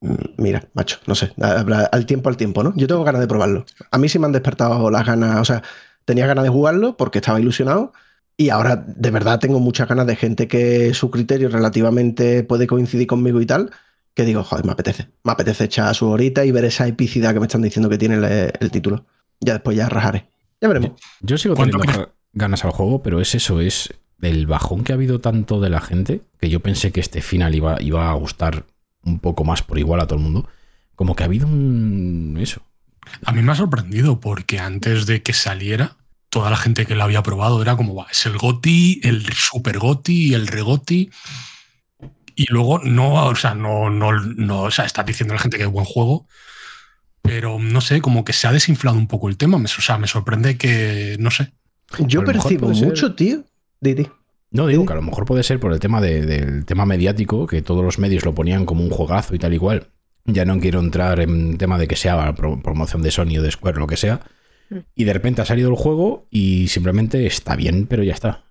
Mm, 0.00 0.14
Mira, 0.38 0.68
macho, 0.74 0.98
no 1.06 1.14
sé, 1.14 1.32
al 1.38 2.06
tiempo 2.06 2.28
al 2.30 2.36
tiempo, 2.36 2.62
¿no? 2.62 2.72
Yo 2.76 2.86
tengo 2.86 3.04
ganas 3.04 3.20
de 3.20 3.28
probarlo. 3.28 3.66
A 3.90 3.98
mí 3.98 4.08
sí 4.08 4.18
me 4.18 4.26
han 4.26 4.32
despertado 4.32 4.90
las 4.90 5.06
ganas, 5.06 5.40
o 5.40 5.44
sea, 5.44 5.62
tenía 6.04 6.26
ganas 6.26 6.44
de 6.44 6.50
jugarlo 6.50 6.96
porque 6.96 7.18
estaba 7.18 7.40
ilusionado. 7.40 7.92
Y 8.36 8.48
ahora 8.48 8.76
de 8.76 9.10
verdad 9.10 9.38
tengo 9.38 9.60
muchas 9.60 9.88
ganas 9.88 10.06
de 10.06 10.16
gente 10.16 10.48
que 10.48 10.94
su 10.94 11.10
criterio 11.10 11.50
relativamente 11.50 12.42
puede 12.44 12.66
coincidir 12.66 13.06
conmigo 13.06 13.40
y 13.42 13.46
tal, 13.46 13.70
que 14.20 14.26
digo, 14.26 14.42
joder, 14.44 14.64
me 14.64 14.72
apetece. 14.72 15.08
Me 15.24 15.32
apetece 15.32 15.64
echar 15.64 15.94
su 15.94 16.08
horita 16.08 16.44
y 16.44 16.52
ver 16.52 16.64
esa 16.64 16.86
epicidad 16.86 17.32
que 17.34 17.40
me 17.40 17.46
están 17.46 17.62
diciendo 17.62 17.88
que 17.88 17.98
tiene 17.98 18.16
el, 18.16 18.52
el 18.60 18.70
título. 18.70 19.06
Ya 19.40 19.54
después 19.54 19.76
ya 19.76 19.88
rajaré. 19.88 20.28
Ya 20.60 20.68
veremos. 20.68 20.92
Yo 21.20 21.38
sigo 21.38 21.54
¿Cuánto 21.54 21.78
teniendo 21.78 22.02
ga- 22.06 22.12
ganas 22.32 22.64
al 22.64 22.70
juego, 22.72 23.02
pero 23.02 23.20
es 23.20 23.34
eso, 23.34 23.60
es 23.60 23.94
el 24.20 24.46
bajón 24.46 24.84
que 24.84 24.92
ha 24.92 24.96
habido 24.96 25.18
tanto 25.20 25.60
de 25.60 25.70
la 25.70 25.80
gente, 25.80 26.20
que 26.38 26.50
yo 26.50 26.60
pensé 26.60 26.92
que 26.92 27.00
este 27.00 27.22
final 27.22 27.54
iba, 27.54 27.80
iba 27.80 28.10
a 28.10 28.14
gustar 28.14 28.66
un 29.02 29.18
poco 29.18 29.44
más 29.44 29.62
por 29.62 29.78
igual 29.78 30.00
a 30.00 30.06
todo 30.06 30.18
el 30.18 30.24
mundo. 30.24 30.48
Como 30.94 31.16
que 31.16 31.22
ha 31.22 31.26
habido 31.26 31.46
un... 31.46 32.36
eso. 32.40 32.60
A 33.24 33.32
mí 33.32 33.40
me 33.40 33.52
ha 33.52 33.54
sorprendido 33.54 34.20
porque 34.20 34.58
antes 34.58 35.06
de 35.06 35.22
que 35.22 35.32
saliera, 35.32 35.96
toda 36.28 36.50
la 36.50 36.56
gente 36.56 36.84
que 36.84 36.94
lo 36.94 37.02
había 37.02 37.22
probado 37.22 37.62
era 37.62 37.76
como, 37.76 37.94
"Buah, 37.94 38.10
es 38.10 38.26
el 38.26 38.36
GOTI, 38.36 39.00
el 39.04 39.24
Super 39.32 39.78
GOTI, 39.78 40.34
el 40.34 40.46
Regoti. 40.46 41.10
Y 42.36 42.46
luego 42.52 42.78
no, 42.80 43.26
o 43.26 43.34
sea, 43.34 43.54
no, 43.54 43.90
no, 43.90 44.12
no, 44.12 44.62
o 44.62 44.70
sea, 44.70 44.84
estás 44.84 45.06
diciendo 45.06 45.32
a 45.34 45.36
la 45.36 45.42
gente 45.42 45.56
que 45.56 45.64
es 45.64 45.70
buen 45.70 45.84
juego, 45.84 46.26
pero 47.22 47.58
no 47.58 47.80
sé, 47.80 48.00
como 48.00 48.24
que 48.24 48.32
se 48.32 48.46
ha 48.46 48.52
desinflado 48.52 48.96
un 48.98 49.06
poco 49.06 49.28
el 49.28 49.36
tema. 49.36 49.58
Me, 49.58 49.64
o 49.64 49.68
sea, 49.68 49.98
me 49.98 50.06
sorprende 50.06 50.56
que, 50.56 51.16
no 51.20 51.30
sé. 51.30 51.52
Yo 51.98 52.24
percibo 52.24 52.66
puede 52.66 52.74
ser- 52.76 52.88
mucho, 52.88 53.14
tío. 53.14 53.44
Didi. 53.80 54.08
No, 54.52 54.66
digo 54.66 54.84
que 54.84 54.92
a 54.92 54.96
lo 54.96 55.02
mejor 55.02 55.24
puede 55.26 55.42
ser 55.42 55.60
por 55.60 55.72
el 55.72 55.78
tema 55.80 56.00
de- 56.00 56.26
del 56.26 56.64
tema 56.64 56.84
mediático, 56.86 57.46
que 57.46 57.62
todos 57.62 57.84
los 57.84 57.98
medios 57.98 58.24
lo 58.24 58.34
ponían 58.34 58.64
como 58.66 58.82
un 58.82 58.90
juegazo 58.90 59.34
y 59.34 59.38
tal 59.38 59.54
y 59.54 59.58
cual. 59.58 59.88
Ya 60.24 60.44
no 60.44 60.58
quiero 60.60 60.80
entrar 60.80 61.20
en 61.20 61.56
tema 61.56 61.78
de 61.78 61.88
que 61.88 61.96
sea 61.96 62.34
pro- 62.34 62.60
promoción 62.62 63.02
de 63.02 63.10
Sony 63.10 63.38
o 63.38 63.42
de 63.42 63.50
Square, 63.50 63.78
lo 63.78 63.86
que 63.86 63.96
sea. 63.96 64.20
Mm. 64.70 64.78
Y 64.94 65.04
de 65.04 65.12
repente 65.12 65.42
ha 65.42 65.46
salido 65.46 65.70
el 65.70 65.76
juego 65.76 66.26
y 66.30 66.68
simplemente 66.68 67.26
está 67.26 67.54
bien, 67.56 67.86
pero 67.86 68.02
ya 68.02 68.12
está. 68.12 68.44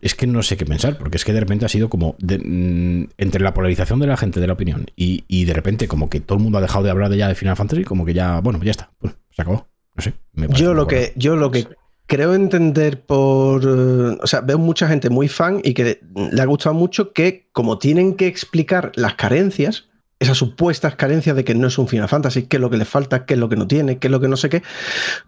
Es 0.00 0.14
que 0.14 0.26
no 0.26 0.42
sé 0.42 0.56
qué 0.56 0.64
pensar, 0.64 0.98
porque 0.98 1.16
es 1.18 1.24
que 1.24 1.32
de 1.32 1.40
repente 1.40 1.64
ha 1.66 1.68
sido 1.68 1.88
como 1.88 2.16
de- 2.18 2.38
mm, 2.38 3.08
entre 3.18 3.42
la 3.42 3.52
polarización 3.54 4.00
de 4.00 4.06
la 4.06 4.16
gente 4.16 4.40
de 4.40 4.46
la 4.46 4.54
opinión 4.54 4.86
y, 4.96 5.24
y 5.28 5.44
de 5.44 5.52
repente 5.52 5.88
como 5.88 6.08
que 6.10 6.20
todo 6.20 6.38
el 6.38 6.42
mundo 6.44 6.58
ha 6.58 6.62
dejado 6.62 6.84
de 6.84 6.90
hablar 6.90 7.10
de 7.10 7.18
ya 7.18 7.28
de 7.28 7.34
Final 7.34 7.56
Fantasy, 7.56 7.84
como 7.84 8.04
que 8.04 8.14
ya, 8.14 8.40
bueno, 8.40 8.58
ya 8.62 8.70
está, 8.70 8.90
se 9.30 9.42
acabó. 9.42 9.68
No 9.94 10.02
sé. 10.02 10.14
me 10.32 10.48
Yo 10.48 10.74
lo 10.74 10.86
que, 10.86 11.12
yo 11.16 11.36
lo 11.36 11.50
que 11.50 11.68
creo 12.06 12.34
entender 12.34 13.02
por. 13.02 13.62
eh, 13.62 14.18
O 14.20 14.26
sea, 14.26 14.40
veo 14.40 14.58
mucha 14.58 14.88
gente 14.88 15.08
muy 15.10 15.28
fan 15.28 15.60
y 15.62 15.72
que 15.74 16.00
le 16.32 16.42
ha 16.42 16.46
gustado 16.46 16.74
mucho 16.74 17.12
que, 17.12 17.48
como 17.52 17.78
tienen 17.78 18.14
que 18.14 18.26
explicar 18.26 18.90
las 18.96 19.14
carencias, 19.14 19.88
esas 20.24 20.38
supuestas 20.38 20.96
carencias 20.96 21.36
de 21.36 21.44
que 21.44 21.54
no 21.54 21.68
es 21.68 21.78
un 21.78 21.88
Final 21.88 22.08
Fantasy, 22.08 22.44
qué 22.44 22.56
es 22.56 22.60
lo 22.60 22.70
que 22.70 22.76
le 22.76 22.84
falta, 22.84 23.24
qué 23.26 23.34
es 23.34 23.40
lo 23.40 23.48
que 23.48 23.56
no 23.56 23.66
tiene, 23.66 23.98
qué 23.98 24.08
es 24.08 24.10
lo 24.10 24.20
que 24.20 24.28
no 24.28 24.36
sé 24.36 24.48
qué, 24.48 24.62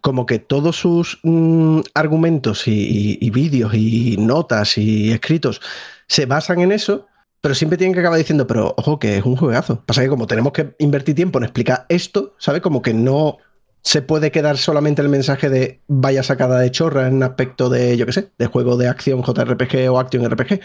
como 0.01 0.27
que 0.27 0.39
todos 0.39 0.77
sus 0.77 1.18
mm, 1.23 1.81
argumentos 1.94 2.66
y, 2.68 3.18
y- 3.20 3.31
vídeos 3.31 3.74
y 3.74 4.16
notas 4.18 4.78
y 4.78 5.12
escritos 5.12 5.60
se 6.09 6.27
basan 6.27 6.60
en 6.60 6.73
eso. 6.73 7.06
Pero 7.43 7.55
siempre 7.55 7.78
tienen 7.78 7.94
que 7.94 8.01
acabar 8.01 8.18
diciendo, 8.18 8.47
pero 8.47 8.74
ojo, 8.77 8.98
que 8.98 9.18
es 9.18 9.24
un 9.24 9.36
juegazo. 9.36 9.85
Pasa 9.86 10.02
que 10.02 10.09
como 10.09 10.27
tenemos 10.27 10.52
que 10.52 10.74
invertir 10.78 11.14
tiempo 11.14 11.39
en 11.39 11.44
explicar 11.44 11.86
esto, 11.89 12.35
¿sabes? 12.39 12.60
Como 12.60 12.82
que 12.82 12.93
no 12.93 13.39
se 13.82 14.02
puede 14.02 14.32
quedar 14.32 14.56
solamente 14.59 15.01
el 15.02 15.09
mensaje 15.09 15.48
de 15.48 15.81
vaya 15.86 16.24
sacada 16.24 16.59
de 16.59 16.73
chorra 16.73 17.06
en 17.06 17.23
aspecto 17.23 17.68
de, 17.68 17.97
yo 17.97 18.05
qué 18.06 18.12
sé, 18.12 18.32
de 18.36 18.47
juego 18.47 18.77
de 18.77 18.89
acción 18.89 19.23
JRPG 19.23 19.89
o 19.93 20.01
Action 20.01 20.28
RPG. 20.28 20.60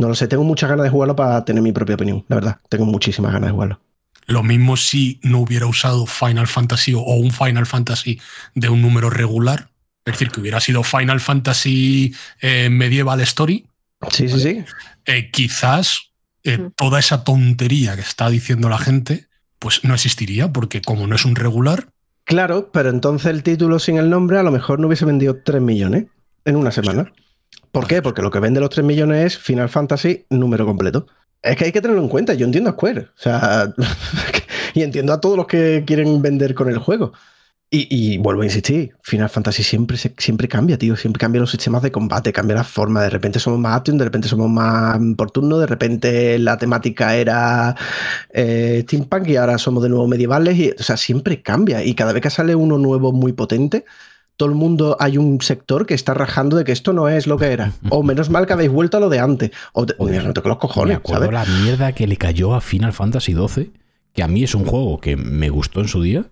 No 0.00 0.08
lo 0.08 0.14
sé, 0.14 0.26
tengo 0.28 0.44
muchas 0.44 0.70
ganas 0.70 0.84
de 0.84 0.90
jugarlo 0.90 1.14
para 1.14 1.44
tener 1.44 1.62
mi 1.62 1.72
propia 1.72 1.94
opinión, 1.94 2.24
la 2.28 2.36
verdad. 2.36 2.56
Tengo 2.68 2.86
muchísimas 2.86 3.32
ganas 3.32 3.48
de 3.48 3.52
jugarlo. 3.52 3.80
Lo 4.26 4.42
mismo 4.42 4.76
si 4.76 5.20
no 5.22 5.40
hubiera 5.40 5.66
usado 5.66 6.06
Final 6.06 6.46
Fantasy 6.46 6.94
o 6.94 7.00
un 7.02 7.30
Final 7.32 7.66
Fantasy 7.66 8.18
de 8.54 8.68
un 8.68 8.80
número 8.80 9.10
regular, 9.10 9.68
es 10.04 10.14
decir, 10.14 10.30
que 10.30 10.40
hubiera 10.40 10.60
sido 10.60 10.82
Final 10.84 11.20
Fantasy 11.20 12.14
eh, 12.40 12.70
Medieval 12.70 13.20
Story, 13.20 13.66
Sí, 14.10 14.28
sí, 14.30 14.40
sí. 14.40 14.64
eh, 15.04 15.30
quizás 15.30 16.12
eh, 16.44 16.56
Mm. 16.56 16.70
toda 16.76 16.98
esa 16.98 17.22
tontería 17.22 17.94
que 17.96 18.00
está 18.00 18.30
diciendo 18.30 18.70
la 18.70 18.78
gente, 18.78 19.26
pues 19.58 19.84
no 19.84 19.92
existiría, 19.92 20.50
porque 20.50 20.80
como 20.80 21.06
no 21.06 21.14
es 21.16 21.24
un 21.26 21.36
regular, 21.36 21.88
Claro, 22.24 22.70
pero 22.72 22.88
entonces 22.90 23.26
el 23.30 23.42
título 23.42 23.78
sin 23.80 23.96
el 23.98 24.08
nombre 24.08 24.38
a 24.38 24.42
lo 24.44 24.50
mejor 24.52 24.78
no 24.78 24.86
hubiese 24.86 25.04
vendido 25.04 25.38
3 25.44 25.60
millones 25.60 26.06
en 26.44 26.56
una 26.56 26.70
semana. 26.70 27.12
¿Por 27.72 27.86
qué? 27.86 28.02
Porque 28.02 28.22
lo 28.22 28.30
que 28.30 28.40
vende 28.40 28.60
los 28.60 28.70
3 28.70 28.84
millones 28.84 29.34
es 29.34 29.38
Final 29.38 29.68
Fantasy 29.68 30.26
número 30.30 30.66
completo. 30.66 31.06
Es 31.42 31.56
que 31.56 31.66
hay 31.66 31.72
que 31.72 31.80
tenerlo 31.80 32.02
en 32.02 32.08
cuenta. 32.08 32.34
Yo 32.34 32.46
entiendo 32.46 32.70
a 32.70 32.74
Square. 32.74 33.00
O 33.00 33.20
sea, 33.20 33.72
y 34.74 34.82
entiendo 34.82 35.12
a 35.12 35.20
todos 35.20 35.36
los 35.36 35.46
que 35.46 35.84
quieren 35.86 36.20
vender 36.22 36.54
con 36.54 36.68
el 36.68 36.78
juego. 36.78 37.12
Y, 37.72 38.18
vuelvo 38.18 38.42
a 38.42 38.46
insistir, 38.46 38.96
Final 39.00 39.30
Fantasy 39.30 39.62
siempre, 39.62 39.96
siempre 39.96 40.48
cambia, 40.48 40.76
tío. 40.76 40.96
Siempre 40.96 41.20
cambia 41.20 41.40
los 41.40 41.52
sistemas 41.52 41.82
de 41.82 41.92
combate, 41.92 42.32
cambia 42.32 42.56
la 42.56 42.64
forma. 42.64 43.00
De 43.02 43.10
repente 43.10 43.38
somos 43.38 43.60
más 43.60 43.76
action, 43.78 43.96
de 43.96 44.04
repente 44.04 44.26
somos 44.26 44.50
más 44.50 44.98
por 45.16 45.30
turno, 45.30 45.56
de 45.56 45.66
repente 45.68 46.36
la 46.40 46.58
temática 46.58 47.14
era 47.14 47.76
eh, 48.30 48.80
steampunk 48.82 49.28
y 49.28 49.36
ahora 49.36 49.56
somos 49.58 49.84
de 49.84 49.88
nuevo 49.88 50.08
medievales. 50.08 50.56
Y, 50.58 50.70
o 50.72 50.82
sea, 50.82 50.96
siempre 50.96 51.42
cambia. 51.42 51.84
Y 51.84 51.94
cada 51.94 52.12
vez 52.12 52.22
que 52.22 52.30
sale 52.30 52.56
uno 52.56 52.76
nuevo 52.76 53.12
muy 53.12 53.32
potente, 53.32 53.84
todo 54.40 54.48
el 54.48 54.54
mundo 54.54 54.96
hay 54.98 55.18
un 55.18 55.38
sector 55.42 55.84
que 55.84 55.92
está 55.92 56.14
rajando 56.14 56.56
de 56.56 56.64
que 56.64 56.72
esto 56.72 56.94
no 56.94 57.10
es 57.10 57.26
lo 57.26 57.36
que 57.36 57.48
era. 57.52 57.72
O 57.90 58.02
menos 58.02 58.30
mal 58.30 58.46
que 58.46 58.54
habéis 58.54 58.70
vuelto 58.70 58.96
a 58.96 59.00
lo 59.00 59.10
de 59.10 59.18
antes. 59.18 59.50
O 59.74 59.84
te, 59.84 59.94
no 59.98 60.32
toque 60.32 60.48
los 60.48 60.56
Me 60.56 60.60
cojones, 60.60 60.96
acuerdo 60.96 61.26
¿sabes? 61.30 61.48
la 61.48 61.60
mierda 61.62 61.92
que 61.92 62.06
le 62.06 62.16
cayó 62.16 62.54
a 62.54 62.62
Final 62.62 62.94
Fantasy 62.94 63.34
XII, 63.34 63.70
que 64.14 64.22
a 64.22 64.28
mí 64.28 64.42
es 64.42 64.54
un 64.54 64.64
juego 64.64 64.98
que 64.98 65.16
me 65.18 65.50
gustó 65.50 65.80
en 65.80 65.88
su 65.88 66.00
día, 66.00 66.24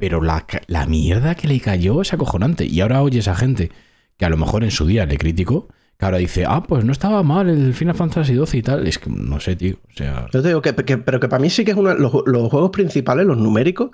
pero 0.00 0.20
la, 0.20 0.46
la 0.66 0.86
mierda 0.86 1.36
que 1.36 1.46
le 1.46 1.60
cayó 1.60 2.02
es 2.02 2.12
acojonante. 2.12 2.64
Y 2.66 2.80
ahora 2.80 3.02
oyes 3.02 3.28
a 3.28 3.36
gente 3.36 3.70
que 4.16 4.24
a 4.24 4.28
lo 4.30 4.36
mejor 4.36 4.64
en 4.64 4.72
su 4.72 4.84
día 4.84 5.06
le 5.06 5.16
criticó, 5.16 5.68
que 5.96 6.04
ahora 6.06 6.18
dice, 6.18 6.44
ah, 6.46 6.64
pues 6.66 6.84
no 6.84 6.90
estaba 6.90 7.22
mal 7.22 7.48
el 7.48 7.72
Final 7.72 7.94
Fantasy 7.94 8.34
XII 8.34 8.58
y 8.58 8.62
tal. 8.62 8.86
Es 8.88 8.98
que 8.98 9.10
no 9.10 9.38
sé, 9.40 9.54
tío. 9.56 9.76
O 9.90 9.96
sea, 9.96 10.26
Yo 10.32 10.42
te 10.42 10.48
digo 10.48 10.60
que, 10.60 10.74
que- 10.74 10.98
pero 10.98 11.20
que 11.20 11.28
para 11.28 11.40
mí 11.40 11.50
sí 11.50 11.64
que 11.64 11.70
es 11.70 11.76
uno 11.76 11.94
los, 11.94 12.12
los 12.26 12.50
juegos 12.50 12.70
principales, 12.70 13.26
los 13.26 13.38
numéricos. 13.38 13.90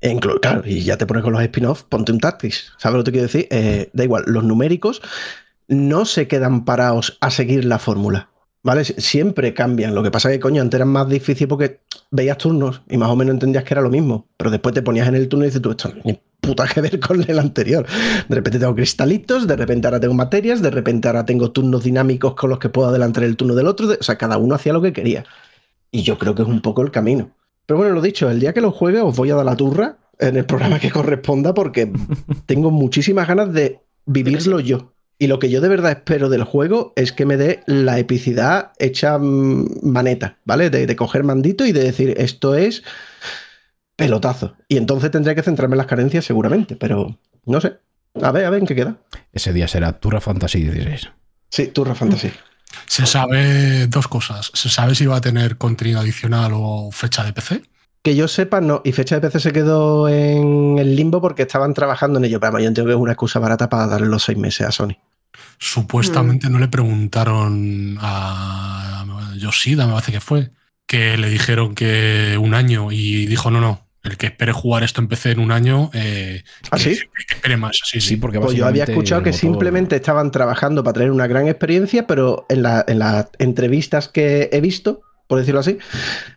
E 0.00 0.18
claro, 0.40 0.62
y 0.64 0.82
ya 0.82 0.96
te 0.96 1.06
pones 1.06 1.22
con 1.22 1.32
los 1.32 1.42
spin-offs, 1.42 1.82
ponte 1.84 2.12
un 2.12 2.18
Tactics. 2.20 2.72
¿Sabes 2.78 2.98
lo 2.98 3.04
que 3.04 3.10
quiero 3.12 3.26
decir? 3.26 3.46
Eh, 3.50 3.90
da 3.92 4.04
igual, 4.04 4.24
los 4.26 4.44
numéricos 4.44 5.02
no 5.68 6.04
se 6.04 6.26
quedan 6.26 6.64
parados 6.64 7.18
a 7.20 7.30
seguir 7.30 7.64
la 7.64 7.78
fórmula. 7.78 8.28
¿Vale? 8.62 8.82
Sie- 8.84 8.98
Siempre 9.00 9.54
cambian. 9.54 9.94
Lo 9.94 10.02
que 10.02 10.10
pasa 10.10 10.28
es 10.30 10.36
que, 10.36 10.40
coño, 10.40 10.60
antes 10.60 10.76
era 10.76 10.84
más 10.84 11.08
difícil 11.08 11.48
porque 11.48 11.80
veías 12.10 12.36
turnos 12.38 12.82
y 12.90 12.98
más 12.98 13.08
o 13.08 13.16
menos 13.16 13.32
entendías 13.34 13.64
que 13.64 13.72
era 13.74 13.80
lo 13.80 13.88
mismo. 13.88 14.26
Pero 14.36 14.50
después 14.50 14.74
te 14.74 14.82
ponías 14.82 15.08
en 15.08 15.14
el 15.14 15.28
turno 15.28 15.44
y 15.44 15.48
dices 15.48 15.62
tú, 15.62 15.70
esto 15.70 15.92
ni 16.04 16.20
puta 16.40 16.66
que 16.66 16.80
ver 16.82 16.98
con 17.00 17.22
el 17.26 17.38
anterior. 17.38 17.86
De 18.28 18.34
repente 18.34 18.58
tengo 18.58 18.74
cristalitos, 18.74 19.46
de 19.46 19.56
repente 19.56 19.86
ahora 19.86 20.00
tengo 20.00 20.12
materias, 20.14 20.60
de 20.60 20.70
repente 20.70 21.08
ahora 21.08 21.24
tengo 21.24 21.52
turnos 21.52 21.84
dinámicos 21.84 22.34
con 22.34 22.50
los 22.50 22.58
que 22.58 22.68
puedo 22.68 22.88
adelantar 22.88 23.24
el 23.24 23.36
turno 23.36 23.54
del 23.54 23.66
otro. 23.66 23.86
O 23.98 24.02
sea, 24.02 24.16
cada 24.18 24.36
uno 24.36 24.54
hacía 24.54 24.72
lo 24.74 24.82
que 24.82 24.92
quería. 24.92 25.24
Y 25.90 26.02
yo 26.02 26.18
creo 26.18 26.34
que 26.34 26.42
es 26.42 26.48
un 26.48 26.60
poco 26.60 26.82
el 26.82 26.90
camino. 26.90 27.30
Pero 27.70 27.78
bueno, 27.78 27.94
lo 27.94 28.02
dicho, 28.02 28.28
el 28.28 28.40
día 28.40 28.52
que 28.52 28.60
lo 28.60 28.72
juegue 28.72 28.98
os 28.98 29.14
voy 29.14 29.30
a 29.30 29.36
dar 29.36 29.44
la 29.44 29.54
turra 29.54 29.98
en 30.18 30.36
el 30.36 30.44
programa 30.44 30.80
que 30.80 30.90
corresponda 30.90 31.54
porque 31.54 31.88
tengo 32.46 32.72
muchísimas 32.72 33.28
ganas 33.28 33.52
de 33.52 33.78
vivirlo 34.06 34.58
yo. 34.58 34.92
Y 35.18 35.28
lo 35.28 35.38
que 35.38 35.50
yo 35.50 35.60
de 35.60 35.68
verdad 35.68 35.92
espero 35.92 36.28
del 36.28 36.42
juego 36.42 36.92
es 36.96 37.12
que 37.12 37.26
me 37.26 37.36
dé 37.36 37.62
la 37.68 38.00
epicidad 38.00 38.72
hecha 38.80 39.20
mm, 39.20 39.84
maneta, 39.84 40.38
¿vale? 40.44 40.68
De, 40.68 40.84
de 40.84 40.96
coger 40.96 41.22
mandito 41.22 41.64
y 41.64 41.70
de 41.70 41.84
decir, 41.84 42.12
esto 42.16 42.56
es 42.56 42.82
pelotazo. 43.94 44.56
Y 44.66 44.76
entonces 44.76 45.12
tendré 45.12 45.36
que 45.36 45.42
centrarme 45.44 45.74
en 45.74 45.78
las 45.78 45.86
carencias 45.86 46.24
seguramente, 46.24 46.74
pero 46.74 47.20
no 47.46 47.60
sé. 47.60 47.74
A 48.20 48.32
ver, 48.32 48.46
a 48.46 48.50
ver 48.50 48.62
en 48.62 48.66
qué 48.66 48.74
queda. 48.74 48.96
ese 49.32 49.52
día 49.52 49.68
será 49.68 50.00
Turra 50.00 50.20
Fantasy 50.20 50.64
16. 50.64 51.12
Sí, 51.50 51.68
Turra 51.68 51.94
Fantasy. 51.94 52.32
Se 52.86 53.06
sabe 53.06 53.86
dos 53.86 54.08
cosas. 54.08 54.50
Se 54.54 54.68
sabe 54.68 54.94
si 54.94 55.06
va 55.06 55.16
a 55.16 55.20
tener 55.20 55.58
contenido 55.58 56.00
adicional 56.00 56.52
o 56.54 56.90
fecha 56.92 57.24
de 57.24 57.32
PC. 57.32 57.62
Que 58.02 58.16
yo 58.16 58.28
sepa, 58.28 58.60
no. 58.60 58.80
Y 58.84 58.92
fecha 58.92 59.16
de 59.16 59.20
PC 59.20 59.40
se 59.40 59.52
quedó 59.52 60.08
en 60.08 60.78
el 60.78 60.96
limbo 60.96 61.20
porque 61.20 61.42
estaban 61.42 61.74
trabajando 61.74 62.18
en 62.18 62.24
ello. 62.24 62.40
Pero 62.40 62.52
vamos, 62.52 62.62
yo 62.62 62.68
entiendo 62.68 62.88
que 62.88 62.94
es 62.94 63.00
una 63.00 63.12
excusa 63.12 63.38
barata 63.38 63.68
para 63.68 63.86
darle 63.86 64.06
los 64.06 64.22
seis 64.22 64.38
meses 64.38 64.66
a 64.66 64.72
Sony. 64.72 64.96
Supuestamente 65.58 66.48
no 66.48 66.58
le 66.58 66.68
preguntaron 66.68 67.98
a 68.00 69.04
Yoshida, 69.36 69.86
me 69.86 69.92
parece 69.92 70.12
que 70.12 70.20
fue, 70.20 70.50
que 70.86 71.16
le 71.16 71.28
dijeron 71.28 71.74
que 71.74 72.38
un 72.40 72.54
año 72.54 72.92
y 72.92 73.26
dijo, 73.26 73.50
no, 73.50 73.60
no, 73.60 73.86
el 74.02 74.16
que 74.16 74.26
espere 74.26 74.52
jugar 74.52 74.82
esto 74.82 75.00
en 75.00 75.08
PC 75.08 75.32
en 75.32 75.40
un 75.40 75.52
año, 75.52 75.90
eh, 75.92 76.42
¿Ah, 76.70 76.76
que, 76.78 76.94
sí? 76.94 77.00
que 77.28 77.34
espere 77.34 77.56
más. 77.56 77.76
Sí, 77.84 78.00
Sí, 78.00 78.08
sí. 78.08 78.16
porque 78.16 78.40
Pues 78.40 78.56
yo 78.56 78.66
había 78.66 78.84
escuchado 78.84 79.22
que 79.22 79.30
motor- 79.30 79.40
simplemente 79.40 79.96
estaban 79.96 80.30
trabajando 80.30 80.82
para 80.82 80.94
traer 80.94 81.10
una 81.10 81.26
gran 81.26 81.48
experiencia, 81.48 82.06
pero 82.06 82.46
en, 82.48 82.62
la- 82.62 82.84
en 82.88 82.98
las 82.98 83.26
entrevistas 83.38 84.08
que 84.08 84.48
he 84.52 84.60
visto, 84.60 85.02
por 85.26 85.38
decirlo 85.38 85.60
así, 85.60 85.78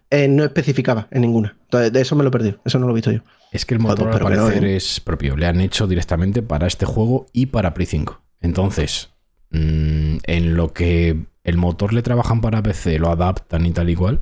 eh, 0.10 0.28
no 0.28 0.44
especificaba 0.44 1.08
en 1.12 1.22
ninguna. 1.22 1.56
Entonces, 1.64 1.92
de 1.94 2.02
eso 2.02 2.16
me 2.16 2.24
lo 2.24 2.30
he 2.30 2.32
perdido. 2.32 2.60
Eso 2.66 2.78
no 2.80 2.86
lo 2.86 2.92
he 2.92 2.96
visto 2.96 3.12
yo. 3.12 3.22
Es 3.52 3.66
que 3.66 3.76
el 3.76 3.82
Joder, 3.82 3.98
motor 4.06 4.08
al 4.24 4.30
que 4.30 4.36
no, 4.36 4.44
parecer 4.46 4.66
¿eh? 4.66 4.76
es 4.76 5.00
propio. 5.00 5.38
Le 5.38 5.46
han 5.46 5.62
hecho 5.62 5.88
directamente 5.88 6.42
para 6.42 6.68
este 6.68 6.86
juego 6.86 7.28
y 7.34 7.46
para 7.48 7.74
Play 7.74 7.86
5. 7.88 8.22
Entonces, 8.42 9.10
mm, 9.52 10.18
en 10.24 10.56
lo 10.56 10.74
que 10.74 11.18
el 11.44 11.58
motor 11.58 11.94
le 11.94 12.02
trabajan 12.02 12.42
para 12.42 12.62
PC, 12.62 13.00
lo 13.00 13.10
adaptan 13.10 13.66
y 13.66 13.72
tal 13.72 13.90
y 13.90 13.96
cual, 13.96 14.22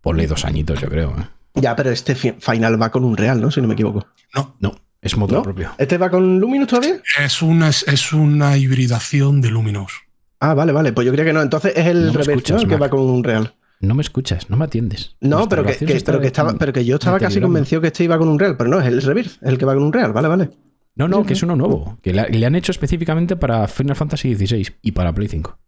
ponle 0.00 0.26
dos 0.26 0.44
añitos, 0.44 0.80
yo 0.80 0.88
creo. 0.88 1.10
¿eh? 1.18 1.26
Ya, 1.54 1.76
pero 1.76 1.90
este 1.90 2.14
fi- 2.14 2.34
final 2.38 2.80
va 2.80 2.90
con 2.90 3.04
un 3.04 3.16
real, 3.16 3.40
¿no? 3.40 3.50
Si 3.50 3.60
no 3.60 3.68
me 3.68 3.74
equivoco. 3.74 4.06
No, 4.34 4.56
No, 4.60 4.74
Es 5.02 5.16
motor 5.16 5.38
¿No? 5.38 5.42
propio. 5.42 5.70
¿Este 5.78 5.98
va 5.98 6.08
con 6.10 6.38
Luminous 6.38 6.68
todavía? 6.68 6.96
Es 7.22 7.42
una, 7.42 7.68
es, 7.68 7.84
es 7.88 8.12
una 8.12 8.56
hibridación 8.56 9.40
de 9.42 9.50
Luminous. 9.50 9.92
Ah, 10.40 10.54
vale, 10.54 10.72
vale. 10.72 10.92
Pues 10.92 11.04
yo 11.06 11.12
creía 11.12 11.26
que 11.26 11.32
no. 11.32 11.42
Entonces 11.42 11.72
es 11.76 11.86
el 11.86 12.12
No. 12.12 12.20
El 12.20 12.68
que 12.68 12.76
va 12.76 12.88
con 12.88 13.00
un 13.00 13.22
real. 13.24 13.54
No 13.80 13.94
me 13.94 14.02
escuchas, 14.02 14.48
no 14.48 14.56
me 14.56 14.64
atiendes. 14.64 15.16
No, 15.20 15.48
pero 15.48 15.64
que, 15.64 15.74
pero, 16.04 16.20
que 16.20 16.28
estaba, 16.28 16.54
pero 16.54 16.72
que 16.72 16.84
yo 16.84 16.94
estaba 16.96 17.18
casi 17.18 17.40
convencido 17.40 17.80
que 17.80 17.88
este 17.88 18.04
iba 18.04 18.16
con 18.16 18.28
un 18.28 18.38
real, 18.38 18.56
pero 18.56 18.70
no, 18.70 18.78
es 18.80 18.86
el 18.86 19.02
reverse, 19.02 19.38
el 19.42 19.58
que 19.58 19.64
va 19.64 19.74
con 19.74 19.82
un 19.82 19.92
real. 19.92 20.12
Vale, 20.12 20.28
vale. 20.28 20.50
No, 20.94 21.08
no, 21.08 21.22
Sí, 21.22 21.26
que 21.26 21.32
es 21.32 21.42
uno 21.42 21.56
nuevo. 21.56 21.98
Que 22.00 22.12
le, 22.12 22.28
le 22.28 22.46
han 22.46 22.54
hecho 22.54 22.70
específicamente 22.70 23.34
para 23.34 23.66
Final 23.66 23.96
Fantasy 23.96 24.36
XVI 24.36 24.68
y 24.82 24.92
para 24.92 25.12
Play 25.12 25.26
5. 25.28 25.58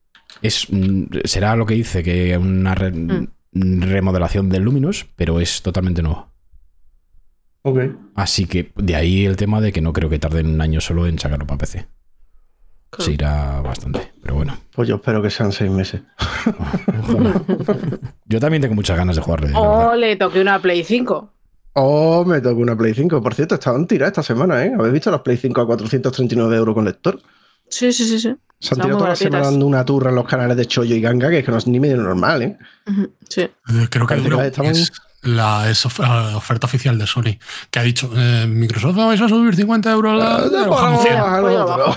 Es, 0.43 0.67
mm, 0.71 1.05
será 1.25 1.57
lo 1.57 1.67
que 1.67 1.75
dice, 1.75 2.03
que 2.05 2.37
una 2.39 2.75
re- 2.77 2.93
Mm. 2.93 3.29
Remodelación 3.55 4.49
del 4.49 4.63
Luminous, 4.63 5.07
pero 5.17 5.41
es 5.41 5.63
totalmente 5.63 6.03
nuevo. 6.03 6.33
Ok. 7.63 7.79
Así 8.15 8.47
que 8.47 8.73
de 8.77 8.95
ahí 8.95 9.25
el 9.25 9.37
tema 9.37 9.61
de 9.61 9.73
que 9.73 9.81
no 9.81 9.93
creo 9.93 10.11
que 10.11 10.19
tarden 10.19 10.49
un 10.49 10.61
año 10.61 10.81
solo 10.81 11.07
en 11.07 11.19
sacarlo 11.19 11.47
para 11.47 11.59
PC. 11.59 11.87
Se 12.99 13.13
irá 13.13 13.61
bastante, 13.61 14.13
pero 14.23 14.37
bueno. 14.37 14.57
Pues 14.73 14.89
yo 14.89 14.97
espero 14.97 15.21
que 15.21 15.31
sean 15.31 15.51
seis 15.51 15.71
meses. 15.71 16.03
Ojalá. 17.03 17.43
Yo 18.27 18.39
también 18.39 18.63
tengo 18.63 18.75
muchas 18.75 18.97
ganas 18.97 19.17
de 19.17 19.23
jugarle. 19.23 19.51
la 19.51 19.61
verdad. 19.61 19.93
O 19.93 19.97
le 19.97 20.17
toqué 20.17 20.41
una 20.41 20.61
Play 20.61 20.85
5. 20.85 21.33
Oh, 21.73 22.25
me 22.25 22.41
tocó 22.41 22.61
una 22.61 22.77
Play 22.77 22.95
5. 22.95 23.21
Por 23.21 23.35
cierto, 23.35 23.57
estaban 23.57 23.87
tiradas 23.89 24.13
esta 24.13 24.23
semana, 24.23 24.65
¿eh? 24.65 24.73
¿Habéis 24.79 24.93
visto 24.93 25.11
las 25.11 25.23
Play 25.23 25.37
5 25.37 25.61
a 25.61 25.67
439 25.67 26.57
euros 26.57 26.75
con 26.75 26.85
lector? 26.85 27.21
Sí, 27.69 27.93
sí, 27.93 28.05
sí, 28.05 28.21
sí. 28.21 28.37
Se 28.65 28.75
han 28.75 28.81
tirado 28.81 28.99
toda 28.99 29.11
la 29.11 29.17
semana 29.17 29.45
dando 29.45 29.67
una 29.67 29.85
turra 29.85 30.11
en 30.11 30.17
los 30.17 30.27
canales 30.27 30.57
de 30.57 30.67
Chollo 30.67 30.95
y 30.95 31.01
Ganga, 31.01 31.29
que 31.31 31.39
es 31.41 31.45
que 31.45 31.51
no 31.51 31.59
es 31.59 31.67
ni 31.67 31.79
medio 31.81 31.97
normal, 31.99 32.43
¿eh? 32.43 32.59
Sí. 33.29 33.43
Eh, 33.43 33.51
Creo 33.91 34.07
que 34.07 34.15
estaban- 34.15 34.73
la 35.23 35.71
es 35.71 35.87
of- 35.87 36.01
eh, 36.01 36.35
oferta 36.35 36.67
oficial 36.67 36.99
de 36.99 37.07
Sony, 37.07 37.39
que 37.71 37.79
ha 37.79 37.83
dicho 37.83 38.11
eh, 38.15 38.47
Microsoft 38.47 38.97
vais 38.97 39.21
a 39.21 39.29
subir 39.29 39.55
50 39.57 39.91
euros 39.93 40.19
la, 40.19 40.39
la 40.47 40.67
no, 40.67 40.71
bajamos 40.71 41.03
100". 41.03 41.15
baja 41.19 41.41
Voy 41.41 41.55
a 41.55 41.59
lo 41.59 41.65
otro. 41.65 41.97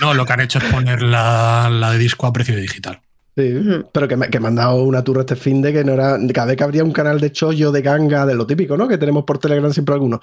No, 0.00 0.14
lo 0.14 0.24
que 0.24 0.32
han 0.32 0.40
hecho 0.40 0.58
es 0.58 0.64
poner 0.64 1.02
la, 1.02 1.68
la 1.70 1.90
de 1.92 1.98
disco 1.98 2.26
a 2.26 2.32
precio 2.32 2.56
digital. 2.56 3.00
Sí, 3.36 3.54
pero 3.92 4.08
que 4.08 4.16
me, 4.16 4.28
que 4.28 4.40
me 4.40 4.48
han 4.48 4.56
dado 4.56 4.82
una 4.82 5.02
turra 5.04 5.20
este 5.20 5.36
fin 5.36 5.62
de 5.62 5.72
que 5.72 5.84
no 5.84 5.92
era. 5.92 6.18
Cada 6.34 6.48
vez 6.48 6.56
que 6.56 6.64
habría 6.64 6.84
un 6.84 6.92
canal 6.92 7.18
de 7.20 7.32
chollo, 7.32 7.72
de 7.72 7.80
ganga, 7.82 8.26
de 8.26 8.34
lo 8.34 8.46
típico, 8.46 8.76
¿no? 8.76 8.86
Que 8.88 8.98
tenemos 8.98 9.24
por 9.24 9.38
Telegram 9.38 9.72
siempre 9.72 9.94
algunos. 9.94 10.20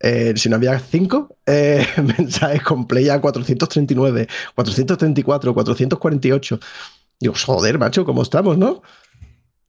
Eh, 0.00 0.34
si 0.36 0.48
no 0.48 0.56
había 0.56 0.78
cinco, 0.78 1.38
eh, 1.46 1.86
mensajes 2.18 2.62
con 2.62 2.86
play 2.86 3.08
a 3.08 3.20
439, 3.20 4.28
434, 4.54 5.54
448. 5.54 6.60
Digo, 7.20 7.34
joder, 7.34 7.78
macho, 7.78 8.04
¿cómo 8.04 8.22
estamos, 8.22 8.58
no? 8.58 8.82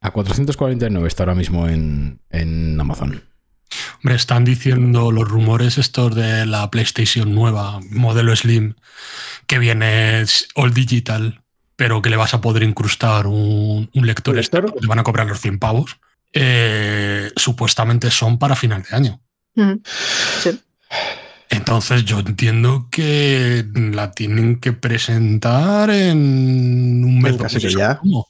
A 0.02 0.12
449 0.12 1.08
está 1.08 1.24
ahora 1.24 1.36
mismo 1.36 1.68
en, 1.68 2.20
en 2.30 2.80
Amazon. 2.80 3.24
Hombre, 4.02 4.16
están 4.16 4.46
diciendo 4.46 5.12
los 5.12 5.28
rumores 5.28 5.78
estos 5.78 6.16
de 6.16 6.46
la 6.46 6.70
PlayStation 6.72 7.34
nueva, 7.34 7.80
modelo 7.90 8.36
Slim, 8.36 8.76
que 9.48 9.60
viene 9.60 10.24
all 10.56 10.74
digital, 10.74 11.44
pero 11.76 12.02
que 12.02 12.10
le 12.10 12.16
vas 12.18 12.34
a 12.34 12.42
poder 12.42 12.64
incrustar 12.64 13.28
un, 13.28 13.90
un 13.94 14.06
lector 14.08 14.34
¿Un 14.34 14.38
lector? 14.38 14.38
externo, 14.38 14.72
te 14.80 14.88
van 14.88 15.00
a 15.00 15.04
cobrar 15.04 15.28
los 15.28 15.40
100 15.42 15.60
pavos. 15.60 16.00
eh, 16.34 17.32
supuestamente 17.36 18.12
son 18.12 18.38
para 18.40 18.56
final 18.56 18.84
de 18.90 18.96
año. 18.96 19.22
Sí. 20.42 20.60
Entonces 21.50 22.06
yo 22.06 22.20
entiendo 22.20 22.88
que 22.92 23.66
la 23.74 24.12
tienen 24.12 24.60
que 24.60 24.74
presentar 24.74 25.90
en 25.90 27.04
un 27.04 27.20
mes. 27.22 27.38
Casi 27.38 27.56
dos 27.56 27.62
que 27.62 27.68
meses, 27.68 27.80
ya. 27.80 27.98
¿cómo? 27.98 28.28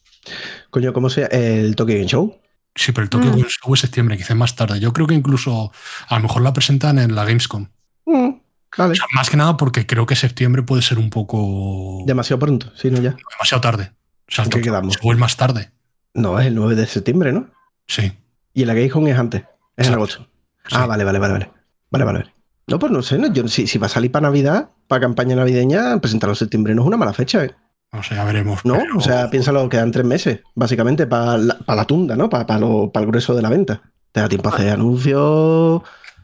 Coño, 0.69 0.93
¿cómo 0.93 1.09
se 1.09 1.23
El 1.31 1.75
Tokyo 1.75 1.95
Game 1.95 2.07
Show? 2.07 2.37
Sí, 2.75 2.91
pero 2.91 3.03
el 3.03 3.09
Tokyo 3.09 3.29
Mm. 3.29 3.37
Game 3.37 3.47
Show 3.49 3.73
es 3.73 3.79
septiembre, 3.79 4.17
quizá 4.17 4.35
más 4.35 4.55
tarde. 4.55 4.79
Yo 4.79 4.93
creo 4.93 5.07
que 5.07 5.15
incluso 5.15 5.71
a 6.07 6.15
lo 6.15 6.21
mejor 6.23 6.41
la 6.43 6.53
presentan 6.53 6.99
en 6.99 7.15
la 7.15 7.25
Gamescom. 7.25 7.67
Mm, 8.05 8.29
vale. 8.77 8.91
O 8.91 8.95
sea, 8.95 9.05
más 9.15 9.29
que 9.29 9.37
nada 9.37 9.57
porque 9.57 9.85
creo 9.87 10.05
que 10.05 10.15
septiembre 10.15 10.61
puede 10.63 10.81
ser 10.83 10.99
un 10.99 11.09
poco 11.09 12.03
Demasiado 12.05 12.39
pronto, 12.39 12.71
sí, 12.75 12.91
no 12.91 13.01
ya. 13.01 13.15
demasiado 13.31 13.61
tarde. 13.61 13.91
O 14.29 14.31
sea, 14.31 14.43
¿En 14.43 14.49
qué 14.51 14.61
quedamos? 14.61 14.97
Es 15.01 15.17
más 15.17 15.35
tarde. 15.37 15.71
No, 16.13 16.39
es 16.39 16.47
el 16.47 16.55
9 16.55 16.75
de 16.75 16.85
septiembre, 16.87 17.31
¿no? 17.31 17.49
Sí. 17.87 18.11
Y 18.53 18.61
el 18.63 18.67
Gamescom 18.69 19.07
es 19.07 19.17
antes, 19.17 19.41
es 19.41 19.47
en 19.87 19.93
Exacto. 19.93 19.95
agosto. 19.95 20.27
Ah, 20.71 20.85
vale, 20.85 21.03
vale, 21.03 21.19
vale, 21.19 21.33
vale. 21.33 21.51
Vale, 21.91 22.05
vale, 22.05 22.19
vale. 22.19 22.33
No, 22.67 22.79
pues 22.79 22.91
no 22.91 23.01
sé, 23.01 23.17
no, 23.17 23.31
yo, 23.31 23.47
si, 23.47 23.65
si 23.67 23.77
va 23.77 23.85
a 23.85 23.89
salir 23.89 24.11
para 24.11 24.27
Navidad, 24.27 24.69
para 24.87 25.01
campaña 25.01 25.35
navideña, 25.35 25.99
presentarlo 26.01 26.33
en 26.33 26.37
septiembre 26.37 26.75
no 26.75 26.81
es 26.81 26.87
una 26.87 26.97
mala 26.97 27.13
fecha, 27.13 27.45
¿eh? 27.45 27.55
O 27.93 28.03
sea, 28.03 28.17
ya 28.17 28.23
veremos. 28.25 28.65
¿No? 28.65 28.73
pero- 28.77 28.97
O 28.97 29.01
sea, 29.01 29.29
piénsalo, 29.29 29.69
quedan 29.69 29.91
tres 29.91 30.05
meses, 30.05 30.41
básicamente, 30.55 31.07
para 31.07 31.37
la, 31.37 31.57
pa' 31.59 31.75
la 31.75 31.85
tunda, 31.85 32.15
¿no? 32.17 32.29
Para 32.29 32.59
lo, 32.59 32.91
pa 32.91 32.99
el 32.99 33.05
grueso 33.07 33.33
de 33.33 33.41
la 33.41 33.49
venta. 33.49 33.81
Te 34.11 34.19
da 34.19 34.27
tiempo 34.27 34.49
a 34.49 34.53
hacer 34.53 34.69
anuncios, 34.71 35.81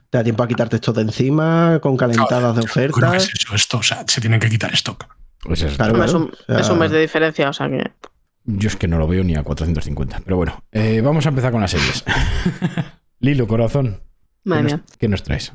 te 0.09 0.17
da 0.17 0.23
tiempo 0.25 0.43
a 0.43 0.47
quitarte 0.49 0.75
esto 0.75 0.91
de 0.91 1.03
encima, 1.03 1.79
con 1.81 1.95
calentadas 1.95 2.55
de 2.55 2.61
que 2.61 2.65
ofertas. 2.67 3.23
es 3.23 3.33
eso, 3.41 3.55
esto. 3.55 3.77
O 3.77 3.83
sea, 3.83 4.03
se 4.05 4.19
tienen 4.19 4.41
que 4.41 4.49
quitar 4.49 4.73
stock. 4.73 5.05
Pues 5.39 5.61
es- 5.61 5.75
Claro, 5.77 5.93
Hombre, 5.93 6.05
es, 6.07 6.11
claro, 6.11 6.25
un, 6.25 6.31
o 6.33 6.45
sea- 6.45 6.59
es 6.59 6.69
un 6.69 6.79
mes 6.79 6.91
de 6.91 6.99
diferencia, 6.99 7.49
o 7.49 7.53
sea 7.53 7.69
que. 7.69 7.91
Yo 8.45 8.67
es 8.67 8.75
que 8.75 8.89
no 8.89 8.97
lo 8.97 9.07
veo 9.07 9.23
ni 9.23 9.35
a 9.35 9.43
450. 9.43 10.19
Pero 10.25 10.35
bueno, 10.35 10.61
eh, 10.73 10.99
vamos 11.01 11.25
a 11.25 11.29
empezar 11.29 11.53
con 11.53 11.61
las 11.61 11.71
series. 11.71 12.03
Lilo, 13.19 13.47
corazón. 13.47 14.01
¿Qué 14.43 14.49
Madre 14.49 14.63
mía. 14.63 14.81
¿Qué 14.99 15.07
nos 15.07 15.23
traes? 15.23 15.53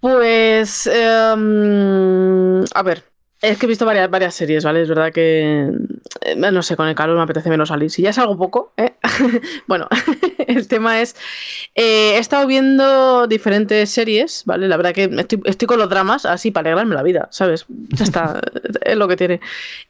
Pues. 0.00 0.86
em, 0.86 2.64
a 2.74 2.82
ver. 2.82 3.04
Es 3.42 3.56
que 3.58 3.64
he 3.64 3.68
visto 3.70 3.86
varias, 3.86 4.10
varias 4.10 4.34
series, 4.34 4.64
¿vale? 4.64 4.82
Es 4.82 4.88
verdad 4.88 5.12
que. 5.12 5.70
eh, 6.20 6.36
no 6.36 6.62
sé, 6.62 6.76
con 6.76 6.88
el 6.88 6.94
calor 6.94 7.16
me 7.16 7.22
apetece 7.22 7.48
menos 7.48 7.68
salir. 7.70 7.90
Si 7.90 8.02
ya 8.02 8.12
salgo 8.12 8.36
poco, 8.36 8.72
¿eh? 8.76 8.94
bueno, 9.66 9.88
el 10.46 10.68
tema 10.68 11.00
es. 11.00 11.16
eh, 11.74 12.16
he 12.16 12.18
estado 12.18 12.46
viendo 12.46 13.26
diferentes 13.26 13.88
series, 13.90 14.42
¿vale? 14.44 14.68
La 14.68 14.76
verdad 14.76 14.92
que 14.92 15.04
estoy, 15.04 15.40
estoy 15.44 15.66
con 15.66 15.78
los 15.78 15.88
dramas 15.88 16.26
así 16.26 16.50
para 16.50 16.68
alegrarme 16.68 16.94
la 16.94 17.02
vida, 17.02 17.28
¿sabes? 17.30 17.64
Ya 17.68 18.04
está, 18.04 18.40
es 18.82 18.96
lo 18.96 19.08
que 19.08 19.16
tiene. 19.16 19.40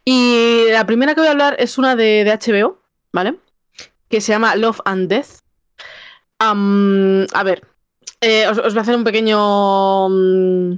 Y 0.04 0.66
la 0.70 0.86
primera 0.86 1.14
que 1.14 1.20
voy 1.20 1.28
a 1.28 1.32
hablar 1.32 1.56
es 1.58 1.76
una 1.78 1.96
de, 1.96 2.22
de 2.24 2.32
HBO, 2.32 2.78
¿vale? 3.12 3.34
Que 4.08 4.20
se 4.20 4.30
llama 4.32 4.54
Love 4.54 4.80
and 4.84 5.08
Death. 5.08 5.40
A 6.38 7.42
ver, 7.44 7.62
eh, 8.20 8.46
os, 8.48 8.58
os 8.58 8.72
voy 8.74 8.78
a 8.78 8.82
hacer 8.82 8.96
un 8.96 9.04
pequeño 9.04 10.08
mm, 10.08 10.74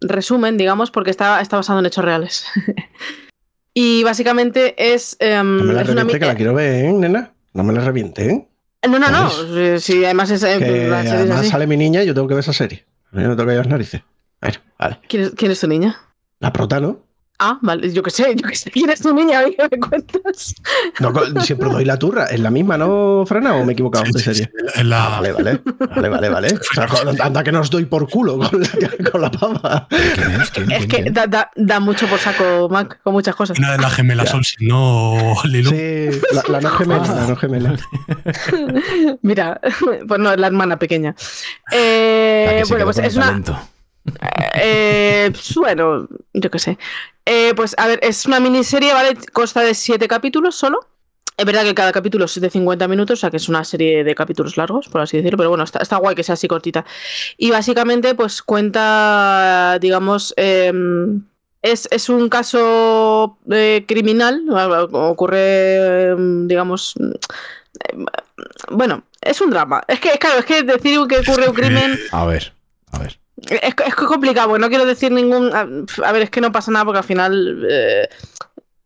resumen, 0.00 0.56
digamos, 0.56 0.90
porque 0.90 1.10
está, 1.10 1.40
está 1.40 1.56
basado 1.56 1.78
en 1.78 1.86
hechos 1.86 2.04
reales. 2.04 2.44
y 3.74 4.02
básicamente 4.04 4.74
es. 4.94 5.16
em, 5.20 5.58
No 5.58 5.64
me 5.64 5.74
la 5.74 5.82
es 5.82 5.88
una 5.88 6.02
reviente, 6.02 6.14
mi- 6.14 6.20
que 6.20 6.26
la 6.26 6.34
quiero 6.34 6.54
ver, 6.54 6.84
¿eh, 6.84 6.92
nena? 6.92 7.32
No 7.54 7.64
me 7.64 7.72
la 7.72 7.80
reviente, 7.80 8.30
¿eh? 8.30 8.48
No, 8.88 8.98
no, 8.98 9.10
no. 9.10 9.78
Sí, 9.80 10.04
además 10.04 10.30
es. 10.30 10.42
eh, 10.44 10.56
Que 10.58 10.88
la 10.88 10.98
serie 11.02 11.14
es 11.24 11.30
además 11.30 11.48
sale 11.48 11.66
mi 11.66 11.76
niña 11.76 12.02
y 12.02 12.06
yo 12.06 12.14
tengo 12.14 12.28
que 12.28 12.34
ver 12.34 12.42
esa 12.42 12.52
serie. 12.52 12.84
Yo 13.12 13.20
no 13.22 13.30
tengo 13.30 13.38
que 13.38 13.46
ver 13.46 13.56
las 13.58 13.66
narices. 13.68 14.02
Bueno, 14.40 14.58
vale. 14.78 15.00
¿Quién, 15.08 15.22
es, 15.24 15.30
quién 15.32 15.50
es 15.50 15.60
tu 15.60 15.66
niña? 15.66 15.96
La 16.38 16.52
prota, 16.52 16.78
¿no? 16.78 17.00
Ah, 17.40 17.56
vale, 17.62 17.92
yo 17.92 18.02
qué 18.02 18.10
sé, 18.10 18.34
yo 18.34 18.48
qué 18.48 18.56
sé. 18.56 18.68
¿Quién 18.72 18.90
es 18.90 19.00
tu 19.00 19.14
niña? 19.14 19.44
Que 19.44 19.68
me 19.70 19.78
cuentas. 19.78 20.56
No, 20.98 21.12
siempre 21.40 21.68
doy 21.70 21.84
la 21.84 21.96
turra. 21.96 22.24
¿Es 22.26 22.40
la 22.40 22.50
misma, 22.50 22.76
no, 22.76 23.22
Frana? 23.28 23.54
¿O 23.54 23.64
me 23.64 23.70
he 23.70 23.74
equivocado 23.74 24.06
Sí, 24.06 24.12
de 24.12 24.18
sí, 24.18 24.24
serie? 24.24 24.44
sí, 24.74 24.80
en 24.80 24.90
la- 24.90 25.04
Ah, 25.06 25.20
vale, 25.20 25.32
vale. 25.32 25.60
Vale, 25.94 26.08
vale, 26.08 26.28
vale. 26.28 26.48
O 26.72 26.74
sea, 26.74 26.88
anda 27.24 27.44
que 27.44 27.52
no 27.52 27.60
os 27.60 27.70
doy 27.70 27.84
por 27.84 28.08
culo 28.10 28.38
con 28.38 28.60
la, 28.60 29.10
con 29.12 29.20
la 29.22 29.30
pava. 29.30 29.86
¿Quién 29.88 30.40
es? 30.40 30.50
¿Quién? 30.50 30.70
Es 30.72 30.78
¿Quién? 30.78 30.88
que 30.88 31.02
¿Quién? 31.02 31.14
da, 31.14 31.26
da- 31.28 31.50
da 31.54 31.78
mucho 31.78 32.08
por 32.08 32.18
saco, 32.18 32.68
Mac, 32.70 33.00
con 33.04 33.12
muchas 33.12 33.36
cosas. 33.36 33.56
Una 33.56 33.70
de 33.72 33.78
las 33.78 33.94
gemelas 33.94 34.30
Ya. 34.30 34.36
Olsen, 34.36 34.66
no 34.66 35.34
Lilo. 35.44 35.70
Sí, 35.70 36.08
la, 36.32 36.42
la 36.48 36.60
no 36.60 36.70
gemela, 36.70 37.06
la 37.14 37.26
no 37.28 37.36
gemela. 37.36 37.76
Mira, 39.22 39.60
pues 40.08 40.20
no, 40.20 40.32
es 40.32 40.40
la 40.40 40.46
hermana 40.48 40.76
pequeña. 40.78 41.14
Eh, 41.72 42.62
bueno, 42.68 42.84
pues 42.84 42.98
es 42.98 43.14
una. 43.16 43.26
talento. 43.26 43.58
Eh, 44.54 45.32
bueno, 45.56 46.08
yo 46.32 46.50
qué 46.50 46.58
sé. 46.58 46.78
Eh, 47.30 47.52
pues 47.54 47.74
a 47.76 47.86
ver, 47.86 48.00
es 48.02 48.24
una 48.24 48.40
miniserie, 48.40 48.94
¿vale? 48.94 49.14
Consta 49.34 49.60
de 49.60 49.74
siete 49.74 50.08
capítulos 50.08 50.54
solo. 50.54 50.80
Es 51.36 51.44
verdad 51.44 51.62
que 51.62 51.74
cada 51.74 51.92
capítulo 51.92 52.24
es 52.24 52.40
de 52.40 52.48
50 52.48 52.88
minutos, 52.88 53.18
o 53.18 53.20
sea 53.20 53.30
que 53.30 53.36
es 53.36 53.50
una 53.50 53.64
serie 53.64 54.02
de 54.02 54.14
capítulos 54.14 54.56
largos, 54.56 54.88
por 54.88 55.02
así 55.02 55.18
decirlo, 55.18 55.36
pero 55.36 55.50
bueno, 55.50 55.62
está, 55.62 55.78
está 55.78 55.98
guay 55.98 56.16
que 56.16 56.22
sea 56.22 56.32
así 56.32 56.48
cortita. 56.48 56.86
Y 57.36 57.50
básicamente, 57.50 58.14
pues 58.14 58.40
cuenta, 58.40 59.78
digamos, 59.78 60.32
em, 60.38 61.22
es, 61.60 61.86
es 61.90 62.08
un 62.08 62.30
caso 62.30 63.38
eh, 63.50 63.84
criminal, 63.86 64.42
ocurre, 64.92 66.12
em, 66.12 66.48
digamos, 66.48 66.94
em, 66.96 68.06
bueno, 68.70 69.04
es 69.20 69.40
un 69.42 69.50
drama. 69.50 69.82
Es 69.86 70.00
que, 70.00 70.18
claro, 70.18 70.38
es 70.38 70.46
que 70.46 70.62
decir 70.62 70.98
que 71.06 71.18
ocurre 71.18 71.50
un 71.50 71.54
crimen 71.54 72.00
A 72.10 72.24
ver, 72.24 72.54
a 72.90 72.98
ver. 73.00 73.18
Es, 73.50 73.74
es 73.86 73.94
complicado, 73.94 74.48
porque 74.48 74.60
no 74.60 74.68
quiero 74.68 74.86
decir 74.86 75.12
ningún. 75.12 75.54
A, 75.54 75.68
a 76.06 76.12
ver, 76.12 76.22
es 76.22 76.30
que 76.30 76.40
no 76.40 76.52
pasa 76.52 76.70
nada 76.70 76.84
porque 76.84 76.98
al 76.98 77.04
final. 77.04 77.66
eh, 77.70 78.08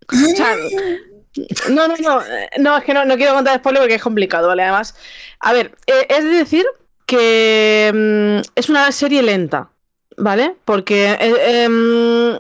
o 0.08 0.36
sea, 0.36 0.56
no, 1.70 1.88
no, 1.88 1.96
no. 1.96 2.22
No, 2.58 2.76
es 2.76 2.84
que 2.84 2.94
no, 2.94 3.04
no 3.04 3.16
quiero 3.16 3.34
contar 3.34 3.58
spoiler 3.58 3.82
porque 3.82 3.94
es 3.94 4.02
complicado, 4.02 4.48
¿vale? 4.48 4.62
Además, 4.62 4.94
a 5.40 5.52
ver, 5.52 5.74
eh, 5.86 6.06
es 6.08 6.24
decir 6.24 6.64
que 7.06 7.90
mm, 7.94 8.48
es 8.54 8.68
una 8.68 8.90
serie 8.92 9.22
lenta, 9.22 9.70
¿vale? 10.16 10.56
Porque. 10.64 11.12
eh, 11.18 11.64
em, 11.64 12.38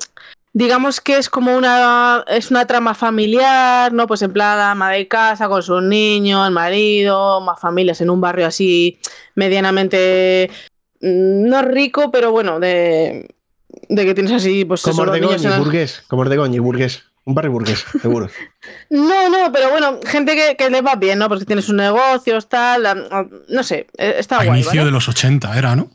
digamos 0.52 1.00
que 1.00 1.16
es 1.16 1.30
como 1.30 1.56
una. 1.56 2.24
Es 2.28 2.50
una 2.50 2.66
trama 2.66 2.94
familiar, 2.94 3.92
¿no? 3.92 4.06
Pues 4.06 4.22
en 4.22 4.32
plan, 4.32 4.58
la 4.58 4.72
ama 4.72 4.90
de 4.90 5.08
casa 5.08 5.48
con 5.48 5.62
sus 5.62 5.82
niños, 5.82 6.46
el 6.46 6.52
marido, 6.52 7.40
más 7.40 7.58
familias 7.58 8.00
en 8.02 8.10
un 8.10 8.20
barrio 8.20 8.46
así 8.46 8.98
medianamente 9.34 10.50
no 11.02 11.62
rico, 11.62 12.10
pero 12.10 12.30
bueno, 12.32 12.58
de, 12.60 13.34
de 13.88 14.04
que 14.04 14.14
tienes 14.14 14.32
así, 14.32 14.64
pues 14.64 14.82
Como 14.82 15.02
Ordegoñi, 15.02 15.44
el- 15.44 15.58
burgués. 15.58 16.02
Como 16.08 16.22
Ordegoñi, 16.22 16.58
burgués. 16.58 17.04
Un 17.24 17.34
barrio 17.36 17.52
burgués, 17.52 17.84
seguro. 18.00 18.28
No, 18.90 19.28
no, 19.28 19.52
pero 19.52 19.70
bueno, 19.70 20.00
gente 20.04 20.34
que, 20.34 20.56
que 20.56 20.70
le 20.70 20.80
va 20.82 20.96
bien, 20.96 21.18
¿no? 21.20 21.28
Porque 21.28 21.44
tienes 21.44 21.68
un 21.68 21.76
negocio, 21.76 22.40
tal, 22.42 23.08
no 23.48 23.62
sé, 23.62 23.86
eh, 23.96 24.14
está 24.18 24.36
A 24.38 24.44
guay, 24.44 24.60
inicio 24.60 24.70
¿vale? 24.80 24.84
de 24.86 24.90
los 24.90 25.08
80 25.08 25.56
era, 25.56 25.76
¿no? 25.76 25.90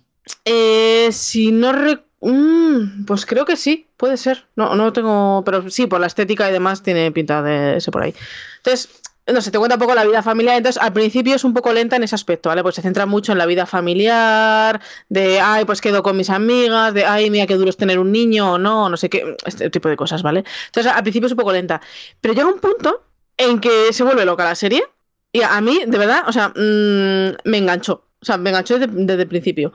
Eh, 0.45 1.10
si 1.11 1.52
no 1.52 1.72
rec- 1.74 2.03
Mm, 2.19 3.06
pues 3.06 3.27
creo 3.27 3.45
que 3.45 3.56
sí, 3.56 3.86
puede 3.95 4.18
ser. 4.18 4.48
No, 4.56 4.74
no 4.74 4.92
tengo. 4.92 5.44
Pero 5.45 5.69
sí, 5.69 5.86
por 5.86 6.00
la 6.00 6.08
estética 6.08 6.50
y 6.50 6.52
demás 6.52 6.82
tiene 6.82 7.11
pinta 7.11 7.44
de 7.44 7.77
ese 7.77 7.92
por 7.92 8.02
ahí. 8.02 8.16
Entonces, 8.58 8.90
no 9.33 9.41
sé, 9.41 9.51
te 9.51 9.57
cuenta 9.57 9.75
un 9.75 9.81
poco 9.81 9.93
la 9.95 10.06
vida 10.06 10.23
familiar. 10.23 10.57
Entonces, 10.57 10.81
al 10.81 10.93
principio 10.93 11.35
es 11.35 11.43
un 11.43 11.53
poco 11.53 11.73
lenta 11.73 11.95
en 11.95 12.03
ese 12.03 12.15
aspecto, 12.15 12.49
¿vale? 12.49 12.64
Pues 12.64 12.75
se 12.75 12.81
centra 12.81 13.06
mucho 13.06 13.31
en 13.31 13.38
la 13.38 13.45
vida 13.45 13.65
familiar, 13.65 14.81
de 15.09 15.39
ay, 15.39 15.65
pues 15.65 15.81
quedo 15.81 16.03
con 16.03 16.15
mis 16.17 16.30
amigas, 16.30 16.93
de 16.93 17.06
ay, 17.06 17.30
mira 17.30 17.45
qué 17.45 17.56
duro 17.56 17.69
es 17.69 17.77
tener 17.77 17.99
un 17.99 18.11
niño 18.11 18.53
o 18.53 18.57
no, 18.57 18.89
no 18.89 18.97
sé 18.97 19.09
qué, 19.09 19.35
este 19.45 19.69
tipo 19.69 19.89
de 19.89 19.97
cosas, 19.97 20.23
¿vale? 20.23 20.43
Entonces, 20.67 20.91
al 20.91 21.03
principio 21.03 21.27
es 21.27 21.33
un 21.33 21.38
poco 21.38 21.51
lenta. 21.51 21.81
Pero 22.22 22.33
llega 22.33 22.47
un 22.47 22.59
punto 22.59 23.03
en 23.38 23.59
que 23.59 23.93
se 23.93 24.03
vuelve 24.03 24.25
loca 24.25 24.43
la 24.43 24.56
serie. 24.56 24.83
Y 25.31 25.41
a 25.41 25.59
mí, 25.61 25.81
de 25.85 25.97
verdad, 25.97 26.23
o 26.27 26.31
sea, 26.31 26.49
mm, 26.49 27.49
me 27.49 27.57
enganchó. 27.57 28.06
O 28.22 28.25
sea, 28.25 28.38
me 28.38 28.49
enganchó 28.49 28.80
desde, 28.80 29.22
el 29.22 29.27
principio. 29.27 29.73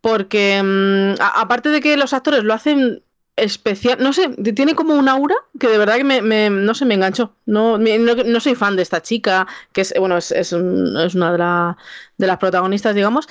Porque, 0.00 0.62
mm, 0.62 1.20
aparte 1.20 1.70
de 1.70 1.80
que 1.80 1.96
los 1.96 2.12
actores 2.12 2.44
lo 2.44 2.54
hacen 2.54 3.02
especial, 3.42 3.98
no 4.02 4.12
sé, 4.12 4.28
tiene 4.54 4.74
como 4.74 4.94
un 4.94 5.08
aura 5.08 5.34
que 5.58 5.68
de 5.68 5.78
verdad 5.78 5.96
que 5.96 6.04
me, 6.04 6.50
no 6.50 6.74
sé, 6.74 6.84
me 6.84 6.94
enganchó. 6.94 7.34
No, 7.46 7.78
no, 7.78 8.14
no 8.24 8.40
soy 8.40 8.54
fan 8.54 8.76
de 8.76 8.82
esta 8.82 9.02
chica, 9.02 9.46
que 9.72 9.82
es, 9.82 9.94
bueno, 9.98 10.16
es, 10.18 10.30
es 10.32 10.52
es 10.52 11.14
una 11.14 11.32
de, 11.32 11.38
la- 11.38 11.76
de 12.18 12.26
las 12.26 12.38
protagonistas, 12.38 12.94
digamos, 12.94 13.28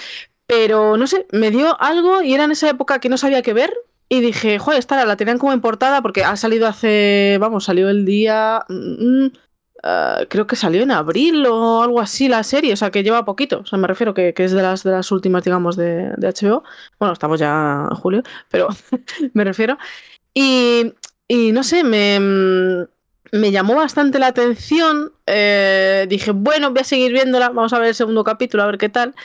pero 0.47 0.97
no 0.97 1.07
sé, 1.07 1.27
me 1.31 1.51
dio 1.51 1.79
algo 1.81 2.21
y 2.21 2.33
era 2.33 2.45
en 2.45 2.51
esa 2.51 2.69
época 2.69 2.99
que 2.99 3.09
no 3.09 3.17
sabía 3.17 3.41
qué 3.41 3.53
ver. 3.53 3.73
Y 4.11 4.21
dije, 4.21 4.57
joder, 4.57 4.79
esta 4.79 5.05
la 5.05 5.17
tenían 5.17 5.37
como 5.37 5.53
en 5.53 5.61
portada 5.61 6.01
porque 6.01 6.23
ha 6.23 6.35
salido 6.35 6.67
hace, 6.67 7.37
vamos, 7.39 7.65
salió 7.65 7.89
el 7.89 8.05
día, 8.05 8.65
ah, 9.83 10.21
creo 10.29 10.47
que 10.47 10.55
salió 10.55 10.83
en 10.83 10.91
abril 10.91 11.45
o 11.45 11.83
algo 11.83 12.01
así 12.01 12.27
la 12.27 12.43
serie, 12.43 12.73
o 12.73 12.77
sea 12.77 12.91
que 12.91 13.03
lleva 13.03 13.25
poquito, 13.25 13.59
o 13.59 13.65
sea 13.65 13.77
me 13.79 13.87
refiero 13.87 14.13
que, 14.13 14.33
que 14.33 14.43
es 14.43 14.51
de 14.51 14.61
las, 14.61 14.83
de 14.83 14.91
las 14.91 15.11
últimas, 15.11 15.43
digamos, 15.43 15.75
de, 15.75 16.11
de 16.17 16.27
HBO. 16.27 16.63
Bueno, 16.99 17.13
estamos 17.13 17.39
ya 17.39 17.87
en 17.89 17.95
julio, 17.95 18.23
pero 18.49 18.67
me 19.33 19.43
refiero. 19.43 19.77
Y, 20.33 20.93
y 21.27 21.51
no 21.51 21.63
sé, 21.63 21.83
me, 21.83 22.19
me 23.31 23.51
llamó 23.51 23.75
bastante 23.75 24.19
la 24.19 24.27
atención. 24.27 25.11
eh, 25.25 26.05
dije, 26.09 26.31
bueno, 26.31 26.71
voy 26.71 26.79
a 26.81 26.83
seguir 26.83 27.13
viéndola, 27.13 27.49
vamos 27.49 27.73
a 27.73 27.79
ver 27.79 27.89
el 27.89 27.95
segundo 27.95 28.23
capítulo, 28.23 28.63
a 28.63 28.67
ver 28.67 28.77
qué 28.77 28.89
tal. 28.89 29.15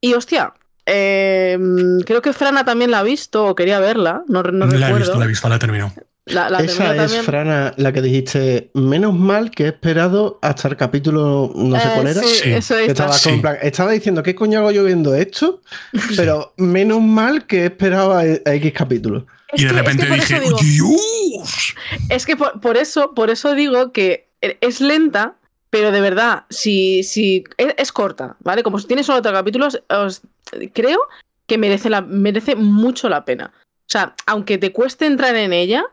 Y 0.00 0.14
hostia, 0.14 0.54
eh, 0.86 1.58
creo 2.06 2.22
que 2.22 2.32
Frana 2.32 2.64
también 2.64 2.90
la 2.90 3.00
ha 3.00 3.02
visto 3.02 3.46
o 3.46 3.54
quería 3.54 3.78
verla, 3.78 4.22
no, 4.26 4.42
no 4.42 4.66
la 4.66 4.90
he 4.90 4.94
visto, 4.94 5.18
la 5.18 5.24
he 5.24 5.28
visto, 5.28 5.48
la 5.48 5.56
he 5.56 5.58
terminado. 5.58 5.92
La- 6.30 6.50
la 6.50 6.58
Esa 6.60 6.90
es, 6.92 6.96
también. 7.02 7.24
Frana, 7.24 7.74
la 7.76 7.92
que 7.92 8.02
dijiste, 8.02 8.70
menos 8.74 9.14
mal 9.14 9.50
que 9.50 9.64
he 9.64 9.68
esperado 9.68 10.38
hasta 10.42 10.68
el 10.68 10.76
capítulo, 10.76 11.52
no 11.54 11.78
sé 11.80 11.86
Eh, 11.86 11.90
cuál 11.94 12.06
era. 12.08 12.20
sí, 12.22 12.26
Sí. 12.42 12.50
eso 12.52 12.76
es. 12.78 12.88
estaba, 12.88 13.12
Sí. 13.12 13.30
con 13.30 13.40
plan- 13.42 13.58
estaba 13.62 13.90
diciendo, 13.92 14.22
¿qué 14.22 14.34
coño 14.34 14.58
hago 14.60 14.70
yo 14.70 14.84
viendo 14.84 15.14
esto? 15.14 15.60
Pero 16.16 16.52
menos 16.56 17.00
mal 17.02 17.46
que 17.46 17.62
he 17.62 17.66
esperado 17.66 18.12
a, 18.14 18.20
a 18.20 18.54
X 18.54 18.72
capítulos. 18.72 19.24
Es 19.52 19.62
y 19.62 19.64
de 19.64 19.70
que- 19.70 19.76
es 19.76 19.82
repente 19.84 20.06
que 20.06 20.14
dije, 20.14 20.40
digo- 20.40 20.58
¡Dios! 20.60 21.74
Es 22.10 22.26
que 22.26 22.36
por, 22.36 22.60
por 22.60 22.76
eso, 22.76 23.14
por 23.14 23.30
eso 23.30 23.54
digo 23.54 23.92
que 23.92 24.28
es 24.40 24.80
lenta, 24.80 25.34
pero 25.70 25.90
de 25.90 26.00
verdad, 26.00 26.44
si, 26.50 27.02
si 27.02 27.44
es, 27.56 27.74
es 27.76 27.92
corta, 27.92 28.36
¿vale? 28.40 28.62
Como 28.62 28.78
tiene 28.82 29.02
solo 29.04 29.20
tres 29.22 29.34
capítulos, 29.34 29.82
os- 29.88 30.22
creo 30.72 30.98
que 31.46 31.58
merece, 31.58 31.88
la, 31.90 32.00
merece 32.02 32.56
mucho 32.56 33.08
la 33.08 33.24
pena. 33.24 33.52
O 33.54 33.90
sea, 33.90 34.14
aunque 34.26 34.58
te 34.58 34.70
cueste 34.72 35.06
entrar 35.06 35.34
en 35.36 35.52
ella, 35.54 35.84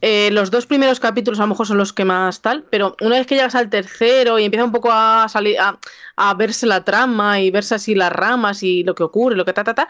eh, 0.00 0.30
los 0.30 0.50
dos 0.50 0.66
primeros 0.66 1.00
capítulos 1.00 1.40
a 1.40 1.42
lo 1.42 1.48
mejor 1.48 1.66
son 1.66 1.78
los 1.78 1.92
que 1.92 2.04
más 2.04 2.42
tal, 2.42 2.64
pero 2.70 2.96
una 3.00 3.16
vez 3.16 3.26
que 3.26 3.34
llegas 3.34 3.54
al 3.54 3.70
tercero 3.70 4.38
y 4.38 4.44
empieza 4.44 4.64
un 4.64 4.72
poco 4.72 4.90
a 4.92 5.26
salir, 5.28 5.56
a, 5.58 6.34
verse 6.34 6.66
la 6.66 6.84
trama 6.84 7.40
y 7.40 7.50
verse 7.50 7.74
así 7.74 7.94
las 7.94 8.12
ramas 8.12 8.62
y 8.62 8.84
lo 8.84 8.94
que 8.94 9.02
ocurre, 9.02 9.36
lo 9.36 9.44
que 9.44 9.52
ta, 9.52 9.64
ta, 9.64 9.74
ta, 9.74 9.88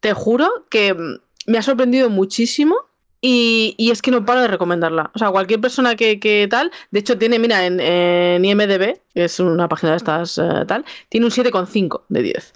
te 0.00 0.12
juro 0.12 0.66
que 0.70 0.94
mm, 0.94 1.50
me 1.50 1.58
ha 1.58 1.62
sorprendido 1.62 2.10
muchísimo 2.10 2.76
y, 3.20 3.90
es 3.90 4.02
que 4.02 4.10
no 4.10 4.24
paro 4.24 4.40
de 4.40 4.48
recomendarla. 4.48 5.10
O 5.14 5.18
sea, 5.18 5.30
cualquier 5.30 5.60
persona 5.60 5.96
que, 5.96 6.20
que 6.20 6.46
tal, 6.48 6.70
de 6.90 7.00
hecho 7.00 7.18
tiene, 7.18 7.38
mira, 7.38 7.66
en, 7.66 7.80
en 7.80 8.44
IMDB, 8.44 9.00
que 9.14 9.24
es 9.24 9.40
una 9.40 9.68
página 9.68 9.92
de 9.92 9.96
estas 9.96 10.38
eh, 10.38 10.64
tal, 10.68 10.84
tiene 11.08 11.26
un 11.26 11.32
7,5 11.32 12.02
de 12.08 12.22
10. 12.22 12.52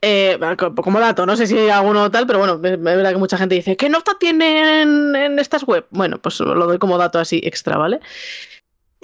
Eh, 0.00 0.38
co- 0.56 0.74
como 0.76 1.00
dato, 1.00 1.26
no 1.26 1.36
sé 1.36 1.46
si 1.46 1.58
hay 1.58 1.70
alguno 1.70 2.10
tal, 2.10 2.26
pero 2.26 2.38
bueno, 2.38 2.54
es 2.54 2.80
verdad 2.80 3.10
que 3.10 3.16
mucha 3.18 3.36
gente 3.36 3.56
dice 3.56 3.76
¿qué 3.76 3.88
nota 3.88 4.12
tiene 4.18 4.82
en, 4.82 5.16
en 5.16 5.38
estas 5.38 5.64
web? 5.64 5.86
Bueno, 5.90 6.18
pues 6.18 6.38
lo 6.40 6.66
doy 6.66 6.78
como 6.78 6.98
dato 6.98 7.18
así 7.18 7.40
extra, 7.42 7.76
¿vale? 7.76 8.00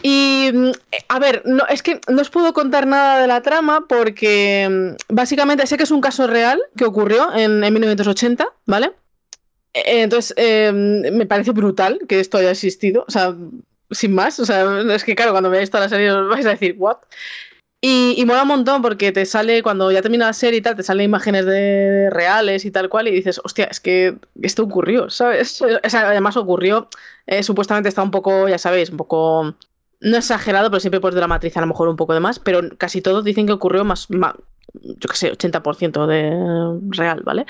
Y 0.03 0.51
mm, 0.53 0.71
a 1.09 1.19
ver, 1.19 1.43
no, 1.47 1.65
es 1.69 1.83
que 1.83 2.01
no 2.09 2.21
os 2.21 2.31
puedo 2.31 2.53
contar 2.53 2.87
nada 2.87 3.21
de 3.21 3.27
la 3.27 3.43
trama 3.43 3.87
porque 3.89 4.69
mm, 5.09 5.15
básicamente 5.15 5.67
sé 5.67 5.77
que 5.77 5.85
es 5.85 5.91
un 5.91 6.01
caso 6.01 6.27
real 6.27 6.61
que 6.77 6.85
ocurrió 6.85 7.35
en, 7.35 7.65
en 7.65 7.73
1980, 7.73 8.47
¿vale? 8.67 8.93
Eh, 9.73 10.03
Entonces, 10.03 10.35
eh, 10.37 10.73
me 10.73 11.27
parece 11.27 11.53
brutal 11.53 12.01
que 12.09 12.21
esto 12.21 12.39
haya 12.39 12.51
existido, 12.53 13.05
o 13.09 13.11
sea, 13.11 13.35
sin 13.91 14.15
más, 14.15 14.39
o 14.41 14.47
sea, 14.47 14.81
es 14.95 15.05
que 15.05 15.15
claro, 15.15 15.33
cuando 15.33 15.51
veáis 15.51 15.71
toda 15.71 15.85
la 15.85 15.89
serie 15.89 16.11
os 16.13 16.29
vais 16.29 16.47
a 16.47 16.51
decir, 16.51 16.75
¿what? 16.79 16.99
Y, 17.87 18.15
y 18.17 18.25
mola 18.25 18.43
un 18.43 18.49
montón 18.49 18.81
porque 18.81 19.13
te 19.13 19.27
sale, 19.27 19.63
cuando 19.63 19.93
ya 19.93 20.01
termina 20.01 20.25
la 20.27 20.33
serie 20.33 20.61
y 20.61 20.63
tal, 20.63 20.75
te 20.75 20.83
salen 20.83 21.05
imágenes 21.05 21.45
de 21.45 22.09
reales 22.11 22.65
y 22.65 22.71
tal 22.71 22.89
cual, 22.89 23.09
y 23.09 23.11
dices, 23.11 23.41
hostia, 23.45 23.65
es 23.67 23.79
que 23.81 24.17
esto 24.41 24.63
ocurrió, 24.63 25.11
¿sabes? 25.11 25.61
O 25.85 25.91
sea, 25.91 26.09
además 26.09 26.37
ocurrió, 26.39 26.89
eh, 27.27 27.43
supuestamente 27.43 27.91
está 27.91 28.03
un 28.03 28.11
poco, 28.11 28.49
ya 28.49 28.57
sabéis, 28.57 28.89
un 28.89 28.97
poco, 28.97 29.55
no 30.01 30.17
exagerado, 30.17 30.71
pero 30.71 30.81
siempre 30.81 31.01
pues 31.01 31.15
dramatizar 31.15 31.63
a 31.63 31.67
lo 31.67 31.73
mejor 31.73 31.89
un 31.89 31.97
poco 31.97 32.15
de 32.15 32.21
más, 32.21 32.39
pero 32.39 32.61
casi 32.79 33.03
todos 33.03 33.23
dicen 33.23 33.45
que 33.47 33.53
ocurrió 33.53 33.85
más, 33.85 34.09
ma- 34.09 34.35
yo 34.83 35.09
qué 35.11 35.17
sé, 35.17 35.31
80% 35.33 36.07
de 36.07 36.81
real, 36.89 37.21
¿vale? 37.25 37.45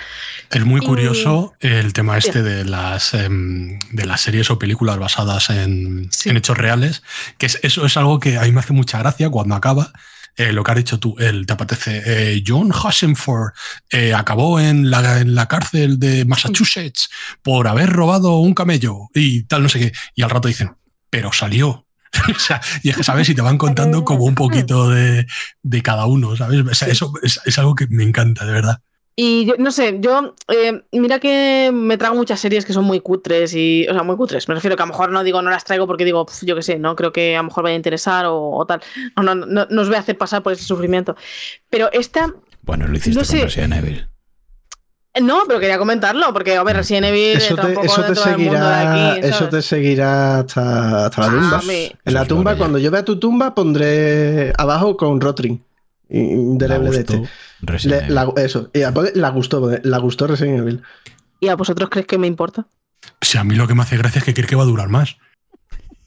Es 0.51 0.65
muy 0.65 0.81
Y- 0.83 0.87
curioso 0.87 1.55
el 1.61 1.93
tema 1.93 2.19
este 2.19 2.43
de 2.43 2.65
las, 2.65 3.15
em, 3.15 3.79
de 3.93 4.05
las 4.05 4.21
series 4.23 4.51
o 4.51 4.59
películas 4.59 4.99
basadas 4.99 5.49
en, 5.51 6.09
Sí. 6.11 6.29
en 6.31 6.37
hechos 6.37 6.59
reales, 6.59 7.03
que 7.39 7.47
es- 7.47 7.61
eso 7.63 7.87
es 7.87 7.97
algo 7.97 8.19
que 8.19 8.37
a 8.37 8.43
mí 8.43 8.51
me 8.53 8.59
hace 8.61 8.73
mucha 8.73 8.99
gracia 8.99 9.31
cuando 9.31 9.55
acaba. 9.55 9.93
Eh, 10.37 10.53
lo 10.53 10.63
que 10.63 10.71
has 10.73 10.77
dicho 10.77 10.99
tú, 10.99 11.15
el, 11.19 11.47
te 11.47 11.53
apetece. 11.53 12.03
eh, 12.05 12.43
John 12.47 12.73
Hassenford 12.73 13.53
eh, 13.91 14.15
acabó 14.15 14.59
en 14.61 14.91
la, 14.91 15.21
en 15.21 15.35
la 15.35 15.47
cárcel 15.47 15.99
de 15.99 16.25
Massachusetts 16.25 17.09
por 17.43 17.69
haber 17.69 17.91
robado 17.91 18.39
un 18.39 18.55
camello 18.55 19.09
y 19.15 19.45
tal, 19.45 19.63
no 19.63 19.69
sé 19.69 19.79
qué. 19.79 19.93
Y 20.15 20.23
al 20.23 20.31
rato 20.31 20.49
dicen, 20.49 20.77
pero 21.11 21.33
salió. 21.33 21.87
O 22.35 22.39
sea, 22.39 22.61
y 22.85 22.91
es 22.91 22.97
que, 22.97 23.03
¿sabes? 23.03 23.29
Y 23.29 23.35
te 23.35 23.43
van 23.43 23.59
contando 23.59 24.05
como 24.05 24.25
un 24.25 24.37
poquito 24.37 24.89
de, 24.89 25.27
de 25.63 25.83
cada 25.83 26.07
uno, 26.07 26.37
¿sabes? 26.37 26.83
Eso 26.83 27.13
es, 27.25 27.41
es 27.45 27.59
algo 27.59 27.75
que 27.75 27.89
me 27.89 28.05
encanta, 28.05 28.47
de 28.47 28.53
verdad. 28.53 28.81
Y 29.17 29.45
yo, 29.47 29.55
no 29.59 29.71
sé, 29.71 29.99
yo, 30.01 30.35
eh, 30.49 30.83
mira 30.91 31.21
que 31.21 31.71
me 31.73 31.97
trago 31.97 32.17
muchas 32.17 32.41
series 32.41 32.65
que 32.65 32.73
son 32.73 32.85
muy 32.85 32.99
cutres 33.01 33.55
y, 33.55 33.87
o 33.89 33.93
sea, 33.93 34.03
muy 34.03 34.17
cutres. 34.17 34.49
Me 34.49 34.57
refiero 34.57 34.77
que 34.77 34.83
a 34.83 34.87
lo 34.87 34.93
mejor 34.93 35.13
no 35.13 35.23
digo, 35.23 35.41
no 35.41 35.51
las 35.51 35.65
traigo 35.65 35.87
porque 35.87 36.05
digo, 36.05 36.27
"Pf, 36.27 36.45
yo 36.45 36.57
qué 36.57 36.63
sé, 36.63 36.81
no 36.81 36.97
creo 36.97 37.13
que 37.13 37.35
a 37.37 37.39
lo 37.39 37.45
mejor 37.45 37.63
vaya 37.63 37.75
a 37.75 37.77
interesar 37.77 38.27
o, 38.27 38.51
o 38.51 38.67
tal. 38.67 38.81
No, 39.17 39.23
no, 39.23 39.35
no, 39.47 39.67
no 39.71 39.83
os 39.83 39.87
voy 39.89 39.97
a 39.97 40.01
hacer 40.01 40.19
pasar 40.19 40.43
por 40.43 40.53
ese 40.53 40.65
sufrimiento. 40.65 41.15
Pero 41.71 41.91
esta, 41.93 42.35
Bueno, 42.63 42.89
lo 42.89 42.97
hiciste 42.97 43.21
No 43.21 43.25
con 43.27 43.37
sé. 43.39 43.45
Resident 43.45 43.75
Evil. 43.75 44.09
no, 45.23 45.43
pero 45.47 45.61
quería 45.61 45.79
comentarlo 45.79 46.33
porque, 46.33 46.57
a 46.57 46.65
ver, 46.65 46.75
Resident 46.77 47.07
Evil 47.07 47.37
Eso 47.37 47.55
te, 47.55 47.73
eso 47.87 48.03
te 48.05 48.17
seguirá, 48.17 48.91
aquí, 49.15 49.27
eso 49.29 49.49
te 49.49 49.63
seguirá 49.63 50.39
hasta, 50.41 51.07
hasta 51.07 51.21
la 51.21 51.27
Ah, 51.29 51.31
tumba. 51.31 51.63
me- 51.63 51.93
En 52.05 52.15
la 52.15 52.25
tumba, 52.27 52.57
cuando 52.57 52.79
yo 52.79 52.91
vea 52.91 53.05
tu 53.05 53.17
tumba, 53.21 53.55
pondré 53.55 54.53
abajo 54.59 54.97
con 54.97 55.21
Rotring. 55.21 55.63
Indeleble 56.11 56.91
de 56.91 56.99
este. 57.01 57.23
Le- 57.89 58.09
la, 58.11 58.33
eso, 58.37 58.71
y 58.75 58.83
aparte, 58.83 59.13
la 59.19 59.31
gustó, 59.31 59.71
la 59.83 59.99
gustó 59.99 60.27
Resident 60.27 60.59
Evil. 60.61 60.83
¿Y 61.41 61.49
a 61.49 61.57
vosotros 61.57 61.89
creéis 61.91 62.07
que 62.07 62.19
me 62.19 62.27
importa? 62.27 62.67
Si 63.21 63.39
a 63.39 63.45
mí 63.45 63.55
lo 63.55 63.67
que 63.67 63.75
me 63.75 63.83
hace 63.83 63.97
gracia 63.97 64.19
es 64.19 64.25
que 64.25 64.35
cree 64.35 64.47
que 64.47 64.57
va 64.57 64.63
a 64.63 64.67
durar 64.67 64.89
más. 64.89 65.17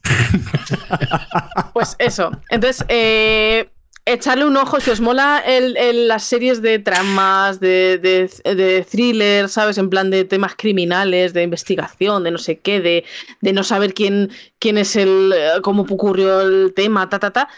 Pues 1.74 1.96
eso. 2.00 2.32
Entonces, 2.50 2.84
eh, 2.90 3.70
echarle 4.06 4.46
un 4.46 4.56
ojo 4.58 4.80
si 4.80 4.90
os 4.90 5.00
mola 5.02 5.44
el- 5.46 5.76
el- 5.78 6.08
las 6.08 6.24
series 6.24 6.62
de 6.62 6.80
tramas, 6.80 7.60
de, 7.60 7.98
de, 8.00 8.56
de 8.56 8.84
thriller, 8.90 9.50
¿sabes? 9.50 9.78
En 9.78 9.90
plan 9.90 10.10
de 10.10 10.24
temas 10.24 10.56
criminales, 10.58 11.34
de 11.34 11.44
investigación, 11.44 12.24
de 12.24 12.32
no 12.32 12.38
sé 12.38 12.58
qué, 12.60 12.80
de, 12.82 13.06
de 13.42 13.54
no 13.54 13.64
saber 13.64 13.94
quién, 13.94 14.32
quién 14.60 14.78
es 14.78 14.96
el. 14.96 15.34
eh, 15.36 15.50
cómo 15.62 15.84
ocurrió 15.84 16.42
el 16.42 16.74
tema, 16.76 17.10
ta, 17.10 17.20
ta, 17.20 17.32
ta. 17.32 17.50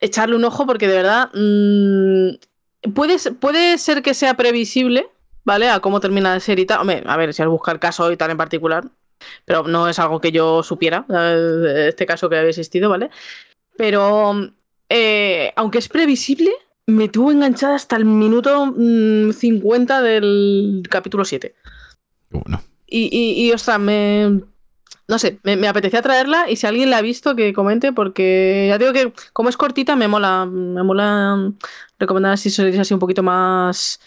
Echarle 0.00 0.36
un 0.36 0.44
ojo 0.44 0.66
porque 0.66 0.88
de 0.88 0.96
verdad. 0.96 1.30
mm, 1.34 2.90
puede, 2.94 3.18
ser- 3.18 3.34
puede 3.36 3.78
ser 3.78 4.02
que 4.02 4.14
sea 4.14 4.34
previsible, 4.34 5.08
¿vale? 5.44 5.68
A 5.68 5.80
cómo 5.80 6.00
termina 6.00 6.34
la 6.34 6.40
serie 6.40 6.64
y 6.64 6.66
tal. 6.66 6.80
Hombre, 6.80 7.02
a 7.06 7.16
ver, 7.16 7.32
si 7.34 7.42
al 7.42 7.48
buscar 7.48 7.78
caso 7.80 8.10
y 8.12 8.16
tal 8.16 8.30
en 8.30 8.36
particular. 8.36 8.84
Pero 9.46 9.62
no 9.62 9.88
es 9.88 9.98
algo 9.98 10.20
que 10.20 10.30
yo 10.30 10.62
supiera, 10.62 11.06
eh, 11.08 11.86
este 11.88 12.04
caso 12.04 12.28
que 12.28 12.36
había 12.36 12.50
existido, 12.50 12.90
¿vale? 12.90 13.08
Pero 13.78 14.50
eh, 14.90 15.52
aunque 15.56 15.78
es 15.78 15.88
previsible, 15.88 16.50
me 16.86 17.08
tuvo 17.08 17.32
enganchada 17.32 17.76
hasta 17.76 17.96
el 17.96 18.04
minuto 18.04 18.66
mm, 18.76 19.32
50 19.32 20.02
del 20.02 20.82
capítulo 20.90 21.24
7. 21.24 21.54
Bueno. 22.30 22.62
Y, 22.86 23.08
y, 23.10 23.46
y, 23.48 23.52
ostras, 23.52 23.80
me. 23.80 24.42
No 25.08 25.18
sé, 25.20 25.38
me, 25.44 25.68
apetecía 25.68 26.02
traerla 26.02 26.50
y 26.50 26.56
si 26.56 26.66
alguien 26.66 26.90
la 26.90 26.98
ha 26.98 27.02
visto, 27.02 27.36
que 27.36 27.52
comente, 27.52 27.92
porque 27.92 28.66
ya 28.68 28.78
digo 28.78 28.92
que 28.92 29.12
como 29.32 29.48
es 29.48 29.56
cortita, 29.56 29.94
me 29.96 30.08
mola. 30.08 30.46
Me 30.46 30.82
mola 30.82 31.52
recomendar 31.98 32.36
series 32.38 32.78
así 32.78 32.92
un 32.94 33.00
poquito 33.00 33.22
más. 33.22 34.00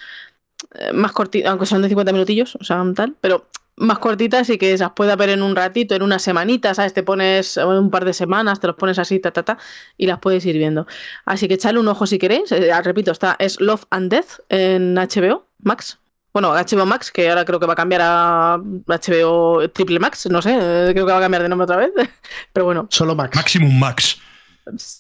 eh, 0.76 0.94
Más 0.94 1.12
cortitas, 1.12 1.50
aunque 1.52 1.66
son 1.66 1.82
de 1.82 1.90
50 1.90 2.12
minutillos, 2.14 2.56
o 2.56 2.64
sea, 2.64 2.84
tal, 2.96 3.16
pero 3.22 3.48
más 3.78 4.00
cortitas 4.00 4.50
y 4.50 4.58
que 4.58 4.78
las 4.78 4.92
pueda 4.92 5.16
ver 5.16 5.30
en 5.30 5.42
un 5.42 5.56
ratito, 5.56 5.96
en 5.96 6.04
una 6.04 6.20
semanita, 6.20 6.74
¿sabes? 6.74 6.94
Te 6.94 7.04
pones 7.04 7.58
un 7.58 7.90
par 7.92 8.04
de 8.06 8.14
semanas, 8.14 8.60
te 8.60 8.68
los 8.68 8.76
pones 8.76 9.00
así, 9.00 9.20
ta, 9.20 9.32
ta, 9.32 9.44
ta, 9.44 9.58
y 9.98 10.06
las 10.08 10.20
puedes 10.20 10.46
ir 10.46 10.58
viendo. 10.58 10.86
Así 11.26 11.48
que 11.48 11.54
echadle 11.56 11.80
un 11.80 11.88
ojo 11.88 12.06
si 12.08 12.20
queréis. 12.20 12.52
Eh, 12.52 12.72
repito, 12.84 13.12
está, 13.12 13.36
es 13.40 13.60
Love 13.62 13.86
and 13.92 14.12
Death 14.12 14.42
en 14.50 14.98
HBO 14.98 15.48
Max. 15.60 16.00
Bueno, 16.32 16.54
HBO 16.54 16.86
Max, 16.86 17.12
que 17.12 17.28
ahora 17.30 17.44
creo 17.44 17.60
que 17.60 17.66
va 17.66 17.74
a 17.74 17.76
cambiar 17.76 18.02
a 18.04 18.58
HBO 18.88 19.68
Triple 19.70 20.00
Max, 20.00 20.28
no 20.30 20.42
sé, 20.42 20.54
eh, 20.54 20.90
creo 20.94 21.06
que 21.06 21.12
va 21.12 21.18
a 21.18 21.22
cambiar 21.22 21.42
de 21.44 21.50
nombre 21.50 21.64
otra 21.64 21.78
vez. 21.78 21.92
Pero 22.54 22.66
bueno, 22.66 22.88
Solo 22.92 23.16
Max. 23.16 23.36
Maximum 23.36 23.80
Max. 23.80 24.18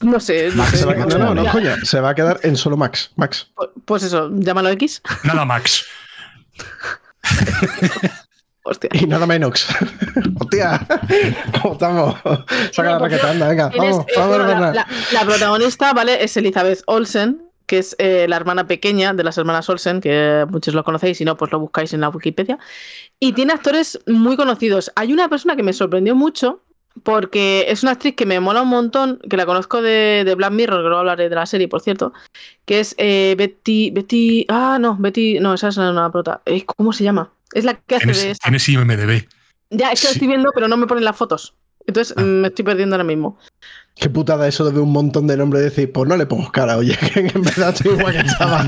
no 0.01 0.19
sé. 0.19 0.49
no 0.49 0.56
Max 0.56 0.72
sé, 0.72 0.77
se 0.77 0.85
va 0.85 0.93
a 0.93 0.95
quedar- 0.95 1.19
no, 1.19 1.35
no, 1.35 1.43
no, 1.43 1.51
coña, 1.51 1.77
se 1.83 1.99
va 1.99 2.09
a 2.09 2.16
quedar 2.16 2.40
en 2.43 2.56
solo 2.58 2.77
Max. 2.77 3.11
Max. 3.16 3.48
Pues 3.85 4.01
eso, 4.03 4.30
llámalo 4.33 4.69
X. 4.69 5.01
Nada 5.24 5.45
Max. 5.45 5.85
Hostia. 8.64 8.90
Y 8.93 9.06
nada 9.08 9.25
menos. 9.25 9.66
Hostia, 10.40 10.85
¿cómo 11.61 11.74
estamos? 11.74 12.16
Saca 12.72 12.91
la 12.91 12.99
raqueta, 12.99 13.32
anda, 13.32 13.48
venga, 13.48 13.72
vamos, 13.75 14.06
eh, 14.08 14.14
vamos, 14.16 14.38
la, 14.40 14.59
la- 14.74 14.88
la 15.11 15.22
protagonista, 15.25 15.93
¿vale? 15.93 16.24
Es 16.24 16.38
Elizabeth 16.38 16.82
Olsen, 16.85 17.41
que 17.69 17.77
es 17.77 17.95
eh, 17.99 18.25
la 18.27 18.35
hermana 18.35 18.65
pequeña 18.65 19.14
de 19.14 19.23
las 19.23 19.38
hermanas 19.38 19.69
Olsen, 19.69 20.01
que 20.01 20.43
muchos 20.49 20.73
lo 20.73 20.83
conocéis, 20.83 21.19
si 21.19 21.23
no, 21.23 21.38
pues 21.38 21.51
lo 21.51 21.59
buscáis 21.59 21.93
en 21.93 22.01
la 22.01 22.09
Wikipedia. 22.09 22.57
Y 23.19 23.33
tiene 23.33 23.53
actores 23.53 23.99
muy 24.07 24.35
conocidos. 24.38 24.91
Hay 24.95 25.14
una 25.14 25.30
persona 25.30 25.56
que 25.56 25.61
me 25.61 25.72
sorprendió 25.72 26.15
mucho, 26.15 26.64
porque 27.03 27.67
es 27.69 27.83
una 27.83 27.91
actriz 27.91 28.15
que 28.15 28.25
me 28.25 28.39
mola 28.39 28.64
un 28.64 28.69
montón, 28.69 29.19
que 29.30 29.38
la 29.38 29.45
conozco 29.45 29.83
de, 29.83 30.23
de 30.25 30.33
Black 30.33 30.51
Mirror, 30.51 30.80
que 30.80 30.88
luego 30.88 30.98
hablaré 30.98 31.30
de 31.30 31.35
la 31.35 31.45
serie, 31.45 31.67
por 31.67 31.81
cierto, 31.81 32.11
que 32.65 32.80
es 32.80 32.95
eh, 32.98 33.35
Betty. 33.38 33.91
Betty. 33.91 34.48
Ah, 34.49 34.80
no, 34.81 34.98
Betty. 34.99 35.39
No, 35.39 35.53
esa 35.53 35.67
es 35.67 35.77
una 35.77 36.11
prota. 36.11 36.41
Eh, 36.48 36.65
¿Cómo 36.65 36.91
se 36.91 37.03
llama? 37.03 37.31
Es 37.53 37.65
la 37.65 37.75
que 37.75 37.98
hace 37.98 38.07
de 38.07 38.31
esa. 38.31 38.39
tienes 38.41 38.67
IMDB. 38.67 39.27
Ya, 39.69 39.91
es 39.91 40.01
que 40.01 40.07
lo 40.07 40.14
sí. 40.14 40.17
estoy 40.17 40.27
viendo, 40.27 40.49
pero 40.56 40.67
no 40.67 40.75
me 40.75 40.88
ponen 40.88 41.03
las 41.03 41.15
fotos. 41.15 41.53
Entonces 41.89 42.13
Ah. 42.17 42.21
me 42.21 42.47
estoy 42.47 42.65
perdiendo 42.65 42.95
ahora 42.95 43.03
mismo. 43.03 43.37
Qué 43.95 44.09
putada 44.09 44.47
eso 44.47 44.63
de 44.63 44.71
ver 44.71 44.79
un 44.81 44.91
montón 44.93 45.27
de 45.27 45.35
nombres 45.35 45.61
y 45.61 45.65
decir, 45.65 45.91
pues 45.91 46.07
no 46.07 46.15
le 46.15 46.25
pongo 46.25 46.49
cara, 46.51 46.77
oye, 46.77 46.95
que 47.13 47.19
en 47.19 47.41
verdad 47.41 47.73
estoy 47.75 47.91
igual 47.97 48.13
que 48.13 48.19
estaba. 48.27 48.65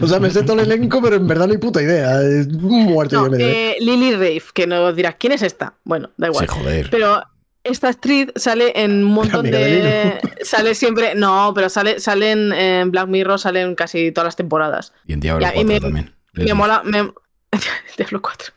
O 0.00 0.06
sea, 0.06 0.18
me 0.18 0.30
sé 0.30 0.42
todo 0.44 0.58
el 0.60 0.72
elenco, 0.72 1.02
pero 1.02 1.16
en 1.16 1.26
verdad 1.26 1.46
no 1.46 1.52
hay 1.52 1.58
puta 1.58 1.82
idea. 1.82 2.22
Es 2.22 2.48
muerto 2.48 3.16
No, 3.16 3.24
yo 3.26 3.30
me 3.32 3.72
eh, 3.72 3.76
Lily 3.80 4.12
Rafe, 4.12 4.46
que 4.54 4.66
nos 4.66 4.96
dirás, 4.96 5.16
¿quién 5.18 5.34
es 5.34 5.42
esta? 5.42 5.74
Bueno, 5.84 6.10
da 6.16 6.28
igual. 6.28 6.46
Sí, 6.48 6.54
joder. 6.54 6.88
Pero 6.90 7.22
esta 7.64 7.88
actriz 7.90 8.28
sale 8.34 8.72
en 8.74 9.04
un 9.04 9.12
montón 9.12 9.44
de 9.44 9.50
de. 9.52 10.20
Sale 10.44 10.74
siempre. 10.74 11.14
No, 11.14 11.52
pero 11.54 11.68
sale, 11.68 12.00
sale 12.00 12.32
en, 12.32 12.52
en 12.52 12.90
Black 12.90 13.08
Mirror, 13.08 13.38
sale 13.38 13.60
en 13.60 13.74
casi 13.76 14.10
todas 14.10 14.26
las 14.28 14.36
temporadas. 14.36 14.92
Y 15.06 15.12
en 15.12 15.20
Diablo 15.20 15.42
Ya, 15.42 15.50
y 15.50 15.64
4 15.64 15.66
me- 15.66 15.80
también. 15.80 16.14
Me 16.32 16.54
mola. 16.54 16.82
Me... 16.84 17.12
Diablo 17.98 18.22
4. 18.22 18.52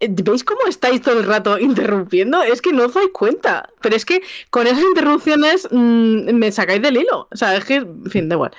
¿Veis 0.00 0.44
cómo 0.44 0.60
estáis 0.68 1.02
todo 1.02 1.18
el 1.20 1.26
rato 1.26 1.58
interrumpiendo? 1.58 2.42
Es 2.42 2.62
que 2.62 2.72
no 2.72 2.86
os 2.86 2.94
dais 2.94 3.10
cuenta. 3.12 3.68
Pero 3.80 3.96
es 3.96 4.04
que 4.04 4.22
con 4.50 4.66
esas 4.66 4.82
interrupciones 4.82 5.68
mm, 5.70 6.32
me 6.32 6.50
sacáis 6.52 6.82
del 6.82 6.96
hilo. 6.96 7.28
O 7.30 7.36
sea, 7.36 7.56
es 7.56 7.64
que, 7.64 7.76
en 7.76 8.10
fin, 8.10 8.28
da 8.28 8.36
igual. 8.36 8.52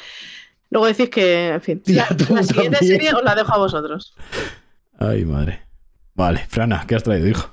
Luego 0.69 0.87
decís 0.87 1.09
que, 1.09 1.49
en 1.49 1.61
fin. 1.61 1.79
Tía, 1.81 2.07
la, 2.09 2.35
la 2.35 2.43
siguiente 2.43 2.77
también. 2.77 2.99
serie 2.99 3.13
os 3.13 3.23
la 3.23 3.35
dejo 3.35 3.53
a 3.53 3.57
vosotros. 3.57 4.13
Ay, 4.99 5.25
madre. 5.25 5.61
Vale, 6.13 6.45
Frana, 6.49 6.85
¿qué 6.87 6.95
has 6.95 7.03
traído, 7.03 7.27
hijo? 7.27 7.51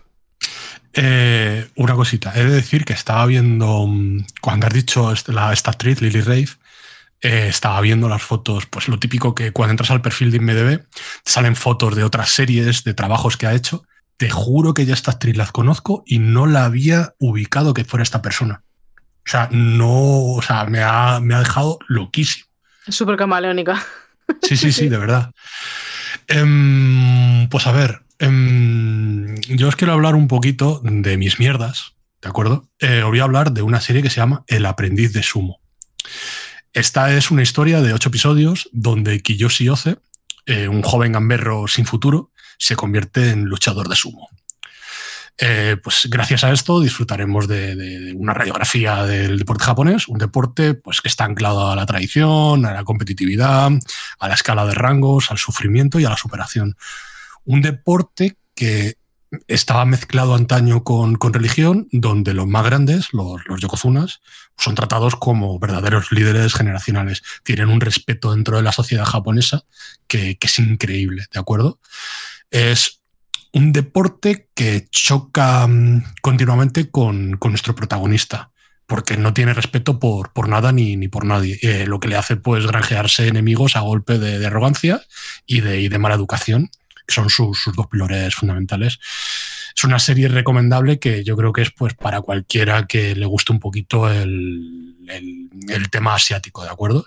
Eh, 0.92 1.68
una 1.76 1.94
cosita, 1.94 2.32
he 2.34 2.44
de 2.44 2.50
decir 2.50 2.84
que 2.84 2.92
estaba 2.92 3.24
viendo, 3.26 3.86
mm, 3.86 4.24
cuando 4.40 4.66
has 4.66 4.72
dicho 4.72 5.12
la, 5.28 5.52
esta 5.52 5.70
actriz, 5.70 6.00
Lily 6.00 6.20
Rafe, 6.20 6.56
eh, 7.20 7.46
estaba 7.48 7.80
viendo 7.80 8.08
las 8.08 8.22
fotos, 8.22 8.66
pues 8.66 8.88
lo 8.88 8.98
típico 8.98 9.34
que 9.34 9.52
cuando 9.52 9.72
entras 9.72 9.90
al 9.90 10.02
perfil 10.02 10.30
de 10.30 10.36
IMDB 10.36 10.78
te 10.78 11.30
salen 11.30 11.56
fotos 11.56 11.96
de 11.96 12.04
otras 12.04 12.30
series, 12.30 12.84
de 12.84 12.94
trabajos 12.94 13.36
que 13.36 13.46
ha 13.46 13.54
hecho. 13.54 13.84
Te 14.16 14.30
juro 14.30 14.74
que 14.74 14.86
ya 14.86 14.94
esta 14.94 15.12
actriz 15.12 15.36
la 15.36 15.46
conozco 15.46 16.02
y 16.06 16.18
no 16.18 16.46
la 16.46 16.64
había 16.64 17.14
ubicado 17.18 17.74
que 17.74 17.84
fuera 17.84 18.02
esta 18.02 18.22
persona. 18.22 18.62
O 19.26 19.30
sea, 19.30 19.48
no, 19.52 20.34
o 20.34 20.42
sea, 20.42 20.64
me 20.64 20.82
ha, 20.82 21.20
me 21.20 21.34
ha 21.34 21.40
dejado 21.40 21.78
loquísimo. 21.88 22.46
Es 22.86 22.94
súper 22.94 23.16
camaleónica. 23.16 23.84
Sí, 24.42 24.56
sí, 24.56 24.72
sí, 24.72 24.88
de 24.88 24.98
verdad. 24.98 25.32
Em, 26.26 27.48
pues 27.48 27.66
a 27.66 27.72
ver, 27.72 28.02
em, 28.18 29.36
yo 29.42 29.68
os 29.68 29.76
quiero 29.76 29.92
hablar 29.92 30.14
un 30.14 30.28
poquito 30.28 30.80
de 30.82 31.16
mis 31.16 31.38
mierdas, 31.38 31.94
¿de 32.22 32.28
acuerdo? 32.28 32.68
Eh, 32.78 33.02
os 33.02 33.10
voy 33.10 33.20
a 33.20 33.24
hablar 33.24 33.52
de 33.52 33.62
una 33.62 33.80
serie 33.80 34.02
que 34.02 34.10
se 34.10 34.16
llama 34.16 34.44
El 34.46 34.66
aprendiz 34.66 35.12
de 35.12 35.22
sumo. 35.22 35.60
Esta 36.72 37.14
es 37.14 37.30
una 37.30 37.42
historia 37.42 37.80
de 37.80 37.92
ocho 37.92 38.10
episodios 38.10 38.68
donde 38.72 39.20
Kiyoshi 39.20 39.68
Oze, 39.68 39.98
eh, 40.46 40.68
un 40.68 40.82
joven 40.82 41.12
gamberro 41.12 41.66
sin 41.66 41.86
futuro, 41.86 42.30
se 42.58 42.76
convierte 42.76 43.30
en 43.30 43.44
luchador 43.44 43.88
de 43.88 43.96
sumo. 43.96 44.28
Eh, 45.40 45.76
pues 45.82 46.08
gracias 46.10 46.42
a 46.42 46.50
esto 46.50 46.80
disfrutaremos 46.80 47.46
de, 47.46 48.12
una 48.16 48.34
radiografía 48.34 49.04
del 49.04 49.38
deporte 49.38 49.64
japonés, 49.64 50.08
un 50.08 50.18
deporte 50.18 50.74
pues, 50.74 51.00
que 51.00 51.08
está 51.08 51.24
anclado 51.24 51.70
a 51.70 51.76
la 51.76 51.86
tradición, 51.86 52.66
a 52.66 52.72
la 52.72 52.82
competitividad, 52.82 53.70
a 54.18 54.28
la 54.28 54.34
escala 54.34 54.66
de 54.66 54.74
rangos, 54.74 55.30
al 55.30 55.38
sufrimiento 55.38 56.00
y 56.00 56.04
a 56.04 56.10
la 56.10 56.16
superación. 56.16 56.76
Un 57.44 57.62
deporte 57.62 58.36
que 58.56 58.96
estaba 59.46 59.84
mezclado 59.84 60.34
antaño 60.34 60.82
con, 60.82 61.14
con 61.14 61.32
religión, 61.32 61.86
donde 61.92 62.34
los 62.34 62.48
más 62.48 62.64
grandes, 62.64 63.12
los, 63.12 63.46
los 63.46 63.60
yokozunas, 63.60 64.20
son 64.58 64.74
tratados 64.74 65.16
como 65.16 65.58
verdaderos 65.58 66.12
líderes 66.12 66.54
generacionales. 66.54 67.22
Tienen 67.44 67.68
un 67.68 67.80
respeto 67.80 68.34
dentro 68.34 68.56
de 68.56 68.62
la 68.62 68.72
sociedad 68.72 69.04
japonesa 69.04 69.62
que, 70.06 70.36
es 70.40 70.58
increíble, 70.58 71.26
¿de 71.32 71.40
acuerdo? 71.40 71.80
Es 72.50 73.00
un 73.52 73.72
deporte 73.72 74.48
que 74.54 74.88
choca 74.90 75.66
mm, 75.66 76.04
continuamente 76.20 76.90
con, 76.90 77.36
con 77.38 77.52
nuestro 77.52 77.74
protagonista 77.74 78.50
porque 78.88 79.18
no 79.18 79.34
tiene 79.34 79.52
respeto 79.52 80.00
por, 80.00 80.32
por 80.32 80.48
nada 80.48 80.72
ni, 80.72 80.96
ni 80.96 81.08
por 81.08 81.26
nadie. 81.26 81.58
Eh, 81.60 81.84
lo 81.86 82.00
que 82.00 82.08
le 82.08 82.16
hace 82.16 82.36
pues 82.36 82.66
granjearse 82.66 83.28
enemigos 83.28 83.76
a 83.76 83.80
golpe 83.80 84.18
de, 84.18 84.44
arrogancia 84.44 85.02
y 85.44 85.60
de, 85.60 85.82
y 85.82 85.88
de 85.88 85.98
mala 85.98 86.14
educación, 86.14 86.70
que 87.06 87.14
son 87.14 87.28
sus 87.28 87.70
dos 87.76 87.86
pilares 87.88 88.34
fundamentales. 88.34 88.98
Es 89.78 89.84
una 89.84 90.00
serie 90.00 90.26
recomendable 90.26 90.98
que 90.98 91.22
yo 91.22 91.36
creo 91.36 91.52
que 91.52 91.62
es 91.62 91.70
pues 91.70 91.94
para 91.94 92.20
cualquiera 92.20 92.88
que 92.88 93.14
le 93.14 93.26
guste 93.26 93.52
un 93.52 93.60
poquito 93.60 94.10
el, 94.10 94.96
el- 95.08 95.48
el 95.68 95.88
tema 95.88 96.16
asiático, 96.16 96.64
¿de 96.64 96.70
acuerdo? 96.70 97.06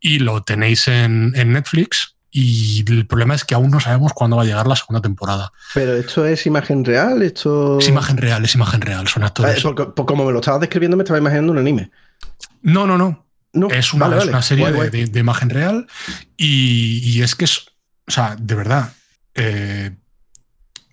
Y 0.00 0.18
lo 0.18 0.42
tenéis 0.42 0.86
en, 0.88 1.32
en 1.34 1.54
Netflix 1.54 2.16
y 2.30 2.84
el 2.92 3.06
problema 3.06 3.34
es 3.34 3.44
que 3.46 3.54
aún 3.54 3.70
no 3.70 3.80
sabemos 3.80 4.12
cuándo 4.12 4.36
va 4.36 4.42
a 4.42 4.44
llegar 4.44 4.66
la 4.66 4.76
segunda 4.76 5.00
temporada. 5.00 5.50
Pero 5.72 5.94
esto 5.94 6.26
es 6.26 6.44
imagen 6.44 6.84
real, 6.84 7.22
esto. 7.22 7.78
Es 7.78 7.88
imagen 7.88 8.18
real, 8.18 8.44
es 8.44 8.54
imagen 8.54 8.82
real, 8.82 9.08
son 9.08 9.22
actores. 9.24 9.62
porque- 9.62 9.84
porque 9.96 10.10
como 10.12 10.26
me 10.26 10.32
lo 10.32 10.40
estabas 10.40 10.60
describiendo, 10.60 10.98
me 10.98 11.04
estaba 11.04 11.18
imaginando 11.18 11.52
un 11.52 11.58
anime. 11.58 11.90
No, 12.60 12.86
no, 12.86 12.98
no. 12.98 13.24
No, 13.54 13.68
Es 13.70 13.94
una, 13.94 14.08
vale, 14.08 14.16
es 14.16 14.20
vale. 14.24 14.30
una 14.32 14.42
serie 14.42 14.64
Guay, 14.64 14.72
de, 14.72 14.76
guay. 14.76 14.90
de- 14.90 15.06
de 15.10 15.20
imagen 15.20 15.48
real 15.48 15.86
y, 16.36 16.98
y 17.02 17.22
es 17.22 17.34
que 17.34 17.46
es, 17.46 17.66
o 18.06 18.10
sea, 18.10 18.36
de 18.38 18.54
verdad, 18.56 18.92
eh, 19.36 19.92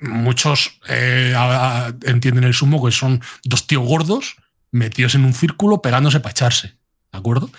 muchos 0.01 0.79
eh, 0.89 1.33
a- 1.35 1.87
a- 1.87 1.95
entienden 2.05 2.43
el 2.43 2.53
sumo 2.53 2.83
que 2.83 2.91
son 2.91 3.21
dos 3.43 3.67
tíos 3.67 3.85
gordos 3.85 4.35
metidos 4.71 5.15
en 5.15 5.25
un 5.25 5.33
círculo 5.33 5.81
pegándose 5.81 6.19
para 6.19 6.31
echarse, 6.31 6.67
¿de 7.11 7.19
acuerdo? 7.19 7.49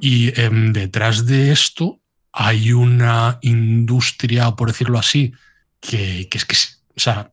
Y 0.00 0.38
em, 0.40 0.72
detrás 0.72 1.26
de 1.26 1.50
esto 1.52 2.00
hay 2.32 2.72
una 2.72 3.38
industria, 3.42 4.52
por 4.52 4.68
decirlo 4.68 4.98
así, 4.98 5.32
que, 5.80 6.28
que 6.30 6.38
es 6.38 6.44
que, 6.44 6.56
o 6.96 7.00
sea, 7.00 7.32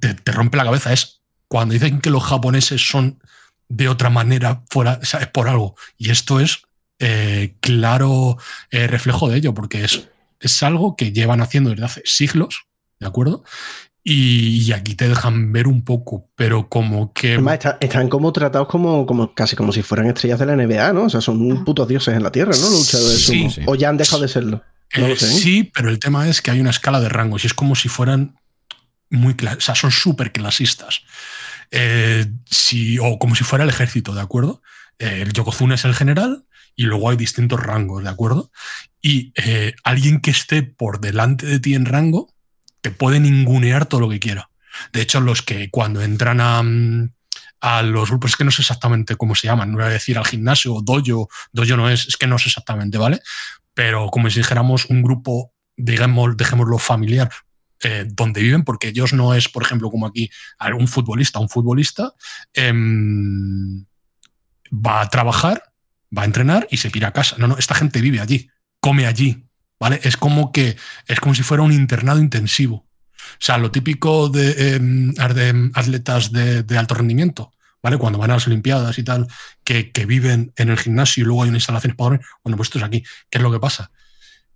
te, 0.00 0.14
te 0.14 0.32
rompe 0.32 0.56
la 0.56 0.64
cabeza. 0.64 0.92
Es 0.92 1.20
cuando 1.48 1.74
dicen 1.74 2.00
que 2.00 2.10
los 2.10 2.24
japoneses 2.24 2.80
son 2.88 3.20
de 3.68 3.88
otra 3.88 4.10
manera, 4.10 4.62
fuera, 4.70 4.98
o 5.02 5.04
sea, 5.04 5.20
es 5.20 5.28
por 5.28 5.48
algo. 5.48 5.76
Y 5.98 6.10
esto 6.10 6.40
es 6.40 6.62
eh, 7.00 7.54
claro 7.60 8.38
eh, 8.70 8.86
reflejo 8.86 9.28
de 9.28 9.38
ello, 9.38 9.52
porque 9.54 9.84
es, 9.84 10.08
es 10.40 10.62
algo 10.62 10.96
que 10.96 11.12
llevan 11.12 11.40
haciendo 11.40 11.70
desde 11.70 11.84
hace 11.84 12.02
siglos, 12.04 12.66
¿de 13.00 13.06
acuerdo? 13.06 13.44
Y, 14.02 14.58
y 14.66 14.72
aquí 14.72 14.94
te 14.96 15.08
dejan 15.08 15.50
ver 15.52 15.66
un 15.66 15.82
poco, 15.82 16.28
pero 16.36 16.68
como 16.68 17.12
que... 17.14 17.32
Además, 17.34 17.54
está- 17.54 17.78
están 17.80 18.08
como 18.10 18.32
tratados 18.32 18.68
como, 18.68 19.06
como 19.06 19.34
casi 19.34 19.56
como 19.56 19.72
si 19.72 19.82
fueran 19.82 20.08
estrellas 20.08 20.38
de 20.38 20.46
la 20.46 20.56
NBA, 20.56 20.92
¿no? 20.92 21.04
O 21.04 21.10
sea, 21.10 21.22
son 21.22 21.64
putos 21.64 21.88
dioses 21.88 22.14
en 22.14 22.22
la 22.22 22.30
tierra, 22.30 22.52
¿no? 22.54 22.68
Luchadores 22.70 23.24
Sí, 23.24 23.48
sí. 23.48 23.62
O 23.66 23.74
ya 23.76 23.88
han 23.88 23.96
dejado 23.96 24.20
de 24.22 24.28
serlo. 24.28 24.62
No 24.96 25.06
Eh. 25.06 25.12
¿eh? 25.12 25.16
Sí, 25.16 25.70
pero 25.74 25.88
el 25.88 25.98
tema 25.98 26.28
es 26.28 26.42
que 26.42 26.50
hay 26.50 26.60
una 26.60 26.70
escala 26.70 27.00
de 27.00 27.08
rangos 27.08 27.44
y 27.44 27.46
es 27.46 27.54
como 27.54 27.74
si 27.74 27.88
fueran 27.88 28.36
muy 29.10 29.34
o 29.56 29.60
sea, 29.60 29.74
son 29.74 29.90
súper 29.90 30.32
clasistas. 30.32 31.00
Eh, 31.70 32.26
si, 32.44 32.98
o 32.98 33.18
como 33.18 33.34
si 33.34 33.42
fuera 33.44 33.64
el 33.64 33.70
ejército, 33.70 34.14
¿de 34.14 34.20
acuerdo? 34.20 34.60
Eh, 34.98 35.20
el 35.22 35.32
Yokozuna 35.32 35.76
es 35.76 35.84
el 35.86 35.94
general 35.94 36.44
y 36.76 36.84
luego 36.84 37.08
hay 37.08 37.16
distintos 37.16 37.60
rangos, 37.60 38.02
¿de 38.04 38.10
acuerdo? 38.10 38.50
Y 39.00 39.32
eh, 39.36 39.74
alguien 39.82 40.20
que 40.20 40.30
esté 40.30 40.62
por 40.62 41.00
delante 41.00 41.46
de 41.46 41.58
ti 41.58 41.74
en 41.74 41.86
rango 41.86 42.33
te 42.84 42.90
puede 42.90 43.18
ningunear 43.18 43.86
todo 43.86 44.02
lo 44.02 44.10
que 44.10 44.20
quiera. 44.20 44.50
De 44.92 45.00
hecho, 45.00 45.18
los 45.22 45.40
que 45.40 45.70
cuando 45.70 46.02
entran 46.02 46.38
a, 46.38 46.62
mm, 46.62 47.14
a 47.62 47.82
los 47.82 48.10
grupos, 48.10 48.32
es 48.32 48.36
que 48.36 48.44
no 48.44 48.50
sé 48.50 48.60
exactamente 48.60 49.16
cómo 49.16 49.34
se 49.34 49.46
llaman, 49.46 49.72
no 49.72 49.78
voy 49.78 49.86
a 49.86 49.88
decir 49.88 50.18
al 50.18 50.26
gimnasio 50.26 50.82
dojo, 50.82 51.30
dojo 51.50 51.76
no 51.78 51.88
es, 51.88 52.06
es 52.06 52.18
que 52.18 52.26
no 52.26 52.38
sé 52.38 52.50
exactamente, 52.50 52.98
¿vale? 52.98 53.20
Pero 53.72 54.10
como 54.10 54.28
si 54.28 54.40
dijéramos 54.40 54.84
un 54.90 55.02
grupo, 55.02 55.54
digamos, 55.78 56.36
dejémoslo 56.36 56.76
familiar, 56.76 57.30
eh, 57.82 58.04
donde 58.06 58.42
viven, 58.42 58.64
porque 58.64 58.88
ellos 58.88 59.14
no 59.14 59.32
es, 59.32 59.48
por 59.48 59.62
ejemplo, 59.62 59.90
como 59.90 60.06
aquí, 60.06 60.30
un 60.78 60.86
futbolista, 60.86 61.38
un 61.38 61.48
futbolista 61.48 62.12
em, 62.52 63.86
va 64.70 65.00
a 65.00 65.08
trabajar, 65.08 65.72
va 66.16 66.20
a 66.20 66.26
entrenar 66.26 66.68
y 66.70 66.76
se 66.76 66.90
pira 66.90 67.08
a 67.08 67.12
casa. 67.12 67.36
No, 67.38 67.46
no, 67.46 67.56
esta 67.56 67.74
gente 67.74 68.02
vive 68.02 68.20
allí, 68.20 68.50
come 68.78 69.06
allí, 69.06 69.46
¿vale? 69.78 70.00
Es 70.02 70.16
como 70.16 70.52
que 70.52 70.76
es 71.06 71.20
como 71.20 71.34
si 71.34 71.42
fuera 71.42 71.62
un 71.62 71.72
internado 71.72 72.20
intensivo. 72.20 72.86
O 73.16 73.40
sea, 73.40 73.58
lo 73.58 73.70
típico 73.70 74.28
de, 74.28 74.74
em, 74.74 75.12
de 75.12 75.70
atletas 75.74 76.32
de, 76.32 76.62
de, 76.62 76.78
alto 76.78 76.94
rendimiento, 76.94 77.52
¿vale? 77.82 77.98
Cuando 77.98 78.18
van 78.18 78.30
a 78.30 78.34
las 78.34 78.46
Olimpiadas 78.46 78.98
y 78.98 79.02
tal, 79.02 79.26
que, 79.64 79.92
que, 79.92 80.06
viven 80.06 80.52
en 80.56 80.68
el 80.68 80.78
gimnasio 80.78 81.22
y 81.22 81.26
luego 81.26 81.42
hay 81.42 81.48
una 81.48 81.58
instalación 81.58 81.96
para 81.96 82.10
dormir. 82.10 82.26
Bueno, 82.42 82.56
pues 82.56 82.68
esto 82.68 82.78
es 82.78 82.84
aquí. 82.84 83.02
¿Qué 83.30 83.38
es 83.38 83.42
lo 83.42 83.50
que 83.50 83.60
pasa? 83.60 83.90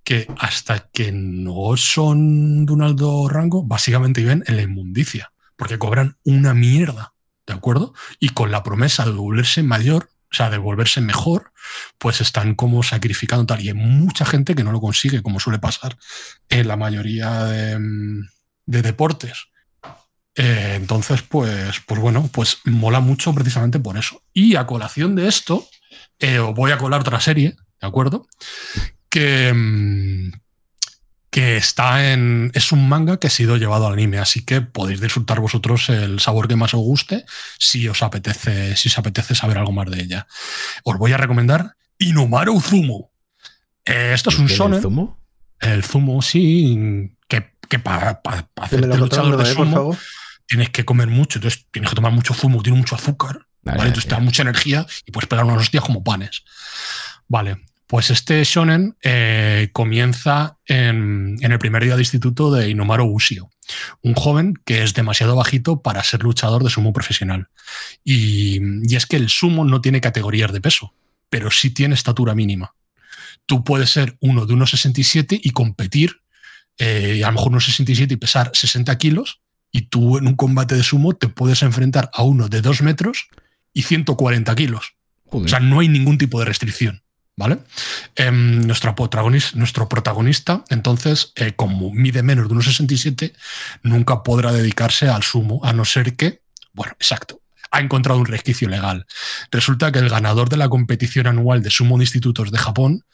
Que 0.04 0.26
hasta 0.38 0.88
que 0.92 1.12
no 1.12 1.76
son 1.76 2.66
de 2.66 2.72
un 2.72 2.82
alto 2.82 3.28
rango, 3.28 3.64
básicamente 3.64 4.20
viven 4.20 4.44
en 4.46 4.56
la 4.56 4.62
inmundicia, 4.62 5.32
porque 5.56 5.78
cobran 5.78 6.16
una 6.24 6.54
mierda, 6.54 7.14
¿de 7.46 7.54
acuerdo? 7.54 7.94
Y 8.18 8.30
con 8.30 8.50
la 8.50 8.62
promesa 8.62 9.04
de 9.04 9.12
volverse 9.12 9.62
mayor, 9.62 10.10
o 10.30 10.34
sea, 10.34 10.50
de 10.50 10.58
volverse 10.58 11.00
mejor, 11.00 11.52
pues 11.98 12.20
están 12.20 12.54
como 12.54 12.82
sacrificando 12.82 13.46
tal. 13.46 13.60
Y 13.60 13.68
hay 13.68 13.74
mucha 13.74 14.24
gente 14.24 14.54
que 14.54 14.64
no 14.64 14.72
lo 14.72 14.80
consigue, 14.80 15.22
como 15.22 15.40
suele 15.40 15.58
pasar 15.58 15.96
en 16.48 16.68
la 16.68 16.76
mayoría 16.76 17.44
de, 17.44 17.78
de 18.66 18.82
deportes. 18.82 19.48
Eh, 20.38 20.74
entonces, 20.76 21.22
pues, 21.22 21.80
pues 21.84 22.00
bueno, 22.00 22.30
pues 22.32 22.58
mola 22.64 23.00
mucho 23.00 23.34
precisamente 23.34 23.80
por 23.80 23.96
eso. 23.96 24.22
Y 24.32 24.54
a 24.54 24.66
colación 24.66 25.16
de 25.16 25.26
esto, 25.26 25.66
eh, 26.20 26.38
voy 26.38 26.70
a 26.70 26.78
colar 26.78 27.00
otra 27.00 27.20
serie, 27.20 27.56
¿de 27.80 27.86
acuerdo? 27.86 28.28
Que, 29.08 29.52
mm, 29.52 30.30
que 31.38 31.56
está 31.56 32.12
en. 32.12 32.50
Es 32.52 32.72
un 32.72 32.88
manga 32.88 33.20
que 33.20 33.28
ha 33.28 33.30
sido 33.30 33.56
llevado 33.56 33.86
al 33.86 33.92
anime, 33.92 34.18
así 34.18 34.44
que 34.44 34.60
podéis 34.60 35.00
disfrutar 35.00 35.38
vosotros 35.38 35.88
el 35.88 36.18
sabor 36.18 36.48
que 36.48 36.56
más 36.56 36.74
os 36.74 36.80
guste 36.80 37.26
si 37.60 37.86
os 37.86 38.02
apetece, 38.02 38.74
si 38.74 38.88
os 38.88 38.98
apetece 38.98 39.36
saber 39.36 39.56
algo 39.58 39.70
más 39.70 39.88
de 39.88 40.02
ella. 40.02 40.26
Os 40.82 40.98
voy 40.98 41.12
a 41.12 41.16
recomendar 41.16 41.76
Inomaru 41.98 42.60
Zumo. 42.60 43.12
Eh, 43.84 44.10
esto 44.14 44.30
es 44.30 44.38
un 44.40 44.48
shonen. 44.48 44.78
¿El 44.78 44.82
zumo? 44.82 45.20
El 45.60 45.84
zumo, 45.84 46.22
sí, 46.22 47.16
que, 47.28 47.52
que 47.68 47.78
para 47.78 48.20
pa, 48.20 48.48
pa 48.52 48.64
hacerte 48.64 48.96
luchador 48.96 49.36
de 49.36 49.46
sumo 49.46 49.96
tienes 50.44 50.70
que 50.70 50.84
comer 50.84 51.06
mucho, 51.06 51.38
entonces 51.38 51.66
tienes 51.70 51.88
que 51.88 51.94
tomar 51.94 52.10
mucho 52.10 52.34
zumo, 52.34 52.64
tiene 52.64 52.78
mucho 52.78 52.96
azúcar, 52.96 53.46
¿vale? 53.62 53.78
¿vale? 53.78 53.88
entonces 53.90 54.08
te 54.08 54.16
da 54.16 54.20
mucha 54.20 54.42
energía 54.42 54.86
y 55.06 55.12
puedes 55.12 55.28
pegar 55.28 55.44
unos 55.44 55.62
hostias 55.62 55.84
como 55.84 56.02
panes. 56.02 56.42
Vale, 57.28 57.58
pues 57.88 58.10
este 58.10 58.44
shonen 58.44 58.96
eh, 59.02 59.70
comienza 59.72 60.58
en, 60.66 61.38
en, 61.40 61.52
el 61.52 61.58
primer 61.58 61.82
día 61.82 61.96
de 61.96 62.02
instituto 62.02 62.52
de 62.52 62.68
Inomaru 62.68 63.06
Usio, 63.06 63.50
un 64.02 64.14
joven 64.14 64.54
que 64.66 64.82
es 64.82 64.92
demasiado 64.92 65.34
bajito 65.34 65.80
para 65.80 66.04
ser 66.04 66.22
luchador 66.22 66.62
de 66.62 66.68
sumo 66.68 66.92
profesional. 66.92 67.48
Y, 68.04 68.60
y 68.86 68.94
es 68.94 69.06
que 69.06 69.16
el 69.16 69.30
sumo 69.30 69.64
no 69.64 69.80
tiene 69.80 70.02
categorías 70.02 70.52
de 70.52 70.60
peso, 70.60 70.92
pero 71.30 71.50
sí 71.50 71.70
tiene 71.70 71.94
estatura 71.94 72.34
mínima. 72.34 72.74
Tú 73.46 73.64
puedes 73.64 73.88
ser 73.88 74.18
uno 74.20 74.44
de 74.44 74.52
unos 74.52 74.70
67 74.70 75.40
y 75.42 75.50
competir, 75.50 76.20
eh, 76.76 77.22
a 77.24 77.28
lo 77.28 77.32
mejor 77.32 77.52
unos 77.52 77.64
67 77.64 78.12
y 78.12 78.16
pesar 78.18 78.50
60 78.52 78.98
kilos, 78.98 79.40
y 79.72 79.82
tú 79.82 80.18
en 80.18 80.26
un 80.26 80.36
combate 80.36 80.74
de 80.74 80.82
sumo 80.82 81.16
te 81.16 81.28
puedes 81.28 81.62
enfrentar 81.62 82.10
a 82.12 82.22
uno 82.22 82.50
de 82.50 82.60
2 82.60 82.82
metros 82.82 83.28
y 83.72 83.82
140 83.82 84.54
kilos. 84.54 84.92
Joder. 85.30 85.46
O 85.46 85.48
sea, 85.48 85.60
no 85.60 85.80
hay 85.80 85.88
ningún 85.88 86.18
tipo 86.18 86.38
de 86.38 86.44
restricción. 86.44 87.02
¿Vale? 87.38 87.58
Eh, 88.16 88.32
nuestro, 88.32 88.96
protagonista, 88.96 90.64
entonces, 90.70 91.32
eh, 91.36 91.52
como 91.54 91.92
mide 91.92 92.24
menos 92.24 92.48
de 92.48 92.52
unos 92.52 92.64
67, 92.64 93.32
nunca 93.84 94.24
podrá 94.24 94.50
dedicarse 94.52 95.08
al 95.08 95.22
sumo, 95.22 95.60
a 95.62 95.72
no 95.72 95.84
ser 95.84 96.16
que, 96.16 96.42
bueno, 96.72 96.94
exacto, 96.98 97.40
ha 97.70 97.78
encontrado 97.78 98.18
un 98.18 98.26
resquicio 98.26 98.68
legal. 98.68 99.06
Resulta 99.52 99.92
que 99.92 100.00
el 100.00 100.08
ganador 100.08 100.48
de 100.48 100.56
la 100.56 100.68
competición 100.68 101.28
anual 101.28 101.62
de 101.62 101.70
sumo 101.70 101.96
de 101.96 102.02
institutos 102.02 102.50
de 102.50 102.58
Japón 102.58 103.04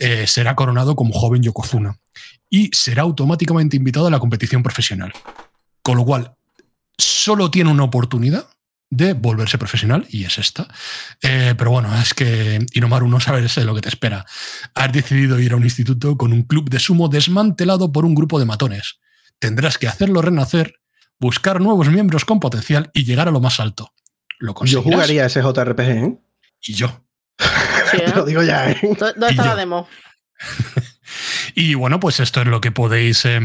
eh, 0.00 0.26
será 0.26 0.56
coronado 0.56 0.96
como 0.96 1.14
joven 1.14 1.44
Yokozuna 1.44 2.00
y 2.50 2.70
será 2.72 3.02
automáticamente 3.02 3.76
invitado 3.76 4.08
a 4.08 4.10
la 4.10 4.18
competición 4.18 4.64
profesional. 4.64 5.12
Con 5.82 5.98
lo 5.98 6.04
cual, 6.04 6.34
solo 6.96 7.48
tiene 7.48 7.70
una 7.70 7.84
oportunidad 7.84 8.48
de 8.90 9.12
volverse 9.12 9.58
profesional 9.58 10.06
y 10.08 10.24
es 10.24 10.38
esta. 10.38 10.68
Eh, 11.22 11.54
pero 11.56 11.70
bueno, 11.70 11.94
es 12.00 12.14
que 12.14 12.64
Inomaru 12.72 13.08
no 13.08 13.20
sabes 13.20 13.56
lo 13.58 13.74
que 13.74 13.80
te 13.80 13.88
espera. 13.88 14.24
Has 14.74 14.92
decidido 14.92 15.38
ir 15.38 15.52
a 15.52 15.56
un 15.56 15.64
instituto 15.64 16.16
con 16.16 16.32
un 16.32 16.42
club 16.42 16.70
de 16.70 16.78
sumo 16.78 17.08
desmantelado 17.08 17.92
por 17.92 18.04
un 18.04 18.14
grupo 18.14 18.38
de 18.38 18.46
matones. 18.46 18.98
Tendrás 19.38 19.78
que 19.78 19.88
hacerlo 19.88 20.22
renacer, 20.22 20.74
buscar 21.18 21.60
nuevos 21.60 21.88
miembros 21.88 22.24
con 22.24 22.40
potencial 22.40 22.90
y 22.94 23.04
llegar 23.04 23.28
a 23.28 23.32
lo 23.32 23.40
más 23.40 23.60
alto. 23.60 23.92
¿Lo 24.38 24.54
Yo 24.64 24.82
jugaría 24.82 25.26
ese 25.26 25.42
JRPG, 25.42 25.80
¿eh? 25.80 26.18
Y 26.62 26.74
yo. 26.74 27.04
Sí, 27.90 27.98
Te 28.06 28.14
lo 28.14 28.24
digo 28.24 28.42
ya, 28.42 28.70
¿eh? 28.70 28.78
¿Dónde 28.82 29.28
está 29.28 29.44
la 29.44 29.56
demo? 29.56 29.88
Y 31.54 31.74
bueno, 31.74 32.00
pues 32.00 32.20
esto 32.20 32.40
es 32.40 32.46
lo 32.46 32.60
que 32.60 32.70
podéis, 32.70 33.24
eh, 33.24 33.40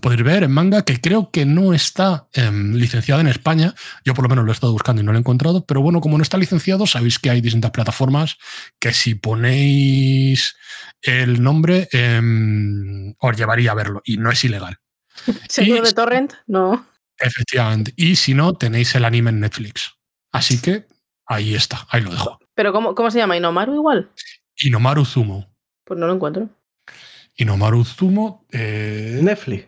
podéis 0.00 0.22
ver 0.22 0.42
en 0.44 0.50
manga, 0.50 0.84
que 0.84 1.00
creo 1.00 1.30
que 1.30 1.44
no 1.46 1.74
está 1.74 2.28
eh, 2.32 2.50
licenciado 2.52 3.20
en 3.20 3.28
España. 3.28 3.74
Yo 4.04 4.14
por 4.14 4.24
lo 4.24 4.28
menos 4.28 4.44
lo 4.44 4.50
he 4.50 4.54
estado 4.54 4.72
buscando 4.72 5.02
y 5.02 5.04
no 5.04 5.12
lo 5.12 5.18
he 5.18 5.20
encontrado. 5.20 5.64
Pero 5.64 5.80
bueno, 5.80 6.00
como 6.00 6.16
no 6.16 6.22
está 6.22 6.38
licenciado, 6.38 6.86
sabéis 6.86 7.18
que 7.18 7.30
hay 7.30 7.40
distintas 7.40 7.70
plataformas 7.70 8.36
que 8.78 8.92
si 8.92 9.14
ponéis 9.14 10.56
el 11.02 11.42
nombre 11.42 11.88
eh, 11.92 13.14
os 13.18 13.36
llevaría 13.36 13.72
a 13.72 13.74
verlo. 13.74 14.02
Y 14.04 14.16
no 14.18 14.30
es 14.30 14.42
ilegal. 14.44 14.78
¿Seguro 15.48 15.82
de 15.82 15.92
Torrent? 15.92 16.34
No. 16.46 16.86
Efectivamente. 17.18 17.92
Y 17.96 18.16
si 18.16 18.34
no, 18.34 18.54
tenéis 18.54 18.94
el 18.94 19.04
anime 19.04 19.30
en 19.30 19.40
Netflix. 19.40 19.92
Así 20.32 20.60
que 20.60 20.86
ahí 21.26 21.54
está, 21.54 21.86
ahí 21.90 22.02
lo 22.02 22.10
dejo. 22.10 22.38
¿Pero 22.54 22.72
cómo, 22.72 22.94
cómo 22.94 23.10
se 23.10 23.18
llama? 23.18 23.36
¿Inomaru 23.36 23.74
igual? 23.74 24.10
Inomaru 24.56 25.04
Zumo. 25.04 25.48
Pues 25.84 25.98
no 25.98 26.06
lo 26.06 26.14
encuentro. 26.14 26.48
Inomaru 27.38 27.84
Zumo. 27.84 28.44
Eh... 28.52 29.20
Netflix. 29.22 29.66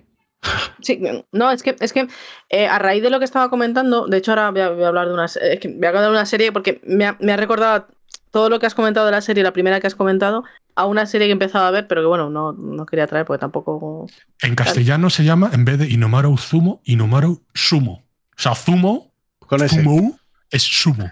Sí, 0.81 1.01
no, 1.33 1.51
es 1.51 1.63
que, 1.63 1.77
es 1.81 1.93
que 1.93 2.09
eh, 2.49 2.67
a 2.67 2.79
raíz 2.79 3.03
de 3.03 3.11
lo 3.11 3.19
que 3.19 3.27
estaba 3.27 3.51
comentando, 3.51 4.07
de 4.07 4.17
hecho 4.17 4.33
ahora 4.33 4.51
voy 4.51 4.61
a, 4.61 4.71
voy 4.71 4.85
a 4.85 4.89
hablar 4.89 5.09
de 5.09 5.15
una, 5.15 5.27
es 5.27 5.61
que 5.61 5.69
voy 5.69 5.85
a 5.85 5.89
hablar 5.89 6.05
de 6.05 6.11
una 6.11 6.25
serie 6.25 6.51
porque 6.51 6.81
me 6.85 7.07
ha, 7.07 7.17
me 7.21 7.33
ha, 7.33 7.37
recordado 7.37 7.89
todo 8.31 8.49
lo 8.49 8.59
que 8.59 8.67
has 8.67 8.75
comentado 8.75 9.05
de 9.05 9.13
la 9.13 9.21
serie, 9.21 9.43
la 9.43 9.53
primera 9.53 9.81
que 9.81 9.87
has 9.87 9.95
comentado, 9.95 10.45
a 10.77 10.87
una 10.87 11.05
serie 11.05 11.27
que 11.27 11.33
he 11.33 11.33
empezado 11.33 11.67
a 11.67 11.71
ver, 11.71 11.87
pero 11.87 12.01
que 12.01 12.07
bueno, 12.07 12.31
no, 12.31 12.53
no 12.53 12.87
quería 12.87 13.07
traer 13.07 13.27
porque 13.27 13.41
tampoco... 13.41 14.07
En 14.41 14.55
castellano 14.55 15.11
se 15.11 15.25
llama, 15.25 15.51
en 15.53 15.67
vez 15.67 15.79
de 15.79 15.89
Inomaru 15.89 16.39
Zumo, 16.39 16.81
Inomaru 16.85 17.43
Sumo. 17.53 18.05
O 18.37 18.43
sea, 18.43 18.55
Zumo, 18.55 19.13
Con 19.41 19.63
ese. 19.63 19.83
Zumo 19.83 20.19
es 20.51 20.63
Sumo. 20.63 21.11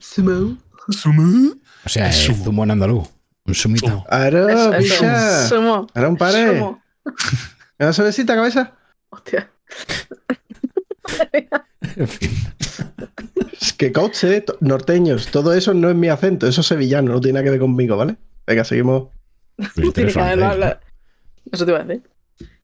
Sumo. 0.00 0.56
Zumo 0.90 1.52
O 1.84 1.88
sea, 1.88 2.08
Es 2.08 2.16
sumo. 2.16 2.44
zumo 2.44 2.64
en 2.64 2.70
andaluz. 2.70 3.11
Un 3.46 3.54
sumito. 3.54 4.04
Ahora. 4.08 4.40
Ahora 4.40 4.78
un. 4.78 5.48
Sumo. 5.48 5.86
¿Me 7.78 7.86
das 7.86 7.96
suavecita, 7.96 8.34
cabeza? 8.36 8.72
Hostia. 9.10 9.50
En 11.96 12.08
fin. 12.08 12.30
Es 13.60 13.72
que 13.72 13.92
coche, 13.92 14.40
to- 14.42 14.56
norteños, 14.60 15.26
todo 15.28 15.52
eso 15.52 15.74
no 15.74 15.90
es 15.90 15.96
mi 15.96 16.08
acento, 16.08 16.46
eso 16.46 16.60
es 16.62 16.66
sevillano, 16.66 17.12
no 17.12 17.20
tiene 17.20 17.34
nada 17.34 17.44
que 17.44 17.50
ver 17.50 17.60
conmigo, 17.60 17.96
¿vale? 17.96 18.16
Venga, 18.46 18.64
seguimos. 18.64 19.08
Tiene 19.94 20.12
¿no? 20.36 20.46
hablado. 20.46 20.80
Eso 21.50 21.64
te 21.64 21.70
iba 21.72 21.80
a 21.80 21.84
decir. 21.84 22.08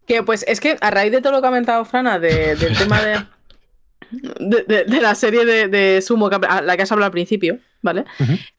Que 0.07 0.23
pues 0.23 0.45
es 0.49 0.61
que 0.61 0.77
a 0.81 0.91
raíz 0.91 1.13
de 1.13 1.21
todo 1.21 1.33
lo 1.33 1.41
que 1.41 1.47
ha 1.47 1.51
comentado 1.51 1.85
Frana, 1.85 2.19
de- 2.19 2.57
del 2.57 2.77
tema 2.79 3.01
de, 3.03 3.25
de, 4.11 4.63
de- 4.65 4.85
de 4.85 5.01
la 5.01 5.15
serie 5.15 5.45
de, 5.45 5.69
de 5.69 6.01
Sumo, 6.03 6.31
que 6.31 6.37
a 6.49 6.61
la 6.63 6.77
que 6.77 6.83
has 6.83 6.93
hablado 6.93 7.07
al 7.07 7.13
principio, 7.13 7.59
¿vale? 7.83 8.05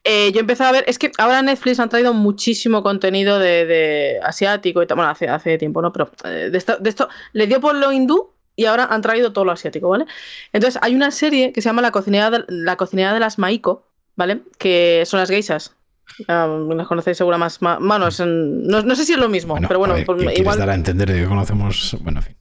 Eh, 0.03 0.31
yo 0.31 0.39
empezado 0.39 0.69
a 0.69 0.73
ver, 0.73 0.83
es 0.87 0.99
que 0.99 1.11
ahora 1.17 1.41
Netflix 1.41 1.79
han 1.79 1.89
traído 1.89 2.13
muchísimo 2.13 2.83
contenido 2.83 3.39
de, 3.39 4.19
asiático 4.23 4.81
y 4.83 4.87
tal, 4.87 4.95
bueno, 4.97 5.11
hace, 5.11 5.27
hace 5.27 5.57
tiempo, 5.57 5.81
¿no? 5.81 5.91
Pero 5.91 6.11
eh, 6.25 6.49
de 6.51 6.57
esto, 6.57 6.77
de 6.77 6.89
esto 6.89 7.09
le 7.33 7.47
dio 7.47 7.59
por 7.61 7.75
lo 7.75 7.91
hindú 7.91 8.31
y 8.55 8.65
ahora 8.65 8.85
han 8.91 9.01
traído 9.01 9.31
todo 9.33 9.45
lo 9.45 9.51
asiático, 9.51 9.89
¿vale? 9.89 10.05
Entonces 10.53 10.79
hay 10.83 10.93
una 10.95 11.11
serie 11.11 11.53
que 11.53 11.61
se 11.61 11.69
llama 11.69 11.81
La 11.81 11.91
cocinera 11.91 12.29
de, 12.29 12.43
la 12.49 12.75
cocinera 12.75 13.13
de 13.13 13.19
las 13.21 13.39
Maiko, 13.39 13.87
¿vale? 14.15 14.41
Que 14.57 15.03
son 15.05 15.19
las 15.19 15.29
geisas. 15.29 15.75
Ah, 16.27 16.47
las 16.75 16.87
conocéis 16.87 17.17
seguro 17.17 17.37
más. 17.37 17.61
más 17.61 17.77
bueno, 17.79 18.09
no, 18.25 18.81
no 18.81 18.95
sé 18.95 19.05
si 19.05 19.13
es 19.13 19.19
lo 19.19 19.29
mismo, 19.29 19.55
pero 19.67 19.79
bueno, 19.79 19.93
a 19.93 19.97
ver, 19.97 20.05
pues 20.05 20.17
¿qué 20.17 20.23
quieres 20.25 20.39
igual. 20.39 20.57
dar 20.59 20.69
a 20.71 20.75
entender 20.75 21.09
de 21.11 21.21
que 21.21 21.27
conocemos. 21.27 21.95
Bueno, 22.01 22.19
en 22.19 22.25
fin. 22.25 22.35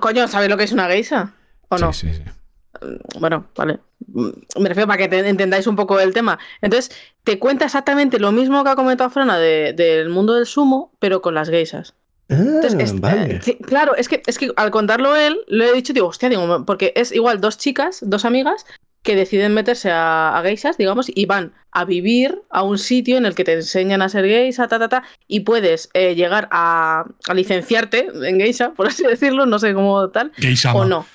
Coño, 0.00 0.28
¿sabéis 0.28 0.50
lo 0.50 0.56
que 0.56 0.64
es 0.64 0.72
una 0.72 0.86
geisa? 0.88 1.34
¿O 1.68 1.78
no? 1.78 1.92
Sí, 1.92 2.08
sí, 2.12 2.22
sí. 2.24 2.88
bueno, 3.18 3.46
vale. 3.56 3.78
Me 4.14 4.68
refiero 4.68 4.86
para 4.86 4.98
que 4.98 5.08
te- 5.08 5.28
entendáis 5.28 5.66
un 5.66 5.76
poco 5.76 5.98
el 6.00 6.12
tema. 6.12 6.38
Entonces, 6.60 6.94
te 7.22 7.38
cuenta 7.38 7.64
exactamente 7.64 8.18
lo 8.18 8.32
mismo 8.32 8.62
que 8.64 8.70
ha 8.70 8.76
comentado 8.76 9.10
Frana 9.10 9.38
de- 9.38 9.72
del 9.72 10.08
mundo 10.10 10.34
del 10.34 10.46
sumo, 10.46 10.92
pero 10.98 11.22
con 11.22 11.34
las 11.34 11.48
geisas. 11.48 11.94
Ah, 12.30 12.34
Entonces, 12.38 12.74
es- 12.92 13.00
vale. 13.00 13.36
eh, 13.36 13.40
cl- 13.40 13.58
claro, 13.64 13.94
es 13.96 14.08
que, 14.08 14.22
es 14.26 14.38
que 14.38 14.50
al 14.56 14.70
contarlo 14.70 15.14
él, 15.16 15.38
lo 15.46 15.64
he 15.64 15.72
dicho, 15.72 15.92
digo, 15.92 16.08
hostia, 16.08 16.28
digo, 16.28 16.64
porque 16.66 16.92
es 16.96 17.12
igual 17.12 17.40
dos 17.40 17.58
chicas, 17.58 17.98
dos 18.02 18.24
amigas, 18.24 18.64
que 19.02 19.14
deciden 19.16 19.52
meterse 19.52 19.90
a, 19.90 20.38
a 20.38 20.42
geisas, 20.42 20.78
digamos, 20.78 21.06
y 21.14 21.26
van 21.26 21.52
a 21.72 21.84
vivir 21.84 22.40
a 22.48 22.62
un 22.62 22.78
sitio 22.78 23.18
en 23.18 23.26
el 23.26 23.34
que 23.34 23.44
te 23.44 23.52
enseñan 23.52 24.00
a 24.00 24.08
ser 24.08 24.24
geisha, 24.24 24.66
ta, 24.66 24.78
ta, 24.78 24.88
ta, 24.88 25.02
y 25.28 25.40
puedes 25.40 25.90
eh, 25.92 26.14
llegar 26.14 26.48
a, 26.50 27.04
a 27.28 27.34
licenciarte 27.34 28.08
en 28.22 28.40
geisha, 28.40 28.70
por 28.76 28.86
así 28.86 29.02
decirlo, 29.04 29.44
no 29.44 29.58
sé 29.58 29.74
cómo 29.74 30.08
tal, 30.08 30.32
Geisama. 30.36 30.80
o 30.80 30.84
no. 30.86 31.06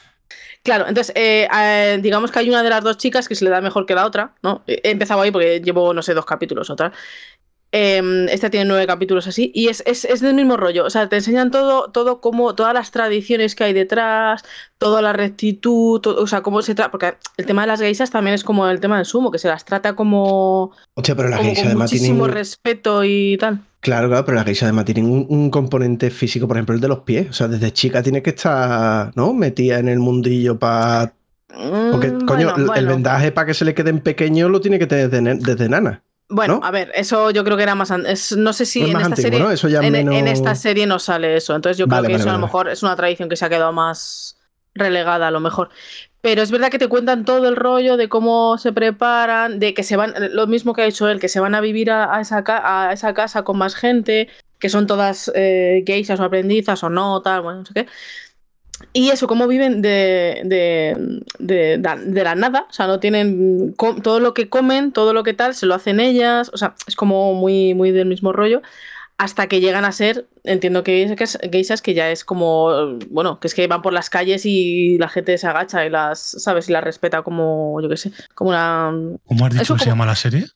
Claro, 0.64 0.86
entonces, 0.88 1.14
eh, 1.16 1.48
eh, 1.56 2.00
digamos 2.02 2.32
que 2.32 2.40
hay 2.40 2.50
una 2.50 2.64
de 2.64 2.70
las 2.70 2.84
dos 2.84 2.98
chicas 2.98 3.28
que 3.28 3.36
se 3.36 3.46
le 3.46 3.50
da 3.50 3.62
mejor 3.62 3.86
que 3.86 3.96
la 3.96 4.06
otra, 4.06 4.34
¿no? 4.44 4.62
He 4.68 4.92
empezado 4.92 5.22
ahí 5.22 5.32
porque 5.32 5.62
llevo, 5.62 5.94
no 5.94 6.02
sé, 6.02 6.14
dos 6.14 6.26
capítulos, 6.26 6.70
otra. 6.70 6.92
Eh, 7.72 8.26
esta 8.32 8.50
tiene 8.50 8.66
nueve 8.66 8.88
capítulos 8.88 9.28
así, 9.28 9.52
y 9.54 9.68
es, 9.68 9.84
es, 9.86 10.04
es 10.04 10.22
del 10.22 10.34
mismo 10.34 10.58
rollo. 10.58 10.86
O 10.86 10.90
sea, 10.90 11.08
te 11.08 11.18
enseñan 11.18 11.52
todo, 11.52 11.92
todo 11.92 12.20
como, 12.20 12.56
todas 12.56 12.74
las 12.74 12.90
tradiciones 12.92 13.54
que 13.56 13.64
hay 13.64 13.74
detrás, 13.74 14.44
toda 14.80 15.02
la 15.04 15.14
rectitud, 15.14 16.02
todo- 16.02 16.22
o 16.22 16.28
sea, 16.28 16.42
cómo 16.42 16.62
se 16.64 16.74
trata. 16.76 16.90
Porque 16.92 17.14
el 17.38 17.46
tema 17.46 17.62
de 17.62 17.68
las 17.68 17.80
geisas 17.80 18.10
también 18.10 18.34
es 18.34 18.44
como 18.44 18.68
el 18.68 18.80
tema 18.80 18.98
del 18.98 19.06
sumo, 19.06 19.30
que 19.32 19.38
se 19.38 19.48
las 19.48 19.66
trata 19.66 19.96
como, 19.96 20.72
Hostia, 20.96 21.16
pero 21.16 21.30
las 21.30 21.38
como 21.38 21.48
geishas 21.50 21.64
con 21.64 21.68
además 21.70 21.92
muchísimo 21.92 22.24
tienen. 22.26 22.36
respeto 22.36 23.04
y 23.04 23.38
tal. 23.38 23.60
Claro, 23.82 24.10
claro, 24.10 24.26
pero 24.26 24.36
las 24.36 24.46
geishas 24.46 24.64
además 24.64 24.86
tienen 24.86 25.06
un, 25.06 25.26
un 25.30 25.50
componente 25.50 26.10
físico, 26.10 26.48
por 26.48 26.58
ejemplo, 26.58 26.76
el 26.76 26.82
de 26.82 26.90
los 26.90 27.00
pies. 27.00 27.30
O 27.30 27.34
sea, 27.34 27.48
desde 27.48 27.72
chica 27.72 28.04
tiene 28.04 28.22
que 28.22 28.32
estar, 28.32 29.12
¿no? 29.16 29.34
Metida 29.34 29.80
en 29.80 29.88
el 29.88 30.00
mundillo 30.00 30.60
para. 30.60 31.14
Porque, 31.92 32.12
Mm, 32.12 32.26
coño, 32.26 32.54
bueno, 32.56 32.76
el 32.76 32.86
vendaje 32.88 33.32
para 33.32 33.48
que 33.48 33.54
se 33.54 33.66
le 33.66 33.74
queden 33.74 34.02
pequeños 34.02 34.52
lo 34.52 34.62
tiene 34.62 34.78
que 34.80 34.86
tener 34.88 35.10
desde, 35.40 35.70
nana. 35.70 36.04
Bueno, 36.28 36.60
¿no? 36.60 36.66
a 36.66 36.70
ver, 36.72 36.92
eso 36.94 37.32
yo 37.32 37.44
creo 37.44 37.58
que 37.58 37.64
era 37.64 37.74
más. 37.74 37.90
es- 38.06 38.36
no 38.38 38.54
sé 38.54 38.66
si 38.66 38.82
en 38.82 38.88
esta 38.88 39.06
antiguo, 39.08 39.22
serie. 39.24 39.40
¿no? 39.40 39.52
Eso 39.52 39.68
ya 39.68 39.80
en, 39.82 39.92
menos. 39.94 40.14
en 40.16 40.28
esta 40.28 40.54
serie 40.56 40.86
no 40.86 41.00
sale 41.00 41.38
eso. 41.38 41.56
Entonces 41.56 41.78
yo 41.78 41.88
creo 41.88 41.98
Vale, 41.98 42.08
que 42.08 42.14
vale, 42.14 42.22
eso 42.22 42.30
a 42.30 42.34
lo 42.34 42.40
mejor 42.40 42.70
es 42.70 42.84
una 42.84 42.96
tradición 42.96 43.30
que 43.30 43.36
se 43.36 43.46
ha 43.46 43.50
quedado 43.50 43.74
más 43.74 44.38
relegada 44.76 45.28
a 45.28 45.32
lo 45.32 45.40
mejor. 45.40 45.70
Pero 46.22 46.42
es 46.42 46.52
verdad 46.52 46.70
que 46.70 46.80
te 46.80 46.90
cuentan 46.90 47.24
todo 47.24 47.48
el 47.48 47.56
rollo 47.56 47.96
de 47.96 48.10
cómo 48.10 48.58
se 48.58 48.74
preparan, 48.74 49.60
de 49.60 49.74
que 49.74 49.84
se 49.84 49.96
van, 49.96 50.14
lo 50.34 50.48
mismo 50.48 50.74
que 50.74 50.82
ha 50.82 50.86
dicho 50.86 51.08
él, 51.08 51.20
que 51.20 51.30
se 51.30 51.40
van 51.40 51.56
a 51.56 51.62
vivir 51.62 51.92
a, 51.92 52.20
esa, 52.20 52.44
casa 52.44 53.44
con 53.44 53.58
más 53.58 53.76
gente, 53.76 54.28
que 54.60 54.70
son 54.70 54.86
todas 54.86 55.32
eh, 55.34 55.84
geishas 55.86 56.20
o 56.20 56.24
aprendizas 56.24 56.84
o 56.84 56.90
no, 56.90 57.22
tal, 57.22 57.42
bueno, 57.42 57.60
no 57.60 57.66
sé 57.66 57.74
qué. 57.74 57.88
Y 58.94 59.10
eso, 59.10 59.28
cómo 59.28 59.48
viven 59.48 59.82
de, 59.82 60.42
de, 61.40 62.24
la 62.24 62.36
nada, 62.36 62.66
o 62.70 62.74
sea, 62.74 62.88
no 62.88 63.00
tienen 63.00 63.76
todo 64.04 64.20
lo 64.20 64.34
que 64.34 64.50
comen, 64.50 64.92
todo 64.92 65.14
lo 65.14 65.24
que 65.24 65.34
tal, 65.34 65.54
se 65.54 65.66
lo 65.66 65.76
hacen 65.76 66.00
ellas, 66.00 66.50
o 66.54 66.58
sea, 66.58 66.76
es 66.88 66.96
como 66.96 67.34
muy, 67.34 67.74
muy 67.74 67.92
del 67.92 68.08
mismo 68.08 68.32
rollo, 68.34 68.62
hasta 69.20 69.48
que 69.48 69.60
llegan 69.60 69.84
a 69.84 69.92
ser, 69.92 70.30
entiendo 70.46 70.82
que 70.86 71.14
geishas, 71.52 71.82
que 71.82 71.94
ya 71.94 72.10
es 72.10 72.24
como, 72.24 72.98
bueno, 73.10 73.42
que 73.42 73.48
es 73.48 73.54
que 73.54 73.68
van 73.68 73.82
por 73.82 73.92
las 73.92 74.10
calles 74.10 74.46
y 74.46 74.98
la 74.98 75.10
gente 75.10 75.38
se 75.38 75.46
agacha 75.46 75.86
y 75.86 75.90
las, 75.90 76.20
¿sabes? 76.42 76.70
Y 76.70 76.72
las 76.72 76.86
respeta 76.86 77.22
como, 77.22 77.82
yo 77.82 77.90
qué 77.90 77.98
sé, 77.98 78.14
como 78.34 78.52
una... 78.52 78.94
¿Cómo 79.26 79.46
has 79.46 79.52
dicho 79.52 79.64
Eso 79.64 79.76
que 79.76 79.84
se 79.84 79.90
llama 79.90 80.06
la 80.06 80.16
serie? 80.16 80.48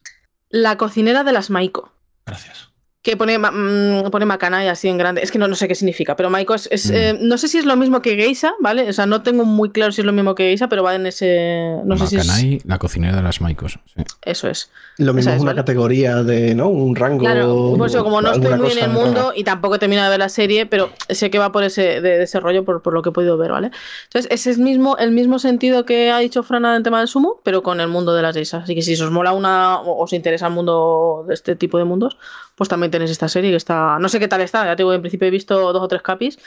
La 0.48 0.78
cocinera 0.78 1.26
de 1.26 1.34
las 1.34 1.50
Maiko. 1.50 1.92
Gracias. 2.26 2.73
Que 3.04 3.18
pone, 3.18 3.38
ma- 3.38 3.52
mm, 3.52 4.10
pone 4.12 4.26
Macana 4.26 4.64
y 4.64 4.70
así 4.70 4.88
en 4.88 4.98
grande. 4.98 5.22
Es 5.22 5.30
que 5.30 5.38
no, 5.38 5.50
no 5.50 5.56
sé 5.56 5.68
qué 5.68 5.76
significa, 5.76 6.16
pero 6.16 6.30
Maiko 6.30 6.56
es. 6.56 6.70
es, 6.72 6.90
Mm. 6.90 6.94
eh, 6.96 7.18
no 7.20 7.38
sé 7.38 7.50
si 7.50 7.58
es 7.58 7.66
lo 7.66 7.76
mismo 7.76 8.02
que 8.02 8.16
Geisha, 8.16 8.54
¿vale? 8.62 8.88
O 8.90 8.94
sea, 8.94 9.06
no 9.06 9.22
tengo 9.24 9.44
muy 9.44 9.72
claro 9.72 9.92
si 9.92 10.00
es 10.00 10.06
lo 10.06 10.14
mismo 10.14 10.36
que 10.36 10.44
Geisha, 10.44 10.70
pero 10.70 10.84
va 10.84 10.96
en 10.96 11.06
ese. 11.06 11.76
No 11.84 11.98
sé 11.98 12.08
si 12.08 12.16
es. 12.16 12.26
Macanay, 12.28 12.62
la 12.66 12.80
cocinera 12.80 13.18
de 13.18 13.22
las 13.22 13.42
Maicos. 13.42 13.78
sí. 13.94 14.04
Eso 14.24 14.48
es. 14.48 14.70
Lo 15.00 15.14
mismo 15.14 15.34
es 15.34 15.42
una 15.42 15.52
¿vale? 15.52 15.58
categoría 15.62 16.24
de, 16.24 16.56
¿no? 16.56 16.70
Un 16.70 16.96
rango. 16.96 17.20
Claro, 17.20 17.74
por 17.78 17.88
eso, 17.90 18.04
como 18.06 18.22
no 18.22 18.32
estoy 18.32 18.58
muy 18.58 18.72
en 18.72 18.78
el 18.80 18.90
mundo 18.92 19.22
rara. 19.22 19.34
y 19.36 19.44
tampoco 19.44 19.76
he 19.76 19.80
terminado 19.80 20.06
de 20.08 20.12
ver 20.12 20.20
la 20.20 20.30
serie, 20.30 20.66
pero 20.66 20.90
sé 21.10 21.30
que 21.30 21.40
va 21.40 21.52
por 21.52 21.64
ese, 21.66 22.00
de, 22.00 22.18
de 22.20 22.24
ese 22.24 22.40
rollo 22.40 22.64
por, 22.64 22.82
por 22.82 22.94
lo 22.94 23.02
que 23.02 23.10
he 23.10 23.12
podido 23.12 23.38
ver, 23.38 23.52
¿vale? 23.52 23.72
Entonces, 24.06 24.32
ese 24.32 24.50
es 24.52 24.60
mismo, 24.60 24.96
el 24.98 25.12
mismo 25.12 25.40
sentido 25.40 25.84
que 25.84 26.10
ha 26.10 26.20
dicho 26.20 26.42
Frana 26.42 26.78
en 26.78 26.84
tema 26.84 27.00
del 27.00 27.10
sumo, 27.10 27.42
pero 27.44 27.64
con 27.64 27.82
el 27.82 27.90
mundo 27.90 28.14
de 28.14 28.22
las 28.22 28.34
geishas. 28.34 28.64
Así 28.64 28.76
que 28.76 28.82
si 28.82 28.94
os 28.94 29.12
mola 29.12 29.34
una 29.34 29.80
o 29.82 30.02
os 30.04 30.14
interesa 30.14 30.48
el 30.48 30.54
mundo 30.54 31.26
de 31.28 31.34
este 31.34 31.58
tipo 31.58 31.78
de 31.78 31.84
mundos, 31.84 32.18
pues 32.56 32.70
también 32.70 32.92
tenéis 32.94 33.12
esta 33.12 33.28
serie 33.28 33.52
que 33.52 33.58
está. 33.58 33.98
No 34.00 34.08
sé 34.10 34.20
qué 34.20 34.28
tal 34.30 34.42
está, 34.42 34.64
ya 34.66 34.76
te 34.76 34.84
digo, 34.84 34.94
en 34.94 35.02
principio 35.02 35.28
he 35.28 35.32
visto 35.32 35.74
dos 35.74 35.82
o 35.84 35.88
tres 35.88 36.02
capis. 36.02 36.40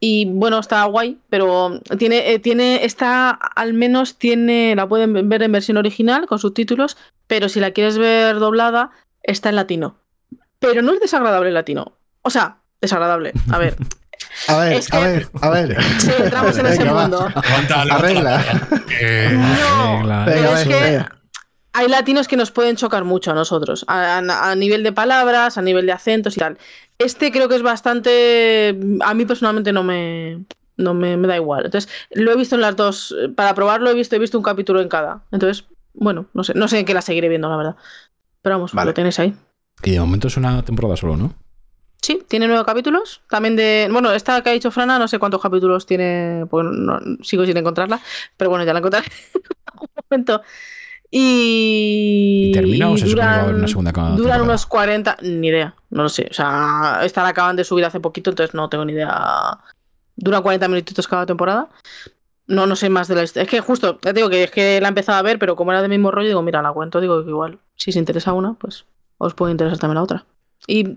Y 0.00 0.26
bueno, 0.26 0.58
está 0.58 0.84
guay, 0.84 1.18
pero 1.30 1.80
tiene, 1.98 2.32
eh, 2.32 2.38
tiene, 2.38 2.84
está, 2.84 3.30
al 3.30 3.72
menos 3.72 4.18
tiene, 4.18 4.74
la 4.76 4.86
pueden 4.86 5.28
ver 5.28 5.42
en 5.42 5.52
versión 5.52 5.78
original 5.78 6.26
con 6.26 6.38
subtítulos, 6.38 6.96
pero 7.26 7.48
si 7.48 7.58
la 7.60 7.70
quieres 7.70 7.96
ver 7.96 8.38
doblada, 8.38 8.90
está 9.22 9.48
en 9.48 9.56
latino. 9.56 9.96
Pero 10.58 10.82
no 10.82 10.92
es 10.92 11.00
desagradable 11.00 11.48
el 11.48 11.54
latino. 11.54 11.92
O 12.22 12.28
sea, 12.30 12.58
desagradable. 12.82 13.32
A 13.50 13.58
ver, 13.58 13.76
A 14.48 14.56
ver, 14.58 14.72
Es 14.74 14.88
que- 14.88 14.96
a 14.96 15.00
ver, 15.00 15.28
a 15.42 15.50
ver. 15.50 15.76
sí, 15.98 16.10
entramos 16.18 16.58
en 16.58 16.66
ese 16.66 16.78
Venga, 16.78 16.92
va. 16.92 17.00
mundo. 17.02 17.28
Aguanta, 17.34 17.82
Arregla. 17.82 18.44
Eh, 19.00 19.30
No, 19.32 19.98
Regla. 20.00 20.22
pero 20.26 20.42
Venga, 20.42 20.60
es 20.60 20.68
venga, 20.68 20.78
que 20.78 20.90
venga. 20.90 21.18
Hay 21.74 21.88
latinos 21.88 22.26
que 22.28 22.36
nos 22.38 22.50
pueden 22.50 22.76
chocar 22.76 23.04
mucho 23.04 23.32
a 23.32 23.34
nosotros, 23.34 23.84
a, 23.88 24.18
a- 24.18 24.50
a 24.50 24.54
nivel 24.54 24.82
de 24.82 24.92
palabras, 24.92 25.58
a 25.58 25.62
nivel 25.62 25.84
de 25.86 25.92
acentos 25.92 26.36
y 26.36 26.40
tal. 26.40 26.56
Este 26.98 27.30
creo 27.32 27.48
que 27.48 27.56
es 27.56 27.62
bastante. 27.62 28.78
A 29.02 29.12
mí 29.14 29.24
personalmente 29.26 29.72
no 29.72 29.82
me. 29.84 30.44
No 30.76 30.92
me, 30.92 31.16
me 31.16 31.28
da 31.28 31.36
igual. 31.36 31.66
Entonces, 31.66 31.88
lo 32.10 32.32
he 32.32 32.36
visto 32.36 32.56
en 32.56 32.60
las 32.60 32.74
dos. 32.74 33.14
Para 33.36 33.54
probarlo 33.54 33.90
he 33.90 33.94
visto, 33.94 34.16
he 34.16 34.18
visto 34.18 34.36
un 34.36 34.42
capítulo 34.42 34.80
en 34.80 34.88
cada. 34.88 35.22
Entonces, 35.30 35.66
bueno, 35.92 36.26
no 36.34 36.42
sé, 36.42 36.52
no 36.54 36.66
sé 36.66 36.80
en 36.80 36.84
qué 36.84 36.94
la 36.94 37.00
seguiré 37.02 37.28
viendo, 37.28 37.48
la 37.48 37.56
verdad. 37.56 37.76
Pero 38.42 38.56
vamos, 38.56 38.72
Vale. 38.72 38.88
lo 38.90 38.94
tenéis 38.94 39.20
ahí. 39.20 39.34
Y 39.84 39.92
de 39.92 40.00
momento 40.00 40.26
es 40.26 40.36
una 40.36 40.64
temporada 40.64 40.96
solo, 40.96 41.16
¿no? 41.16 41.32
Sí, 42.02 42.24
tiene 42.28 42.48
nueve 42.48 42.64
capítulos. 42.66 43.22
También 43.30 43.54
de. 43.54 43.88
Bueno, 43.90 44.10
esta 44.12 44.42
que 44.42 44.50
ha 44.50 44.52
dicho 44.52 44.72
Frana, 44.72 44.98
no 44.98 45.06
sé 45.06 45.20
cuántos 45.20 45.40
capítulos 45.40 45.86
tiene. 45.86 46.44
Porque 46.50 46.68
no- 46.72 46.98
sigo 47.22 47.46
sin 47.46 47.56
encontrarla. 47.56 48.00
Pero 48.36 48.50
bueno, 48.50 48.64
ya 48.64 48.72
la 48.72 48.80
encontraré 48.80 49.06
en 49.34 49.42
algún 49.72 49.88
momento. 50.10 50.42
Y. 51.16 52.48
¿Y 52.48 52.52
termina 52.52 52.90
o 52.90 52.96
se 52.96 53.06
supone 53.06 53.14
que 53.14 53.26
va 53.26 53.32
a 53.32 53.34
haber 53.42 53.46
duran- 53.54 53.58
una 53.58 53.68
segunda 53.68 53.92
Duran 53.92 54.16
temporada? 54.16 54.42
unos 54.42 54.66
40. 54.66 55.16
Ni 55.22 55.48
idea. 55.48 55.74
No 55.90 56.02
lo 56.02 56.08
sé. 56.08 56.26
O 56.30 56.34
sea, 56.34 57.00
esta 57.04 57.22
la 57.22 57.28
acaban 57.28 57.54
de 57.56 57.62
subir 57.64 57.84
hace 57.84 58.00
poquito, 58.00 58.30
entonces 58.30 58.54
no 58.54 58.68
tengo 58.68 58.84
ni 58.84 58.92
idea. 58.94 59.58
Dura 60.16 60.40
40 60.40 60.66
minutitos 60.68 61.06
cada 61.08 61.24
temporada. 61.26 61.68
No, 62.46 62.66
no 62.66 62.76
sé 62.76 62.88
más 62.90 63.08
de 63.08 63.14
la 63.14 63.22
historia. 63.22 63.44
Es 63.44 63.48
que 63.48 63.60
justo, 63.60 63.94
ya 64.02 64.12
te 64.12 64.14
digo 64.14 64.28
que 64.28 64.42
es 64.44 64.50
que 64.50 64.80
la 64.80 64.88
he 64.88 64.90
empezado 64.90 65.18
a 65.18 65.22
ver, 65.22 65.38
pero 65.38 65.56
como 65.56 65.70
era 65.72 65.80
del 65.80 65.90
mismo 65.90 66.10
rollo, 66.10 66.28
digo, 66.28 66.42
mira, 66.42 66.60
la 66.62 66.72
cuento. 66.72 67.00
Digo 67.00 67.22
que 67.24 67.30
igual, 67.30 67.58
si 67.76 67.90
os 67.90 67.96
interesa 67.96 68.32
una, 68.32 68.54
pues 68.54 68.84
os 69.18 69.34
puede 69.34 69.52
interesar 69.52 69.78
también 69.78 69.94
la 69.96 70.02
otra. 70.02 70.24
Y, 70.66 70.96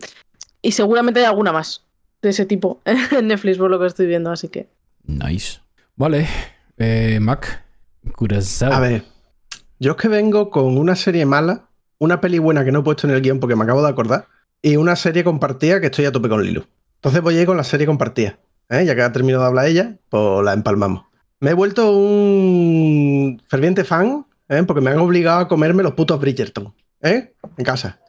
y 0.61 0.71
seguramente 0.71 1.19
hay 1.19 1.25
alguna 1.27 1.51
más 1.51 1.83
de 2.21 2.29
ese 2.29 2.45
tipo 2.45 2.81
en 2.85 3.27
Netflix, 3.27 3.57
por 3.59 3.69
lo 3.69 3.79
que 3.79 3.85
estoy 3.85 4.07
viendo, 4.07 4.31
así 4.31 4.49
que. 4.49 4.67
Nice. 5.03 5.59
Vale. 5.95 6.27
Eh, 6.77 7.19
Mac. 7.21 7.63
Curazao. 8.15 8.73
A 8.73 8.79
ver, 8.79 9.03
yo 9.79 9.91
es 9.91 9.97
que 9.97 10.07
vengo 10.07 10.49
con 10.49 10.77
una 10.77 10.95
serie 10.95 11.25
mala, 11.25 11.69
una 11.99 12.21
peli 12.21 12.39
buena 12.39 12.65
que 12.65 12.71
no 12.71 12.79
he 12.79 12.83
puesto 12.83 13.07
en 13.07 13.13
el 13.13 13.21
guion 13.21 13.39
porque 13.39 13.55
me 13.55 13.63
acabo 13.63 13.81
de 13.81 13.89
acordar, 13.89 14.27
y 14.61 14.75
una 14.75 14.95
serie 14.95 15.23
compartida 15.23 15.79
que 15.79 15.87
estoy 15.87 16.05
a 16.05 16.11
tope 16.11 16.29
con 16.29 16.43
Lilu. 16.43 16.65
Entonces 16.95 17.21
voy 17.21 17.37
a 17.37 17.41
ir 17.41 17.45
con 17.45 17.57
la 17.57 17.63
serie 17.63 17.85
compartida. 17.85 18.39
¿eh? 18.69 18.85
Ya 18.85 18.95
que 18.95 19.01
ha 19.01 19.11
terminado 19.11 19.43
de 19.43 19.49
hablar 19.49 19.65
ella, 19.67 19.97
pues 20.09 20.43
la 20.43 20.53
empalmamos. 20.53 21.05
Me 21.39 21.51
he 21.51 21.53
vuelto 21.53 21.91
un 21.91 23.41
ferviente 23.47 23.83
fan, 23.83 24.25
¿eh? 24.49 24.63
porque 24.63 24.81
me 24.81 24.89
han 24.89 24.99
obligado 24.99 25.41
a 25.41 25.47
comerme 25.47 25.83
los 25.83 25.93
putos 25.93 26.19
Bridgerton, 26.19 26.73
¿eh? 27.01 27.33
En 27.57 27.65
casa. 27.65 27.99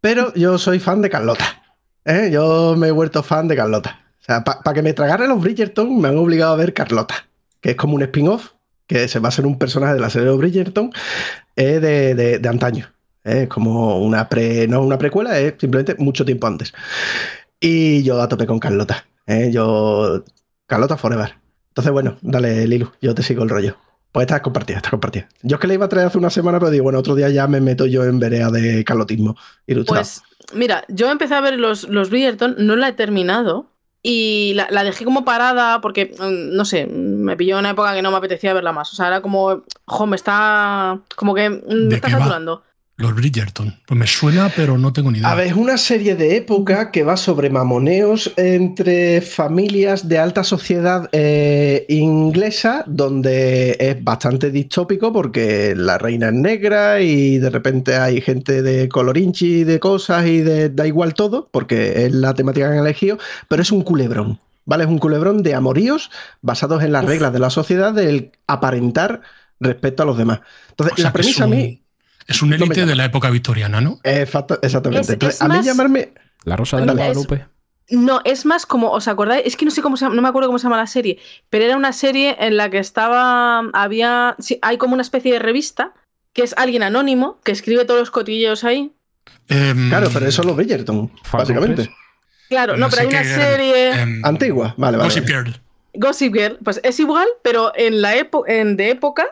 Pero 0.00 0.32
yo 0.34 0.58
soy 0.58 0.80
fan 0.80 1.02
de 1.02 1.10
Carlota. 1.10 1.44
¿eh? 2.04 2.30
Yo 2.32 2.74
me 2.76 2.88
he 2.88 2.90
vuelto 2.90 3.22
fan 3.22 3.48
de 3.48 3.56
Carlota. 3.56 4.00
O 4.20 4.24
sea, 4.24 4.42
para 4.42 4.72
que 4.72 4.82
me 4.82 4.94
tragara 4.94 5.26
los 5.26 5.40
Bridgerton 5.40 6.00
me 6.00 6.08
han 6.08 6.16
obligado 6.16 6.54
a 6.54 6.56
ver 6.56 6.72
Carlota, 6.72 7.26
que 7.60 7.70
es 7.70 7.76
como 7.76 7.94
un 7.94 8.02
spin-off 8.02 8.52
que 8.86 9.08
se 9.08 9.18
basa 9.18 9.40
en 9.42 9.46
un 9.46 9.58
personaje 9.58 9.94
de 9.94 10.00
la 10.00 10.10
serie 10.10 10.28
de 10.30 10.36
Bridgerton 10.36 10.90
eh, 11.56 11.80
de, 11.80 12.14
de- 12.14 12.38
de 12.38 12.48
antaño. 12.48 12.86
eh, 13.24 13.42
Es 13.44 13.48
como 13.48 13.98
una 14.00 14.28
pre, 14.28 14.66
no 14.68 14.82
una 14.82 14.98
precuela, 14.98 15.38
es 15.38 15.54
simplemente 15.58 15.94
mucho 15.98 16.24
tiempo 16.24 16.46
antes. 16.46 16.72
Y 17.60 18.02
yo 18.02 18.20
a 18.20 18.28
tope 18.28 18.46
con 18.46 18.58
Carlota. 18.58 19.06
eh, 19.26 19.50
Yo. 19.52 20.24
Carlota 20.66 20.96
Forever. 20.96 21.34
Entonces, 21.68 21.92
bueno, 21.92 22.16
dale, 22.22 22.66
Lilu, 22.66 22.90
yo 23.02 23.14
te 23.14 23.22
sigo 23.22 23.42
el 23.42 23.48
rollo. 23.50 23.76
Pues 24.12 24.24
esta 24.24 24.36
es 24.36 24.42
compartida, 24.42 24.76
esta 24.76 24.88
es 24.88 24.92
compartida. 24.92 25.28
Yo 25.42 25.56
es 25.56 25.60
que 25.60 25.66
la 25.66 25.74
iba 25.74 25.86
a 25.86 25.88
traer 25.88 26.06
hace 26.06 26.18
una 26.18 26.30
semana, 26.30 26.58
pero 26.60 26.70
digo, 26.70 26.84
bueno, 26.84 26.98
otro 27.00 27.14
día 27.16 27.28
ya 27.30 27.46
me 27.48 27.60
meto 27.60 27.84
yo 27.86 28.04
en 28.04 28.18
verea 28.20 28.48
de 28.50 28.84
carlotismo 28.84 29.36
ilustrado. 29.66 30.00
Pues, 30.00 30.22
mira, 30.54 30.84
yo 30.88 31.10
empecé 31.10 31.34
a 31.34 31.40
ver 31.40 31.58
los, 31.58 31.88
los 31.88 32.10
Bridgerton, 32.10 32.54
no 32.58 32.76
la 32.76 32.88
he 32.88 32.92
terminado. 32.92 33.70
Y 34.06 34.52
la, 34.52 34.68
la 34.70 34.84
dejé 34.84 35.06
como 35.06 35.24
parada 35.24 35.80
porque, 35.80 36.14
mm, 36.18 36.54
no 36.54 36.66
sé, 36.66 36.86
me 36.86 37.38
pilló 37.38 37.58
una 37.58 37.70
época 37.70 37.94
que 37.94 38.02
no 38.02 38.10
me 38.10 38.18
apetecía 38.18 38.52
verla 38.52 38.70
más. 38.70 38.92
O 38.92 38.96
sea, 38.96 39.06
era 39.06 39.22
como, 39.22 39.64
jo, 39.86 40.06
me 40.06 40.14
está. 40.14 41.00
Como 41.16 41.34
que 41.34 41.48
mm, 41.48 41.62
me 41.66 41.86
¿De 41.88 41.96
está 41.96 42.18
va? 42.18 42.62
Los 42.96 43.12
Bridgerton. 43.14 43.74
Pues 43.86 43.98
me 43.98 44.06
suena, 44.06 44.52
pero 44.54 44.78
no 44.78 44.92
tengo 44.92 45.10
ni 45.10 45.18
idea. 45.18 45.30
A 45.32 45.34
ver, 45.34 45.48
es 45.48 45.54
una 45.54 45.76
serie 45.78 46.14
de 46.14 46.36
época 46.36 46.92
que 46.92 47.02
va 47.02 47.16
sobre 47.16 47.50
mamoneos 47.50 48.32
entre 48.36 49.20
familias 49.20 50.08
de 50.08 50.18
alta 50.20 50.44
sociedad 50.44 51.08
eh, 51.10 51.86
inglesa, 51.88 52.84
donde 52.86 53.76
es 53.80 54.02
bastante 54.04 54.52
distópico 54.52 55.12
porque 55.12 55.74
la 55.76 55.98
reina 55.98 56.28
es 56.28 56.34
negra 56.34 57.00
y 57.00 57.38
de 57.38 57.50
repente 57.50 57.96
hay 57.96 58.20
gente 58.20 58.62
de 58.62 58.88
colorinchi, 58.88 59.64
de 59.64 59.80
cosas 59.80 60.26
y 60.26 60.42
de 60.42 60.68
da 60.68 60.86
igual 60.86 61.14
todo, 61.14 61.48
porque 61.50 62.06
es 62.06 62.12
la 62.12 62.32
temática 62.34 62.68
que 62.68 62.74
han 62.78 62.84
elegido, 62.84 63.18
pero 63.48 63.62
es 63.62 63.72
un 63.72 63.82
culebrón. 63.82 64.38
¿Vale? 64.66 64.84
Es 64.84 64.88
un 64.88 64.98
culebrón 64.98 65.42
de 65.42 65.54
amoríos 65.54 66.10
basados 66.40 66.82
en 66.82 66.92
las 66.92 67.04
reglas 67.04 67.32
de 67.34 67.38
la 67.38 67.50
sociedad 67.50 67.92
del 67.92 68.30
aparentar 68.46 69.20
respecto 69.60 70.02
a 70.02 70.06
los 70.06 70.16
demás. 70.16 70.40
Entonces, 70.70 70.94
O 70.94 70.96
sea, 70.96 71.04
la 71.06 71.12
premisa 71.12 71.44
a 71.44 71.46
un- 71.48 71.52
mí. 71.56 71.80
Es 72.26 72.42
un 72.42 72.52
élite 72.52 72.86
de 72.86 72.94
la 72.94 73.04
época 73.04 73.30
victoriana, 73.30 73.80
¿no? 73.80 74.00
Exacto- 74.02 74.58
exactamente. 74.62 75.02
Es- 75.02 75.10
Entonces, 75.10 75.36
es 75.36 75.42
a 75.42 75.48
mí 75.48 75.56
más- 75.56 75.66
llamarme. 75.66 76.12
La 76.44 76.56
Rosa 76.56 76.78
de 76.78 76.86
es- 76.86 76.92
Guadalupe. 76.94 77.46
No, 77.90 78.20
es 78.24 78.46
más 78.46 78.64
como, 78.64 78.90
¿os 78.92 79.08
acordáis? 79.08 79.42
Es 79.44 79.56
que 79.56 79.66
no 79.66 79.70
sé 79.70 79.82
cómo 79.82 79.96
se 79.98 80.06
llama, 80.06 80.14
no 80.16 80.22
me 80.22 80.28
acuerdo 80.28 80.48
cómo 80.48 80.58
se 80.58 80.62
llama 80.64 80.78
la 80.78 80.86
serie, 80.86 81.18
pero 81.50 81.64
era 81.66 81.76
una 81.76 81.92
serie 81.92 82.34
en 82.40 82.56
la 82.56 82.70
que 82.70 82.78
estaba, 82.78 83.58
había, 83.74 84.36
sí, 84.38 84.58
hay 84.62 84.78
como 84.78 84.94
una 84.94 85.02
especie 85.02 85.32
de 85.34 85.38
revista, 85.38 85.92
que 86.32 86.42
es 86.42 86.54
alguien 86.56 86.82
anónimo, 86.82 87.38
que 87.44 87.52
escribe 87.52 87.84
todos 87.84 88.00
los 88.00 88.10
cotilleos 88.10 88.64
ahí. 88.64 88.92
Em, 89.48 89.90
Claro, 89.90 90.08
pero 90.12 90.26
eso 90.26 90.40
es 90.40 90.46
los 90.46 90.56
Bridgerton, 90.56 91.12
básicamente. 91.30 91.90
Claro, 92.48 92.72
no, 92.74 92.86
No 92.86 92.88
pero 92.90 93.02
hay 93.02 93.08
una 93.08 93.24
serie, 93.24 94.00
em, 94.00 94.24
Antigua, 94.24 94.74
vale, 94.78 94.96
vale. 94.96 95.08
Gossip. 95.10 95.26
Girl. 95.26 95.60
Gossip 95.92 96.34
Girl, 96.34 96.58
pues 96.64 96.80
es 96.82 96.98
igual, 97.00 97.28
pero 97.42 97.72
en 97.76 98.00
la 98.00 98.16
época, 98.16 98.50
en 98.52 98.76
de 98.78 98.90
época, 98.90 99.26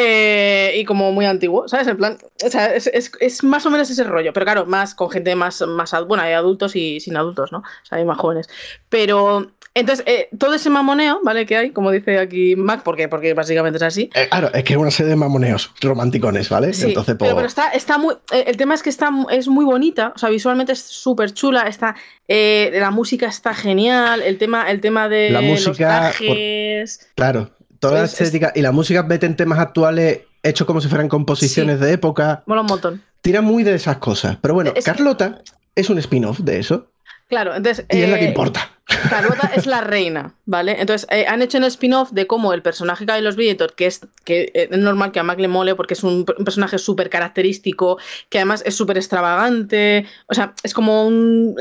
eh, 0.00 0.74
y 0.76 0.84
como 0.84 1.10
muy 1.10 1.26
antiguo, 1.26 1.66
¿sabes? 1.66 1.88
En 1.88 1.96
plan, 1.96 2.18
o 2.44 2.48
sea, 2.48 2.72
es, 2.74 2.86
es- 2.86 3.10
es 3.18 3.42
más 3.42 3.66
o 3.66 3.70
menos 3.70 3.90
ese 3.90 4.04
rollo, 4.04 4.32
pero 4.32 4.46
claro, 4.46 4.64
más 4.66 4.94
con 4.94 5.10
gente 5.10 5.34
más, 5.34 5.60
más, 5.66 5.92
bueno, 6.06 6.22
hay 6.22 6.34
adultos 6.34 6.76
y 6.76 7.00
sin 7.00 7.16
adultos, 7.16 7.50
¿no? 7.50 7.58
O 7.58 7.84
sea, 7.86 7.98
hay 7.98 8.04
más 8.04 8.16
jóvenes. 8.18 8.48
Pero, 8.88 9.50
entonces, 9.74 10.04
eh, 10.08 10.28
todo 10.38 10.54
ese 10.54 10.70
mamoneo, 10.70 11.20
¿vale? 11.24 11.46
Que 11.46 11.56
hay, 11.56 11.70
como 11.70 11.90
dice 11.90 12.18
aquí 12.20 12.54
Mac, 12.54 12.82
porque, 12.84 13.08
porque 13.08 13.34
básicamente 13.34 13.78
es 13.78 13.82
así. 13.82 14.08
Eh, 14.14 14.28
claro, 14.30 14.52
es 14.54 14.62
que 14.62 14.74
es 14.74 14.78
una 14.78 14.90
serie 14.92 15.10
de 15.10 15.16
mamoneos 15.16 15.72
romanticones, 15.80 16.48
¿vale? 16.48 16.72
Sí, 16.74 16.86
Entonces, 16.86 17.16
pero, 17.18 17.34
pues. 17.34 17.34
pero 17.34 17.46
está, 17.48 17.68
está 17.70 17.98
muy. 17.98 18.14
eh, 18.32 18.44
El 18.46 18.56
tema 18.56 18.74
es 18.74 18.82
que 18.84 18.90
está, 18.90 19.10
es 19.30 19.48
muy 19.48 19.64
bonita, 19.64 20.12
o 20.14 20.18
sea, 20.18 20.28
visualmente 20.28 20.72
es 20.72 20.80
súper 20.80 21.32
chula, 21.32 21.62
está, 21.62 21.96
eh, 22.28 22.70
la 22.74 22.90
música 22.92 23.26
está 23.26 23.52
genial, 23.54 24.22
el 24.22 24.38
tema, 24.38 24.70
el 24.70 24.80
tema 24.80 25.08
de 25.08 25.30
La 25.30 25.40
los 25.40 25.50
música, 25.66 25.72
por- 25.72 25.98
trajes. 26.36 27.08
Claro, 27.16 27.50
toda 27.80 27.98
la 28.00 28.04
Es- 28.04 28.14
es- 28.14 28.20
estética 28.22 28.52
y 28.54 28.62
la 28.62 28.72
música 28.72 29.02
meten 29.02 29.36
temas 29.36 29.58
actuales 29.58 30.20
hechos 30.42 30.66
como 30.66 30.80
si 30.80 30.88
fueran 30.88 31.08
composiciones 31.08 31.80
de 31.80 31.92
época. 31.92 32.42
Mola 32.46 32.60
un 32.62 32.66
montón. 32.68 33.02
Tira 33.20 33.40
muy 33.42 33.62
de 33.64 33.74
esas 33.74 33.98
cosas. 33.98 34.36
Pero 34.40 34.54
bueno, 34.54 34.72
Es- 34.74 34.84
Carlota 34.84 35.42
es 35.74 35.90
un 35.90 35.98
spin-off 35.98 36.38
de 36.40 36.58
eso 36.58 36.90
Claro, 37.28 37.54
entonces. 37.54 37.84
y 37.90 38.00
es 38.00 38.08
la 38.08 38.18
que 38.18 38.24
eh, 38.24 38.28
importa. 38.28 38.70
Carlota 39.10 39.50
es 39.54 39.66
la 39.66 39.80
reina, 39.82 40.34
¿vale? 40.46 40.76
Entonces, 40.80 41.06
eh, 41.10 41.26
han 41.28 41.42
hecho 41.42 41.58
un 41.58 41.64
spin-off 41.64 42.10
de 42.12 42.26
cómo 42.26 42.54
el 42.54 42.62
personaje 42.62 43.04
que 43.04 43.12
hay 43.12 43.18
en 43.18 43.24
los 43.24 43.36
Bridgerton, 43.36 43.68
que 43.76 43.84
es 43.86 44.00
que 44.24 44.50
eh, 44.54 44.68
es 44.70 44.78
normal 44.78 45.12
que 45.12 45.20
a 45.20 45.22
Mac 45.24 45.38
le 45.38 45.46
mole 45.48 45.74
porque 45.74 45.92
es 45.94 46.02
un, 46.04 46.24
un 46.38 46.44
personaje 46.44 46.78
súper 46.78 47.10
característico, 47.10 47.98
que 48.30 48.38
además 48.38 48.62
es 48.64 48.74
súper 48.76 48.96
extravagante, 48.96 50.06
o 50.26 50.34
sea, 50.34 50.54
es 50.62 50.72
como 50.72 51.06
un... 51.06 51.54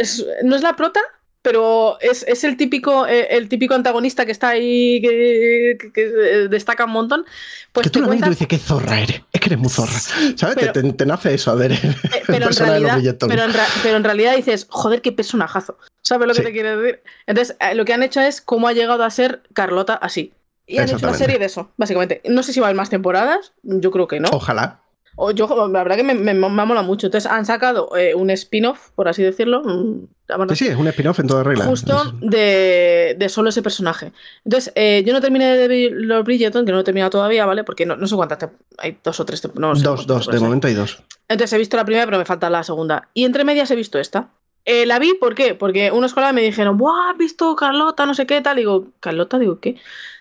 es- 0.00 0.24
no 0.44 0.56
es 0.56 0.62
la 0.62 0.76
prota, 0.76 1.00
pero 1.42 1.98
es, 2.00 2.24
es 2.28 2.44
el, 2.44 2.56
típico, 2.56 3.06
eh, 3.06 3.26
el 3.36 3.48
típico 3.48 3.74
antagonista 3.74 4.24
que 4.24 4.32
está 4.32 4.50
ahí, 4.50 5.00
que, 5.02 5.76
que- 5.80 5.92
que, 5.92 6.02
eh, 6.04 6.48
destaca 6.48 6.84
un 6.84 6.92
montón. 6.92 7.24
Pues 7.72 7.84
que 7.84 7.90
tú 7.90 7.98
te 7.98 8.04
lo 8.04 8.08
ves 8.10 8.16
y 8.16 8.20
tú 8.20 8.24
cuenta- 8.26 8.30
dices, 8.30 8.46
qué 8.48 8.58
zorra 8.58 9.00
eres. 9.00 9.22
Es 9.32 9.40
que 9.40 9.48
eres 9.48 9.58
muy 9.58 9.68
zorra. 9.70 9.98
Sí, 9.98 10.34
¿Sabes? 10.38 10.56
pero- 10.58 10.72
te, 10.72 10.82
te- 10.82 10.92
te 10.92 11.06
nace 11.06 11.34
eso 11.34 11.50
a 11.50 11.54
ver. 11.56 11.72
Eh, 11.72 11.78
pero, 12.26 12.36
en 12.38 12.42
persona 12.44 12.72
de 12.74 12.80
los 12.80 12.90
realidad, 12.92 13.16
pero, 13.20 13.42
en 13.44 13.52
pero 13.82 13.96
en 13.96 14.04
realidad 14.04 14.36
dices, 14.36 14.66
joder, 14.70 15.02
qué 15.02 15.10
personajazo. 15.12 15.78
¿Sabes 16.02 16.28
lo 16.28 16.34
que 16.34 16.40
Sí. 16.40 16.46
te 16.46 16.52
quiero 16.52 16.78
decir? 16.80 17.02
Entonces, 17.26 17.56
lo 17.74 17.84
que 17.84 17.92
han 17.92 18.02
hecho 18.02 18.20
es 18.20 18.40
cómo 18.40 18.68
ha 18.68 18.72
llegado 18.72 19.02
a 19.04 19.10
ser 19.10 19.42
Carlota 19.52 19.94
así. 19.94 20.32
Y 20.66 20.78
han 20.78 20.88
hecho 20.88 20.98
una 21.06 21.14
serie 21.14 21.38
de 21.40 21.46
eso, 21.46 21.72
básicamente. 21.76 22.22
No 22.24 22.42
sé 22.44 22.52
si 22.52 22.60
va 22.60 22.66
a 22.66 22.68
haber 22.68 22.76
más 22.76 22.88
temporadas, 22.88 23.52
yo 23.64 23.90
creo 23.90 24.06
que 24.06 24.20
no. 24.20 24.28
Ojalá. 24.32 24.81
Yo, 25.30 25.68
la 25.68 25.82
verdad 25.84 25.96
que 25.96 26.02
me, 26.02 26.14
me, 26.14 26.34
me 26.34 26.48
mola 26.48 26.82
mucho. 26.82 27.06
Entonces, 27.06 27.30
han 27.30 27.46
sacado 27.46 27.96
eh, 27.96 28.14
un 28.14 28.30
spin-off, 28.30 28.90
por 28.94 29.08
así 29.08 29.22
decirlo. 29.22 29.62
mm, 29.62 30.06
Sí, 30.50 30.56
sí, 30.56 30.68
es 30.68 30.76
un 30.76 30.88
spin-off 30.88 31.20
en 31.20 31.26
toda 31.26 31.44
regla. 31.44 31.64
Justo 31.66 32.12
de, 32.20 33.14
de 33.18 33.28
solo 33.28 33.50
ese 33.50 33.62
personaje. 33.62 34.12
Entonces, 34.44 34.72
eh, 34.74 35.02
yo 35.06 35.12
no 35.12 35.20
terminé 35.20 35.56
de 35.56 35.68
ver 35.68 35.92
los 35.92 36.24
Bridgerton, 36.24 36.64
que 36.64 36.72
no 36.72 36.80
he 36.80 36.84
terminado 36.84 37.10
todavía, 37.10 37.44
¿vale? 37.46 37.64
Porque 37.64 37.84
no, 37.86 37.96
no 37.96 38.06
sé 38.06 38.16
cuántas, 38.16 38.50
hay 38.78 38.98
dos 39.04 39.20
o 39.20 39.24
tres, 39.26 39.46
no 39.54 39.76
sé 39.76 39.82
dos, 39.82 40.06
dos. 40.06 40.26
De 40.28 40.40
momento 40.40 40.68
hay 40.68 40.74
dos. 40.74 41.02
Entonces 41.28 41.52
he 41.52 41.58
visto 41.58 41.76
la 41.76 41.84
primera, 41.84 42.04
pero 42.06 42.18
me 42.18 42.24
falta 42.24 42.48
la 42.50 42.62
segunda. 42.62 43.08
Y 43.14 43.24
entre 43.24 43.44
medias 43.44 43.70
he 43.70 43.76
visto 43.76 43.98
esta. 43.98 44.30
Eh, 44.64 44.86
la 44.86 44.98
vi, 45.00 45.14
¿por 45.14 45.34
qué? 45.34 45.54
Porque 45.54 45.90
unos 45.90 46.14
colegas 46.14 46.34
me 46.34 46.40
dijeron, 46.42 46.78
¡buah, 46.78 47.10
has 47.10 47.18
visto 47.18 47.54
Carlota, 47.56 48.06
no 48.06 48.14
sé 48.14 48.26
qué, 48.26 48.40
tal! 48.40 48.56
Digo, 48.56 48.86
¿Carlota? 49.00 49.38
Digo, 49.38 49.58
¿qué? 49.58 49.76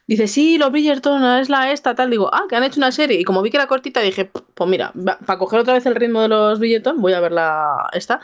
Dice, 0.08 0.28
sí, 0.28 0.58
los 0.58 0.72
Bridgerton, 0.72 1.24
es 1.40 1.50
la 1.50 1.72
esta, 1.72 1.96
tal. 1.96 2.10
Digo, 2.10 2.30
ah, 2.34 2.44
que 2.50 2.56
han 2.56 2.64
hecho 2.64 2.80
una 2.80 2.92
serie. 2.92 3.20
Y 3.20 3.24
como 3.24 3.42
vi 3.42 3.50
que 3.50 3.58
era 3.58 3.68
cortita, 3.68 4.02
dije, 4.02 4.26
pues 4.54 4.70
mira, 4.70 4.92
para 5.26 5.40
coger 5.40 5.60
otra 5.60 5.74
vez 5.74 5.86
el 5.86 5.96
ritmo 5.96 6.22
de 6.22 6.28
los 6.28 6.60
Bridgerton, 6.60 7.02
voy 7.02 7.14
a 7.14 7.20
ver 7.20 7.32
la 7.32 7.90
esta. 7.94 8.20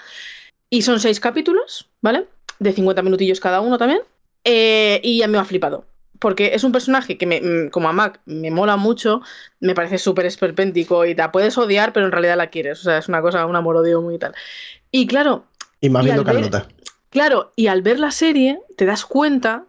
Y 0.69 0.81
son 0.81 0.99
seis 0.99 1.19
capítulos, 1.19 1.87
¿vale? 2.01 2.25
De 2.59 2.73
50 2.73 3.01
minutillos 3.03 3.39
cada 3.39 3.61
uno 3.61 3.77
también. 3.77 4.01
Eh, 4.43 4.99
y 5.03 5.19
ya 5.19 5.27
me 5.27 5.37
ha 5.37 5.45
flipado. 5.45 5.85
Porque 6.19 6.55
es 6.55 6.63
un 6.63 6.71
personaje 6.71 7.17
que, 7.17 7.25
me, 7.27 7.39
mm, 7.39 7.69
como 7.69 7.87
a 7.89 7.93
Mac, 7.93 8.19
me 8.25 8.49
mola 8.51 8.75
mucho, 8.75 9.21
me 9.59 9.75
parece 9.75 9.97
súper 9.99 10.25
esperpéntico 10.25 11.05
y 11.05 11.13
la 11.13 11.31
puedes 11.31 11.57
odiar, 11.57 11.93
pero 11.93 12.07
en 12.07 12.11
realidad 12.11 12.35
la 12.37 12.47
quieres. 12.47 12.79
O 12.79 12.83
sea, 12.83 12.97
es 12.97 13.07
una 13.07 13.21
cosa, 13.21 13.45
un 13.45 13.55
amor-odio 13.55 14.01
muy 14.01 14.17
tal. 14.17 14.33
Y 14.91 15.05
claro, 15.07 15.45
Y 15.79 15.89
más 15.89 16.01
Y 16.03 16.05
viendo 16.05 16.23
ver- 16.23 16.33
Carlota. 16.33 16.67
Claro, 17.11 17.53
y 17.55 17.67
al 17.67 17.81
ver 17.83 17.99
la 17.99 18.11
serie 18.11 18.59
te 18.75 18.85
das 18.85 19.05
cuenta 19.05 19.65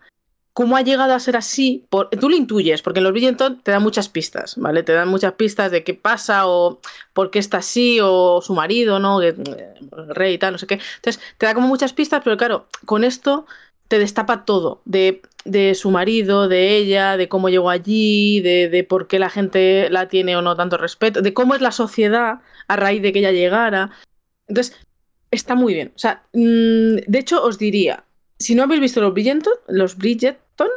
cómo 0.59 0.77
ha 0.77 0.83
llegado 0.83 1.15
a 1.15 1.21
ser 1.21 1.37
así. 1.37 1.87
Tú 2.21 2.29
lo 2.29 2.35
intuyes, 2.35 2.83
porque 2.83 2.99
en 2.99 3.05
los 3.05 3.13
Bridgerton 3.13 3.61
te 3.63 3.71
dan 3.71 3.81
muchas 3.81 4.09
pistas, 4.09 4.57
¿vale? 4.57 4.83
Te 4.83 4.93
dan 4.93 5.07
muchas 5.07 5.35
pistas 5.35 5.71
de 5.71 5.85
qué 5.85 5.95
pasa 5.95 6.49
o 6.49 6.81
por 7.13 7.31
qué 7.31 7.39
está 7.39 7.59
así 7.59 8.01
o 8.03 8.41
su 8.43 8.55
marido, 8.55 8.99
¿no? 8.99 9.23
El 9.23 9.37
rey 10.09 10.35
y 10.35 10.39
tal, 10.39 10.55
no 10.55 10.59
sé 10.59 10.67
qué. 10.67 10.81
Entonces 10.97 11.23
te 11.39 11.47
da 11.47 11.55
como 11.55 11.69
muchas 11.69 11.93
pistas, 11.93 12.23
pero 12.25 12.37
claro, 12.37 12.67
con 12.87 13.05
esto 13.05 13.47
te 13.87 14.01
destapa 14.01 14.45
todo 14.45 14.83
de, 14.85 15.23
de 15.45 15.77
su 15.77 15.93
marido, 15.93 16.49
de 16.49 16.77
ella, 16.77 17.17
de 17.17 17.29
cómo 17.29 17.51
llegó 17.51 17.71
allí, 17.71 18.41
de, 18.41 18.69
de 18.69 18.83
por 18.83 19.07
qué 19.07 19.21
la 19.21 19.31
gente 19.31 19.89
la 19.91 20.09
tiene 20.09 20.37
o 20.37 20.43
no 20.43 20.57
tanto 20.57 20.77
respeto, 20.77 21.23
de 21.23 21.35
cómo 21.35 21.55
es 21.55 21.61
la 21.61 21.71
sociedad 21.71 22.41
a 22.67 22.75
raíz 22.75 23.01
de 23.01 23.13
que 23.13 23.21
ella 23.21 23.31
llegara. 23.31 23.93
Entonces, 24.49 24.77
está 25.31 25.55
muy 25.55 25.75
bien. 25.75 25.93
O 25.95 25.99
sea, 26.01 26.25
mm, 26.33 26.97
de 27.07 27.19
hecho, 27.21 27.45
os 27.45 27.59
diría, 27.59 28.05
si 28.39 28.55
no 28.55 28.63
habéis 28.65 28.81
visto 28.81 29.01
los 29.01 29.13
Bridgerton, 29.13 29.53
los 29.69 29.97
Bridgerton, 29.97 30.69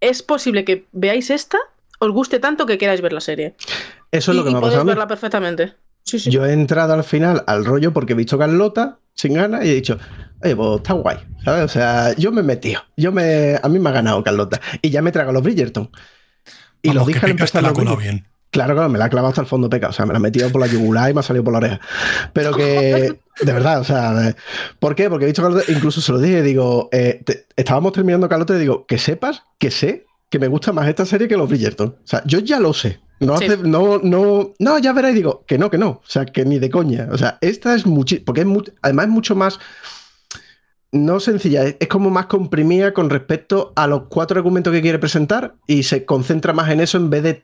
es 0.00 0.22
posible 0.22 0.64
que 0.64 0.86
veáis 0.92 1.30
esta, 1.30 1.58
os 1.98 2.10
guste 2.12 2.38
tanto 2.38 2.66
que 2.66 2.78
queráis 2.78 3.00
ver 3.00 3.12
la 3.12 3.20
serie. 3.20 3.54
Eso 4.10 4.30
es 4.30 4.36
y, 4.36 4.38
lo 4.38 4.44
que 4.44 4.50
me 4.50 4.58
ha 4.58 4.60
pasado. 4.60 4.84
verla 4.84 5.06
perfectamente. 5.08 5.74
Sí, 6.04 6.18
sí. 6.18 6.30
Yo 6.30 6.46
he 6.46 6.52
entrado 6.52 6.94
al 6.94 7.04
final 7.04 7.44
al 7.46 7.64
rollo 7.64 7.92
porque 7.92 8.14
he 8.14 8.16
visto 8.16 8.38
Carlota 8.38 8.98
sin 9.14 9.34
ganas 9.34 9.64
y 9.64 9.70
he 9.70 9.74
dicho, 9.74 9.98
oye, 10.42 10.56
pues 10.56 10.76
está 10.76 10.92
guay, 10.94 11.18
¿sabes? 11.44 11.64
O 11.64 11.68
sea, 11.68 12.14
yo 12.16 12.30
me 12.32 12.40
he 12.40 12.44
metido, 12.44 12.80
yo 12.96 13.12
me, 13.12 13.58
a 13.60 13.68
mí 13.68 13.78
me 13.78 13.88
ha 13.90 13.92
ganado 13.92 14.22
Carlota 14.22 14.60
y 14.80 14.90
ya 14.90 15.02
me 15.02 15.12
trago 15.12 15.32
los 15.32 15.42
Bridgerton. 15.42 15.90
Y 16.82 16.88
Vamos, 16.88 17.02
lo 17.02 17.06
dije 17.08 17.20
que 17.20 17.26
al 17.26 17.32
empezar 17.32 17.62
la 17.62 17.70
los 17.70 17.76
Bridgerton. 17.76 17.98
bien. 18.02 18.26
Claro, 18.50 18.74
claro, 18.74 18.88
me 18.88 18.98
la 18.98 19.04
ha 19.06 19.10
clavado 19.10 19.28
hasta 19.28 19.42
el 19.42 19.46
fondo 19.46 19.68
peca, 19.68 19.88
o 19.88 19.92
sea, 19.92 20.06
me 20.06 20.12
la 20.14 20.18
he 20.18 20.22
metido 20.22 20.48
por 20.50 20.60
la 20.60 20.66
yugular 20.66 21.10
y 21.10 21.14
me 21.14 21.20
ha 21.20 21.22
salido 21.22 21.44
por 21.44 21.52
la 21.52 21.58
oreja. 21.58 21.80
Pero 22.32 22.52
que, 22.54 23.18
de 23.42 23.52
verdad, 23.52 23.80
o 23.80 23.84
sea, 23.84 24.34
¿por 24.78 24.94
qué? 24.94 25.10
Porque 25.10 25.24
he 25.24 25.28
visto 25.28 25.42
Carlota, 25.42 25.64
incluso 25.70 26.00
se 26.00 26.12
lo 26.12 26.18
dije, 26.18 26.42
digo, 26.42 26.88
eh, 26.92 27.20
te- 27.24 27.46
estábamos 27.56 27.92
terminando 27.92 28.28
Carlota 28.28 28.54
y 28.56 28.60
digo, 28.60 28.86
que 28.86 28.96
sepas, 28.98 29.42
que 29.58 29.70
sé 29.70 30.06
que 30.30 30.38
me 30.38 30.48
gusta 30.48 30.72
más 30.72 30.88
esta 30.88 31.04
serie 31.06 31.28
que 31.28 31.36
los 31.36 31.48
Bridgerton. 31.48 31.88
O 32.02 32.06
sea, 32.06 32.22
yo 32.26 32.38
ya 32.38 32.58
lo 32.60 32.72
sé. 32.72 33.00
No, 33.20 33.36
Sí. 33.38 33.48
no, 33.64 33.98
no, 33.98 34.52
no, 34.58 34.78
ya 34.78 34.92
verás 34.92 35.12
y 35.12 35.16
digo, 35.16 35.44
que 35.46 35.58
no, 35.58 35.70
que 35.70 35.78
no. 35.78 35.88
O 35.88 36.02
sea, 36.06 36.24
que 36.24 36.44
ni 36.44 36.58
de 36.58 36.70
coña. 36.70 37.08
O 37.10 37.18
sea, 37.18 37.36
esta 37.40 37.74
es 37.74 37.84
mucho, 37.86 38.16
porque 38.24 38.42
es 38.42 38.46
mu- 38.46 38.62
además 38.82 39.06
es 39.06 39.10
mucho 39.10 39.34
más, 39.34 39.58
no 40.92 41.20
sencilla, 41.20 41.64
es, 41.64 41.88
como 41.88 42.08
más 42.10 42.26
comprimida 42.26 42.94
con 42.94 43.10
respecto 43.10 43.72
a 43.76 43.86
los 43.86 44.04
cuatro 44.08 44.38
argumentos 44.38 44.72
que 44.72 44.80
quiere 44.80 44.98
presentar 44.98 45.54
y 45.66 45.82
se 45.82 46.04
concentra 46.06 46.52
más 46.54 46.70
en 46.70 46.80
eso 46.80 46.96
en 46.96 47.10
vez 47.10 47.22
de 47.22 47.34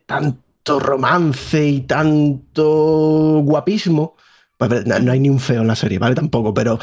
tanto 0.64 0.80
romance 0.80 1.66
y 1.66 1.80
tanto 1.82 3.42
guapismo. 3.44 4.16
Pues, 4.56 4.86
no, 4.86 4.98
no 4.98 5.12
hay 5.12 5.20
ni 5.20 5.28
un 5.28 5.38
feo 5.38 5.60
en 5.60 5.68
la 5.68 5.76
serie, 5.76 5.98
¿vale? 5.98 6.14
Tampoco, 6.14 6.54
pero 6.54 6.78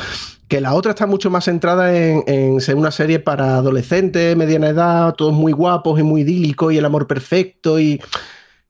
que 0.48 0.62
la 0.62 0.74
otra 0.74 0.92
está 0.92 1.08
mucho 1.08 1.30
más 1.30 1.46
centrada 1.46 1.96
en, 1.96 2.24
en 2.28 2.62
ser 2.62 2.76
una 2.76 2.92
serie 2.92 3.20
para 3.20 3.56
adolescentes, 3.56 4.38
mediana 4.38 4.70
edad, 4.70 5.16
todos 5.16 5.34
muy 5.34 5.52
guapos 5.52 6.00
y 6.00 6.04
muy 6.04 6.22
idílicos 6.22 6.74
y 6.74 6.78
el 6.78 6.86
amor 6.86 7.08
perfecto 7.08 7.80
y, 7.80 8.02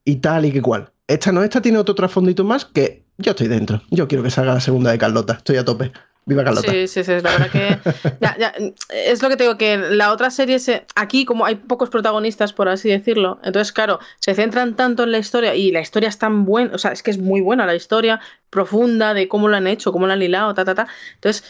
y 0.04 0.16
tal 0.16 0.46
y 0.46 0.52
que 0.52 0.62
cual. 0.62 0.92
Esta 1.06 1.30
no, 1.32 1.42
esta 1.42 1.60
tiene 1.60 1.78
otro 1.78 1.94
trasfondito 1.94 2.44
más 2.44 2.64
que 2.64 3.04
yo 3.18 3.32
estoy 3.32 3.48
dentro. 3.48 3.82
Yo 3.90 4.08
quiero 4.08 4.24
que 4.24 4.30
salga 4.30 4.54
la 4.54 4.60
segunda 4.60 4.92
de 4.92 4.98
Carlota, 4.98 5.34
estoy 5.34 5.56
a 5.56 5.64
tope. 5.64 5.92
Viva 6.24 6.44
Carlota. 6.44 6.70
Sí, 6.70 6.86
sí, 6.86 7.02
sí, 7.02 7.12
la 7.12 7.30
verdad 7.36 7.50
que. 7.50 7.78
ya, 8.20 8.36
ya, 8.38 8.54
es 8.90 9.22
lo 9.22 9.28
que 9.28 9.36
te 9.36 9.44
digo, 9.44 9.58
que 9.58 9.76
la 9.76 10.12
otra 10.12 10.30
serie, 10.30 10.58
se, 10.58 10.84
aquí, 10.94 11.24
como 11.24 11.44
hay 11.44 11.56
pocos 11.56 11.90
protagonistas, 11.90 12.52
por 12.52 12.68
así 12.68 12.88
decirlo, 12.88 13.40
entonces, 13.42 13.72
claro, 13.72 13.98
se 14.20 14.34
centran 14.34 14.76
tanto 14.76 15.02
en 15.02 15.12
la 15.12 15.18
historia 15.18 15.54
y 15.54 15.72
la 15.72 15.80
historia 15.80 16.08
es 16.08 16.18
tan 16.18 16.44
buena, 16.44 16.74
o 16.74 16.78
sea, 16.78 16.92
es 16.92 17.02
que 17.02 17.10
es 17.10 17.18
muy 17.18 17.40
buena 17.40 17.66
la 17.66 17.74
historia, 17.74 18.20
profunda, 18.50 19.14
de 19.14 19.26
cómo 19.26 19.48
lo 19.48 19.56
han 19.56 19.66
hecho, 19.66 19.90
cómo 19.92 20.06
lo 20.06 20.12
han 20.12 20.22
hilado, 20.22 20.54
ta, 20.54 20.64
ta, 20.64 20.74
ta. 20.74 20.86
Entonces, 21.14 21.44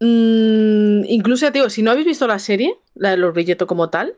mmm, 0.00 1.04
incluso, 1.04 1.46
te 1.46 1.52
digo, 1.52 1.68
si 1.68 1.82
no 1.82 1.90
habéis 1.90 2.06
visto 2.06 2.26
la 2.26 2.38
serie, 2.38 2.78
la 2.94 3.10
de 3.10 3.18
los 3.18 3.34
billetos 3.34 3.68
como 3.68 3.90
tal, 3.90 4.14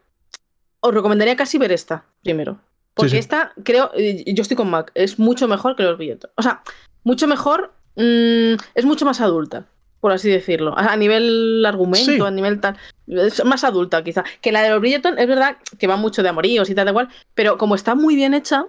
os 0.80 0.94
recomendaría 0.94 1.34
casi 1.34 1.58
ver 1.58 1.72
esta 1.72 2.04
primero. 2.22 2.58
Porque 2.94 3.10
Sí, 3.10 3.16
sí. 3.16 3.20
esta, 3.20 3.52
creo, 3.64 3.90
yo 3.96 4.42
estoy 4.42 4.56
con 4.56 4.70
Mac, 4.70 4.92
es 4.94 5.18
mucho 5.18 5.48
mejor 5.48 5.74
que 5.74 5.82
los 5.82 5.98
billetos. 5.98 6.30
O 6.36 6.42
sea, 6.42 6.62
mucho 7.02 7.26
mejor, 7.26 7.72
mm, 7.96 8.54
es 8.74 8.84
mucho 8.84 9.04
más 9.04 9.20
adulta, 9.20 9.66
por 10.00 10.12
así 10.12 10.30
decirlo. 10.30 10.76
A 10.78 10.92
a 10.92 10.96
nivel 10.96 11.64
argumento, 11.66 12.10
Sí. 12.12 12.20
a 12.20 12.30
nivel 12.30 12.60
tal. 12.60 12.76
Es 13.06 13.44
más 13.44 13.64
adulta, 13.64 14.02
quizá. 14.04 14.24
Que 14.40 14.52
la 14.52 14.62
de 14.62 14.70
los 14.70 14.80
Bridgerton 14.80 15.18
es 15.18 15.26
verdad 15.28 15.56
que 15.78 15.86
va 15.86 15.96
mucho 15.96 16.22
de 16.22 16.28
amoríos 16.28 16.68
y 16.70 16.74
tal, 16.74 16.88
igual, 16.88 17.08
pero 17.34 17.58
como 17.58 17.74
está 17.74 17.94
muy 17.94 18.14
bien 18.16 18.34
hecha, 18.34 18.66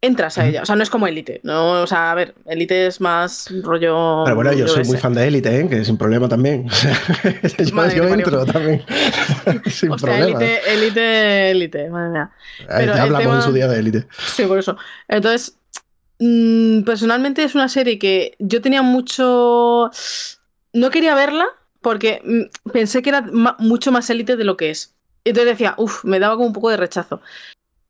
entras 0.00 0.38
a 0.38 0.46
ella. 0.46 0.62
O 0.62 0.64
sea, 0.66 0.76
no 0.76 0.84
es 0.84 0.90
como 0.90 1.08
Elite. 1.08 1.40
No, 1.42 1.82
o 1.82 1.86
sea, 1.88 2.12
a 2.12 2.14
ver, 2.14 2.32
Elite 2.46 2.86
es 2.86 3.00
más 3.00 3.50
rollo. 3.64 4.22
Pero 4.24 4.36
bueno, 4.36 4.52
yo 4.52 4.68
soy 4.68 4.84
muy 4.84 4.96
fan 4.96 5.12
de 5.12 5.26
Élite, 5.26 5.58
¿eh? 5.60 5.68
que 5.68 5.84
sin 5.84 5.98
problema 5.98 6.28
también. 6.28 6.68
Yo 7.58 7.74
Madre 7.74 7.96
yo 7.96 8.04
entro 8.04 8.46
también. 8.46 8.84
sin 9.66 9.90
problema. 9.96 10.24
Elite, 10.40 10.60
Elite, 10.72 11.50
Elite, 11.50 11.90
madre 11.90 12.10
mía. 12.10 12.30
Ahí 12.60 12.66
pero 12.86 12.86
ya 12.86 12.92
el 12.92 13.00
hablamos 13.00 13.22
tema- 13.24 13.36
en 13.36 13.42
su 13.42 13.52
día 13.52 13.66
de 13.66 13.78
Élite. 13.80 14.06
Sí, 14.36 14.44
por 14.44 14.58
eso. 14.60 14.76
Entonces, 15.08 15.56
mm, 16.18 16.82
personalmente 16.82 17.42
es 17.44 17.54
una 17.54 17.68
serie 17.68 17.98
que 17.98 18.36
yo 18.38 18.60
tenía 18.60 18.82
mucho... 18.82 19.90
No 20.72 20.90
quería 20.90 21.14
verla 21.14 21.46
porque 21.80 22.20
mm, 22.24 22.70
pensé 22.70 23.02
que 23.02 23.10
era 23.10 23.22
mucho 23.58 23.92
más 23.92 24.08
élite 24.10 24.36
de 24.36 24.44
lo 24.44 24.56
que 24.56 24.70
es. 24.70 24.94
Entonces 25.24 25.52
decía, 25.52 25.74
uff, 25.78 26.04
me 26.04 26.18
daba 26.18 26.34
como 26.34 26.46
un 26.46 26.52
poco 26.52 26.70
de 26.70 26.76
rechazo. 26.76 27.20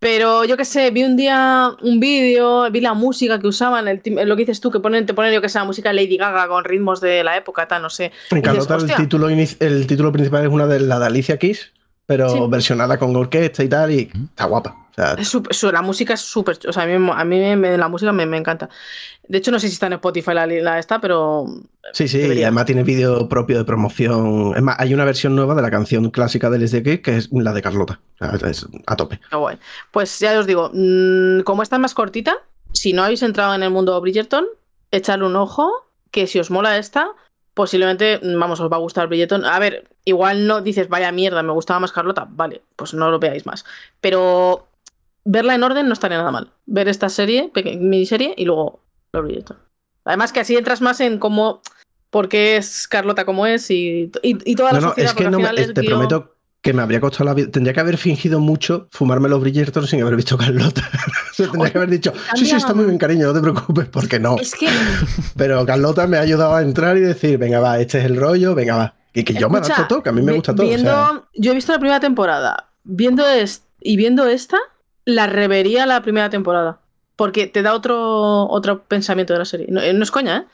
Pero 0.00 0.44
yo 0.44 0.57
qué 0.57 0.65
sé, 0.65 0.90
vi 0.90 1.02
un 1.02 1.16
día 1.16 1.70
un 1.82 1.98
vídeo, 1.98 2.70
vi 2.70 2.81
la 2.81 2.94
música 2.94 3.40
que 3.40 3.48
usaban, 3.48 3.89
el, 3.89 4.00
lo 4.05 4.36
que 4.36 4.42
dices 4.42 4.60
tú, 4.60 4.70
que 4.70 4.78
ponen, 4.78 5.07
te 5.07 5.15
ponen, 5.15 5.34
yo 5.34 5.42
que 5.42 5.48
sé, 5.48 5.58
la 5.58 5.65
música 5.65 5.92
Lady 5.92 6.16
Gaga 6.16 6.47
con 6.47 6.65
ritmos 6.65 7.00
de 7.00 7.24
la 7.24 7.36
época, 7.36 7.66
tal, 7.66 7.82
no 7.82 7.90
sé. 7.90 8.12
En 8.31 8.40
Carlota 8.40 8.76
el 8.76 8.94
título, 8.94 9.28
el 9.28 9.86
título 9.89 10.12
principal 10.12 10.44
es 10.44 10.50
una 10.50 10.68
de 10.68 10.81
la 10.81 11.00
de 11.00 11.07
Alicia 11.07 11.36
Keys, 11.36 11.73
pero 12.07 12.28
Sí. 12.31 12.39
versionada 12.48 12.97
con 12.97 13.15
orquesta 13.16 13.65
y 13.65 13.68
tal, 13.68 13.90
y 13.90 14.08
está 14.31 14.44
guapa. 14.44 14.88
Sea, 14.99 15.15
Es 15.17 15.28
su- 15.28 15.70
la 15.73 15.83
música 15.83 16.15
es 16.15 16.20
súper. 16.20 16.59
O 16.68 16.73
sea, 16.73 16.83
a 16.83 16.86
mí, 16.86 16.93
a 16.94 17.25
mí 17.25 17.57
me- 17.57 17.78
la 17.78 17.89
música 17.89 18.12
me, 18.12 18.27
me 18.27 18.36
encanta. 18.36 18.68
De 19.28 19.39
hecho, 19.39 19.51
no 19.52 19.60
sé 19.60 19.68
si 19.68 19.75
está 19.75 19.86
en 19.86 19.93
Spotify 19.94 20.35
la, 20.35 20.47
la 20.47 20.78
esta, 20.78 21.01
pero. 21.01 21.47
sí, 21.93 22.09
sí, 22.09 22.18
y 22.18 22.23
debería. 22.23 22.47
además 22.47 22.65
tiene 22.67 22.83
vídeo 22.83 23.28
propio 23.28 23.59
de 23.59 23.65
promoción. 23.65 24.55
Es 24.57 24.62
más, 24.62 24.77
hay 24.81 24.94
una 24.94 25.05
versión 25.05 25.36
nueva 25.36 25.55
de 25.55 25.62
la 25.62 25.70
canción 25.70 26.10
clásica 26.10 26.51
del 26.51 26.62
SDK 26.67 27.01
que 27.02 27.17
es 27.17 27.28
la 27.33 27.52
de 27.52 27.62
Carlota. 27.62 28.01
O 28.20 28.39
sea, 28.39 28.51
es 28.51 28.67
a 28.86 28.97
tope. 28.97 29.20
Qué 29.31 29.36
guay. 29.36 29.59
Pues 29.93 30.18
ya 30.18 30.39
os 30.39 30.47
digo, 30.47 30.70
mm, 30.75 31.41
como 31.43 31.62
esta 31.62 31.77
es 31.77 31.81
más 31.81 31.94
cortita, 31.94 32.36
si 32.73 32.93
no 32.93 33.05
habéis 33.05 33.23
entrado 33.23 33.55
en 33.55 33.62
el 33.62 33.70
mundo 33.70 34.01
Bridgerton, 34.01 34.47
echadle 34.91 35.27
un 35.27 35.36
ojo, 35.36 35.70
que 36.10 36.27
si 36.27 36.39
os 36.41 36.51
mola 36.51 36.77
esta, 36.78 37.09
posiblemente, 37.55 38.20
mm, 38.23 38.39
vamos, 38.39 38.60
os 38.60 38.70
va 38.73 38.77
a 38.77 38.81
gustar 38.81 39.09
Bridgerton. 39.09 39.44
A 39.44 39.59
ver, 39.59 39.89
igual 40.05 40.47
no 40.47 40.60
dices, 40.62 40.89
vaya 40.89 41.12
mierda, 41.12 41.43
me 41.43 41.52
gustaba 41.52 41.81
más 41.81 41.93
Carlota, 41.93 42.27
vale, 42.31 42.62
pues 42.77 42.94
no 42.94 43.10
lo 43.10 43.18
veáis 43.18 43.47
más. 43.47 43.65
Pero 44.01 44.67
verla 45.31 45.55
en 45.55 45.62
orden 45.62 45.86
no 45.89 45.92
estaría 45.92 46.18
nada 46.18 46.31
mal. 46.31 46.52
Ver 46.66 46.89
esta 46.89 47.08
serie, 47.08 47.50
miniserie, 47.78 48.34
y 48.36 48.44
luego 48.44 48.81
los 49.12 49.23
Bridgerton. 49.24 49.58
Además 50.05 50.32
que 50.32 50.40
así 50.40 50.57
entras 50.57 50.81
más 50.81 51.00
en 51.00 51.18
cómo, 51.18 51.60
por 52.10 52.28
qué 52.28 52.57
es 52.57 52.89
Carlota 52.89 53.24
como 53.26 53.44
es 53.47 53.70
y, 53.70 54.10
y, 54.23 54.39
y 54.50 54.55
toda 54.55 54.73
la 54.73 54.81
No, 54.81 54.86
no, 54.86 54.89
sociedad, 54.92 55.10
es 55.10 55.16
que 55.16 55.24
no 55.24 55.28
al 55.28 55.32
me- 55.32 55.39
final 55.48 55.58
es 55.58 55.74
te 55.74 55.82
prometo 55.82 56.34
que 56.62 56.73
me 56.73 56.82
habría 56.82 57.00
costado 57.00 57.26
la 57.26 57.34
vida. 57.34 57.50
Tendría 57.50 57.73
que 57.74 57.81
haber 57.81 57.98
fingido 57.98 58.40
mucho 58.40 58.89
fumarme 58.90 59.28
los 59.28 59.40
Bridgerton 59.40 59.86
sin 59.86 60.00
haber 60.02 60.16
visto 60.16 60.36
Carlota. 60.39 60.82
O 61.40 61.42
tendría 61.52 61.70
que 61.70 61.78
haber 61.78 61.90
dicho, 61.90 62.12
sí, 62.34 62.47
sí, 62.47 62.57
está 62.57 62.74
muy 62.74 62.84
bien, 62.86 62.98
cariño, 62.98 63.28
no 63.28 63.32
te 63.34 63.40
preocupes, 63.40 63.86
porque 63.90 64.18
no. 64.18 64.36
Es 64.39 64.57
que 64.57 64.66
Pero 65.36 65.65
Carlota 65.65 66.07
me 66.08 66.16
ha 66.16 66.20
ayudado 66.23 66.57
a 66.57 66.62
entrar 66.62 66.97
y 66.97 67.00
decir, 67.00 67.39
venga, 67.39 67.60
va, 67.60 67.78
este 67.78 67.98
es 68.00 68.07
el 68.07 68.16
rollo, 68.16 68.57
venga, 68.57 68.74
va. 68.76 68.94
Y 69.15 69.23
que 69.23 69.34
yo 69.34 69.48
me 69.48 69.58
Escucha, 69.58 69.74
adapto 69.76 69.94
todo, 69.94 70.02
que 70.02 70.08
a 70.08 70.12
mí 70.12 70.20
me 70.23 70.32
gusta 70.32 70.52
todo. 70.55 70.66
o 70.66 70.68
Viendo, 70.68 70.90
sea, 70.90 71.23
Yo 71.34 71.52
he 71.52 71.55
visto 71.55 71.70
la 71.73 71.78
primera 71.78 72.00
temporada. 72.00 72.70
Viendo 72.82 73.24
es- 73.28 73.62
y 73.81 73.97
viendo 73.97 74.26
esta, 74.26 74.58
la 75.08 75.26
revería 75.26 75.86
la 75.86 76.02
primera 76.02 76.28
temporada. 76.30 76.80
Porque 77.16 77.46
te 77.48 77.62
da 77.62 77.74
otro, 77.74 78.46
otro 78.48 78.84
pensamiento 78.84 79.32
de 79.32 79.38
la 79.40 79.44
serie. 79.44 79.66
No, 79.70 79.80
eh, 79.80 79.92
no 79.92 80.04
es 80.04 80.10
coña, 80.12 80.36
¿eh? 80.38 80.44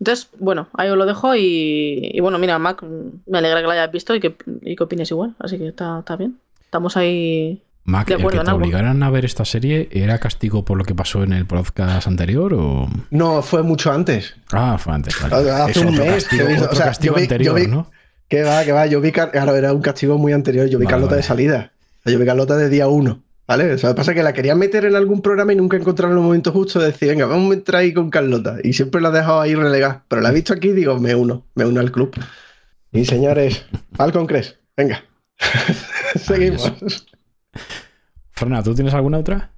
Entonces, 0.00 0.28
bueno, 0.38 0.68
ahí 0.74 0.88
os 0.90 0.98
lo 0.98 1.06
dejo 1.06 1.34
y, 1.36 2.10
y 2.12 2.20
bueno, 2.20 2.38
mira, 2.38 2.58
Mac, 2.58 2.82
me 3.26 3.38
alegra 3.38 3.60
que 3.62 3.66
la 3.66 3.72
hayas 3.74 3.92
visto 3.92 4.14
y 4.14 4.20
que, 4.20 4.34
y 4.62 4.76
que 4.76 4.82
opines 4.82 5.10
igual. 5.10 5.34
Así 5.38 5.56
que 5.56 5.68
está, 5.68 6.00
está 6.00 6.16
bien. 6.16 6.36
Estamos 6.62 6.96
ahí. 6.96 7.62
Mac, 7.84 8.06
De 8.08 8.14
¿el 8.14 8.20
acuerdo 8.20 8.38
que 8.38 8.40
en 8.40 8.46
te 8.46 8.52
obligaran 8.52 9.02
a 9.02 9.10
ver 9.10 9.24
esta 9.24 9.44
serie 9.46 9.88
era 9.92 10.18
castigo 10.18 10.64
por 10.64 10.76
lo 10.76 10.84
que 10.84 10.94
pasó 10.94 11.22
en 11.22 11.32
el 11.32 11.46
podcast 11.46 12.06
anterior 12.06 12.52
o...? 12.52 12.88
No, 13.10 13.40
fue 13.42 13.62
mucho 13.62 13.90
antes. 13.90 14.34
Ah, 14.52 14.76
fue 14.78 14.92
antes, 14.92 15.16
vale. 15.22 15.50
Hace 15.50 15.70
Es 15.70 15.76
un 15.78 15.88
otro 15.94 16.04
mes 16.04 16.24
castigo, 16.26 16.46
que 16.48 16.54
otro 16.54 16.70
o 16.70 16.74
sea, 16.74 16.84
castigo 16.86 17.14
yo 17.14 17.16
vi- 17.16 17.22
anterior, 17.22 17.56
yo 17.58 17.64
vi- 17.64 17.70
¿no? 17.70 17.90
Que 18.28 18.42
va, 18.42 18.62
que 18.64 18.72
va. 18.72 18.86
Yo 18.86 19.00
vi, 19.00 19.10
claro, 19.12 19.56
era 19.56 19.72
un 19.72 19.80
castigo 19.80 20.18
muy 20.18 20.32
anterior. 20.34 20.66
Yo 20.68 20.78
vi 20.78 20.84
Vale, 20.84 20.92
Carlota 20.92 21.10
vale. 21.12 21.22
de 21.22 21.26
salida. 21.28 21.72
Yo 22.04 22.18
vi 22.18 22.26
Carlota 22.26 22.56
de 22.56 22.68
día 22.68 22.88
uno. 22.88 23.22
¿Vale? 23.50 23.72
O 23.72 23.78
sea, 23.78 23.96
pasa 23.96 24.14
que 24.14 24.22
la 24.22 24.32
quería 24.32 24.54
meter 24.54 24.84
en 24.84 24.94
algún 24.94 25.22
programa 25.22 25.52
y 25.52 25.56
nunca 25.56 25.76
encontraba 25.76 26.14
el 26.14 26.20
momento 26.20 26.52
justo 26.52 26.78
de 26.78 26.86
decir, 26.92 27.08
venga, 27.08 27.26
vamos 27.26 27.50
a 27.50 27.54
entrar 27.54 27.82
ahí 27.82 27.92
con 27.92 28.08
Carlota. 28.08 28.58
Y 28.62 28.74
siempre 28.74 29.00
la 29.00 29.08
he 29.08 29.12
dejado 29.12 29.40
ahí 29.40 29.56
relegada. 29.56 30.04
Pero 30.06 30.22
la 30.22 30.28
he 30.28 30.34
visto 30.34 30.52
aquí 30.52 30.68
y 30.68 30.72
digo, 30.72 31.00
me 31.00 31.16
uno, 31.16 31.48
me 31.56 31.64
uno 31.64 31.80
al 31.80 31.90
club. 31.90 32.14
Y 32.92 33.04
señores, 33.04 33.66
Falcon 33.94 34.28
Crest, 34.28 34.58
venga. 34.76 35.02
Seguimos. 36.14 36.72
Frana, 38.30 38.62
¿tú 38.62 38.72
tienes 38.72 38.94
alguna 38.94 39.18
otra? 39.18 39.50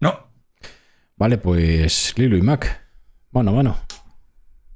No, 0.00 0.26
Vale, 1.16 1.38
pues 1.38 2.12
Lilo 2.16 2.36
y 2.36 2.42
Mac. 2.42 2.82
Bueno, 3.30 3.52
bueno. 3.52 3.76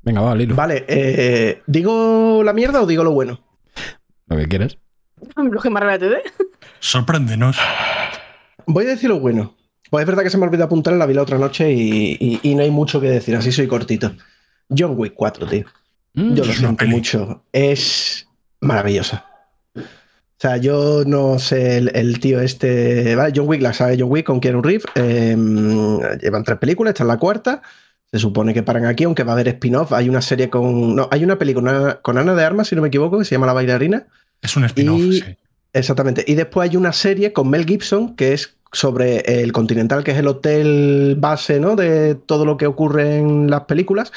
Venga, 0.02 0.20
va, 0.20 0.36
Lilo. 0.36 0.54
Vale, 0.54 0.84
eh, 0.86 1.60
¿digo 1.66 2.44
la 2.44 2.52
mierda 2.52 2.82
o 2.82 2.86
digo 2.86 3.02
lo 3.02 3.10
bueno? 3.10 3.40
Lo 4.28 4.36
que 4.36 4.46
quieras. 4.46 4.78
Lo 5.34 5.60
que 5.60 5.70
más 5.70 5.82
rabia 5.82 5.98
te 5.98 6.08
dé. 6.08 6.22
sorpréndenos. 6.78 7.58
Voy 8.66 8.86
a 8.86 8.90
decir 8.90 9.08
lo 9.08 9.20
bueno. 9.20 9.54
Pues 9.90 10.02
es 10.02 10.06
verdad 10.06 10.22
que 10.22 10.30
se 10.30 10.38
me 10.38 10.44
olvidó 10.46 10.64
apuntar, 10.64 10.94
la 10.94 11.06
vi 11.06 11.14
la 11.14 11.22
otra 11.22 11.38
noche 11.38 11.70
y, 11.72 12.16
y- 12.20 12.40
y 12.42 12.54
no 12.54 12.62
hay 12.62 12.70
mucho 12.70 13.00
que 13.00 13.08
decir, 13.10 13.36
así 13.36 13.52
soy 13.52 13.66
cortito. 13.66 14.12
John 14.76 14.94
Wick 14.96 15.12
4, 15.14 15.46
tío. 15.46 15.64
Mm, 16.14 16.34
Yo 16.34 16.44
lo 16.44 16.52
siento 16.52 16.86
mucho. 16.86 17.44
Es 17.52 18.26
maravillosa. 18.60 19.26
O 19.76 19.80
sea, 20.38 20.56
yo 20.56 21.04
no 21.06 21.38
sé, 21.38 21.76
el, 21.78 21.90
el 21.94 22.18
tío 22.20 22.40
este. 22.40 23.14
¿vale? 23.14 23.32
John 23.34 23.48
Wick, 23.48 23.62
la 23.62 23.72
saga 23.72 23.90
de 23.92 24.00
John 24.00 24.10
Wick 24.10 24.26
con 24.26 24.40
Keanu 24.40 24.62
Reeves. 24.62 24.84
eh, 24.94 25.36
llevan 26.20 26.44
tres 26.44 26.58
películas, 26.58 26.92
esta 26.92 27.04
es 27.04 27.08
la 27.08 27.18
cuarta. 27.18 27.62
Se 28.10 28.18
supone 28.18 28.52
que 28.54 28.62
paran 28.62 28.86
aquí, 28.86 29.04
aunque 29.04 29.22
va 29.24 29.32
a 29.32 29.34
haber 29.34 29.48
spin-off. 29.48 29.92
Hay 29.92 30.08
una 30.08 30.22
serie 30.22 30.50
con. 30.50 30.94
No, 30.96 31.08
hay 31.10 31.24
una 31.24 31.38
película 31.38 32.00
con 32.02 32.18
Ana 32.18 32.34
de 32.34 32.44
Armas, 32.44 32.68
si 32.68 32.76
no 32.76 32.82
me 32.82 32.88
equivoco, 32.88 33.18
que 33.18 33.24
se 33.24 33.34
llama 33.34 33.46
La 33.46 33.52
Bailarina. 33.54 34.06
Es 34.42 34.56
un 34.56 34.64
spin-off, 34.64 35.00
Y- 35.00 35.20
sí. 35.20 35.36
Exactamente. 35.74 36.24
Y 36.26 36.34
después 36.34 36.70
hay 36.70 36.76
una 36.76 36.92
serie 36.92 37.32
con 37.32 37.50
Mel 37.50 37.66
Gibson 37.66 38.14
que 38.14 38.32
es 38.32 38.56
sobre 38.72 39.18
el 39.42 39.52
Continental, 39.52 40.02
que 40.02 40.12
es 40.12 40.18
el 40.18 40.28
hotel 40.28 41.16
base 41.18 41.60
¿no? 41.60 41.76
de 41.76 42.14
todo 42.14 42.44
lo 42.44 42.56
que 42.56 42.66
ocurre 42.66 43.18
en 43.18 43.50
las 43.50 43.64
películas, 43.64 44.12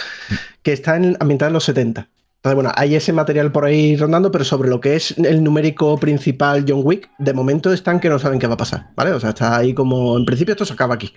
que 0.64 0.74
está 0.74 0.96
en, 0.96 1.18
ambientada 1.20 1.50
en 1.50 1.54
los 1.54 1.64
70. 1.66 2.10
Entonces, 2.38 2.56
bueno, 2.56 2.72
hay 2.76 2.96
ese 2.96 3.12
material 3.12 3.52
por 3.52 3.66
ahí 3.66 3.96
rondando, 3.96 4.32
pero 4.32 4.44
sobre 4.44 4.70
lo 4.70 4.80
que 4.80 4.96
es 4.96 5.18
el 5.18 5.44
numérico 5.44 6.00
principal 6.00 6.64
John 6.68 6.82
Wick, 6.84 7.10
de 7.18 7.34
momento 7.34 7.74
están 7.74 8.00
que 8.00 8.10
no 8.10 8.20
saben 8.20 8.40
qué 8.40 8.48
va 8.48 8.54
a 8.54 8.58
pasar, 8.58 8.92
¿vale? 8.96 9.12
O 9.12 9.20
sea, 9.20 9.30
está 9.30 9.58
ahí 9.58 9.74
como, 9.74 10.16
en 10.16 10.26
principio 10.26 10.54
esto 10.54 10.66
se 10.66 10.74
acaba 10.74 10.96
aquí. 10.96 11.12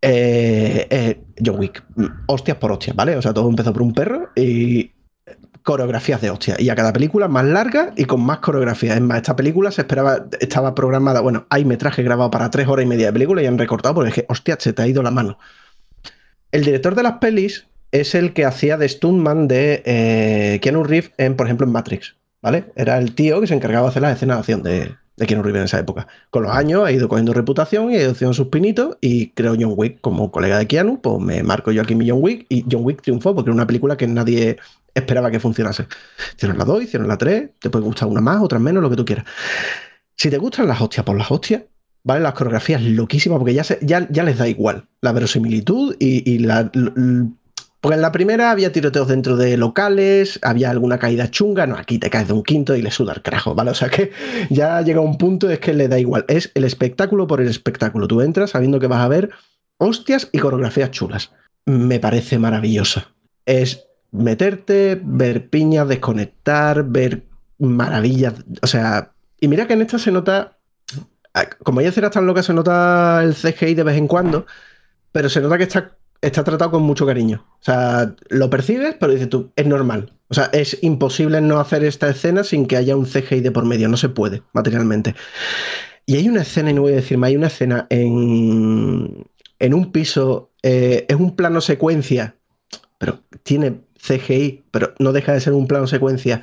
Eh, 0.00 0.86
eh, 0.90 1.24
John 1.44 1.58
Wick, 1.58 1.82
mm, 1.96 2.06
hostias 2.26 2.58
por 2.58 2.72
hostias, 2.72 2.94
¿vale? 2.94 3.16
O 3.16 3.22
sea, 3.22 3.32
todo 3.32 3.48
empezó 3.48 3.72
por 3.72 3.82
un 3.82 3.94
perro 3.94 4.30
y 4.36 4.92
coreografías 5.68 6.22
de 6.22 6.30
hostias. 6.30 6.58
Y 6.58 6.70
a 6.70 6.74
cada 6.74 6.94
película 6.94 7.28
más 7.28 7.44
larga 7.44 7.92
y 7.94 8.06
con 8.06 8.22
más 8.22 8.38
coreografías. 8.38 8.96
Es 8.96 9.02
más, 9.02 9.18
esta 9.18 9.36
película 9.36 9.70
se 9.70 9.82
esperaba, 9.82 10.24
estaba 10.40 10.74
programada, 10.74 11.20
bueno, 11.20 11.46
hay 11.50 11.66
metraje 11.66 12.02
grabado 12.02 12.30
para 12.30 12.48
tres 12.48 12.66
horas 12.68 12.86
y 12.86 12.88
media 12.88 13.08
de 13.08 13.12
película 13.12 13.42
y 13.42 13.46
han 13.46 13.58
recortado 13.58 13.96
porque 13.96 14.12
que, 14.12 14.24
hostia, 14.30 14.56
se 14.58 14.72
te 14.72 14.80
ha 14.80 14.86
ido 14.86 15.02
la 15.02 15.10
mano. 15.10 15.38
El 16.52 16.64
director 16.64 16.94
de 16.94 17.02
las 17.02 17.18
pelis 17.18 17.66
es 17.92 18.14
el 18.14 18.32
que 18.32 18.46
hacía 18.46 18.78
de 18.78 18.88
Stuntman 18.88 19.46
de 19.46 19.82
eh, 19.84 20.58
Keanu 20.62 20.84
Reeves, 20.84 21.12
en, 21.18 21.36
por 21.36 21.46
ejemplo, 21.46 21.66
en 21.66 21.72
Matrix, 21.74 22.16
¿vale? 22.40 22.64
Era 22.74 22.96
el 22.96 23.14
tío 23.14 23.38
que 23.42 23.46
se 23.46 23.52
encargaba 23.52 23.88
de 23.88 23.90
hacer 23.90 24.00
las 24.00 24.16
escenas 24.16 24.36
de 24.36 24.40
acción 24.40 24.62
de, 24.62 24.94
de 25.18 25.26
Keanu 25.26 25.42
Reeves 25.42 25.60
en 25.60 25.64
esa 25.66 25.80
época. 25.80 26.06
Con 26.30 26.44
los 26.44 26.52
años 26.52 26.86
ha 26.86 26.92
ido 26.92 27.08
cogiendo 27.08 27.34
reputación 27.34 27.90
y 27.90 27.96
ha 27.96 28.00
ido 28.00 28.12
haciendo 28.12 28.32
sus 28.32 28.48
pinitos 28.48 28.96
y 29.02 29.32
creo 29.32 29.54
John 29.60 29.74
Wick 29.76 30.00
como 30.00 30.30
colega 30.30 30.56
de 30.56 30.66
Keanu, 30.66 31.02
pues 31.02 31.20
me 31.20 31.42
marco 31.42 31.72
yo 31.72 31.82
aquí 31.82 31.94
mi 31.94 32.08
John 32.08 32.20
Wick 32.22 32.46
y 32.48 32.64
John 32.70 32.86
Wick 32.86 33.02
triunfó 33.02 33.34
porque 33.34 33.50
era 33.50 33.54
una 33.54 33.66
película 33.66 33.98
que 33.98 34.06
nadie 34.06 34.56
esperaba 34.98 35.30
que 35.30 35.40
funcionase. 35.40 35.86
Hicieron 36.36 36.58
la 36.58 36.64
2, 36.64 36.82
hicieron 36.82 37.08
la 37.08 37.16
3, 37.18 37.50
te 37.60 37.70
puede 37.70 37.84
gustar 37.84 38.08
una 38.08 38.20
más, 38.20 38.40
otra 38.42 38.58
menos, 38.58 38.82
lo 38.82 38.90
que 38.90 38.96
tú 38.96 39.04
quieras. 39.04 39.24
Si 40.16 40.30
te 40.30 40.38
gustan 40.38 40.66
las 40.68 40.80
hostias 40.80 41.04
por 41.04 41.16
las 41.16 41.30
hostias, 41.30 41.62
¿vale? 42.04 42.20
Las 42.22 42.34
coreografías 42.34 42.82
loquísimas 42.82 43.38
porque 43.38 43.54
ya, 43.54 43.64
se- 43.64 43.78
ya, 43.82 44.06
ya 44.10 44.22
les 44.24 44.38
da 44.38 44.48
igual 44.48 44.86
la 45.00 45.12
verosimilitud 45.12 45.96
y, 45.98 46.28
y 46.30 46.38
la- 46.38 46.70
Porque 47.80 47.94
en 47.94 48.02
la 48.02 48.10
primera 48.10 48.50
había 48.50 48.72
tiroteos 48.72 49.06
dentro 49.06 49.36
de 49.36 49.56
locales, 49.56 50.40
había 50.42 50.70
alguna 50.70 50.98
caída 50.98 51.30
chunga, 51.30 51.66
no, 51.66 51.76
aquí 51.76 51.98
te 51.98 52.10
caes 52.10 52.26
de 52.26 52.32
un 52.32 52.42
quinto 52.42 52.74
y 52.74 52.82
le 52.82 52.90
suda 52.90 53.12
el 53.12 53.22
carajo, 53.22 53.54
¿vale? 53.54 53.70
O 53.70 53.74
sea 53.74 53.88
que 53.88 54.10
ya 54.50 54.80
llega 54.82 55.00
un 55.00 55.16
punto, 55.18 55.48
es 55.50 55.60
que 55.60 55.72
le 55.74 55.86
da 55.86 55.98
igual, 55.98 56.24
es 56.28 56.50
el 56.54 56.64
espectáculo 56.64 57.26
por 57.28 57.40
el 57.40 57.48
espectáculo. 57.48 58.08
Tú 58.08 58.20
entras 58.20 58.50
sabiendo 58.50 58.80
que 58.80 58.88
vas 58.88 59.00
a 59.00 59.08
ver 59.08 59.30
hostias 59.78 60.28
y 60.32 60.38
coreografías 60.38 60.90
chulas. 60.90 61.30
Me 61.66 62.00
parece 62.00 62.38
maravillosa. 62.38 63.12
Es 63.46 63.84
meterte, 64.10 65.00
ver 65.02 65.48
piñas, 65.48 65.88
desconectar, 65.88 66.84
ver 66.84 67.24
maravillas, 67.58 68.34
o 68.62 68.66
sea, 68.66 69.12
y 69.40 69.48
mira 69.48 69.66
que 69.66 69.74
en 69.74 69.82
esta 69.82 69.98
se 69.98 70.12
nota, 70.12 70.58
como 71.62 71.80
hay 71.80 71.86
escenas 71.86 72.12
tan 72.12 72.26
locas, 72.26 72.46
se 72.46 72.54
nota 72.54 73.22
el 73.22 73.34
CGI 73.34 73.74
de 73.74 73.82
vez 73.84 73.96
en 73.96 74.08
cuando, 74.08 74.46
pero 75.12 75.28
se 75.28 75.40
nota 75.40 75.58
que 75.58 75.64
está 75.64 75.98
está 76.20 76.44
tratado 76.44 76.70
con 76.72 76.82
mucho 76.82 77.06
cariño. 77.06 77.44
O 77.60 77.64
sea, 77.64 78.14
lo 78.28 78.50
percibes, 78.50 78.96
pero 78.98 79.12
dices 79.12 79.28
tú, 79.28 79.52
es 79.56 79.66
normal. 79.66 80.12
O 80.28 80.34
sea, 80.34 80.50
es 80.52 80.78
imposible 80.82 81.40
no 81.40 81.60
hacer 81.60 81.84
esta 81.84 82.08
escena 82.08 82.44
sin 82.44 82.66
que 82.66 82.76
haya 82.76 82.96
un 82.96 83.06
CGI 83.06 83.40
de 83.40 83.50
por 83.50 83.64
medio. 83.64 83.88
No 83.88 83.96
se 83.96 84.08
puede, 84.08 84.42
materialmente. 84.52 85.14
Y 86.06 86.16
hay 86.16 86.28
una 86.28 86.42
escena, 86.42 86.70
y 86.70 86.74
no 86.74 86.82
voy 86.82 86.92
a 86.92 86.96
decir 86.96 87.18
más, 87.18 87.28
hay 87.28 87.36
una 87.36 87.48
escena 87.48 87.86
en, 87.90 89.26
en 89.58 89.74
un 89.74 89.92
piso, 89.92 90.52
eh, 90.62 91.06
es 91.08 91.16
un 91.16 91.36
plano 91.36 91.60
secuencia, 91.60 92.36
pero 92.98 93.20
tiene 93.42 93.82
CGI, 94.00 94.64
pero 94.70 94.94
no 94.98 95.12
deja 95.12 95.32
de 95.32 95.40
ser 95.40 95.52
un 95.52 95.66
plano 95.66 95.86
secuencia. 95.86 96.42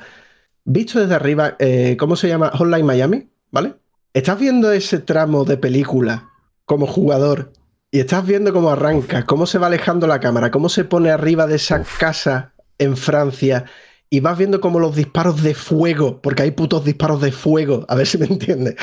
Visto 0.64 1.00
desde 1.00 1.14
arriba, 1.14 1.56
eh, 1.58 1.96
¿cómo 1.98 2.16
se 2.16 2.28
llama? 2.28 2.50
Hotline 2.50 2.86
Miami, 2.86 3.28
¿vale? 3.50 3.74
Estás 4.14 4.38
viendo 4.38 4.72
ese 4.72 4.98
tramo 4.98 5.44
de 5.44 5.56
película 5.56 6.30
como 6.64 6.86
jugador 6.86 7.52
y 7.90 8.00
estás 8.00 8.26
viendo 8.26 8.52
cómo 8.52 8.70
arranca, 8.70 9.24
cómo 9.24 9.46
se 9.46 9.58
va 9.58 9.68
alejando 9.68 10.06
la 10.06 10.20
cámara, 10.20 10.50
cómo 10.50 10.68
se 10.68 10.84
pone 10.84 11.10
arriba 11.10 11.46
de 11.46 11.56
esa 11.56 11.82
casa 11.98 12.52
en 12.78 12.96
Francia 12.96 13.64
y 14.10 14.20
vas 14.20 14.38
viendo 14.38 14.60
como 14.60 14.78
los 14.78 14.94
disparos 14.94 15.42
de 15.42 15.54
fuego, 15.54 16.20
porque 16.20 16.42
hay 16.42 16.52
putos 16.52 16.84
disparos 16.84 17.20
de 17.20 17.32
fuego, 17.32 17.84
a 17.88 17.94
ver 17.94 18.06
si 18.06 18.18
me 18.18 18.26
entiendes. 18.26 18.76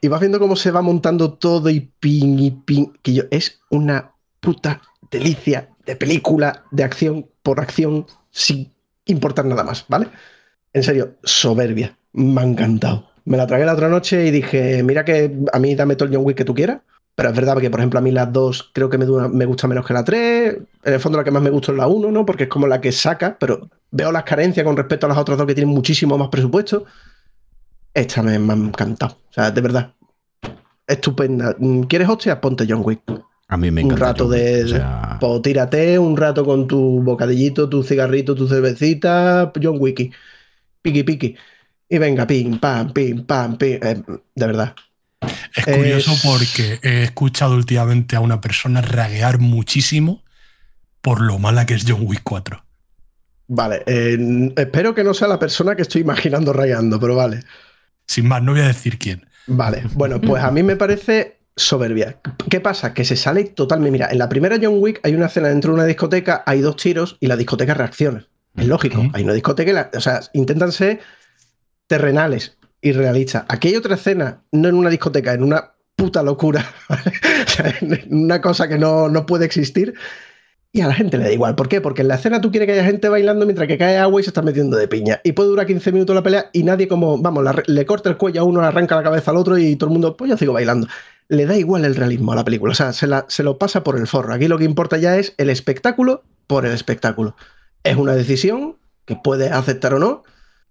Y 0.00 0.08
vas 0.08 0.20
viendo 0.20 0.38
cómo 0.38 0.56
se 0.56 0.70
va 0.70 0.82
montando 0.82 1.34
todo 1.34 1.68
y 1.68 1.92
ping 2.00 2.38
y 2.38 2.50
ping, 2.50 2.92
que 3.02 3.12
yo, 3.12 3.24
es 3.30 3.60
una 3.70 4.12
puta 4.40 4.80
delicia 5.10 5.70
de 5.84 5.96
película 5.96 6.64
de 6.70 6.84
acción 6.84 7.26
por 7.42 7.60
acción 7.60 8.06
sin 8.30 8.72
importar 9.06 9.44
nada 9.44 9.64
más, 9.64 9.84
¿vale? 9.88 10.08
En 10.72 10.82
serio, 10.82 11.16
soberbia, 11.22 11.96
me 12.12 12.40
ha 12.40 12.44
encantado. 12.44 13.10
Me 13.24 13.36
la 13.36 13.46
tragué 13.46 13.64
la 13.64 13.74
otra 13.74 13.88
noche 13.88 14.26
y 14.26 14.30
dije, 14.30 14.82
mira 14.82 15.04
que 15.04 15.36
a 15.52 15.58
mí 15.58 15.74
dame 15.74 15.96
todo 15.96 16.08
el 16.08 16.14
John 16.14 16.24
Wick 16.24 16.38
que 16.38 16.44
tú 16.44 16.54
quieras, 16.54 16.80
pero 17.14 17.28
es 17.30 17.36
verdad 17.36 17.58
que, 17.58 17.70
por 17.70 17.80
ejemplo, 17.80 17.98
a 17.98 18.02
mí 18.02 18.10
las 18.12 18.32
dos 18.32 18.70
creo 18.72 18.88
que 18.88 18.96
me, 18.96 19.04
gusta 19.44 19.68
menos 19.68 19.86
que 19.86 19.92
la 19.92 20.04
3. 20.04 20.56
En 20.84 20.94
el 20.94 21.00
fondo, 21.00 21.18
la 21.18 21.24
que 21.24 21.30
más 21.30 21.42
me 21.42 21.50
gusta 21.50 21.72
es 21.72 21.78
la 21.78 21.86
1, 21.86 22.10
¿no? 22.10 22.24
Porque 22.24 22.44
es 22.44 22.48
como 22.48 22.66
la 22.66 22.80
que 22.80 22.92
saca, 22.92 23.36
pero 23.38 23.68
veo 23.90 24.10
las 24.10 24.24
carencias 24.24 24.64
con 24.64 24.76
respecto 24.76 25.06
a 25.06 25.10
las 25.10 25.18
otras 25.18 25.36
dos 25.36 25.46
que 25.46 25.54
tienen 25.54 25.74
muchísimo 25.74 26.16
más 26.16 26.28
presupuesto. 26.28 26.86
Esta 27.92 28.22
me, 28.22 28.38
me 28.38 28.52
ha 28.52 28.56
encantado. 28.56 29.18
O 29.28 29.32
sea, 29.32 29.50
de 29.50 29.60
verdad. 29.60 29.92
Estupenda. 30.86 31.54
¿Quieres 31.88 32.08
hostia? 32.08 32.40
Ponte 32.40 32.64
John 32.68 32.82
Wick. 32.84 33.02
A 33.50 33.56
mí 33.56 33.70
me 33.70 33.82
Un 33.82 33.86
encanta. 33.92 34.06
rato 34.06 34.24
John 34.24 34.32
Wick, 34.34 34.42
de. 34.42 34.64
o 34.64 34.68
sea, 34.68 35.16
pues 35.20 35.42
tírate 35.42 35.98
un 35.98 36.16
rato 36.16 36.44
con 36.44 36.66
tu 36.68 37.02
bocadillito, 37.02 37.68
tu 37.68 37.82
cigarrito, 37.82 38.34
tu 38.34 38.46
cervecita, 38.48 39.52
John 39.62 39.76
Wick. 39.80 40.12
Piqui, 40.82 41.02
piqui. 41.02 41.36
Y 41.88 41.98
venga, 41.98 42.26
pim, 42.26 42.58
pam, 42.58 42.92
pim, 42.92 43.26
pam, 43.26 43.58
pim. 43.58 43.78
Eh, 43.82 44.02
de 44.34 44.46
verdad. 44.46 44.74
Es 45.54 45.64
curioso 45.66 46.12
Es- 46.12 46.22
porque 46.24 46.78
he 46.82 47.02
escuchado 47.02 47.54
últimamente 47.56 48.16
a 48.16 48.20
una 48.20 48.40
persona 48.40 48.80
raguear 48.80 49.38
muchísimo 49.40 50.22
por 51.02 51.20
lo 51.20 51.38
mala 51.38 51.66
que 51.66 51.74
es 51.74 51.84
John 51.86 52.02
Wick 52.06 52.22
4. 52.22 52.64
Vale. 53.48 53.82
eh, 53.86 54.52
espero 54.56 54.94
que 54.94 55.02
no 55.02 55.12
sea 55.12 55.26
la 55.26 55.38
persona 55.40 55.74
que 55.74 55.82
estoy 55.82 56.02
imaginando 56.02 56.52
rayando, 56.52 57.00
pero 57.00 57.16
vale. 57.16 57.40
Sin 58.06 58.28
más, 58.28 58.42
no 58.42 58.52
voy 58.52 58.60
a 58.60 58.68
decir 58.68 58.96
quién. 58.98 59.26
Vale, 59.48 59.82
bueno, 59.94 60.20
pues 60.20 60.42
a 60.44 60.52
mí 60.52 60.62
me 60.62 60.76
parece 60.76 61.39
soberbia. 61.60 62.16
¿Qué 62.48 62.60
pasa? 62.60 62.94
Que 62.94 63.04
se 63.04 63.16
sale 63.16 63.44
totalmente. 63.44 63.92
Mira, 63.92 64.08
en 64.10 64.18
la 64.18 64.28
primera 64.28 64.56
John 64.60 64.74
Wick 64.78 65.00
hay 65.02 65.14
una 65.14 65.26
escena 65.26 65.48
dentro 65.48 65.72
de 65.72 65.74
una 65.76 65.84
discoteca, 65.86 66.42
hay 66.46 66.60
dos 66.60 66.76
tiros 66.76 67.16
y 67.20 67.26
la 67.26 67.36
discoteca 67.36 67.74
reacciona. 67.74 68.26
Es 68.56 68.66
lógico. 68.66 69.00
Ujú. 69.00 69.10
Hay 69.14 69.24
una 69.24 69.32
discoteca 69.32 69.70
y 69.70 69.74
la- 69.74 69.90
o 69.94 70.00
sea, 70.00 70.20
intentan 70.32 70.72
ser 70.72 71.00
terrenales 71.86 72.56
y 72.80 72.92
realistas. 72.92 73.44
Aquí 73.48 73.68
hay 73.68 73.76
otra 73.76 73.94
escena, 73.94 74.42
no 74.52 74.68
en 74.68 74.74
una 74.74 74.90
discoteca, 74.90 75.32
en 75.34 75.42
una 75.42 75.72
puta 75.96 76.22
locura. 76.22 76.64
¿vale? 76.88 77.02
O 77.46 77.50
sea, 77.50 77.74
en 77.80 78.14
una 78.24 78.40
cosa 78.40 78.68
que 78.68 78.78
no, 78.78 79.08
no 79.08 79.26
puede 79.26 79.44
existir. 79.44 79.94
Y 80.72 80.82
a 80.82 80.86
la 80.86 80.94
gente 80.94 81.18
le 81.18 81.24
da 81.24 81.32
igual. 81.32 81.56
¿Por 81.56 81.68
qué? 81.68 81.80
Porque 81.80 82.02
en 82.02 82.08
la 82.08 82.14
escena 82.14 82.40
tú 82.40 82.52
quieres 82.52 82.68
que 82.68 82.74
haya 82.74 82.84
gente 82.84 83.08
bailando 83.08 83.44
mientras 83.44 83.66
que 83.66 83.76
cae 83.76 83.98
agua 83.98 84.20
y 84.20 84.24
se 84.24 84.30
está 84.30 84.40
metiendo 84.40 84.76
de 84.76 84.86
piña. 84.86 85.20
Y 85.24 85.32
puede 85.32 85.48
durar 85.48 85.66
15 85.66 85.90
minutos 85.90 86.14
la 86.14 86.22
pelea 86.22 86.48
y 86.52 86.62
nadie 86.62 86.86
como, 86.86 87.18
vamos, 87.18 87.42
la- 87.42 87.60
le 87.66 87.84
corta 87.86 88.08
el 88.08 88.16
cuello 88.16 88.40
a 88.40 88.44
uno, 88.44 88.60
le 88.60 88.68
arranca 88.68 88.94
la 88.94 89.02
cabeza 89.02 89.32
al 89.32 89.36
otro 89.36 89.58
y 89.58 89.74
todo 89.74 89.88
el 89.88 89.92
mundo, 89.94 90.16
pues 90.16 90.30
yo 90.30 90.36
sigo 90.36 90.52
bailando. 90.52 90.86
Le 91.30 91.46
da 91.46 91.56
igual 91.56 91.84
el 91.86 91.96
realismo 91.96 92.32
a 92.32 92.36
la 92.36 92.44
película. 92.44 92.72
O 92.72 92.74
sea, 92.74 92.92
se, 92.92 93.06
la- 93.06 93.24
se 93.28 93.42
lo 93.42 93.56
pasa 93.56 93.82
por 93.82 93.96
el 93.96 94.06
forro. 94.06 94.34
Aquí 94.34 94.48
lo 94.48 94.58
que 94.58 94.64
importa 94.64 94.98
ya 94.98 95.16
es 95.16 95.32
el 95.38 95.48
espectáculo 95.48 96.22
por 96.46 96.66
el 96.66 96.72
espectáculo. 96.72 97.36
Es 97.84 97.96
una 97.96 98.12
decisión 98.14 98.76
que 99.06 99.16
puedes 99.16 99.50
aceptar 99.52 99.94
o 99.94 99.98
no, 99.98 100.24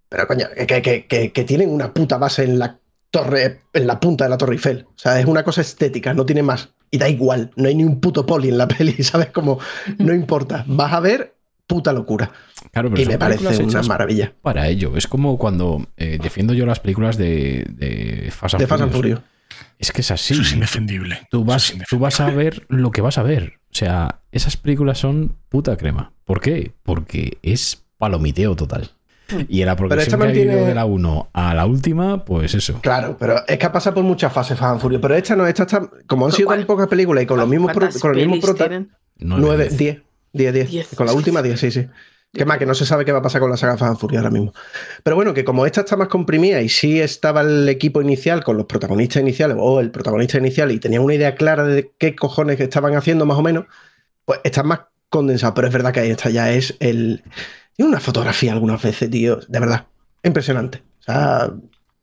pero 0.10 0.28
coño, 0.28 0.46
que, 0.68 0.82
que- 0.82 1.08
que- 1.08 1.32
que 1.32 1.44
tienen 1.46 1.70
una 1.72 1.94
puta 1.94 2.18
base 2.18 2.44
en 2.44 2.60
la 2.60 2.78
torre, 3.10 3.62
en 3.74 3.88
la 3.88 4.00
punta 4.00 4.26
de 4.26 4.30
la 4.30 4.38
Torre 4.38 4.54
Eiffel. 4.54 4.86
O 4.90 4.94
sea, 5.00 5.20
es 5.20 5.26
una 5.26 5.44
cosa 5.44 5.62
estética, 5.62 6.14
no 6.14 6.26
tiene 6.26 6.44
más. 6.44 6.70
Y 6.92 6.98
da 7.00 7.08
igual, 7.10 7.52
no 7.56 7.68
hay 7.68 7.76
ni 7.76 7.84
un 7.84 8.00
puto 8.00 8.26
poli 8.26 8.50
en 8.50 8.58
la 8.58 8.68
peli, 8.78 9.02
¿sabes? 9.04 9.30
Como, 9.32 9.60
no 9.98 10.14
importa. 10.14 10.64
Vas 10.68 10.94
a 10.94 11.00
ver 11.00 11.36
puta 11.68 11.94
locura. 11.94 12.32
claro, 12.72 12.90
pero 12.90 13.02
Y 13.02 13.06
me 13.06 13.18
parece 13.18 13.64
una 13.64 13.82
maravilla. 13.84 14.34
Para 14.42 14.68
ello. 14.68 14.98
Es 14.98 15.08
como 15.08 15.38
cuando 15.38 15.88
eh, 15.98 16.18
defiendo 16.22 16.54
yo 16.54 16.66
las 16.66 16.80
películas 16.80 17.16
de, 17.18 17.66
de 17.70 18.30
Fast 18.32 18.56
and 18.56 18.62
De 18.62 18.68
Fast 18.68 18.84
and 18.84 18.92
Furious. 18.92 19.20
Es 19.78 19.92
que 19.92 20.02
es 20.02 20.12
así. 20.12 20.34
Eso 20.34 20.44
es 20.44 20.54
indefendible. 20.54 21.22
Tú 21.32 21.44
vas, 21.44 21.72
es 21.72 21.84
tú 21.90 22.00
vas 22.00 22.20
a 22.20 22.30
ver 22.30 22.66
lo 22.70 22.92
que 22.92 23.02
vas 23.02 23.18
a 23.18 23.24
ver. 23.24 23.54
O 23.72 23.76
sea, 23.76 24.20
esas 24.32 24.58
películas 24.58 24.98
son 24.98 25.36
puta 25.50 25.78
crema. 25.78 26.12
¿Por 26.26 26.42
qué? 26.42 26.74
Porque 26.84 27.38
es 27.42 27.84
palomiteo 27.98 28.56
total. 28.56 28.92
Y 29.48 29.62
en 29.62 29.68
la 29.68 29.76
progresión 29.76 30.20
que 30.20 30.26
mantiene- 30.28 30.56
de 30.56 30.74
la 30.74 30.86
1 30.86 31.30
a 31.34 31.54
la 31.54 31.66
última, 31.68 32.26
pues 32.26 32.56
eso. 32.56 32.80
Claro, 32.82 33.16
pero 33.20 33.46
es 33.48 33.58
que 33.60 33.66
ha 33.66 33.72
pasado 33.72 33.96
por 33.96 34.04
muchas 34.04 34.34
fases 34.34 34.58
Fast 34.58 34.72
and 34.72 34.82
Furious. 34.82 35.02
Pero 35.02 35.16
esta 35.16 35.36
no, 35.36 35.46
esta 35.46 35.64
está. 35.64 35.88
Como 36.08 36.26
han 36.26 36.32
sido 36.32 36.48
¿Cuál? 36.48 36.60
tan 36.60 36.68
pocas 36.68 36.88
películas 36.88 37.24
y 37.24 37.28
con 37.28 37.38
los 37.40 37.48
mismos, 37.48 37.72
pro- 37.72 37.82
¿Cuántas 37.82 38.02
con 38.02 38.12
los 38.12 38.18
mismos 38.18 38.34
pelis 38.40 38.46
protas. 38.46 38.68
tienen? 38.70 38.90
Nueve, 39.20 39.44
9, 39.46 39.64
diez. 39.70 39.78
10. 39.78 40.04
10, 40.34 40.54
10. 40.54 40.70
Diez. 40.72 40.88
Con 40.96 41.06
la 41.06 41.14
última 41.14 41.42
10, 41.44 41.60
sí, 41.60 41.70
sí. 41.72 41.86
Que 42.32 42.46
más, 42.46 42.60
que 42.60 42.66
no 42.68 42.76
se 42.76 42.86
sabe 42.86 43.06
qué 43.06 43.12
va 43.12 43.20
a 43.20 43.22
pasar 43.24 43.42
con 43.42 43.50
la 43.50 43.58
saga 43.58 43.74
and 43.88 43.98
Furious 43.98 44.20
ahora 44.24 44.30
mismo. 44.32 44.54
Pero 45.04 45.16
bueno, 45.16 45.34
que 45.34 45.44
como 45.44 45.66
esta 45.66 45.82
está 45.82 45.98
más 45.98 46.10
comprimida 46.10 46.62
y 46.62 46.70
sí 46.70 47.00
estaba 47.02 47.42
el 47.42 47.68
equipo 47.68 48.02
inicial 48.04 48.44
con 48.44 48.56
los 48.56 48.68
protagonistas 48.68 49.22
iniciales 49.24 49.58
o 49.60 49.80
el 49.80 49.90
protagonista 49.90 50.38
inicial 50.38 50.72
y 50.72 50.80
tenía 50.80 51.02
una 51.02 51.16
idea 51.16 51.34
clara 51.34 51.64
de 51.64 51.92
qué 51.98 52.16
cojones 52.16 52.60
estaban 52.60 52.96
haciendo 52.96 53.26
más 53.26 53.38
o 53.40 53.42
menos, 53.42 53.66
pues 54.26 54.40
está 54.44 54.62
más 54.62 54.82
condensado. 55.10 55.56
Pero 55.56 55.68
es 55.68 55.74
verdad 55.74 55.92
que 55.92 56.02
ahí 56.02 56.12
está 56.12 56.30
ya 56.30 56.52
es 56.52 56.76
el... 56.80 57.24
Tiene 57.76 57.90
una 57.90 58.00
fotografía 58.00 58.52
algunas 58.54 58.82
veces, 58.82 59.10
tío, 59.10 59.40
de 59.48 59.60
verdad. 59.60 59.88
Impresionante. 60.22 60.84
O 61.00 61.04
sea, 61.04 61.52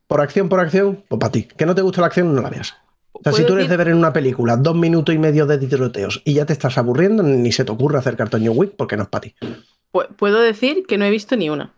por 0.08 0.20
acción, 0.20 0.48
por 0.48 0.58
acción, 0.58 1.04
pues 1.08 1.20
para 1.20 1.30
ti. 1.30 1.44
Que 1.56 1.66
no 1.66 1.74
te 1.76 1.82
gusta 1.82 2.00
la 2.00 2.08
acción, 2.08 2.34
no 2.34 2.42
la 2.42 2.50
veas. 2.50 2.74
O 3.12 3.20
sea, 3.22 3.32
si 3.32 3.42
¿Puedo 3.42 3.46
tú 3.46 3.52
eres 3.54 3.66
decir- 3.66 3.70
de 3.70 3.76
ver 3.76 3.88
en 3.88 3.96
una 3.98 4.12
película 4.12 4.56
dos 4.56 4.74
minutos 4.74 5.14
y 5.14 5.18
medio 5.18 5.46
de 5.46 5.58
tiroteos 5.58 6.20
y 6.24 6.34
ya 6.34 6.46
te 6.46 6.52
estás 6.52 6.76
aburriendo, 6.78 7.22
ni 7.22 7.52
se 7.52 7.64
te 7.64 7.70
ocurre 7.72 7.98
acercarte 7.98 8.36
a 8.36 8.40
New 8.40 8.52
Wick 8.54 8.74
porque 8.76 8.96
no 8.96 9.04
es 9.04 9.08
para 9.08 9.22
ti. 9.22 9.34
Pu- 9.92 10.08
Puedo 10.16 10.40
decir 10.40 10.84
que 10.88 10.98
no 10.98 11.04
he 11.04 11.10
visto 11.10 11.36
ni 11.36 11.48
una. 11.50 11.72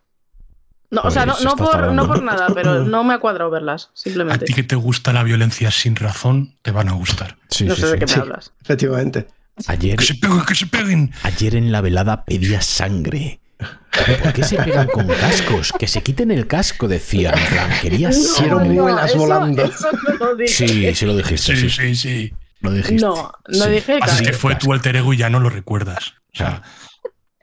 No, 0.91 1.03
o 1.03 1.11
sea, 1.11 1.27
no, 1.27 1.39
no 1.41 1.55
por, 1.57 1.93
no 1.93 2.07
por 2.07 2.23
nada, 2.23 2.47
pero 2.55 2.83
no 2.85 3.05
me 3.05 3.15
ha 3.15 3.19
cuadrado 3.19 3.51
verlas, 3.51 3.87
A 3.87 3.91
simplemente. 3.95 4.47
ti 4.47 4.55
que 4.55 4.62
te 4.62 4.75
gusta 4.77 5.12
la 5.12 5.23
violencia 5.23 5.70
sin 5.70 5.97
razón, 5.97 6.55
te 6.62 6.70
van 6.70 6.89
a 6.89 6.93
gustar. 6.93 7.37
Sí, 7.51 7.65
no 7.65 7.75
sí, 7.75 7.83
sé 7.83 7.87
de 7.89 7.93
sí. 7.93 7.99
qué 7.99 8.07
me 8.07 8.12
Sí. 8.12 8.20
hablas. 8.20 8.53
Efectivamente. 8.62 9.27
Ayer, 9.67 9.97
Que 9.99 10.05
se 10.05 10.15
peguen, 10.15 10.45
que 10.47 10.55
se 10.55 10.67
peguen. 10.67 11.12
ayer 11.25 11.57
en 11.57 11.73
la 11.73 11.81
velada 11.81 12.25
pedía 12.25 12.61
sangre. 12.62 13.41
¿Por 13.59 14.33
qué 14.33 14.45
se 14.45 14.57
pegan 14.57 14.87
con 14.87 15.09
cascos? 15.09 15.73
Que 15.73 15.89
se 15.89 16.01
quiten 16.03 16.31
el 16.31 16.47
casco, 16.47 16.87
decía. 16.87 17.33
En 17.33 17.47
plan, 17.53 17.70
quería 17.83 18.12
sangre. 18.12 18.69
muelas 18.70 19.11
eso- 19.11 19.19
volando. 19.19 19.65
eso 19.65 19.89
no 19.93 20.15
lo 20.27 20.37
dije. 20.37 20.69
Sí, 20.69 20.95
sí 20.95 21.07
lo 21.07 21.17
dijiste. 21.17 21.57
Sí, 21.57 21.69
Sí, 21.69 21.70
sí, 21.70 21.95
sí. 21.97 22.35
Lo 22.61 22.70
dijiste. 22.73 23.05
No, 23.05 23.33
no 23.49 23.65
Sí. 23.65 23.70
dije 23.70 23.97
el 23.97 24.03
Así 24.05 24.25
que 24.25 24.33
fue 24.33 24.55
tu 24.55 24.73
alter 24.73 24.95
ego 24.97 25.12
y 25.12 25.17
ya 25.17 25.28
no 25.28 25.41
lo 25.41 25.51
recuerdas. 25.51 26.15
O 26.33 26.37
sea, 26.39 26.62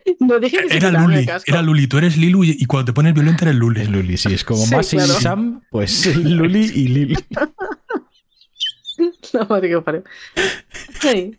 No 0.19 0.39
dije 0.39 0.57
que 0.67 0.77
era 0.77 0.91
Luli, 0.91 1.27
era 1.47 1.61
Luli. 1.61 1.87
Tú 1.87 1.97
eres 1.97 2.15
Lilu 2.17 2.43
y 2.43 2.57
y 2.59 2.65
cuando 2.65 2.85
te 2.85 2.93
pones 2.93 3.13
violenta 3.13 3.45
eres 3.45 3.55
Luli. 3.55 3.81
Es 3.81 3.89
Luli, 3.89 4.17
sí, 4.17 4.33
es 4.33 4.43
como 4.43 4.63
Sí, 4.65 4.75
Masi 4.75 4.97
claro. 4.97 5.13
y 5.17 5.21
Sam, 5.21 5.61
pues 5.71 6.15
Luli 6.17 6.63
y 6.73 6.87
Lili. 6.89 7.17
No, 9.33 9.45
madre 9.49 9.69
que 9.69 9.81
parió. 9.81 10.03
Sí. 11.01 11.37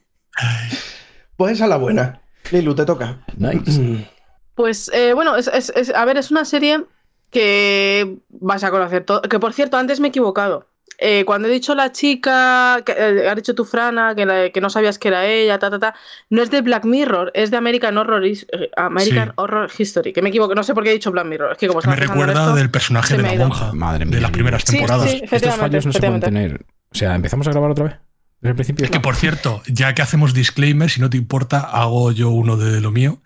Pues 1.36 1.61
es 1.61 1.67
la 1.69 1.77
buena. 1.78 2.20
Lilu, 2.51 2.75
te 2.75 2.85
toca. 2.85 3.25
Nice. 3.36 4.07
Pues 4.55 4.91
eh, 4.93 5.12
bueno, 5.15 5.36
es, 5.36 5.49
es- 5.49 5.73
es- 5.75 5.95
a 5.95 6.05
ver, 6.05 6.19
es 6.19 6.31
una 6.31 6.45
serie 6.45 6.85
que 7.31 8.19
vas 8.28 8.62
a 8.65 8.70
conocer 8.70 9.05
todo. 9.05 9.23
Que 9.23 9.39
por 9.39 9.53
cierto, 9.55 9.77
antes 9.78 10.01
me 10.01 10.09
he 10.09 10.11
equivocado. 10.11 10.69
Eh, 10.99 11.25
cuando 11.25 11.49
he 11.49 11.50
dicho 11.50 11.75
la 11.75 11.92
chica, 11.92 12.83
que 12.84 12.92
eh, 12.92 13.28
ha 13.28 13.34
dicho 13.34 13.55
tu 13.55 13.65
Frana, 13.65 14.15
que, 14.15 14.25
la- 14.26 14.50
que 14.50 14.60
no 14.60 14.70
sabías 14.70 14.99
que 14.99 15.08
era 15.08 15.26
ella, 15.26 15.58
ta, 15.58 15.70
ta, 15.70 15.78
ta, 15.78 15.94
no 16.31 16.42
es 16.42 16.50
de 16.50 16.60
Black 16.62 16.84
Mirror, 16.84 17.31
es 17.34 17.50
de 17.50 17.57
American 17.57 17.97
Horror, 17.99 18.25
eh, 18.25 18.36
American 18.76 19.28
Sí. 19.28 19.33
Horror 19.36 19.70
History, 19.76 20.12
que 20.12 20.23
me 20.23 20.28
equivoco, 20.31 20.55
no 20.55 20.62
sé 20.62 20.75
por 20.75 20.84
qué 20.84 20.91
he 20.91 20.94
dicho 20.94 21.10
Black 21.10 21.26
Mirror, 21.26 21.52
es 21.52 21.58
que 21.58 21.68
como 21.68 21.81
Que 21.81 21.89
me 21.89 21.97
recuerda 21.97 22.33
esto- 22.33 22.55
del 22.55 22.70
personaje 22.70 23.16
de 23.16 23.23
la 23.23 23.34
monja 23.34 23.73
Madre 23.73 24.05
de 24.07 24.20
las 24.20 24.31
primeras 24.31 24.62
Sí, 24.62 24.73
temporadas. 24.78 25.10
sí. 25.10 25.23
Estos 25.31 25.55
fallos 25.57 25.86
no 25.86 25.92
se 25.92 25.99
pueden 26.00 26.20
tener. 26.20 26.65
O 26.91 26.94
sea, 26.94 27.15
¿empezamos 27.15 27.47
a 27.49 27.50
grabar 27.50 27.70
otra 27.70 27.84
vez? 27.84 27.94
¿Desde 28.41 28.50
el 28.50 28.55
principio? 28.55 28.91
Que 28.91 29.00
por 29.00 29.16
cierto, 29.16 29.62
ya 29.66 29.94
que 29.94 30.02
hacemos 30.02 30.34
disclaimer, 30.34 30.91
si 30.91 31.00
no 31.00 31.08
te 31.10 31.16
importa, 31.16 31.60
hago 31.60 32.12
yo 32.12 32.28
uno 32.31 32.57
de 32.57 32.81
lo 32.83 32.91
mío, 32.91 33.23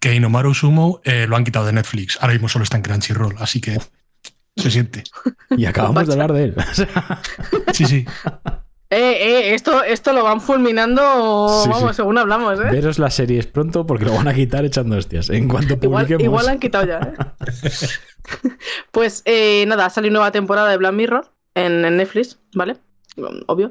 que 0.00 0.14
Inomaru 0.14 0.52
Sumo 0.54 1.00
eh, 1.04 1.26
lo 1.28 1.36
han 1.36 1.44
quitado 1.44 1.64
de 1.66 1.72
Netflix. 1.72 2.18
Ahora 2.20 2.34
mismo 2.34 2.48
solo 2.48 2.62
está 2.64 2.76
en 2.76 2.82
Crunchyroll, 2.82 3.36
así 3.38 3.60
que 3.60 3.78
se 4.56 4.70
siente. 4.70 5.04
Y 5.56 5.64
acabamos 5.66 6.06
de 6.06 6.12
hablar 6.12 6.32
de 6.32 6.44
él. 6.44 6.54
Sí, 7.72 7.84
sí. 7.86 8.04
Eh, 8.92 8.98
eh, 9.50 9.54
esto, 9.54 9.84
esto 9.84 10.12
lo 10.12 10.24
van 10.24 10.40
fulminando, 10.40 11.62
Sí, 11.62 11.68
vamos, 11.70 11.90
sí. 11.90 11.96
según 11.96 12.18
hablamos, 12.18 12.58
¿eh? 12.58 12.64
veros 12.72 12.98
las 12.98 13.14
series 13.14 13.46
pronto 13.46 13.86
porque 13.86 14.04
lo 14.04 14.12
van 14.14 14.26
a 14.26 14.34
quitar 14.34 14.64
echando 14.64 14.96
hostias. 14.96 15.30
En 15.30 15.46
cuanto 15.48 15.74
Igual, 15.74 16.06
publiquemos. 16.06 16.24
igual 16.24 16.46
la 16.46 16.52
han 16.52 16.58
quitado 16.58 16.86
ya, 16.86 16.98
¿eh? 16.98 17.14
pues 18.90 19.22
eh, 19.26 19.64
nada, 19.66 19.86
ha 19.86 19.90
salido 19.90 20.12
nueva 20.14 20.32
temporada 20.32 20.68
de 20.68 20.76
Black 20.76 20.92
Mirror 20.92 21.30
en, 21.54 21.84
en 21.84 21.96
Netflix, 21.96 22.38
¿vale? 22.54 22.76
Obvio. 23.46 23.70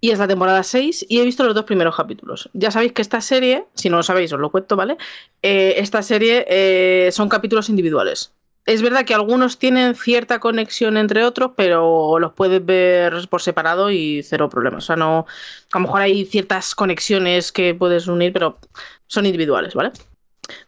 Y 0.00 0.10
es 0.10 0.18
la 0.18 0.28
temporada 0.28 0.62
6 0.62 1.06
y 1.08 1.20
he 1.20 1.24
visto 1.24 1.44
los 1.44 1.54
dos 1.54 1.64
primeros 1.64 1.96
capítulos. 1.96 2.50
Ya 2.52 2.70
sabéis 2.70 2.92
que 2.92 3.02
esta 3.02 3.20
serie, 3.20 3.64
si 3.74 3.88
no 3.88 3.96
lo 3.96 4.02
sabéis, 4.02 4.32
os 4.32 4.40
lo 4.40 4.50
cuento, 4.50 4.76
¿vale? 4.76 4.96
Eh, 5.42 5.74
esta 5.78 6.02
serie 6.02 6.44
eh, 6.48 7.08
son 7.12 7.28
capítulos 7.28 7.68
individuales. 7.70 8.34
Es 8.66 8.82
verdad 8.82 9.04
que 9.04 9.14
algunos 9.14 9.58
tienen 9.58 9.94
cierta 9.94 10.38
conexión 10.38 10.96
entre 10.96 11.24
otros, 11.24 11.52
pero 11.56 12.18
los 12.18 12.32
puedes 12.34 12.64
ver 12.64 13.14
por 13.28 13.42
separado 13.42 13.90
y 13.90 14.22
cero 14.22 14.48
problemas. 14.48 14.84
O 14.84 14.86
sea, 14.86 14.96
no. 14.96 15.26
A 15.72 15.78
lo 15.78 15.80
mejor 15.80 16.02
hay 16.02 16.24
ciertas 16.24 16.74
conexiones 16.74 17.52
que 17.52 17.74
puedes 17.74 18.06
unir, 18.06 18.32
pero 18.32 18.58
son 19.06 19.26
individuales, 19.26 19.74
¿vale? 19.74 19.92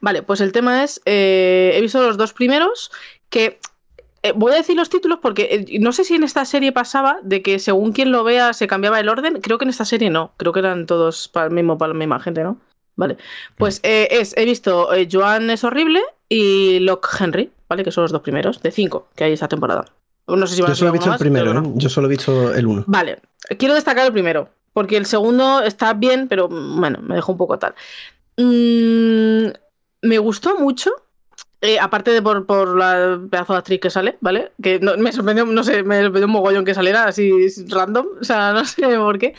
Vale, 0.00 0.22
pues 0.22 0.40
el 0.40 0.52
tema 0.52 0.82
es. 0.84 1.00
eh, 1.04 1.72
he 1.74 1.80
visto 1.80 2.02
los 2.02 2.16
dos 2.16 2.32
primeros 2.32 2.90
que. 3.28 3.60
eh, 4.22 4.32
voy 4.34 4.52
a 4.52 4.56
decir 4.56 4.76
los 4.76 4.90
títulos 4.90 5.18
porque 5.22 5.66
eh, 5.70 5.78
no 5.80 5.92
sé 5.92 6.04
si 6.04 6.14
en 6.14 6.24
esta 6.24 6.44
serie 6.44 6.72
pasaba 6.72 7.18
de 7.22 7.42
que 7.42 7.58
según 7.58 7.92
quien 7.92 8.10
lo 8.12 8.24
vea 8.24 8.52
se 8.52 8.66
cambiaba 8.66 9.00
el 9.00 9.08
orden. 9.08 9.40
Creo 9.40 9.58
que 9.58 9.64
en 9.64 9.70
esta 9.70 9.84
serie 9.84 10.10
no. 10.10 10.32
Creo 10.38 10.52
que 10.52 10.60
eran 10.60 10.86
todos 10.86 11.28
para 11.28 11.46
el 11.46 11.52
mismo, 11.52 11.78
para 11.78 11.92
la 11.92 11.98
misma 11.98 12.20
gente, 12.20 12.42
¿no? 12.42 12.58
Vale. 12.96 13.16
Pues 13.56 13.80
es, 13.84 14.36
he 14.36 14.44
visto 14.44 14.88
Joan 15.10 15.50
es 15.50 15.64
horrible 15.64 16.02
y 16.28 16.78
Locke 16.80 17.08
Henry, 17.20 17.50
¿vale? 17.72 17.84
Que 17.84 17.90
son 17.90 18.02
los 18.02 18.12
dos 18.12 18.20
primeros, 18.20 18.60
de 18.62 18.70
cinco 18.70 19.08
que 19.16 19.24
hay 19.24 19.32
esta 19.32 19.48
temporada. 19.48 19.86
No 20.26 20.46
sé 20.46 20.56
si 20.56 20.60
Yo 20.62 20.74
solo 20.74 20.90
he 20.90 20.92
visto 20.92 21.06
el 21.06 21.10
más, 21.12 21.18
primero, 21.18 21.50
¿eh? 21.50 21.54
no. 21.54 21.72
Yo 21.76 21.88
solo 21.88 22.06
he 22.06 22.10
visto 22.10 22.52
el 22.54 22.66
uno. 22.66 22.84
Vale, 22.86 23.20
quiero 23.58 23.74
destacar 23.74 24.06
el 24.06 24.12
primero, 24.12 24.50
porque 24.74 24.98
el 24.98 25.06
segundo 25.06 25.62
está 25.62 25.94
bien, 25.94 26.28
pero 26.28 26.48
mm, 26.50 26.78
bueno, 26.78 26.98
me 27.02 27.14
dejó 27.14 27.32
un 27.32 27.38
poco 27.38 27.58
tal. 27.58 27.74
Mm, 28.36 29.48
me 30.02 30.18
gustó 30.18 30.58
mucho, 30.58 30.90
eh, 31.60 31.78
aparte 31.80 32.10
de 32.10 32.20
por, 32.22 32.44
por 32.46 32.76
la 32.76 33.18
pedazo 33.30 33.52
de 33.54 33.58
actriz 33.60 33.80
que 33.80 33.90
sale, 33.90 34.18
¿vale? 34.20 34.52
Que 34.62 34.78
no- 34.80 34.96
me 34.98 35.12
sorprendió, 35.12 35.44
no 35.46 35.64
sé, 35.64 35.82
me 35.82 36.02
sorprendió 36.02 36.26
un 36.26 36.32
mogollón 36.32 36.64
que 36.64 36.74
saliera 36.74 37.04
así 37.04 37.30
random, 37.68 38.06
o 38.20 38.24
sea, 38.24 38.52
no 38.54 38.64
sé 38.64 38.82
por 38.98 39.18
qué. 39.18 39.34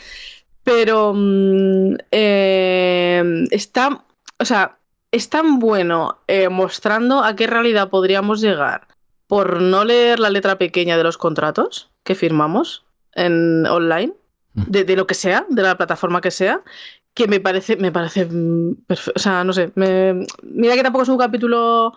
Pero 0.64 1.12
mm, 1.14 1.94
eh, 2.10 3.44
está, 3.50 4.04
o 4.38 4.44
sea, 4.44 4.78
es 5.14 5.28
tan 5.30 5.58
bueno 5.58 6.18
eh, 6.26 6.48
mostrando 6.48 7.22
a 7.24 7.36
qué 7.36 7.46
realidad 7.46 7.88
podríamos 7.90 8.40
llegar 8.40 8.88
por 9.26 9.60
no 9.60 9.84
leer 9.84 10.18
la 10.20 10.30
letra 10.30 10.58
pequeña 10.58 10.96
de 10.96 11.04
los 11.04 11.16
contratos 11.18 11.90
que 12.02 12.14
firmamos 12.14 12.84
en 13.14 13.64
online, 13.66 14.12
de, 14.54 14.84
de 14.84 14.96
lo 14.96 15.06
que 15.06 15.14
sea, 15.14 15.46
de 15.48 15.62
la 15.62 15.76
plataforma 15.76 16.20
que 16.20 16.30
sea, 16.30 16.60
que 17.14 17.26
me 17.28 17.40
parece, 17.40 17.76
me 17.76 17.92
parece 17.92 18.26
perfecto. 18.86 19.12
O 19.16 19.18
sea, 19.18 19.44
no 19.44 19.52
sé, 19.52 19.70
me- 19.76 20.26
mira 20.42 20.74
que 20.74 20.82
tampoco 20.82 21.04
es 21.04 21.08
un 21.08 21.18
capítulo 21.18 21.94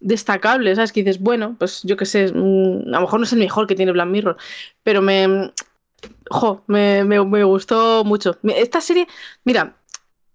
destacable, 0.00 0.74
¿sabes? 0.74 0.92
Que 0.92 1.00
dices, 1.02 1.20
bueno, 1.20 1.56
pues 1.58 1.82
yo 1.82 1.96
qué 1.96 2.06
sé, 2.06 2.32
mm, 2.32 2.88
a 2.94 2.98
lo 2.98 3.00
mejor 3.02 3.20
no 3.20 3.24
es 3.24 3.32
el 3.32 3.40
mejor 3.40 3.66
que 3.66 3.74
tiene 3.74 3.92
Black 3.92 4.08
Mirror, 4.08 4.36
pero 4.82 5.02
me. 5.02 5.52
Jo, 6.30 6.62
me, 6.66 7.04
me- 7.04 7.24
me 7.24 7.44
gustó 7.44 8.04
mucho. 8.04 8.38
Esta 8.44 8.80
serie, 8.80 9.06
mira, 9.44 9.76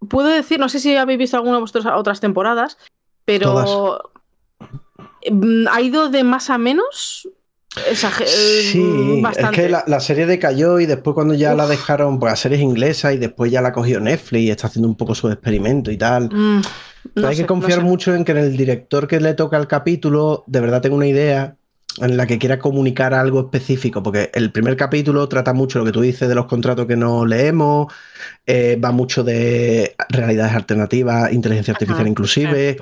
puedo 0.10 0.28
decir, 0.30 0.60
no 0.60 0.70
sé 0.70 0.80
si 0.80 0.96
habéis 0.96 1.20
visto 1.20 1.38
alguna 1.38 1.56
de 1.56 1.62
vosotros 1.62 1.86
otras 1.96 2.20
temporadas, 2.20 2.78
pero 3.26 4.02
mm, 5.32 5.68
ha 5.72 5.82
ido 5.82 6.10
de 6.10 6.24
más 6.24 6.50
a 6.50 6.58
menos. 6.58 7.28
exager- 7.92 8.26
Sí, 8.28 9.20
bastante. 9.22 9.62
es 9.62 9.64
que 9.66 9.70
la, 9.70 9.84
la 9.88 10.00
serie 10.00 10.26
decayó 10.26 10.80
y 10.80 10.86
después 10.86 11.14
cuando 11.14 11.34
ya 11.34 11.54
la 11.56 11.68
dejaron 11.68 12.20
pues, 12.20 12.32
a 12.34 12.36
series 12.36 12.62
inglesas 12.62 13.14
y 13.14 13.18
después 13.18 13.52
ya 13.52 13.62
la 13.62 13.74
cogió 13.74 14.00
Netflix 14.00 14.42
y 14.44 14.50
está 14.52 14.68
haciendo 14.68 14.88
un 14.88 14.96
poco 14.96 15.14
su 15.14 15.28
experimento 15.30 15.92
y 15.92 15.98
tal. 15.98 16.30
Mm, 16.34 16.62
no 17.16 17.28
hay 17.28 17.36
sé, 17.36 17.42
que 17.42 17.48
confiar 17.48 17.80
no 17.80 17.84
sé. 17.86 17.90
mucho 17.90 18.16
en 18.16 18.24
que 18.24 18.32
en 18.32 18.38
el 18.40 18.56
director 18.58 19.08
que 19.08 19.20
le 19.20 19.34
toca 19.34 19.58
el 19.58 19.68
capítulo 19.68 20.44
de 20.48 20.60
verdad 20.62 20.82
tenga 20.82 20.96
una 20.96 21.08
idea 21.08 21.56
en 22.02 22.18
la 22.18 22.28
que 22.28 22.38
quiera 22.38 22.60
comunicar 22.60 23.14
algo 23.14 23.42
específico, 23.42 24.04
porque 24.04 24.30
el 24.34 24.52
primer 24.52 24.76
capítulo 24.76 25.30
trata 25.30 25.54
mucho 25.54 25.80
lo 25.80 25.86
que 25.86 25.92
tú 25.92 26.02
dices 26.02 26.28
de 26.28 26.36
los 26.36 26.46
contratos 26.46 26.88
que 26.88 26.98
no 26.98 27.26
leemos, 27.26 27.94
eh, 28.46 28.80
va 28.84 28.92
mucho 28.92 29.24
de 29.24 29.96
realidades 30.10 30.54
alternativas, 30.54 31.32
inteligencia 31.32 31.74
artificial 31.74 32.02
Ajá, 32.02 32.10
inclusive, 32.10 32.78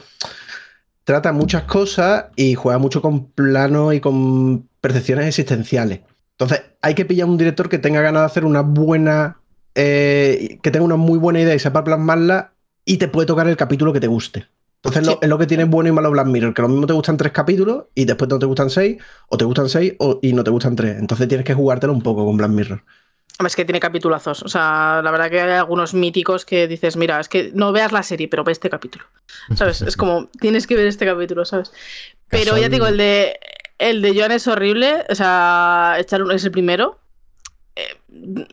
trata 1.03 1.31
muchas 1.31 1.63
cosas 1.63 2.25
y 2.35 2.55
juega 2.55 2.79
mucho 2.79 3.01
con 3.01 3.27
planos 3.31 3.93
y 3.93 3.99
con 3.99 4.67
percepciones 4.81 5.27
existenciales. 5.27 6.01
Entonces 6.31 6.63
hay 6.81 6.95
que 6.95 7.05
pillar 7.05 7.27
un 7.27 7.37
director 7.37 7.69
que 7.69 7.79
tenga 7.79 8.01
ganas 8.01 8.23
de 8.23 8.25
hacer 8.25 8.45
una 8.45 8.61
buena, 8.61 9.37
eh, 9.75 10.57
que 10.63 10.71
tenga 10.71 10.85
una 10.85 10.95
muy 10.95 11.19
buena 11.19 11.39
idea 11.39 11.53
y 11.53 11.59
sepa 11.59 11.83
plasmarla 11.83 12.53
y 12.83 12.97
te 12.97 13.07
puede 13.07 13.27
tocar 13.27 13.47
el 13.47 13.57
capítulo 13.57 13.93
que 13.93 13.99
te 13.99 14.07
guste. 14.07 14.47
Entonces 14.83 15.05
lo- 15.07 15.19
es 15.21 15.29
lo 15.29 15.37
que 15.37 15.47
tiene 15.47 15.63
bueno 15.65 15.89
y 15.89 15.91
malo 15.93 16.11
Black 16.11 16.27
Mirror, 16.27 16.53
que 16.53 16.61
lo 16.61 16.67
mismo 16.67 16.85
te 16.87 16.93
gustan 16.93 17.17
tres 17.17 17.31
capítulos 17.31 17.85
y 17.95 18.05
después 18.05 18.29
no 18.29 18.37
te 18.39 18.45
gustan 18.45 18.69
seis, 18.69 18.97
o 19.29 19.37
te 19.37 19.45
gustan 19.45 19.69
seis 19.69 19.93
o- 19.99 20.19
y 20.21 20.33
no 20.33 20.43
te 20.43 20.51
gustan 20.51 20.75
tres. 20.75 20.97
Entonces 20.99 21.27
tienes 21.27 21.45
que 21.45 21.53
jugártelo 21.53 21.93
un 21.93 22.01
poco 22.01 22.25
con 22.25 22.35
Black 22.37 22.49
Mirror. 22.51 22.83
Hombre, 23.39 23.47
Es 23.47 23.55
que 23.55 23.65
tiene 23.65 23.79
capitulazos. 23.79 24.43
O 24.43 24.47
sea, 24.47 25.01
la 25.03 25.09
verdad 25.09 25.29
que 25.31 25.41
hay 25.41 25.51
algunos 25.51 25.93
míticos 25.93 26.45
que 26.45 26.67
dices, 26.67 26.97
mira, 26.97 27.19
es 27.19 27.29
que 27.29 27.51
no 27.55 27.71
veas 27.71 27.91
la 27.91 28.03
serie, 28.03 28.27
pero 28.27 28.43
ve 28.43 28.51
este 28.51 28.69
capítulo. 28.69 29.05
¿Sabes? 29.55 29.81
Es 29.81 29.97
como, 29.97 30.27
tienes 30.39 30.67
que 30.67 30.75
ver 30.75 30.85
este 30.87 31.05
capítulo, 31.05 31.43
¿sabes? 31.45 31.71
Pero 32.29 32.57
ya 32.57 32.63
te 32.69 32.75
digo, 32.75 32.87
el 32.87 32.97
de, 32.97 33.39
el 33.79 34.01
de 34.01 34.15
Joan 34.17 34.31
es 34.33 34.47
horrible. 34.47 35.05
O 35.09 35.15
sea, 35.15 35.95
echar 35.97 36.21
es 36.31 36.43
el 36.45 36.51
primero. 36.51 36.99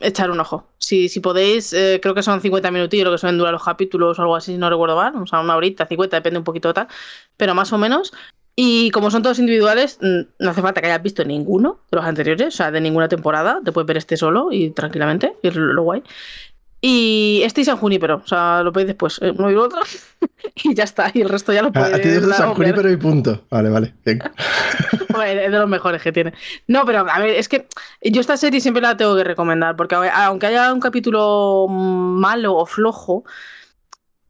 Echar 0.01 0.31
un 0.31 0.39
ojo. 0.39 0.67
Si, 0.77 1.09
si 1.09 1.19
podéis, 1.19 1.73
eh, 1.73 1.99
creo 2.01 2.13
que 2.15 2.23
son 2.23 2.41
50 2.41 2.71
minutillos 2.71 3.05
lo 3.05 3.11
que 3.11 3.17
suelen 3.17 3.37
durar 3.37 3.53
los 3.53 3.63
capítulos 3.63 4.17
o 4.17 4.21
algo 4.21 4.35
así, 4.35 4.57
no 4.57 4.69
recuerdo 4.69 4.95
mal. 4.95 5.15
O 5.15 5.27
sea, 5.27 5.39
una 5.39 5.55
horita, 5.55 5.85
50, 5.85 6.17
depende 6.17 6.39
un 6.39 6.43
poquito 6.43 6.69
de 6.69 6.73
tal. 6.73 6.87
Pero 7.37 7.55
más 7.55 7.71
o 7.73 7.77
menos. 7.77 8.11
Y 8.55 8.91
como 8.91 9.09
son 9.09 9.23
todos 9.23 9.39
individuales, 9.39 9.97
no 10.01 10.49
hace 10.49 10.61
falta 10.61 10.81
que 10.81 10.87
hayas 10.87 11.01
visto 11.01 11.23
ninguno 11.23 11.79
de 11.89 11.97
los 11.97 12.05
anteriores, 12.05 12.47
o 12.49 12.57
sea, 12.57 12.71
de 12.71 12.81
ninguna 12.81 13.07
temporada. 13.07 13.61
Te 13.63 13.71
puedes 13.71 13.87
ver 13.87 13.97
este 13.97 14.17
solo 14.17 14.51
y 14.51 14.71
tranquilamente, 14.71 15.37
y 15.41 15.47
es 15.47 15.55
lo 15.55 15.81
guay. 15.83 16.03
Y 16.83 17.41
este 17.43 17.61
es 17.61 17.67
San 17.67 17.77
Junípero, 17.77 18.21
o 18.23 18.27
sea, 18.27 18.63
lo 18.63 18.73
podéis 18.73 18.87
después, 18.87 19.19
eh, 19.21 19.31
uno 19.37 19.51
y 19.51 19.55
otro. 19.55 19.81
y 20.55 20.73
ya 20.73 20.83
está, 20.83 21.11
y 21.13 21.21
el 21.21 21.29
resto 21.29 21.53
ya 21.53 21.61
lo 21.61 21.71
podéis 21.71 21.93
a 21.93 21.99
ti 22.01 22.09
San. 22.33 22.55
Junípero 22.55 22.89
y 22.91 22.97
punto. 22.97 23.45
Vale, 23.51 23.69
vale. 23.69 23.93
bien. 24.03 24.19
Es 25.11 25.51
de 25.51 25.59
los 25.59 25.67
mejores 25.69 26.01
que 26.01 26.11
tiene. 26.11 26.33
No, 26.67 26.85
pero 26.85 26.99
a 27.07 27.19
ver, 27.19 27.31
es 27.31 27.49
que 27.49 27.67
yo 28.01 28.21
esta 28.21 28.37
serie 28.37 28.61
siempre 28.61 28.81
la 28.81 28.95
tengo 28.97 29.15
que 29.15 29.23
recomendar, 29.25 29.75
porque 29.75 29.93
aunque 29.95 30.47
haya 30.47 30.71
un 30.73 30.79
capítulo 30.79 31.67
malo 31.69 32.55
o 32.55 32.65
flojo, 32.65 33.25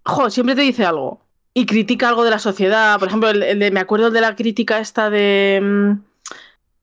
jo, 0.03 0.29
siempre 0.29 0.55
te 0.55 0.61
dice 0.61 0.83
algo. 0.85 1.21
Y 1.53 1.65
critica 1.65 2.09
algo 2.09 2.23
de 2.23 2.31
la 2.31 2.39
sociedad. 2.39 2.97
Por 2.99 3.09
ejemplo, 3.09 3.29
el, 3.29 3.43
el 3.43 3.59
de, 3.59 3.71
me 3.71 3.79
acuerdo 3.79 4.09
de 4.11 4.21
la 4.21 4.35
crítica 4.35 4.79
esta 4.79 5.09
de. 5.09 5.59
mm, 5.61 5.91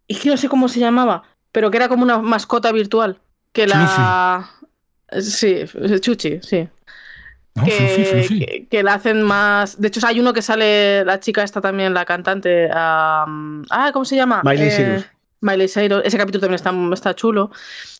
Es 0.08 0.20
que 0.20 0.30
no 0.30 0.36
sé 0.36 0.48
cómo 0.48 0.68
se 0.68 0.80
llamaba, 0.80 1.24
pero 1.52 1.70
que 1.70 1.78
era 1.78 1.88
como 1.88 2.02
una 2.04 2.18
mascota 2.18 2.72
virtual. 2.72 3.20
Que 3.52 3.66
la. 3.66 4.50
Sí, 5.20 5.64
Chuchi, 6.00 6.40
sí 6.42 6.68
¿no? 7.54 7.64
que, 7.64 7.70
Fluffy, 7.70 8.04
fluffy. 8.04 8.38
que- 8.38 8.66
que 8.68 8.82
la 8.82 8.94
hacen 8.94 9.22
más. 9.22 9.80
De 9.80 9.88
hecho, 9.88 10.06
hay 10.06 10.20
uno 10.20 10.32
que 10.32 10.42
sale, 10.42 11.04
la 11.04 11.18
chica 11.18 11.42
esta 11.42 11.60
también, 11.60 11.92
la 11.94 12.04
cantante. 12.04 12.68
am, 12.72 13.64
ah, 13.70 13.90
¿cómo 13.92 14.04
se 14.04 14.16
llama? 14.16 14.42
Miley 14.44 14.68
Eh, 14.68 14.70
Cyrus. 14.70 15.06
Miley 15.40 15.68
Cyrus. 15.68 16.02
Ese 16.04 16.18
capítulo 16.18 16.40
también 16.40 16.54
está, 16.56 16.72
está 16.94 17.14
chulo. 17.14 17.50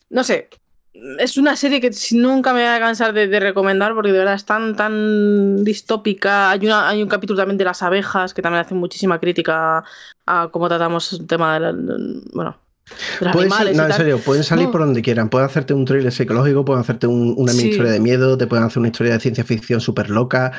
No 0.09 0.23
sé. 0.23 0.49
Es 1.19 1.37
una 1.37 1.55
serie 1.55 1.79
que 1.79 1.91
nunca 2.11 2.51
me 2.53 2.61
voy 2.61 2.69
a 2.69 2.79
cansar 2.79 3.13
de, 3.13 3.27
de 3.27 3.39
recomendar 3.39 3.93
porque 3.93 4.11
de 4.11 4.17
verdad 4.19 4.33
es 4.33 4.45
tan, 4.45 4.75
tan 4.75 5.63
distópica. 5.63 6.51
Hay, 6.51 6.59
una, 6.65 6.89
hay 6.89 7.01
un 7.03 7.07
capítulo 7.09 7.37
también 7.37 7.57
de 7.57 7.63
las 7.65 7.81
abejas 7.83 8.33
que 8.33 8.41
también 8.41 8.65
hace 8.65 8.75
muchísima 8.75 9.19
crítica 9.19 9.83
a 10.25 10.49
cómo 10.51 10.67
tratamos 10.67 11.13
el 11.13 11.27
tema 11.27 11.53
de 11.53 11.59
la- 11.59 11.73
bueno, 12.33 12.57
Pueden 13.31 13.51
ser- 13.51 13.75
no, 13.75 13.85
en 13.85 13.93
serio, 13.93 14.19
pueden 14.19 14.43
salir 14.43 14.65
No. 14.65 14.71
por 14.71 14.81
donde 14.81 15.01
quieran. 15.01 15.29
Pueden 15.29 15.47
hacerte 15.47 15.73
un 15.73 15.85
thriller 15.85 16.11
psicológico, 16.11 16.65
pueden 16.65 16.81
hacerte 16.81 17.07
un- 17.07 17.33
una 17.37 17.51
mini 17.53 17.63
Sí. 17.63 17.69
historia 17.71 17.91
de 17.91 17.99
miedo, 17.99 18.37
te 18.37 18.47
pueden 18.47 18.65
hacer 18.65 18.79
una 18.79 18.87
historia 18.89 19.13
de 19.13 19.19
ciencia 19.19 19.43
ficción 19.43 19.81
súper 19.81 20.09
loca. 20.09 20.51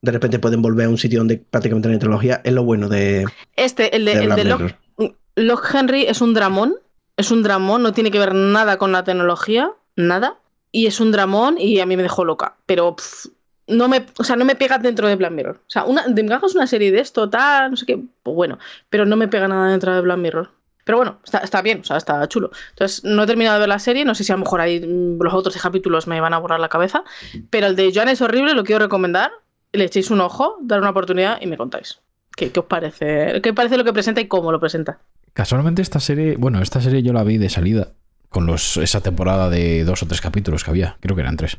De 0.00 0.12
repente 0.12 0.38
pueden 0.38 0.62
volver 0.62 0.86
a 0.86 0.88
un 0.90 0.98
sitio 0.98 1.18
donde 1.20 1.38
prácticamente 1.38 1.88
no 1.88 1.92
hay 1.94 1.98
tecnología. 1.98 2.40
Es 2.44 2.52
lo 2.52 2.62
bueno 2.64 2.88
de, 2.88 3.24
Este, 3.56 3.94
el 3.96 4.04
de, 4.04 4.14
de 4.16 4.24
el 4.24 4.34
de 4.34 4.44
Locke, 4.44 4.76
Mirror. 4.98 5.16
Locke 5.36 5.74
Henry 5.74 6.02
es 6.06 6.20
un 6.20 6.34
dramón 6.34 6.76
Es 7.16 7.32
un 7.32 7.42
dramón, 7.42 7.82
no 7.82 7.92
tiene 7.92 8.12
que 8.12 8.18
ver 8.20 8.32
nada 8.32 8.78
con 8.78 8.92
la 8.92 9.02
tecnología, 9.02 9.72
nada. 9.96 10.36
Y 10.70 10.86
es 10.86 11.00
un 11.00 11.10
dramón 11.10 11.56
y 11.58 11.80
a 11.80 11.86
mí 11.86 11.96
me 11.96 12.04
dejó 12.04 12.24
loca. 12.24 12.54
Pero 12.64 12.94
pff, 12.94 13.26
no 13.66 13.88
me, 13.88 14.06
o 14.18 14.22
sea, 14.22 14.36
no 14.36 14.44
me 14.44 14.54
pega 14.54 14.78
dentro 14.78 15.08
de 15.08 15.16
Black 15.16 15.32
Mirror. 15.32 15.56
O 15.56 15.70
sea, 15.70 15.82
una, 15.84 16.06
de 16.06 16.22
es 16.22 16.54
una 16.54 16.66
serie 16.68 16.92
de 16.92 17.00
esto, 17.00 17.28
tal, 17.28 17.72
no 17.72 17.76
sé 17.76 17.86
qué, 17.86 17.98
pues 18.22 18.36
bueno, 18.36 18.58
pero 18.88 19.04
no 19.04 19.16
me 19.16 19.26
pega 19.26 19.48
nada 19.48 19.68
dentro 19.70 19.92
de 19.94 20.00
Black 20.00 20.18
Mirror. 20.18 20.50
Pero 20.88 20.96
bueno, 20.96 21.20
está, 21.22 21.40
está 21.40 21.60
bien, 21.60 21.80
o 21.80 21.84
sea, 21.84 21.98
está 21.98 22.26
chulo. 22.28 22.50
Entonces, 22.70 23.04
no 23.04 23.24
he 23.24 23.26
terminado 23.26 23.56
de 23.56 23.60
ver 23.60 23.68
la 23.68 23.78
serie, 23.78 24.06
no 24.06 24.14
sé 24.14 24.24
si 24.24 24.32
a 24.32 24.36
lo 24.36 24.40
mejor 24.40 24.62
ahí 24.62 24.80
mm, 24.80 25.22
los 25.22 25.34
otros 25.34 25.54
capítulos 25.58 26.06
me 26.06 26.18
van 26.18 26.32
a 26.32 26.38
borrar 26.38 26.60
la 26.60 26.70
cabeza, 26.70 27.04
pero 27.50 27.66
el 27.66 27.76
de 27.76 27.92
Joan 27.94 28.08
es 28.08 28.22
horrible, 28.22 28.54
lo 28.54 28.64
quiero 28.64 28.86
recomendar. 28.86 29.30
Le 29.70 29.84
echéis 29.84 30.10
un 30.10 30.22
ojo, 30.22 30.56
dar 30.62 30.80
una 30.80 30.88
oportunidad 30.88 31.42
y 31.42 31.46
me 31.46 31.58
contáis. 31.58 32.00
¿Qué, 32.34 32.50
qué 32.52 32.60
os 32.60 32.64
parece? 32.64 33.42
¿Qué 33.42 33.52
parece 33.52 33.76
lo 33.76 33.84
que 33.84 33.92
presenta 33.92 34.22
y 34.22 34.28
cómo 34.28 34.50
lo 34.50 34.58
presenta? 34.58 34.98
Casualmente 35.34 35.82
esta 35.82 36.00
serie, 36.00 36.36
bueno, 36.38 36.62
esta 36.62 36.80
serie 36.80 37.02
yo 37.02 37.12
la 37.12 37.22
vi 37.22 37.36
de 37.36 37.50
salida 37.50 37.92
con 38.30 38.46
los, 38.46 38.78
esa 38.78 39.02
temporada 39.02 39.50
de 39.50 39.84
dos 39.84 40.02
o 40.02 40.06
tres 40.06 40.22
capítulos 40.22 40.64
que 40.64 40.70
había, 40.70 40.96
creo 41.00 41.14
que 41.14 41.20
eran 41.20 41.36
tres. 41.36 41.58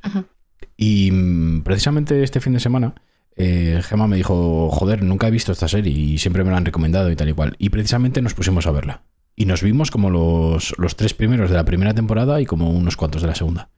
Y 0.76 1.12
mm, 1.12 1.62
precisamente 1.62 2.24
este 2.24 2.40
fin 2.40 2.54
de 2.54 2.60
semana, 2.60 2.96
eh, 3.42 3.82
Gemma 3.84 4.06
me 4.06 4.18
dijo, 4.18 4.70
joder, 4.70 5.02
nunca 5.02 5.28
he 5.28 5.32
visto 5.32 5.54
esta 5.54 5.70
serie 5.70 5.94
y 5.94 6.18
siempre 6.18 6.44
me 6.44 6.52
la 6.52 6.58
han 6.58 6.66
recomendado 6.66 7.10
y 7.10 7.16
tal 7.16 7.30
y 7.30 7.34
cual. 7.34 7.56
Y 7.58 7.70
precisamente 7.70 8.22
nos 8.22 8.34
pusimos 8.34 8.68
a 8.68 8.72
verla. 8.72 9.04
Y 9.40 9.46
nos 9.46 9.64
vimos 9.64 9.90
como 9.90 10.10
los, 10.10 10.74
los 10.78 10.96
tres 10.98 11.14
primeros 11.14 11.50
de 11.50 11.56
la 11.56 11.64
primera 11.64 11.94
temporada 11.94 12.42
y 12.42 12.46
como 12.46 12.70
unos 12.72 12.98
cuantos 12.98 13.22
de 13.22 13.30
la 13.30 13.36
segunda. 13.36 13.70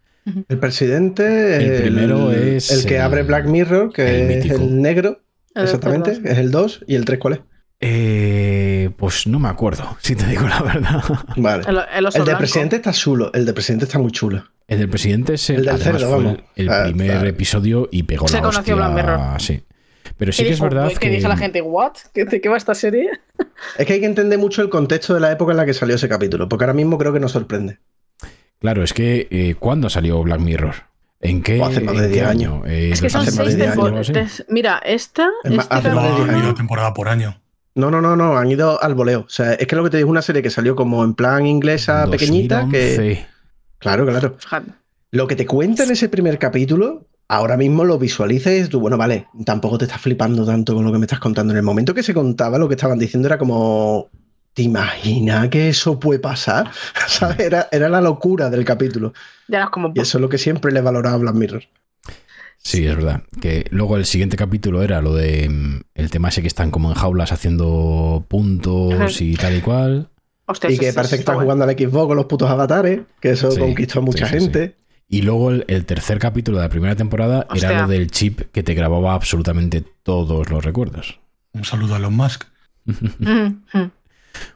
El 0.49 0.57
presidente. 0.57 1.55
El 1.77 1.81
primero 1.83 2.31
es 2.31 2.71
El 2.71 2.85
que 2.85 2.95
el- 2.95 3.01
abre 3.01 3.21
Black 3.23 3.45
Mirror, 3.45 3.83
el 3.85 3.91
que 3.93 4.21
es 4.23 4.27
mítico. 4.45 4.55
el 4.61 4.81
negro. 4.81 5.21
El 5.53 5.63
Exactamente. 5.63 6.11
Es 6.25 6.37
el 6.39 6.49
2. 6.49 6.85
¿Y 6.87 6.95
el 6.95 7.05
3 7.05 7.19
cuál 7.19 7.33
es? 7.35 7.39
Eh, 7.79 8.89
pues 8.97 9.27
no 9.27 9.39
me 9.39 9.49
acuerdo, 9.49 9.97
si 10.01 10.15
te 10.15 10.25
digo 10.27 10.47
la 10.47 10.61
verdad. 10.61 11.03
Vale. 11.37 11.63
El, 11.67 12.05
el 12.13 12.25
del 12.25 12.37
presidente 12.37 12.77
está 12.77 12.91
chulo. 12.91 13.31
El 13.33 13.45
del 13.45 13.53
presidente 13.53 13.85
está 13.85 13.99
muy 13.99 14.11
chulo. 14.11 14.43
El 14.67 14.79
del 14.79 14.89
presidente 14.89 15.33
es 15.35 15.49
el, 15.49 15.57
El 15.59 15.65
del 15.65 15.77
cerdo, 15.79 15.99
fue 15.99 16.07
vamos. 16.23 16.37
el, 16.55 16.65
el 16.67 16.69
Ah, 16.73 16.83
primer 16.85 17.07
claro. 17.11 17.27
episodio 17.27 17.89
y 17.91 18.03
pegó 18.03 18.27
Se 18.27 18.37
la 18.37 18.41
conoció 18.43 18.59
hostia. 18.59 18.75
Black 18.75 18.93
Mirror. 18.93 19.41
Sí. 19.41 19.61
Pero 20.21 20.31
sí 20.33 20.43
¿Qué 20.43 20.49
que 20.49 20.53
es 20.53 20.61
verdad 20.61 20.87
¿Qué 20.89 20.95
que... 20.97 21.09
dice 21.09 21.27
la 21.27 21.35
gente? 21.35 21.63
¿What? 21.63 21.93
¿Qué- 22.13 22.25
¿De 22.25 22.39
qué 22.39 22.47
va 22.47 22.55
esta 22.55 22.75
serie? 22.75 23.09
Es 23.79 23.87
que 23.87 23.93
hay 23.93 23.99
que 24.01 24.05
entender 24.05 24.37
mucho 24.37 24.61
el 24.61 24.69
contexto 24.69 25.15
de 25.15 25.19
la 25.19 25.31
época 25.31 25.49
en 25.51 25.57
la 25.57 25.65
que 25.65 25.73
salió 25.73 25.95
ese 25.95 26.07
capítulo. 26.07 26.47
Porque 26.47 26.63
ahora 26.65 26.75
mismo 26.75 26.99
creo 26.99 27.11
que 27.11 27.19
nos 27.19 27.31
sorprende. 27.31 27.79
Claro, 28.59 28.83
es 28.83 28.93
que 28.93 29.27
eh, 29.31 29.55
¿cuándo 29.57 29.89
salió 29.89 30.21
Black 30.21 30.39
Mirror? 30.41 30.75
¿En 31.21 31.41
qué, 31.41 31.59
O 31.59 31.65
hace 31.65 31.81
más 31.81 31.95
de 31.99 32.07
qué 32.07 32.13
10 32.13 32.25
año? 32.27 32.61
Eh, 32.67 32.91
Es 32.91 33.01
que 33.01 33.09
son 33.09 33.21
hace 33.21 33.31
más 33.31 33.37
de 33.39 33.43
seis 33.45 33.55
10 33.57 33.69
años, 33.71 33.73
temporadas. 33.83 34.09
algo 34.09 34.25
así. 34.27 34.43
Mira, 34.49 34.77
esta. 34.85 35.27
Es 35.43 35.51
más, 35.55 35.65
este 35.65 35.75
hace 35.75 35.89
más 35.89 36.03
de 36.03 36.09
capítulo- 36.09 36.15
10 36.17 36.27
No, 36.27 36.33
años. 36.33 36.45
una 36.49 36.55
temporada 36.55 36.93
por 36.93 37.09
año. 37.09 37.41
No, 37.73 37.89
no, 37.89 37.99
no, 38.01 38.15
no. 38.15 38.37
Han 38.37 38.51
ido 38.51 38.81
al 38.83 38.93
voleo. 38.93 39.21
O 39.21 39.29
sea, 39.29 39.53
es 39.53 39.65
que 39.65 39.75
lo 39.75 39.83
que 39.83 39.89
te 39.89 39.97
digo 39.97 40.07
es 40.09 40.11
una 40.11 40.21
serie 40.21 40.43
que 40.43 40.51
salió 40.51 40.75
como 40.75 41.03
en 41.03 41.15
plan 41.15 41.47
inglesa 41.47 42.05
pequeñita. 42.11 42.67
Que, 42.69 42.89
2011. 42.95 43.27
claro, 43.79 44.05
claro. 44.05 44.37
Lo 45.09 45.25
que 45.27 45.35
te 45.35 45.47
cuenta 45.47 45.83
en 45.83 45.91
ese 45.91 46.09
primer 46.09 46.37
capítulo, 46.37 47.07
ahora 47.31 47.55
mismo 47.55 47.85
lo 47.85 47.97
visualizas 47.97 48.51
y 48.51 48.55
dices 48.55 48.69
tú, 48.69 48.79
bueno, 48.81 48.97
vale, 48.97 49.27
tampoco 49.45 49.77
te 49.77 49.85
estás 49.85 50.01
flipando 50.01 50.45
tanto 50.45 50.75
con 50.75 50.83
lo 50.83 50.91
que 50.91 50.97
me 50.99 51.05
estás 51.05 51.19
contando. 51.19 51.53
En 51.53 51.57
el 51.57 51.63
momento 51.63 51.93
que 51.93 52.03
se 52.03 52.13
contaba, 52.13 52.57
lo 52.57 52.67
que 52.67 52.75
estaban 52.75 52.99
diciendo 52.99 53.27
era 53.29 53.37
como, 53.37 54.09
¿te 54.53 54.63
imaginas 54.63 55.47
que 55.47 55.69
eso 55.69 55.97
puede 55.99 56.19
pasar? 56.19 56.69
¿Sabes? 57.07 57.39
Era, 57.39 57.69
era 57.71 57.87
la 57.87 58.01
locura 58.01 58.49
del 58.49 58.65
capítulo. 58.65 59.13
Ya 59.47 59.59
eras 59.59 59.69
como. 59.69 59.93
Y 59.95 59.99
eso 60.01 60.17
es 60.17 60.21
lo 60.21 60.27
que 60.29 60.37
siempre 60.37 60.71
le 60.73 60.81
valoraba 60.81 61.15
a 61.15 61.19
Black 61.19 61.35
Mirror. 61.35 61.63
Sí, 62.63 62.85
es 62.85 62.95
verdad. 62.95 63.23
Que 63.41 63.65
luego 63.71 63.95
el 63.97 64.05
siguiente 64.05 64.37
capítulo 64.37 64.83
era 64.83 65.01
lo 65.01 65.15
de 65.15 65.49
mm, 65.49 65.81
el 65.95 66.11
tema 66.11 66.29
ese 66.29 66.41
que 66.41 66.47
están 66.47 66.69
como 66.69 66.89
en 66.89 66.95
jaulas 66.95 67.31
haciendo 67.31 68.25
puntos 68.27 68.93
Ajá. 68.93 69.07
y 69.19 69.35
tal 69.35 69.55
y 69.55 69.61
cual. 69.61 70.09
Hostia, 70.45 70.69
Y 70.69 70.77
que 70.77 70.91
parece 70.93 71.15
que 71.15 71.21
está 71.21 71.31
están 71.31 71.35
bueno. 71.35 71.45
jugando 71.55 71.63
al 71.65 71.71
Xbox 71.77 72.07
con 72.07 72.17
los 72.17 72.25
putos 72.25 72.49
avatares, 72.49 73.01
que 73.21 73.31
eso 73.31 73.51
Sí, 73.51 73.59
conquistó 73.59 73.99
a 73.99 74.01
mucha 74.01 74.27
sí, 74.27 74.33
sí, 74.33 74.39
sí. 74.39 74.45
gente. 74.45 74.75
Y 75.13 75.23
luego 75.23 75.51
el, 75.51 75.65
el 75.67 75.85
tercer 75.85 76.19
capítulo 76.19 76.57
de 76.57 76.63
la 76.63 76.69
primera 76.69 76.95
temporada 76.95 77.45
era 77.53 77.81
lo 77.81 77.87
del 77.89 78.09
chip 78.09 78.39
que 78.53 78.63
te 78.63 78.73
grababa 78.73 79.13
absolutamente 79.13 79.83
todos 80.03 80.49
los 80.49 80.63
recuerdos. 80.63 81.19
Un 81.51 81.65
saludo 81.65 81.95
a 81.95 81.97
Elon 81.97 82.15
Musk. 82.15 82.45
Mm, 82.85 83.23
mm. 83.73 83.91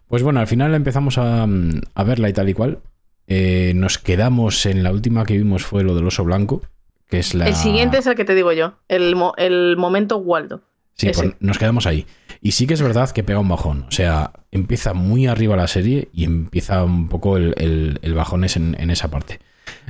Pues 0.07 0.23
bueno, 0.23 0.39
al 0.39 0.47
final 0.47 0.73
empezamos 0.73 1.17
a, 1.17 1.43
a 1.43 2.03
verla 2.05 2.29
y 2.29 2.33
tal 2.33 2.47
y 2.47 2.53
cual. 2.53 2.79
Eh, 3.27 3.73
nos 3.75 3.97
quedamos 3.97 4.65
en 4.65 4.81
la 4.81 4.91
última 4.91 5.25
que 5.25 5.37
vimos 5.37 5.65
fue 5.65 5.83
lo 5.83 5.93
del 5.93 6.07
oso 6.07 6.23
blanco, 6.23 6.61
que 7.09 7.19
es 7.19 7.33
la... 7.33 7.47
El 7.49 7.55
siguiente 7.55 7.97
es 7.97 8.07
el 8.07 8.15
que 8.15 8.23
te 8.23 8.33
digo 8.33 8.53
yo. 8.53 8.75
El, 8.87 9.15
mo- 9.17 9.33
el 9.37 9.75
momento 9.77 10.17
Waldo. 10.17 10.61
Sí, 10.93 11.09
ese. 11.09 11.21
pues 11.21 11.35
nos 11.41 11.57
quedamos 11.57 11.85
ahí. 11.85 12.05
Y 12.41 12.51
sí 12.53 12.65
que 12.65 12.75
es 12.75 12.81
verdad 12.81 13.09
que 13.11 13.23
pega 13.25 13.39
un 13.39 13.49
bajón. 13.49 13.83
O 13.89 13.91
sea, 13.91 14.31
empieza 14.51 14.93
muy 14.93 15.27
arriba 15.27 15.57
la 15.57 15.67
serie 15.67 16.07
y 16.13 16.23
empieza 16.23 16.81
un 16.85 17.09
poco 17.09 17.35
el, 17.35 17.53
el- 17.57 17.99
el 18.03 18.13
bajón 18.13 18.45
es 18.45 18.55
en, 18.55 18.77
en 18.79 18.89
esa 18.89 19.09
parte. 19.09 19.39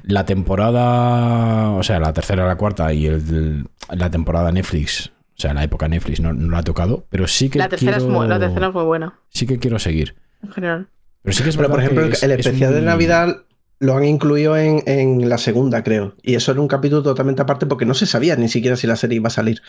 La 0.03 0.25
temporada, 0.25 1.71
o 1.71 1.83
sea, 1.83 1.99
la 1.99 2.13
tercera, 2.13 2.45
la 2.45 2.55
cuarta 2.57 2.93
y 2.93 3.05
el, 3.07 3.67
la 3.89 4.09
temporada 4.09 4.51
Netflix, 4.51 5.07
o 5.37 5.41
sea, 5.41 5.53
la 5.53 5.63
época 5.63 5.87
Netflix 5.87 6.19
no, 6.19 6.33
no 6.33 6.51
la 6.51 6.59
ha 6.59 6.63
tocado, 6.63 7.05
pero 7.09 7.27
sí 7.27 7.49
que 7.49 7.59
La 7.59 7.69
tercera, 7.69 7.93
quiero, 7.97 8.05
es 8.07 8.11
muy, 8.11 8.27
la 8.27 8.39
tercera 8.39 8.67
es 8.67 8.73
muy 8.73 8.83
buena, 8.83 9.19
sí 9.29 9.45
que 9.47 9.57
quiero 9.59 9.79
seguir. 9.79 10.15
en 10.43 10.51
general. 10.51 10.87
Pero 11.23 11.35
sí 11.35 11.43
que 11.43 11.49
es 11.49 11.57
Pero, 11.57 11.69
por 11.69 11.79
ejemplo, 11.79 12.01
que 12.03 12.07
el- 12.09 12.13
es- 12.13 12.23
el 12.23 12.31
es 12.31 12.39
especial 12.39 12.73
de 12.73 12.81
Navidad 12.81 13.37
lo 13.79 13.97
han 13.97 14.05
incluido 14.05 14.55
en, 14.57 14.83
en 14.85 15.27
la 15.27 15.37
segunda, 15.37 15.83
creo. 15.83 16.15
Y 16.21 16.35
eso 16.35 16.51
era 16.51 16.61
un 16.61 16.67
capítulo 16.67 17.01
totalmente 17.03 17.41
aparte 17.41 17.65
porque 17.65 17.85
no 17.85 17.93
se 17.93 18.05
sabía 18.05 18.35
ni 18.35 18.47
siquiera 18.47 18.75
si 18.77 18.87
la 18.87 18.95
serie 18.95 19.17
iba 19.17 19.27
a 19.27 19.31
salir. 19.31 19.61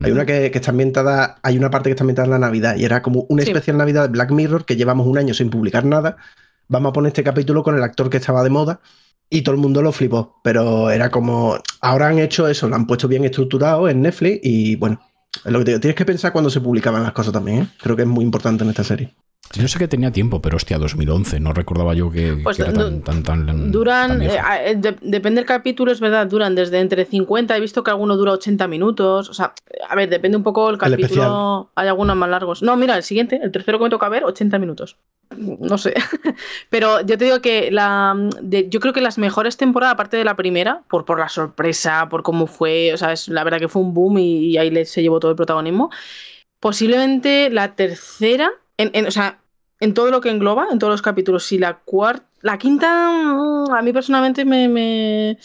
Hay 0.00 0.10
una 0.10 0.26
que, 0.26 0.50
que 0.50 0.58
está 0.58 0.72
ambientada, 0.72 1.36
hay 1.42 1.56
una 1.56 1.70
parte 1.70 1.88
que 1.88 1.92
está 1.92 2.02
ambientada 2.02 2.26
en 2.26 2.32
la 2.32 2.38
Navidad 2.40 2.74
y 2.76 2.84
era 2.84 3.00
como 3.00 3.26
un 3.28 3.40
Sí. 3.40 3.46
especial 3.48 3.76
Navidad 3.76 4.02
de 4.02 4.08
Black 4.08 4.32
Mirror 4.32 4.64
que 4.64 4.74
llevamos 4.76 5.06
un 5.06 5.16
año 5.18 5.34
sin 5.34 5.50
publicar 5.50 5.84
nada. 5.84 6.16
Vamos 6.66 6.90
a 6.90 6.92
poner 6.92 7.08
este 7.10 7.22
capítulo 7.22 7.62
con 7.62 7.76
el 7.76 7.82
actor 7.84 8.10
que 8.10 8.16
estaba 8.16 8.42
de 8.42 8.50
moda 8.50 8.80
y 9.34 9.42
todo 9.42 9.56
el 9.56 9.60
mundo 9.60 9.82
lo 9.82 9.90
flipó. 9.90 10.40
Pero 10.44 10.90
era 10.90 11.10
como, 11.10 11.58
ahora 11.80 12.06
han 12.08 12.20
hecho 12.20 12.46
eso, 12.46 12.68
lo 12.68 12.76
han 12.76 12.86
puesto 12.86 13.08
bien 13.08 13.24
estructurado 13.24 13.88
en 13.88 14.00
Netflix 14.00 14.40
y 14.44 14.76
bueno, 14.76 15.00
es 15.44 15.50
lo 15.50 15.58
que 15.58 15.64
te 15.64 15.70
digo. 15.72 15.80
Tienes 15.80 15.96
que 15.96 16.04
pensar 16.04 16.32
cuando 16.32 16.50
se 16.50 16.60
publicaban 16.60 17.02
las 17.02 17.12
cosas 17.12 17.32
también, 17.32 17.62
¿eh? 17.62 17.68
Creo 17.82 17.96
que 17.96 18.02
es 18.02 18.08
muy 18.08 18.24
importante 18.24 18.62
en 18.62 18.70
esta 18.70 18.84
serie. 18.84 19.12
Yo 19.52 19.68
sé 19.68 19.78
que 19.78 19.86
tenía 19.86 20.10
tiempo, 20.10 20.42
pero 20.42 20.56
hostia, 20.56 20.78
2011. 20.78 21.38
No 21.38 21.52
recordaba 21.52 21.94
yo 21.94 22.10
que, 22.10 22.40
Pues 22.42 22.56
que 22.56 22.62
era 22.64 22.72
tan, 22.72 23.02
tan, 23.02 23.22
tan- 23.22 23.70
Duran, 23.70 24.08
tan 24.18 24.22
eh, 24.22 24.40
eh, 24.64 24.74
de- 24.76 24.96
depende 25.00 25.40
del 25.40 25.46
capítulo, 25.46 25.92
es 25.92 26.00
verdad, 26.00 26.26
duran 26.26 26.54
desde 26.56 26.80
entre 26.80 27.04
50, 27.04 27.56
he 27.56 27.60
visto 27.60 27.84
que 27.84 27.90
alguno 27.92 28.16
dura 28.16 28.32
80 28.32 28.66
minutos, 28.66 29.28
o 29.28 29.34
sea, 29.34 29.54
a 29.88 29.94
ver, 29.94 30.08
depende 30.08 30.36
un 30.36 30.42
poco 30.42 30.70
el 30.70 30.78
capítulo, 30.78 31.70
hay 31.76 31.86
algunos 31.88 32.16
más 32.16 32.28
largos. 32.30 32.62
No, 32.62 32.76
mira, 32.76 32.96
el 32.96 33.04
siguiente, 33.04 33.38
el 33.40 33.52
tercero 33.52 33.78
que 33.78 33.84
me 33.84 33.90
toca 33.90 34.08
ver, 34.08 34.24
80 34.24 34.58
minutos. 34.58 34.96
No 35.36 35.78
sé, 35.78 35.94
pero 36.70 37.00
yo 37.02 37.16
te 37.16 37.24
digo 37.24 37.40
que 37.40 37.70
la, 37.70 38.14
de- 38.42 38.68
yo 38.68 38.80
creo 38.80 38.92
que 38.92 39.00
las 39.00 39.18
mejores 39.18 39.56
temporadas, 39.56 39.94
aparte 39.94 40.16
de 40.16 40.24
la 40.24 40.34
primera, 40.36 40.82
por, 40.88 41.04
por 41.04 41.18
la 41.20 41.28
sorpresa, 41.28 42.08
por 42.08 42.22
cómo 42.24 42.46
fue, 42.48 42.92
o 42.92 42.96
sea, 42.96 43.12
es, 43.12 43.28
la 43.28 43.44
verdad 43.44 43.58
que 43.60 43.68
fue 43.68 43.82
un 43.82 43.94
boom 43.94 44.18
y, 44.18 44.46
y 44.48 44.58
ahí 44.58 44.70
le- 44.70 44.84
se 44.84 45.00
llevó 45.02 45.20
todo 45.20 45.30
el 45.30 45.36
protagonismo, 45.36 45.90
posiblemente 46.60 47.50
la 47.50 47.74
tercera, 47.74 48.50
en, 48.76 48.90
en- 48.94 49.06
o 49.06 49.10
sea, 49.10 49.38
en 49.80 49.94
todo 49.94 50.10
lo 50.10 50.20
que 50.20 50.30
engloba, 50.30 50.66
en 50.72 50.78
todos 50.78 50.92
los 50.92 51.02
capítulos, 51.02 51.50
y 51.52 51.58
la 51.58 51.78
cuarta, 51.78 52.26
la 52.42 52.58
quinta, 52.58 53.10
mm, 53.10 53.72
a 53.72 53.82
mí 53.82 53.92
personalmente 53.92 54.44
me, 54.44 54.68
me- 54.68 55.38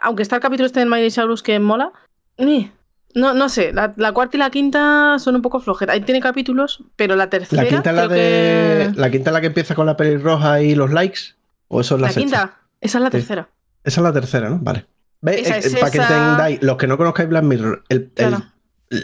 aunque 0.00 0.22
está 0.22 0.36
el 0.36 0.42
capítulo 0.42 0.66
este 0.66 0.80
del 0.80 0.88
Miley 0.88 1.10
Cyrus 1.10 1.42
que 1.42 1.58
mola, 1.58 1.92
ni- 2.38 2.70
no, 3.14 3.34
no 3.34 3.48
sé, 3.50 3.72
la, 3.74 3.92
la 3.96 4.12
cuarta 4.12 4.36
y 4.36 4.40
la 4.40 4.48
quinta 4.50 5.18
son 5.18 5.36
un 5.36 5.42
poco 5.42 5.60
flojeras. 5.60 5.94
Ahí 5.94 6.00
tiene 6.00 6.20
capítulos, 6.20 6.82
pero 6.96 7.14
la 7.14 7.28
tercera. 7.28 7.62
La 7.62 7.68
quinta 7.68 7.90
es 7.90 7.96
la 7.96 8.08
de. 8.08 8.90
que- 8.94 8.98
La 9.00 9.10
quinta 9.10 9.30
la 9.30 9.40
que 9.42 9.48
empieza 9.48 9.74
con 9.74 9.84
la 9.86 9.96
pelirroja 9.98 10.62
y 10.62 10.74
los 10.74 10.90
likes. 10.92 11.20
¿O 11.68 11.80
eso 11.82 11.96
es 11.96 12.00
la, 12.00 12.06
La 12.08 12.12
sexta? 12.12 12.38
quinta, 12.40 12.58
esa 12.80 12.98
es 12.98 13.04
la 13.04 13.10
tercera. 13.10 13.48
Esa 13.84 14.00
es 14.00 14.04
la 14.04 14.12
tercera, 14.12 14.48
¿no? 14.48 14.58
Vale. 14.62 14.86
Esa 15.26 15.56
Eh, 15.56 15.60
es 15.60 15.74
Para 15.76 15.90
que 15.90 15.98
esa- 15.98 16.16
entendáis, 16.16 16.62
los 16.62 16.76
que 16.78 16.86
no 16.86 16.96
conozcáis 16.96 17.28
Black 17.28 17.44
Mirror, 17.44 17.84
el- 17.90 18.10
Claro. 18.14 18.36
el- 18.38 18.42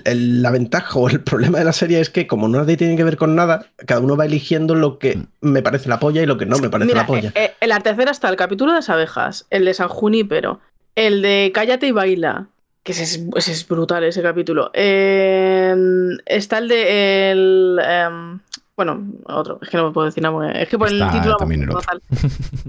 la 0.05 0.50
ventaja 0.50 0.99
o 0.99 1.08
el 1.08 1.20
problema 1.20 1.58
de 1.58 1.65
la 1.65 1.73
serie 1.73 2.00
es 2.00 2.10
que, 2.10 2.26
como 2.26 2.49
no 2.49 2.65
tiene 2.67 2.97
que 2.97 3.05
ver 3.05 3.17
con 3.17 3.34
nada, 3.34 3.67
cada 3.86 4.00
uno 4.00 4.17
va 4.17 4.26
eligiendo 4.26 4.75
lo 4.75 4.99
que 4.99 5.18
me 5.41 5.62
parece 5.62 5.89
la 5.89 5.99
polla 5.99 6.23
y 6.23 6.26
lo 6.26 6.36
que 6.36 6.47
no 6.47 6.58
me 6.58 6.68
parece 6.70 6.89
Mira, 6.89 7.02
la 7.02 7.07
polla. 7.07 7.28
eh, 7.31 7.44
eh, 7.44 7.52
en 7.60 7.68
la 7.70 7.81
tercera 7.81 8.10
está 8.10 8.28
el 8.28 8.36
capítulo 8.36 8.73
de 8.73 8.78
las 8.78 8.91
abejas, 8.91 9.47
el 9.50 9.65
de 9.65 9.75
San 9.75 9.89
Junípero, 9.89 10.60
el 10.94 11.23
de 11.23 11.50
Cállate 11.55 11.86
y 11.86 11.92
baila, 11.92 12.49
que 12.83 12.92
ese 12.92 13.02
es, 13.05 13.25
ese 13.36 13.52
es 13.52 13.68
brutal 13.68 14.05
ese 14.05 14.23
capítulo. 14.23 14.70
Eh, 14.75 15.75
está 16.26 16.58
el 16.58 16.68
de 16.68 17.31
el, 17.31 17.78
em, 17.83 18.41
bueno, 18.78 19.07
otro, 19.24 19.58
es 19.60 19.68
que 19.70 19.76
no 19.76 19.89
me 19.89 19.92
puedo 19.92 20.05
decir 20.07 20.23
nada, 20.23 20.52
es 20.52 20.68
que 20.68 20.78
por 20.78 20.89
el 20.89 21.00
título 21.10 21.36
también 21.36 21.65
el 21.65 21.70
otro. 21.70 21.98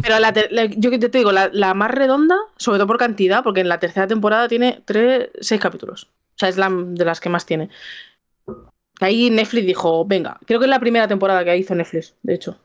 Pero 0.01 0.17
la 0.17 0.33
ter- 0.33 0.51
la- 0.51 0.65
yo 0.65 0.89
te 0.99 1.17
digo, 1.19 1.31
la, 1.31 1.51
la 1.53 1.75
más 1.75 1.91
redonda, 1.91 2.35
sobre 2.57 2.79
todo 2.79 2.87
por 2.87 2.97
cantidad, 2.97 3.43
porque 3.43 3.61
en 3.61 3.69
la 3.69 3.79
tercera 3.79 4.07
temporada 4.07 4.47
tiene 4.47 4.81
tres, 4.85 5.29
seis 5.39 5.61
capítulos. 5.61 6.05
O 6.05 6.37
sea, 6.39 6.49
es 6.49 6.57
la 6.57 6.67
de 6.71 7.05
las 7.05 7.19
que 7.19 7.29
más 7.29 7.45
tiene. 7.45 7.69
Ahí 8.99 9.29
Netflix 9.29 9.67
dijo, 9.67 10.03
venga, 10.03 10.39
creo 10.47 10.59
que 10.59 10.65
es 10.65 10.69
la 10.69 10.79
primera 10.79 11.07
temporada 11.07 11.45
que 11.45 11.55
hizo 11.55 11.75
Netflix, 11.75 12.15
de 12.23 12.33
hecho. 12.33 12.57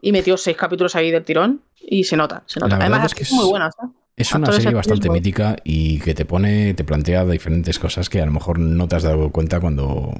Y 0.00 0.12
metió 0.12 0.36
seis 0.36 0.56
capítulos 0.56 0.94
ahí 0.94 1.10
del 1.10 1.24
tirón 1.24 1.60
y 1.80 2.04
se 2.04 2.16
nota, 2.16 2.44
se 2.46 2.60
nota. 2.60 2.76
Además, 2.76 3.06
es 3.06 3.14
que 3.14 3.24
es 3.24 3.32
muy 3.32 3.44
es- 3.44 3.50
buenas. 3.50 3.74
¿eh? 3.82 3.88
Es 4.14 4.32
una 4.32 4.52
serie 4.52 4.72
bastante 4.74 5.10
mítica 5.10 5.56
y 5.64 5.98
que 5.98 6.14
te 6.14 6.24
pone, 6.24 6.74
te 6.74 6.84
plantea 6.84 7.24
diferentes 7.24 7.78
cosas 7.80 8.08
que 8.08 8.20
a 8.20 8.26
lo 8.26 8.30
mejor 8.32 8.58
no 8.60 8.86
te 8.86 8.94
has 8.96 9.02
dado 9.02 9.30
cuenta 9.32 9.58
cuando. 9.58 10.12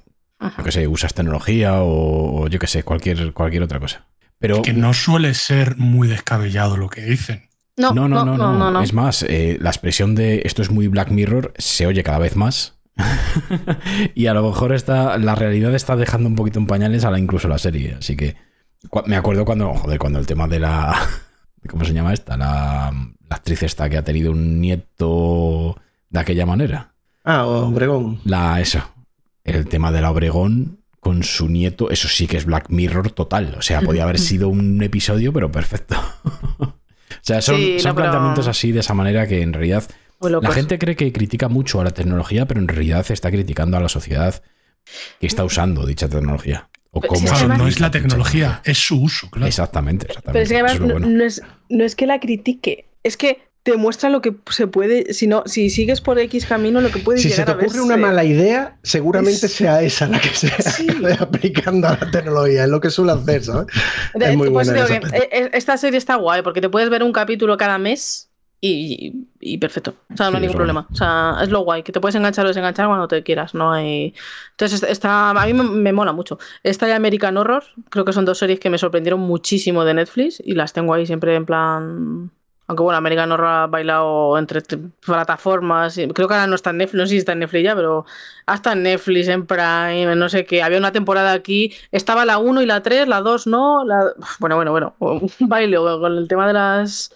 Yo 0.57 0.65
que 0.65 0.73
sé, 0.73 0.87
usas 0.87 1.15
tecnología 1.15 1.83
o, 1.83 2.43
o 2.43 2.49
yo 2.49 2.59
que 2.59 2.67
sé, 2.67 2.83
cualquier, 2.83 3.33
cualquier 3.33 3.63
otra 3.63 3.81
cosa. 3.81 4.07
Pero 4.39 4.63
Que 4.63 4.73
no 4.73 4.93
suele 4.93 5.35
ser 5.35 5.77
muy 5.77 6.09
descabellado 6.09 6.77
lo 6.77 6.89
que 6.89 7.03
dicen. 7.03 7.49
No, 7.77 7.93
no, 7.93 8.09
no, 8.09 8.25
no, 8.25 8.71
no, 8.71 8.83
Es 8.83 8.93
más, 8.93 9.23
eh, 9.23 9.57
la 9.61 9.71
expresión 9.71 10.15
de 10.15 10.43
esto 10.45 10.63
es 10.63 10.71
muy 10.71 10.89
Black 10.89 11.11
Mirror 11.11 11.55
se 11.57 11.87
oye 11.87 12.03
cada 12.03 12.19
vez 12.19 12.37
más. 12.37 12.75
y 14.15 14.27
a 14.27 14.35
lo 14.35 14.43
mejor 14.43 14.75
está, 14.75 15.17
la 15.17 15.35
realidad 15.35 15.75
está 15.75 15.97
dejando 15.97 16.29
un 16.29 16.35
poquito 16.35 16.59
en 16.59 16.67
pañales 16.67 17.05
a 17.05 17.11
la, 17.11 17.19
incluso 17.19 17.49
la 17.49 17.59
serie. 17.59 17.95
Así 17.99 18.17
que 18.17 18.37
me 19.07 19.17
acuerdo 19.17 19.45
cuando, 19.45 19.73
joder, 19.75 19.99
cuando 19.99 20.19
el 20.19 20.27
tema 20.27 20.47
de 20.49 20.61
la. 20.61 20.95
¿Cómo 21.69 21.85
se 21.85 21.95
llama 21.95 22.13
esta? 22.13 22.37
La, 22.37 22.93
la 23.29 23.37
actriz 23.37 23.63
esta 23.63 23.89
que 23.89 23.97
ha 23.97 24.05
tenido 24.05 24.33
un 24.33 24.61
nieto 24.61 25.77
de 26.11 26.21
aquella 26.21 26.45
manera. 26.45 26.93
Ah, 27.25 27.47
Obregón. 27.47 28.21
La, 28.25 28.61
eso. 28.61 28.81
El 29.45 29.67
tema 29.67 29.91
de 29.93 30.01
la 30.01 30.11
Obregón 30.11 30.79
con 31.01 31.25
su 31.25 31.49
nieto, 31.49 31.91
eso 31.91 32.07
sí 32.09 32.27
que 32.29 32.37
es 32.37 32.45
Black 32.45 32.67
Mirror 32.71 33.11
total. 33.11 33.57
O 33.59 33.63
sea, 33.63 33.81
podía 33.81 34.05
haber 34.05 34.19
sido 34.21 34.49
un 34.49 34.83
episodio, 34.83 35.33
pero 35.33 35.51
perfecto. 35.51 35.97
o 36.59 36.75
sea, 37.21 37.43
son, 37.43 37.57
Sí, 37.57 37.79
son 37.81 37.91
no, 37.91 37.95
pero- 37.97 38.05
planteamientos 38.11 38.47
así 38.47 38.73
de 38.73 38.81
esa 38.81 38.95
manera 38.95 39.27
que 39.27 39.43
en 39.43 39.53
realidad 39.53 39.85
la 40.21 40.53
gente 40.53 40.79
cree 40.79 40.95
que 40.95 41.13
critica 41.13 41.49
mucho 41.49 41.81
a 41.81 41.85
la 41.85 41.91
tecnología, 41.91 42.47
pero 42.47 42.61
en 42.61 42.69
realidad 42.69 43.05
está 43.11 43.31
criticando 43.33 43.77
a 43.77 43.81
la 43.81 43.89
sociedad 43.89 44.41
que 45.19 45.27
está 45.27 45.45
usando 45.45 45.85
dicha 45.85 46.09
tecnología. 46.09 46.69
O 46.93 47.01
Pero 47.01 47.15
cómo 47.15 47.27
Claro, 47.27 47.49
no 47.57 47.67
es 47.67 47.81
la 47.81 47.91
tecnología, 47.91 48.61
es 48.65 48.79
su 48.79 49.03
uso, 49.03 49.29
claro. 49.31 49.47
Exactamente, 49.49 50.07
exactamente. 50.07 50.33
Pero 50.33 50.43
es 50.45 50.49
que 50.49 50.55
además 50.57 51.03
es 51.03 51.09
no 51.11 51.25
es, 51.25 51.43
no 51.71 51.85
es 51.85 51.97
que 51.97 52.07
la 52.07 52.21
critique, 52.21 52.87
es 53.03 53.17
que 53.17 53.43
te 53.63 53.77
muestra 53.77 54.11
lo 54.11 54.21
que 54.23 54.35
se 54.51 54.67
puede, 54.67 55.15
si 55.15 55.27
no, 55.29 55.45
si 55.47 55.71
sigues 55.71 56.01
por 56.01 56.19
X 56.19 56.47
camino, 56.47 56.81
lo 56.81 56.91
que 56.91 56.99
puede 56.99 57.19
Si 57.19 57.31
se 57.31 57.41
llegar 57.41 57.47
te 57.47 57.53
a 57.53 57.55
ocurre 57.67 57.81
una 57.81 57.97
mala 57.97 58.25
idea, 58.25 58.79
seguramente 58.83 59.47
Es- 59.47 59.53
sea 59.53 59.83
esa 59.83 60.09
la 60.09 60.21
que 60.21 60.31
se 60.31 60.49
Sí. 60.63 60.87
aplicando 61.21 61.87
a 61.89 61.99
la 62.01 62.11
tecnología. 62.11 62.65
Es 62.65 62.71
lo 62.71 62.81
que 62.81 62.91
suele 62.91 63.13
hacer, 63.13 63.45
¿sabes? 63.45 63.67
De- 64.15 64.31
es 64.31 64.37
muy 64.37 64.51
pues 64.51 64.69
buena 64.69 64.85
digo 64.85 64.87
esa 64.87 65.11
que, 65.11 65.51
esta 65.55 65.77
serie 65.77 65.99
está 65.99 66.17
guay 66.17 66.43
porque 66.43 66.61
te 66.61 66.69
puedes 66.69 66.91
ver 66.91 67.03
un 67.05 67.13
capítulo 67.13 67.57
cada 67.57 67.79
mes 67.79 68.29
y, 68.61 69.27
y 69.41 69.59
perfecto. 69.59 69.95
O 70.13 70.17
sea, 70.17 70.27
no 70.27 70.33
Sí, 70.33 70.37
hay 70.37 70.41
ningún 70.43 70.57
problema. 70.57 70.89
O 70.91 70.95
sea, 70.97 71.39
es 71.43 71.49
lo 71.51 71.61
guay, 71.61 71.83
que 71.83 71.93
te 71.93 72.01
puedes 72.01 72.15
enganchar 72.17 72.45
o 72.45 72.49
desenganchar 72.49 72.87
cuando 72.87 73.09
te 73.09 73.23
quieras. 73.23 73.55
No 73.55 73.73
hay. 73.73 74.15
Entonces, 74.53 74.83
está, 74.85 75.31
a 75.31 75.47
mí 75.47 75.53
me, 75.53 75.65
me 75.65 75.93
mola 75.93 76.13
mucho. 76.13 76.39
Esta 76.63 76.89
y 76.89 76.93
American 76.93 77.37
Horror, 77.37 77.65
creo 77.91 78.05
que 78.05 78.13
son 78.13 78.25
dos 78.25 78.39
series 78.39 78.61
que 78.61 78.71
me 78.71 78.79
sorprendieron 78.79 79.21
muchísimo 79.21 79.85
de 79.85 79.95
Netflix 79.95 80.41
y 80.45 80.55
las 80.55 80.73
tengo 80.73 80.95
ahí 80.95 81.07
siempre 81.07 81.35
en 81.37 81.47
plan. 81.47 82.31
Aunque 82.67 82.83
bueno, 82.83 82.97
American 82.97 83.33
Horror 83.33 83.47
ha 83.47 83.67
bailado 83.67 84.39
entre 84.39 84.63
plataformas. 85.05 85.95
Creo 85.95 86.29
que 86.29 86.35
ahora 86.35 86.47
no 86.47 86.55
está 86.55 86.71
en 86.71 86.79
Netflix, 86.79 86.99
no 86.99 87.07
sé 87.07 87.11
si 87.11 87.17
está 87.19 87.33
en 87.33 87.41
Netflix 87.41 87.65
ya, 87.65 87.75
pero 87.75 88.07
hasta 88.47 88.73
en 88.73 88.83
Netflix, 88.85 89.29
en 89.29 89.47
Prime, 89.47 90.15
no 90.15 90.29
sé 90.29 90.45
qué. 90.45 90.63
Había 90.63 90.79
una 90.79 90.93
temporada 90.93 91.33
aquí, 91.33 91.75
estaba 91.91 92.25
la 92.25 92.39
1 92.39 92.63
y 92.63 92.67
la 92.67 92.83
3, 92.83 93.09
la 93.09 93.21
2 93.21 93.47
no. 93.47 93.85
La... 93.85 94.13
Bueno, 94.39 94.57
bueno, 94.57 94.71
bueno. 94.71 94.95
Un 95.01 95.31
baile 95.41 95.77
con 95.77 96.17
el 96.17 96.29
tema 96.29 96.47
de 96.47 96.53
las 96.53 97.13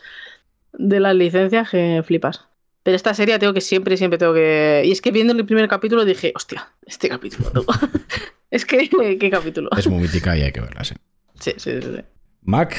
de 0.73 1.01
las 1.01 1.15
licencias 1.15 1.71
que 1.71 2.03
flipas. 2.05 2.45
Pero 2.83 2.95
esta 2.95 3.15
serie 3.15 3.39
tengo 3.39 3.53
que 3.53 3.61
siempre, 3.61 3.97
siempre 3.97 4.19
tengo 4.19 4.33
que. 4.33 4.83
Y 4.85 4.93
es 4.93 5.01
que 5.01 5.11
viendo 5.11 5.33
el 5.33 5.45
primer 5.45 5.69
capítulo 5.69 6.05
dije, 6.05 6.33
hostia, 6.37 6.69
este 6.87 7.09
capítulo. 7.09 7.51
tú". 7.51 7.67
es 8.51 8.65
que, 8.65 8.89
¿qué 9.19 9.31
capítulo? 9.31 9.71
Es 9.77 9.89
muy 9.89 10.03
mítica 10.03 10.37
y 10.37 10.43
hay 10.43 10.53
que 10.53 10.61
verla, 10.61 10.85
sí. 10.85 10.95
Sí, 11.41 11.53
sí, 11.57 11.83
sí. 11.83 11.89
sí. 11.97 12.03
Mac, 12.43 12.77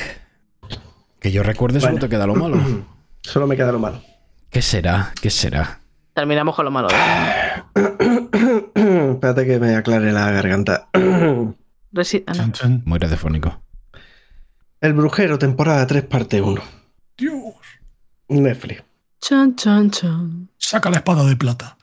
que 1.27 1.33
yo 1.33 1.43
recuerde 1.43 1.81
solo 1.81 1.91
Bueno. 1.93 2.05
te 2.05 2.09
queda 2.09 2.25
lo 2.25 2.35
malo. 2.35 2.57
Solo 3.21 3.47
me 3.47 3.57
queda 3.57 3.73
lo 3.73 3.79
malo. 3.79 4.01
¿Qué 4.49 4.61
será? 4.61 5.11
¿Qué 5.21 5.29
será? 5.29 5.81
Terminamos 6.13 6.55
con 6.55 6.63
lo 6.63 6.71
malo. 6.71 6.87
¿eh? 6.89 7.63
Espérate 9.11 9.45
que 9.45 9.59
me 9.59 9.75
aclare 9.75 10.13
la 10.13 10.31
garganta. 10.31 10.87
Resi- 10.93 12.23
ah, 12.25 12.31
no. 12.31 12.37
Chan, 12.37 12.51
chan. 12.53 12.81
Muy 12.85 12.97
radiofónico. 12.99 13.61
El 14.79 14.93
Brujero, 14.93 15.37
temporada 15.37 15.85
3, 15.85 16.03
parte 16.03 16.41
1. 16.41 16.61
Dios, 17.17 17.33
Netflix. 18.29 18.83
Chan, 19.19 19.55
chan, 19.57 19.91
chan. 19.91 20.49
saca 20.57 20.89
la 20.89 20.97
espada 20.97 21.25
de 21.25 21.35
plata. 21.35 21.77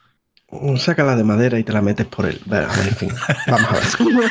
Sácala 0.76 1.16
de 1.16 1.24
madera 1.24 1.58
y 1.58 1.64
te 1.64 1.72
la 1.72 1.82
metes 1.82 2.06
por 2.06 2.24
el. 2.26 2.40
Bueno, 2.46 2.68
en 2.72 2.94
fin. 2.96 3.10
Vamos 3.48 3.68
a 3.68 3.74
ver. 3.74 4.30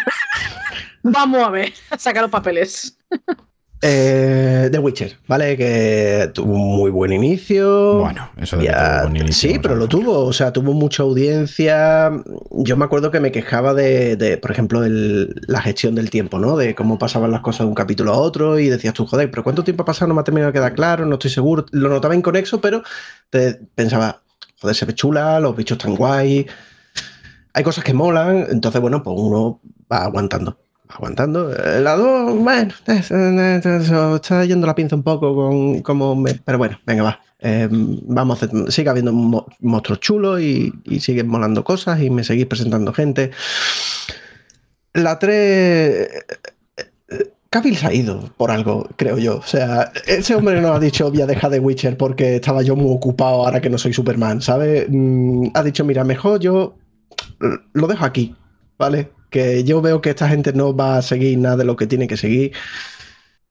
Vamos 1.03 1.43
a 1.43 1.49
ver, 1.51 1.73
saca 1.99 2.21
los 2.21 2.31
papeles. 2.31 2.97
Eh, 3.85 4.69
The 4.71 4.79
Witcher, 4.79 5.17
¿vale? 5.27 5.57
Que 5.57 6.31
tuvo 6.33 6.53
un 6.53 6.77
muy 6.77 6.89
buen 6.89 7.11
inicio. 7.11 7.99
Bueno, 7.99 8.29
eso 8.37 8.55
de 8.55 8.63
que 8.63 8.71
Ya, 8.71 8.93
tuvo 9.01 9.09
buen 9.09 9.17
inicio, 9.17 9.49
sí, 9.51 9.59
pero 9.59 9.75
lo 9.75 9.89
tuvo, 9.89 10.19
o 10.25 10.31
sea, 10.31 10.53
tuvo 10.53 10.71
mucha 10.71 11.03
audiencia. 11.03 12.09
Yo 12.51 12.77
me 12.77 12.85
acuerdo 12.85 13.11
que 13.11 13.19
me 13.19 13.33
quejaba 13.33 13.73
de, 13.73 14.15
de, 14.15 14.37
por 14.37 14.51
ejemplo, 14.51 14.85
el- 14.85 15.35
la 15.47 15.59
gestión 15.61 15.95
del 15.95 16.09
tiempo, 16.09 16.39
¿no? 16.39 16.55
De 16.55 16.75
cómo 16.75 16.97
pasaban 16.97 17.31
las 17.31 17.41
cosas 17.41 17.59
de 17.65 17.65
un 17.65 17.75
capítulo 17.75 18.13
a 18.13 18.17
otro 18.17 18.57
y 18.57 18.69
decías 18.69 18.93
tú, 18.93 19.05
joder, 19.05 19.29
pero 19.29 19.43
¿cuánto 19.43 19.65
tiempo 19.65 19.83
ha 19.83 19.85
pasado? 19.85 20.07
No 20.07 20.13
me 20.15 20.21
ha 20.21 20.23
terminado 20.23 20.53
de 20.53 20.57
quedar 20.57 20.73
claro, 20.75 21.05
no 21.05 21.15
estoy 21.15 21.31
seguro. 21.31 21.65
Lo 21.71 21.89
notaba 21.89 22.15
inconexo, 22.15 22.61
pero 22.61 22.83
te 23.29 23.55
pensaba, 23.75 24.21
joder, 24.61 24.75
se 24.77 24.85
ve 24.85 24.95
chula, 24.95 25.41
los 25.41 25.57
bichos 25.57 25.77
están 25.77 25.95
guay. 25.97 26.47
Hay 27.53 27.63
cosas 27.63 27.83
que 27.83 27.93
molan, 27.93 28.47
entonces, 28.49 28.79
bueno, 28.79 29.03
pues 29.03 29.15
uno 29.19 29.59
va 29.91 30.05
aguantando. 30.05 30.57
Aguantando. 30.95 31.51
Eh, 31.51 31.81
La 31.81 31.95
2, 31.95 32.37
bueno, 32.39 32.73
eh, 32.87 33.61
está 34.15 34.45
yendo 34.45 34.67
la 34.67 34.75
pinza 34.75 34.95
un 34.95 35.03
poco 35.03 35.35
con 35.35 35.81
cómo 35.81 36.15
me. 36.15 36.35
Pero 36.35 36.57
bueno, 36.57 36.79
venga, 36.85 37.03
va. 37.03 37.19
Eh, 37.39 37.67
vamos 37.71 38.39
sigue 38.69 38.89
habiendo 38.89 39.11
mo- 39.11 39.45
monstruos 39.59 39.99
chulos 39.99 40.39
y, 40.39 40.71
y 40.85 40.99
siguen 41.01 41.27
molando 41.27 41.63
cosas 41.63 41.99
y 42.01 42.09
me 42.09 42.23
seguís 42.23 42.45
presentando 42.45 42.93
gente. 42.93 43.31
La 44.93 45.17
3. 45.19 46.07
Cavill 47.49 47.75
se 47.77 47.85
ha 47.87 47.93
ido 47.93 48.31
por 48.37 48.49
algo, 48.49 48.87
creo 48.95 49.17
yo. 49.19 49.37
O 49.37 49.43
sea, 49.43 49.91
ese 50.07 50.33
hombre 50.35 50.59
no 50.61 50.73
ha 50.73 50.79
dicho 50.79 51.09
voy 51.11 51.21
a 51.21 51.27
dejar 51.27 51.51
de 51.51 51.59
Witcher 51.59 51.97
porque 51.97 52.35
estaba 52.37 52.63
yo 52.63 52.75
muy 52.75 52.91
ocupado 52.95 53.45
ahora 53.45 53.61
que 53.61 53.69
no 53.69 53.77
soy 53.77 53.93
Superman, 53.93 54.41
¿sabes? 54.41 54.87
Mm, 54.89 55.47
ha 55.53 55.61
dicho, 55.63 55.83
mira, 55.85 56.03
mejor 56.03 56.39
yo 56.39 56.75
lo 57.73 57.87
dejo 57.87 58.05
aquí, 58.05 58.35
¿vale? 58.79 59.11
Que 59.33 59.63
yo 59.63 59.81
veo 59.81 59.99
que 59.99 60.11
esta 60.11 60.29
gente 60.29 60.53
no 60.53 60.75
va 60.75 60.97
a 60.97 61.01
seguir 61.01 61.39
nada 61.39 61.57
de 61.57 61.65
lo 61.65 61.75
que 61.75 61.87
tiene 61.87 62.07
que 62.07 62.17
seguir. 62.17 62.53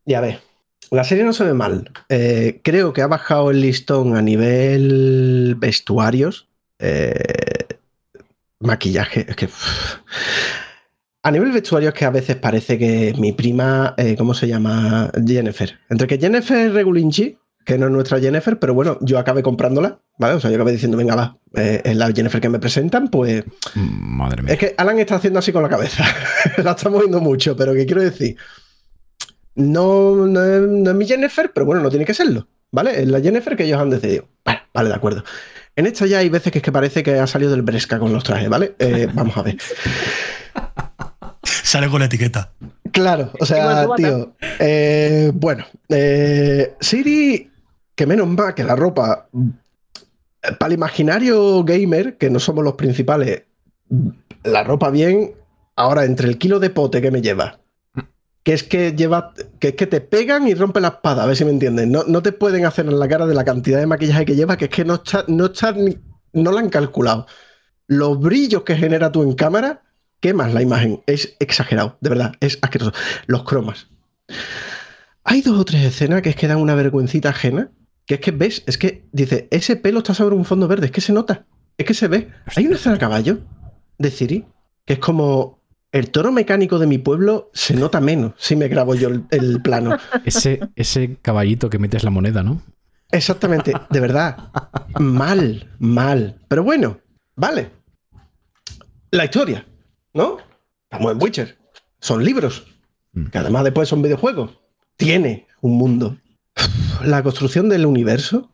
Y 0.06 0.14
a 0.14 0.20
ver, 0.20 0.38
la 0.92 1.02
serie 1.02 1.24
no 1.24 1.32
se 1.32 1.42
ve 1.42 1.54
mal. 1.54 1.90
Eh, 2.08 2.60
creo 2.62 2.92
que 2.92 3.02
ha 3.02 3.08
bajado 3.08 3.50
el 3.50 3.60
listón 3.60 4.16
a 4.16 4.22
nivel 4.22 5.56
vestuarios. 5.58 6.48
eh, 6.78 7.66
maquillaje, 8.60 9.26
es 9.28 9.34
que... 9.34 9.48
A 11.24 11.30
nivel 11.30 11.52
vestuario 11.52 11.88
es 11.88 11.94
que 11.94 12.04
a 12.04 12.10
veces 12.10 12.36
parece 12.36 12.78
que 12.78 13.14
mi 13.18 13.32
prima, 13.32 13.94
eh, 13.96 14.16
¿cómo 14.16 14.34
se 14.34 14.46
llama? 14.46 15.10
Jennifer. 15.24 15.78
Entre 15.88 16.06
que 16.06 16.18
Jennifer 16.18 16.72
Regulinchi, 16.72 17.38
que 17.64 17.78
no 17.78 17.86
es 17.86 17.92
nuestra 17.92 18.18
Jennifer, 18.20 18.58
pero 18.58 18.74
bueno, 18.74 18.98
yo 19.00 19.18
acabé 19.18 19.42
comprándola, 19.42 20.00
¿vale? 20.18 20.34
O 20.34 20.40
sea, 20.40 20.50
yo 20.50 20.56
acabé 20.56 20.72
diciendo, 20.72 20.96
venga, 20.96 21.14
va, 21.14 21.36
eh, 21.54 21.80
es 21.84 21.96
la 21.96 22.10
Jennifer 22.12 22.40
que 22.40 22.48
me 22.48 22.58
presentan, 22.58 23.08
pues 23.08 23.44
Mm, 23.74 24.16
Madre 24.16 24.42
mía. 24.42 24.52
es 24.54 24.58
que 24.58 24.74
Alan 24.76 24.98
está 24.98 25.16
haciendo 25.16 25.38
así 25.38 25.52
con 25.52 25.62
la 25.62 25.68
cabeza. 25.68 26.04
la 26.62 26.72
está 26.72 26.88
moviendo 26.90 27.20
mucho, 27.20 27.56
pero 27.56 27.72
¿qué 27.74 27.86
quiero 27.86 28.02
decir? 28.02 28.36
No, 29.54 30.26
no, 30.26 30.42
es, 30.44 30.60
no 30.62 30.90
es 30.90 30.96
mi 30.96 31.06
Jennifer, 31.06 31.50
pero 31.52 31.66
bueno, 31.66 31.82
no 31.82 31.90
tiene 31.90 32.04
que 32.04 32.14
serlo, 32.14 32.48
¿vale? 32.70 33.02
Es 33.02 33.08
la 33.08 33.20
Jennifer 33.20 33.56
que 33.56 33.64
ellos 33.64 33.80
han 33.80 33.90
decidido. 33.90 34.28
Vale, 34.74 34.88
de 34.88 34.94
acuerdo. 34.94 35.22
En 35.76 35.86
esta 35.86 36.06
ya 36.06 36.18
hay 36.18 36.28
veces 36.30 36.50
que 36.52 36.58
es 36.58 36.64
que 36.64 36.72
parece 36.72 37.02
que 37.02 37.18
ha 37.18 37.26
salido 37.26 37.50
del 37.50 37.62
Bresca 37.62 37.98
con 37.98 38.12
los 38.12 38.24
trajes, 38.24 38.48
¿vale? 38.48 38.74
Eh, 38.78 39.08
vamos 39.14 39.36
a 39.36 39.42
ver. 39.42 39.56
Sale 41.42 41.88
con 41.88 42.00
la 42.00 42.06
etiqueta. 42.06 42.52
Claro, 42.92 43.30
o 43.40 43.46
sea, 43.46 43.86
tío. 43.96 44.34
eh, 44.58 45.30
bueno, 45.34 45.64
eh, 45.88 46.74
Siri, 46.80 47.50
que 47.94 48.06
menos 48.06 48.28
mal 48.28 48.54
que 48.54 48.64
la 48.64 48.76
ropa, 48.76 49.28
eh, 49.32 50.52
para 50.58 50.68
el 50.68 50.74
imaginario 50.74 51.62
gamer, 51.64 52.16
que 52.16 52.30
no 52.30 52.38
somos 52.38 52.64
los 52.64 52.74
principales, 52.74 53.44
la 54.44 54.64
ropa 54.64 54.90
bien, 54.90 55.34
ahora 55.76 56.04
entre 56.04 56.28
el 56.28 56.38
kilo 56.38 56.58
de 56.58 56.70
pote 56.70 57.02
que 57.02 57.10
me 57.10 57.22
lleva, 57.22 57.60
que 58.42 58.52
es 58.54 58.62
que 58.62 58.92
lleva, 58.92 59.34
que 59.58 59.68
es 59.68 59.74
que 59.74 59.86
te 59.86 60.00
pegan 60.00 60.48
y 60.48 60.54
rompen 60.54 60.82
la 60.82 60.88
espada, 60.88 61.22
a 61.22 61.26
ver 61.26 61.36
si 61.36 61.44
me 61.44 61.50
entienden. 61.50 61.92
No, 61.92 62.04
no 62.06 62.22
te 62.22 62.32
pueden 62.32 62.64
hacer 62.64 62.86
en 62.86 62.98
la 62.98 63.08
cara 63.08 63.26
de 63.26 63.34
la 63.34 63.44
cantidad 63.44 63.78
de 63.78 63.86
maquillaje 63.86 64.24
que 64.24 64.34
lleva, 64.34 64.56
que 64.56 64.64
es 64.64 64.70
que 64.70 64.84
no 64.84 64.94
está, 64.94 65.24
no 65.28 65.46
está, 65.46 65.74
no 66.32 66.52
la 66.52 66.60
han 66.60 66.70
calculado. 66.70 67.26
Los 67.86 68.18
brillos 68.18 68.62
que 68.62 68.76
genera 68.76 69.12
tú 69.12 69.22
en 69.22 69.34
cámara 69.34 69.82
quemas 70.20 70.54
la 70.54 70.62
imagen. 70.62 71.02
Es 71.06 71.36
exagerado, 71.40 71.98
de 72.00 72.08
verdad, 72.08 72.32
es 72.40 72.58
asqueroso. 72.62 72.92
Los 73.26 73.42
cromas. 73.44 73.88
Hay 75.24 75.42
dos 75.42 75.58
o 75.58 75.64
tres 75.64 75.84
escenas 75.84 76.22
que 76.22 76.30
es 76.30 76.36
que 76.36 76.48
dan 76.48 76.58
una 76.58 76.74
vergüencita 76.74 77.30
ajena. 77.30 77.70
Que 78.12 78.16
es 78.16 78.20
que 78.20 78.30
ves, 78.30 78.62
es 78.66 78.76
que 78.76 79.08
dice, 79.10 79.48
ese 79.50 79.74
pelo 79.76 79.98
está 80.00 80.12
sobre 80.12 80.34
un 80.34 80.44
fondo 80.44 80.68
verde, 80.68 80.84
es 80.86 80.92
que 80.92 81.00
se 81.00 81.14
nota, 81.14 81.46
es 81.78 81.86
que 81.86 81.94
se 81.94 82.08
ve. 82.08 82.28
Hay 82.56 82.66
una 82.66 82.76
escena 82.76 82.96
a 82.96 82.98
caballo 82.98 83.38
de 83.96 84.10
Ciri, 84.10 84.44
que 84.84 84.92
es 84.94 84.98
como 84.98 85.62
el 85.92 86.10
toro 86.10 86.30
mecánico 86.30 86.78
de 86.78 86.86
mi 86.86 86.98
pueblo 86.98 87.50
se 87.54 87.72
nota 87.74 88.02
menos 88.02 88.34
si 88.36 88.54
me 88.54 88.68
grabo 88.68 88.94
yo 88.94 89.08
el, 89.08 89.24
el 89.30 89.62
plano. 89.62 89.96
Ese, 90.26 90.60
ese 90.76 91.16
caballito 91.22 91.70
que 91.70 91.78
metes 91.78 92.04
la 92.04 92.10
moneda, 92.10 92.42
¿no? 92.42 92.60
Exactamente, 93.10 93.72
de 93.88 94.00
verdad. 94.00 94.50
Mal, 94.98 95.70
mal. 95.78 96.38
Pero 96.48 96.64
bueno, 96.64 97.00
vale. 97.34 97.70
La 99.10 99.24
historia, 99.24 99.66
¿no? 100.12 100.36
Estamos 100.90 101.12
en 101.12 101.22
Witcher. 101.22 101.58
Son 101.98 102.22
libros, 102.22 102.66
Mm. 103.14 103.26
que 103.28 103.38
además 103.38 103.64
después 103.64 103.88
son 103.88 104.02
videojuegos. 104.02 104.58
tiene 104.96 105.46
un 105.62 105.76
mundo. 105.78 106.18
La 107.04 107.22
construcción 107.22 107.68
del 107.68 107.86
universo 107.86 108.50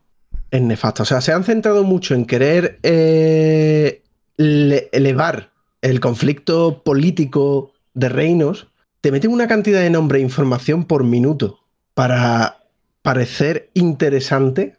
es 0.51 0.63
nefasta. 0.63 1.03
O 1.03 1.07
sea, 1.07 1.21
se 1.21 1.33
han 1.33 1.45
centrado 1.45 1.85
mucho 1.85 2.15
en 2.15 2.25
querer 2.25 2.79
eh, 2.83 4.03
elevar 4.37 5.53
el 5.83 6.01
conflicto 6.01 6.83
político 6.83 7.73
de 7.95 8.09
reinos. 8.09 8.69
Te 9.01 9.13
meten 9.13 9.31
una 9.31 9.49
cantidad 9.49 9.81
de 9.81 9.91
nombre 9.91 10.19
e 10.19 10.23
información 10.23 10.85
por 10.85 11.05
minuto 11.05 11.61
para 11.95 12.65
parecer 13.03 13.71
interesante 13.75 14.77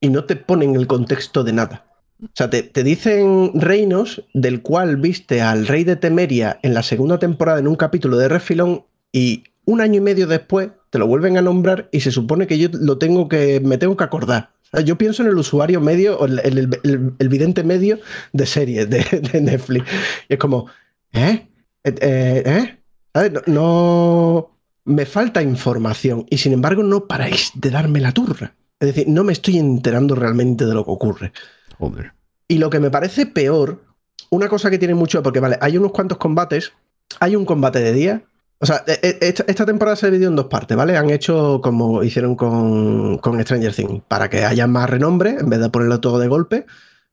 y 0.00 0.08
no 0.10 0.24
te 0.24 0.36
ponen 0.36 0.74
el 0.74 0.86
contexto 0.86 1.44
de 1.44 1.52
nada. 1.52 1.86
O 2.22 2.30
sea, 2.32 2.48
te, 2.48 2.62
te, 2.62 2.84
dicen 2.84 3.50
reinos 3.54 4.24
del 4.34 4.62
cual 4.62 4.96
viste 4.96 5.42
al 5.42 5.66
rey 5.66 5.84
de 5.84 5.96
Temeria 5.96 6.58
en 6.62 6.72
la 6.72 6.82
segunda 6.82 7.18
temporada 7.18 7.58
en 7.58 7.68
un 7.68 7.76
capítulo 7.76 8.16
de 8.16 8.28
Refilón 8.28 8.84
y 9.12 9.44
un 9.64 9.80
año 9.80 9.96
y 9.96 10.00
medio 10.00 10.26
después 10.26 10.70
te 10.90 10.98
lo 10.98 11.06
vuelven 11.06 11.36
a 11.36 11.42
nombrar 11.42 11.88
y 11.92 12.00
se 12.00 12.10
supone 12.10 12.46
que 12.46 12.58
yo 12.58 12.68
lo 12.72 12.98
tengo 12.98 13.28
que, 13.28 13.60
me 13.60 13.78
tengo 13.78 13.96
que 13.96 14.04
acordar. 14.04 14.50
Yo 14.84 14.98
pienso 14.98 15.22
en 15.22 15.28
el 15.28 15.36
usuario 15.36 15.80
medio, 15.80 16.24
el, 16.24 16.40
el, 16.40 17.14
el, 17.18 17.28
vidente 17.28 17.62
medio 17.62 18.00
de 18.32 18.46
series 18.46 18.90
de, 18.90 19.04
de, 19.32 19.40
Netflix. 19.40 19.86
Y 20.28 20.34
es 20.34 20.38
como, 20.38 20.66
¿eh? 21.12 21.48
¿Eh? 21.84 21.94
¿Eh? 22.00 22.78
¿Eh? 23.14 23.30
No, 23.30 23.42
no, 23.46 24.58
me 24.84 25.06
falta 25.06 25.42
información 25.42 26.26
y 26.28 26.38
sin 26.38 26.52
embargo 26.52 26.82
no 26.82 27.06
paráis 27.06 27.52
de 27.54 27.70
darme 27.70 28.00
la 28.00 28.12
turra. 28.12 28.54
Es 28.80 28.88
decir, 28.88 29.08
no 29.08 29.24
me 29.24 29.32
estoy 29.32 29.58
enterando 29.58 30.14
realmente 30.14 30.66
de 30.66 30.74
lo 30.74 30.84
que 30.84 30.90
ocurre. 30.90 31.32
Joder. 31.78 32.12
Y 32.48 32.58
lo 32.58 32.70
que 32.70 32.80
me 32.80 32.90
parece 32.90 33.26
peor, 33.26 33.84
una 34.30 34.48
cosa 34.48 34.70
que 34.70 34.78
tiene 34.78 34.94
mucho, 34.94 35.22
porque 35.22 35.40
vale, 35.40 35.56
hay 35.60 35.76
unos 35.76 35.92
cuantos 35.92 36.18
combates, 36.18 36.72
hay 37.20 37.36
un 37.36 37.44
combate 37.44 37.80
de 37.80 37.92
día. 37.92 38.24
O 38.60 38.66
sea, 38.66 38.84
e, 38.86 39.18
e, 39.20 39.28
esta, 39.28 39.66
temporada 39.66 39.96
se 39.96 40.06
ha 40.06 40.10
dividido 40.10 40.30
en 40.30 40.36
dos 40.36 40.46
partes, 40.46 40.76
¿vale? 40.76 40.96
Han 40.96 41.10
hecho 41.10 41.60
como 41.62 42.02
hicieron 42.02 42.36
con, 42.36 43.20
Stranger 43.22 43.74
Things, 43.74 44.02
para 44.08 44.30
que 44.30 44.44
haya 44.44 44.66
más 44.66 44.88
renombre, 44.88 45.36
en 45.40 45.50
vez 45.50 45.60
de 45.60 45.68
ponerlo 45.68 46.00
todo 46.00 46.18
de 46.18 46.28
golpe, 46.28 46.66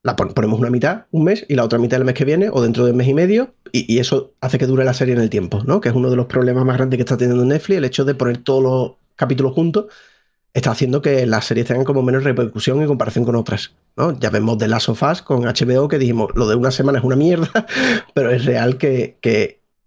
la 0.04 0.16
ponemos 0.16 0.60
una 0.60 0.70
mitad, 0.70 1.06
un 1.12 1.26
mes, 1.26 1.46
y 1.48 1.56
la 1.56 1.64
otra 1.64 1.80
mitad 1.80 2.00
el 2.00 2.06
mes 2.06 2.16
que 2.16 2.26
viene, 2.26 2.50
o 2.52 2.62
dentro 2.62 2.86
de 2.86 2.92
un 2.92 2.98
mes 2.98 3.08
y 3.08 3.14
medio, 3.14 3.54
y, 3.72 4.00
eso 4.00 4.34
hace 4.42 4.58
que 4.58 4.68
dure 4.68 4.86
la 4.86 4.94
serie 4.94 5.14
en 5.14 5.22
el 5.22 5.30
tiempo, 5.30 5.62
¿no? 5.66 5.82
Que 5.82 5.90
es 5.90 5.96
uno 5.96 6.10
de 6.10 6.16
los 6.16 6.28
problemas 6.28 6.66
más 6.66 6.78
grandes 6.78 6.98
que 6.98 7.02
está 7.02 7.18
teniendo 7.18 7.44
Netflix, 7.46 7.78
el 7.78 7.86
hecho 7.86 8.06
de 8.06 8.16
poner 8.16 8.38
todos 8.38 8.64
los 8.64 8.92
capítulos 9.16 9.54
juntos 9.54 9.86
está 10.54 10.72
haciendo 10.72 11.02
que 11.02 11.26
las 11.26 11.46
series 11.46 11.68
tengan 11.68 11.86
como 11.86 12.02
menos 12.02 12.24
repercusión 12.24 12.82
en 12.82 12.88
comparación 12.88 13.26
con 13.26 13.36
otras. 13.36 13.74
¿no? 13.96 14.18
Ya 14.20 14.30
vemos 14.30 14.58
The 14.58 14.68
Last 14.68 14.90
of 14.90 15.02
Us 15.04 15.22
con 15.22 15.44
HBO 15.44 15.88
que 15.88 15.98
dijimos, 15.98 16.30
lo 16.36 16.48
de 16.48 16.56
una 16.56 16.72
semana 16.72 17.00
es 17.00 17.04
una 17.04 17.16
mierda, 17.16 17.50
pero 18.14 18.32
es 18.32 18.46
real 18.46 18.78
que, 18.78 19.18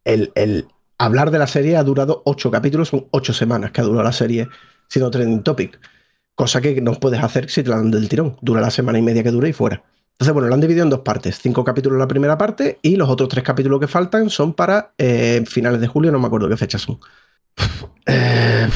el, 0.05 0.67
hablar 0.99 1.31
de 1.31 1.39
la 1.39 1.47
serie 1.47 1.77
ha 1.77 1.85
durado 1.85 2.23
ocho 2.25 2.51
capítulos, 2.51 2.89
son 2.89 3.07
ocho 3.11 3.33
semanas 3.33 3.73
que 3.73 3.81
ha 3.81 3.85
durado 3.85 4.05
la 4.05 4.13
serie 4.13 4.49
siendo 4.89 5.11
trending 5.11 5.43
topic. 5.43 5.79
Cosa 6.35 6.61
que 6.61 6.81
no 6.81 6.95
puedes 6.95 7.23
hacer 7.23 7.49
si 7.49 7.63
te 7.63 7.71
la 7.71 7.77
dan 7.77 7.91
del 7.91 8.09
tirón. 8.09 8.37
Dura 8.43 8.61
la 8.61 8.71
semana 8.71 8.99
y 8.99 9.03
media 9.03 9.23
que 9.23 9.31
dura 9.31 9.49
y 9.49 9.53
fuera. 9.53 9.83
Entonces, 10.15 10.33
bueno, 10.33 10.49
lo 10.49 10.55
han 10.55 10.61
dividido 10.61 10.85
en 10.85 10.91
dos 10.91 11.01
partes. 11.01 11.39
Cinco 11.41 11.65
capítulos 11.65 11.99
la 11.99 12.07
primera 12.07 12.39
parte 12.39 12.79
y 12.83 12.97
los 12.97 13.09
otros 13.09 13.29
tres 13.29 13.45
capítulos 13.45 13.81
que 13.81 13.89
faltan 13.89 14.31
son 14.31 14.55
para 14.55 14.93
eh, 14.99 15.43
finales 15.47 15.81
de 15.81 15.89
julio, 15.89 16.13
no 16.13 16.21
me 16.21 16.27
acuerdo 16.27 16.49
qué 16.49 16.57
fechas 16.57 16.83
son. 16.83 16.99
Eh, 18.07 18.69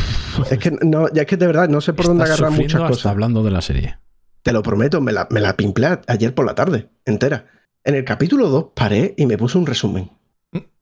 es 0.50 0.58
que 0.58 0.70
no, 0.70 1.12
ya 1.12 1.22
es 1.22 1.28
que 1.28 1.36
de 1.36 1.46
verdad 1.46 1.68
no 1.68 1.82
sé 1.82 1.92
por 1.92 2.06
dónde 2.06 2.24
agarrar 2.24 2.50
muchas 2.50 2.80
cosas. 2.80 3.06
hablando 3.06 3.42
de 3.42 3.50
la 3.50 3.60
serie. 3.60 3.98
Te 4.42 4.52
lo 4.52 4.62
prometo, 4.62 5.02
me 5.02 5.12
la, 5.12 5.28
me 5.30 5.40
la 5.40 5.54
pimplé 5.54 5.98
ayer 6.06 6.34
por 6.34 6.46
la 6.46 6.54
tarde, 6.54 6.88
entera. 7.04 7.44
En 7.84 7.94
el 7.94 8.04
capítulo 8.04 8.48
2 8.48 8.68
paré 8.74 9.12
y 9.18 9.26
me 9.26 9.36
puse 9.36 9.58
un 9.58 9.66
resumen. 9.66 10.10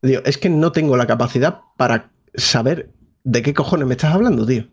Es 0.02 0.38
que 0.38 0.50
no 0.50 0.72
tengo 0.72 0.96
la 0.96 1.06
capacidad 1.06 1.60
para 1.76 2.10
saber 2.34 2.90
de 3.24 3.42
qué 3.42 3.54
cojones 3.54 3.86
me 3.86 3.94
estás 3.94 4.14
hablando, 4.14 4.46
tío. 4.46 4.66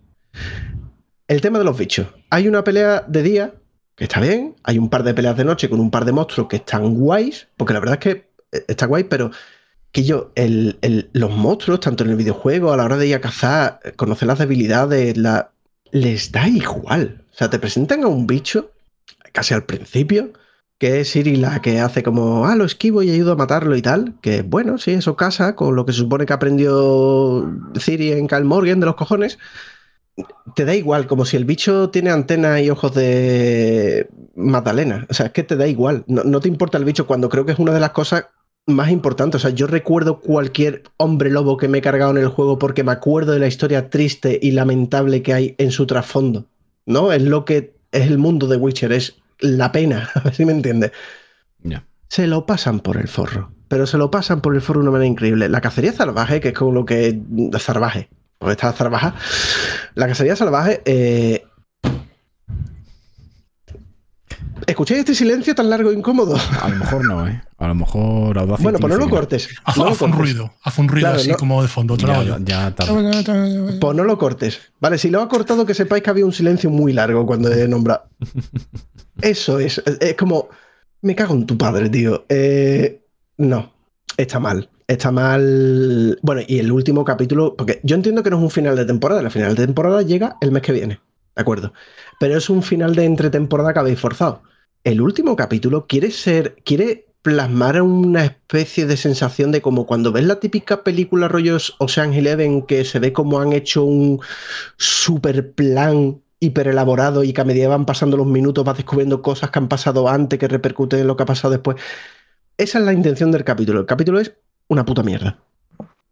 El 1.28 1.42
tema 1.42 1.58
de 1.58 1.66
los 1.66 1.78
bichos. 1.78 2.08
Hay 2.30 2.48
una 2.48 2.64
pelea 2.64 3.04
de 3.08 3.24
día 3.24 3.54
que 3.96 4.06
está 4.06 4.20
bien, 4.20 4.56
hay 4.64 4.78
un 4.78 4.90
par 4.90 5.04
de 5.04 5.14
peleas 5.14 5.38
de 5.38 5.46
noche 5.46 5.70
con 5.70 5.80
un 5.80 5.92
par 5.92 6.06
de 6.06 6.12
monstruos 6.12 6.48
que 6.48 6.58
están 6.58 6.96
guays, 6.96 7.48
porque 7.58 7.74
la 7.74 7.80
verdad 7.80 8.00
es 8.00 8.00
que 8.00 8.32
eh, 8.52 8.66
está 8.68 8.88
guay, 8.88 9.06
pero 9.06 9.32
que 9.92 10.04
yo, 10.04 10.32
los 11.14 11.32
monstruos, 11.32 11.80
tanto 11.80 12.04
en 12.04 12.10
el 12.10 12.16
videojuego, 12.16 12.74
a 12.74 12.78
la 12.78 12.86
hora 12.86 12.98
de 12.98 13.08
ir 13.08 13.16
a 13.16 13.22
cazar, 13.22 13.80
conocer 13.96 14.28
las 14.28 14.40
debilidades, 14.40 15.16
la, 15.18 15.52
les 15.92 16.32
da 16.32 16.48
igual. 16.48 17.26
O 17.32 17.38
sea, 17.38 17.52
te 17.52 17.60
presentan 17.60 18.04
a 18.04 18.08
un 18.08 18.26
bicho, 18.26 18.72
casi 19.32 19.54
al 19.54 19.66
principio, 19.66 20.34
que 20.84 21.00
es 21.00 21.12
Siri 21.12 21.38
la 21.38 21.62
que 21.62 21.80
hace 21.80 22.04
como, 22.04 22.46
ah, 22.46 22.58
lo 22.58 22.66
esquivo 22.66 23.02
y 23.02 23.10
ayudo 23.10 23.32
a 23.32 23.36
matarlo 23.38 23.78
y 23.78 23.82
tal. 23.82 24.16
Que 24.20 24.42
bueno, 24.42 24.78
sí, 24.78 24.92
eso 24.92 25.16
casa 25.16 25.56
con 25.56 25.78
lo 25.78 25.86
que 25.86 25.94
se 25.94 26.00
supone 26.00 26.26
que 26.26 26.34
aprendió 26.34 27.50
Siri 27.80 28.12
en 28.12 28.28
Cal 28.28 28.44
Morgan 28.44 28.82
de 28.82 28.88
los 28.88 28.96
cojones. 28.96 29.40
Te 30.56 30.66
da 30.66 30.76
igual, 30.76 31.08
como 31.08 31.24
si 31.24 31.38
el 31.38 31.46
bicho 31.46 31.90
tiene 31.90 32.10
antenas 32.10 32.60
y 32.60 32.70
ojos 32.70 32.94
de 32.96 34.10
Magdalena. 34.36 35.08
O 35.10 35.14
sea, 35.14 35.28
es 35.28 35.32
que 35.32 35.44
te 35.44 35.56
da 35.56 35.68
igual. 35.68 36.04
No, 36.08 36.26
no 36.26 36.42
te 36.42 36.50
importa 36.50 36.78
el 36.78 36.84
bicho 36.84 37.08
cuando 37.08 37.30
creo 37.30 37.46
que 37.46 37.54
es 37.54 37.60
una 37.60 37.72
de 37.72 37.80
las 37.80 37.92
cosas 37.92 38.26
más 38.66 38.92
importante. 38.92 39.38
O 39.38 39.40
sea, 39.40 39.52
yo 39.52 39.68
recuerdo 39.68 40.20
cualquier 40.20 40.84
hombre 40.98 41.30
lobo 41.30 41.56
que 41.56 41.70
me 41.70 41.78
he 41.78 41.82
cargado 41.82 42.12
en 42.12 42.18
el 42.18 42.28
juego 42.28 42.60
porque 42.60 42.84
me 42.84 42.92
acuerdo 42.92 43.32
de 43.32 43.40
la 43.40 43.48
historia 43.48 43.90
triste 43.90 44.38
y 44.42 44.52
lamentable 44.52 45.22
que 45.22 45.34
hay 45.34 45.56
en 45.60 45.72
su 45.72 45.88
trasfondo. 45.88 46.48
¿No? 46.86 47.14
Es 47.14 47.24
lo 47.24 47.46
que 47.46 47.74
es 47.94 48.06
el 48.06 48.18
mundo 48.18 48.48
de 48.48 48.58
Witcher, 48.58 48.92
es 48.92 49.23
la 49.44 49.72
pena, 49.72 50.10
a 50.16 50.22
ver 50.22 50.34
si 50.34 50.46
me 50.46 50.54
entiende. 50.54 50.92
Yeah. 51.62 51.86
Se 52.10 52.28
lo 52.28 52.46
pasan 52.46 52.80
por 52.80 52.98
el 52.98 53.08
forro, 53.08 53.52
pero 53.68 53.86
se 53.86 53.98
lo 53.98 54.10
pasan 54.10 54.42
por 54.42 54.56
el 54.56 54.62
forro 54.62 54.80
de 54.80 54.84
una 54.84 54.92
manera 54.92 55.08
increíble. 55.08 55.50
La 55.50 55.62
cacería 55.62 55.94
salvaje, 55.94 56.40
que 56.42 56.50
es 56.50 56.54
como 56.54 56.72
lo 56.72 56.86
que. 56.86 57.20
Salvaje, 57.60 58.10
porque 58.38 58.54
está 58.54 58.74
salvaje. 58.74 59.14
La 59.96 60.08
cacería 60.08 60.36
salvaje. 60.36 60.82
Eh, 60.86 61.44
¿Escucháis 64.66 65.00
este 65.00 65.16
silencio 65.16 65.56
tan 65.56 65.70
largo 65.70 65.92
e 65.92 65.94
incómodo? 65.94 66.38
A 66.62 66.70
lo 66.70 66.76
mejor 66.78 67.06
no, 67.06 67.28
¿eh? 67.28 67.42
A 67.64 67.68
lo 67.70 67.76
mejor 67.76 68.38
Audacity. 68.38 68.64
Bueno, 68.64 68.80
pues 68.80 68.94
no 68.94 69.00
lo 69.00 69.10
cortes. 69.10 69.50
Haz, 69.64 69.78
no 69.78 69.86
lo 69.86 69.92
haz 69.92 70.02
un 70.02 70.12
cortes. 70.12 70.20
ruido, 70.34 70.54
haz 70.64 70.78
un 70.80 70.88
ruido 70.90 71.06
Claro, 71.08 71.20
así 71.22 71.30
no- 71.32 71.38
como 71.38 71.62
de 71.62 71.68
fondo. 71.68 71.96
te 71.98 72.06
Ya, 72.06 72.38
ya 72.44 72.76
tarde. 72.76 73.78
Pues 73.80 73.96
no 73.96 74.04
lo 74.04 74.18
cortes. 74.18 74.60
Vale, 74.80 74.98
si 74.98 75.10
lo 75.10 75.22
ha 75.22 75.30
cortado, 75.30 75.66
que 75.66 75.74
sepáis 75.74 76.04
que 76.04 76.10
había 76.10 76.26
un 76.26 76.34
silencio 76.34 76.70
muy 76.70 76.92
largo 76.94 77.26
cuando 77.26 77.52
he 77.52 77.68
nombrado. 77.68 78.04
Eso 79.22 79.60
es. 79.60 79.82
Es 80.00 80.16
como. 80.16 80.50
Me 81.02 81.16
cago 81.16 81.34
en 81.34 81.46
tu 81.46 81.58
padre, 81.58 81.90
tío. 81.90 82.26
Eh, 82.30 83.02
no. 83.38 83.74
Está 84.18 84.40
mal. 84.40 84.70
Está 84.88 85.12
mal. 85.12 86.18
Bueno, 86.22 86.42
y 86.48 86.60
el 86.60 86.72
último 86.72 87.04
capítulo. 87.04 87.56
Porque 87.56 87.80
yo 87.84 87.96
entiendo 87.96 88.24
que 88.24 88.30
no 88.30 88.38
es 88.38 88.44
un 88.44 88.52
final 88.52 88.76
de 88.76 88.86
temporada. 88.86 89.22
El 89.22 89.32
final 89.32 89.56
de 89.56 89.66
temporada 89.66 90.02
llega 90.02 90.38
el 90.42 90.52
mes 90.52 90.62
que 90.62 90.72
viene. 90.72 91.00
¿De 91.36 91.42
acuerdo? 91.42 91.74
Pero 92.20 92.38
es 92.38 92.50
un 92.50 92.62
final 92.64 92.96
de 92.96 93.06
entretemporada 93.06 93.74
que 93.74 93.80
habéis 93.80 94.00
forzado. 94.00 94.44
El 94.84 95.02
último 95.02 95.36
capítulo 95.36 95.88
quiere 95.88 96.12
ser. 96.12 96.56
Quiere 96.64 97.08
plasmar 97.24 97.82
una 97.82 98.26
especie 98.26 98.86
de 98.86 98.98
sensación 98.98 99.52
de 99.52 99.62
como 99.62 99.88
cuando 99.88 100.12
ves 100.12 100.26
la 100.26 100.40
típica 100.40 100.84
película 100.84 101.30
rollos 101.30 101.76
Ocean 101.80 102.14
Eleven 102.14 102.64
que 102.64 102.84
se 102.84 103.00
ve 103.00 103.14
como 103.14 103.40
han 103.40 103.54
hecho 103.54 103.84
un 103.86 104.20
super 104.78 105.54
plan 105.54 106.22
hiper 106.40 106.68
elaborado 106.68 107.24
y 107.24 107.32
que 107.32 107.40
a 107.40 107.46
medida 107.46 107.70
van 107.70 107.86
pasando 107.86 108.18
los 108.18 108.28
minutos 108.28 108.66
vas 108.66 108.76
descubriendo 108.76 109.22
cosas 109.22 109.50
que 109.50 109.60
han 109.60 109.70
pasado 109.70 110.10
antes 110.10 110.38
que 110.38 110.50
repercuten 110.50 111.00
en 111.00 111.08
lo 111.08 111.16
que 111.16 111.24
ha 111.24 111.26
pasado 111.26 111.54
después. 111.54 111.78
Esa 112.58 112.80
es 112.80 112.86
la 112.86 112.92
intención 112.92 113.32
del 113.32 113.46
capítulo. 113.46 113.80
El 113.80 113.86
capítulo 113.86 114.20
es 114.20 114.34
una 114.68 114.84
puta 114.84 115.02
mierda. 115.02 115.40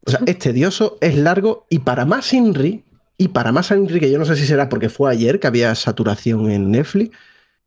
O 0.06 0.09
sea, 0.09 0.22
es 0.25 0.40
tedioso, 0.40 0.98
es 1.01 1.17
largo 1.17 1.67
y 1.69 1.80
para 1.80 2.06
más 2.06 2.33
Inri, 2.33 2.85
y 3.17 3.27
para 3.27 3.51
más 3.51 3.69
Inri, 3.69 3.99
que 3.99 4.09
yo 4.09 4.17
no 4.17 4.25
sé 4.25 4.38
si 4.38 4.48
será 4.48 4.69
porque 4.69 4.90
fue 4.90 5.11
ayer 5.11 5.41
que 5.41 5.48
había 5.48 5.75
saturación 5.75 6.49
en 6.49 6.72
Netflix, 6.72 7.15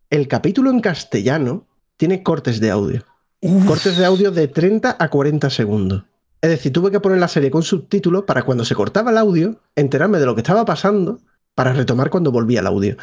el 0.08 0.26
capítulo 0.28 0.70
en 0.70 0.80
castellano 0.80 1.66
tiene 1.96 2.22
cortes 2.22 2.58
de 2.58 2.70
audio. 2.70 3.04
Uf, 3.46 3.66
Cortes 3.66 3.98
de 3.98 4.06
audio 4.06 4.30
de 4.30 4.48
30 4.48 4.96
a 4.98 5.10
40 5.10 5.50
segundos. 5.50 6.04
Es 6.40 6.48
decir, 6.48 6.72
tuve 6.72 6.90
que 6.90 6.98
poner 6.98 7.18
la 7.18 7.28
serie 7.28 7.50
con 7.50 7.62
subtítulos 7.62 8.22
para 8.22 8.42
cuando 8.42 8.64
se 8.64 8.74
cortaba 8.74 9.10
el 9.10 9.18
audio, 9.18 9.60
enterarme 9.76 10.18
de 10.18 10.24
lo 10.24 10.34
que 10.34 10.40
estaba 10.40 10.64
pasando 10.64 11.20
para 11.54 11.74
retomar 11.74 12.08
cuando 12.08 12.32
volvía 12.32 12.60
el 12.60 12.66
audio. 12.66 12.96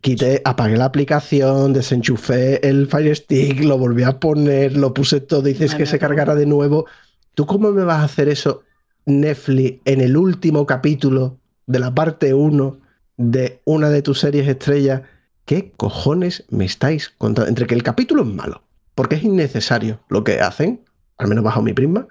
Quité, 0.00 0.40
apagué 0.42 0.78
la 0.78 0.86
aplicación, 0.86 1.74
desenchufé 1.74 2.66
el 2.66 2.86
Fire 2.86 3.14
Stick, 3.14 3.62
lo 3.62 3.76
volví 3.76 4.04
a 4.04 4.18
poner, 4.18 4.74
lo 4.74 4.94
puse 4.94 5.20
todo, 5.20 5.42
dices 5.42 5.74
que 5.74 5.84
se 5.84 5.98
cargara 5.98 6.34
de 6.34 6.46
nuevo. 6.46 6.86
¿Tú 7.34 7.44
cómo 7.44 7.70
me 7.70 7.84
vas 7.84 8.00
a 8.00 8.04
hacer 8.04 8.30
eso, 8.30 8.62
Netflix, 9.04 9.82
en 9.84 10.00
el 10.00 10.16
último 10.16 10.64
capítulo 10.64 11.36
de 11.66 11.78
la 11.80 11.94
parte 11.94 12.32
1 12.32 12.78
de 13.18 13.60
una 13.66 13.90
de 13.90 14.00
tus 14.00 14.20
series 14.20 14.48
estrellas? 14.48 15.02
¿Qué 15.44 15.74
cojones 15.76 16.44
me 16.48 16.64
estáis 16.64 17.10
contando? 17.18 17.50
Entre 17.50 17.66
que 17.66 17.74
el 17.74 17.82
capítulo 17.82 18.22
es 18.22 18.28
malo, 18.28 18.63
porque 18.94 19.16
es 19.16 19.24
innecesario 19.24 20.00
lo 20.08 20.24
que 20.24 20.40
hacen, 20.40 20.80
al 21.18 21.28
menos 21.28 21.44
bajo 21.44 21.62
mi 21.62 21.72
prisma. 21.72 22.06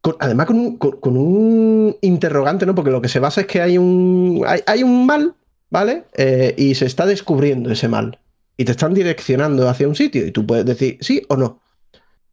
Con- 0.00 0.16
además, 0.20 0.46
con 0.46 0.56
un, 0.58 0.76
con- 0.78 1.00
con 1.00 1.16
un 1.16 1.96
interrogante, 2.02 2.66
¿no? 2.66 2.74
Porque 2.74 2.90
lo 2.90 3.00
que 3.02 3.08
se 3.08 3.18
basa 3.20 3.40
es 3.42 3.46
que 3.46 3.60
hay 3.60 3.78
un, 3.78 4.44
hay, 4.46 4.60
hay 4.66 4.82
un 4.82 5.06
mal, 5.06 5.34
¿vale? 5.70 6.04
Eh, 6.16 6.54
y 6.56 6.74
se 6.74 6.86
está 6.86 7.04
descubriendo 7.06 7.70
ese 7.70 7.88
mal. 7.88 8.18
Y 8.56 8.64
te 8.64 8.72
están 8.72 8.94
direccionando 8.94 9.68
hacia 9.68 9.88
un 9.88 9.94
sitio. 9.94 10.26
Y 10.26 10.30
tú 10.32 10.46
puedes 10.46 10.64
decir 10.66 10.98
sí 11.00 11.22
o 11.28 11.36
no. 11.36 11.60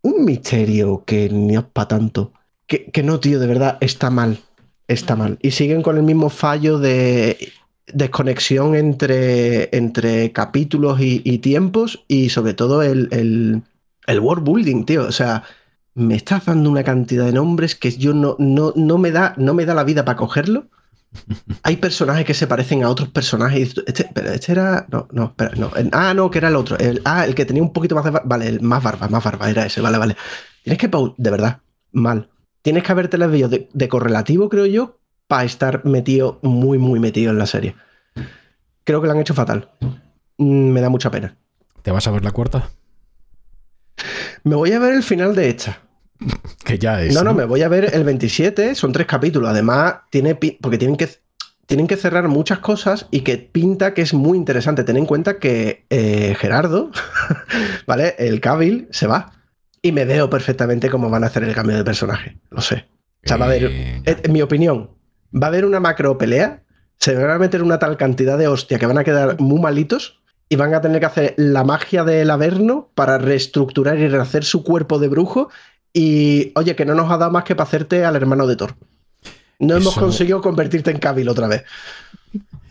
Un 0.02 0.26
misterio 0.26 1.04
que 1.06 1.30
ni 1.30 1.56
es 1.56 1.64
para 1.64 1.88
tanto. 1.88 2.32
Que, 2.68 2.92
que 2.92 3.04
no, 3.04 3.20
tío, 3.20 3.40
de 3.40 3.48
verdad 3.48 3.78
está 3.82 4.10
mal. 4.10 4.40
está 4.88 5.16
mal. 5.16 5.38
Y 5.42 5.52
siguen 5.52 5.82
con 5.82 5.98
el 5.98 6.04
mismo 6.04 6.30
fallo 6.30 6.78
de 6.80 7.52
desconexión 7.94 8.76
entre, 8.76 9.76
entre 9.76 10.32
capítulos 10.32 11.00
y, 11.02 11.22
y 11.24 11.38
tiempos 11.40 12.04
y 12.08 12.30
sobre 12.30 12.54
todo 12.56 12.82
el, 12.82 13.08
el, 13.12 13.62
el 14.08 14.20
world 14.20 14.44
building, 14.48 14.86
tío. 14.86 15.04
O 15.08 15.12
sea, 15.12 15.44
me 15.94 16.16
estás 16.16 16.46
dando 16.46 16.70
una 16.70 16.84
cantidad 16.84 17.26
de 17.26 17.34
nombres 17.34 17.76
que 17.76 17.92
yo 17.92 18.14
no, 18.14 18.36
no, 18.40 18.74
no, 18.76 18.98
me, 18.98 19.12
da, 19.12 19.34
no 19.38 19.54
me 19.54 19.66
da 19.66 19.74
la 19.74 19.84
vida 19.84 20.04
para 20.06 20.18
cogerlo. 20.18 20.68
Hay 21.64 21.78
personajes 21.78 22.26
que 22.26 22.34
se 22.34 22.48
parecen 22.48 22.84
a 22.84 22.90
otros 22.90 23.10
personajes. 23.10 23.74
Este, 23.88 24.10
pero 24.14 24.32
este 24.32 24.52
era. 24.52 24.86
No, 24.92 25.08
no, 25.12 25.26
espera, 25.26 25.52
no. 25.56 25.72
Ah, 25.94 26.14
no, 26.14 26.30
que 26.30 26.40
era 26.40 26.50
el 26.50 26.56
otro. 26.56 26.78
El, 26.78 27.02
ah, 27.06 27.26
el 27.26 27.36
que 27.36 27.46
tenía 27.46 27.64
un 27.64 27.72
poquito 27.74 27.96
más 27.96 28.04
de. 28.04 28.12
bar- 28.12 28.24
Vale, 28.26 28.48
el 28.48 28.62
más 28.62 28.84
barba, 28.84 29.08
más 29.08 29.24
barba, 29.24 29.50
era 29.50 29.66
ese. 29.66 29.82
Vale, 29.82 29.98
vale. 29.98 30.16
Tienes 30.64 30.78
que. 30.80 30.90
De 31.18 31.32
verdad, 31.32 31.60
mal. 31.92 32.30
Tienes 32.62 32.84
que 32.84 32.92
haberte 32.92 33.18
las 33.18 33.32
vídeos 33.32 33.52
de, 33.52 33.70
de 33.72 33.88
correlativo, 33.88 34.50
creo 34.50 34.66
yo, 34.66 34.98
para 35.28 35.44
estar 35.44 35.86
metido, 35.86 36.40
muy, 36.42 36.78
muy 36.80 37.00
metido 37.00 37.32
en 37.32 37.38
la 37.38 37.46
serie. 37.46 37.76
Creo 38.84 39.02
que 39.02 39.08
lo 39.08 39.14
han 39.14 39.20
hecho 39.20 39.34
fatal. 39.34 39.70
Mm, 40.38 40.70
Me 40.72 40.82
da 40.82 40.90
mucha 40.90 41.12
pena. 41.12 41.38
¿Te 41.84 41.92
vas 41.92 42.08
a 42.08 42.12
ver 42.12 42.24
la 42.24 42.32
cuarta? 42.32 42.70
Me 44.44 44.56
voy 44.56 44.72
a 44.72 44.80
ver 44.80 44.94
el 44.94 45.04
final 45.04 45.36
de 45.36 45.50
esta. 45.50 45.80
Que 46.64 46.80
ya 46.80 47.02
es. 47.02 47.14
No, 47.14 47.24
no, 47.24 47.34
me 47.34 47.46
voy 47.46 47.62
a 47.62 47.68
ver 47.68 47.94
el 47.94 48.04
27, 48.04 48.76
son 48.76 48.92
tres 48.92 49.08
capítulos. 49.08 49.50
Además, 49.50 49.96
tiene 50.10 50.36
porque 50.36 50.78
tienen 50.78 50.98
que, 50.98 51.10
tienen 51.66 51.88
que 51.88 51.98
cerrar 51.98 52.28
muchas 52.28 52.60
cosas 52.60 53.08
y 53.12 53.22
que 53.22 53.38
pinta 53.38 53.94
que 53.94 54.02
es 54.02 54.14
muy 54.14 54.38
interesante. 54.38 54.84
Ten 54.84 54.98
en 54.98 55.06
cuenta 55.06 55.40
que 55.40 55.86
eh, 55.90 56.36
Gerardo, 56.40 56.92
¿vale? 57.88 58.16
El 58.18 58.40
Cavill 58.40 58.88
se 58.92 59.08
va. 59.08 59.32
Y 59.82 59.92
me 59.92 60.06
veo 60.06 60.30
perfectamente 60.30 60.90
cómo 60.90 61.10
van 61.10 61.24
a 61.24 61.28
hacer 61.28 61.44
el 61.44 61.54
cambio 61.54 61.78
de 61.78 61.84
personaje. 61.84 62.40
Lo 62.50 62.62
sé. 62.62 62.88
O 63.24 63.28
sea, 63.28 63.38
va 63.38 63.46
a 63.46 63.50
haber, 63.50 63.66
eh, 63.66 64.02
en 64.06 64.34
mi 64.34 64.42
opinión, 64.42 64.92
va 65.34 65.48
a 65.48 65.50
haber 65.50 65.66
una 65.66 65.80
macro 65.80 66.18
pelea. 66.18 66.64
Se 66.98 67.14
van 67.14 67.30
a 67.30 67.38
meter 67.38 67.62
una 67.62 67.78
tal 67.78 67.98
cantidad 67.98 68.38
de 68.38 68.48
hostia 68.48 68.80
que 68.80 68.86
van 68.86 68.98
a 68.98 69.04
quedar 69.04 69.40
muy 69.40 69.60
malitos 69.60 70.22
y 70.50 70.56
van 70.56 70.74
a 70.74 70.82
tener 70.82 71.00
que 71.00 71.06
hacer 71.06 71.34
la 71.38 71.64
magia 71.64 72.04
del 72.04 72.30
Averno 72.30 72.90
para 72.96 73.18
reestructurar 73.18 73.98
y 73.98 74.08
rehacer 74.08 74.44
su 74.44 74.64
cuerpo 74.64 75.00
de 75.00 75.08
brujo. 75.08 75.50
Y 75.94 76.52
oye, 76.56 76.76
que 76.76 76.86
no 76.86 76.94
nos 76.94 77.10
ha 77.12 77.18
dado 77.18 77.32
más 77.32 77.44
que 77.46 77.56
para 77.56 77.68
hacerte 77.68 78.04
al 78.06 78.16
hermano 78.16 78.46
de 78.48 78.56
Thor. 78.56 78.76
No 79.60 79.78
hemos 79.78 79.96
conseguido 79.96 80.42
convertirte 80.42 80.92
en 80.92 81.00
Cavill 81.00 81.30
otra 81.30 81.48
vez. 81.48 81.64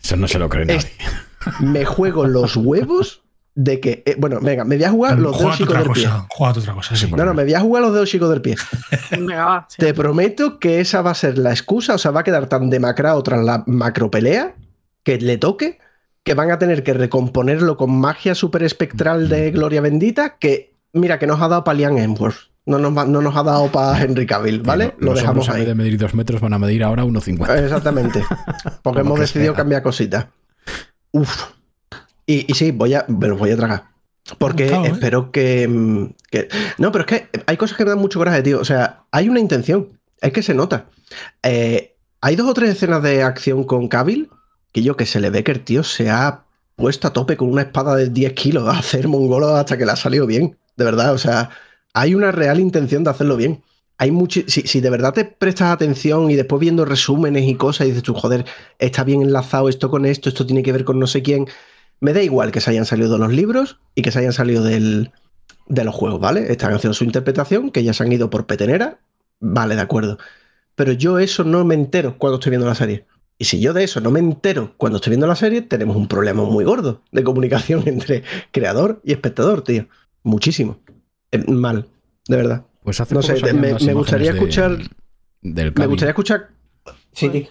Eso 0.03 0.15
no 0.15 0.27
se 0.27 0.37
lo 0.39 0.49
cree 0.49 0.65
nadie. 0.65 0.79
Es- 0.79 1.59
Me 1.59 1.85
juego 1.85 2.25
los 2.27 2.55
huevos 2.55 3.21
de 3.55 3.79
que. 3.79 4.03
eh, 4.05 4.15
bueno, 4.17 4.39
venga, 4.41 4.63
me 4.65 4.75
voy 4.75 4.85
a 4.85 4.91
jugar 4.91 5.19
los 5.19 5.37
dedos 5.39 5.57
chicos 5.57 5.77
del 5.77 5.89
pie. 5.91 6.09
Júgate 6.29 6.59
otra 6.59 6.73
cosa, 6.73 6.95
sí. 6.95 7.11
No, 7.11 7.25
no, 7.25 7.33
me 7.33 7.43
voy 7.43 7.53
a 7.53 7.59
jugar 7.61 7.83
los 7.83 7.93
dedos 7.93 8.09
chicos 8.09 8.29
del 8.29 8.41
pie. 8.41 8.55
Venga, 9.11 9.45
va. 9.45 9.65
sí. 9.69 9.77
Te 9.79 9.93
prometo 9.93 10.59
que 10.59 10.79
esa 10.79 11.01
va 11.01 11.11
a 11.11 11.15
ser 11.15 11.37
la 11.37 11.51
excusa, 11.51 11.95
o 11.95 11.97
sea, 11.97 12.11
va 12.11 12.21
a 12.21 12.23
quedar 12.23 12.47
tan 12.47 12.69
demacrado 12.69 13.21
tras 13.23 13.43
la 13.43 13.63
macropelea 13.67 14.55
que 15.03 15.17
le 15.19 15.37
toque, 15.37 15.79
que 16.25 16.33
van 16.33 16.51
a 16.51 16.59
tener 16.59 16.83
que 16.83 16.93
recomponerlo 16.93 17.77
con 17.77 17.97
magia 17.97 18.35
super 18.35 18.63
espectral 18.63 19.29
de 19.29 19.51
Gloria 19.51 19.79
Bendita, 19.79 20.37
que 20.39 20.75
mira, 20.91 21.19
que 21.19 21.27
nos 21.27 21.39
ha 21.39 21.47
dado 21.47 21.63
para 21.63 21.77
Liam 21.77 21.97
Hemsworth. 21.97 22.35
No 22.65 22.79
nos, 22.79 22.97
va- 22.97 23.05
no 23.05 23.21
nos 23.21 23.35
ha 23.35 23.43
dado 23.43 23.71
para 23.71 24.01
Henry 24.01 24.25
Cavill, 24.25 24.61
¿vale? 24.63 24.95
Lo 24.97 25.13
dejamos 25.13 25.47
hombros, 25.47 25.47
en 25.49 25.53
vez 25.53 25.61
ahí. 25.61 25.67
de 25.67 25.75
medir 25.75 25.99
dos 25.99 26.15
metros, 26.15 26.41
van 26.41 26.53
a 26.53 26.57
medir 26.59 26.83
ahora 26.83 27.05
1,50. 27.05 27.63
Exactamente. 27.63 28.23
Porque 28.81 29.01
hemos 29.01 29.19
decidido 29.19 29.53
cambiar 29.53 29.83
cositas. 29.83 30.25
Uf. 31.11 31.43
Y, 32.25 32.51
y 32.51 32.55
sí, 32.55 32.71
voy 32.71 32.95
a, 32.95 33.05
me 33.07 33.27
los 33.27 33.37
voy 33.37 33.51
a 33.51 33.55
tragar. 33.57 33.83
Porque 34.39 34.65
Claro, 34.65 34.85
¿eh? 34.85 34.89
espero 34.93 35.31
que, 35.31 36.09
que- 36.31 36.47
No, 36.79 36.91
pero 36.91 37.05
es 37.05 37.07
que 37.07 37.29
hay 37.45 37.55
cosas 37.55 37.77
que 37.77 37.83
me 37.83 37.91
dan 37.91 37.99
mucho 37.99 38.17
coraje, 38.17 38.41
tío. 38.41 38.59
O 38.59 38.65
sea, 38.65 39.03
hay 39.11 39.29
una 39.29 39.39
intención. 39.39 39.99
Es 40.19 40.33
que 40.33 40.41
se 40.41 40.55
nota. 40.55 40.85
Eh, 41.43 41.95
hay 42.21 42.35
dos 42.35 42.49
o 42.49 42.53
tres 42.55 42.71
escenas 42.71 43.03
de 43.03 43.21
acción 43.21 43.63
con 43.65 43.87
Cavill 43.87 44.31
que 44.75 44.83
yo 44.83 44.97
que 44.97 45.05
se 45.05 45.21
le 45.21 45.29
ve 45.29 45.45
que 45.45 45.53
el 45.53 45.63
tío 45.63 45.85
se 45.85 46.09
ha 46.09 46.43
puesto 46.75 47.07
a 47.07 47.13
tope 47.13 47.37
con 47.37 47.49
una 47.49 47.61
espada 47.61 47.95
de 47.95 48.09
10 48.09 48.33
kilos 48.33 48.67
a 48.67 48.77
hacer 48.77 49.07
mongolo 49.07 49.55
hasta 49.55 49.77
que 49.77 49.85
le 49.85 49.93
ha 49.93 49.95
salido 49.95 50.27
bien. 50.27 50.57
De 50.75 50.83
verdad, 50.83 51.13
o 51.13 51.17
sea, 51.17 51.49
hay 51.93 52.13
una 52.13 52.33
real 52.33 52.59
intención 52.59 53.05
de 53.05 53.09
hacerlo 53.09 53.37
bien. 53.37 53.63
Hay 53.97 54.11
mucho, 54.11 54.41
si, 54.47 54.81
de 54.81 54.89
verdad 54.89 55.13
te 55.13 55.23
prestas 55.23 55.71
atención 55.71 56.29
y 56.29 56.35
después 56.35 56.59
viendo 56.59 56.83
resúmenes 56.83 57.47
y 57.47 57.55
cosas 57.55 57.87
y 57.87 57.91
dices 57.91 58.03
tú, 58.03 58.15
joder, 58.15 58.43
está 58.77 59.05
bien 59.05 59.21
enlazado 59.21 59.69
esto 59.69 59.89
con 59.89 60.05
esto, 60.05 60.27
esto 60.27 60.45
tiene 60.45 60.61
que 60.61 60.73
ver 60.73 60.83
con 60.83 60.99
no 60.99 61.07
sé 61.07 61.21
quién. 61.21 61.47
Me 62.01 62.11
da 62.11 62.21
igual 62.21 62.51
que 62.51 62.59
se 62.59 62.71
hayan 62.71 62.85
salido 62.85 63.13
de 63.13 63.19
los 63.19 63.31
libros 63.31 63.79
y 63.95 64.01
que 64.01 64.11
se 64.11 64.19
hayan 64.19 64.33
salido 64.33 64.61
del, 64.61 65.13
de 65.67 65.85
los 65.85 65.95
juegos, 65.95 66.19
¿vale? 66.19 66.51
Están 66.51 66.73
haciendo 66.73 66.95
su 66.95 67.05
interpretación, 67.05 67.71
que 67.71 67.81
ya 67.81 67.93
se 67.93 68.03
han 68.03 68.11
ido 68.11 68.29
por 68.29 68.45
petenera, 68.45 68.99
vale, 69.39 69.75
de 69.75 69.81
acuerdo. 69.81 70.17
Pero 70.75 70.91
yo 70.91 71.17
eso 71.17 71.45
no 71.45 71.63
me 71.63 71.75
entero 71.75 72.17
cuando 72.17 72.39
estoy 72.39 72.49
viendo 72.49 72.67
la 72.67 72.75
serie. 72.75 73.05
Y 73.37 73.45
si 73.45 73.59
yo 73.59 73.73
de 73.73 73.83
eso 73.83 73.99
no 73.99 74.11
me 74.11 74.19
entero 74.19 74.73
cuando 74.77 74.97
estoy 74.97 75.11
viendo 75.11 75.27
la 75.27 75.35
serie, 75.35 75.61
tenemos 75.61 75.95
un 75.97 76.07
problema 76.07 76.43
muy 76.43 76.63
gordo 76.63 77.01
de 77.11 77.23
comunicación 77.23 77.83
entre 77.87 78.23
creador 78.51 79.01
y 79.03 79.11
espectador, 79.11 79.61
tío. 79.61 79.87
Muchísimo. 80.23 80.79
Eh, 81.31 81.43
mal, 81.51 81.87
de 82.27 82.37
verdad. 82.37 82.65
Pues 82.83 82.99
hace 83.01 83.13
No 83.13 83.21
poco 83.21 83.35
sé, 83.35 83.53
me- 83.53 83.93
gustaría 83.93 84.31
de- 84.31 84.39
escuchar- 84.39 84.77
Del 85.41 85.73
Me 85.75 85.85
gustaría 85.87 86.11
escuchar. 86.11 86.49
Sí, 87.11 87.29
sí. 87.31 87.47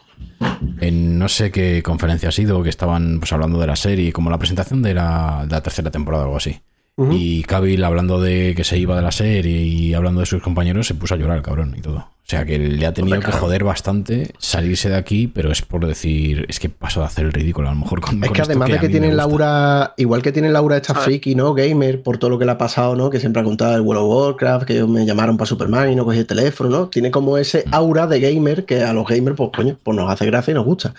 En 0.81 1.19
no 1.19 1.29
sé 1.29 1.51
qué 1.51 1.83
conferencia 1.83 2.29
ha 2.29 2.33
sido, 2.33 2.63
que 2.63 2.69
estaban 2.69 3.19
pues 3.21 3.33
hablando 3.33 3.59
de 3.61 3.67
la 3.67 3.77
serie, 3.77 4.13
como 4.13 4.31
la 4.31 4.39
presentación 4.39 4.83
de 4.83 4.95
la, 4.95 5.45
de 5.47 5.51
la 5.55 5.63
tercera 5.63 5.91
temporada 5.91 6.25
o 6.25 6.27
algo 6.27 6.37
así. 6.37 6.61
Ujú. 6.97 7.12
Y 7.12 7.42
Cavill 7.42 7.82
hablando 7.82 8.20
de 8.20 8.55
que 8.56 8.62
se 8.62 8.78
iba 8.78 8.94
de 8.94 9.02
la 9.02 9.10
serie 9.10 9.62
y 9.62 9.94
hablando 9.94 10.20
de 10.20 10.26
sus 10.26 10.40
compañeros 10.42 10.86
se 10.86 10.94
puso 10.94 11.14
a 11.14 11.16
llorar, 11.16 11.42
cabrón, 11.42 11.74
y 11.76 11.81
todo. 11.81 11.97
O 11.98 12.26
sea 12.26 12.47
que 12.47 12.58
le 12.58 12.86
ha 12.86 12.94
tenido 12.94 13.20
que 13.20 13.32
joder 13.32 13.64
bastante 13.64 14.32
salirse 14.39 14.89
de 14.89 14.97
aquí, 14.97 15.26
pero 15.26 15.50
es 15.52 15.60
por 15.60 15.86
decir, 15.86 16.47
es 16.48 16.58
que 16.60 16.68
paso 16.70 17.00
de 17.00 17.06
hacer 17.06 17.26
el 17.26 17.32
ridículo 17.32 17.68
a 17.68 17.73
lo 17.74 17.81
mejor 17.81 18.00
con 18.00 18.14
Es 18.23 18.28
con 18.28 18.34
que 18.34 18.40
esto 18.42 18.52
además 18.52 18.68
de 18.70 18.76
a 18.76 18.81
que 18.81 18.86
mí 18.89 18.94
me 18.94 19.00
tiene 19.00 19.14
gusta. 19.14 19.26
Laura, 19.28 19.94
igual 19.98 20.23
que 20.23 20.32
tiene 20.32 20.50
Laura 20.50 20.76
esta 20.76 20.92
A 20.94 20.97
ver. 20.97 21.05
friki, 21.05 21.34
¿no? 21.34 21.52
Gamer, 21.52 22.02
por 22.02 22.16
todo 22.16 22.31
lo 22.31 22.39
que 22.39 22.44
le 22.47 22.52
ha 22.52 22.58
pasado, 22.58 22.94
¿no? 22.97 23.10
Que 23.10 23.20
siempre 23.20 23.42
ha 23.42 23.44
contado 23.44 23.74
el 23.74 23.82
World 23.82 24.02
of 24.05 24.26
Warcraft, 24.26 24.64
que 24.64 24.84
me 24.84 25.05
llamaron 25.05 25.36
para 25.36 25.47
Superman 25.47 25.90
y 25.92 25.97
no 25.97 26.05
cogí 26.06 26.20
el 26.20 26.26
teléfono, 26.26 26.70
¿no? 26.70 26.89
Tiene 26.89 27.10
como 27.10 27.36
ese 27.36 27.64
Mm. 27.66 27.74
aura 27.74 28.06
de 28.06 28.20
gamer 28.20 28.64
que 28.64 28.82
a 28.84 28.92
los 28.94 29.06
gamers, 29.06 29.36
pues 29.36 29.50
coño, 29.55 29.78
pues 29.82 29.97
nos 29.97 30.08
hace 30.10 30.24
gracia 30.26 30.52
y 30.52 30.55
nos 30.55 30.64
gusta. 30.64 30.94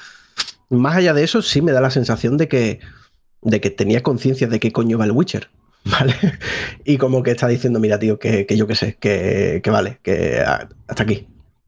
Más 0.69 0.95
allá 0.98 1.14
de 1.14 1.24
eso, 1.24 1.41
sí 1.41 1.61
me 1.61 1.72
da 1.72 1.82
la 1.82 1.90
sensación 1.90 2.38
de 2.38 2.48
que, 2.49 2.82
de 3.41 3.61
que 3.61 3.69
tenía 3.72 4.03
conciencia 4.03 4.48
de 4.48 4.59
qué 4.59 4.72
coño 4.72 4.98
va 4.99 5.06
el 5.06 5.11
Witcher. 5.11 5.48
¿Vale? 5.92 6.16
Y 6.84 6.98
como 6.98 7.22
que 7.22 7.32
está 7.32 7.48
diciendo, 7.48 7.80
mira, 7.80 8.00
tío, 8.00 8.18
que, 8.18 8.46
que 8.46 8.58
yo 8.58 8.66
qué 8.66 8.76
sé, 8.76 8.98
que, 9.00 9.62
que 9.64 9.70
vale, 9.70 10.00
que 10.02 10.44
hasta 10.88 11.04
aquí. 11.04 11.28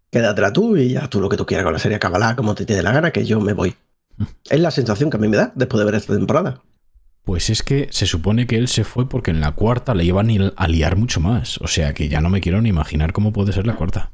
Quédatela 0.10 0.52
tú 0.54 0.78
y 0.78 0.94
ya 0.94 1.08
tú 1.08 1.22
lo 1.22 1.30
que 1.30 1.38
tú 1.38 1.46
quieras 1.46 1.64
con 1.64 1.74
la 1.74 1.80
serie, 1.80 2.00
cábala 2.00 2.36
como 2.36 2.56
te 2.56 2.66
dé 2.66 2.82
la 2.82 2.92
gana, 2.94 3.12
que 3.12 3.26
yo 3.26 3.40
me 3.40 3.54
voy. 3.54 3.76
Es 4.50 4.60
la 4.60 4.72
sensación 4.72 5.10
que 5.10 5.18
a 5.18 5.20
mí 5.20 5.28
me 5.28 5.38
da 5.38 5.52
después 5.54 5.80
de 5.80 5.86
ver 5.86 5.96
esta 5.96 6.16
temporada. 6.16 6.64
Pues 7.24 7.50
es 7.50 7.62
que 7.62 7.90
se 7.92 8.06
supone 8.06 8.48
que 8.48 8.58
él 8.58 8.70
se 8.70 8.86
fue 8.86 9.08
porque 9.10 9.32
en 9.32 9.42
la 9.42 9.52
cuarta 9.52 9.94
le 9.94 10.06
iban 10.06 10.30
a 10.56 10.68
liar 10.68 10.96
mucho 10.96 11.20
más. 11.20 11.60
O 11.60 11.68
sea 11.68 11.94
que 11.94 12.08
ya 12.08 12.22
no 12.22 12.30
me 12.30 12.40
quiero 12.40 12.62
ni 12.62 12.70
imaginar 12.70 13.12
cómo 13.12 13.34
puede 13.34 13.52
ser 13.52 13.68
la 13.68 13.76
cuarta. 13.76 14.12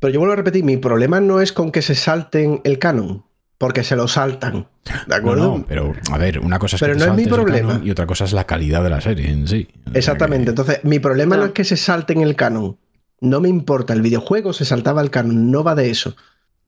Pero 0.00 0.12
yo 0.12 0.20
vuelvo 0.20 0.32
a 0.32 0.36
repetir, 0.36 0.64
mi 0.64 0.78
problema 0.78 1.20
no 1.20 1.40
es 1.40 1.52
con 1.52 1.70
que 1.70 1.82
se 1.82 1.94
salten 1.94 2.62
el 2.64 2.78
canon, 2.78 3.24
porque 3.58 3.82
se 3.84 3.96
lo 3.96 4.06
saltan. 4.08 4.68
¿De 5.06 5.14
acuerdo? 5.14 5.58
no, 5.58 5.64
pero 5.66 5.92
a 6.12 6.18
ver, 6.18 6.38
una 6.38 6.58
cosa 6.58 6.76
es 6.76 6.80
Pero 6.80 6.94
que 6.94 7.00
no 7.00 7.04
es 7.06 7.14
mi 7.16 7.26
problema. 7.26 7.68
canon 7.72 7.86
y 7.86 7.90
otra 7.90 8.06
cosa 8.06 8.24
es 8.24 8.32
la 8.32 8.44
calidad 8.44 8.82
de 8.84 8.90
la 8.90 9.00
serie 9.00 9.30
en 9.30 9.46
sí. 9.48 9.68
Exactamente. 9.92 10.44
que- 10.44 10.50
Entonces, 10.50 10.80
mi 10.84 10.98
problema 11.00 11.36
no 11.36 11.42
No. 11.42 11.46
es 11.48 11.52
que 11.52 11.64
se 11.64 11.76
salten 11.76 12.20
el 12.20 12.36
canon. 12.36 12.76
No 13.20 13.40
me 13.40 13.48
importa. 13.48 13.92
El 13.94 14.02
videojuego 14.02 14.52
se 14.52 14.64
saltaba 14.64 15.02
el 15.02 15.10
canon. 15.10 15.50
No 15.50 15.64
va 15.64 15.74
de 15.74 15.90
eso. 15.90 16.14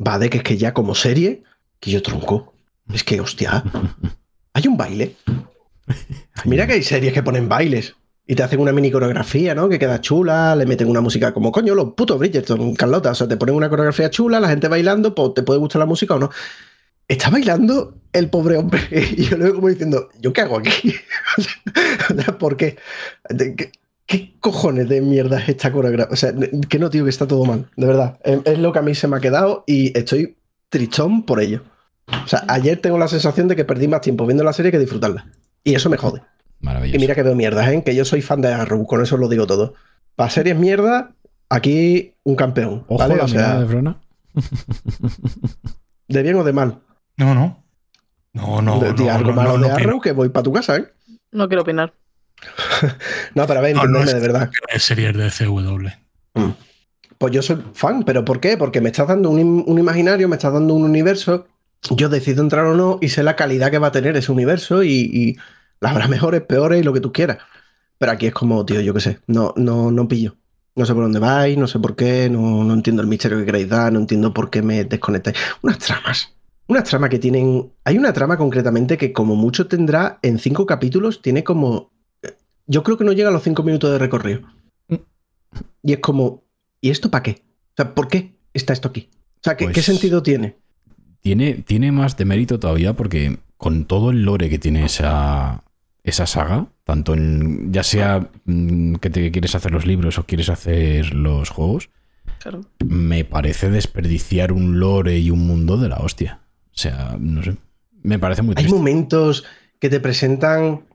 Va 0.05 0.19
de 0.19 0.29
que 0.31 0.39
es 0.39 0.43
que 0.45 0.57
ya 0.57 0.75
como 0.75 0.95
serie, 0.97 1.45
que 1.79 1.91
yo 1.93 2.03
tronco. 2.03 2.55
Es 2.93 3.05
que, 3.05 3.21
hostia, 3.21 3.63
hay 4.55 4.67
un 4.67 4.77
baile. 4.77 5.15
Mira 6.45 6.67
que 6.67 6.75
hay 6.75 6.83
series 6.83 7.13
que 7.13 7.23
ponen 7.23 7.49
bailes 7.49 7.95
y 8.27 8.35
te 8.35 8.43
hacen 8.43 8.61
una 8.61 8.73
mini 8.73 8.91
coreografía, 8.91 9.55
¿no? 9.55 9.69
Que 9.69 9.79
queda 9.79 10.01
chula, 10.01 10.55
le 10.57 10.67
meten 10.67 10.89
una 10.89 11.01
música 11.01 11.33
como 11.33 11.51
coño, 11.53 11.75
los 11.75 11.95
putos 11.95 12.19
Bridgerton, 12.19 12.75
Carlota. 12.75 13.11
O 13.11 13.15
sea, 13.15 13.27
te 13.29 13.37
ponen 13.37 13.55
una 13.55 13.69
coreografía 13.69 14.11
chula, 14.11 14.41
la 14.41 14.49
gente 14.49 14.69
bailando, 14.69 15.15
pues 15.15 15.35
te 15.35 15.43
puede 15.43 15.59
gustar 15.61 15.81
la 15.81 15.87
música 15.87 16.15
o 16.15 16.19
no. 16.19 16.31
Está 17.11 17.29
bailando 17.29 17.97
el 18.13 18.31
pobre 18.31 18.57
hombre 18.57 18.81
y 19.17 19.25
yo 19.25 19.37
lo 19.37 19.45
veo 19.45 19.55
como 19.57 19.69
diciendo, 19.69 20.11
¿yo 20.21 20.33
qué 20.33 20.43
hago 20.43 20.59
aquí? 20.59 20.95
¿Por 22.39 22.57
qué? 22.57 22.77
¿De 23.29 23.57
¿Qué, 23.57 23.73
qué 24.07 24.37
cojones 24.39 24.89
de 24.89 25.01
mierda 25.01 25.41
es 25.41 25.49
esta 25.49 25.73
coreografía? 25.73 26.13
O 26.13 26.17
sea, 26.17 26.33
que 26.69 26.79
no, 26.79 26.89
tío, 26.89 27.03
que 27.03 27.11
está 27.11 27.27
todo 27.27 27.45
mal, 27.45 27.69
de 27.77 27.87
verdad. 27.87 28.21
Es, 28.23 28.61
lo 28.61 28.73
que 28.73 28.79
a 28.79 28.83
mí 28.83 28.95
se 28.95 29.09
me 29.09 29.17
ha 29.17 29.21
quedado 29.21 29.65
y 29.67 29.97
estoy 29.99 30.37
tristón 30.69 31.25
por 31.25 31.41
ello. 31.41 31.65
O 32.07 32.29
sea, 32.29 32.45
ayer 32.47 32.81
tengo 32.81 32.97
la 32.97 33.09
sensación 33.09 33.49
de 33.49 33.57
que 33.57 33.65
perdí 33.65 33.89
más 33.89 34.03
tiempo 34.03 34.25
viendo 34.25 34.45
la 34.45 34.53
serie 34.53 34.71
que 34.71 34.79
disfrutarla. 34.79 35.27
Y 35.65 35.75
eso 35.75 35.91
me 35.91 35.97
jode. 35.97 36.23
Maravilloso. 36.61 36.97
Y 36.97 37.01
mira 37.01 37.17
que 37.17 37.25
veo 37.25 37.35
mierdas, 37.35 37.69
¿eh? 37.73 37.83
Que 37.85 37.97
yo 37.97 38.05
soy 38.05 38.23
fan 38.23 38.41
de 38.41 38.53
Arrow, 38.53 38.87
con 38.87 39.03
eso 39.03 39.17
lo 39.17 39.29
digo 39.29 39.49
todo. 39.49 39.75
Para 40.15 40.31
series 40.31 40.57
mierda, 40.57 41.17
aquí 41.49 42.15
un 42.23 42.37
campeón. 42.37 42.85
Ojo 42.87 42.99
¿vale? 42.99 43.17
la 43.17 43.25
O 43.25 43.29
sea, 43.29 43.59
de 43.59 43.67
Frona. 43.67 44.01
de 46.07 46.23
bien 46.23 46.37
o 46.37 46.45
de 46.45 46.53
mal. 46.53 46.83
No, 47.21 47.35
no. 47.35 47.63
No, 48.33 48.63
no. 48.63 48.81
de, 48.81 48.89
no, 48.89 48.95
di 48.95 49.09
algo 49.09 49.31
no, 49.31 49.37
malo 49.37 49.53
no, 49.53 49.59
no 49.59 49.67
de. 49.67 49.73
Arrow 49.73 50.01
que 50.01 50.13
voy 50.13 50.31
para 50.31 50.43
tu 50.43 50.53
casa, 50.53 50.77
¿eh? 50.77 50.87
No 51.33 51.49
quiero 51.49 51.63
opinar. 51.63 51.93
No, 53.35 53.47
pero 53.47 53.61
a 53.61 53.63
ver, 53.63 53.77
No, 53.77 53.83
no, 53.85 53.99
entenderme 54.01 54.15
de 54.15 54.27
verdad. 54.27 54.51
Es 54.69 54.83
series 54.85 55.15
de 55.15 55.31
CW. 55.31 55.89
pues 57.19 57.33
yo 57.35 57.43
soy 57.43 57.63
fan. 57.75 58.05
¿Pero 58.05 58.25
por 58.25 58.41
qué? 58.41 58.57
Porque 58.57 58.81
me 58.81 58.89
estás 58.89 59.09
dando 59.09 59.29
un, 59.29 59.65
un 59.67 59.79
imaginario, 59.79 60.29
me 60.29 60.37
estás 60.37 60.53
dando 60.55 60.73
un 60.75 60.85
universo. 60.85 61.47
Yo 61.91 62.09
decido 62.09 62.43
entrar 62.43 62.65
o 62.65 62.75
no 62.75 62.99
y 63.03 63.11
sé 63.11 63.23
la 63.23 63.37
calidad 63.37 63.71
que 63.71 63.79
va 63.79 63.89
a 63.89 63.93
tener 63.93 64.17
ese 64.17 64.33
universo 64.33 64.83
y, 64.83 64.91
y 65.13 65.37
las 65.81 65.93
habrá 65.93 66.09
mejores, 66.09 66.41
peores 66.43 66.81
y 66.81 66.83
lo 66.83 66.95
que 66.95 67.01
tú 67.01 67.13
quieras. 67.13 67.39
Pero 67.99 68.13
aquí 68.13 68.27
es 68.27 68.33
como, 68.35 68.65
tío, 68.65 68.81
yo 68.81 68.95
qué 68.95 69.01
sé, 69.01 69.19
no, 69.27 69.53
no, 69.57 69.91
no 69.91 70.09
pillo. 70.09 70.37
No 70.75 70.87
sé 70.87 70.95
por 70.95 71.03
dónde 71.03 71.19
vais, 71.19 71.59
no 71.59 71.67
sé 71.67 71.79
por 71.79 71.97
qué, 71.97 72.31
no, 72.31 72.65
no 72.65 72.73
entiendo 72.73 73.03
el 73.03 73.09
misterio 73.09 73.39
que 73.39 73.45
queréis 73.45 73.69
dar, 73.69 73.93
no 73.93 73.99
entiendo 73.99 74.33
por 74.33 74.49
qué 74.49 74.63
me 74.63 74.85
desconectáis. 74.85 75.37
Unas 75.63 75.79
tramas. 75.79 76.33
Unas 76.71 76.85
tramas 76.85 77.11
que 77.11 77.19
tienen. 77.19 77.73
Hay 77.85 77.99
una 77.99 78.13
trama 78.13 78.37
concretamente 78.37 78.97
que, 78.97 79.13
como 79.13 79.35
mucho 79.35 79.67
tendrá 79.67 80.21
en 80.23 80.39
cinco 80.39 80.67
capítulos, 80.67 81.21
tiene 81.21 81.43
como. 81.43 81.91
Yo 82.67 82.85
creo 82.85 82.97
que 82.97 83.05
no 83.05 83.13
llega 83.13 83.29
a 83.29 83.33
los 83.33 83.43
cinco 83.43 83.65
minutos 83.65 83.91
de 83.91 83.99
recorrido. 83.99 84.43
Y 85.83 85.93
es 85.95 85.99
como. 85.99 86.45
¿Y 86.81 86.91
esto 86.91 87.11
para 87.11 87.25
qué? 87.25 87.43
O 87.73 87.73
sea, 87.77 87.95
¿por 87.95 88.07
qué 88.09 88.37
está 88.55 88.73
esto 88.73 88.89
aquí? 88.89 89.09
O 89.13 89.41
sea, 89.43 89.57
¿qué, 89.57 89.65
Pues- 89.65 89.75
qué 89.75 89.83
sentido 89.83 90.23
tiene? 90.23 90.57
Tiene, 91.23 91.55
tiene 91.55 91.93
más 91.93 92.17
de 92.17 92.25
mérito 92.25 92.59
todavía 92.59 92.95
porque 92.95 93.39
con 93.59 93.85
todo 93.85 94.11
el 94.11 94.23
lore 94.23 94.49
que 94.49 94.59
tiene 94.59 94.87
esa, 94.87 95.65
esa 96.03 96.27
saga, 96.27 96.69
tanto 96.85 97.13
en 97.15 97.73
ya 97.73 97.83
sea 97.83 98.31
mm, 98.47 98.95
que 98.95 99.11
te 99.11 99.31
quieres 99.31 99.55
hacer 99.55 99.71
los 99.73 99.85
libros 99.87 100.19
o 100.19 100.25
quieres 100.25 100.49
hacer 100.49 101.13
los 101.15 101.51
juegos, 101.51 101.91
Claro. 102.39 102.63
me 102.87 103.25
parece 103.27 103.69
desperdiciar 103.71 104.53
un 104.53 104.81
lore 104.81 105.19
y 105.19 105.31
un 105.31 105.47
mundo 105.47 105.77
de 105.77 105.89
la 105.91 105.97
hostia. 105.99 106.41
O 106.75 106.79
sea, 106.79 107.17
no 107.19 107.43
sé. 107.43 107.57
Me 108.03 108.19
parece 108.19 108.43
muy 108.43 108.55
Hay 108.57 108.65
triste. 108.65 108.75
momentos 108.75 109.45
que 109.79 109.91
te 109.91 110.01
presentan 110.01 110.87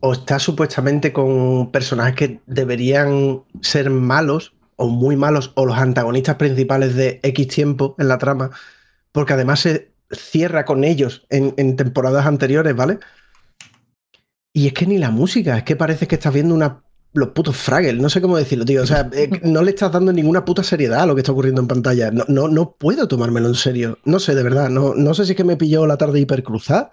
o 0.00 0.12
estás 0.12 0.42
supuestamente 0.42 1.12
con 1.12 1.70
personajes 1.70 2.14
que 2.14 2.40
deberían 2.46 3.42
ser 3.60 3.90
malos 3.90 4.54
o 4.76 4.88
muy 4.88 5.16
malos 5.16 5.52
o 5.56 5.66
los 5.66 5.76
antagonistas 5.78 6.36
principales 6.36 6.94
de 6.94 7.20
X 7.22 7.48
tiempo 7.48 7.94
en 7.98 8.08
la 8.08 8.18
trama, 8.18 8.50
porque 9.12 9.34
además 9.34 9.60
se 9.60 9.92
cierra 10.10 10.64
con 10.64 10.84
ellos 10.84 11.26
en, 11.30 11.54
en 11.56 11.76
temporadas 11.76 12.26
anteriores, 12.26 12.74
¿vale? 12.74 12.98
Y 14.52 14.68
es 14.68 14.72
que 14.72 14.86
ni 14.86 14.98
la 14.98 15.10
música, 15.10 15.58
es 15.58 15.64
que 15.64 15.76
parece 15.76 16.06
que 16.06 16.14
estás 16.14 16.32
viendo 16.32 16.54
una, 16.54 16.83
los 17.14 17.28
putos 17.28 17.56
Fraggle, 17.56 17.94
no 17.94 18.10
sé 18.10 18.20
cómo 18.20 18.36
decirlo, 18.36 18.64
tío. 18.64 18.82
O 18.82 18.86
sea, 18.86 19.08
eh, 19.12 19.30
no 19.44 19.62
le 19.62 19.70
estás 19.70 19.92
dando 19.92 20.12
ninguna 20.12 20.44
puta 20.44 20.62
seriedad 20.62 21.00
a 21.00 21.06
lo 21.06 21.14
que 21.14 21.22
está 21.22 21.32
ocurriendo 21.32 21.60
en 21.60 21.68
pantalla. 21.68 22.10
No, 22.10 22.24
no, 22.28 22.48
no 22.48 22.72
puedo 22.72 23.08
tomármelo 23.08 23.48
en 23.48 23.54
serio. 23.54 23.98
No 24.04 24.18
sé, 24.18 24.34
de 24.34 24.42
verdad. 24.42 24.68
No, 24.68 24.94
no 24.94 25.14
sé 25.14 25.24
si 25.24 25.32
es 25.32 25.36
que 25.36 25.44
me 25.44 25.56
pilló 25.56 25.86
la 25.86 25.96
tarde 25.96 26.20
hipercruzada, 26.20 26.90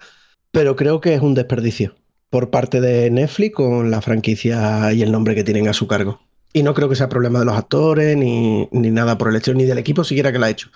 pero 0.50 0.76
creo 0.76 1.00
que 1.00 1.14
es 1.14 1.20
un 1.20 1.34
desperdicio 1.34 1.94
por 2.30 2.50
parte 2.50 2.80
de 2.80 3.10
Netflix 3.10 3.54
con 3.54 3.90
la 3.90 4.00
franquicia 4.00 4.92
y 4.92 5.02
el 5.02 5.12
nombre 5.12 5.34
que 5.34 5.44
tienen 5.44 5.68
a 5.68 5.74
su 5.74 5.86
cargo. 5.86 6.20
Y 6.54 6.62
no 6.62 6.72
creo 6.72 6.88
que 6.88 6.96
sea 6.96 7.08
problema 7.08 7.40
de 7.40 7.44
los 7.44 7.56
actores 7.56 8.16
ni, 8.16 8.68
ni 8.70 8.90
nada 8.90 9.18
por 9.18 9.28
el 9.28 9.36
estilo, 9.36 9.56
ni 9.56 9.64
del 9.64 9.78
equipo 9.78 10.04
siquiera 10.04 10.32
que 10.32 10.38
lo 10.38 10.46
ha 10.46 10.50
hecho. 10.50 10.70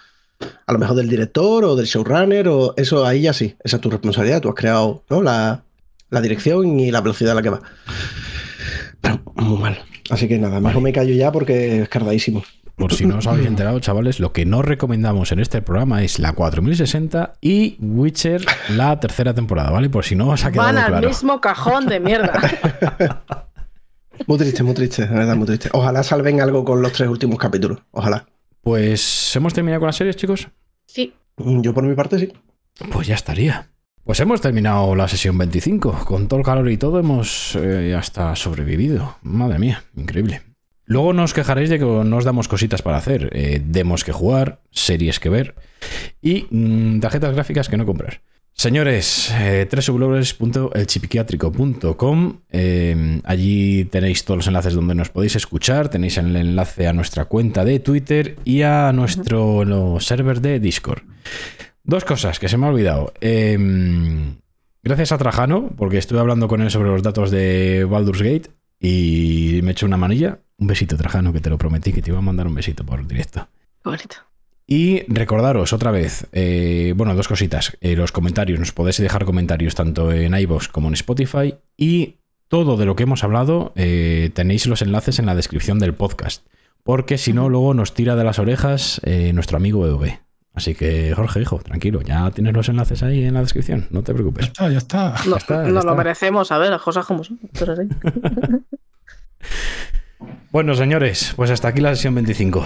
A 0.67 0.73
lo 0.73 0.79
mejor 0.79 0.97
del 0.97 1.09
director 1.09 1.65
o 1.65 1.77
del 1.77 1.87
showrunner, 1.87 2.49
o 2.49 2.75
eso 2.77 3.07
ahí 3.07 3.23
ya 3.23 3.33
sí, 3.33 3.57
esa 3.63 3.77
es 3.77 3.81
tu 3.81 3.91
responsabilidad. 3.91 4.43
Tú 4.43 4.49
has 4.49 4.55
creado 4.55 5.05
¿no? 5.09 5.23
la, 5.23 5.65
la 6.11 6.21
dirección 6.21 6.79
y 6.81 6.91
la 6.91 7.01
velocidad 7.01 7.33
a 7.33 7.35
la 7.37 7.43
que 7.43 7.51
va. 7.51 7.63
Pero 9.01 9.21
muy 9.37 9.59
mal. 9.59 9.79
Así 10.11 10.29
que 10.29 10.39
nada, 10.39 10.61
mejor 10.61 10.83
me 10.83 10.93
callo 10.93 11.15
ya 11.15 11.33
porque 11.33 11.83
es 11.83 11.89
cardadísimo. 11.89 12.43
Por 12.77 12.93
si 12.93 13.07
no 13.07 13.17
os 13.19 13.27
habéis 13.27 13.47
enterado, 13.47 13.81
chavales, 13.81 14.21
lo 14.21 14.35
que 14.35 14.45
no 14.45 14.61
recomendamos 14.61 15.33
en 15.33 15.39
este 15.41 15.63
programa 15.63 16.03
es 16.03 16.19
la 16.19 16.33
4060 16.35 17.33
y 17.41 17.79
Witcher, 17.81 18.45
la 18.77 19.01
tercera 19.01 19.33
temporada, 19.33 19.71
¿vale? 19.71 19.89
Por 19.89 20.05
si 20.05 20.15
no 20.15 20.29
os 20.29 20.45
ha 20.45 20.53
quedado 20.53 20.69
Van 20.69 20.77
al 20.79 20.89
claro. 20.89 21.09
mismo 21.09 21.41
cajón 21.41 21.87
de 21.87 22.01
mierda. 22.01 22.39
Muy 24.27 24.39
triste, 24.39 24.63
muy 24.63 24.73
triste, 24.73 25.07
de 25.07 25.15
verdad, 25.15 25.37
muy 25.37 25.47
triste. 25.47 25.69
Ojalá 25.75 26.03
salven 26.03 26.41
algo 26.41 26.65
con 26.65 26.81
los 26.81 26.91
tres 26.93 27.07
últimos 27.09 27.39
capítulos. 27.39 27.81
Ojalá. 27.91 28.27
Pues 28.63 29.37
hemos 29.37 29.53
terminado 29.53 29.81
con 29.81 29.89
las 29.89 29.97
series, 29.97 30.17
chicos. 30.17 30.49
Sí. 30.87 31.13
Mm, 31.37 31.61
Yo 31.61 31.75
por 31.75 31.85
mi 31.85 31.95
parte 31.95 32.19
sí. 32.19 32.33
Pues 32.91 33.07
ya 33.07 33.15
estaría. 33.15 33.69
Pues 34.07 34.21
hemos 34.21 34.41
terminado 34.41 34.95
la 34.95 35.09
sesión 35.09 35.37
25. 35.37 36.05
Con 36.05 36.29
todo 36.29 36.39
el 36.39 36.47
calor 36.47 36.71
y 36.71 36.77
todo 36.77 37.01
hemos 37.01 37.57
eh, 37.57 37.93
hasta 37.99 38.37
sobrevivido. 38.37 39.17
Madre 39.23 39.59
mía, 39.59 39.83
increíble. 39.97 40.43
Luego 40.85 41.13
nos 41.13 41.35
quejaréis 41.35 41.71
de 41.71 41.81
que 41.81 41.85
no 41.85 42.17
os 42.17 42.25
damos 42.25 42.47
cositas 42.47 42.83
para 42.83 42.99
hacer. 42.99 43.31
Eh, 43.33 43.61
demos 43.65 44.05
que 44.05 44.13
jugar, 44.13 44.61
series 44.71 45.19
que 45.19 45.29
ver 45.29 45.57
y 46.23 46.47
mm, 46.49 47.01
tarjetas 47.01 47.35
gráficas 47.35 47.69
que 47.69 47.77
no 47.77 47.85
comprar. 47.85 48.21
Señores, 48.53 49.35
eh, 49.41 49.67
www.elchipiquiátrico.com 49.69 52.41
eh, 52.49 53.21
Allí 53.25 53.87
tenéis 53.87 54.25
todos 54.25 54.39
los 54.39 54.47
enlaces 54.47 54.75
donde 54.75 54.95
nos 54.95 55.11
podéis 55.11 55.35
escuchar. 55.35 55.89
Tenéis 55.89 56.17
el 56.19 56.37
enlace 56.37 56.87
a 56.87 56.93
nuestra 56.93 57.25
cuenta 57.25 57.65
de 57.65 57.81
Twitter 57.81 58.37
y 58.45 58.63
a 58.63 58.93
nuestro 58.93 59.99
server 59.99 60.41
de 60.41 60.61
Discord. 60.61 61.03
Dos 61.87 62.05
cosas 62.05 62.41
que 62.41 62.49
se 62.49 62.59
me 62.59 62.67
ha 62.67 62.71
olvidado. 62.71 63.13
Eh, 63.21 63.57
gracias 64.83 65.13
a 65.13 65.19
Trajano, 65.19 65.71
porque 65.77 65.99
estuve 65.99 66.19
hablando 66.19 66.49
con 66.49 66.61
él 66.61 66.71
sobre 66.73 66.91
los 66.91 67.05
datos 67.05 67.31
de 67.31 67.85
Baldur's 67.85 68.23
Gate 68.23 68.51
y 68.81 69.61
me 69.63 69.71
echó 69.71 69.87
una 69.87 69.97
manilla. 69.97 70.41
Un 70.59 70.67
besito, 70.67 70.97
Trajano, 70.97 71.33
que 71.33 71.41
te 71.41 71.49
lo 71.49 71.59
prometí 71.59 71.93
que 71.93 72.03
te 72.03 72.11
iba 72.11 72.19
a 72.19 72.23
mandar 72.23 72.49
un 72.49 72.57
besito 72.57 72.85
por 72.85 73.07
directo. 73.07 73.47
Qué 73.85 73.89
bonito. 73.89 74.17
Y 74.67 75.05
recordaros 75.07 75.73
otra 75.73 75.93
vez, 75.93 76.27
eh, 76.33 76.93
bueno, 76.97 77.15
dos 77.15 77.29
cositas. 77.29 77.79
Eh, 77.81 77.95
los 77.95 78.11
comentarios, 78.11 78.59
nos 78.59 78.73
podéis 78.73 78.99
dejar 78.99 79.25
comentarios 79.25 79.77
tanto 79.77 80.11
en 80.11 80.37
iVoox 80.37 80.67
como 80.67 80.89
en 80.89 80.95
Spotify. 80.95 81.55
Y 81.77 82.17
todo 82.49 82.77
de 82.77 82.85
lo 82.85 82.97
que 82.97 83.05
hemos 83.05 83.23
hablado 83.23 83.73
eh, 83.77 84.31
tenéis 84.35 84.67
los 84.67 84.83
enlaces 84.83 85.21
en 85.21 85.27
la 85.27 85.37
descripción 85.37 85.79
del 85.79 85.95
podcast. 85.95 86.45
Porque 86.83 87.17
si 87.17 87.33
no, 87.33 87.49
luego 87.49 87.75
nos 87.75 87.95
tira 87.95 88.17
de 88.17 88.25
las 88.25 88.41
orejas 88.41 89.01
eh, 89.05 89.33
nuestro 89.33 89.57
amigo 89.57 89.87
EV. 89.87 90.26
Así 90.57 90.75
que, 90.75 91.13
Jorge, 91.15 91.43
hijo, 91.43 91.59
tranquilo, 91.59 92.01
ya 92.03 92.31
tienes 92.31 92.55
los 92.55 92.69
enlaces 92.69 93.03
ahí 93.03 93.25
en 93.25 93.35
la 93.35 93.41
descripción, 93.43 93.87
no 93.91 94.03
te 94.03 94.13
Ya 94.13 94.15
preocupes. 94.15 94.47
está, 94.47 94.69
ya 94.71 94.79
está. 94.79 95.15
No, 95.27 95.37
está, 95.37 95.63
ya 95.65 95.71
no 95.71 95.79
está. 95.81 95.91
lo 95.91 95.97
merecemos, 95.97 96.51
a 96.51 96.59
ver, 96.59 96.71
las 96.71 96.81
cosas 96.83 97.05
como 97.05 97.23
son. 97.23 97.39
Pero 97.59 97.77
sí. 97.77 97.83
Bueno, 100.51 100.75
señores, 100.75 101.35
pues 101.37 101.51
hasta 101.51 101.69
aquí 101.69 101.81
la 101.81 101.95
sesión 101.95 102.15
25. 102.15 102.65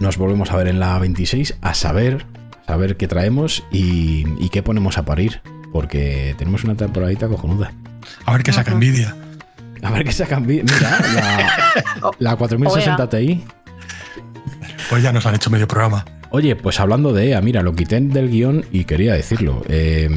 Nos 0.00 0.18
volvemos 0.18 0.50
a 0.52 0.56
ver 0.56 0.68
en 0.68 0.78
la 0.78 0.98
26 0.98 1.56
a 1.62 1.72
saber, 1.74 2.26
a 2.64 2.72
saber 2.72 2.96
qué 2.96 3.08
traemos 3.08 3.64
y, 3.72 4.26
y 4.38 4.50
qué 4.50 4.62
ponemos 4.62 4.98
a 4.98 5.04
parir. 5.04 5.40
Porque 5.72 6.34
tenemos 6.38 6.64
una 6.64 6.74
temporadita 6.74 7.26
cojonuda. 7.28 7.72
A 8.26 8.32
ver 8.32 8.42
qué 8.42 8.52
saca 8.52 8.72
envidia. 8.72 9.16
A 9.82 9.90
ver 9.90 10.04
qué 10.04 10.12
se 10.12 10.26
cambia. 10.26 10.62
Mira, 10.62 11.00
la, 11.14 12.10
la 12.18 12.36
4060 12.36 13.08
Ti. 13.08 13.44
Pues 14.90 15.02
ya 15.02 15.12
nos 15.12 15.24
han 15.26 15.34
hecho 15.34 15.50
medio 15.50 15.66
programa. 15.66 16.04
Oye, 16.30 16.56
pues 16.56 16.78
hablando 16.80 17.12
de 17.12 17.30
EA, 17.30 17.40
mira, 17.40 17.62
lo 17.62 17.74
quité 17.74 18.00
del 18.00 18.28
guion 18.30 18.64
y 18.72 18.84
quería 18.84 19.14
decirlo. 19.14 19.62
Eh, 19.68 20.08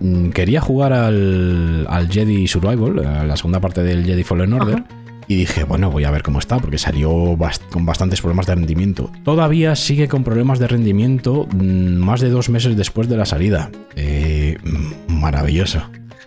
mm, 0.00 0.28
quería 0.30 0.60
jugar 0.60 0.92
al, 0.92 1.86
al 1.88 2.08
Jedi 2.10 2.46
Survival, 2.46 3.04
a 3.04 3.24
la 3.26 3.36
segunda 3.36 3.60
parte 3.60 3.82
del 3.82 4.04
Jedi 4.04 4.22
Fallen 4.22 4.52
Order. 4.52 4.84
Y 5.28 5.34
dije, 5.34 5.64
bueno, 5.64 5.90
voy 5.90 6.04
a 6.04 6.12
ver 6.12 6.22
cómo 6.22 6.38
está, 6.38 6.58
porque 6.60 6.78
salió 6.78 7.10
bast- 7.36 7.68
con 7.72 7.84
bastantes 7.84 8.20
problemas 8.20 8.46
de 8.46 8.54
rendimiento. 8.54 9.10
Todavía 9.24 9.74
sigue 9.74 10.06
con 10.06 10.22
problemas 10.22 10.60
de 10.60 10.68
rendimiento 10.68 11.48
mm, 11.52 11.96
más 11.96 12.20
de 12.20 12.30
dos 12.30 12.48
meses 12.48 12.76
después 12.76 13.08
de 13.08 13.16
la 13.16 13.24
salida. 13.26 13.70
Eh, 13.96 14.56
mm, 14.62 15.12
maravilloso. 15.12 15.82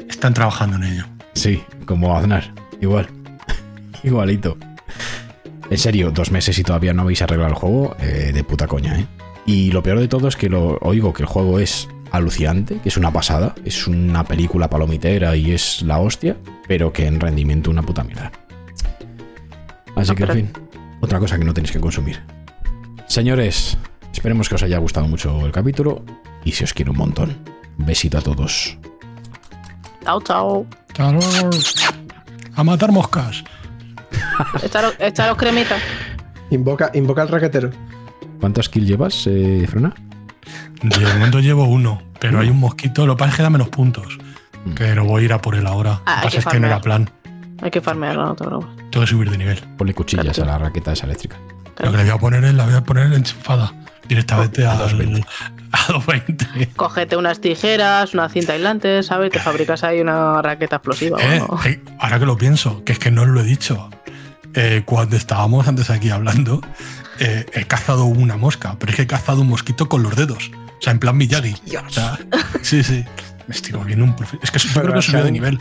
Están 0.09 0.33
trabajando 0.33 0.75
en 0.75 0.83
ello. 0.83 1.05
Sí, 1.33 1.61
como 1.85 2.17
Aznar. 2.17 2.51
Igual. 2.81 3.07
Igualito. 4.03 4.57
En 5.69 5.77
serio, 5.77 6.11
dos 6.11 6.31
meses 6.31 6.57
y 6.57 6.63
todavía 6.63 6.93
no 6.93 7.03
habéis 7.03 7.21
arreglado 7.21 7.51
el 7.51 7.55
juego, 7.55 7.95
eh, 7.99 8.31
de 8.33 8.43
puta 8.43 8.67
coña, 8.67 8.99
¿eh? 8.99 9.05
Y 9.45 9.71
lo 9.71 9.81
peor 9.83 9.99
de 9.99 10.07
todo 10.07 10.27
es 10.27 10.35
que 10.35 10.49
lo 10.49 10.77
oigo 10.81 11.13
que 11.13 11.23
el 11.23 11.27
juego 11.27 11.59
es 11.59 11.87
alucinante, 12.11 12.79
que 12.79 12.89
es 12.89 12.97
una 12.97 13.11
pasada, 13.11 13.55
es 13.65 13.87
una 13.87 14.23
película 14.23 14.69
palomitera 14.69 15.35
y 15.35 15.51
es 15.51 15.81
la 15.83 15.99
hostia, 15.99 16.37
pero 16.67 16.91
que 16.91 17.05
en 17.07 17.19
rendimiento 17.19 17.69
una 17.69 17.83
puta 17.83 18.03
mierda. 18.03 18.31
Así 19.95 20.09
No, 20.11 20.15
que, 20.15 20.23
en 20.23 20.31
fin, 20.31 20.51
otra 21.01 21.19
cosa 21.19 21.37
que 21.37 21.45
no 21.45 21.53
tenéis 21.53 21.71
que 21.71 21.79
consumir. 21.79 22.21
Señores, 23.07 23.77
esperemos 24.13 24.49
que 24.49 24.55
os 24.55 24.63
haya 24.63 24.77
gustado 24.77 25.07
mucho 25.07 25.45
el 25.45 25.51
capítulo 25.51 26.03
y 26.43 26.51
si 26.51 26.63
os 26.63 26.73
quiero 26.73 26.91
un 26.91 26.97
montón. 26.97 27.37
Besito 27.77 28.17
a 28.17 28.21
todos. 28.21 28.77
Chao, 30.03 30.21
chao. 30.21 30.65
Luego. 30.97 31.49
A 32.55 32.63
matar 32.63 32.91
moscas. 32.91 33.43
Echaros, 34.63 34.95
echaros 34.99 35.37
cremita. 35.37 35.77
Invoca, 36.49 36.91
invoca 36.93 37.21
al 37.21 37.27
raquetero. 37.29 37.69
¿Cuántos 38.39 38.69
kills 38.69 38.87
llevas, 38.87 39.27
eh, 39.27 39.65
Frona? 39.69 39.93
De 40.81 41.05
momento 41.13 41.39
llevo 41.39 41.65
uno, 41.65 42.01
pero 42.19 42.39
hay 42.39 42.49
un 42.49 42.59
mosquito. 42.59 43.05
Lo 43.05 43.15
que 43.15 43.19
pasa 43.19 43.31
es 43.31 43.37
que 43.37 43.43
da 43.43 43.49
menos 43.49 43.69
puntos. 43.69 44.17
Mm. 44.65 44.71
Pero 44.75 45.05
voy 45.05 45.23
a 45.23 45.25
ir 45.25 45.33
a 45.33 45.41
por 45.41 45.55
él 45.55 45.67
ahora. 45.67 46.01
Ah, 46.05 46.19
hay 46.19 46.25
Lo 46.25 46.29
que 46.31 46.37
pasa 46.37 46.49
que 46.49 46.49
es 46.49 46.53
que 46.53 46.59
no 46.59 46.67
era 46.67 46.81
plan. 46.81 47.09
Hay 47.61 47.71
que 47.71 47.81
farmearlo, 47.81 48.25
no 48.25 48.35
te 48.35 48.45
preocupes. 48.45 48.75
Tengo 48.89 49.05
que 49.05 49.07
subir 49.11 49.29
de 49.29 49.37
nivel. 49.37 49.59
Ponle 49.77 49.93
cuchillas 49.93 50.39
a 50.39 50.45
la 50.45 50.57
raqueta 50.57 50.93
esa 50.93 51.05
eléctrica. 51.05 51.37
Lo 51.79 51.91
que 51.91 51.97
le 51.97 52.03
voy 52.03 52.11
a 52.11 52.17
poner 52.17 52.43
es 52.45 52.53
la 52.53 52.65
voy 52.65 52.75
a 52.75 52.81
poner 52.83 53.11
enchufada 53.13 53.73
directamente 54.07 54.65
A 54.65 54.71
a, 54.73 54.77
220. 54.77 55.27
a 55.71 55.91
220. 55.93 56.69
Cógete 56.75 57.15
unas 57.17 57.41
tijeras, 57.41 58.13
una 58.13 58.29
cinta 58.29 58.53
aislante, 58.53 59.03
¿sabes? 59.03 59.31
Te 59.31 59.39
fabricas 59.39 59.83
ahí 59.83 59.99
una 60.01 60.41
raqueta 60.41 60.77
explosiva. 60.77 61.17
o 61.17 61.21
Eh, 61.21 61.43
eh, 61.65 61.81
ahora 61.99 62.19
que 62.19 62.25
lo 62.25 62.37
pienso, 62.37 62.83
que 62.85 62.93
es 62.93 62.99
que 62.99 63.11
no 63.11 63.25
lo 63.25 63.41
he 63.41 63.43
dicho. 63.43 63.89
Eh, 64.53 64.83
cuando 64.85 65.15
estábamos 65.15 65.67
antes 65.67 65.89
aquí 65.89 66.09
hablando, 66.09 66.61
eh, 67.19 67.45
he 67.53 67.65
cazado 67.65 68.05
una 68.05 68.37
mosca, 68.37 68.75
pero 68.79 68.91
es 68.91 68.95
que 68.95 69.01
he 69.03 69.07
cazado 69.07 69.41
un 69.41 69.49
mosquito 69.49 69.89
con 69.89 70.03
los 70.03 70.15
dedos. 70.15 70.51
O 70.53 70.81
sea, 70.81 70.91
en 70.93 70.99
plan 70.99 71.17
Miyagi. 71.17 71.55
O 71.85 71.89
sea, 71.89 72.17
sí, 72.61 72.83
sí. 72.83 73.03
Me 73.47 73.55
estoy 73.55 73.73
volviendo 73.73 74.05
un 74.05 74.15
profe. 74.15 74.37
Es 74.41 74.51
que 74.51 74.59
creo 74.59 74.93
que 74.93 75.01
subió 75.01 75.23
de 75.23 75.31
nivel. 75.31 75.59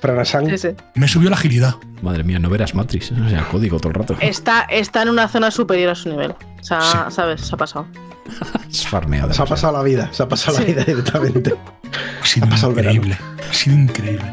Pranasan. 0.00 0.46
Sí, 0.50 0.58
sí. 0.58 0.68
Me 0.94 1.06
subió 1.08 1.30
la 1.30 1.36
agilidad. 1.36 1.76
Madre 2.02 2.24
mía, 2.24 2.38
no 2.40 2.48
verás 2.50 2.74
Matrix, 2.74 3.12
o 3.12 3.28
sea, 3.28 3.48
código 3.48 3.78
todo 3.78 3.88
el 3.90 3.94
rato. 3.94 4.16
Está, 4.20 4.62
está 4.62 5.02
en 5.02 5.08
una 5.10 5.28
zona 5.28 5.50
superior 5.52 5.90
a 5.90 5.94
su 5.94 6.08
nivel. 6.10 6.32
O 6.32 6.64
sea, 6.64 6.80
Sí. 6.80 7.14
¿sabes? 7.14 7.40
Se 7.42 7.54
ha 7.54 7.58
pasado. 7.58 7.86
Es 8.70 8.86
farmeada. 8.88 9.32
Se 9.32 9.42
ha 9.42 9.46
pasado 9.46 9.72
la 9.76 9.82
vida, 9.82 10.08
se 10.12 10.22
ha 10.24 10.28
pasado 10.28 10.58
la 10.58 10.64
vida 10.64 10.82
directamente. 10.84 11.54
Ha 12.20 12.26
sido 12.26 12.46
Ha 12.46 12.70
increíble. 12.70 13.16
Ha 13.48 13.54
sido 13.54 13.76
increíble. 13.76 14.24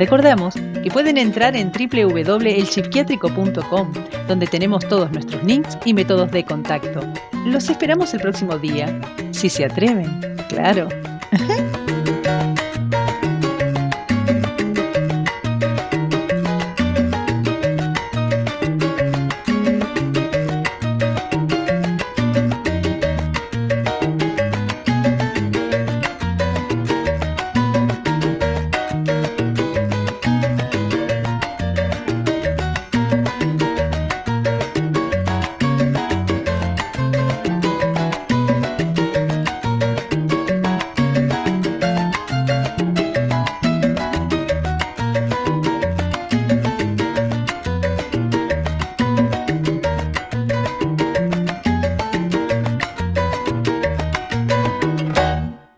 Recordamos 0.00 0.54
que 0.54 0.90
pueden 0.90 1.16
entrar 1.18 1.54
en 1.54 1.70
www.elpsiquiátrico.com, 1.70 3.92
donde 4.26 4.46
tenemos 4.46 4.88
todos 4.88 5.12
nuestros 5.12 5.44
links 5.44 5.76
y 5.84 5.92
métodos 5.92 6.30
de 6.32 6.42
contacto. 6.42 7.00
Los 7.44 7.68
esperamos 7.68 8.14
el 8.14 8.20
próximo 8.20 8.56
día, 8.58 8.98
si 9.30 9.50
se 9.50 9.66
atreven, 9.66 10.08
claro. 10.48 10.88